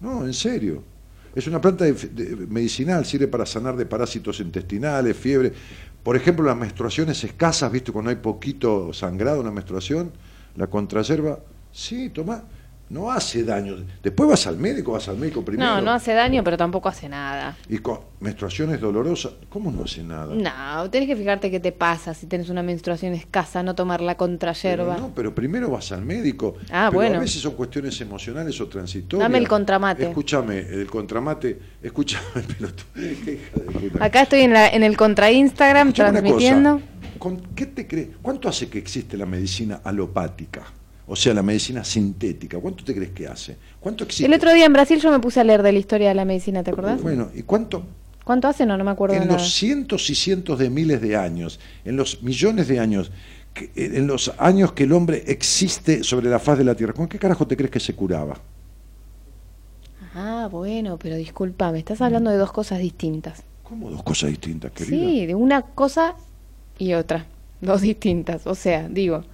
No, 0.00 0.24
en 0.26 0.32
serio. 0.32 0.82
Es 1.34 1.46
una 1.46 1.60
planta 1.60 1.84
de- 1.84 1.92
de- 1.92 2.46
medicinal, 2.46 3.04
sirve 3.04 3.28
para 3.28 3.44
sanar 3.46 3.76
de 3.76 3.86
parásitos 3.86 4.40
intestinales, 4.40 5.16
fiebre. 5.16 5.52
Por 6.02 6.16
ejemplo, 6.16 6.44
las 6.44 6.56
menstruaciones 6.56 7.22
escasas, 7.24 7.70
¿viste? 7.70 7.92
Cuando 7.92 8.10
hay 8.10 8.16
poquito 8.16 8.92
sangrado 8.92 9.40
en 9.40 9.46
la 9.46 9.52
menstruación, 9.52 10.10
la 10.56 10.66
contrayerba, 10.66 11.38
sí, 11.70 12.10
toma, 12.10 12.44
no 12.92 13.10
hace 13.10 13.42
daño. 13.42 13.76
Después 14.02 14.28
vas 14.28 14.46
al 14.46 14.58
médico, 14.58 14.92
vas 14.92 15.08
al 15.08 15.16
médico 15.16 15.42
primero. 15.42 15.66
No, 15.68 15.80
no 15.80 15.92
hace 15.92 16.12
daño, 16.12 16.44
pero 16.44 16.58
tampoco 16.58 16.90
hace 16.90 17.08
nada. 17.08 17.56
Y 17.70 17.78
con 17.78 18.00
menstruaciones 18.20 18.80
dolorosas, 18.80 19.32
¿cómo 19.48 19.72
no 19.72 19.84
hace 19.84 20.02
nada? 20.04 20.34
No, 20.34 20.90
tenés 20.90 21.08
que 21.08 21.16
fijarte 21.16 21.50
qué 21.50 21.58
te 21.58 21.72
pasa 21.72 22.12
si 22.12 22.26
tienes 22.26 22.50
una 22.50 22.62
menstruación 22.62 23.14
escasa, 23.14 23.62
no 23.62 23.74
tomar 23.74 24.02
la 24.02 24.12
Pero 24.12 24.18
contrayerba. 24.18 24.96
no, 24.98 25.10
pero 25.14 25.34
primero 25.34 25.70
vas 25.70 25.90
al 25.92 26.04
médico. 26.04 26.56
Ah, 26.70 26.88
pero 26.90 26.92
bueno. 26.92 27.16
A 27.16 27.20
veces 27.20 27.40
son 27.40 27.54
cuestiones 27.54 27.98
emocionales 28.02 28.60
o 28.60 28.68
transitorias. 28.68 29.24
Dame 29.26 29.38
el 29.38 29.48
contramate. 29.48 30.04
Escúchame, 30.08 30.58
el 30.58 30.86
contramate, 30.90 31.58
escúchame, 31.82 32.42
pelotudo. 32.58 32.84
Qué 32.94 33.32
hija 33.32 33.72
de 33.72 33.88
puta. 33.88 34.04
Acá 34.04 34.22
estoy 34.22 34.40
en, 34.42 34.52
la, 34.52 34.68
en 34.68 34.82
el 34.82 34.98
contra 34.98 35.30
Instagram 35.32 35.88
Escuchame 35.88 36.10
una 36.10 36.20
transmitiendo. 36.20 36.72
cosa, 36.74 36.86
¿Con 37.18 37.36
qué 37.54 37.66
te 37.66 37.86
crees? 37.86 38.08
¿Cuánto 38.20 38.50
hace 38.50 38.68
que 38.68 38.78
existe 38.78 39.16
la 39.16 39.24
medicina 39.24 39.80
alopática? 39.82 40.64
O 41.06 41.16
sea, 41.16 41.34
la 41.34 41.42
medicina 41.42 41.84
sintética. 41.84 42.58
¿Cuánto 42.58 42.84
te 42.84 42.94
crees 42.94 43.10
que 43.10 43.26
hace? 43.26 43.56
¿Cuánto 43.80 44.04
existe? 44.04 44.26
El 44.26 44.34
otro 44.34 44.52
día 44.52 44.66
en 44.66 44.72
Brasil 44.72 45.00
yo 45.00 45.10
me 45.10 45.18
puse 45.20 45.40
a 45.40 45.44
leer 45.44 45.62
de 45.62 45.72
la 45.72 45.78
historia 45.78 46.08
de 46.08 46.14
la 46.14 46.24
medicina, 46.24 46.62
¿te 46.62 46.70
acordás? 46.70 47.00
Bueno, 47.02 47.30
¿y 47.34 47.42
cuánto? 47.42 47.84
¿Cuánto 48.24 48.48
hace? 48.48 48.66
No, 48.66 48.76
no 48.76 48.84
me 48.84 48.90
acuerdo 48.90 49.16
En 49.16 49.26
nada. 49.26 49.32
los 49.34 49.52
cientos 49.54 50.08
y 50.10 50.14
cientos 50.14 50.58
de 50.58 50.70
miles 50.70 51.00
de 51.00 51.16
años, 51.16 51.60
en 51.84 51.96
los 51.96 52.22
millones 52.22 52.68
de 52.68 52.78
años, 52.78 53.10
que- 53.52 53.70
en 53.76 54.06
los 54.06 54.32
años 54.38 54.72
que 54.72 54.84
el 54.84 54.92
hombre 54.92 55.24
existe 55.26 56.02
sobre 56.04 56.30
la 56.30 56.38
faz 56.38 56.58
de 56.58 56.64
la 56.64 56.74
Tierra, 56.74 56.94
¿con 56.94 57.08
qué 57.08 57.18
carajo 57.18 57.46
te 57.46 57.56
crees 57.56 57.70
que 57.70 57.80
se 57.80 57.94
curaba? 57.94 58.40
Ah, 60.14 60.48
bueno, 60.50 60.98
pero 60.98 61.16
disculpa, 61.16 61.72
me 61.72 61.78
estás 61.78 62.00
hablando 62.02 62.30
de 62.30 62.36
dos 62.36 62.52
cosas 62.52 62.78
distintas. 62.80 63.42
¿Cómo 63.62 63.90
dos 63.90 64.02
cosas 64.02 64.30
distintas, 64.30 64.70
querida? 64.72 64.96
Sí, 64.96 65.26
de 65.26 65.34
una 65.34 65.62
cosa 65.62 66.16
y 66.78 66.94
otra. 66.94 67.26
Dos 67.60 67.82
distintas. 67.82 68.46
O 68.46 68.54
sea, 68.54 68.88
digo, 68.88 69.24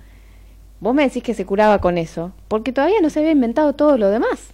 vos 0.80 0.94
me 0.94 1.02
decís 1.04 1.22
que 1.22 1.34
se 1.34 1.44
curaba 1.46 1.80
con 1.80 1.98
eso, 1.98 2.32
porque 2.48 2.72
todavía 2.72 3.00
no 3.00 3.10
se 3.10 3.20
había 3.20 3.32
inventado 3.32 3.72
todo 3.74 3.98
lo 3.98 4.10
demás. 4.10 4.48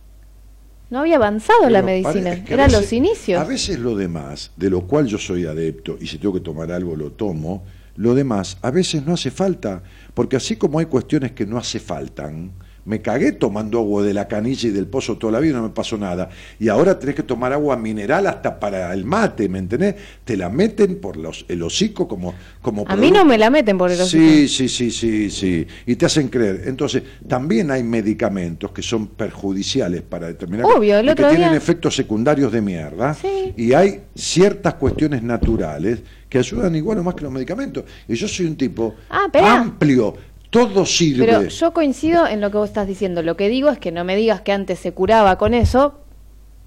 No 0.91 1.01
había 1.01 1.17
avanzado 1.17 1.69
la 1.71 1.83
medicina. 1.83 2.33
es 2.35 2.45
que 2.45 2.55
Eran 2.55 2.67
veces- 2.69 2.81
los 2.83 2.93
inicios. 2.93 3.41
A 3.41 3.45
veces 3.45 3.79
lo 3.79 3.97
demás, 3.97 4.51
de 4.57 4.71
lo 4.71 4.83
cual 4.83 5.07
yo 5.07 5.19
soy 5.19 5.47
adepto, 5.47 5.97
y 6.01 6.07
si 6.07 6.19
tengo 6.19 6.35
que 6.35 6.41
tomar 6.41 6.71
algo 6.71 6.95
lo 6.95 7.11
tomo, 7.11 7.65
lo 7.97 8.15
demás 8.15 8.59
a 8.63 8.71
veces 8.71 9.05
no 9.07 9.15
hace 9.15 9.31
falta, 9.31 9.83
porque 10.15 10.37
así 10.37 10.57
como 10.57 10.79
hay 10.79 10.87
cuestiones 10.87 11.33
que 11.33 11.47
no 11.47 11.59
hace 11.59 11.81
faltan, 11.81 12.53
me 12.85 13.01
cagué 13.01 13.33
tomando 13.33 13.79
agua 13.79 14.03
de 14.03 14.13
la 14.13 14.29
canilla 14.29 14.69
y 14.69 14.73
del 14.73 14.87
pozo 14.87 15.17
toda 15.17 15.33
la 15.33 15.41
vida 15.41 15.53
y 15.53 15.55
no 15.55 15.63
me 15.63 15.71
pasó 15.71 15.97
nada. 15.97 16.29
Y 16.59 16.69
ahora 16.69 16.99
tenés 16.99 17.15
que 17.15 17.23
tomar 17.23 17.53
agua 17.53 17.77
mineral 17.77 18.27
hasta 18.27 18.61
para 18.61 18.93
el 18.93 19.05
mate, 19.05 19.49
¿me 19.49 19.59
entendés? 19.59 19.95
Te 20.25 20.37
la 20.37 20.49
meten 20.51 20.97
por 21.01 21.17
los, 21.17 21.47
el 21.49 21.63
hocico 21.63 22.07
como, 22.07 22.35
como 22.61 22.85
A 22.89 22.97
mí 22.97 23.11
no 23.11 23.25
me 23.25 23.39
la 23.39 23.51
meten 23.51 23.79
por 23.79 23.91
el 23.91 24.01
hocico. 24.01 24.23
Sí, 24.23 24.49
sí, 24.49 24.69
sí, 24.69 24.91
sí, 24.91 25.31
sí. 25.31 25.67
Y 25.87 25.97
te 25.97 26.07
hacen 26.07 26.29
creer. 26.29 26.63
Entonces, 26.67 27.03
también 27.27 27.71
hay 27.71 27.83
medicamentos 27.83 28.71
que 28.73 28.83
son 28.83 29.09
perjudiciales 29.09 30.03
para 30.03 30.27
determinar 30.27 30.67
Obvio, 30.67 30.99
el 30.99 31.05
y 31.05 31.09
que 31.09 31.13
otro 31.13 31.29
tienen 31.31 31.55
efectos 31.55 31.97
secundarios 31.97 32.53
de 32.53 32.61
mierda. 32.61 33.15
Sí. 33.15 33.55
Y 33.57 33.73
hay 33.73 34.03
ciertas 34.15 34.75
cuestiones 34.75 35.23
naturales 35.23 36.01
que 36.29 36.39
ayudan 36.39 36.75
igual 36.75 36.99
o 36.99 37.03
más 37.05 37.15
que 37.15 37.23
los 37.23 37.33
medicamentos. 37.33 37.85
Y 38.09 38.15
yo 38.15 38.27
soy 38.29 38.47
un 38.47 38.57
tipo 38.57 38.95
Ah, 39.09 39.29
amplio. 39.33 40.15
Todo 40.55 40.87
sirve. 40.87 41.27
Pero 41.27 41.43
yo 41.49 41.73
coincido 41.73 42.27
en 42.27 42.41
lo 42.41 42.51
que 42.51 42.57
vos 42.59 42.69
estás 42.69 42.87
diciendo. 42.87 43.23
Lo 43.23 43.37
que 43.37 43.49
digo 43.49 43.69
es 43.71 43.79
que 43.79 43.91
no 43.93 44.05
me 44.05 44.15
digas 44.17 44.41
que 44.41 44.53
antes 44.53 44.79
se 44.79 44.93
curaba 44.93 45.37
con 45.37 45.53
eso 45.53 45.95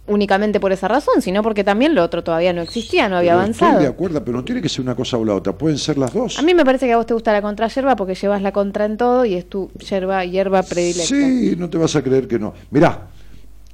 únicamente 0.07 0.59
por 0.61 0.71
esa 0.71 0.87
razón, 0.87 1.21
sino 1.21 1.41
porque 1.43 1.63
también 1.65 1.93
lo 1.95 2.01
otro 2.03 2.23
todavía 2.23 2.53
no 2.53 2.61
existía, 2.61 3.09
no 3.09 3.17
había 3.17 3.33
Pero 3.33 3.45
Estoy 3.51 3.67
de 3.67 3.71
avanzado. 3.73 3.89
acuerdo, 3.93 4.23
pero 4.23 4.37
no 4.37 4.43
tiene 4.45 4.61
que 4.61 4.69
ser 4.69 4.81
una 4.81 4.95
cosa 4.95 5.17
o 5.17 5.25
la 5.25 5.35
otra. 5.35 5.51
Pueden 5.57 5.77
ser 5.77 5.97
las 5.97 6.13
dos. 6.13 6.37
A 6.39 6.41
mí 6.43 6.53
me 6.53 6.63
parece 6.63 6.85
que 6.85 6.93
a 6.93 6.97
vos 6.97 7.05
te 7.05 7.13
gusta 7.13 7.33
la 7.33 7.41
contrayerba 7.41 7.95
porque 7.97 8.15
llevas 8.15 8.41
la 8.41 8.51
contra 8.53 8.85
en 8.85 8.95
todo 8.97 9.25
y 9.25 9.33
es 9.35 9.49
tu 9.49 9.69
yerba, 9.73 10.23
hierba 10.25 10.63
predilecta. 10.63 11.03
Sí, 11.07 11.55
no 11.57 11.69
te 11.69 11.77
vas 11.77 11.95
a 11.95 12.01
creer 12.01 12.27
que 12.27 12.39
no. 12.39 12.53
Mirá, 12.71 13.07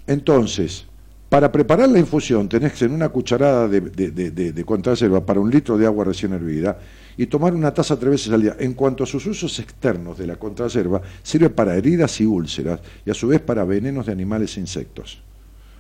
entonces, 0.08 0.86
para 1.30 1.52
preparar 1.52 1.90
la 1.90 2.00
infusión 2.00 2.48
tenés 2.50 2.74
que 2.74 2.86
en 2.86 2.94
una 2.94 3.10
cucharada 3.10 3.68
de, 3.68 3.82
de, 3.82 4.12
de, 4.12 4.32
de- 4.32 4.52
de 4.54 4.64
contrayerba 4.66 5.26
para 5.26 5.40
un 5.40 5.50
litro 5.50 5.78
de 5.78 5.86
agua 5.86 6.06
recién 6.06 6.34
hervida 6.34 6.78
y 7.18 7.26
tomar 7.28 7.54
una 7.54 7.74
taza 7.74 7.98
tres 7.98 8.12
veces 8.12 8.34
al 8.34 8.42
día. 8.42 8.56
En 8.60 8.74
cuanto 8.74 9.04
a 9.04 9.08
sus 9.08 9.26
usos 9.26 9.60
externos 9.60 10.18
de 10.18 10.28
la 10.28 10.36
contrayerba, 10.38 11.02
sirve 11.22 11.50
para 11.50 11.76
heridas 11.76 12.20
y 12.22 12.26
úlceras 12.26 12.80
y 13.06 13.12
a 13.12 13.14
su 13.14 13.28
vez 13.28 13.42
para 13.42 13.64
venenos 13.64 14.06
de 14.06 14.12
animales 14.12 14.58
e 14.58 14.60
insectos. 14.60 15.22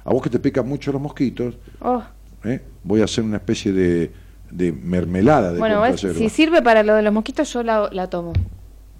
A 0.05 0.11
vos 0.13 0.21
que 0.21 0.29
te 0.29 0.39
pican 0.39 0.67
mucho 0.67 0.91
los 0.91 1.01
mosquitos, 1.01 1.55
Oh, 1.79 2.03
¿eh? 2.43 2.61
voy 2.83 3.01
a 3.01 3.05
hacer 3.05 3.23
una 3.23 3.37
especie 3.37 3.71
de, 3.71 4.11
de 4.51 4.71
mermelada 4.71 5.53
de 5.53 5.59
bueno, 5.59 5.81
si 5.97 6.29
sirve 6.29 6.61
para 6.61 6.83
lo 6.83 6.93
de 6.95 7.01
los 7.01 7.13
mosquitos, 7.13 7.51
yo 7.53 7.63
la, 7.63 7.89
la 7.91 8.07
tomo. 8.09 8.33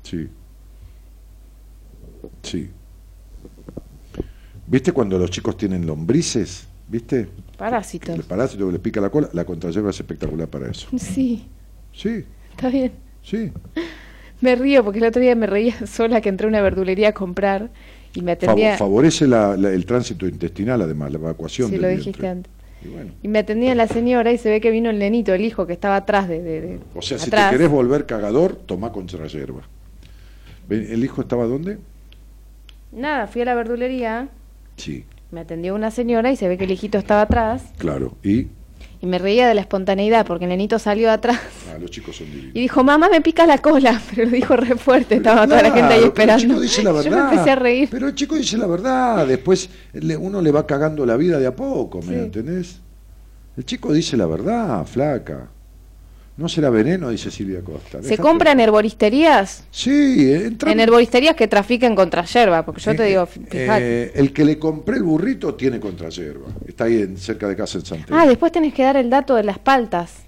Sí. 0.03 0.27
Sí. 2.41 2.69
¿Viste 4.65 4.91
cuando 4.91 5.17
los 5.19 5.29
chicos 5.29 5.57
tienen 5.57 5.85
lombrices? 5.85 6.67
¿Viste? 6.87 7.27
Parásitos. 7.57 8.15
El 8.15 8.23
parásito 8.23 8.65
que 8.65 8.71
les 8.73 8.81
pica 8.81 9.01
la 9.01 9.09
cola, 9.09 9.29
la 9.33 9.45
contrayerba 9.45 9.89
es 9.89 9.99
espectacular 9.99 10.47
para 10.47 10.69
eso. 10.71 10.87
Sí, 10.97 11.45
Sí, 11.93 12.25
está 12.51 12.69
bien. 12.69 12.91
sí. 13.21 13.51
Me 14.41 14.55
río 14.55 14.83
porque 14.83 14.99
el 14.99 15.05
otro 15.05 15.21
día 15.21 15.35
me 15.35 15.47
reía 15.47 15.85
sola 15.87 16.19
que 16.19 16.27
entré 16.27 16.47
a 16.47 16.49
una 16.49 16.61
verdulería 16.61 17.09
a 17.09 17.13
comprar 17.13 17.69
y 18.13 18.21
me 18.21 18.33
atendía. 18.33 18.77
favorece 18.77 19.25
la- 19.25 19.55
la- 19.55 19.69
el 19.71 19.85
tránsito 19.85 20.27
intestinal, 20.27 20.81
además, 20.81 21.11
la 21.13 21.17
evacuación 21.19 21.67
Sí, 21.69 21.73
del 21.73 21.81
lo 21.81 21.87
vientre. 21.87 22.05
dijiste 22.07 22.27
antes. 22.27 22.51
Y 22.83 22.87
bueno. 22.89 23.11
Y 23.23 23.27
me 23.29 23.39
atendía 23.39 23.73
la 23.75 23.87
señora 23.87 24.33
y 24.33 24.37
se 24.37 24.49
ve 24.49 24.59
que 24.59 24.69
vino 24.69 24.89
el 24.89 24.99
nenito, 24.99 25.33
el 25.33 25.45
hijo 25.45 25.65
que 25.65 25.71
estaba 25.71 25.95
atrás 25.95 26.27
de. 26.27 26.41
de- 26.41 26.59
de- 26.61 26.79
O 26.93 27.01
sea, 27.01 27.17
si 27.17 27.31
te 27.31 27.37
querés 27.49 27.69
volver 27.69 28.05
cagador, 28.05 28.55
toma 28.57 28.91
contrayerba. 28.91 29.61
Ven, 30.67 30.87
¿El 30.91 31.03
hijo 31.05 31.21
estaba 31.21 31.45
dónde? 31.45 31.77
Nada, 32.91 33.27
fui 33.27 33.41
a 33.41 33.45
la 33.45 33.55
verdulería, 33.55 34.27
Sí, 34.75 35.05
me 35.31 35.39
atendió 35.41 35.73
una 35.75 35.89
señora 35.91 36.31
y 36.31 36.35
se 36.35 36.47
ve 36.49 36.57
que 36.57 36.65
el 36.65 36.71
hijito 36.71 36.97
estaba 36.97 37.21
atrás 37.21 37.71
claro. 37.77 38.17
Y 38.23 38.47
y 39.03 39.05
me 39.05 39.17
reía 39.19 39.49
de 39.49 39.53
la 39.53 39.59
espontaneidad 39.59 40.25
porque 40.25 40.45
el 40.45 40.49
nenito 40.49 40.79
salió 40.79 41.07
de 41.09 41.13
atrás 41.15 41.37
ah, 41.69 41.77
los 41.77 41.91
chicos 41.91 42.15
son 42.15 42.27
divinos. 42.31 42.51
y 42.55 42.61
dijo, 42.61 42.85
mamá, 42.85 43.09
me 43.09 43.19
pica 43.19 43.45
la 43.45 43.57
cola, 43.57 44.01
pero 44.15 44.23
lo 44.29 44.31
dijo 44.31 44.55
re 44.55 44.75
fuerte, 44.77 45.15
estaba 45.15 45.45
toda 45.45 45.61
la 45.61 45.71
gente 45.71 45.93
ahí 45.93 45.99
el 45.99 46.05
esperando. 46.05 46.41
chico 46.41 46.59
dice 46.61 46.83
la 46.83 46.91
Yo 46.93 46.97
verdad. 47.03 47.25
me 47.25 47.31
empecé 47.33 47.51
a 47.51 47.55
reír. 47.55 47.89
Pero 47.91 48.07
el 48.07 48.15
chico 48.15 48.35
dice 48.35 48.57
la 48.57 48.65
verdad. 48.65 49.27
Después 49.27 49.69
uno 50.19 50.41
le 50.41 50.51
va 50.51 50.65
cagando 50.65 51.05
la 51.05 51.17
vida 51.17 51.37
de 51.37 51.47
a 51.47 51.53
poco, 51.55 51.99
¿me 52.01 52.13
Sí. 52.13 52.19
entendés? 52.19 52.79
El 53.57 53.65
chico 53.65 53.91
dice 53.91 54.15
la 54.15 54.25
verdad, 54.25 54.85
flaca. 54.85 55.49
No 56.35 56.49
será 56.49 56.71
veneno, 56.71 57.09
dice 57.09 57.29
Silvia 57.29 57.61
Costa. 57.61 58.01
¿Se 58.01 58.09
Déjate- 58.09 58.21
compra 58.21 58.51
en 58.53 58.59
herboristerías? 58.59 59.65
Sí, 59.69 60.31
entra. 60.33 60.71
En 60.71 60.79
herboristerías 60.79 61.35
que 61.35 61.47
trafiquen 61.47 61.95
contra 61.95 62.25
yerba, 62.25 62.65
porque 62.65 62.81
yo 62.81 62.95
te 62.95 63.03
Eh, 63.03 63.09
digo, 63.09 63.23
eh, 63.23 63.27
fíjate. 63.27 64.19
el 64.19 64.33
que 64.33 64.43
le 64.43 64.57
compré 64.57 64.97
el 64.97 65.03
burrito 65.03 65.53
tiene 65.53 65.79
contrayerba. 65.79 66.47
Está 66.67 66.85
ahí 66.85 67.03
en- 67.03 67.17
cerca 67.17 67.47
de 67.47 67.55
casa 67.55 67.77
en 67.77 67.85
Santelmo. 67.85 68.17
Ah, 68.19 68.25
después 68.25 68.51
tenés 68.51 68.73
que 68.73 68.81
dar 68.81 68.97
el 68.97 69.11
dato 69.11 69.35
de 69.35 69.43
las 69.43 69.59
paltas. 69.59 70.23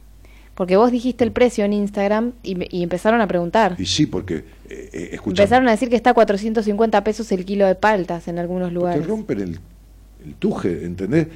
Porque 0.54 0.78
vos 0.78 0.90
dijiste 0.90 1.24
el 1.26 1.32
precio 1.34 1.66
en 1.66 1.74
Instagram 1.74 2.32
y, 2.44 2.56
y 2.78 2.84
empezaron 2.84 3.20
a 3.20 3.28
preguntar. 3.28 3.76
Y 3.78 3.86
sí, 3.88 4.06
porque, 4.06 4.46
eh, 4.70 4.90
eh, 4.94 5.20
Empezaron 5.26 5.68
a 5.68 5.72
decir 5.72 5.90
que 5.90 5.98
está 5.98 6.12
a 6.12 6.14
450 6.14 7.04
pesos 7.04 7.30
el 7.34 7.44
kilo 7.46 7.66
de 7.66 7.76
paltas 7.76 8.28
en 8.30 8.38
algunos 8.40 8.70
te 8.70 8.74
lugares. 8.76 9.06
rompen 9.06 9.42
el, 9.42 9.60
el 10.24 10.36
tuje, 10.36 10.86
¿entendés? 10.86 11.28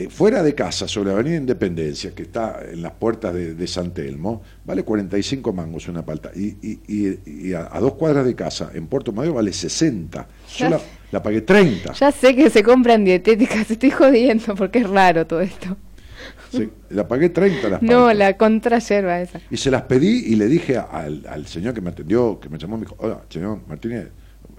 Eh, 0.00 0.08
fuera 0.08 0.42
de 0.42 0.54
casa, 0.54 0.88
sobre 0.88 1.08
la 1.10 1.16
Avenida 1.16 1.36
Independencia, 1.36 2.14
que 2.14 2.22
está 2.22 2.60
en 2.72 2.80
las 2.80 2.92
puertas 2.92 3.34
de, 3.34 3.54
de 3.54 3.66
San 3.66 3.92
Telmo, 3.92 4.42
vale 4.64 4.82
45 4.82 5.52
mangos 5.52 5.88
una 5.88 6.02
palta. 6.06 6.30
Y, 6.34 6.56
y- 6.62 6.80
y- 6.88 7.48
y 7.48 7.52
a, 7.52 7.68
a 7.70 7.78
dos 7.80 7.94
cuadras 7.96 8.24
de 8.24 8.34
casa, 8.34 8.70
en 8.72 8.86
Puerto 8.86 9.12
Madero, 9.12 9.34
vale 9.34 9.52
60. 9.52 10.26
Yo 10.56 10.80
la, 11.10 11.22
pagué 11.22 11.42
30. 11.42 11.92
Ya 11.92 12.10
sé 12.12 12.34
que 12.34 12.48
se 12.48 12.62
compran 12.62 13.04
dietéticas, 13.04 13.70
estoy 13.70 13.90
jodiendo 13.90 14.54
porque 14.54 14.78
es 14.78 14.88
raro 14.88 15.26
todo 15.26 15.42
esto. 15.42 15.76
Se- 16.50 16.70
la 16.88 17.06
pagué 17.06 17.28
30 17.28 17.68
las 17.68 17.82
No, 17.82 18.00
paltas. 18.06 18.16
la 18.16 18.36
contra 18.38 18.78
yerba 18.78 19.20
esa. 19.20 19.38
Y 19.50 19.58
se 19.58 19.70
las 19.70 19.82
pedí 19.82 20.24
y 20.32 20.36
le 20.36 20.46
dije 20.46 20.78
a- 20.78 20.84
al, 20.84 21.26
al 21.28 21.46
señor 21.46 21.74
que 21.74 21.82
me 21.82 21.90
atendió, 21.90 22.40
que 22.40 22.48
me 22.48 22.56
llamó, 22.56 22.78
me 22.78 22.84
dijo, 22.86 22.96
hola, 23.00 23.20
señor 23.28 23.60
Martínez, 23.68 24.08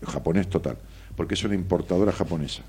japonés 0.06 0.48
total, 0.50 0.78
porque 1.16 1.34
es 1.34 1.44
una 1.44 1.56
importadora 1.56 2.12
japonesa. 2.12 2.62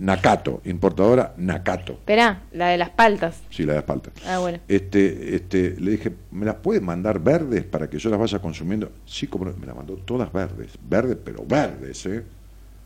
Nakato, 0.00 0.60
importadora 0.64 1.34
Nakato. 1.36 1.92
Esperá, 1.92 2.42
la 2.52 2.68
de 2.68 2.78
las 2.78 2.90
paltas. 2.90 3.40
Sí, 3.50 3.64
la 3.64 3.74
de 3.74 3.78
espalda. 3.80 4.10
Ah, 4.26 4.38
bueno. 4.38 4.58
Este, 4.68 5.34
este, 5.34 5.76
le 5.78 5.92
dije, 5.92 6.12
¿me 6.30 6.46
las 6.46 6.56
puedes 6.56 6.82
mandar 6.82 7.20
verdes 7.20 7.64
para 7.64 7.88
que 7.88 7.98
yo 7.98 8.10
las 8.10 8.18
vaya 8.18 8.38
consumiendo? 8.38 8.90
Sí, 9.06 9.26
como 9.26 9.44
me 9.44 9.66
las 9.66 9.76
mandó 9.76 9.94
todas 9.96 10.32
verdes, 10.32 10.72
verdes, 10.88 11.18
pero 11.24 11.44
verdes, 11.46 12.06
¿eh? 12.06 12.24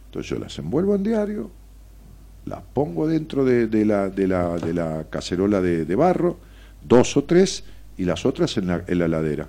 Entonces 0.07 0.31
yo 0.31 0.39
las 0.39 0.59
envuelvo 0.59 0.95
en 0.95 1.03
diario, 1.03 1.51
las 2.45 2.61
pongo 2.73 3.07
dentro 3.07 3.45
de, 3.45 3.67
de 3.67 3.85
la, 3.85 4.09
de, 4.09 4.27
la, 4.29 4.57
de 4.57 4.73
la 4.73 5.07
cacerola 5.11 5.61
de, 5.61 5.85
de 5.85 5.95
barro, 5.95 6.39
dos 6.83 7.17
o 7.17 7.25
tres, 7.25 7.65
y 7.99 8.05
las 8.05 8.27
otras 8.27 8.57
en 8.57 8.69
la, 8.69 8.85
en 8.87 8.99
la 8.99 9.07
heladera. 9.07 9.49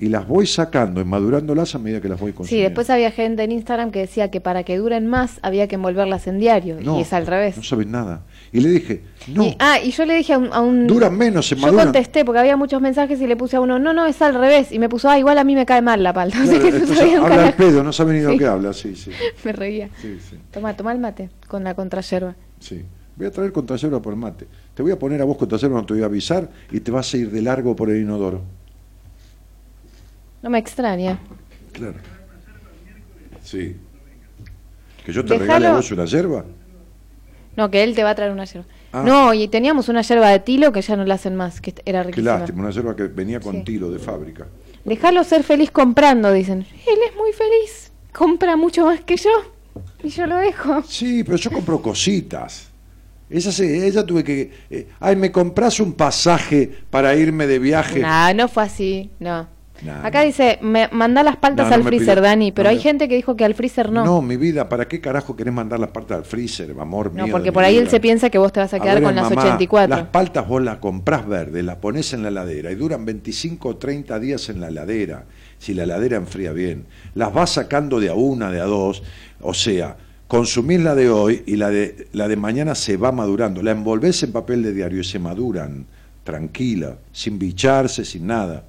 Y 0.00 0.10
las 0.10 0.28
voy 0.28 0.46
sacando, 0.46 1.04
madurándolas 1.04 1.74
a 1.74 1.78
medida 1.80 2.00
que 2.00 2.08
las 2.08 2.20
voy 2.20 2.30
Sí, 2.30 2.36
consumiendo. 2.36 2.68
después 2.68 2.88
había 2.88 3.10
gente 3.10 3.42
en 3.42 3.50
Instagram 3.50 3.90
que 3.90 3.98
decía 3.98 4.30
que 4.30 4.40
para 4.40 4.62
que 4.62 4.76
duren 4.78 5.08
más 5.08 5.40
había 5.42 5.66
que 5.66 5.74
envolverlas 5.74 6.28
en 6.28 6.38
diario. 6.38 6.76
No, 6.80 6.98
y 6.98 7.02
es 7.02 7.12
al 7.12 7.26
revés. 7.26 7.56
No 7.56 7.64
saben 7.64 7.90
nada. 7.90 8.22
Y 8.52 8.60
le 8.60 8.68
dije, 8.70 9.02
no, 9.34 9.42
Y- 9.44 9.56
ah, 9.58 9.80
y 9.82 9.90
yo 9.90 10.06
le 10.06 10.14
dije 10.14 10.34
a 10.34 10.38
un... 10.38 10.52
a 10.52 10.60
un- 10.60 10.86
duran 10.86 11.16
menos, 11.18 11.48
se 11.48 11.56
Yo 11.56 11.62
maduran. 11.62 11.86
contesté 11.86 12.24
porque 12.24 12.38
había 12.38 12.56
muchos 12.56 12.80
mensajes 12.80 13.20
y 13.20 13.26
le 13.26 13.36
puse 13.36 13.56
a 13.56 13.60
uno, 13.60 13.80
no, 13.80 13.92
no, 13.92 14.06
es 14.06 14.22
al 14.22 14.34
revés. 14.34 14.70
Y 14.70 14.78
me 14.78 14.88
puso, 14.88 15.08
ah, 15.10 15.18
igual 15.18 15.36
a 15.36 15.42
mí 15.42 15.56
me 15.56 15.66
cae 15.66 15.82
mal 15.82 16.00
la 16.02 16.12
palta. 16.12 16.38
Que 16.48 16.68
entonces 16.68 17.14
habla 17.16 17.46
al 17.48 17.54
pedo, 17.54 17.82
no 17.82 17.92
sabe 17.92 18.12
ni 18.12 18.20
de 18.20 18.26
lo 18.26 18.32
Sí. 18.32 18.38
que 18.38 18.46
habla, 18.46 18.72
sí, 18.72 18.94
sí. 18.94 19.10
Me 19.44 19.50
reía. 19.52 19.88
sí, 20.00 20.18
sí. 20.30 20.36
Toma, 20.52 20.76
toma 20.76 20.92
el 20.92 21.00
mate 21.00 21.30
con 21.48 21.64
la 21.64 21.74
contrayerba. 21.74 22.36
Sí. 22.60 22.84
Voy 23.16 23.26
a 23.26 23.32
traer 23.32 23.50
contrayerba 23.50 24.00
por 24.00 24.12
el 24.12 24.18
mate. 24.20 24.46
Te 24.74 24.82
voy 24.84 24.92
a 24.92 24.98
poner 24.98 25.20
a 25.20 25.24
vos 25.24 25.36
contrayerba, 25.36 25.80
no 25.80 25.84
te 25.86 25.94
voy 25.94 26.04
a 26.04 26.06
avisar, 26.06 26.48
y 26.70 26.78
te 26.78 26.92
vas 26.92 27.12
a 27.12 27.16
ir 27.16 27.32
de 27.32 27.42
largo 27.42 27.74
por 27.74 27.90
el 27.90 28.00
inodoro. 28.00 28.42
No 30.42 30.50
me 30.50 30.58
extraña. 30.58 31.18
Claro. 31.72 31.94
Sí. 33.42 33.76
¿Que 35.04 35.12
yo 35.12 35.24
te 35.24 35.34
Déjalo- 35.34 35.38
regale 35.40 35.66
a 35.68 35.72
vos 35.76 35.90
una 35.90 36.04
yerba? 36.04 36.44
No, 37.56 37.70
que 37.70 37.82
él 37.82 37.94
te 37.94 38.04
va 38.04 38.10
a 38.10 38.14
traer 38.14 38.30
una 38.32 38.44
yerba. 38.44 38.66
Ah. 38.92 39.02
No, 39.04 39.34
y 39.34 39.48
teníamos 39.48 39.88
una 39.88 40.02
yerba 40.02 40.30
de 40.30 40.38
tilo 40.40 40.70
que 40.72 40.80
ya 40.80 40.96
no 40.96 41.04
la 41.04 41.14
hacen 41.14 41.34
más, 41.36 41.60
que 41.60 41.74
era 41.84 42.02
Qué 42.02 42.08
riquísima. 42.08 42.38
lástima, 42.38 42.60
una 42.62 42.70
yerba 42.70 42.94
que 42.96 43.04
venía 43.04 43.40
con 43.40 43.56
Sí. 43.56 43.62
tilo 43.64 43.90
de 43.90 43.98
fábrica. 43.98 44.46
Déjalo 44.84 45.24
ser 45.24 45.42
feliz 45.42 45.70
comprando, 45.70 46.32
dicen. 46.32 46.60
Él 46.60 46.98
es 47.08 47.16
muy 47.16 47.32
feliz. 47.32 47.92
Compra 48.12 48.56
mucho 48.56 48.84
más 48.86 49.00
que 49.00 49.16
yo. 49.16 49.30
Y 50.02 50.08
yo 50.08 50.26
lo 50.26 50.36
dejo. 50.36 50.82
Sí, 50.84 51.22
pero 51.24 51.36
yo 51.36 51.50
compro 51.50 51.80
cositas. 51.82 52.68
Ella, 53.30 53.52
se, 53.52 53.86
ella 53.86 54.06
tuve 54.06 54.24
que... 54.24 54.50
eh, 54.70 54.88
ay, 55.00 55.14
¿me 55.16 55.30
compras 55.30 55.78
un 55.80 55.92
pasaje 55.92 56.70
para 56.88 57.14
irme 57.14 57.46
de 57.46 57.58
viaje? 57.58 58.00
No, 58.00 58.32
no 58.34 58.48
fue 58.48 58.62
así. 58.62 59.10
No. 59.20 59.46
Nah, 59.84 60.04
Acá 60.04 60.22
dice, 60.22 60.58
me, 60.60 60.88
manda 60.90 61.22
las 61.22 61.36
paltas 61.36 61.66
No, 61.66 61.70
no 61.70 61.76
al 61.76 61.82
freezer, 61.84 62.20
Dani, 62.20 62.50
pero 62.50 62.64
no 62.64 62.70
hay 62.70 62.76
me- 62.76 62.82
gente 62.82 63.08
que 63.08 63.14
dijo 63.14 63.36
que 63.36 63.44
al 63.44 63.54
freezer 63.54 63.92
no. 63.92 64.04
No, 64.04 64.20
mi 64.22 64.36
vida, 64.36 64.68
¿para 64.68 64.88
qué 64.88 65.00
carajo 65.00 65.36
querés 65.36 65.54
mandar 65.54 65.78
las 65.78 65.90
partes 65.90 66.16
al 66.16 66.24
freezer, 66.24 66.74
amor 66.80 67.14
No, 67.14 67.24
mío? 67.24 67.32
porque 67.32 67.46
de 67.46 67.52
por 67.52 67.62
ahí 67.62 67.76
él 67.76 67.88
se 67.88 68.00
piensa 68.00 68.28
que 68.28 68.38
vos 68.38 68.52
te 68.52 68.58
vas 68.60 68.72
a 68.74 68.78
A 68.78 68.80
quedar 68.80 68.96
ver, 68.96 69.04
con 69.04 69.14
las 69.14 69.30
mamá, 69.30 69.40
84. 69.42 69.96
Las 69.96 70.06
paltas 70.08 70.48
vos 70.48 70.60
las 70.62 70.78
comprás 70.78 71.28
verdes, 71.28 71.64
las 71.64 71.76
pones 71.76 72.12
en 72.12 72.22
la 72.22 72.28
heladera 72.28 72.72
y 72.72 72.74
duran 72.74 73.04
25 73.04 73.68
o 73.68 73.76
30 73.76 74.18
días 74.18 74.48
en 74.48 74.60
la 74.60 74.68
heladera, 74.68 75.26
si 75.58 75.74
la 75.74 75.84
heladera 75.84 76.16
enfría 76.16 76.52
bien. 76.52 76.86
Las 77.14 77.32
vas 77.32 77.50
sacando 77.50 78.00
de 78.00 78.08
a 78.08 78.14
una, 78.14 78.50
de 78.50 78.60
a 78.60 78.64
dos, 78.64 79.02
o 79.40 79.54
sea, 79.54 79.96
consumís 80.26 80.80
la 80.80 80.94
de 80.96 81.08
hoy 81.08 81.44
y 81.46 81.54
la 81.56 81.70
de, 81.70 82.08
la 82.12 82.26
de 82.26 82.36
mañana 82.36 82.74
se 82.74 82.96
va 82.96 83.12
madurando. 83.12 83.62
La 83.62 83.70
envolvés 83.70 84.22
en 84.24 84.32
papel 84.32 84.62
de 84.64 84.72
diario 84.72 85.00
y 85.00 85.04
se 85.04 85.18
maduran, 85.20 85.86
tranquila, 86.24 86.96
sin 87.12 87.38
bicharse, 87.38 88.04
sin 88.04 88.26
nada. 88.26 88.64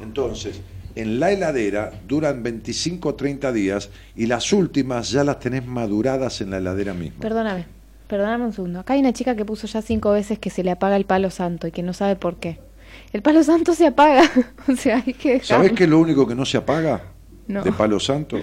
Entonces, 0.00 0.60
en 0.94 1.20
la 1.20 1.30
heladera 1.30 1.92
duran 2.08 2.42
25 2.42 3.08
o 3.10 3.14
30 3.14 3.52
días 3.52 3.90
y 4.16 4.26
las 4.26 4.52
últimas 4.52 5.10
ya 5.10 5.24
las 5.24 5.38
tenés 5.40 5.66
maduradas 5.66 6.40
en 6.40 6.50
la 6.50 6.58
heladera 6.58 6.94
misma. 6.94 7.20
Perdóname, 7.20 7.66
perdóname 8.08 8.46
un 8.46 8.52
segundo. 8.52 8.80
Acá 8.80 8.94
hay 8.94 9.00
una 9.00 9.12
chica 9.12 9.36
que 9.36 9.44
puso 9.44 9.66
ya 9.66 9.82
cinco 9.82 10.10
veces 10.12 10.38
que 10.38 10.50
se 10.50 10.64
le 10.64 10.70
apaga 10.70 10.96
el 10.96 11.04
palo 11.04 11.30
santo 11.30 11.66
y 11.66 11.72
que 11.72 11.82
no 11.82 11.92
sabe 11.92 12.16
por 12.16 12.36
qué. 12.36 12.58
El 13.12 13.22
palo 13.22 13.42
santo 13.44 13.74
se 13.74 13.86
apaga. 13.86 14.22
o 14.68 14.74
sea, 14.74 15.02
hay 15.06 15.14
que 15.14 15.34
dejarlo. 15.34 15.46
¿Sabés 15.64 15.72
qué 15.72 15.84
es 15.84 15.90
lo 15.90 15.98
único 16.00 16.26
que 16.26 16.34
no 16.34 16.44
se 16.44 16.56
apaga 16.56 17.02
No. 17.46 17.62
de 17.62 17.72
palo 17.72 18.00
santo? 18.00 18.38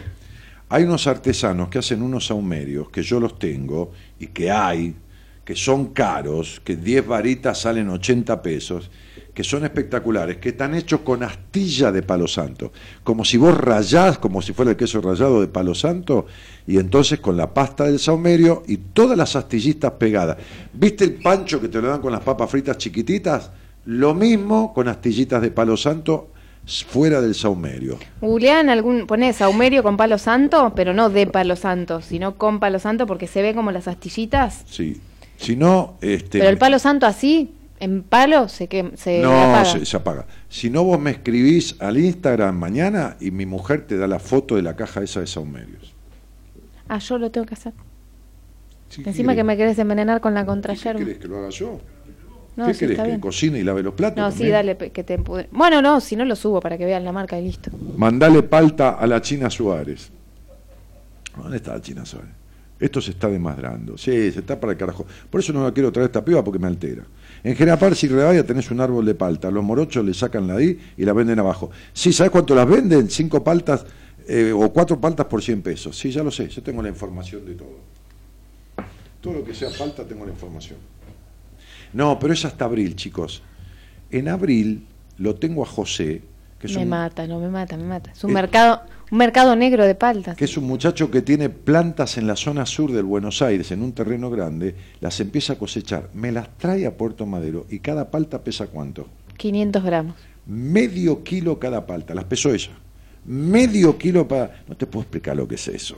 Hay 0.70 0.84
unos 0.84 1.08
artesanos 1.08 1.70
que 1.70 1.80
hacen 1.80 2.02
unos 2.02 2.28
saumerios, 2.28 2.90
que 2.90 3.02
yo 3.02 3.20
los 3.22 3.40
tengo, 3.40 3.92
y 4.20 4.28
que 4.28 4.52
hay, 4.52 4.96
que 5.46 5.56
son 5.56 5.94
caros, 5.94 6.62
que 6.64 6.76
10 6.76 7.08
varitas 7.08 7.60
salen 7.62 7.90
80 7.90 8.42
pesos, 8.42 8.92
que 9.38 9.44
son 9.44 9.64
espectaculares, 9.66 10.38
que 10.38 10.50
están 10.50 10.74
hechos 10.74 11.02
con 11.02 11.22
astilla 11.22 11.92
de 11.92 12.02
palo 12.02 12.28
santo, 12.28 12.72
como 13.04 13.24
si 13.24 13.38
vos 13.38 13.56
rayás, 13.56 14.18
como 14.18 14.42
si 14.42 14.52
fuera 14.52 14.72
el 14.72 14.78
queso 14.78 15.00
rallado 15.00 15.42
de 15.42 15.48
palo 15.48 15.76
santo, 15.76 16.26
y 16.66 16.80
entonces 16.80 17.20
con 17.20 17.38
la 17.38 17.54
pasta 17.54 17.84
del 17.84 18.00
saumerio 18.00 18.64
y 18.66 18.78
todas 18.78 19.16
las 19.16 19.36
astillitas 19.36 19.92
pegadas. 19.92 20.38
¿Viste 20.74 21.04
el 21.04 21.14
pancho 21.22 21.62
que 21.62 21.68
te 21.68 21.80
lo 21.80 21.88
dan 21.88 22.02
con 22.02 22.12
las 22.12 22.22
papas 22.22 22.50
fritas 22.50 22.80
chiquititas? 22.80 23.52
Lo 23.86 24.16
mismo 24.16 24.74
con 24.74 24.88
astillitas 24.88 25.40
de 25.40 25.52
palo 25.52 25.78
santo 25.78 26.30
fuera 26.88 27.22
del 27.22 27.36
saumerio. 27.36 28.00
Googlean 28.20 28.72
algún, 28.72 29.06
pone 29.06 29.34
saumerio 29.34 29.84
con 29.84 29.98
palo 29.98 30.18
santo, 30.18 30.74
pero 30.76 30.96
no 30.96 31.12
de 31.12 31.28
palo 31.28 31.56
santo, 31.56 32.02
sino 32.02 32.40
con 32.40 32.60
palo 32.60 32.80
santo 32.80 33.06
porque 33.06 33.28
se 33.28 33.44
ve 33.44 33.54
como 33.54 33.72
las 33.72 33.88
astillitas. 33.88 34.64
Sí. 34.66 35.00
Si 35.38 35.56
no, 35.56 35.94
este, 36.02 36.40
Pero 36.40 36.50
el 36.50 36.58
palo 36.58 36.80
santo 36.80 37.06
así, 37.06 37.54
en 37.80 38.04
palo, 38.04 38.48
se, 38.50 38.68
que, 38.68 38.92
se 38.96 39.22
no 39.22 39.32
apaga. 39.32 39.66
Se, 39.66 39.86
se 39.86 39.98
apaga. 39.98 40.26
Si 40.50 40.70
no, 40.70 40.84
vos 40.84 41.00
me 41.00 41.12
escribís 41.12 41.76
al 41.80 41.98
Instagram 41.98 42.58
mañana 42.58 43.18
y 43.20 43.32
mi 43.32 43.46
mujer 43.46 43.86
te 43.88 43.98
da 43.98 44.08
la 44.08 44.20
foto 44.20 44.56
de 44.56 44.62
la 44.64 44.76
caja 44.76 45.02
esa 45.04 45.20
de 45.20 45.28
saumerios. 45.28 45.94
Ah, 46.90 47.00
yo 47.00 47.18
lo 47.18 47.30
tengo 47.32 47.46
que 47.46 47.54
hacer. 47.54 47.74
Sí, 48.90 49.04
Encima 49.06 49.34
¿qué 49.34 49.38
que 49.40 49.44
me 49.44 49.58
querés? 49.58 49.78
envenenar 49.80 50.22
con 50.22 50.34
la 50.34 50.42
¿Qué 50.42 50.48
contrayerba. 50.48 51.00
querés 51.00 51.18
que 51.18 51.28
lo 51.28 51.38
haga 51.40 51.50
yo? 51.50 51.80
No, 52.56 52.66
¿Qué 52.68 52.74
sí, 52.74 52.80
querés? 52.88 53.00
¿Que 53.00 53.20
cocine 53.20 53.60
y 53.60 53.64
lave 53.64 53.84
los 53.84 53.94
platos? 53.94 54.18
No, 54.18 54.32
sí, 54.32 54.38
también? 54.38 54.54
dale, 54.54 54.76
pe- 54.76 54.90
que 54.92 55.04
te 55.04 55.20
empudre- 55.20 55.48
Bueno, 55.52 55.82
no, 55.82 56.00
si 56.00 56.16
no 56.16 56.26
lo 56.26 56.36
subo 56.36 56.60
para 56.60 56.78
que 56.78 56.86
vean 56.86 57.04
la 57.04 57.12
marca 57.12 57.38
y 57.38 57.44
listo. 57.44 57.70
Mandale 57.98 58.42
palta 58.44 58.92
a 58.92 59.06
la 59.06 59.22
China 59.22 59.50
Suárez. 59.50 60.10
¿Dónde 61.36 61.58
está 61.58 61.74
la 61.74 61.82
China 61.82 62.06
Suárez? 62.06 62.32
Esto 62.80 63.02
se 63.02 63.12
está 63.12 63.28
desmadrando. 63.30 63.98
Sí, 63.98 64.32
se 64.32 64.40
está 64.40 64.60
para 64.60 64.72
el 64.72 64.78
carajo. 64.78 65.06
Por 65.30 65.42
eso 65.42 65.52
no 65.54 65.64
la 65.64 65.72
quiero 65.72 65.92
traer 65.92 66.08
esta 66.08 66.24
piba 66.24 66.44
porque 66.44 66.60
me 66.60 66.68
altera. 66.68 67.04
En 67.44 67.56
Gerapar, 67.56 67.96
si 67.96 68.08
Rebaya 68.08 68.46
tenés 68.46 68.70
un 68.72 68.82
árbol 68.82 69.06
de 69.06 69.16
palta. 69.16 69.50
Los 69.52 69.64
morochos 69.64 70.04
le 70.06 70.14
sacan 70.14 70.48
la 70.48 70.62
I 70.62 70.78
y 70.98 71.06
la 71.06 71.14
venden 71.14 71.40
abajo. 71.40 71.70
Sí, 71.94 72.12
¿sabes 72.12 72.32
cuánto 72.32 72.54
las 72.56 72.68
venden? 72.68 73.10
Cinco 73.10 73.44
paltas 73.44 73.86
eh, 74.28 74.52
o 74.54 74.72
cuatro 74.74 75.00
paltas 75.00 75.26
por 75.28 75.42
100 75.42 75.62
pesos. 75.62 75.98
Sí, 75.98 76.12
ya 76.12 76.24
lo 76.24 76.32
sé. 76.32 76.50
Yo 76.50 76.62
tengo 76.62 76.82
la 76.82 76.90
información 76.90 77.46
de 77.46 77.54
todo. 77.56 77.78
Todo 79.22 79.34
lo 79.34 79.44
que 79.44 79.54
sea 79.54 79.70
palta 79.78 80.04
tengo 80.06 80.26
la 80.26 80.32
información. 80.32 80.78
No, 81.94 82.20
pero 82.20 82.34
es 82.34 82.44
hasta 82.46 82.66
abril, 82.66 82.96
chicos. 82.96 83.42
En 84.12 84.28
abril 84.28 84.86
lo 85.18 85.36
tengo 85.36 85.64
a 85.64 85.66
José, 85.66 86.22
que 86.60 86.68
es 86.68 86.76
me 86.76 86.84
un 86.84 86.90
mata, 86.90 87.26
no, 87.28 87.40
me 87.40 87.50
mata, 87.50 87.78
me 87.78 87.84
mata. 87.86 88.12
Es 88.12 88.24
un 88.24 88.32
Eh, 88.32 88.34
mercado, 88.34 88.82
un 89.10 89.18
mercado 89.18 89.56
negro 89.56 89.86
de 89.86 89.96
paltas. 89.96 90.36
que 90.36 90.46
es 90.46 90.58
un 90.58 90.66
muchacho 90.66 91.10
que 91.10 91.22
tiene 91.22 91.50
plantas 91.50 92.18
en 92.18 92.28
la 92.28 92.36
zona 92.36 92.66
sur 92.66 92.92
del 92.92 93.06
Buenos 93.06 93.42
Aires, 93.42 93.72
en 93.72 93.82
un 93.82 93.94
terreno 93.94 94.30
grande, 94.30 94.76
las 95.00 95.20
empieza 95.20 95.54
a 95.54 95.56
cosechar, 95.58 96.10
me 96.14 96.32
las 96.32 96.58
trae 96.58 96.86
a 96.86 96.98
Puerto 96.98 97.26
Madero 97.26 97.66
y 97.70 97.80
cada 97.80 98.12
palta 98.12 98.44
pesa 98.44 98.68
cuánto? 98.68 99.08
500 99.38 99.84
gramos. 99.84 100.16
Medio 100.46 101.24
kilo 101.24 101.60
cada 101.60 101.86
palta, 101.86 102.14
las 102.14 102.26
pesó 102.26 102.54
ella. 102.54 102.72
Medio 103.26 103.98
kilo 103.98 104.28
para... 104.28 104.64
No 104.68 104.76
te 104.76 104.86
puedo 104.86 105.04
explicar 105.04 105.36
lo 105.36 105.48
que 105.48 105.56
es 105.56 105.68
eso. 105.68 105.98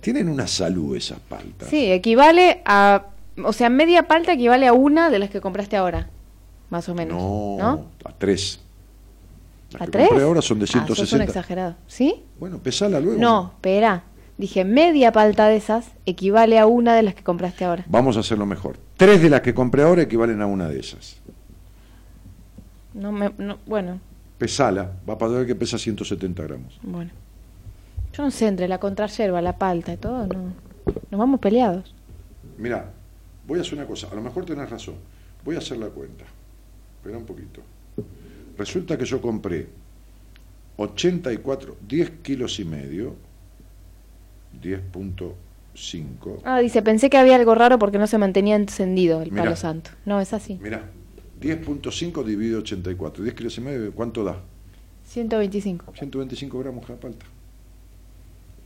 Tienen 0.00 0.28
una 0.28 0.48
salud 0.48 0.96
esas 0.96 1.20
paltas. 1.20 1.68
Sí, 1.68 1.92
equivale 1.92 2.60
a. 2.64 3.06
O 3.44 3.52
sea, 3.52 3.70
media 3.70 4.08
palta 4.08 4.32
equivale 4.32 4.66
a 4.66 4.72
una 4.72 5.08
de 5.10 5.20
las 5.20 5.30
que 5.30 5.40
compraste 5.40 5.76
ahora. 5.76 6.10
Más 6.70 6.88
o 6.88 6.94
menos. 6.94 7.16
No, 7.22 7.56
¿No? 7.58 7.86
a 8.04 8.12
tres. 8.18 8.60
Las 9.72 9.82
¿A 9.82 9.84
que 9.86 9.90
tres? 9.92 10.08
compré 10.08 10.24
ahora 10.24 10.42
son 10.42 10.58
de 10.58 10.64
Ah, 10.64 10.68
sos 10.68 10.76
un 10.90 10.94
160. 11.06 11.24
exagerado. 11.24 11.74
¿Sí? 11.86 12.22
bueno, 12.38 12.58
pesala 12.58 13.00
luego. 13.00 13.20
No, 13.20 13.52
espera. 13.54 14.04
Dije, 14.38 14.64
media 14.64 15.12
palta 15.12 15.46
de 15.48 15.56
esas 15.56 15.86
equivale 16.06 16.58
a 16.58 16.66
una 16.66 16.94
de 16.96 17.02
las 17.02 17.14
que 17.14 17.22
compraste 17.22 17.64
ahora. 17.64 17.84
Vamos 17.88 18.16
a 18.16 18.20
hacerlo 18.20 18.46
mejor. 18.46 18.76
Tres 18.96 19.22
de 19.22 19.30
las 19.30 19.42
que 19.42 19.54
compré 19.54 19.82
ahora 19.82 20.02
equivalen 20.02 20.40
a 20.42 20.46
una 20.46 20.68
de 20.68 20.80
esas. 20.80 21.16
No 22.94 23.12
me, 23.12 23.30
no, 23.38 23.58
bueno, 23.66 24.00
Pesala, 24.38 24.92
va 25.08 25.14
a 25.14 25.28
ver 25.28 25.46
que 25.46 25.54
pesa 25.54 25.78
170 25.78 26.42
gramos. 26.42 26.78
bueno. 26.82 27.10
Yo 28.12 28.22
no 28.24 28.30
sé, 28.30 28.46
entre 28.48 28.68
la 28.68 28.78
contrayerba, 28.78 29.40
la 29.40 29.56
palta 29.56 29.92
y 29.92 29.96
todo, 29.96 30.26
no. 30.26 30.52
Nos 31.10 31.18
vamos 31.18 31.40
peleados. 31.40 31.94
Mira, 32.58 32.90
voy 33.46 33.58
a 33.58 33.62
hacer 33.62 33.74
una 33.74 33.86
cosa, 33.86 34.08
a 34.10 34.14
lo 34.14 34.20
mejor 34.20 34.44
tenés 34.44 34.68
razón, 34.68 34.96
voy 35.44 35.54
a 35.54 35.58
hacer 35.58 35.78
la 35.78 35.86
cuenta, 35.86 36.24
espera 36.98 37.16
un 37.16 37.24
poquito. 37.24 37.62
Resulta 38.56 38.96
que 38.98 39.04
yo 39.04 39.20
compré 39.20 39.66
84, 40.76 41.76
10 41.88 42.10
kilos 42.22 42.58
y 42.60 42.64
medio, 42.64 43.14
10.5, 44.62 46.40
Ah, 46.44 46.58
dice, 46.60 46.82
pensé 46.82 47.08
que 47.08 47.16
había 47.16 47.36
algo 47.36 47.54
raro 47.54 47.78
porque 47.78 47.98
no 47.98 48.06
se 48.06 48.18
mantenía 48.18 48.56
encendido 48.56 49.22
el 49.22 49.30
Mirá. 49.30 49.44
palo 49.44 49.56
santo. 49.56 49.90
No, 50.04 50.20
es 50.20 50.32
así. 50.34 50.58
mira, 50.62 50.90
10.5 51.40 52.22
dividido 52.24 52.58
84, 52.60 53.22
10 53.24 53.34
kilos 53.34 53.56
y 53.58 53.60
medio, 53.62 53.92
¿cuánto 53.92 54.22
da? 54.24 54.36
125. 55.04 55.92
125 55.96 56.58
gramos 56.58 56.86
cada 56.86 57.00
palta. 57.00 57.26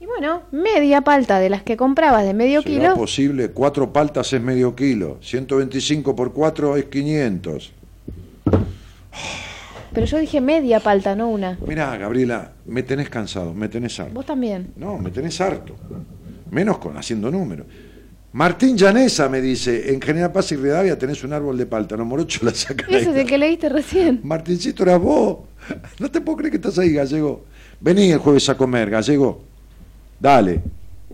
Y 0.00 0.04
bueno, 0.06 0.42
media 0.52 1.00
palta 1.00 1.38
de 1.38 1.48
las 1.48 1.62
que 1.62 1.76
comprabas 1.76 2.24
de 2.24 2.34
medio 2.34 2.60
¿Será 2.60 2.74
kilo. 2.90 2.94
posible? 2.96 3.50
Cuatro 3.52 3.92
paltas 3.92 4.30
es 4.32 4.42
medio 4.42 4.76
kilo. 4.76 5.16
125 5.22 6.14
por 6.14 6.32
4 6.34 6.76
es 6.76 6.84
500. 6.86 7.72
Pero 9.96 10.06
yo 10.08 10.18
dije 10.18 10.42
media 10.42 10.78
palta, 10.78 11.16
no 11.16 11.30
una. 11.30 11.58
Mirá, 11.66 11.96
Gabriela, 11.96 12.52
me 12.66 12.82
tenés 12.82 13.08
cansado, 13.08 13.54
me 13.54 13.66
tenés 13.70 13.98
harto. 13.98 14.12
Vos 14.12 14.26
también. 14.26 14.74
No, 14.76 14.98
me 14.98 15.10
tenés 15.10 15.40
harto. 15.40 15.74
Menos 16.50 16.76
con 16.76 16.98
haciendo 16.98 17.30
números. 17.30 17.66
Martín 18.32 18.76
Llanesa 18.76 19.30
me 19.30 19.40
dice, 19.40 19.94
en 19.94 20.02
General 20.02 20.30
Paz 20.32 20.52
y 20.52 20.56
Rivadavia 20.56 20.98
tenés 20.98 21.24
un 21.24 21.32
árbol 21.32 21.56
de 21.56 21.64
palta, 21.64 21.96
no 21.96 22.04
morocho 22.04 22.44
la 22.44 22.52
sacan 22.52 22.92
Ese 22.94 23.10
es 23.10 23.16
el 23.16 23.26
que 23.26 23.38
leíste 23.38 23.70
recién. 23.70 24.20
Martincito, 24.22 24.82
eras 24.82 25.00
vos. 25.00 25.38
No 25.98 26.10
te 26.10 26.20
puedo 26.20 26.36
creer 26.36 26.50
que 26.50 26.56
estás 26.58 26.78
ahí, 26.78 26.92
gallego. 26.92 27.46
Vení 27.80 28.12
el 28.12 28.18
jueves 28.18 28.46
a 28.50 28.54
comer, 28.54 28.90
gallego. 28.90 29.44
Dale, 30.20 30.60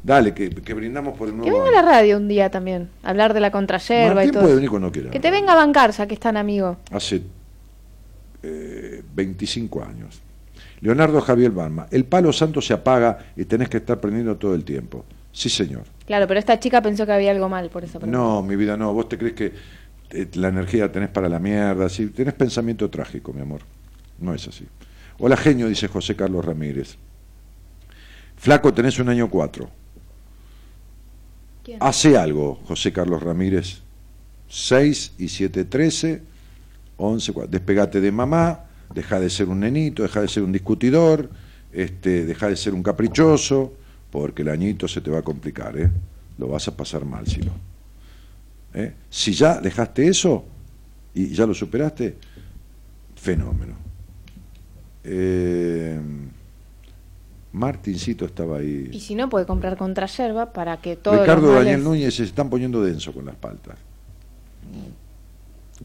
dale, 0.03 0.35
que, 0.35 0.51
que 0.51 0.75
brindamos 0.75 1.17
por 1.17 1.29
el 1.29 1.35
Que 1.35 1.51
nuevo 1.51 1.67
venga 1.67 1.79
a 1.79 1.83
la 1.85 1.89
radio 1.89 2.17
un 2.17 2.27
día 2.27 2.51
también. 2.51 2.89
Hablar 3.05 3.33
de 3.33 3.39
la 3.39 3.53
contrayerba 3.53 4.25
y 4.25 4.33
todo. 4.33 4.43
puede 4.43 4.57
venir 4.57 4.71
cuando 4.71 4.91
quiera. 4.91 5.11
Que 5.11 5.21
te 5.21 5.31
venga 5.31 5.53
a 5.53 5.57
bancar, 5.57 5.93
ya 5.93 6.09
que 6.09 6.15
es 6.15 6.21
tan 6.21 6.37
amigo. 6.37 6.79
Hace 6.91 7.23
eh, 8.43 9.03
25 9.15 9.85
años. 9.85 10.21
Leonardo 10.81 11.21
Javier 11.21 11.53
Balma, 11.53 11.87
el 11.91 12.05
palo 12.05 12.33
santo 12.33 12.61
se 12.61 12.73
apaga 12.73 13.33
y 13.37 13.45
tenés 13.45 13.69
que 13.69 13.77
estar 13.77 14.01
prendiendo 14.01 14.37
todo 14.37 14.55
el 14.55 14.65
tiempo. 14.65 15.05
Sí, 15.33 15.49
señor. 15.49 15.85
Claro, 16.07 16.27
pero 16.27 16.39
esta 16.41 16.59
chica 16.59 16.83
pensó 16.83 17.07
que 17.07 17.13
había 17.13 17.31
algo 17.31 17.49
mal 17.49 17.71
por 17.71 17.85
eso. 17.85 18.01
No, 18.01 18.43
mi 18.43 18.57
vida, 18.57 18.77
no. 18.77 18.93
Vos 18.93 19.09
te 19.09 19.17
crees 19.17 19.35
que 19.35 19.53
eh, 20.11 20.29
la 20.35 20.49
energía 20.49 20.87
la 20.87 20.93
tenés 20.93 21.09
para 21.09 21.29
la 21.29 21.39
mierda. 21.39 21.89
Si 21.89 22.07
tenés 22.09 22.35
pensamiento 22.35 22.91
trágico, 22.91 23.33
mi 23.33 23.41
amor. 23.41 23.63
No 24.19 24.35
es 24.35 24.47
así. 24.49 24.67
Hola, 25.19 25.37
genio, 25.37 25.69
dice 25.69 25.89
José 25.89 26.17
Carlos 26.17 26.45
Ramírez. 26.45 26.97
Flaco, 28.37 28.75
tenés 28.75 28.99
un 28.99 29.09
año 29.09 29.31
cuatro. 29.31 29.71
¿Quién? 31.63 31.79
Hace 31.81 32.17
algo, 32.17 32.61
José 32.67 32.93
Carlos 32.93 33.23
Ramírez. 33.23 33.83
6 34.49 35.15
y 35.19 35.29
7, 35.29 35.65
13, 35.65 36.23
11, 36.97 37.33
4. 37.33 37.51
Despegate 37.51 38.01
de 38.01 38.13
mamá, 38.13 38.65
deja 38.95 39.19
de 39.21 39.31
ser 39.31 39.49
un 39.49 39.61
nenito, 39.61 40.03
deja 40.03 40.21
de 40.21 40.29
ser 40.29 40.43
un 40.43 40.53
discutidor, 40.53 41.31
este, 41.73 42.25
deja 42.25 42.49
de 42.49 42.57
ser 42.57 42.75
un 42.75 42.83
caprichoso, 42.83 43.73
porque 44.11 44.43
el 44.43 44.49
añito 44.49 44.87
se 44.89 45.01
te 45.01 45.11
va 45.11 45.21
a 45.21 45.23
complicar, 45.23 45.79
¿eh? 45.79 45.91
Lo 46.39 46.49
vas 46.49 46.69
a 46.69 46.77
pasar 46.77 47.05
mal 47.05 47.27
si 47.27 47.41
no. 47.41 47.53
¿Eh? 48.75 48.93
Si 49.11 49.33
ya 49.33 49.61
dejaste 49.61 50.07
eso 50.09 50.45
y 51.15 51.29
ya 51.29 51.47
lo 51.47 51.55
superaste, 51.55 52.17
fenómeno. 53.17 53.75
Eh, 55.05 56.01
Martincito 57.53 58.25
estaba 58.25 58.59
ahí. 58.59 58.89
Y 58.93 59.01
si 59.01 59.15
no, 59.15 59.29
puede 59.29 59.45
comprar 59.47 59.77
contrayerba 59.77 60.53
para 60.53 60.79
que 60.79 60.97
todos 60.97 61.21
Ricardo 61.21 61.53
Daniel 61.53 61.85
Núñez 61.85 62.15
se 62.15 62.25
están 62.25 62.49
poniendo 62.49 62.83
denso 62.83 63.13
con 63.13 63.27
las 63.27 63.37
paltas. 63.37 63.77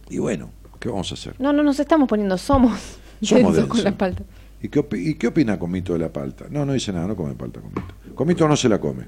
Y 0.10 0.20
bueno, 0.20 0.50
¿qué 0.80 0.90
vamos 0.90 1.12
a 1.12 1.16
hacer? 1.16 1.36
No, 1.40 1.52
no 1.54 1.64
nos 1.64 1.80
estamos 1.80 2.08
poniendo, 2.08 2.38
somos. 2.38 2.80
Somos 3.22 3.56
densos 3.56 3.70
con 3.72 3.84
la 3.84 3.98
palta. 3.98 4.24
¿Y 4.62 4.70
qué, 4.70 4.80
opi- 4.80 5.08
y 5.08 5.16
qué 5.16 5.28
opina 5.28 5.58
Comito 5.58 5.94
de 5.94 6.00
la 6.00 6.14
palta? 6.14 6.46
No, 6.52 6.66
no 6.68 6.74
dice 6.74 6.94
nada, 6.94 7.08
no 7.08 7.16
come 7.16 7.34
palta 7.34 7.60
Comito. 7.62 7.82
Comito 8.14 8.48
no 8.48 8.56
se 8.56 8.70
la 8.70 8.80
come. 8.80 9.06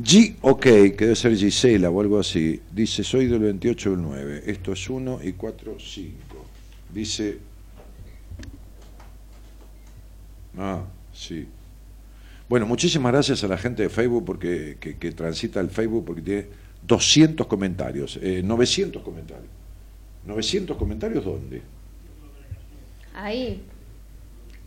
G, 0.00 0.36
ok, 0.40 0.60
que 0.62 0.94
debe 0.96 1.16
ser 1.16 1.36
Gisela 1.36 1.90
o 1.90 2.00
algo 2.00 2.20
así. 2.20 2.60
Dice, 2.72 3.02
soy 3.02 3.26
del 3.26 3.40
28 3.40 3.90
del 3.90 4.02
9. 4.02 4.42
Esto 4.46 4.72
es 4.72 4.88
1 4.88 5.20
y 5.24 5.32
4, 5.32 5.76
5. 5.78 6.46
Dice... 6.94 7.38
Ah, 10.56 10.82
sí. 11.12 11.46
Bueno, 12.48 12.66
muchísimas 12.66 13.12
gracias 13.12 13.44
a 13.44 13.48
la 13.48 13.58
gente 13.58 13.82
de 13.82 13.88
Facebook 13.88 14.24
porque 14.24 14.76
que, 14.80 14.96
que 14.96 15.12
transita 15.12 15.60
el 15.60 15.70
Facebook 15.70 16.04
porque 16.04 16.22
tiene 16.22 16.46
200 16.86 17.46
comentarios, 17.46 18.18
eh, 18.22 18.42
900 18.44 19.02
comentarios. 19.02 19.46
¿900 20.26 20.76
comentarios 20.76 21.24
dónde? 21.24 21.62
Ahí. 23.14 23.62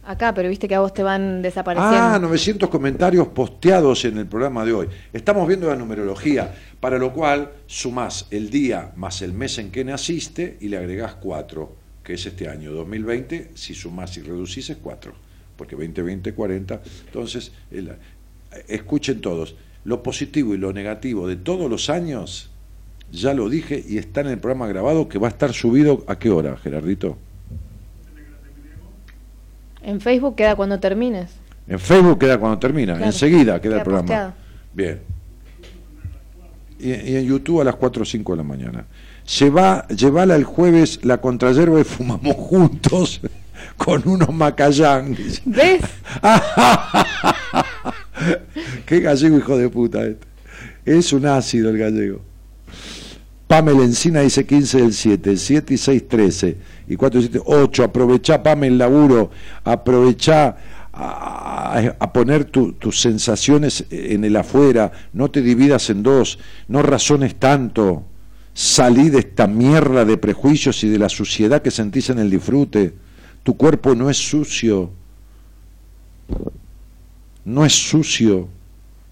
Acá, 0.04 0.34
pero 0.34 0.50
viste 0.50 0.68
que 0.68 0.74
a 0.74 0.80
vos 0.80 0.94
te 0.94 1.04
van 1.04 1.44
desapareciendo. 1.44 1.96
Ah, 1.96 2.18
900 2.20 2.70
comentarios 2.70 3.28
posteados 3.28 4.04
en 4.06 4.18
el 4.18 4.26
programa 4.26 4.66
de 4.66 4.74
hoy. 4.74 4.88
Estamos 5.14 5.48
viendo 5.48 5.68
la 5.68 5.76
numerología, 5.76 6.54
para 6.80 6.98
lo 6.98 7.14
cual 7.14 7.52
sumás 7.68 8.26
el 8.32 8.50
día 8.50 8.94
más 8.96 9.22
el 9.22 9.34
mes 9.34 9.60
en 9.60 9.70
que 9.72 9.84
naciste 9.84 10.58
y 10.60 10.70
le 10.70 10.78
agregás 10.78 11.14
4, 11.16 11.76
que 12.04 12.14
es 12.16 12.26
este 12.26 12.50
año 12.50 12.72
2020. 12.72 13.52
Si 13.54 13.76
sumás 13.76 14.18
y 14.18 14.22
reducís 14.22 14.72
es 14.72 14.78
4, 14.78 15.14
porque 15.56 15.76
2020, 15.76 16.34
40. 16.34 16.82
Entonces, 17.06 17.52
el- 17.70 17.96
escuchen 18.68 19.22
todos, 19.22 19.56
lo 19.84 20.04
positivo 20.04 20.54
y 20.54 20.58
lo 20.58 20.74
negativo 20.74 21.28
de 21.28 21.36
todos 21.36 21.70
los 21.70 21.90
años, 21.90 22.50
ya 23.12 23.34
lo 23.34 23.50
dije 23.50 23.84
y 23.88 23.98
está 23.98 24.22
en 24.22 24.28
el 24.28 24.38
programa 24.38 24.68
grabado 24.68 25.08
que 25.10 25.18
va 25.20 25.28
a 25.28 25.32
estar 25.32 25.54
subido 25.54 26.04
a 26.08 26.18
qué 26.20 26.30
hora, 26.30 26.56
Gerardito? 26.58 27.18
En 29.84 30.00
Facebook 30.00 30.36
queda 30.36 30.56
cuando 30.56 30.80
termines. 30.80 31.32
En 31.68 31.80
Facebook 31.80 32.20
queda 32.20 32.38
cuando 32.38 32.60
termina, 32.60 32.94
Claro. 32.94 33.06
enseguida 33.08 33.60
queda, 33.60 33.62
Queda 33.62 33.78
el 33.78 33.84
programa. 33.84 34.08
posteado. 34.08 34.34
Bien. 34.74 35.00
Y, 36.80 36.90
y 36.90 37.16
en 37.18 37.26
YouTube 37.26 37.62
a 37.62 37.64
las 37.64 37.76
4 37.76 38.04
o 38.04 38.06
5 38.06 38.34
de 38.34 38.38
la 38.38 38.44
mañana. 38.44 38.86
Lleva, 39.40 39.88
llevala 39.88 40.36
el 40.36 40.44
jueves 40.44 41.00
la 41.04 41.20
contrayerba 41.20 41.80
y 41.80 41.84
fumamos 41.84 42.36
juntos 42.38 43.22
con 43.78 44.08
unos 44.08 44.34
macayán. 44.34 45.16
¿Ves? 45.46 45.82
Qué 48.86 49.00
gallego 49.00 49.38
hijo 49.38 49.58
de 49.58 49.70
puta 49.70 50.04
este. 50.06 50.28
Es 50.86 51.14
un 51.14 51.26
ácido 51.26 51.70
el 51.70 51.78
gallego. 51.78 52.22
Pamela 53.48 53.84
Encina 53.84 54.22
dice 54.22 54.46
15 54.46 54.78
del 54.82 54.94
7, 54.94 55.36
7 55.38 55.74
y 55.74 55.78
6, 55.78 56.08
13, 56.08 56.58
y 56.88 56.96
4 56.96 57.20
y 57.20 57.24
7, 57.24 57.42
8. 57.46 57.84
Aprovechá, 57.84 58.42
Pamela, 58.42 58.72
el 58.72 58.78
laburo, 58.78 59.30
aprovechá 59.64 60.56
a, 60.94 61.92
a- 62.00 62.14
poner 62.14 62.46
tu- 62.46 62.74
tus 62.74 63.00
sensaciones 63.02 63.86
en 63.90 64.24
el 64.24 64.36
afuera, 64.38 64.92
no 65.14 65.30
te 65.30 65.42
dividas 65.42 65.90
en 65.90 66.02
dos, 66.04 66.40
no 66.70 66.82
razones 66.82 67.36
tanto, 67.36 68.04
salí 68.54 69.10
de 69.10 69.20
esta 69.20 69.48
mierda 69.48 70.06
de 70.06 70.18
prejuicios 70.18 70.84
y 70.84 70.90
de 70.90 71.00
la 71.00 71.10
suciedad 71.10 71.62
que 71.62 71.72
sentís 71.72 72.10
en 72.10 72.20
el 72.20 72.30
disfrute. 72.30 72.94
Tu 73.44 73.58
cuerpo 73.58 73.96
no 73.96 74.10
es 74.10 74.18
sucio, 74.18 74.92
no 77.46 77.66
es 77.66 77.74
sucio, 77.74 78.48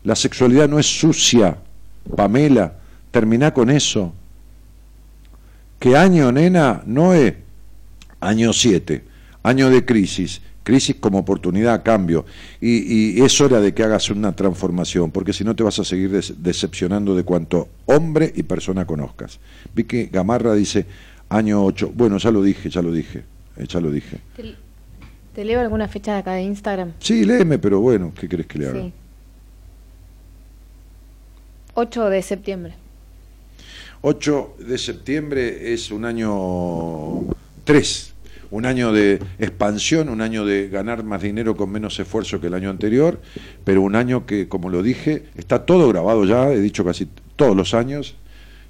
la 0.04 0.16
sexualidad 0.16 0.70
no 0.70 0.80
es 0.80 0.86
sucia, 0.86 1.58
Pamela, 2.16 2.74
terminá 3.12 3.54
con 3.54 3.70
eso. 3.70 4.14
¿Qué 5.80 5.96
año, 5.96 6.32
nena? 6.32 6.84
Noé, 6.86 7.38
año 8.20 8.54
7, 8.54 9.04
año 9.44 9.70
de 9.70 9.86
crisis, 9.86 10.42
crisis 10.64 10.96
como 11.00 11.20
oportunidad 11.20 11.74
a 11.74 11.84
cambio. 11.84 12.26
Y, 12.60 13.22
es 13.22 13.40
hora 13.42 13.62
de 13.62 13.74
que 13.74 13.84
hagas 13.84 14.10
una 14.10 14.36
transformación, 14.36 15.12
porque 15.12 15.34
si 15.34 15.44
no 15.44 15.56
te 15.56 15.64
vas 15.64 15.80
a 15.80 15.84
seguir 15.84 16.12
decepcionando 16.12 17.16
de 17.16 17.24
cuanto 17.24 17.70
hombre 17.86 18.32
y 18.36 18.44
persona 18.44 18.86
conozcas. 18.86 19.40
Vi 19.74 19.86
que 19.86 20.06
Gamarra 20.08 20.54
dice 20.54 20.86
año 21.30 21.64
8, 21.64 21.94
bueno, 21.96 22.18
ya 22.18 22.32
lo 22.32 22.44
dije, 22.44 22.70
ya 22.70 22.82
lo 22.82 22.92
dije, 22.92 23.24
eh, 23.58 23.66
ya 23.68 23.80
lo 23.80 23.92
dije. 23.92 24.18
¿Te, 25.40 25.46
leo 25.46 25.62
alguna 25.62 25.88
fecha 25.88 26.16
de 26.16 26.20
acá 26.20 26.34
de 26.34 26.42
Instagram? 26.42 26.92
Sí, 27.00 27.24
léeme, 27.24 27.60
pero 27.60 27.80
bueno, 27.80 28.12
¿qué 28.14 28.28
crees 28.28 28.46
que 28.46 28.60
le 28.60 28.68
haga? 28.68 28.82
Sí. 28.82 28.94
8 31.76 32.10
de 32.10 32.22
septiembre. 32.22 32.74
8 34.02 34.56
de 34.60 34.78
septiembre 34.78 35.72
es 35.72 35.92
un 35.92 36.04
año 36.04 37.22
3, 37.64 38.14
un 38.52 38.66
año 38.66 38.92
de 38.92 39.22
expansión, 39.40 40.10
un 40.10 40.20
año 40.20 40.44
de 40.44 40.68
ganar 40.68 41.06
más 41.06 41.22
dinero 41.22 41.56
con 41.56 41.72
menos 41.72 41.98
esfuerzo 42.02 42.42
que 42.42 42.48
el 42.48 42.54
año 42.54 42.70
anterior, 42.70 43.22
pero 43.64 43.82
un 43.82 43.96
año 43.96 44.26
que, 44.26 44.50
como 44.50 44.70
lo 44.70 44.84
dije, 44.84 45.24
está 45.38 45.66
todo 45.66 45.88
grabado 45.88 46.26
ya, 46.26 46.52
he 46.52 46.60
dicho 46.60 46.84
casi 46.84 47.08
todos 47.38 47.56
los 47.56 47.74
años, 47.74 48.18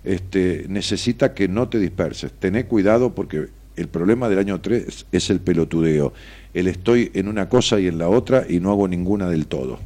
este, 0.04 0.68
necesita 0.70 1.34
que 1.34 1.48
no 1.48 1.68
te 1.68 1.80
disperses. 1.80 2.32
Tené 2.32 2.68
cuidado 2.68 3.16
porque 3.16 3.48
el 3.80 3.88
problema 3.88 4.30
del 4.30 4.40
año 4.40 4.62
3 4.62 5.08
es 5.12 5.30
el 5.30 5.40
pelotudeo. 5.40 6.14
El 6.54 6.68
estoy 6.68 7.12
en 7.14 7.28
una 7.28 7.48
cosa 7.48 7.80
y 7.80 7.88
en 7.88 7.98
la 7.98 8.10
otra 8.10 8.46
y 8.48 8.60
no 8.60 8.72
hago 8.72 8.88
ninguna 8.88 9.30
del 9.30 9.48
todo. 9.48 9.80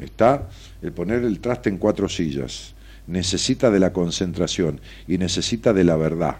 Está 0.00 0.48
el 0.82 0.92
poner 0.92 1.22
el 1.24 1.40
traste 1.40 1.68
en 1.68 1.78
cuatro 1.78 2.08
sillas. 2.08 2.74
Necesita 3.06 3.70
de 3.70 3.80
la 3.80 3.92
concentración 3.92 4.80
y 5.06 5.18
necesita 5.18 5.72
de 5.72 5.84
la 5.84 5.96
verdad, 5.96 6.36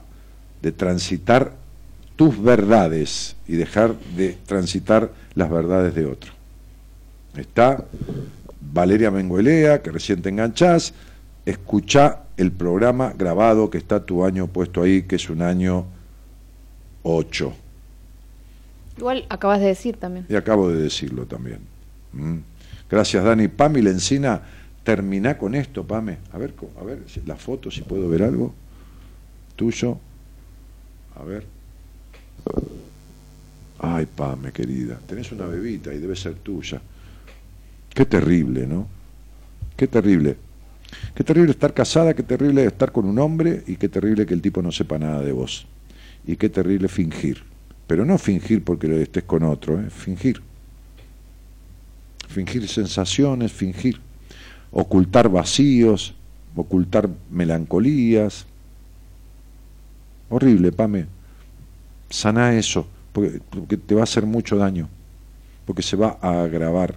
de 0.63 0.73
transitar 0.73 1.53
tus 2.17 2.43
verdades 2.43 3.37
y 3.47 3.57
dejar 3.57 3.95
de 4.17 4.37
transitar 4.47 5.11
las 5.35 5.51
verdades 5.51 5.95
de 5.95 6.07
otro. 6.07 6.33
Está 7.37 7.85
Valeria 8.61 9.11
Menguelea, 9.11 9.83
que 9.83 9.91
recién 9.91 10.21
te 10.23 10.29
enganchás, 10.29 10.93
escucha 11.47 12.21
el 12.37 12.53
programa 12.53 13.15
grabado 13.17 13.71
que 13.71 13.79
está 13.79 14.05
tu 14.05 14.25
año 14.25 14.47
puesto 14.47 14.83
ahí, 14.83 15.03
que 15.03 15.17
es 15.17 15.31
un 15.31 15.43
año 15.43 15.87
8. 17.03 17.55
Igual 19.01 19.25
acabas 19.31 19.61
de 19.61 19.67
decir 19.67 19.97
también. 19.97 20.27
Y 20.29 20.37
acabo 20.37 20.69
de 20.69 20.83
decirlo 20.83 21.25
también. 21.25 21.61
Mm. 22.13 22.37
Gracias, 22.91 23.25
Dani. 23.25 23.49
Pami 23.49 23.81
Lencina, 23.81 24.43
terminá 24.85 25.39
con 25.39 25.55
esto, 25.55 25.87
Pame. 25.87 26.19
A 26.33 26.39
ver, 26.39 26.53
a 26.79 26.85
ver, 26.85 26.99
la 27.25 27.37
foto, 27.37 27.71
si 27.71 27.81
puedo 27.81 28.11
ver 28.11 28.23
algo. 28.23 28.53
Tuyo. 29.57 29.99
A 31.17 31.25
ver. 31.25 31.47
Ay, 33.79 34.07
Pame, 34.15 34.53
querida. 34.53 34.99
Tenés 35.07 35.33
una 35.33 35.47
bebita 35.47 35.95
y 35.95 35.99
debe 35.99 36.15
ser 36.15 36.35
tuya. 36.35 36.83
Qué 37.95 38.05
terrible, 38.05 38.67
¿no? 38.67 38.87
Qué 39.79 39.87
terrible. 39.87 40.37
Qué 41.15 41.25
terrible 41.25 41.53
estar 41.53 41.73
casada, 41.73 42.13
qué 42.13 42.23
terrible 42.23 42.67
estar 42.67 42.93
con 42.93 43.07
un 43.07 43.19
hombre 43.19 43.63
y 43.67 43.77
qué 43.77 43.89
terrible 43.89 44.27
que 44.27 44.35
el 44.35 44.43
tipo 44.43 44.61
no 44.61 44.71
sepa 44.71 44.99
nada 44.99 45.23
de 45.23 45.33
vos. 45.33 45.67
Y 46.27 46.37
qué 46.37 46.51
terrible 46.51 46.89
fingir. 46.89 47.50
Pero 47.91 48.05
no 48.05 48.19
fingir 48.19 48.63
porque 48.63 49.03
estés 49.03 49.25
con 49.25 49.43
otro, 49.43 49.81
¿eh? 49.81 49.91
fingir. 49.91 50.41
Fingir 52.29 52.69
sensaciones, 52.69 53.51
fingir. 53.51 53.99
Ocultar 54.71 55.29
vacíos, 55.29 56.15
ocultar 56.55 57.11
melancolías. 57.33 58.47
Horrible, 60.29 60.71
Pame. 60.71 61.07
Sana 62.09 62.55
eso, 62.55 62.87
porque, 63.13 63.41
te 63.77 63.97
va 63.97 64.03
a 64.03 64.05
hacer 64.05 64.25
mucho 64.25 64.57
daño, 64.57 64.89
porque 65.67 65.83
se 65.83 65.97
va 65.97 66.17
a 66.23 66.45
agravar. 66.45 66.97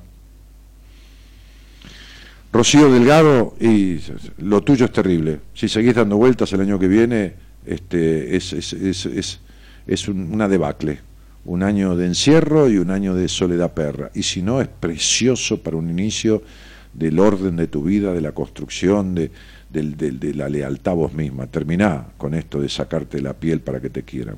Rocío 2.52 2.92
Delgado, 2.92 3.56
y 3.60 4.00
lo 4.38 4.62
tuyo 4.62 4.86
es 4.86 4.92
terrible. 4.92 5.40
Si 5.56 5.68
seguís 5.68 5.96
dando 5.96 6.18
vueltas 6.18 6.54
el 6.54 6.62
año 6.62 6.78
que 6.78 6.88
viene, 6.88 7.34
este, 7.66 8.36
es, 8.36 8.54
es, 8.54 8.74
es, 8.74 9.08
es, 9.08 9.40
es 9.88 10.08
un- 10.08 10.32
una 10.34 10.48
debacle. 10.48 11.00
Un 11.46 11.62
año 11.64 11.96
de 11.98 12.06
encierro 12.06 12.70
y 12.70 12.78
un 12.78 12.90
año 12.90 13.16
de 13.16 13.28
soledad 13.28 13.74
perra. 13.74 14.10
Y 14.14 14.24
si 14.24 14.42
no, 14.42 14.62
es 14.62 14.68
precioso 14.70 15.62
para 15.62 15.76
un 15.76 15.90
inicio 15.90 16.42
del 16.94 17.20
orden 17.20 17.56
de 17.58 17.68
tu 17.68 17.84
vida, 17.84 18.14
de 18.14 18.22
la 18.22 18.32
construcción, 18.32 19.14
de, 19.16 19.30
de 19.70 20.34
la 20.36 20.48
lealtad 20.48 20.94
a 20.94 20.96
vos 20.96 21.14
misma. 21.14 21.48
Terminá 21.48 22.06
con 22.18 22.34
esto 22.34 22.62
de 22.62 22.70
sacarte 22.70 23.22
la 23.22 23.34
piel 23.34 23.60
para 23.60 23.82
que 23.82 23.90
te 23.90 24.04
quieran. 24.04 24.38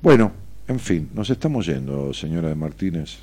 Bueno, 0.00 0.32
en 0.66 0.80
fin, 0.80 1.08
nos 1.14 1.30
estamos 1.30 1.66
yendo, 1.66 2.12
señora 2.14 2.48
de 2.48 2.54
Martínez. 2.56 3.18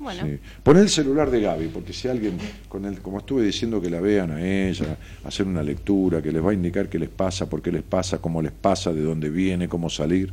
Bueno, 0.00 0.26
Sí. 0.26 0.38
El 0.64 0.88
celular 0.88 1.30
de 1.30 1.42
Gaby, 1.42 1.68
porque 1.68 1.92
si 1.92 2.08
alguien, 2.08 2.38
con 2.70 2.86
el, 2.86 3.00
como 3.00 3.18
estuve 3.18 3.44
diciendo, 3.44 3.82
que 3.82 3.90
la 3.90 4.00
vean 4.00 4.30
a 4.30 4.42
ella, 4.42 4.96
hacer 5.24 5.46
una 5.46 5.62
lectura, 5.62 6.22
que 6.22 6.32
les 6.32 6.42
va 6.42 6.52
a 6.52 6.54
indicar 6.54 6.88
qué 6.88 6.98
les 6.98 7.10
pasa, 7.10 7.50
por 7.50 7.60
qué 7.60 7.70
les 7.70 7.82
pasa, 7.82 8.16
cómo 8.16 8.40
les 8.40 8.52
pasa, 8.52 8.94
de 8.94 9.02
dónde 9.02 9.28
viene, 9.28 9.68
cómo 9.68 9.90
salir. 9.90 10.32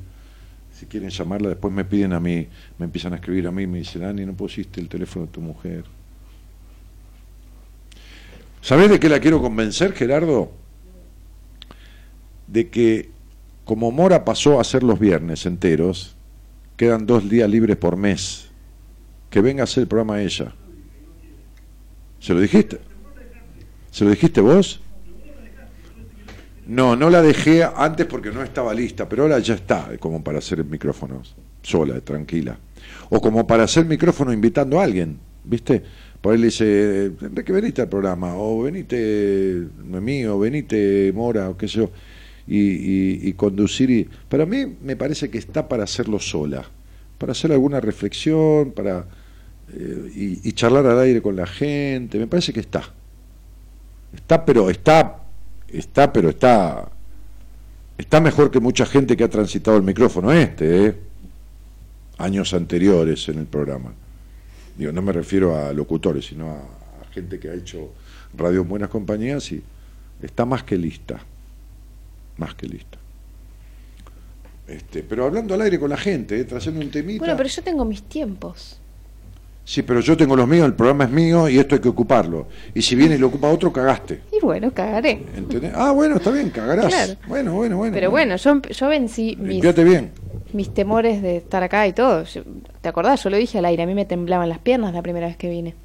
Si 0.73 0.85
quieren 0.85 1.09
llamarla, 1.09 1.49
después 1.49 1.73
me 1.73 1.83
piden 1.83 2.13
a 2.13 2.19
mí, 2.21 2.47
me 2.79 2.85
empiezan 2.85 3.11
a 3.11 3.17
escribir 3.17 3.45
a 3.45 3.51
mí, 3.51 3.67
me 3.67 3.79
dicen, 3.79 4.03
Dani, 4.03 4.25
no 4.25 4.33
pusiste 4.33 4.79
el 4.79 4.87
teléfono 4.87 5.25
de 5.25 5.31
tu 5.33 5.41
mujer. 5.41 5.83
¿Sabés 8.61 8.89
de 8.89 9.01
qué 9.01 9.09
la 9.09 9.19
quiero 9.19 9.41
convencer, 9.41 9.91
Gerardo? 9.91 10.49
De 12.47 12.69
que 12.69 13.09
como 13.65 13.91
Mora 13.91 14.23
pasó 14.23 14.61
a 14.61 14.63
ser 14.63 14.83
los 14.83 14.97
viernes 14.97 15.45
enteros, 15.45 16.15
quedan 16.77 17.05
dos 17.05 17.29
días 17.29 17.49
libres 17.49 17.75
por 17.75 17.97
mes 17.97 18.46
que 19.29 19.41
venga 19.41 19.61
a 19.61 19.65
hacer 19.65 19.83
el 19.83 19.87
programa 19.87 20.21
ella. 20.21 20.53
¿Se 22.19 22.33
lo 22.33 22.39
dijiste? 22.39 22.79
¿Se 23.91 24.03
lo 24.03 24.11
dijiste 24.11 24.41
vos? 24.41 24.81
No, 26.65 26.95
no 26.95 27.09
la 27.09 27.21
dejé 27.21 27.63
antes 27.63 28.05
porque 28.05 28.29
no 28.31 28.43
estaba 28.43 28.73
lista, 28.73 29.07
pero 29.07 29.23
ahora 29.23 29.39
ya 29.39 29.53
está, 29.55 29.89
como 29.99 30.21
para 30.23 30.39
hacer 30.39 30.63
micrófonos, 30.65 31.33
sola, 31.63 31.99
tranquila. 32.01 32.57
O 33.09 33.21
como 33.21 33.47
para 33.47 33.63
hacer 33.63 33.85
micrófono 33.85 34.33
invitando 34.33 34.79
a 34.79 34.83
alguien, 34.83 35.17
¿viste? 35.45 35.81
Por 36.19 36.33
ahí 36.33 36.39
le 36.39 36.45
dice, 36.47 37.05
Enrique, 37.21 37.53
venite 37.53 37.81
al 37.81 37.87
programa, 37.87 38.35
o 38.35 38.63
venite 38.63 39.63
Noemí, 39.85 40.25
o 40.25 40.39
venite 40.39 41.13
Mora, 41.15 41.49
o 41.49 41.55
qué 41.55 41.67
sé 41.69 41.77
yo, 41.77 41.91
y, 42.47 42.57
y- 42.59 43.19
y 43.29 43.33
conducir. 43.33 43.89
Y... 43.89 44.09
Para 44.27 44.45
mí 44.45 44.75
me 44.83 44.97
parece 44.97 45.29
que 45.29 45.37
está 45.37 45.69
para 45.69 45.83
hacerlo 45.85 46.19
sola, 46.19 46.65
para 47.17 47.31
hacer 47.31 47.53
alguna 47.53 47.79
reflexión, 47.79 48.71
para 48.71 49.05
eh, 49.73 50.11
y, 50.15 50.47
y 50.47 50.51
charlar 50.53 50.85
al 50.85 50.99
aire 50.99 51.21
con 51.21 51.35
la 51.35 51.45
gente, 51.45 52.17
me 52.17 52.27
parece 52.27 52.53
que 52.53 52.59
está. 52.59 52.83
Está, 54.13 54.45
pero 54.45 54.69
está, 54.69 55.23
está, 55.67 56.13
pero 56.13 56.29
está, 56.29 56.89
está 57.97 58.21
mejor 58.21 58.51
que 58.51 58.59
mucha 58.59 58.85
gente 58.85 59.17
que 59.17 59.23
ha 59.23 59.29
transitado 59.29 59.77
el 59.77 59.83
micrófono 59.83 60.31
este, 60.31 60.85
¿eh? 60.85 60.95
años 62.17 62.53
anteriores 62.53 63.27
en 63.29 63.39
el 63.39 63.45
programa. 63.45 63.93
Digo, 64.77 64.91
no 64.91 65.01
me 65.01 65.11
refiero 65.11 65.55
a 65.55 65.73
locutores, 65.73 66.25
sino 66.25 66.51
a, 66.51 66.61
gente 67.11 67.39
que 67.39 67.49
ha 67.49 67.53
hecho 67.53 67.93
radio 68.35 68.61
en 68.61 68.67
buenas 68.67 68.89
compañías 68.89 69.51
y 69.51 69.63
está 70.21 70.45
más 70.45 70.63
que 70.63 70.77
lista, 70.77 71.19
más 72.37 72.53
que 72.53 72.67
lista. 72.67 72.99
Este, 74.67 75.01
pero 75.01 75.25
hablando 75.25 75.55
al 75.55 75.61
aire 75.61 75.79
con 75.79 75.89
la 75.89 75.97
gente, 75.97 76.39
¿eh? 76.39 76.47
un 76.69 76.91
temita. 76.91 77.19
bueno, 77.19 77.35
pero 77.35 77.49
yo 77.49 77.63
tengo 77.63 77.85
mis 77.85 78.03
tiempos. 78.03 78.79
Sí, 79.67 79.81
pero 79.81 79.99
yo 79.99 80.15
tengo 80.15 80.33
los 80.33 80.47
míos, 80.47 80.65
el 80.65 80.75
programa 80.75 81.03
es 81.03 81.09
mío 81.09 81.49
y 81.49 81.59
esto 81.59 81.75
hay 81.75 81.81
que 81.81 81.89
ocuparlo. 81.89 82.47
Y 82.73 82.81
si 82.81 82.95
viene 82.95 83.15
y 83.15 83.17
lo 83.17 83.27
ocupa 83.27 83.49
otro, 83.49 83.73
cagaste. 83.73 84.21
Y 84.31 84.39
bueno, 84.39 84.71
cagaré. 84.71 85.25
¿Entendés? 85.35 85.73
Ah, 85.75 85.91
bueno, 85.91 86.15
está 86.15 86.31
bien, 86.31 86.49
cagarás. 86.51 86.85
Claro. 86.87 87.13
Bueno, 87.27 87.53
bueno, 87.53 87.75
bueno. 87.75 87.93
Pero 87.93 88.09
bueno, 88.09 88.37
yo, 88.37 88.61
yo 88.61 88.87
vencí 88.87 89.35
mis, 89.35 89.61
bien. 89.83 90.11
mis 90.53 90.73
temores 90.73 91.21
de 91.21 91.35
estar 91.35 91.63
acá 91.63 91.85
y 91.85 91.91
todo. 91.91 92.23
¿Te 92.79 92.87
acordás? 92.87 93.21
Yo 93.25 93.29
lo 93.29 93.35
dije 93.35 93.57
al 93.57 93.65
aire, 93.65 93.83
a 93.83 93.87
mí 93.87 93.93
me 93.93 94.05
temblaban 94.05 94.47
las 94.47 94.59
piernas 94.59 94.93
la 94.93 95.01
primera 95.01 95.27
vez 95.27 95.35
que 95.35 95.49
vine. 95.49 95.75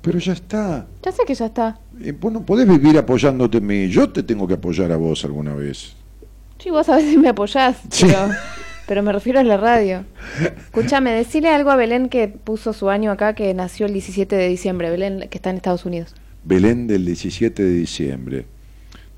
Pero 0.00 0.18
ya 0.18 0.32
está. 0.32 0.86
Ya 1.02 1.12
sé 1.12 1.24
que 1.26 1.34
ya 1.34 1.44
está. 1.44 1.78
Eh, 2.02 2.12
Vos 2.18 2.32
no 2.32 2.40
podés 2.40 2.66
vivir 2.66 2.96
apoyándote 2.96 3.58
en 3.58 3.66
mí. 3.66 3.88
Yo 3.88 4.08
te 4.08 4.22
tengo 4.22 4.48
que 4.48 4.54
apoyar 4.54 4.90
a 4.92 4.96
vos 4.96 5.22
alguna 5.26 5.52
vez. 5.54 5.92
Sí, 6.58 6.70
vos 6.70 6.88
a 6.88 6.96
veces 6.96 7.18
me 7.18 7.28
apoyás, 7.28 7.76
pero, 8.00 8.30
pero 8.88 9.02
me 9.02 9.12
refiero 9.12 9.38
a 9.38 9.44
la 9.44 9.58
radio. 9.58 10.06
Escúchame, 10.40 11.12
decile 11.12 11.50
algo 11.50 11.70
a 11.70 11.76
Belén 11.76 12.08
que 12.08 12.26
puso 12.26 12.72
su 12.72 12.88
año 12.88 13.12
acá, 13.12 13.34
que 13.34 13.52
nació 13.52 13.84
el 13.84 13.92
17 13.92 14.34
de 14.34 14.48
diciembre. 14.48 14.90
Belén, 14.90 15.28
que 15.30 15.36
está 15.36 15.50
en 15.50 15.56
Estados 15.56 15.84
Unidos. 15.84 16.14
Belén 16.42 16.86
del 16.86 17.04
17 17.04 17.62
de 17.62 17.70
diciembre. 17.70 18.46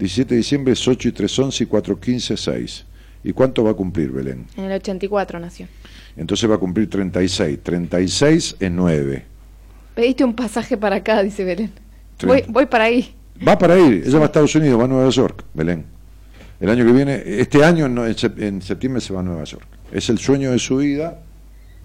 17 0.01 0.35
de 0.35 0.39
diciembre 0.39 0.73
es 0.73 0.89
8 0.89 1.09
y 1.09 1.13
3, 1.13 1.39
11 1.39 1.65
y 1.65 1.67
4, 1.69 2.01
15, 2.01 2.37
6. 2.37 2.85
¿Y 3.23 3.33
cuánto 3.33 3.63
va 3.63 3.71
a 3.71 3.75
cumplir 3.75 4.11
Belén? 4.11 4.47
En 4.57 4.65
el 4.65 4.73
84 4.73 5.39
nació. 5.39 5.69
Entonces 6.17 6.51
va 6.51 6.57
a 6.57 6.59
cumplir 6.59 6.91
36. 6.91 7.61
36 7.63 8.57
es 8.59 8.71
9. 8.73 9.25
Pediste 9.95 10.25
un 10.25 10.35
pasaje 10.35 10.77
para 10.77 10.97
acá, 10.97 11.23
dice 11.23 11.45
Belén. 11.45 11.71
Voy, 12.25 12.45
voy 12.49 12.67
para 12.67 12.85
ahí. 12.85 13.15
Va 13.47 13.57
para 13.57 13.79
ir, 13.79 14.03
ella 14.05 14.19
va 14.19 14.25
a 14.25 14.27
Estados 14.27 14.55
Unidos, 14.57 14.81
va 14.81 14.85
a 14.85 14.89
Nueva 14.89 15.11
York, 15.11 15.45
Belén. 15.55 15.85
El 16.61 16.69
año 16.71 16.85
que 16.85 16.93
viene, 16.93 17.23
este 17.27 17.65
año 17.65 17.87
en 17.87 17.97
sep- 17.97 18.41
en 18.43 18.61
septiembre 18.63 19.01
se 19.01 19.13
va 19.15 19.21
a 19.21 19.23
Nueva 19.23 19.45
York. 19.45 19.67
Es 19.93 20.09
el 20.11 20.19
sueño 20.19 20.51
de 20.53 20.59
su 20.59 20.77
vida 20.77 21.19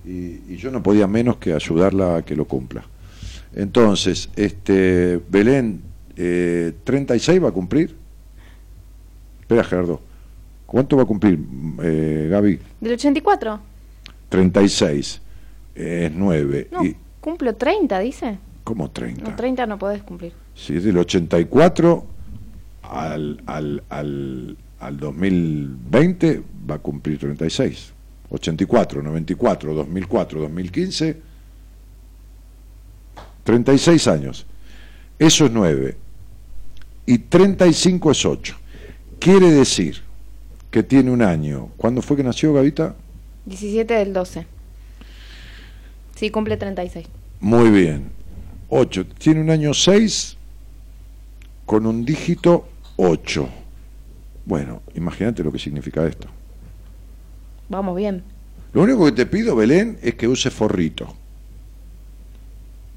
y, 0.06 0.42
y 0.54 0.58
yo 0.58 0.70
no 0.70 0.84
podía 0.84 1.08
menos 1.08 1.38
que 1.38 1.54
ayudarla 1.54 2.18
a 2.18 2.22
que 2.26 2.36
lo 2.36 2.46
cumpla. 2.46 2.86
Entonces, 3.56 4.30
este 4.36 5.20
Belén, 5.30 5.82
eh, 6.18 6.74
36 6.84 7.42
va 7.44 7.50
a 7.50 7.52
cumplir. 7.52 7.96
Espera, 9.42 9.64
Gerardo. 9.64 10.02
¿Cuánto 10.66 10.98
va 10.98 11.04
a 11.04 11.06
cumplir, 11.06 11.40
eh, 11.82 12.28
Gaby? 12.30 12.60
¿Del 12.82 12.94
84? 12.94 13.60
36. 14.30 15.22
Es 15.76 16.12
9. 16.14 16.68
No, 16.72 16.84
¿Y 16.84 16.96
cumplo 17.22 17.56
30, 17.56 18.00
dice. 18.00 18.38
cómo 18.64 18.92
30? 18.92 19.30
No, 19.30 19.36
30 19.36 19.66
no 19.68 19.78
podés 19.80 20.04
cumplir. 20.04 20.34
Sí, 20.54 20.74
del 20.80 20.98
84 20.98 22.06
al, 22.84 23.42
al, 23.46 23.84
al, 23.90 24.58
al 24.86 25.00
2020 25.00 26.44
va 26.70 26.76
a 26.76 26.80
cumplir 26.80 27.18
36. 27.20 27.94
84, 28.30 29.02
94, 29.02 29.74
2004, 29.74 30.42
2015. 30.42 31.18
36 33.44 34.08
años. 34.08 34.46
Eso 35.18 35.46
es 35.46 35.52
9. 35.52 35.98
Y 37.06 37.18
35 37.18 38.12
es 38.12 38.26
8. 38.26 38.56
Quiere 39.20 39.52
decir 39.52 40.02
que 40.72 40.84
tiene 40.84 41.12
un 41.12 41.22
año. 41.22 41.70
¿Cuándo 41.78 42.02
fue 42.02 42.18
que 42.18 42.24
nació 42.24 42.54
Gavita? 42.54 42.96
17 43.46 43.94
del 43.94 44.14
12. 44.14 44.46
Sí, 46.16 46.30
cumple 46.30 46.58
36. 46.58 47.08
Muy 47.40 47.70
bien. 47.70 48.10
8. 48.70 49.06
Tiene 49.18 49.42
un 49.42 49.50
año 49.50 49.74
6 49.74 50.38
con 51.66 51.86
un 51.86 52.06
dígito 52.06 52.68
8. 52.98 53.65
Bueno, 54.46 54.82
imagínate 54.94 55.44
lo 55.44 55.52
que 55.52 55.60
significa 55.60 56.06
esto. 56.06 56.28
Vamos 57.70 57.96
bien. 57.96 58.24
Lo 58.74 58.84
único 58.84 59.06
que 59.06 59.12
te 59.12 59.26
pido, 59.26 59.56
Belén, 59.56 59.98
es 60.02 60.16
que 60.16 60.28
uses 60.28 60.54
forrito. 60.54 61.16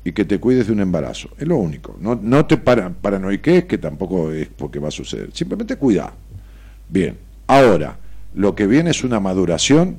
Y 0.05 0.13
que 0.13 0.25
te 0.25 0.39
cuides 0.39 0.67
de 0.67 0.73
un 0.73 0.81
embarazo. 0.81 1.31
Es 1.39 1.47
lo 1.47 1.57
único. 1.57 1.97
No, 2.01 2.19
no 2.21 2.47
te 2.47 2.57
para, 2.57 2.91
paranoiques, 2.91 3.65
que 3.65 3.79
tampoco 3.79 4.31
es 4.31 4.49
porque 4.49 4.79
va 4.79 4.89
a 4.89 4.93
suceder. 4.93 5.31
Simplemente 5.33 5.77
cuida. 5.77 6.13
Bien. 6.89 7.17
Ahora, 7.47 7.99
lo 8.35 8.55
que 8.55 8.67
viene 8.67 8.91
es 8.91 9.05
una 9.05 9.21
maduración, 9.21 9.97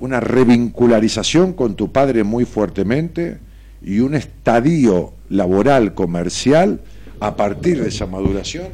una 0.00 0.20
revincularización 0.20 1.52
con 1.52 1.74
tu 1.74 1.92
padre 1.92 2.24
muy 2.24 2.44
fuertemente 2.44 3.38
y 3.82 4.00
un 4.00 4.14
estadio 4.14 5.12
laboral, 5.28 5.94
comercial, 5.94 6.80
a 7.20 7.36
partir 7.36 7.82
de 7.82 7.88
esa 7.88 8.06
maduración, 8.06 8.68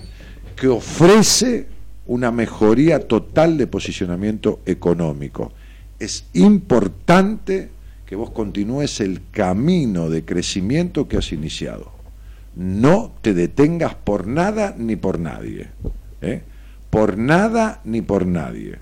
que 0.54 0.68
ofrece 0.68 1.66
una 2.06 2.30
mejoría 2.30 3.00
total 3.06 3.56
de 3.56 3.66
posicionamiento 3.66 4.60
económico. 4.66 5.52
Es 5.98 6.26
importante 6.34 7.70
que 8.06 8.16
vos 8.16 8.30
continúes 8.30 9.00
el 9.00 9.22
camino 9.30 10.10
de 10.10 10.24
crecimiento 10.24 11.08
que 11.08 11.16
has 11.16 11.32
iniciado. 11.32 11.92
No 12.56 13.12
te 13.22 13.34
detengas 13.34 13.94
por 13.94 14.26
nada 14.26 14.74
ni 14.76 14.96
por 14.96 15.18
nadie. 15.18 15.68
¿eh? 16.20 16.42
Por 16.90 17.18
nada 17.18 17.80
ni 17.84 18.02
por 18.02 18.26
nadie. 18.26 18.78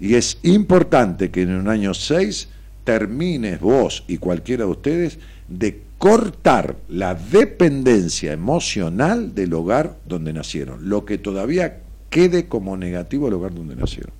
Y 0.00 0.14
es 0.14 0.38
importante 0.42 1.30
que 1.30 1.42
en 1.42 1.52
un 1.52 1.68
año 1.68 1.94
6 1.94 2.48
termines 2.84 3.60
vos 3.60 4.04
y 4.06 4.18
cualquiera 4.18 4.64
de 4.64 4.70
ustedes 4.70 5.18
de 5.48 5.87
cortar 5.98 6.76
la 6.88 7.14
dependencia 7.14 8.32
emocional 8.32 9.34
del 9.34 9.52
hogar 9.52 9.98
donde 10.06 10.32
nacieron, 10.32 10.88
lo 10.88 11.04
que 11.04 11.18
todavía 11.18 11.80
quede 12.08 12.46
como 12.46 12.76
negativo 12.76 13.26
al 13.26 13.34
hogar 13.34 13.52
donde 13.52 13.76
nacieron. 13.76 14.12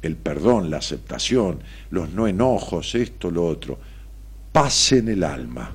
El 0.00 0.16
perdón, 0.16 0.70
la 0.70 0.78
aceptación, 0.78 1.60
los 1.90 2.10
no 2.10 2.28
enojos, 2.28 2.94
esto, 2.94 3.30
lo 3.30 3.46
otro, 3.46 3.78
paz 4.52 4.92
en 4.92 5.08
el 5.08 5.24
alma, 5.24 5.72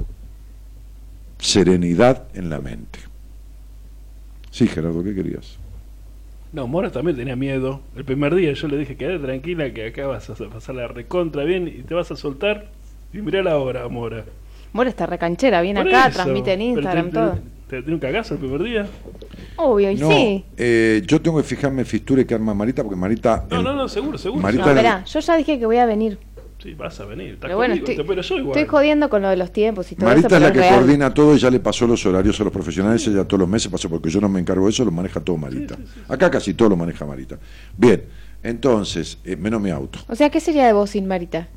serenidad 1.40 2.28
en 2.34 2.50
la 2.50 2.60
mente. 2.60 3.00
Sí, 4.52 4.68
Gerardo, 4.68 5.04
¿qué 5.04 5.14
querías? 5.14 5.58
No, 6.52 6.68
Mora 6.68 6.92
también 6.92 7.16
tenía 7.16 7.36
miedo. 7.36 7.82
El 7.96 8.06
primer 8.06 8.34
día 8.34 8.54
yo 8.54 8.68
le 8.68 8.78
dije, 8.78 8.96
quédate 8.96 9.20
tranquila 9.20 9.72
que 9.72 9.88
acá 9.88 10.08
vas 10.08 10.30
a 10.30 10.36
pasar 10.36 10.76
la 10.76 10.88
recontra 10.88 11.44
bien 11.44 11.68
y 11.68 11.84
te 11.84 11.94
vas 11.94 12.10
a 12.12 12.16
soltar. 12.16 12.70
Y 13.14 13.20
mirá 13.20 13.44
la 13.44 13.58
hora, 13.58 13.88
Mora. 13.88 14.26
Mora 14.74 14.90
está 14.90 15.06
recanchera, 15.06 15.62
viene 15.62 15.82
Por 15.82 15.90
acá, 15.90 16.08
eso. 16.08 16.16
transmite 16.18 16.54
en 16.54 16.62
Instagram, 16.62 17.06
te- 17.08 17.12
todo. 17.12 17.40
¿Te 17.70 17.78
tiene 17.82 17.94
un 17.94 18.00
cagazo 18.00 18.34
el 18.36 18.40
primer 18.40 18.64
día? 18.64 18.88
Obvio, 19.58 19.92
y 19.92 19.96
No, 19.96 20.10
sí. 20.10 20.44
eh, 20.58 21.04
yo 21.06 21.22
tengo 21.22 21.38
que 21.38 21.44
fijarme 21.44 21.82
en 21.82 21.86
Fisture 21.86 22.26
que 22.26 22.34
arma 22.34 22.54
Marita, 22.54 22.82
porque 22.84 22.96
Marita... 22.98 23.46
No, 23.50 23.58
el- 23.58 23.64
no, 23.64 23.74
no, 23.76 23.88
seguro, 23.88 24.18
seguro. 24.18 24.42
Marita 24.42 24.64
No, 24.66 24.70
esperá, 24.72 25.04
yo 25.06 25.20
ya 25.20 25.38
dije 25.38 25.60
que 25.60 25.66
voy 25.66 25.78
a 25.78 25.86
venir. 25.86 26.18
Sí, 26.62 26.74
vas 26.74 27.00
a 27.00 27.06
venir. 27.06 27.28
Estás 27.36 27.42
Pero 27.42 27.56
bueno, 27.58 27.72
conmigo, 27.74 27.84
estoy, 27.92 27.96
te 27.96 28.02
espero 28.02 28.22
yo 28.22 28.38
igual. 28.38 28.58
estoy 28.58 28.70
jodiendo 28.70 29.10
con 29.10 29.22
lo 29.22 29.30
de 29.30 29.38
los 29.38 29.52
tiempos 29.54 29.90
y 29.92 29.96
todo 29.96 30.08
Marita 30.10 30.28
eso, 30.28 30.36
es 30.36 30.42
la 30.42 30.52
que 30.52 30.60
real. 30.60 30.76
coordina 30.76 31.14
todo 31.14 31.36
y 31.36 31.40
ya 31.40 31.50
le 31.50 31.60
pasó 31.62 31.88
los 31.88 32.06
horarios 32.06 32.40
a 32.42 32.44
los 32.44 32.52
profesionales, 32.52 33.08
ella 33.08 33.24
todos 33.24 33.40
los 33.40 33.48
meses 33.50 33.72
pasó 33.72 33.88
porque 33.90 34.10
yo 34.10 34.20
no 34.20 34.28
me 34.28 34.40
encargo 34.42 34.66
de 34.66 34.72
eso, 34.72 34.84
lo 34.84 34.92
maneja 34.92 35.20
todo 35.22 35.38
Marita. 35.38 35.78
Acá 36.10 36.30
casi 36.30 36.54
todo 36.56 36.70
lo 36.70 36.76
maneja 36.76 37.06
Marita. 37.06 37.40
Bien, 37.78 38.04
entonces, 38.44 39.20
eh, 39.24 39.36
menos 39.38 39.62
mi 39.62 39.70
auto. 39.70 40.00
O 40.10 40.16
sea, 40.16 40.30
¿qué 40.30 40.40
sería 40.42 40.66
de 40.66 40.74
vos 40.74 40.90
sin 40.90 41.08
Marita? 41.08 41.48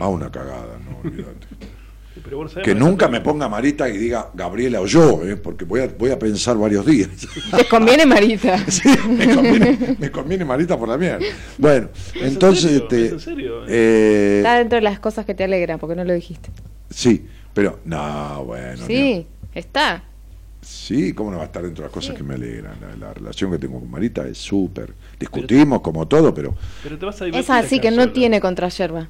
Ah, 0.00 0.08
una 0.08 0.30
cagada, 0.32 0.78
no 0.84 0.98
olvídate. 1.08 1.46
Pero 2.24 2.38
vos 2.38 2.52
sabés, 2.52 2.64
Que 2.64 2.74
nunca 2.74 3.08
me 3.08 3.20
ponga 3.20 3.48
Marita 3.48 3.88
y 3.88 3.96
diga 3.98 4.30
Gabriela 4.34 4.80
o 4.80 4.86
yo, 4.86 5.22
eh, 5.24 5.36
porque 5.36 5.64
voy 5.64 5.80
a, 5.80 5.88
voy 5.88 6.10
a 6.10 6.18
pensar 6.18 6.56
varios 6.56 6.84
días. 6.86 7.08
Te 7.56 7.66
conviene 7.68 8.06
Marita. 8.06 8.58
Sí, 8.68 8.88
me 9.08 9.34
conviene, 9.34 9.96
me 9.98 10.10
conviene 10.10 10.44
Marita 10.44 10.78
por 10.78 10.88
la 10.88 10.96
mierda. 10.98 11.24
Bueno, 11.56 11.88
entonces, 12.14 12.62
serio? 12.70 12.78
este, 12.82 13.06
¿Es 13.06 13.12
en 13.12 13.20
serio? 13.20 13.64
eh, 13.68 14.38
Está 14.38 14.58
dentro 14.58 14.76
de 14.76 14.82
las 14.82 14.98
cosas 15.00 15.24
que 15.24 15.34
te 15.34 15.44
alegran, 15.44 15.78
porque 15.78 15.96
no 15.96 16.04
lo 16.04 16.12
dijiste. 16.12 16.50
sí, 16.90 17.26
pero 17.54 17.80
no, 17.84 18.44
bueno, 18.44 18.86
sí, 18.86 19.26
está. 19.54 20.04
Sí, 20.60 21.12
¿cómo 21.14 21.30
no 21.30 21.38
va 21.38 21.44
a 21.44 21.46
estar 21.46 21.62
dentro 21.62 21.82
de 21.82 21.88
las 21.88 21.94
cosas 21.94 22.14
que 22.14 22.22
me 22.22 22.34
alegran? 22.34 22.74
La, 22.80 23.06
la 23.08 23.14
relación 23.14 23.50
que 23.50 23.58
tengo 23.58 23.80
con 23.80 23.90
Marita 23.90 24.26
es 24.28 24.38
súper. 24.38 24.92
Discutimos 25.18 25.80
como 25.80 26.06
todo, 26.06 26.34
pero 26.34 26.54
Pero 26.82 26.98
te 26.98 27.06
vas 27.06 27.22
a 27.22 27.26
Es 27.28 27.48
así 27.48 27.80
que 27.80 27.90
no 27.90 28.10
tiene 28.10 28.40
contrayerba. 28.40 29.02
Eh, 29.02 29.06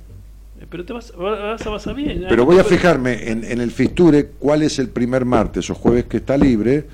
Pero 0.70 0.84
te 0.84 0.92
vas, 0.92 1.12
vas 1.16 1.66
a 1.66 1.70
pasar 1.70 1.94
bien. 1.94 2.26
pero 2.28 2.44
voy 2.44 2.58
a 2.58 2.64
fijarme 2.64 3.30
en, 3.30 3.44
en 3.44 3.60
el 3.60 3.70
Fisture 3.70 4.30
cuál 4.38 4.62
es 4.62 4.78
el 4.78 4.88
primer 4.88 5.24
martes 5.24 5.70
o 5.70 5.74
jueves 5.74 6.04
que 6.06 6.18
está 6.18 6.36
libre 6.36 6.86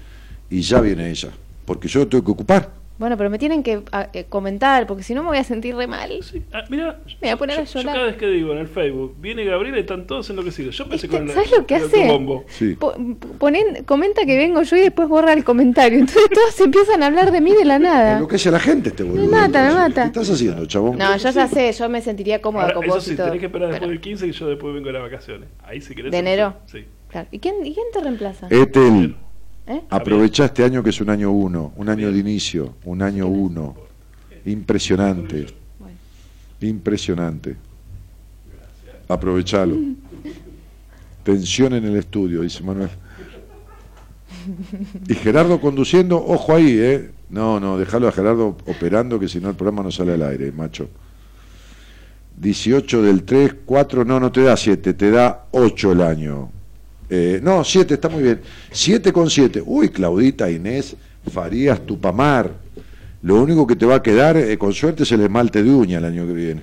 y 0.51 0.61
ya 0.61 0.81
viene 0.81 1.11
ella, 1.11 1.31
porque 1.65 1.89
yo 1.89 2.07
tengo 2.07 2.25
que 2.25 2.31
ocupar. 2.31 2.84
Bueno, 2.97 3.17
pero 3.17 3.29
me 3.29 3.41
tienen 3.41 3.65
que 3.65 3.83
a- 3.91 4.09
eh, 4.13 4.27
comentar, 4.29 4.87
porque 4.87 5.03
si 5.03 5.15
no 5.15 5.23
me 5.25 5.29
voy 5.31 5.39
a 5.39 5.43
sentir 5.45 5.75
re 5.75 5.89
mal. 5.89 6.13
Ah, 6.53 6.63
mira, 6.71 7.01
me 7.07 7.15
voy 7.23 7.29
a 7.31 7.37
poner 7.37 7.59
a 7.59 7.65
yo, 7.65 7.73
yo 7.73 7.81
llorar. 7.81 7.95
cada 7.97 8.07
vez 8.07 8.17
que 8.17 8.27
digo 8.29 8.53
en 8.53 8.59
el 8.59 8.69
Facebook, 8.69 9.17
viene 9.19 9.45
Gabriela 9.45 9.79
y 9.79 9.81
están 9.81 10.07
todos 10.07 10.31
enloquecidos. 10.31 10.77
Yo 10.79 10.89
pensé 10.89 11.09
con 11.09 11.27
la- 11.27 11.35
¿Sabes 11.35 11.51
lo 11.51 11.67
que 11.67 11.75
hace? 11.75 12.09
Sí. 12.47 12.75
Po- 12.77 12.95
ponen, 13.39 13.83
comenta 13.85 14.25
que 14.25 14.37
vengo 14.37 14.63
yo 14.63 14.77
y 14.77 14.81
después 14.81 15.09
borra 15.09 15.33
el 15.33 15.43
comentario. 15.43 15.99
Entonces 15.99 16.31
todos 16.33 16.61
empiezan 16.61 17.03
a 17.03 17.07
hablar 17.07 17.33
de 17.33 17.41
mí 17.41 17.53
de 17.53 17.65
la 17.65 17.81
nada. 17.81 18.21
Lo 18.21 18.29
que 18.29 18.37
hace 18.37 18.53
la 18.53 18.61
gente 18.61 18.91
este 18.91 19.03
boludo. 19.03 19.23
Me 19.25 19.29
mata, 19.29 19.63
me 19.65 19.69
¿Qué 19.71 19.75
mata. 19.75 20.05
estás 20.05 20.31
haciendo, 20.31 20.65
chabón? 20.67 20.97
No, 20.97 21.17
yo 21.17 21.31
ya 21.31 21.49
sé, 21.49 21.73
yo 21.73 21.89
me 21.89 22.01
sentiría 22.01 22.41
cómoda 22.41 22.63
Ahora, 22.65 22.75
con 22.77 22.85
eso 22.85 22.95
vos 22.95 23.05
sí, 23.05 23.15
y 23.15 23.17
todo. 23.17 23.27
tenés 23.27 23.41
que 23.41 23.47
esperar 23.47 23.71
después 23.71 23.91
del 23.91 24.01
15 24.01 24.27
y 24.29 24.31
yo 24.31 24.47
después 24.47 24.73
vengo 24.73 24.87
de 24.87 24.93
las 24.93 25.03
vacaciones. 25.03 25.49
Ahí 25.65 25.81
si 25.81 25.97
querés. 25.97 26.13
¿De 26.13 26.19
enero? 26.19 26.55
Sí. 26.67 26.85
Claro. 27.09 27.27
¿Y 27.33 27.39
quién, 27.41 27.57
¿Y 27.67 27.75
quién 27.75 27.87
te 27.93 28.01
reemplaza? 28.01 28.47
Etel, 28.51 29.17
¿Eh? 29.67 29.81
aprovecha 29.89 30.45
este 30.45 30.63
año 30.63 30.83
que 30.83 30.91
es 30.91 31.01
un 31.01 31.09
año 31.09 31.31
uno, 31.31 31.73
un 31.77 31.89
año 31.89 32.13
de 32.13 32.19
inicio, 32.19 32.75
un 32.85 33.01
año 33.03 33.27
uno. 33.27 33.75
Impresionante. 34.45 35.47
Impresionante. 36.61 37.57
Aprovechalo. 39.09 39.77
Tensión 41.23 41.73
en 41.73 41.85
el 41.85 41.97
estudio, 41.97 42.43
dice 42.43 42.63
Manuel. 42.63 42.91
Y 45.09 45.15
Gerardo 45.15 45.59
conduciendo, 45.61 46.23
ojo 46.23 46.55
ahí, 46.55 46.77
¿eh? 46.79 47.11
No, 47.31 47.59
no, 47.59 47.79
déjalo 47.79 48.09
a 48.09 48.13
Gerardo 48.13 48.57
operando, 48.67 49.19
que 49.19 49.29
si 49.29 49.41
no 49.41 49.49
el 49.49 49.57
programa 49.57 49.83
no 49.83 49.91
sale 49.91 50.13
al 50.13 50.23
aire, 50.23 50.53
macho. 50.53 50.89
18 52.37 53.03
del 53.03 53.25
3, 53.25 53.55
4, 53.65 54.05
no, 54.05 54.21
no 54.21 54.31
te 54.31 54.43
da 54.43 54.57
7, 54.57 54.93
te 54.93 55.11
da 55.11 55.47
8 55.53 55.93
el 55.93 56.03
año. 56.03 56.51
Eh, 57.11 57.41
no, 57.43 57.65
7, 57.65 57.95
está 57.95 58.09
muy 58.09 58.23
bien. 58.23 58.41
7 58.71 59.13
con 59.13 59.31
7. 59.31 59.63
Uy, 59.65 59.89
Claudita, 59.91 60.51
Inés, 60.51 60.97
Farías, 61.31 61.85
Tupamar. 61.85 62.51
Lo 63.23 63.43
único 63.43 63.67
que 63.67 63.77
te 63.77 63.87
va 63.87 63.97
a 63.97 64.03
quedar, 64.03 64.37
eh, 64.37 64.59
con 64.59 64.73
suerte, 64.73 65.05
es 65.05 65.13
el 65.13 65.23
esmalte 65.23 65.63
de 65.63 65.71
uña 65.71 65.99
el 65.99 66.05
año 66.05 66.27
que 66.27 66.33
viene. 66.33 66.63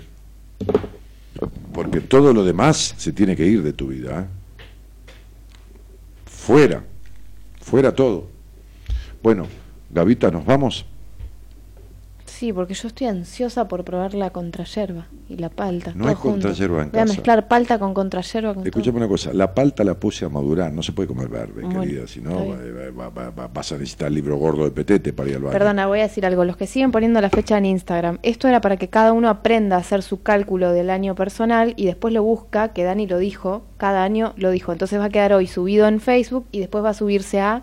Porque 1.73 2.01
todo 2.01 2.33
lo 2.33 2.43
demás 2.43 2.93
se 2.97 3.11
tiene 3.11 3.35
que 3.35 3.45
ir 3.45 3.63
de 3.63 3.73
tu 3.73 3.87
vida. 3.87 4.21
¿eh? 4.21 4.25
Fuera. 6.25 6.83
Fuera 7.61 7.93
todo. 7.93 8.29
Bueno, 9.23 9.47
Gavita, 9.89 10.29
¿nos 10.29 10.45
vamos? 10.45 10.85
Sí, 12.41 12.51
porque 12.53 12.73
yo 12.73 12.87
estoy 12.87 13.05
ansiosa 13.05 13.67
por 13.67 13.83
probar 13.85 14.15
la 14.15 14.31
contrayerba 14.31 15.05
y 15.29 15.37
la 15.37 15.49
palta. 15.49 15.91
No 15.93 16.07
hay 16.07 16.15
contrayerba 16.15 16.81
en 16.81 16.89
Voy 16.89 16.99
a 16.99 17.03
casa. 17.03 17.13
mezclar 17.13 17.47
palta 17.47 17.77
con 17.77 17.93
contrayerba. 17.93 18.55
Con 18.55 18.65
Escúchame 18.65 18.97
una 18.97 19.07
cosa, 19.07 19.31
la 19.31 19.53
palta 19.53 19.83
la 19.83 19.93
puse 19.93 20.25
a 20.25 20.29
madurar, 20.29 20.73
no 20.73 20.81
se 20.81 20.91
puede 20.91 21.07
comer 21.07 21.27
verde, 21.27 21.61
Bueno, 21.61 21.81
querida, 21.81 22.07
si 22.07 22.19
no 22.19 22.31
está 22.31 22.89
va- 22.97 23.09
va- 23.09 23.09
va- 23.09 23.29
va- 23.29 23.47
vas 23.47 23.71
a 23.71 23.75
necesitar 23.77 24.07
el 24.07 24.15
libro 24.15 24.37
gordo 24.37 24.63
de 24.63 24.71
petete 24.71 25.13
para 25.13 25.29
ir 25.29 25.35
al 25.35 25.43
baño. 25.43 25.51
Perdona, 25.53 25.85
voy 25.85 25.99
a 25.99 26.01
decir 26.01 26.25
algo. 26.25 26.43
Los 26.43 26.57
que 26.57 26.65
siguen 26.65 26.91
poniendo 26.91 27.21
la 27.21 27.29
fecha 27.29 27.59
en 27.59 27.65
Instagram, 27.67 28.17
esto 28.23 28.47
era 28.47 28.59
para 28.59 28.77
que 28.77 28.87
cada 28.89 29.13
uno 29.13 29.29
aprenda 29.29 29.75
a 29.75 29.79
hacer 29.81 30.01
su 30.01 30.23
cálculo 30.23 30.71
del 30.71 30.89
año 30.89 31.13
personal 31.13 31.75
y 31.77 31.85
después 31.85 32.11
lo 32.11 32.23
busca, 32.23 32.69
que 32.69 32.83
Dani 32.83 33.05
lo 33.05 33.19
dijo, 33.19 33.61
cada 33.77 34.03
año 34.03 34.33
lo 34.35 34.49
dijo. 34.49 34.71
Entonces 34.71 34.99
va 34.99 35.05
a 35.05 35.09
quedar 35.09 35.33
hoy 35.33 35.45
subido 35.45 35.87
en 35.87 35.99
Facebook 35.99 36.47
y 36.51 36.57
después 36.57 36.83
va 36.83 36.89
a 36.89 36.93
subirse 36.95 37.39
a 37.39 37.61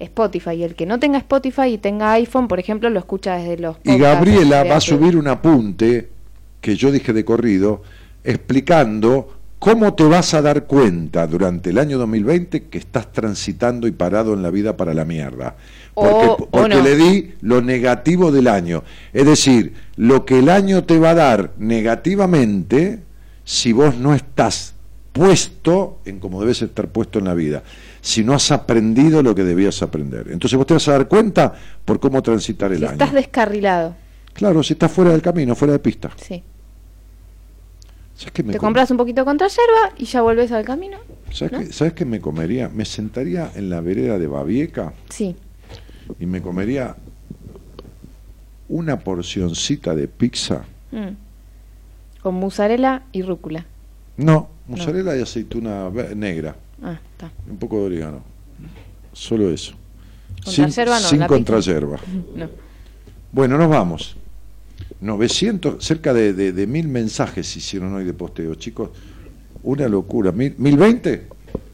Spotify. 0.00 0.50
Y 0.54 0.64
el 0.64 0.74
que 0.74 0.86
no 0.86 0.98
tenga 0.98 1.18
Spotify 1.18 1.68
y 1.68 1.78
tenga 1.78 2.12
iPhone, 2.12 2.48
por 2.48 2.58
ejemplo, 2.58 2.90
lo 2.90 2.98
escucha 2.98 3.36
desde 3.36 3.58
los 3.58 3.76
Y 3.84 3.98
Gabriela 3.98 4.64
va 4.64 4.76
a 4.76 4.80
subir 4.80 5.16
un 5.16 5.28
apunte 5.28 6.08
que 6.60 6.76
yo 6.76 6.90
dije 6.90 7.12
de 7.12 7.24
corrido, 7.24 7.82
explicando 8.24 9.36
cómo 9.58 9.94
te 9.94 10.04
vas 10.04 10.32
a 10.34 10.40
dar 10.42 10.64
cuenta 10.66 11.26
durante 11.26 11.70
el 11.70 11.78
año 11.78 11.98
2020 11.98 12.64
que 12.64 12.78
estás 12.78 13.12
transitando 13.12 13.86
y 13.86 13.90
parado 13.92 14.32
en 14.34 14.42
la 14.42 14.50
vida 14.50 14.76
para 14.76 14.94
la 14.94 15.04
mierda. 15.04 15.56
Porque, 15.94 16.26
O- 16.26 16.32
o 16.32 16.46
porque 16.48 16.76
no. 16.76 16.82
le 16.82 16.96
di 16.96 17.34
lo 17.42 17.60
negativo 17.60 18.32
del 18.32 18.48
año. 18.48 18.82
Es 19.12 19.26
decir, 19.26 19.74
lo 19.96 20.24
que 20.24 20.38
el 20.38 20.48
año 20.48 20.84
te 20.84 20.98
va 20.98 21.10
a 21.10 21.14
dar 21.14 21.50
negativamente 21.58 23.00
si 23.44 23.72
vos 23.72 23.96
no 23.96 24.14
estás 24.14 24.74
puesto 25.12 25.98
en 26.04 26.20
como 26.20 26.40
debes 26.40 26.62
estar 26.62 26.88
puesto 26.88 27.18
en 27.18 27.24
la 27.26 27.34
vida, 27.34 27.62
si 28.00 28.24
no 28.24 28.32
has 28.34 28.50
aprendido 28.50 29.22
lo 29.22 29.34
que 29.34 29.44
debías 29.44 29.82
aprender. 29.82 30.28
Entonces 30.30 30.56
vos 30.56 30.66
te 30.66 30.74
vas 30.74 30.88
a 30.88 30.92
dar 30.92 31.08
cuenta 31.08 31.52
por 31.84 32.00
cómo 32.00 32.22
transitar 32.22 32.72
el 32.72 32.78
Si 32.78 32.84
año. 32.84 32.92
estás 32.92 33.12
descarrilado, 33.12 33.94
Claro, 34.32 34.62
si 34.62 34.72
estás 34.74 34.90
fuera 34.92 35.10
del 35.10 35.20
camino, 35.22 35.54
fuera 35.54 35.72
de 35.72 35.78
pista. 35.80 36.10
sí. 36.16 36.42
¿Sabes 38.16 38.32
qué 38.32 38.42
me, 38.42 38.52
Te 38.52 38.58
com- 38.58 38.66
compras 38.66 38.90
un 38.90 38.98
poquito 38.98 39.22
de 39.22 39.24
contrayerba 39.24 39.92
y 39.96 40.04
ya 40.04 40.20
volvés 40.20 40.52
al 40.52 40.62
camino. 40.64 40.98
¿sabes 41.32 41.52
¿no? 41.52 41.58
qué- 41.60 41.72
¿sabes 41.72 41.94
qué 41.94 42.04
me 42.04 42.20
comería? 42.20 42.68
Me 42.68 42.84
sentaría 42.84 43.50
en 43.54 43.70
la 43.70 43.80
vereda 43.80 44.18
de 44.18 44.26
Babieca 44.26 44.92
Sí. 45.08 45.34
y 46.18 46.26
me 46.26 46.42
comería 46.42 46.96
una 48.68 48.98
porcioncita 49.00 49.94
de 49.94 50.06
pizza. 50.06 50.64
Mm. 50.92 51.08
Con 52.22 52.34
mozzarella 52.34 53.02
y 53.12 53.22
rúcula. 53.22 53.64
No, 54.18 54.50
mozzarella 54.68 55.16
y 55.16 55.22
aceituna 55.22 55.88
negra. 56.14 56.54
Ah, 56.82 56.98
está. 57.12 57.30
Un 57.48 57.56
poco 57.58 57.78
de 57.80 57.84
orégano. 57.86 58.22
Solo 59.12 59.50
eso. 59.50 59.74
Contrayerba 60.44 61.00
no, 61.00 61.06
sin 61.08 61.22
contrayerba. 61.26 61.98
No. 62.34 62.48
Bueno, 63.32 63.58
nos 63.58 63.68
vamos. 63.68 64.16
900, 65.00 65.82
cerca 65.84 66.12
de, 66.12 66.32
de, 66.32 66.52
de 66.52 66.66
mil 66.66 66.88
mensajes 66.88 67.56
hicieron 67.56 67.94
hoy 67.94 68.04
de 68.04 68.12
posteo, 68.12 68.54
chicos. 68.54 68.90
Una 69.62 69.88
locura. 69.88 70.32
¿Mil, 70.32 70.54
¿mil 70.58 70.76
veinte? 70.76 71.26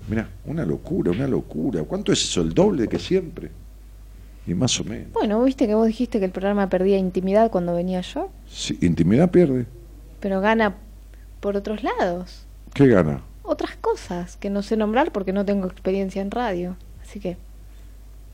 Mira, 0.08 0.28
una 0.44 0.64
locura, 0.64 1.10
una 1.12 1.26
locura. 1.26 1.82
¿Cuánto 1.84 2.12
es 2.12 2.22
eso? 2.24 2.40
El 2.42 2.52
doble 2.54 2.88
que 2.88 2.98
siempre. 2.98 3.50
Y 4.46 4.54
más 4.54 4.78
o 4.80 4.84
menos. 4.84 5.12
Bueno, 5.12 5.42
viste 5.42 5.66
que 5.66 5.74
vos 5.74 5.86
dijiste 5.86 6.18
que 6.20 6.24
el 6.24 6.30
programa 6.30 6.68
perdía 6.68 6.98
intimidad 6.98 7.50
cuando 7.50 7.74
venía 7.74 8.00
yo, 8.02 8.30
Sí, 8.48 8.78
intimidad 8.80 9.30
pierde. 9.30 9.66
pero 10.20 10.40
gana 10.40 10.76
por 11.40 11.56
otros 11.56 11.82
lados. 11.82 12.44
¿Qué 12.74 12.86
gana? 12.86 13.22
Otras 13.46 13.76
cosas 13.76 14.36
que 14.36 14.50
no 14.50 14.62
sé 14.62 14.76
nombrar 14.76 15.12
porque 15.12 15.32
no 15.32 15.44
tengo 15.44 15.66
experiencia 15.66 16.20
en 16.20 16.30
radio. 16.30 16.76
Así 17.02 17.20
que 17.20 17.36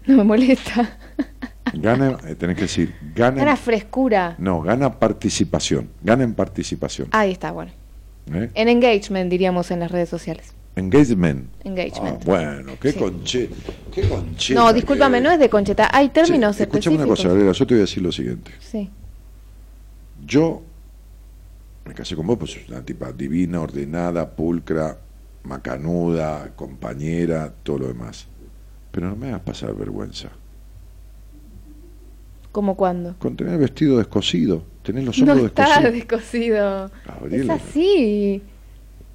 no 0.06 0.16
me 0.16 0.24
molesta. 0.24 0.98
Gana, 1.74 2.18
eh, 2.26 2.34
tenés 2.34 2.56
que 2.56 2.62
decir, 2.62 2.94
gana. 3.14 3.36
Gana 3.36 3.56
frescura. 3.56 4.34
No, 4.38 4.60
gana 4.60 4.98
participación. 4.98 5.88
Gana 6.02 6.24
en 6.24 6.34
participación. 6.34 7.08
Ahí 7.12 7.30
está, 7.30 7.50
bueno. 7.52 7.70
¿eh? 8.32 8.50
En 8.54 8.68
engagement, 8.68 9.30
diríamos 9.30 9.70
en 9.70 9.80
las 9.80 9.90
redes 9.90 10.08
sociales. 10.08 10.52
Engagement. 10.76 11.48
Engagement. 11.64 12.16
Ah, 12.20 12.24
bueno, 12.24 12.72
qué 12.80 12.92
Sí. 12.92 12.98
conche. 12.98 13.50
Qué 13.92 14.08
concheta 14.08 14.60
no, 14.60 14.72
discúlpame, 14.72 15.20
no 15.20 15.30
es 15.30 15.38
de 15.38 15.48
concheta. 15.48 15.88
Hay 15.92 16.08
términos 16.10 16.56
Sí, 16.56 16.64
Escuchame 16.64 16.96
una 16.96 17.06
cosa, 17.06 17.28
Gabriela, 17.28 17.52
yo 17.52 17.66
te 17.66 17.74
voy 17.74 17.80
a 17.80 17.84
decir 17.84 18.02
lo 18.02 18.12
siguiente. 18.12 18.50
Sí. 18.58 18.90
Yo 20.26 20.62
me 21.84 21.94
casé 21.94 22.14
con 22.16 22.26
vos, 22.26 22.38
pues 22.38 22.56
una 22.68 22.82
tipa 22.84 23.12
divina, 23.12 23.60
ordenada, 23.60 24.30
pulcra, 24.30 24.98
macanuda, 25.44 26.52
compañera, 26.54 27.52
todo 27.62 27.78
lo 27.80 27.88
demás. 27.88 28.26
Pero 28.90 29.08
no 29.08 29.16
me 29.16 29.28
hagas 29.28 29.40
pasar 29.40 29.74
vergüenza. 29.74 30.28
¿Cómo 32.52 32.76
cuándo? 32.76 33.14
Con 33.18 33.34
tener 33.36 33.54
el 33.54 33.60
vestido 33.60 33.96
descosido, 33.98 34.62
tener 34.82 35.04
los 35.04 35.18
No 35.18 35.32
hombros 35.32 35.48
está 35.48 35.64
descosidos. 35.80 35.92
descosido. 35.94 36.84
Es 36.86 36.92
Gabriela, 37.06 37.54
así. 37.54 38.42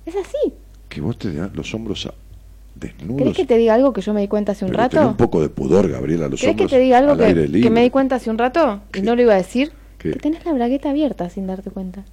Es 0.05 0.15
así. 0.15 0.53
que 0.89 1.01
vos 1.01 1.17
te 1.19 1.31
das 1.33 1.53
los 1.55 1.73
hombros 1.75 2.05
a- 2.07 2.13
¿Querés 2.79 2.97
desnudos. 2.97 3.35
que 3.35 3.45
te 3.45 3.57
diga 3.57 3.73
algo 3.73 3.91
que 3.93 4.01
yo 4.01 4.13
me 4.13 4.21
di 4.21 4.27
cuenta 4.27 4.51
hace 4.53 4.63
un 4.65 4.71
Pero 4.71 4.83
rato? 4.83 5.07
un 5.07 5.17
poco 5.17 5.41
de 5.41 5.49
pudor, 5.49 5.89
Gabriela, 5.89 6.27
los 6.29 6.39
¿Querés 6.39 6.55
que 6.55 6.63
hombros 6.63 6.71
te 6.71 6.79
diga 6.79 6.97
algo 6.99 7.17
que, 7.17 7.61
que 7.61 7.69
me 7.69 7.81
di 7.81 7.89
cuenta 7.89 8.15
hace 8.15 8.29
un 8.29 8.37
rato? 8.37 8.81
Y 8.95 9.01
no 9.01 9.15
lo 9.15 9.21
iba 9.21 9.33
a 9.33 9.37
decir. 9.37 9.71
¿Qué? 9.97 10.11
Que 10.11 10.19
tenés 10.19 10.45
la 10.45 10.53
bragueta 10.53 10.89
abierta 10.91 11.29
sin 11.29 11.45
darte 11.47 11.69
cuenta. 11.71 12.05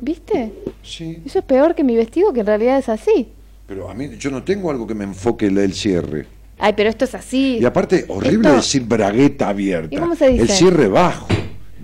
¿Viste? 0.00 0.52
Sí. 0.82 1.22
Eso 1.24 1.38
es 1.40 1.44
peor 1.44 1.74
que 1.74 1.84
mi 1.84 1.96
vestido, 1.96 2.32
que 2.32 2.40
en 2.40 2.46
realidad 2.46 2.78
es 2.78 2.88
así. 2.88 3.28
Pero 3.66 3.90
a 3.90 3.94
mí, 3.94 4.10
yo 4.18 4.30
no 4.30 4.42
tengo 4.42 4.70
algo 4.70 4.86
que 4.86 4.94
me 4.94 5.04
enfoque 5.04 5.46
el, 5.46 5.58
el 5.58 5.74
cierre. 5.74 6.26
Ay, 6.58 6.72
pero 6.76 6.88
esto 6.88 7.04
es 7.04 7.14
así. 7.14 7.58
Y 7.60 7.64
aparte, 7.64 8.04
horrible 8.08 8.48
Esto- 8.48 8.56
decir 8.56 8.82
bragueta 8.84 9.48
abierta. 9.50 9.94
¿Y 9.94 9.98
cómo 9.98 10.16
se 10.16 10.28
dice? 10.30 10.42
El 10.42 10.48
cierre 10.48 10.88
bajo 10.88 11.28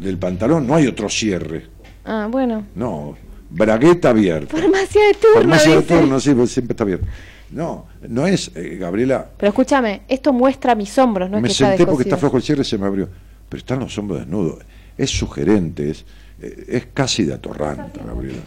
del 0.00 0.18
pantalón, 0.18 0.66
no 0.66 0.74
hay 0.74 0.86
otro 0.86 1.08
cierre. 1.08 1.66
Ah, 2.04 2.26
bueno. 2.30 2.66
No, 2.74 3.16
bragueta 3.50 4.10
abierta. 4.10 4.56
Farmacia 4.56 5.00
de 5.06 5.14
turno, 5.14 5.34
Farmacia 5.36 5.76
de 5.76 5.82
turno, 5.82 6.20
sí, 6.20 6.34
pues 6.34 6.50
siempre 6.50 6.72
está 6.72 6.84
abierta. 6.84 7.06
No, 7.50 7.86
no 8.08 8.26
es, 8.26 8.50
eh, 8.56 8.78
Gabriela, 8.80 9.28
Pero 9.36 9.50
escúchame, 9.50 10.02
esto 10.08 10.32
muestra 10.32 10.74
mis 10.74 10.96
hombros, 10.98 11.30
no 11.30 11.36
es 11.36 11.42
me 11.42 11.48
que 11.48 11.52
está 11.52 11.68
senté 11.68 11.86
porque 11.86 12.02
está 12.02 12.16
flojo 12.16 12.36
el 12.38 12.42
cierre 12.42 12.62
y 12.62 12.64
se 12.64 12.78
me 12.78 12.86
abrió. 12.86 13.08
Pero 13.48 13.58
están 13.58 13.78
los 13.78 13.96
hombros 13.96 14.20
desnudos. 14.20 14.58
Es 14.98 15.10
sugerente, 15.10 15.90
es, 15.90 16.04
es 16.40 16.86
casi 16.92 17.24
de 17.24 17.34
atorranta, 17.34 18.02
Gabriela. 18.04 18.42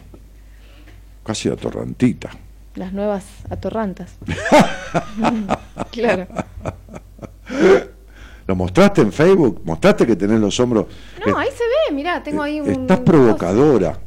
Casi 1.24 1.50
de 1.50 1.56
atorrantita. 1.56 2.30
Las 2.76 2.94
nuevas 2.94 3.26
atorrantas. 3.50 4.16
claro. 5.92 6.28
¿Lo 8.46 8.56
mostraste 8.56 9.02
en 9.02 9.12
Facebook? 9.12 9.62
¿Mostraste 9.66 10.06
que 10.06 10.16
tenés 10.16 10.40
los 10.40 10.58
hombros? 10.60 10.86
No, 11.26 11.32
Eh, 11.32 11.36
ahí 11.38 11.50
se 11.50 11.64
ve, 11.64 11.96
mirá, 11.96 12.24
tengo 12.24 12.44
ahí 12.44 12.62
un... 12.62 12.70
Estás 12.70 13.00
provocadora. 13.00 14.00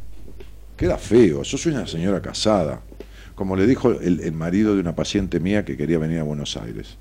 Queda 0.76 0.96
feo. 0.96 1.42
Yo 1.42 1.58
soy 1.58 1.72
una 1.72 1.86
señora 1.86 2.22
casada. 2.22 2.80
Como 3.34 3.54
le 3.56 3.66
dijo 3.66 3.90
el, 3.90 4.20
el 4.20 4.32
marido 4.32 4.74
de 4.74 4.80
una 4.80 4.94
paciente 4.94 5.40
mía 5.40 5.64
que 5.64 5.76
quería 5.76 5.98
venir 5.98 6.20
a 6.20 6.22
Buenos 6.22 6.56
Aires. 6.56 6.96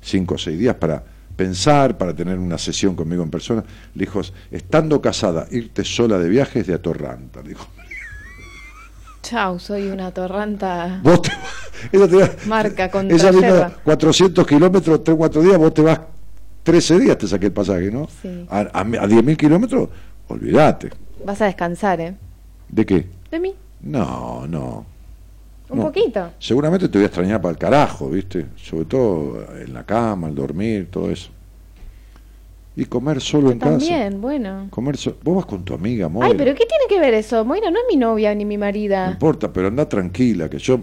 Cinco 0.00 0.34
o 0.34 0.38
seis 0.38 0.58
días 0.58 0.76
para 0.76 1.02
pensar, 1.36 1.96
para 1.98 2.14
tener 2.14 2.38
una 2.38 2.58
sesión 2.58 2.94
conmigo 2.96 3.22
en 3.22 3.30
persona. 3.30 3.62
Le 3.94 4.00
dijo, 4.06 4.20
estando 4.50 5.00
casada, 5.00 5.46
irte 5.50 5.84
sola 5.84 6.18
de 6.18 6.28
viaje 6.28 6.60
es 6.60 6.66
de 6.66 6.74
atorranta. 6.74 7.42
Le 7.42 7.50
dijo, 7.50 7.66
Chau, 9.22 9.58
soy 9.58 9.88
una 9.88 10.06
atorranta 10.08 11.00
vos 11.02 11.20
te 11.22 11.32
ella 11.92 12.06
te 12.08 12.16
va- 12.16 12.30
marca 12.46 12.88
contra 12.90 13.16
ella 13.16 13.30
vino 13.30 13.42
yerba. 13.42 13.72
400 13.82 14.46
kilómetros, 14.46 15.02
3 15.04 15.16
4 15.16 15.42
días, 15.42 15.58
vos 15.58 15.74
te 15.74 15.82
vas 15.82 16.00
13 16.62 16.98
días, 17.00 17.18
te 17.18 17.26
saqué 17.26 17.46
el 17.46 17.52
pasaje, 17.52 17.90
¿no? 17.90 18.08
Sí. 18.22 18.46
A, 18.48 18.58
a, 18.60 18.80
a 18.80 18.84
10.000 18.84 19.36
kilómetros, 19.36 19.88
olvídate. 20.28 20.90
Vas 21.24 21.40
a 21.42 21.46
descansar, 21.46 22.00
¿eh? 22.00 22.14
¿De 22.68 22.86
qué? 22.86 23.08
De 23.30 23.40
mí, 23.40 23.54
No, 23.80 24.46
no. 24.48 24.86
Un 25.68 25.78
No. 25.78 25.84
poquito. 25.86 26.30
Seguramente 26.38 26.88
te 26.88 26.98
voy 26.98 27.04
a 27.04 27.06
extrañar 27.06 27.40
para 27.40 27.52
el 27.52 27.58
carajo, 27.58 28.08
¿viste? 28.10 28.46
Sobre 28.56 28.84
todo 28.84 29.44
en 29.60 29.72
la 29.74 29.84
cama, 29.84 30.28
al 30.28 30.34
dormir, 30.34 30.88
todo 30.90 31.10
eso. 31.10 31.30
Y 32.78 32.84
comer 32.84 33.20
solo 33.22 33.50
en 33.50 33.58
casa. 33.58 33.70
También, 33.78 34.20
bueno. 34.20 34.66
Comer 34.70 34.96
so- 34.98 35.16
Vos 35.22 35.36
vas 35.36 35.46
con 35.46 35.64
tu 35.64 35.72
amiga, 35.74 36.08
Moira. 36.08 36.28
Ay, 36.28 36.34
pero 36.36 36.54
¿qué 36.54 36.66
tiene 36.66 36.84
que 36.88 37.00
ver 37.00 37.14
eso? 37.14 37.42
Moira 37.44 37.70
no 37.70 37.78
es 37.78 37.84
mi 37.90 37.96
novia 37.96 38.34
ni 38.34 38.44
mi 38.44 38.56
No 38.56 38.60
marida. 38.60 39.10
importa, 39.10 39.50
pero 39.52 39.68
anda 39.68 39.88
tranquila, 39.88 40.48
que 40.50 40.58
yo... 40.58 40.78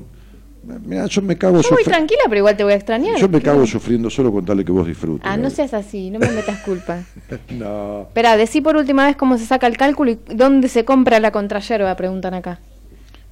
Mira, 0.86 1.06
yo 1.08 1.22
me 1.22 1.38
cago 1.38 1.60
Yo 1.62 1.70
voy 1.72 1.84
tranquila, 1.84 2.22
pero 2.30 2.38
igual 2.40 2.56
te 2.56 2.64
voy 2.64 2.72
a 2.72 2.78
extrañar. 2.78 3.18
Yo 3.20 3.28
me 3.28 3.42
cago 3.42 3.68
sufriendo 3.68 4.10
solo 4.10 4.32
con 4.32 4.46
tal 4.46 4.56
de 4.58 4.64
que 4.66 4.72
vos 4.72 4.88
disfrutes. 4.88 5.30
Ah, 5.30 5.36
no 5.36 5.50
seas 5.50 5.74
así, 5.74 6.10
no 6.10 6.20
me 6.20 6.30
metas 6.32 6.60
culpa. 6.62 7.04
No. 7.52 8.04
Espera, 8.04 8.38
decí 8.38 8.62
por 8.62 8.78
última 8.78 9.06
vez 9.06 9.16
cómo 9.18 9.38
se 9.38 9.46
saca 9.46 9.68
el 9.68 9.76
cálculo 9.78 10.12
y 10.12 10.20
dónde 10.34 10.70
se 10.70 10.86
compra 10.86 11.20
la 11.20 11.32
contrayerba, 11.32 11.94
preguntan 11.98 12.34
acá. 12.34 12.60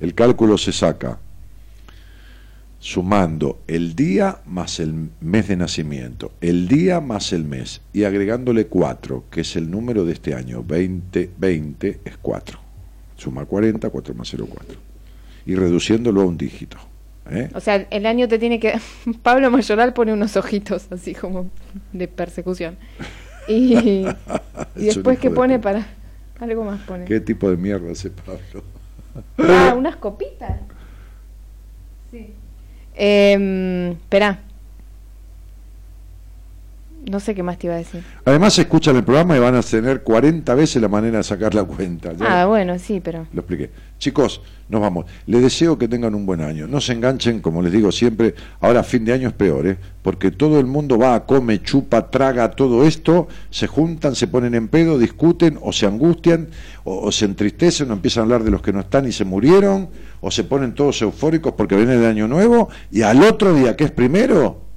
El 0.02 0.14
cálculo 0.14 0.58
se 0.58 0.72
saca 0.74 1.20
sumando 2.82 3.60
el 3.68 3.96
día 3.96 4.40
más 4.48 4.80
el 4.80 5.12
mes 5.22 5.48
de 5.48 5.56
nacimiento, 5.56 6.32
el 6.42 6.68
día 6.68 7.00
más 7.00 7.32
el 7.32 7.46
mes 7.46 7.80
y 7.94 8.06
agregándole 8.06 8.66
4, 8.66 9.26
que 9.30 9.42
es 9.42 9.56
el 9.56 9.70
número 9.70 10.04
de 10.04 10.14
este 10.14 10.34
año, 10.34 10.66
2020 10.68 12.00
es 12.04 12.18
4. 12.18 12.60
Suma 13.18 13.46
40, 13.46 13.88
4 13.88 14.16
más 14.16 14.28
0, 14.32 14.48
4. 14.50 14.80
Y 15.46 15.54
reduciéndolo 15.54 16.22
a 16.22 16.26
un 16.26 16.38
dígito. 16.40 16.78
¿eh? 17.30 17.52
O 17.54 17.60
sea, 17.60 17.76
el 17.76 18.08
año 18.08 18.28
te 18.28 18.40
tiene 18.40 18.60
que... 18.60 18.74
Pablo 19.22 19.52
Mayoral 19.52 19.94
pone 19.94 20.12
unos 20.12 20.36
ojitos 20.36 20.92
así 20.92 21.14
como 21.14 21.52
de 21.94 22.08
persecución. 22.08 22.78
Y, 23.48 23.76
y 24.76 24.86
después 24.86 25.20
que 25.20 25.30
de 25.30 25.36
pone 25.36 25.60
puta. 25.60 25.72
para... 25.72 25.88
Algo 26.40 26.64
más 26.64 26.82
pone. 26.82 27.06
¿Qué 27.06 27.20
tipo 27.20 27.48
de 27.48 27.58
mierda 27.58 27.92
hace 27.92 28.10
Pablo? 28.10 28.64
Ah, 29.38 29.76
unas 29.78 29.98
copitas. 29.98 30.60
Sí. 32.10 32.34
Eh, 32.96 33.96
espera. 34.02 34.40
No 37.10 37.20
sé 37.20 37.34
qué 37.34 37.42
más 37.42 37.58
te 37.58 37.68
iba 37.68 37.76
a 37.76 37.80
decir. 37.80 38.04
Además 38.26 38.58
escuchan 38.60 38.96
el 38.96 39.04
programa 39.04 39.36
y 39.36 39.40
van 39.40 39.56
a 39.56 39.62
tener 39.64 40.04
40 40.04 40.54
veces 40.54 40.82
la 40.82 40.88
manera 40.88 41.18
de 41.18 41.24
sacar 41.24 41.56
la 41.56 41.64
cuenta. 41.64 42.14
Ya 42.14 42.42
Ah, 42.42 42.46
bueno, 42.46 42.78
sí, 42.78 43.02
pero... 43.04 43.26
Lo 43.34 43.42
expliqué. 43.42 43.72
Chicos, 43.98 44.42
nos 44.70 44.82
vamos. 44.82 45.06
Les 45.26 45.42
deseo 45.42 45.78
que 45.78 45.88
tengan 45.88 46.14
un 46.14 46.26
buen 46.26 46.42
año. 46.42 46.68
No 46.68 46.80
se 46.80 46.94
enganchen, 46.94 47.42
como 47.42 47.62
les 47.62 47.72
digo 47.72 47.92
siempre, 47.92 48.36
ahora 48.60 48.84
fin 48.84 49.04
de 49.04 49.14
año 49.14 49.30
es 49.30 49.34
peor, 49.34 49.68
¿eh? 49.68 49.78
porque 50.02 50.32
todo 50.32 50.60
el 50.60 50.66
mundo 50.68 50.98
va, 50.98 51.26
come, 51.26 51.62
chupa, 51.62 52.10
traga 52.10 52.52
todo 52.52 52.86
esto, 52.86 53.28
se 53.50 53.68
juntan, 53.68 54.16
se 54.16 54.28
ponen 54.28 54.54
en 54.56 54.68
pedo, 54.68 54.98
discuten 54.98 55.58
o 55.62 55.74
se 55.74 55.88
angustian 55.88 56.48
o, 56.84 57.00
o 57.02 57.12
se 57.12 57.26
entristecen 57.26 57.90
o 57.90 57.94
empiezan 57.94 58.22
a 58.22 58.24
hablar 58.26 58.44
de 58.44 58.52
los 58.52 58.62
que 58.62 58.74
no 58.74 58.80
están 58.80 59.08
y 59.08 59.12
se 59.12 59.26
murieron 59.26 59.90
o 60.22 60.32
se 60.32 60.44
ponen 60.44 60.74
todos 60.74 61.02
eufóricos 61.02 61.54
porque 61.54 61.76
viene 61.76 61.96
el 61.96 62.06
año 62.06 62.28
nuevo 62.28 62.70
y 62.92 63.02
al 63.02 63.22
otro 63.24 63.54
día, 63.54 63.76
que 63.76 63.84
es 63.86 63.92
primero, 63.92 64.71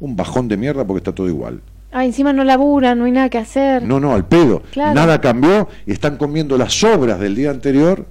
un 0.00 0.16
bajón 0.16 0.48
de 0.48 0.56
mierda 0.56 0.84
porque 0.86 0.98
está 0.98 1.12
todo 1.14 1.28
igual. 1.28 1.60
Ah, 1.90 2.04
encima 2.04 2.32
no 2.32 2.44
laburan, 2.44 2.98
no 2.98 3.06
hay 3.06 3.12
nada 3.12 3.28
que 3.30 3.38
hacer. 3.38 3.82
No, 3.82 3.98
no, 3.98 4.12
al 4.14 4.26
pedo. 4.26 4.62
Claro. 4.72 4.94
Nada 4.94 5.20
cambió 5.20 5.68
y 5.86 5.92
están 5.92 6.16
comiendo 6.18 6.58
las 6.58 6.74
sobras 6.74 7.18
del 7.18 7.34
día 7.34 7.50
anterior. 7.50 8.06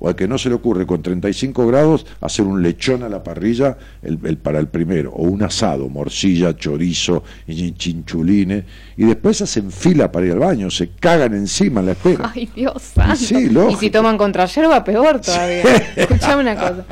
O 0.00 0.06
al 0.06 0.14
que 0.14 0.28
no 0.28 0.38
se 0.38 0.48
le 0.48 0.54
ocurre 0.54 0.86
con 0.86 1.02
35 1.02 1.66
grados 1.66 2.06
hacer 2.20 2.44
un 2.46 2.62
lechón 2.62 3.02
a 3.02 3.08
la 3.08 3.24
parrilla 3.24 3.76
el, 4.00 4.16
el- 4.22 4.36
para 4.38 4.60
el 4.60 4.68
primero, 4.68 5.10
o 5.10 5.22
un 5.24 5.42
asado, 5.42 5.88
morcilla, 5.88 6.56
chorizo, 6.56 7.24
y 7.48 7.72
chinchulines, 7.72 8.62
y 8.96 9.04
después 9.06 9.42
hacen 9.42 9.72
fila 9.72 10.12
para 10.12 10.26
ir 10.26 10.32
al 10.34 10.38
baño, 10.38 10.70
se 10.70 10.90
cagan 10.90 11.34
encima 11.34 11.80
en 11.80 11.86
la 11.86 11.92
espera. 11.92 12.30
Ay, 12.32 12.48
Dios 12.54 12.80
santo. 12.80 13.16
sí, 13.16 13.50
y 13.70 13.74
si 13.74 13.90
toman 13.90 14.16
contrayerba, 14.16 14.84
peor 14.84 15.20
todavía. 15.20 15.62
Escuchame 15.96 16.42
una 16.42 16.54
cosa. 16.60 16.84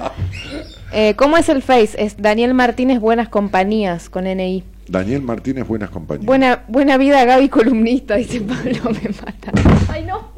Eh, 0.92 1.14
¿Cómo 1.16 1.36
es 1.36 1.48
el 1.48 1.62
Face? 1.62 1.94
Es 2.02 2.16
Daniel 2.16 2.54
Martínez 2.54 3.00
Buenas 3.00 3.28
Compañías 3.28 4.08
con 4.08 4.24
NI. 4.24 4.64
Daniel 4.88 5.22
Martínez, 5.22 5.66
buenas 5.66 5.90
compañías. 5.90 6.26
Buena, 6.26 6.64
buena 6.68 6.96
vida, 6.96 7.24
Gaby 7.24 7.48
columnista, 7.48 8.14
dice 8.14 8.40
Pablo, 8.40 8.82
me 8.84 9.08
mata. 9.08 9.52
Ay, 9.88 10.04
no. 10.04 10.28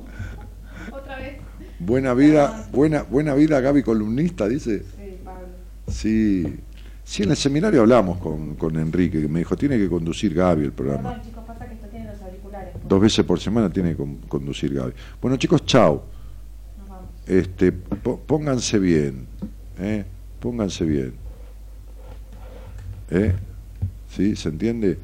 Otra 0.91 1.17
vez. 1.19 1.35
Buena 1.79 2.15
vida, 2.15 2.67
buena, 2.73 3.03
buena 3.03 3.35
vida, 3.35 3.61
Gaby 3.61 3.83
columnista, 3.83 4.49
dice. 4.49 4.85
Sí, 4.97 5.19
Pablo. 5.23 5.49
Sí. 5.89 6.61
Sí, 7.05 7.23
en 7.25 7.31
el 7.31 7.37
seminario 7.37 7.81
hablamos 7.83 8.19
con, 8.19 8.55
con 8.55 8.77
Enrique, 8.79 9.21
que 9.21 9.29
me 9.29 9.41
dijo, 9.41 9.55
tiene 9.57 9.77
que 9.77 9.89
conducir 9.89 10.33
Gaby 10.35 10.65
el 10.65 10.73
programa. 10.73 11.21
chicos, 11.23 11.45
pasa 11.47 11.67
que 11.67 11.75
esto 11.75 11.87
tiene 11.89 12.07
los 12.07 12.21
auriculares. 12.23 12.75
Dos 12.89 13.01
veces 13.03 13.25
por 13.27 13.39
semana 13.41 13.71
tiene 13.71 13.91
que 13.91 13.97
con- 13.97 14.17
conducir 14.29 14.73
Gaby. 14.73 14.93
Bueno, 15.21 15.37
chicos, 15.37 15.65
chao. 15.67 16.05
Este, 17.27 17.71
pónganse 17.73 18.79
bien. 18.79 19.27
¿eh? 19.79 20.05
Pónganse 20.41 20.85
bien. 20.85 21.15
¿Eh? 23.11 23.35
¿Sí? 24.11 24.37
¿Se 24.37 24.49
entiende? 24.49 24.99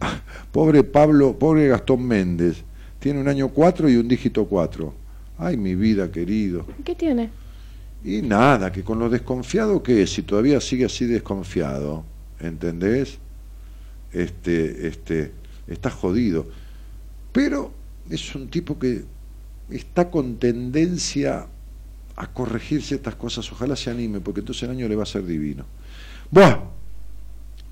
Pobre 0.52 0.84
Pablo, 0.84 1.38
pobre 1.38 1.68
Gastón 1.68 2.06
Méndez. 2.06 2.62
Tiene 2.98 3.20
un 3.20 3.28
año 3.28 3.48
4 3.48 3.88
y 3.90 3.96
un 3.96 4.08
dígito 4.08 4.46
4. 4.46 4.94
Ay, 5.38 5.56
mi 5.56 5.74
vida, 5.74 6.10
querido. 6.10 6.66
¿Qué 6.84 6.94
tiene? 6.94 7.30
Y 8.04 8.22
nada, 8.22 8.70
que 8.72 8.82
con 8.82 8.98
lo 8.98 9.08
desconfiado 9.08 9.82
que 9.82 10.02
es, 10.02 10.12
si 10.12 10.22
todavía 10.22 10.60
sigue 10.60 10.84
así 10.84 11.06
desconfiado, 11.06 12.04
¿entendés? 12.40 13.18
Este, 14.12 14.88
este, 14.88 15.32
está 15.66 15.90
jodido. 15.90 16.46
Pero 17.32 17.72
es 18.10 18.34
un 18.34 18.48
tipo 18.48 18.78
que 18.78 19.04
está 19.70 20.10
con 20.10 20.36
tendencia 20.36 21.46
a 22.22 22.26
corregir 22.28 22.82
ciertas 22.82 23.14
cosas. 23.16 23.50
Ojalá 23.52 23.74
se 23.76 23.90
anime, 23.90 24.20
porque 24.20 24.40
entonces 24.40 24.62
el 24.64 24.70
año 24.70 24.88
le 24.88 24.96
va 24.96 25.02
a 25.02 25.06
ser 25.06 25.24
divino. 25.24 25.64
Buah, 26.30 26.58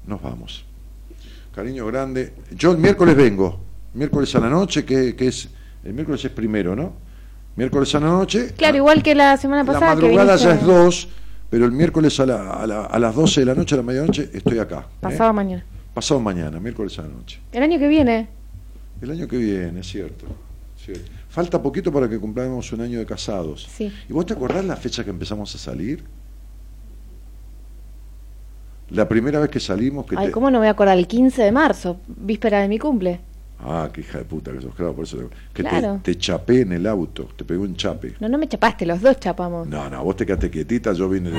nos 0.06 0.20
vamos. 0.22 0.64
Cariño 1.54 1.86
grande. 1.86 2.32
Yo 2.56 2.72
el 2.72 2.78
miércoles 2.78 3.16
vengo. 3.16 3.60
Miércoles 3.94 4.34
a 4.34 4.40
la 4.40 4.48
noche, 4.48 4.84
que, 4.84 5.14
que 5.16 5.28
es. 5.28 5.48
El 5.84 5.94
miércoles 5.94 6.24
es 6.24 6.30
primero, 6.30 6.76
¿no? 6.76 6.92
Miércoles 7.56 7.94
a 7.94 8.00
la 8.00 8.06
noche. 8.06 8.52
Claro, 8.56 8.76
igual 8.76 9.02
que 9.02 9.14
la 9.14 9.36
semana 9.36 9.62
La 9.64 9.72
pasada. 9.72 9.96
que 9.96 10.02
madrugada 10.02 10.36
ya 10.36 10.48
viniste 10.52 10.60
es 10.60 10.66
dos, 10.66 11.08
pero 11.48 11.64
el 11.64 11.72
miércoles 11.72 12.18
a, 12.20 12.26
la- 12.26 12.50
a 12.52 12.66
la- 12.66 12.84
a 12.84 12.98
las 12.98 13.14
12 13.14 13.40
de 13.40 13.46
la 13.46 13.54
noche, 13.54 13.74
a 13.74 13.78
la 13.78 13.82
medianoche, 13.82 14.30
estoy 14.32 14.58
acá. 14.58 14.86
¿eh? 14.88 14.94
Pasado 15.00 15.32
mañana. 15.32 15.64
Pasado 15.94 16.20
mañana, 16.20 16.60
miércoles 16.60 16.96
a 16.98 17.02
la 17.02 17.08
noche. 17.08 17.40
El 17.52 17.62
año 17.62 17.78
que 17.78 17.88
viene. 17.88 18.28
El 19.02 19.10
año 19.10 19.26
que 19.26 19.36
viene, 19.38 19.82
cierto. 19.82 20.26
Falta 21.31 21.62
poquito 21.62 21.92
para 21.92 22.09
que 22.09 22.18
cumplamos 22.18 22.73
un 22.73 22.81
año 22.81 22.99
de 22.99 23.07
casados. 23.07 23.68
Sí. 23.70 23.92
¿Y 24.09 24.12
vos 24.12 24.26
te 24.26 24.34
acordás 24.34 24.65
la 24.65 24.75
fecha 24.75 25.05
que 25.05 25.10
empezamos 25.10 25.55
a 25.55 25.59
salir? 25.59 26.02
La 28.91 29.09
primera 29.09 29.39
vez 29.39 29.49
que 29.49 29.60
salimos 29.60 30.07
que 30.07 30.17
Ay, 30.18 30.26
te... 30.26 30.33
¿cómo 30.33 30.50
no 30.50 30.55
me 30.55 30.59
voy 30.59 30.67
a 30.67 30.73
acordar? 30.73 30.99
El 30.99 31.07
15 31.07 31.41
de 31.42 31.52
marzo, 31.52 32.00
víspera 32.09 32.60
de 32.60 32.67
mi 32.67 32.81
cumple. 32.81 33.20
Ah, 33.62 33.90
qué 33.92 34.00
hija 34.00 34.18
de 34.18 34.24
puta 34.24 34.52
que 34.52 34.60
sos, 34.62 34.74
claro, 34.74 34.94
por 34.94 35.05
eso. 35.05 35.18
Que 35.52 35.62
Claro. 35.62 36.00
te, 36.02 36.14
te 36.14 36.18
chapé 36.18 36.62
en 36.62 36.72
el 36.72 36.86
auto, 36.86 37.28
te 37.36 37.44
pegó 37.44 37.62
un 37.64 37.76
chape. 37.76 38.14
No, 38.18 38.28
no 38.28 38.39
me 38.39 38.48
chapaste, 38.48 38.86
los 38.86 39.02
dos 39.02 39.20
chapamos. 39.20 39.68
No, 39.68 39.90
no, 39.90 40.02
vos 40.02 40.16
te 40.16 40.24
quedaste 40.24 40.50
quietita, 40.50 40.94
yo 40.94 41.08
vine 41.10 41.30
de, 41.30 41.39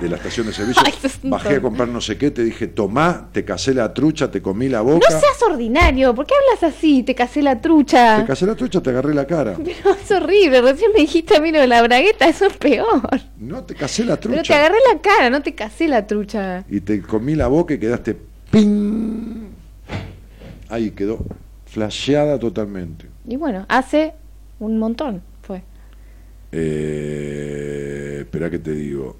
de 0.00 0.08
la 0.08 0.14
estación 0.16 0.46
de 0.46 0.52
servicio, 0.52 0.80
Ay, 0.86 0.92
bajé 1.24 1.56
a 1.56 1.60
comprar 1.62 1.88
no 1.88 2.00
sé 2.00 2.16
qué, 2.16 2.30
te 2.30 2.44
dije, 2.44 2.68
tomá, 2.68 3.28
te 3.32 3.44
casé 3.44 3.74
la 3.74 3.92
trucha, 3.92 4.30
te 4.30 4.40
comí 4.40 4.68
la 4.68 4.80
boca, 4.82 5.08
No 5.10 5.18
seas 5.20 5.42
ordinario, 5.42 6.14
¿por 6.14 6.24
qué 6.26 6.34
hablas 6.34 6.72
así? 6.72 7.02
Te 7.02 7.16
casé 7.16 7.42
la 7.42 7.60
trucha. 7.60 8.20
te 8.20 8.26
casé 8.26 8.46
la 8.46 8.54
trucha, 8.54 8.80
te 8.80 8.90
agarré 8.90 9.12
la 9.12 9.26
cara. 9.26 9.56
Pero 9.64 9.96
es 10.00 10.10
horrible, 10.12 10.60
recién 10.62 10.92
me 10.94 11.00
dijiste 11.00 11.36
a 11.36 11.40
mí 11.40 11.50
lo 11.50 11.58
de 11.60 11.66
la 11.66 11.82
bragueta, 11.82 12.28
eso 12.28 12.46
es 12.46 12.56
peor. 12.58 13.02
No, 13.40 13.64
te 13.64 13.74
casé 13.74 14.04
la 14.04 14.16
Pero 14.16 14.34
te 14.34 14.36
trucha. 14.36 14.56
agarré 14.56 14.76
la 14.94 15.00
cara, 15.00 15.30
no 15.30 15.42
te 15.42 15.54
casé 15.56 15.88
la 15.88 16.06
trucha. 16.06 16.64
Y 16.70 16.80
te 16.80 17.02
comí 17.02 17.34
la 17.34 17.48
boca 17.48 17.74
y 17.74 17.78
quedaste 17.78 18.16
ping. 18.52 19.46
Ahí 20.68 20.90
quedó, 20.90 21.18
flasheada 21.76 22.38
totalmente. 22.38 23.06
Y 23.28 23.36
bueno, 23.36 23.66
hace 23.68 24.14
un 24.60 24.78
montón 24.78 25.20
fue. 25.42 25.62
Eh, 26.50 28.20
espera 28.22 28.48
que 28.48 28.58
te 28.58 28.70
digo. 28.72 29.14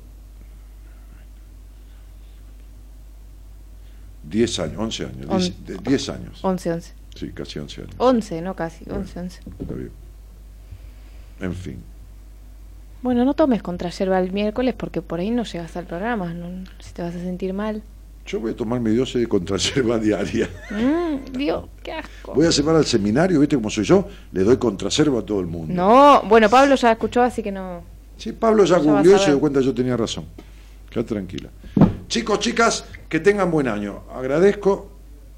10 4.22 4.58
años, 4.58 4.78
11 4.78 5.04
años, 5.04 5.26
On- 5.28 5.38
10 5.38 5.66
de- 5.66 5.76
10 5.90 6.08
años. 6.08 6.42
11, 6.42 6.72
11. 6.72 6.94
Sí, 7.14 7.30
casi 7.32 7.58
11 7.58 7.82
años. 7.82 7.94
11, 7.98 8.40
no 8.40 8.56
casi, 8.56 8.84
11, 8.90 9.20
11. 9.20 9.40
Está 9.60 9.74
bien. 9.74 9.90
En 11.40 11.54
fin. 11.54 11.76
Bueno, 13.02 13.26
no 13.26 13.34
tomes 13.34 13.62
contra 13.62 13.90
yerba 13.90 14.18
el 14.18 14.32
miércoles 14.32 14.74
porque 14.74 15.02
por 15.02 15.20
ahí 15.20 15.30
no 15.30 15.44
llegas 15.44 15.76
al 15.76 15.84
programa, 15.84 16.32
no, 16.32 16.64
si 16.80 16.94
te 16.94 17.02
vas 17.02 17.14
a 17.14 17.20
sentir 17.20 17.52
mal. 17.52 17.82
Yo 18.26 18.40
voy 18.40 18.50
a 18.52 18.56
tomar 18.56 18.80
mi 18.80 18.94
dosis 18.94 19.20
de 19.20 19.28
contraserva 19.28 19.98
diaria. 20.00 20.48
Mm, 20.70 21.32
Dios, 21.32 21.64
qué 21.82 21.92
asco. 21.92 22.34
Voy 22.34 22.46
a 22.46 22.50
llevar 22.50 22.76
al 22.76 22.84
seminario, 22.84 23.38
¿viste 23.40 23.56
cómo 23.56 23.70
soy 23.70 23.84
yo? 23.84 24.08
Le 24.32 24.42
doy 24.42 24.56
contraserva 24.56 25.20
a 25.20 25.22
todo 25.22 25.40
el 25.40 25.46
mundo. 25.46 25.72
No, 25.72 26.22
bueno, 26.28 26.48
Pablo 26.50 26.74
ya 26.74 26.92
escuchó, 26.92 27.22
así 27.22 27.42
que 27.42 27.52
no. 27.52 27.82
Sí, 28.16 28.32
Pablo 28.32 28.64
ya 28.64 28.78
googleó 28.78 29.16
y 29.16 29.18
se 29.20 29.26
dio 29.26 29.38
cuenta 29.40 29.60
que 29.60 29.66
yo 29.66 29.74
tenía 29.74 29.96
razón. 29.96 30.24
Quédate 30.90 31.10
tranquila. 31.14 31.50
Chicos, 32.08 32.40
chicas, 32.40 32.84
que 33.08 33.20
tengan 33.20 33.50
buen 33.50 33.68
año. 33.68 34.02
Agradezco, 34.14 34.90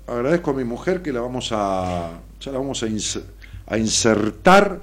agradezco 0.06 0.50
a 0.52 0.54
mi 0.54 0.64
mujer 0.64 1.02
que 1.02 1.12
la 1.12 1.20
vamos 1.20 1.48
a, 1.52 2.12
ya 2.40 2.52
la 2.52 2.58
vamos 2.58 2.82
a, 2.82 2.86
ins- 2.86 3.20
a 3.66 3.76
insertar 3.78 4.80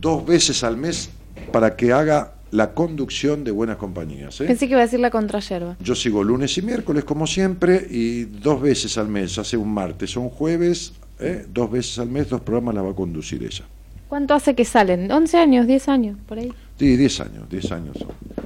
dos 0.00 0.26
veces 0.26 0.64
al 0.64 0.76
mes 0.76 1.10
para 1.52 1.76
que 1.76 1.92
haga 1.92 2.34
la 2.50 2.72
conducción 2.74 3.44
de 3.44 3.50
buenas 3.50 3.76
compañías. 3.76 4.40
¿eh? 4.40 4.46
Pensé 4.46 4.66
que 4.66 4.72
iba 4.72 4.80
a 4.80 4.84
decir 4.84 5.00
la 5.00 5.10
contra 5.10 5.40
yerba. 5.40 5.76
Yo 5.80 5.94
sigo 5.94 6.24
lunes 6.24 6.56
y 6.58 6.62
miércoles 6.62 7.04
como 7.04 7.26
siempre 7.26 7.86
y 7.90 8.24
dos 8.24 8.60
veces 8.60 8.96
al 8.98 9.08
mes, 9.08 9.38
hace 9.38 9.56
un 9.56 9.72
martes 9.72 10.16
o 10.16 10.20
un 10.20 10.30
jueves, 10.30 10.94
¿eh? 11.18 11.46
dos 11.52 11.70
veces 11.70 11.98
al 11.98 12.08
mes, 12.08 12.28
dos 12.28 12.40
programas 12.40 12.74
la 12.74 12.82
va 12.82 12.90
a 12.90 12.94
conducir 12.94 13.42
ella. 13.42 13.64
¿Cuánto 14.08 14.34
hace 14.34 14.54
que 14.54 14.64
salen? 14.64 15.10
¿11 15.10 15.34
años? 15.34 15.66
¿10 15.66 15.88
años? 15.88 16.18
Por 16.26 16.38
ahí. 16.38 16.52
Sí, 16.78 16.96
10 16.96 17.20
años, 17.20 17.50
10 17.50 17.72
años. 17.72 17.96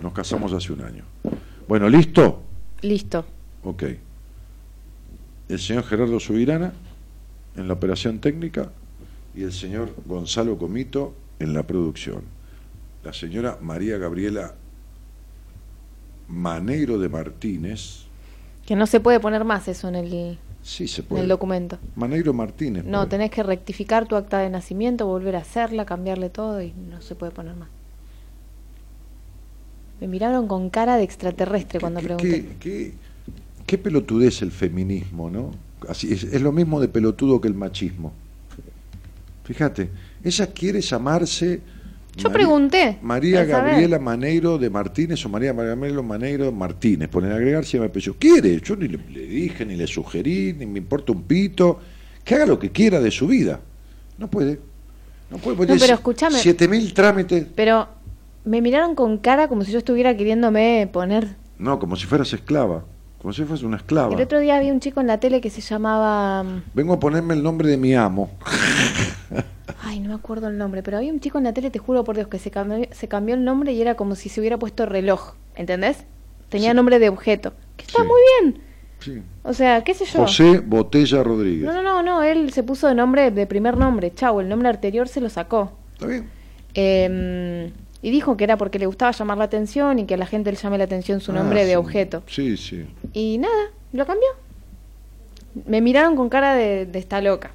Nos 0.03 0.13
casamos 0.13 0.53
hace 0.53 0.73
un 0.73 0.83
año. 0.83 1.05
Bueno, 1.69 1.89
¿listo? 1.89 2.43
Listo. 2.81 3.25
Ok. 3.63 3.85
El 5.49 5.59
señor 5.61 5.85
Gerardo 5.85 6.19
Subirana 6.19 6.73
en 7.57 7.69
la 7.69 7.75
operación 7.75 8.19
técnica 8.19 8.73
y 9.37 9.43
el 9.43 9.53
señor 9.53 9.95
Gonzalo 10.07 10.59
Comito 10.59 11.15
en 11.39 11.55
la 11.55 11.63
producción. 11.63 12.23
La 13.05 13.13
señora 13.13 13.59
María 13.61 13.99
Gabriela 13.99 14.55
Maneiro 16.29 16.99
de 16.99 17.09
Martínez. 17.09 18.05
Que 18.67 18.77
no 18.77 18.87
se 18.87 19.01
puede 19.01 19.19
poner 19.21 19.45
más 19.45 19.67
eso 19.69 19.89
en 19.89 19.97
el, 19.97 20.39
Sí, 20.63 20.87
se 20.87 21.03
en 21.03 21.09
puede. 21.09 21.23
el 21.23 21.29
documento. 21.29 21.79
Maneiro 21.97 22.33
Martínez. 22.33 22.85
No, 22.85 23.09
tenés 23.09 23.31
que 23.31 23.43
rectificar 23.43 24.07
tu 24.07 24.15
acta 24.17 24.39
de 24.39 24.49
nacimiento, 24.51 25.07
volver 25.07 25.35
a 25.37 25.41
hacerla, 25.41 25.85
cambiarle 25.85 26.31
todo 26.31 26.63
y 26.63 26.73
no 26.73 27.01
se 27.03 27.15
puede 27.17 27.33
poner 27.33 27.57
más. 27.57 27.69
Me 30.01 30.09
miraron 30.09 30.47
con 30.49 30.71
cara 30.71 30.97
de 30.97 31.03
extraterrestre 31.05 31.81
cuando 31.81 32.01
pregunté. 32.01 32.29
¿Qué, 32.29 32.57
qué, 32.61 32.95
qué 33.67 33.79
pelotudez 33.79 34.43
el 34.43 34.51
feminismo, 34.53 35.31
¿no? 35.31 35.51
Así, 35.89 36.13
es, 36.13 36.25
es 36.25 36.41
lo 36.41 36.53
mismo 36.53 36.81
de 36.81 36.89
pelotudo 36.89 37.41
que 37.41 37.49
el 37.49 37.55
machismo. 37.55 38.13
Fíjate, 39.45 39.91
ella 40.23 40.47
quiere 40.53 40.81
llamarse 40.81 41.61
Yo 42.17 42.29
María- 42.29 42.33
pregunté. 42.35 42.99
María 43.03 43.39
para 43.41 43.51
saber. 43.51 43.71
Gabriela 43.73 43.99
Maneiro 43.99 44.59
de 44.59 44.69
Martínez 44.71 45.25
o 45.25 45.29
María 45.29 45.53
Gabriela 45.53 46.03
Maneiro 46.03 46.53
Martínez, 46.53 47.09
ponen 47.09 47.33
agregar 47.33 47.65
si 47.65 47.79
me 47.79 47.87
apellido. 47.87 48.15
Quiere, 48.19 48.61
yo 48.61 48.77
ni 48.77 48.89
le, 48.89 48.99
le 49.11 49.27
dije, 49.27 49.65
ni 49.65 49.77
le 49.77 49.87
sugerí, 49.87 50.53
ni 50.53 50.67
me 50.67 50.79
importa 50.79 51.13
un 51.13 51.23
pito, 51.23 51.81
que 52.25 52.35
haga 52.35 52.47
lo 52.47 52.59
que 52.59 52.71
quiera 52.71 53.01
de 53.01 53.11
su 53.11 53.27
vida. 53.27 53.61
No 54.19 54.29
puede. 54.29 54.61
No 55.31 55.39
puede, 55.39 55.57
No, 55.67 55.79
pero 55.81 55.95
escúchame. 55.95 56.39
7000 56.39 56.93
trámites. 56.93 57.47
Pero 57.57 57.89
me 58.45 58.61
miraron 58.61 58.95
con 58.95 59.17
cara 59.19 59.49
como 59.49 59.65
si 59.65 59.73
yo 59.73 59.79
estuviera 59.79 60.15
queriéndome 60.17 60.89
poner. 60.93 61.37
No, 61.59 61.79
como 61.79 61.97
si 61.97 62.07
fueras 62.07 62.31
esclava. 62.35 62.85
Como 63.23 63.33
si 63.33 63.43
fueras 63.45 63.63
una 63.63 63.77
esclava. 63.79 64.15
El 64.17 64.21
otro 64.21 64.41
día 64.41 64.57
había 64.57 64.73
un 64.73 64.81
chico 64.81 65.01
en 65.01 65.07
la 65.07 65.19
tele 65.21 65.41
que 65.41 65.49
se 65.49 65.61
llamaba. 65.63 66.43
mm, 66.43 66.63
Vengo 66.75 66.93
a 66.95 67.01
ponerme 67.01 67.33
el 67.35 67.43
nombre 67.43 67.69
de 67.69 67.77
mi 67.79 67.95
amo. 67.95 68.31
Ay, 69.83 70.01
no 70.01 70.09
me 70.09 70.15
acuerdo 70.15 70.49
el 70.49 70.59
nombre, 70.59 70.83
pero 70.83 70.97
había 70.99 71.13
un 71.13 71.21
chico 71.21 71.39
en 71.39 71.45
la 71.45 71.53
tele, 71.53 71.71
te 71.71 71.79
juro 71.79 72.05
por 72.05 72.17
Dios, 72.17 72.29
que 72.29 72.39
se 72.39 72.51
cambió, 72.51 72.87
se 72.91 73.09
cambió 73.09 73.35
el 73.35 73.45
nombre 73.45 73.73
y 73.73 73.81
era 73.81 73.95
como 73.95 74.15
si 74.15 74.29
se 74.29 74.41
hubiera 74.41 74.59
puesto 74.59 74.87
reloj. 74.87 75.35
¿Entendés? 75.57 76.05
Tenía 76.49 76.75
nombre 76.75 76.99
de 76.99 77.09
objeto. 77.09 77.53
Que 77.77 77.85
está 77.85 78.03
Sí. 78.03 78.07
muy 78.09 78.21
bien. 78.51 78.63
Sí. 79.01 79.23
O 79.43 79.53
sea, 79.53 79.83
qué 79.83 79.95
sé 79.95 80.05
yo. 80.05 80.21
José 80.21 80.61
Botella 80.61 81.23
Rodríguez. 81.23 81.65
No, 81.65 81.73
no, 81.73 81.83
no, 81.83 82.03
no, 82.03 82.23
él 82.23 82.53
se 82.53 82.63
puso 82.63 82.87
de 82.89 82.95
nombre, 82.95 83.31
de 83.31 83.47
primer 83.47 83.77
nombre, 83.77 84.13
chau, 84.15 84.41
el 84.41 84.49
nombre 84.49 84.69
anterior 84.69 85.09
se 85.09 85.21
lo 85.21 85.29
sacó. 85.29 85.73
Está 85.95 86.07
bien. 86.07 86.29
Eh, 86.75 87.73
y 88.03 88.11
dijo 88.11 88.37
que 88.37 88.45
era 88.45 88.57
porque 88.57 88.79
le 88.79 88.87
gustaba 88.87 89.13
llamar 89.13 89.39
la 89.39 89.45
atención 89.45 89.99
y 89.99 90.07
que 90.07 90.15
a 90.15 90.17
la 90.17 90.27
gente 90.27 90.51
le 90.51 90.57
llame 90.59 90.79
la 90.79 90.85
atención 90.85 91.21
su 91.21 91.33
Ah, 91.33 91.35
nombre 91.37 91.65
de 91.65 91.71
sí. 91.73 91.77
objeto. 91.77 92.23
Sí, 92.27 92.57
sí. 92.57 92.87
Y 93.13 93.39
nada, 93.39 93.71
lo 93.93 94.07
cambió. 94.07 94.29
Me 95.67 95.81
miraron 95.81 96.17
con 96.17 96.29
cara 96.29 96.55
de, 96.55 96.87
de 96.87 96.99
esta 96.99 97.21
loca. 97.21 97.51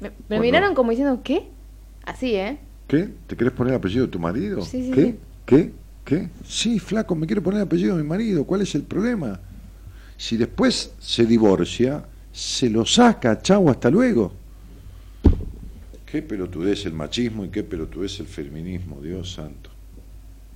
Me, 0.00 0.08
me 0.10 0.14
Bueno. 0.28 0.42
miraron 0.42 0.74
como 0.74 0.90
diciendo, 0.90 1.20
¿qué? 1.22 1.46
Así, 2.04 2.34
¿eh? 2.34 2.58
¿Qué? 2.86 3.08
¿Te 3.26 3.36
querés 3.36 3.52
poner 3.52 3.72
el 3.72 3.78
apellido 3.78 4.06
de 4.06 4.12
tu 4.12 4.18
marido? 4.18 4.62
Sí, 4.62 4.86
sí, 4.86 4.90
¿Qué? 4.92 5.16
¿Qué? 5.46 5.72
¿Qué? 6.04 6.28
Sí, 6.46 6.78
flaco, 6.78 7.14
me 7.14 7.26
quiero 7.26 7.42
poner 7.42 7.60
el 7.60 7.66
apellido 7.66 7.96
de 7.96 8.02
mi 8.02 8.08
marido. 8.08 8.44
¿Cuál 8.44 8.60
es 8.60 8.74
el 8.74 8.82
problema? 8.82 9.40
Si 10.16 10.36
después 10.36 10.92
se 10.98 11.24
divorcia, 11.24 12.04
se 12.30 12.68
lo 12.68 12.84
saca, 12.84 13.40
chau, 13.40 13.70
hasta 13.70 13.90
luego. 13.90 14.32
Qué 16.04 16.22
pelotudez 16.22 16.84
el 16.86 16.92
machismo 16.92 17.44
y 17.44 17.48
qué 17.48 17.64
pelotudez 17.64 18.20
el 18.20 18.26
feminismo, 18.26 19.00
Dios 19.00 19.32
santo. 19.32 19.70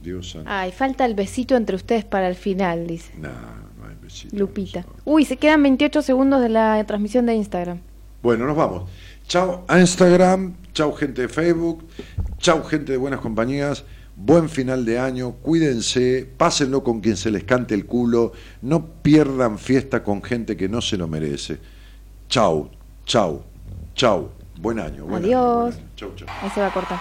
Dios 0.03 0.31
santo. 0.31 0.49
Ay, 0.51 0.71
falta 0.71 1.05
el 1.05 1.15
besito 1.15 1.57
entre 1.57 1.77
ustedes 1.77 2.05
para 2.05 2.29
el 2.29 2.37
final, 2.37 2.87
dice. 2.87 3.13
No, 3.19 3.29
no 3.29 3.89
hay 3.89 3.97
besito. 4.01 4.37
Lupita. 4.37 4.85
Uy, 5.05 5.25
se 5.25 5.37
quedan 5.37 5.63
28 5.63 6.03
segundos 6.03 6.43
de 6.43 6.51
la 6.51 6.85
transmisión 6.87 7.27
de 7.27 7.35
Instagram. 7.35 7.81
Bueno, 8.23 8.47
nos 8.47 8.57
vamos. 8.57 8.89
Chao, 9.27 9.65
a 9.67 9.81
Instagram. 9.81 10.55
Chau 10.79 10.93
gente 10.93 11.23
de 11.23 11.29
Facebook, 11.29 11.89
chau 12.39 12.63
gente 12.63 12.93
de 12.93 12.99
buenas 12.99 13.19
compañías, 13.19 13.85
buen 14.15 14.49
final 14.49 14.85
de 14.85 15.01
año, 15.01 15.33
cuídense, 15.43 16.25
pásenlo 16.37 16.85
con 16.85 17.01
quien 17.01 17.17
se 17.17 17.33
les 17.33 17.43
cante 17.43 17.75
el 17.75 17.85
culo, 17.85 18.31
no 18.63 18.87
pierdan 19.03 19.59
fiesta 19.59 20.05
con 20.05 20.23
gente 20.23 20.57
que 20.57 20.69
no 20.69 20.81
se 20.81 20.97
lo 20.97 21.09
merece. 21.09 21.59
Chau, 22.29 22.71
chau, 23.05 23.43
chau. 23.97 24.31
Buen 24.61 24.79
año. 24.79 25.05
Adiós. 25.13 25.75
Chau, 25.97 26.15
chau. 26.15 26.29
Ahí 26.43 26.51
se 26.51 26.61
va 26.61 26.69
a 26.69 26.73
cortar. 26.73 27.01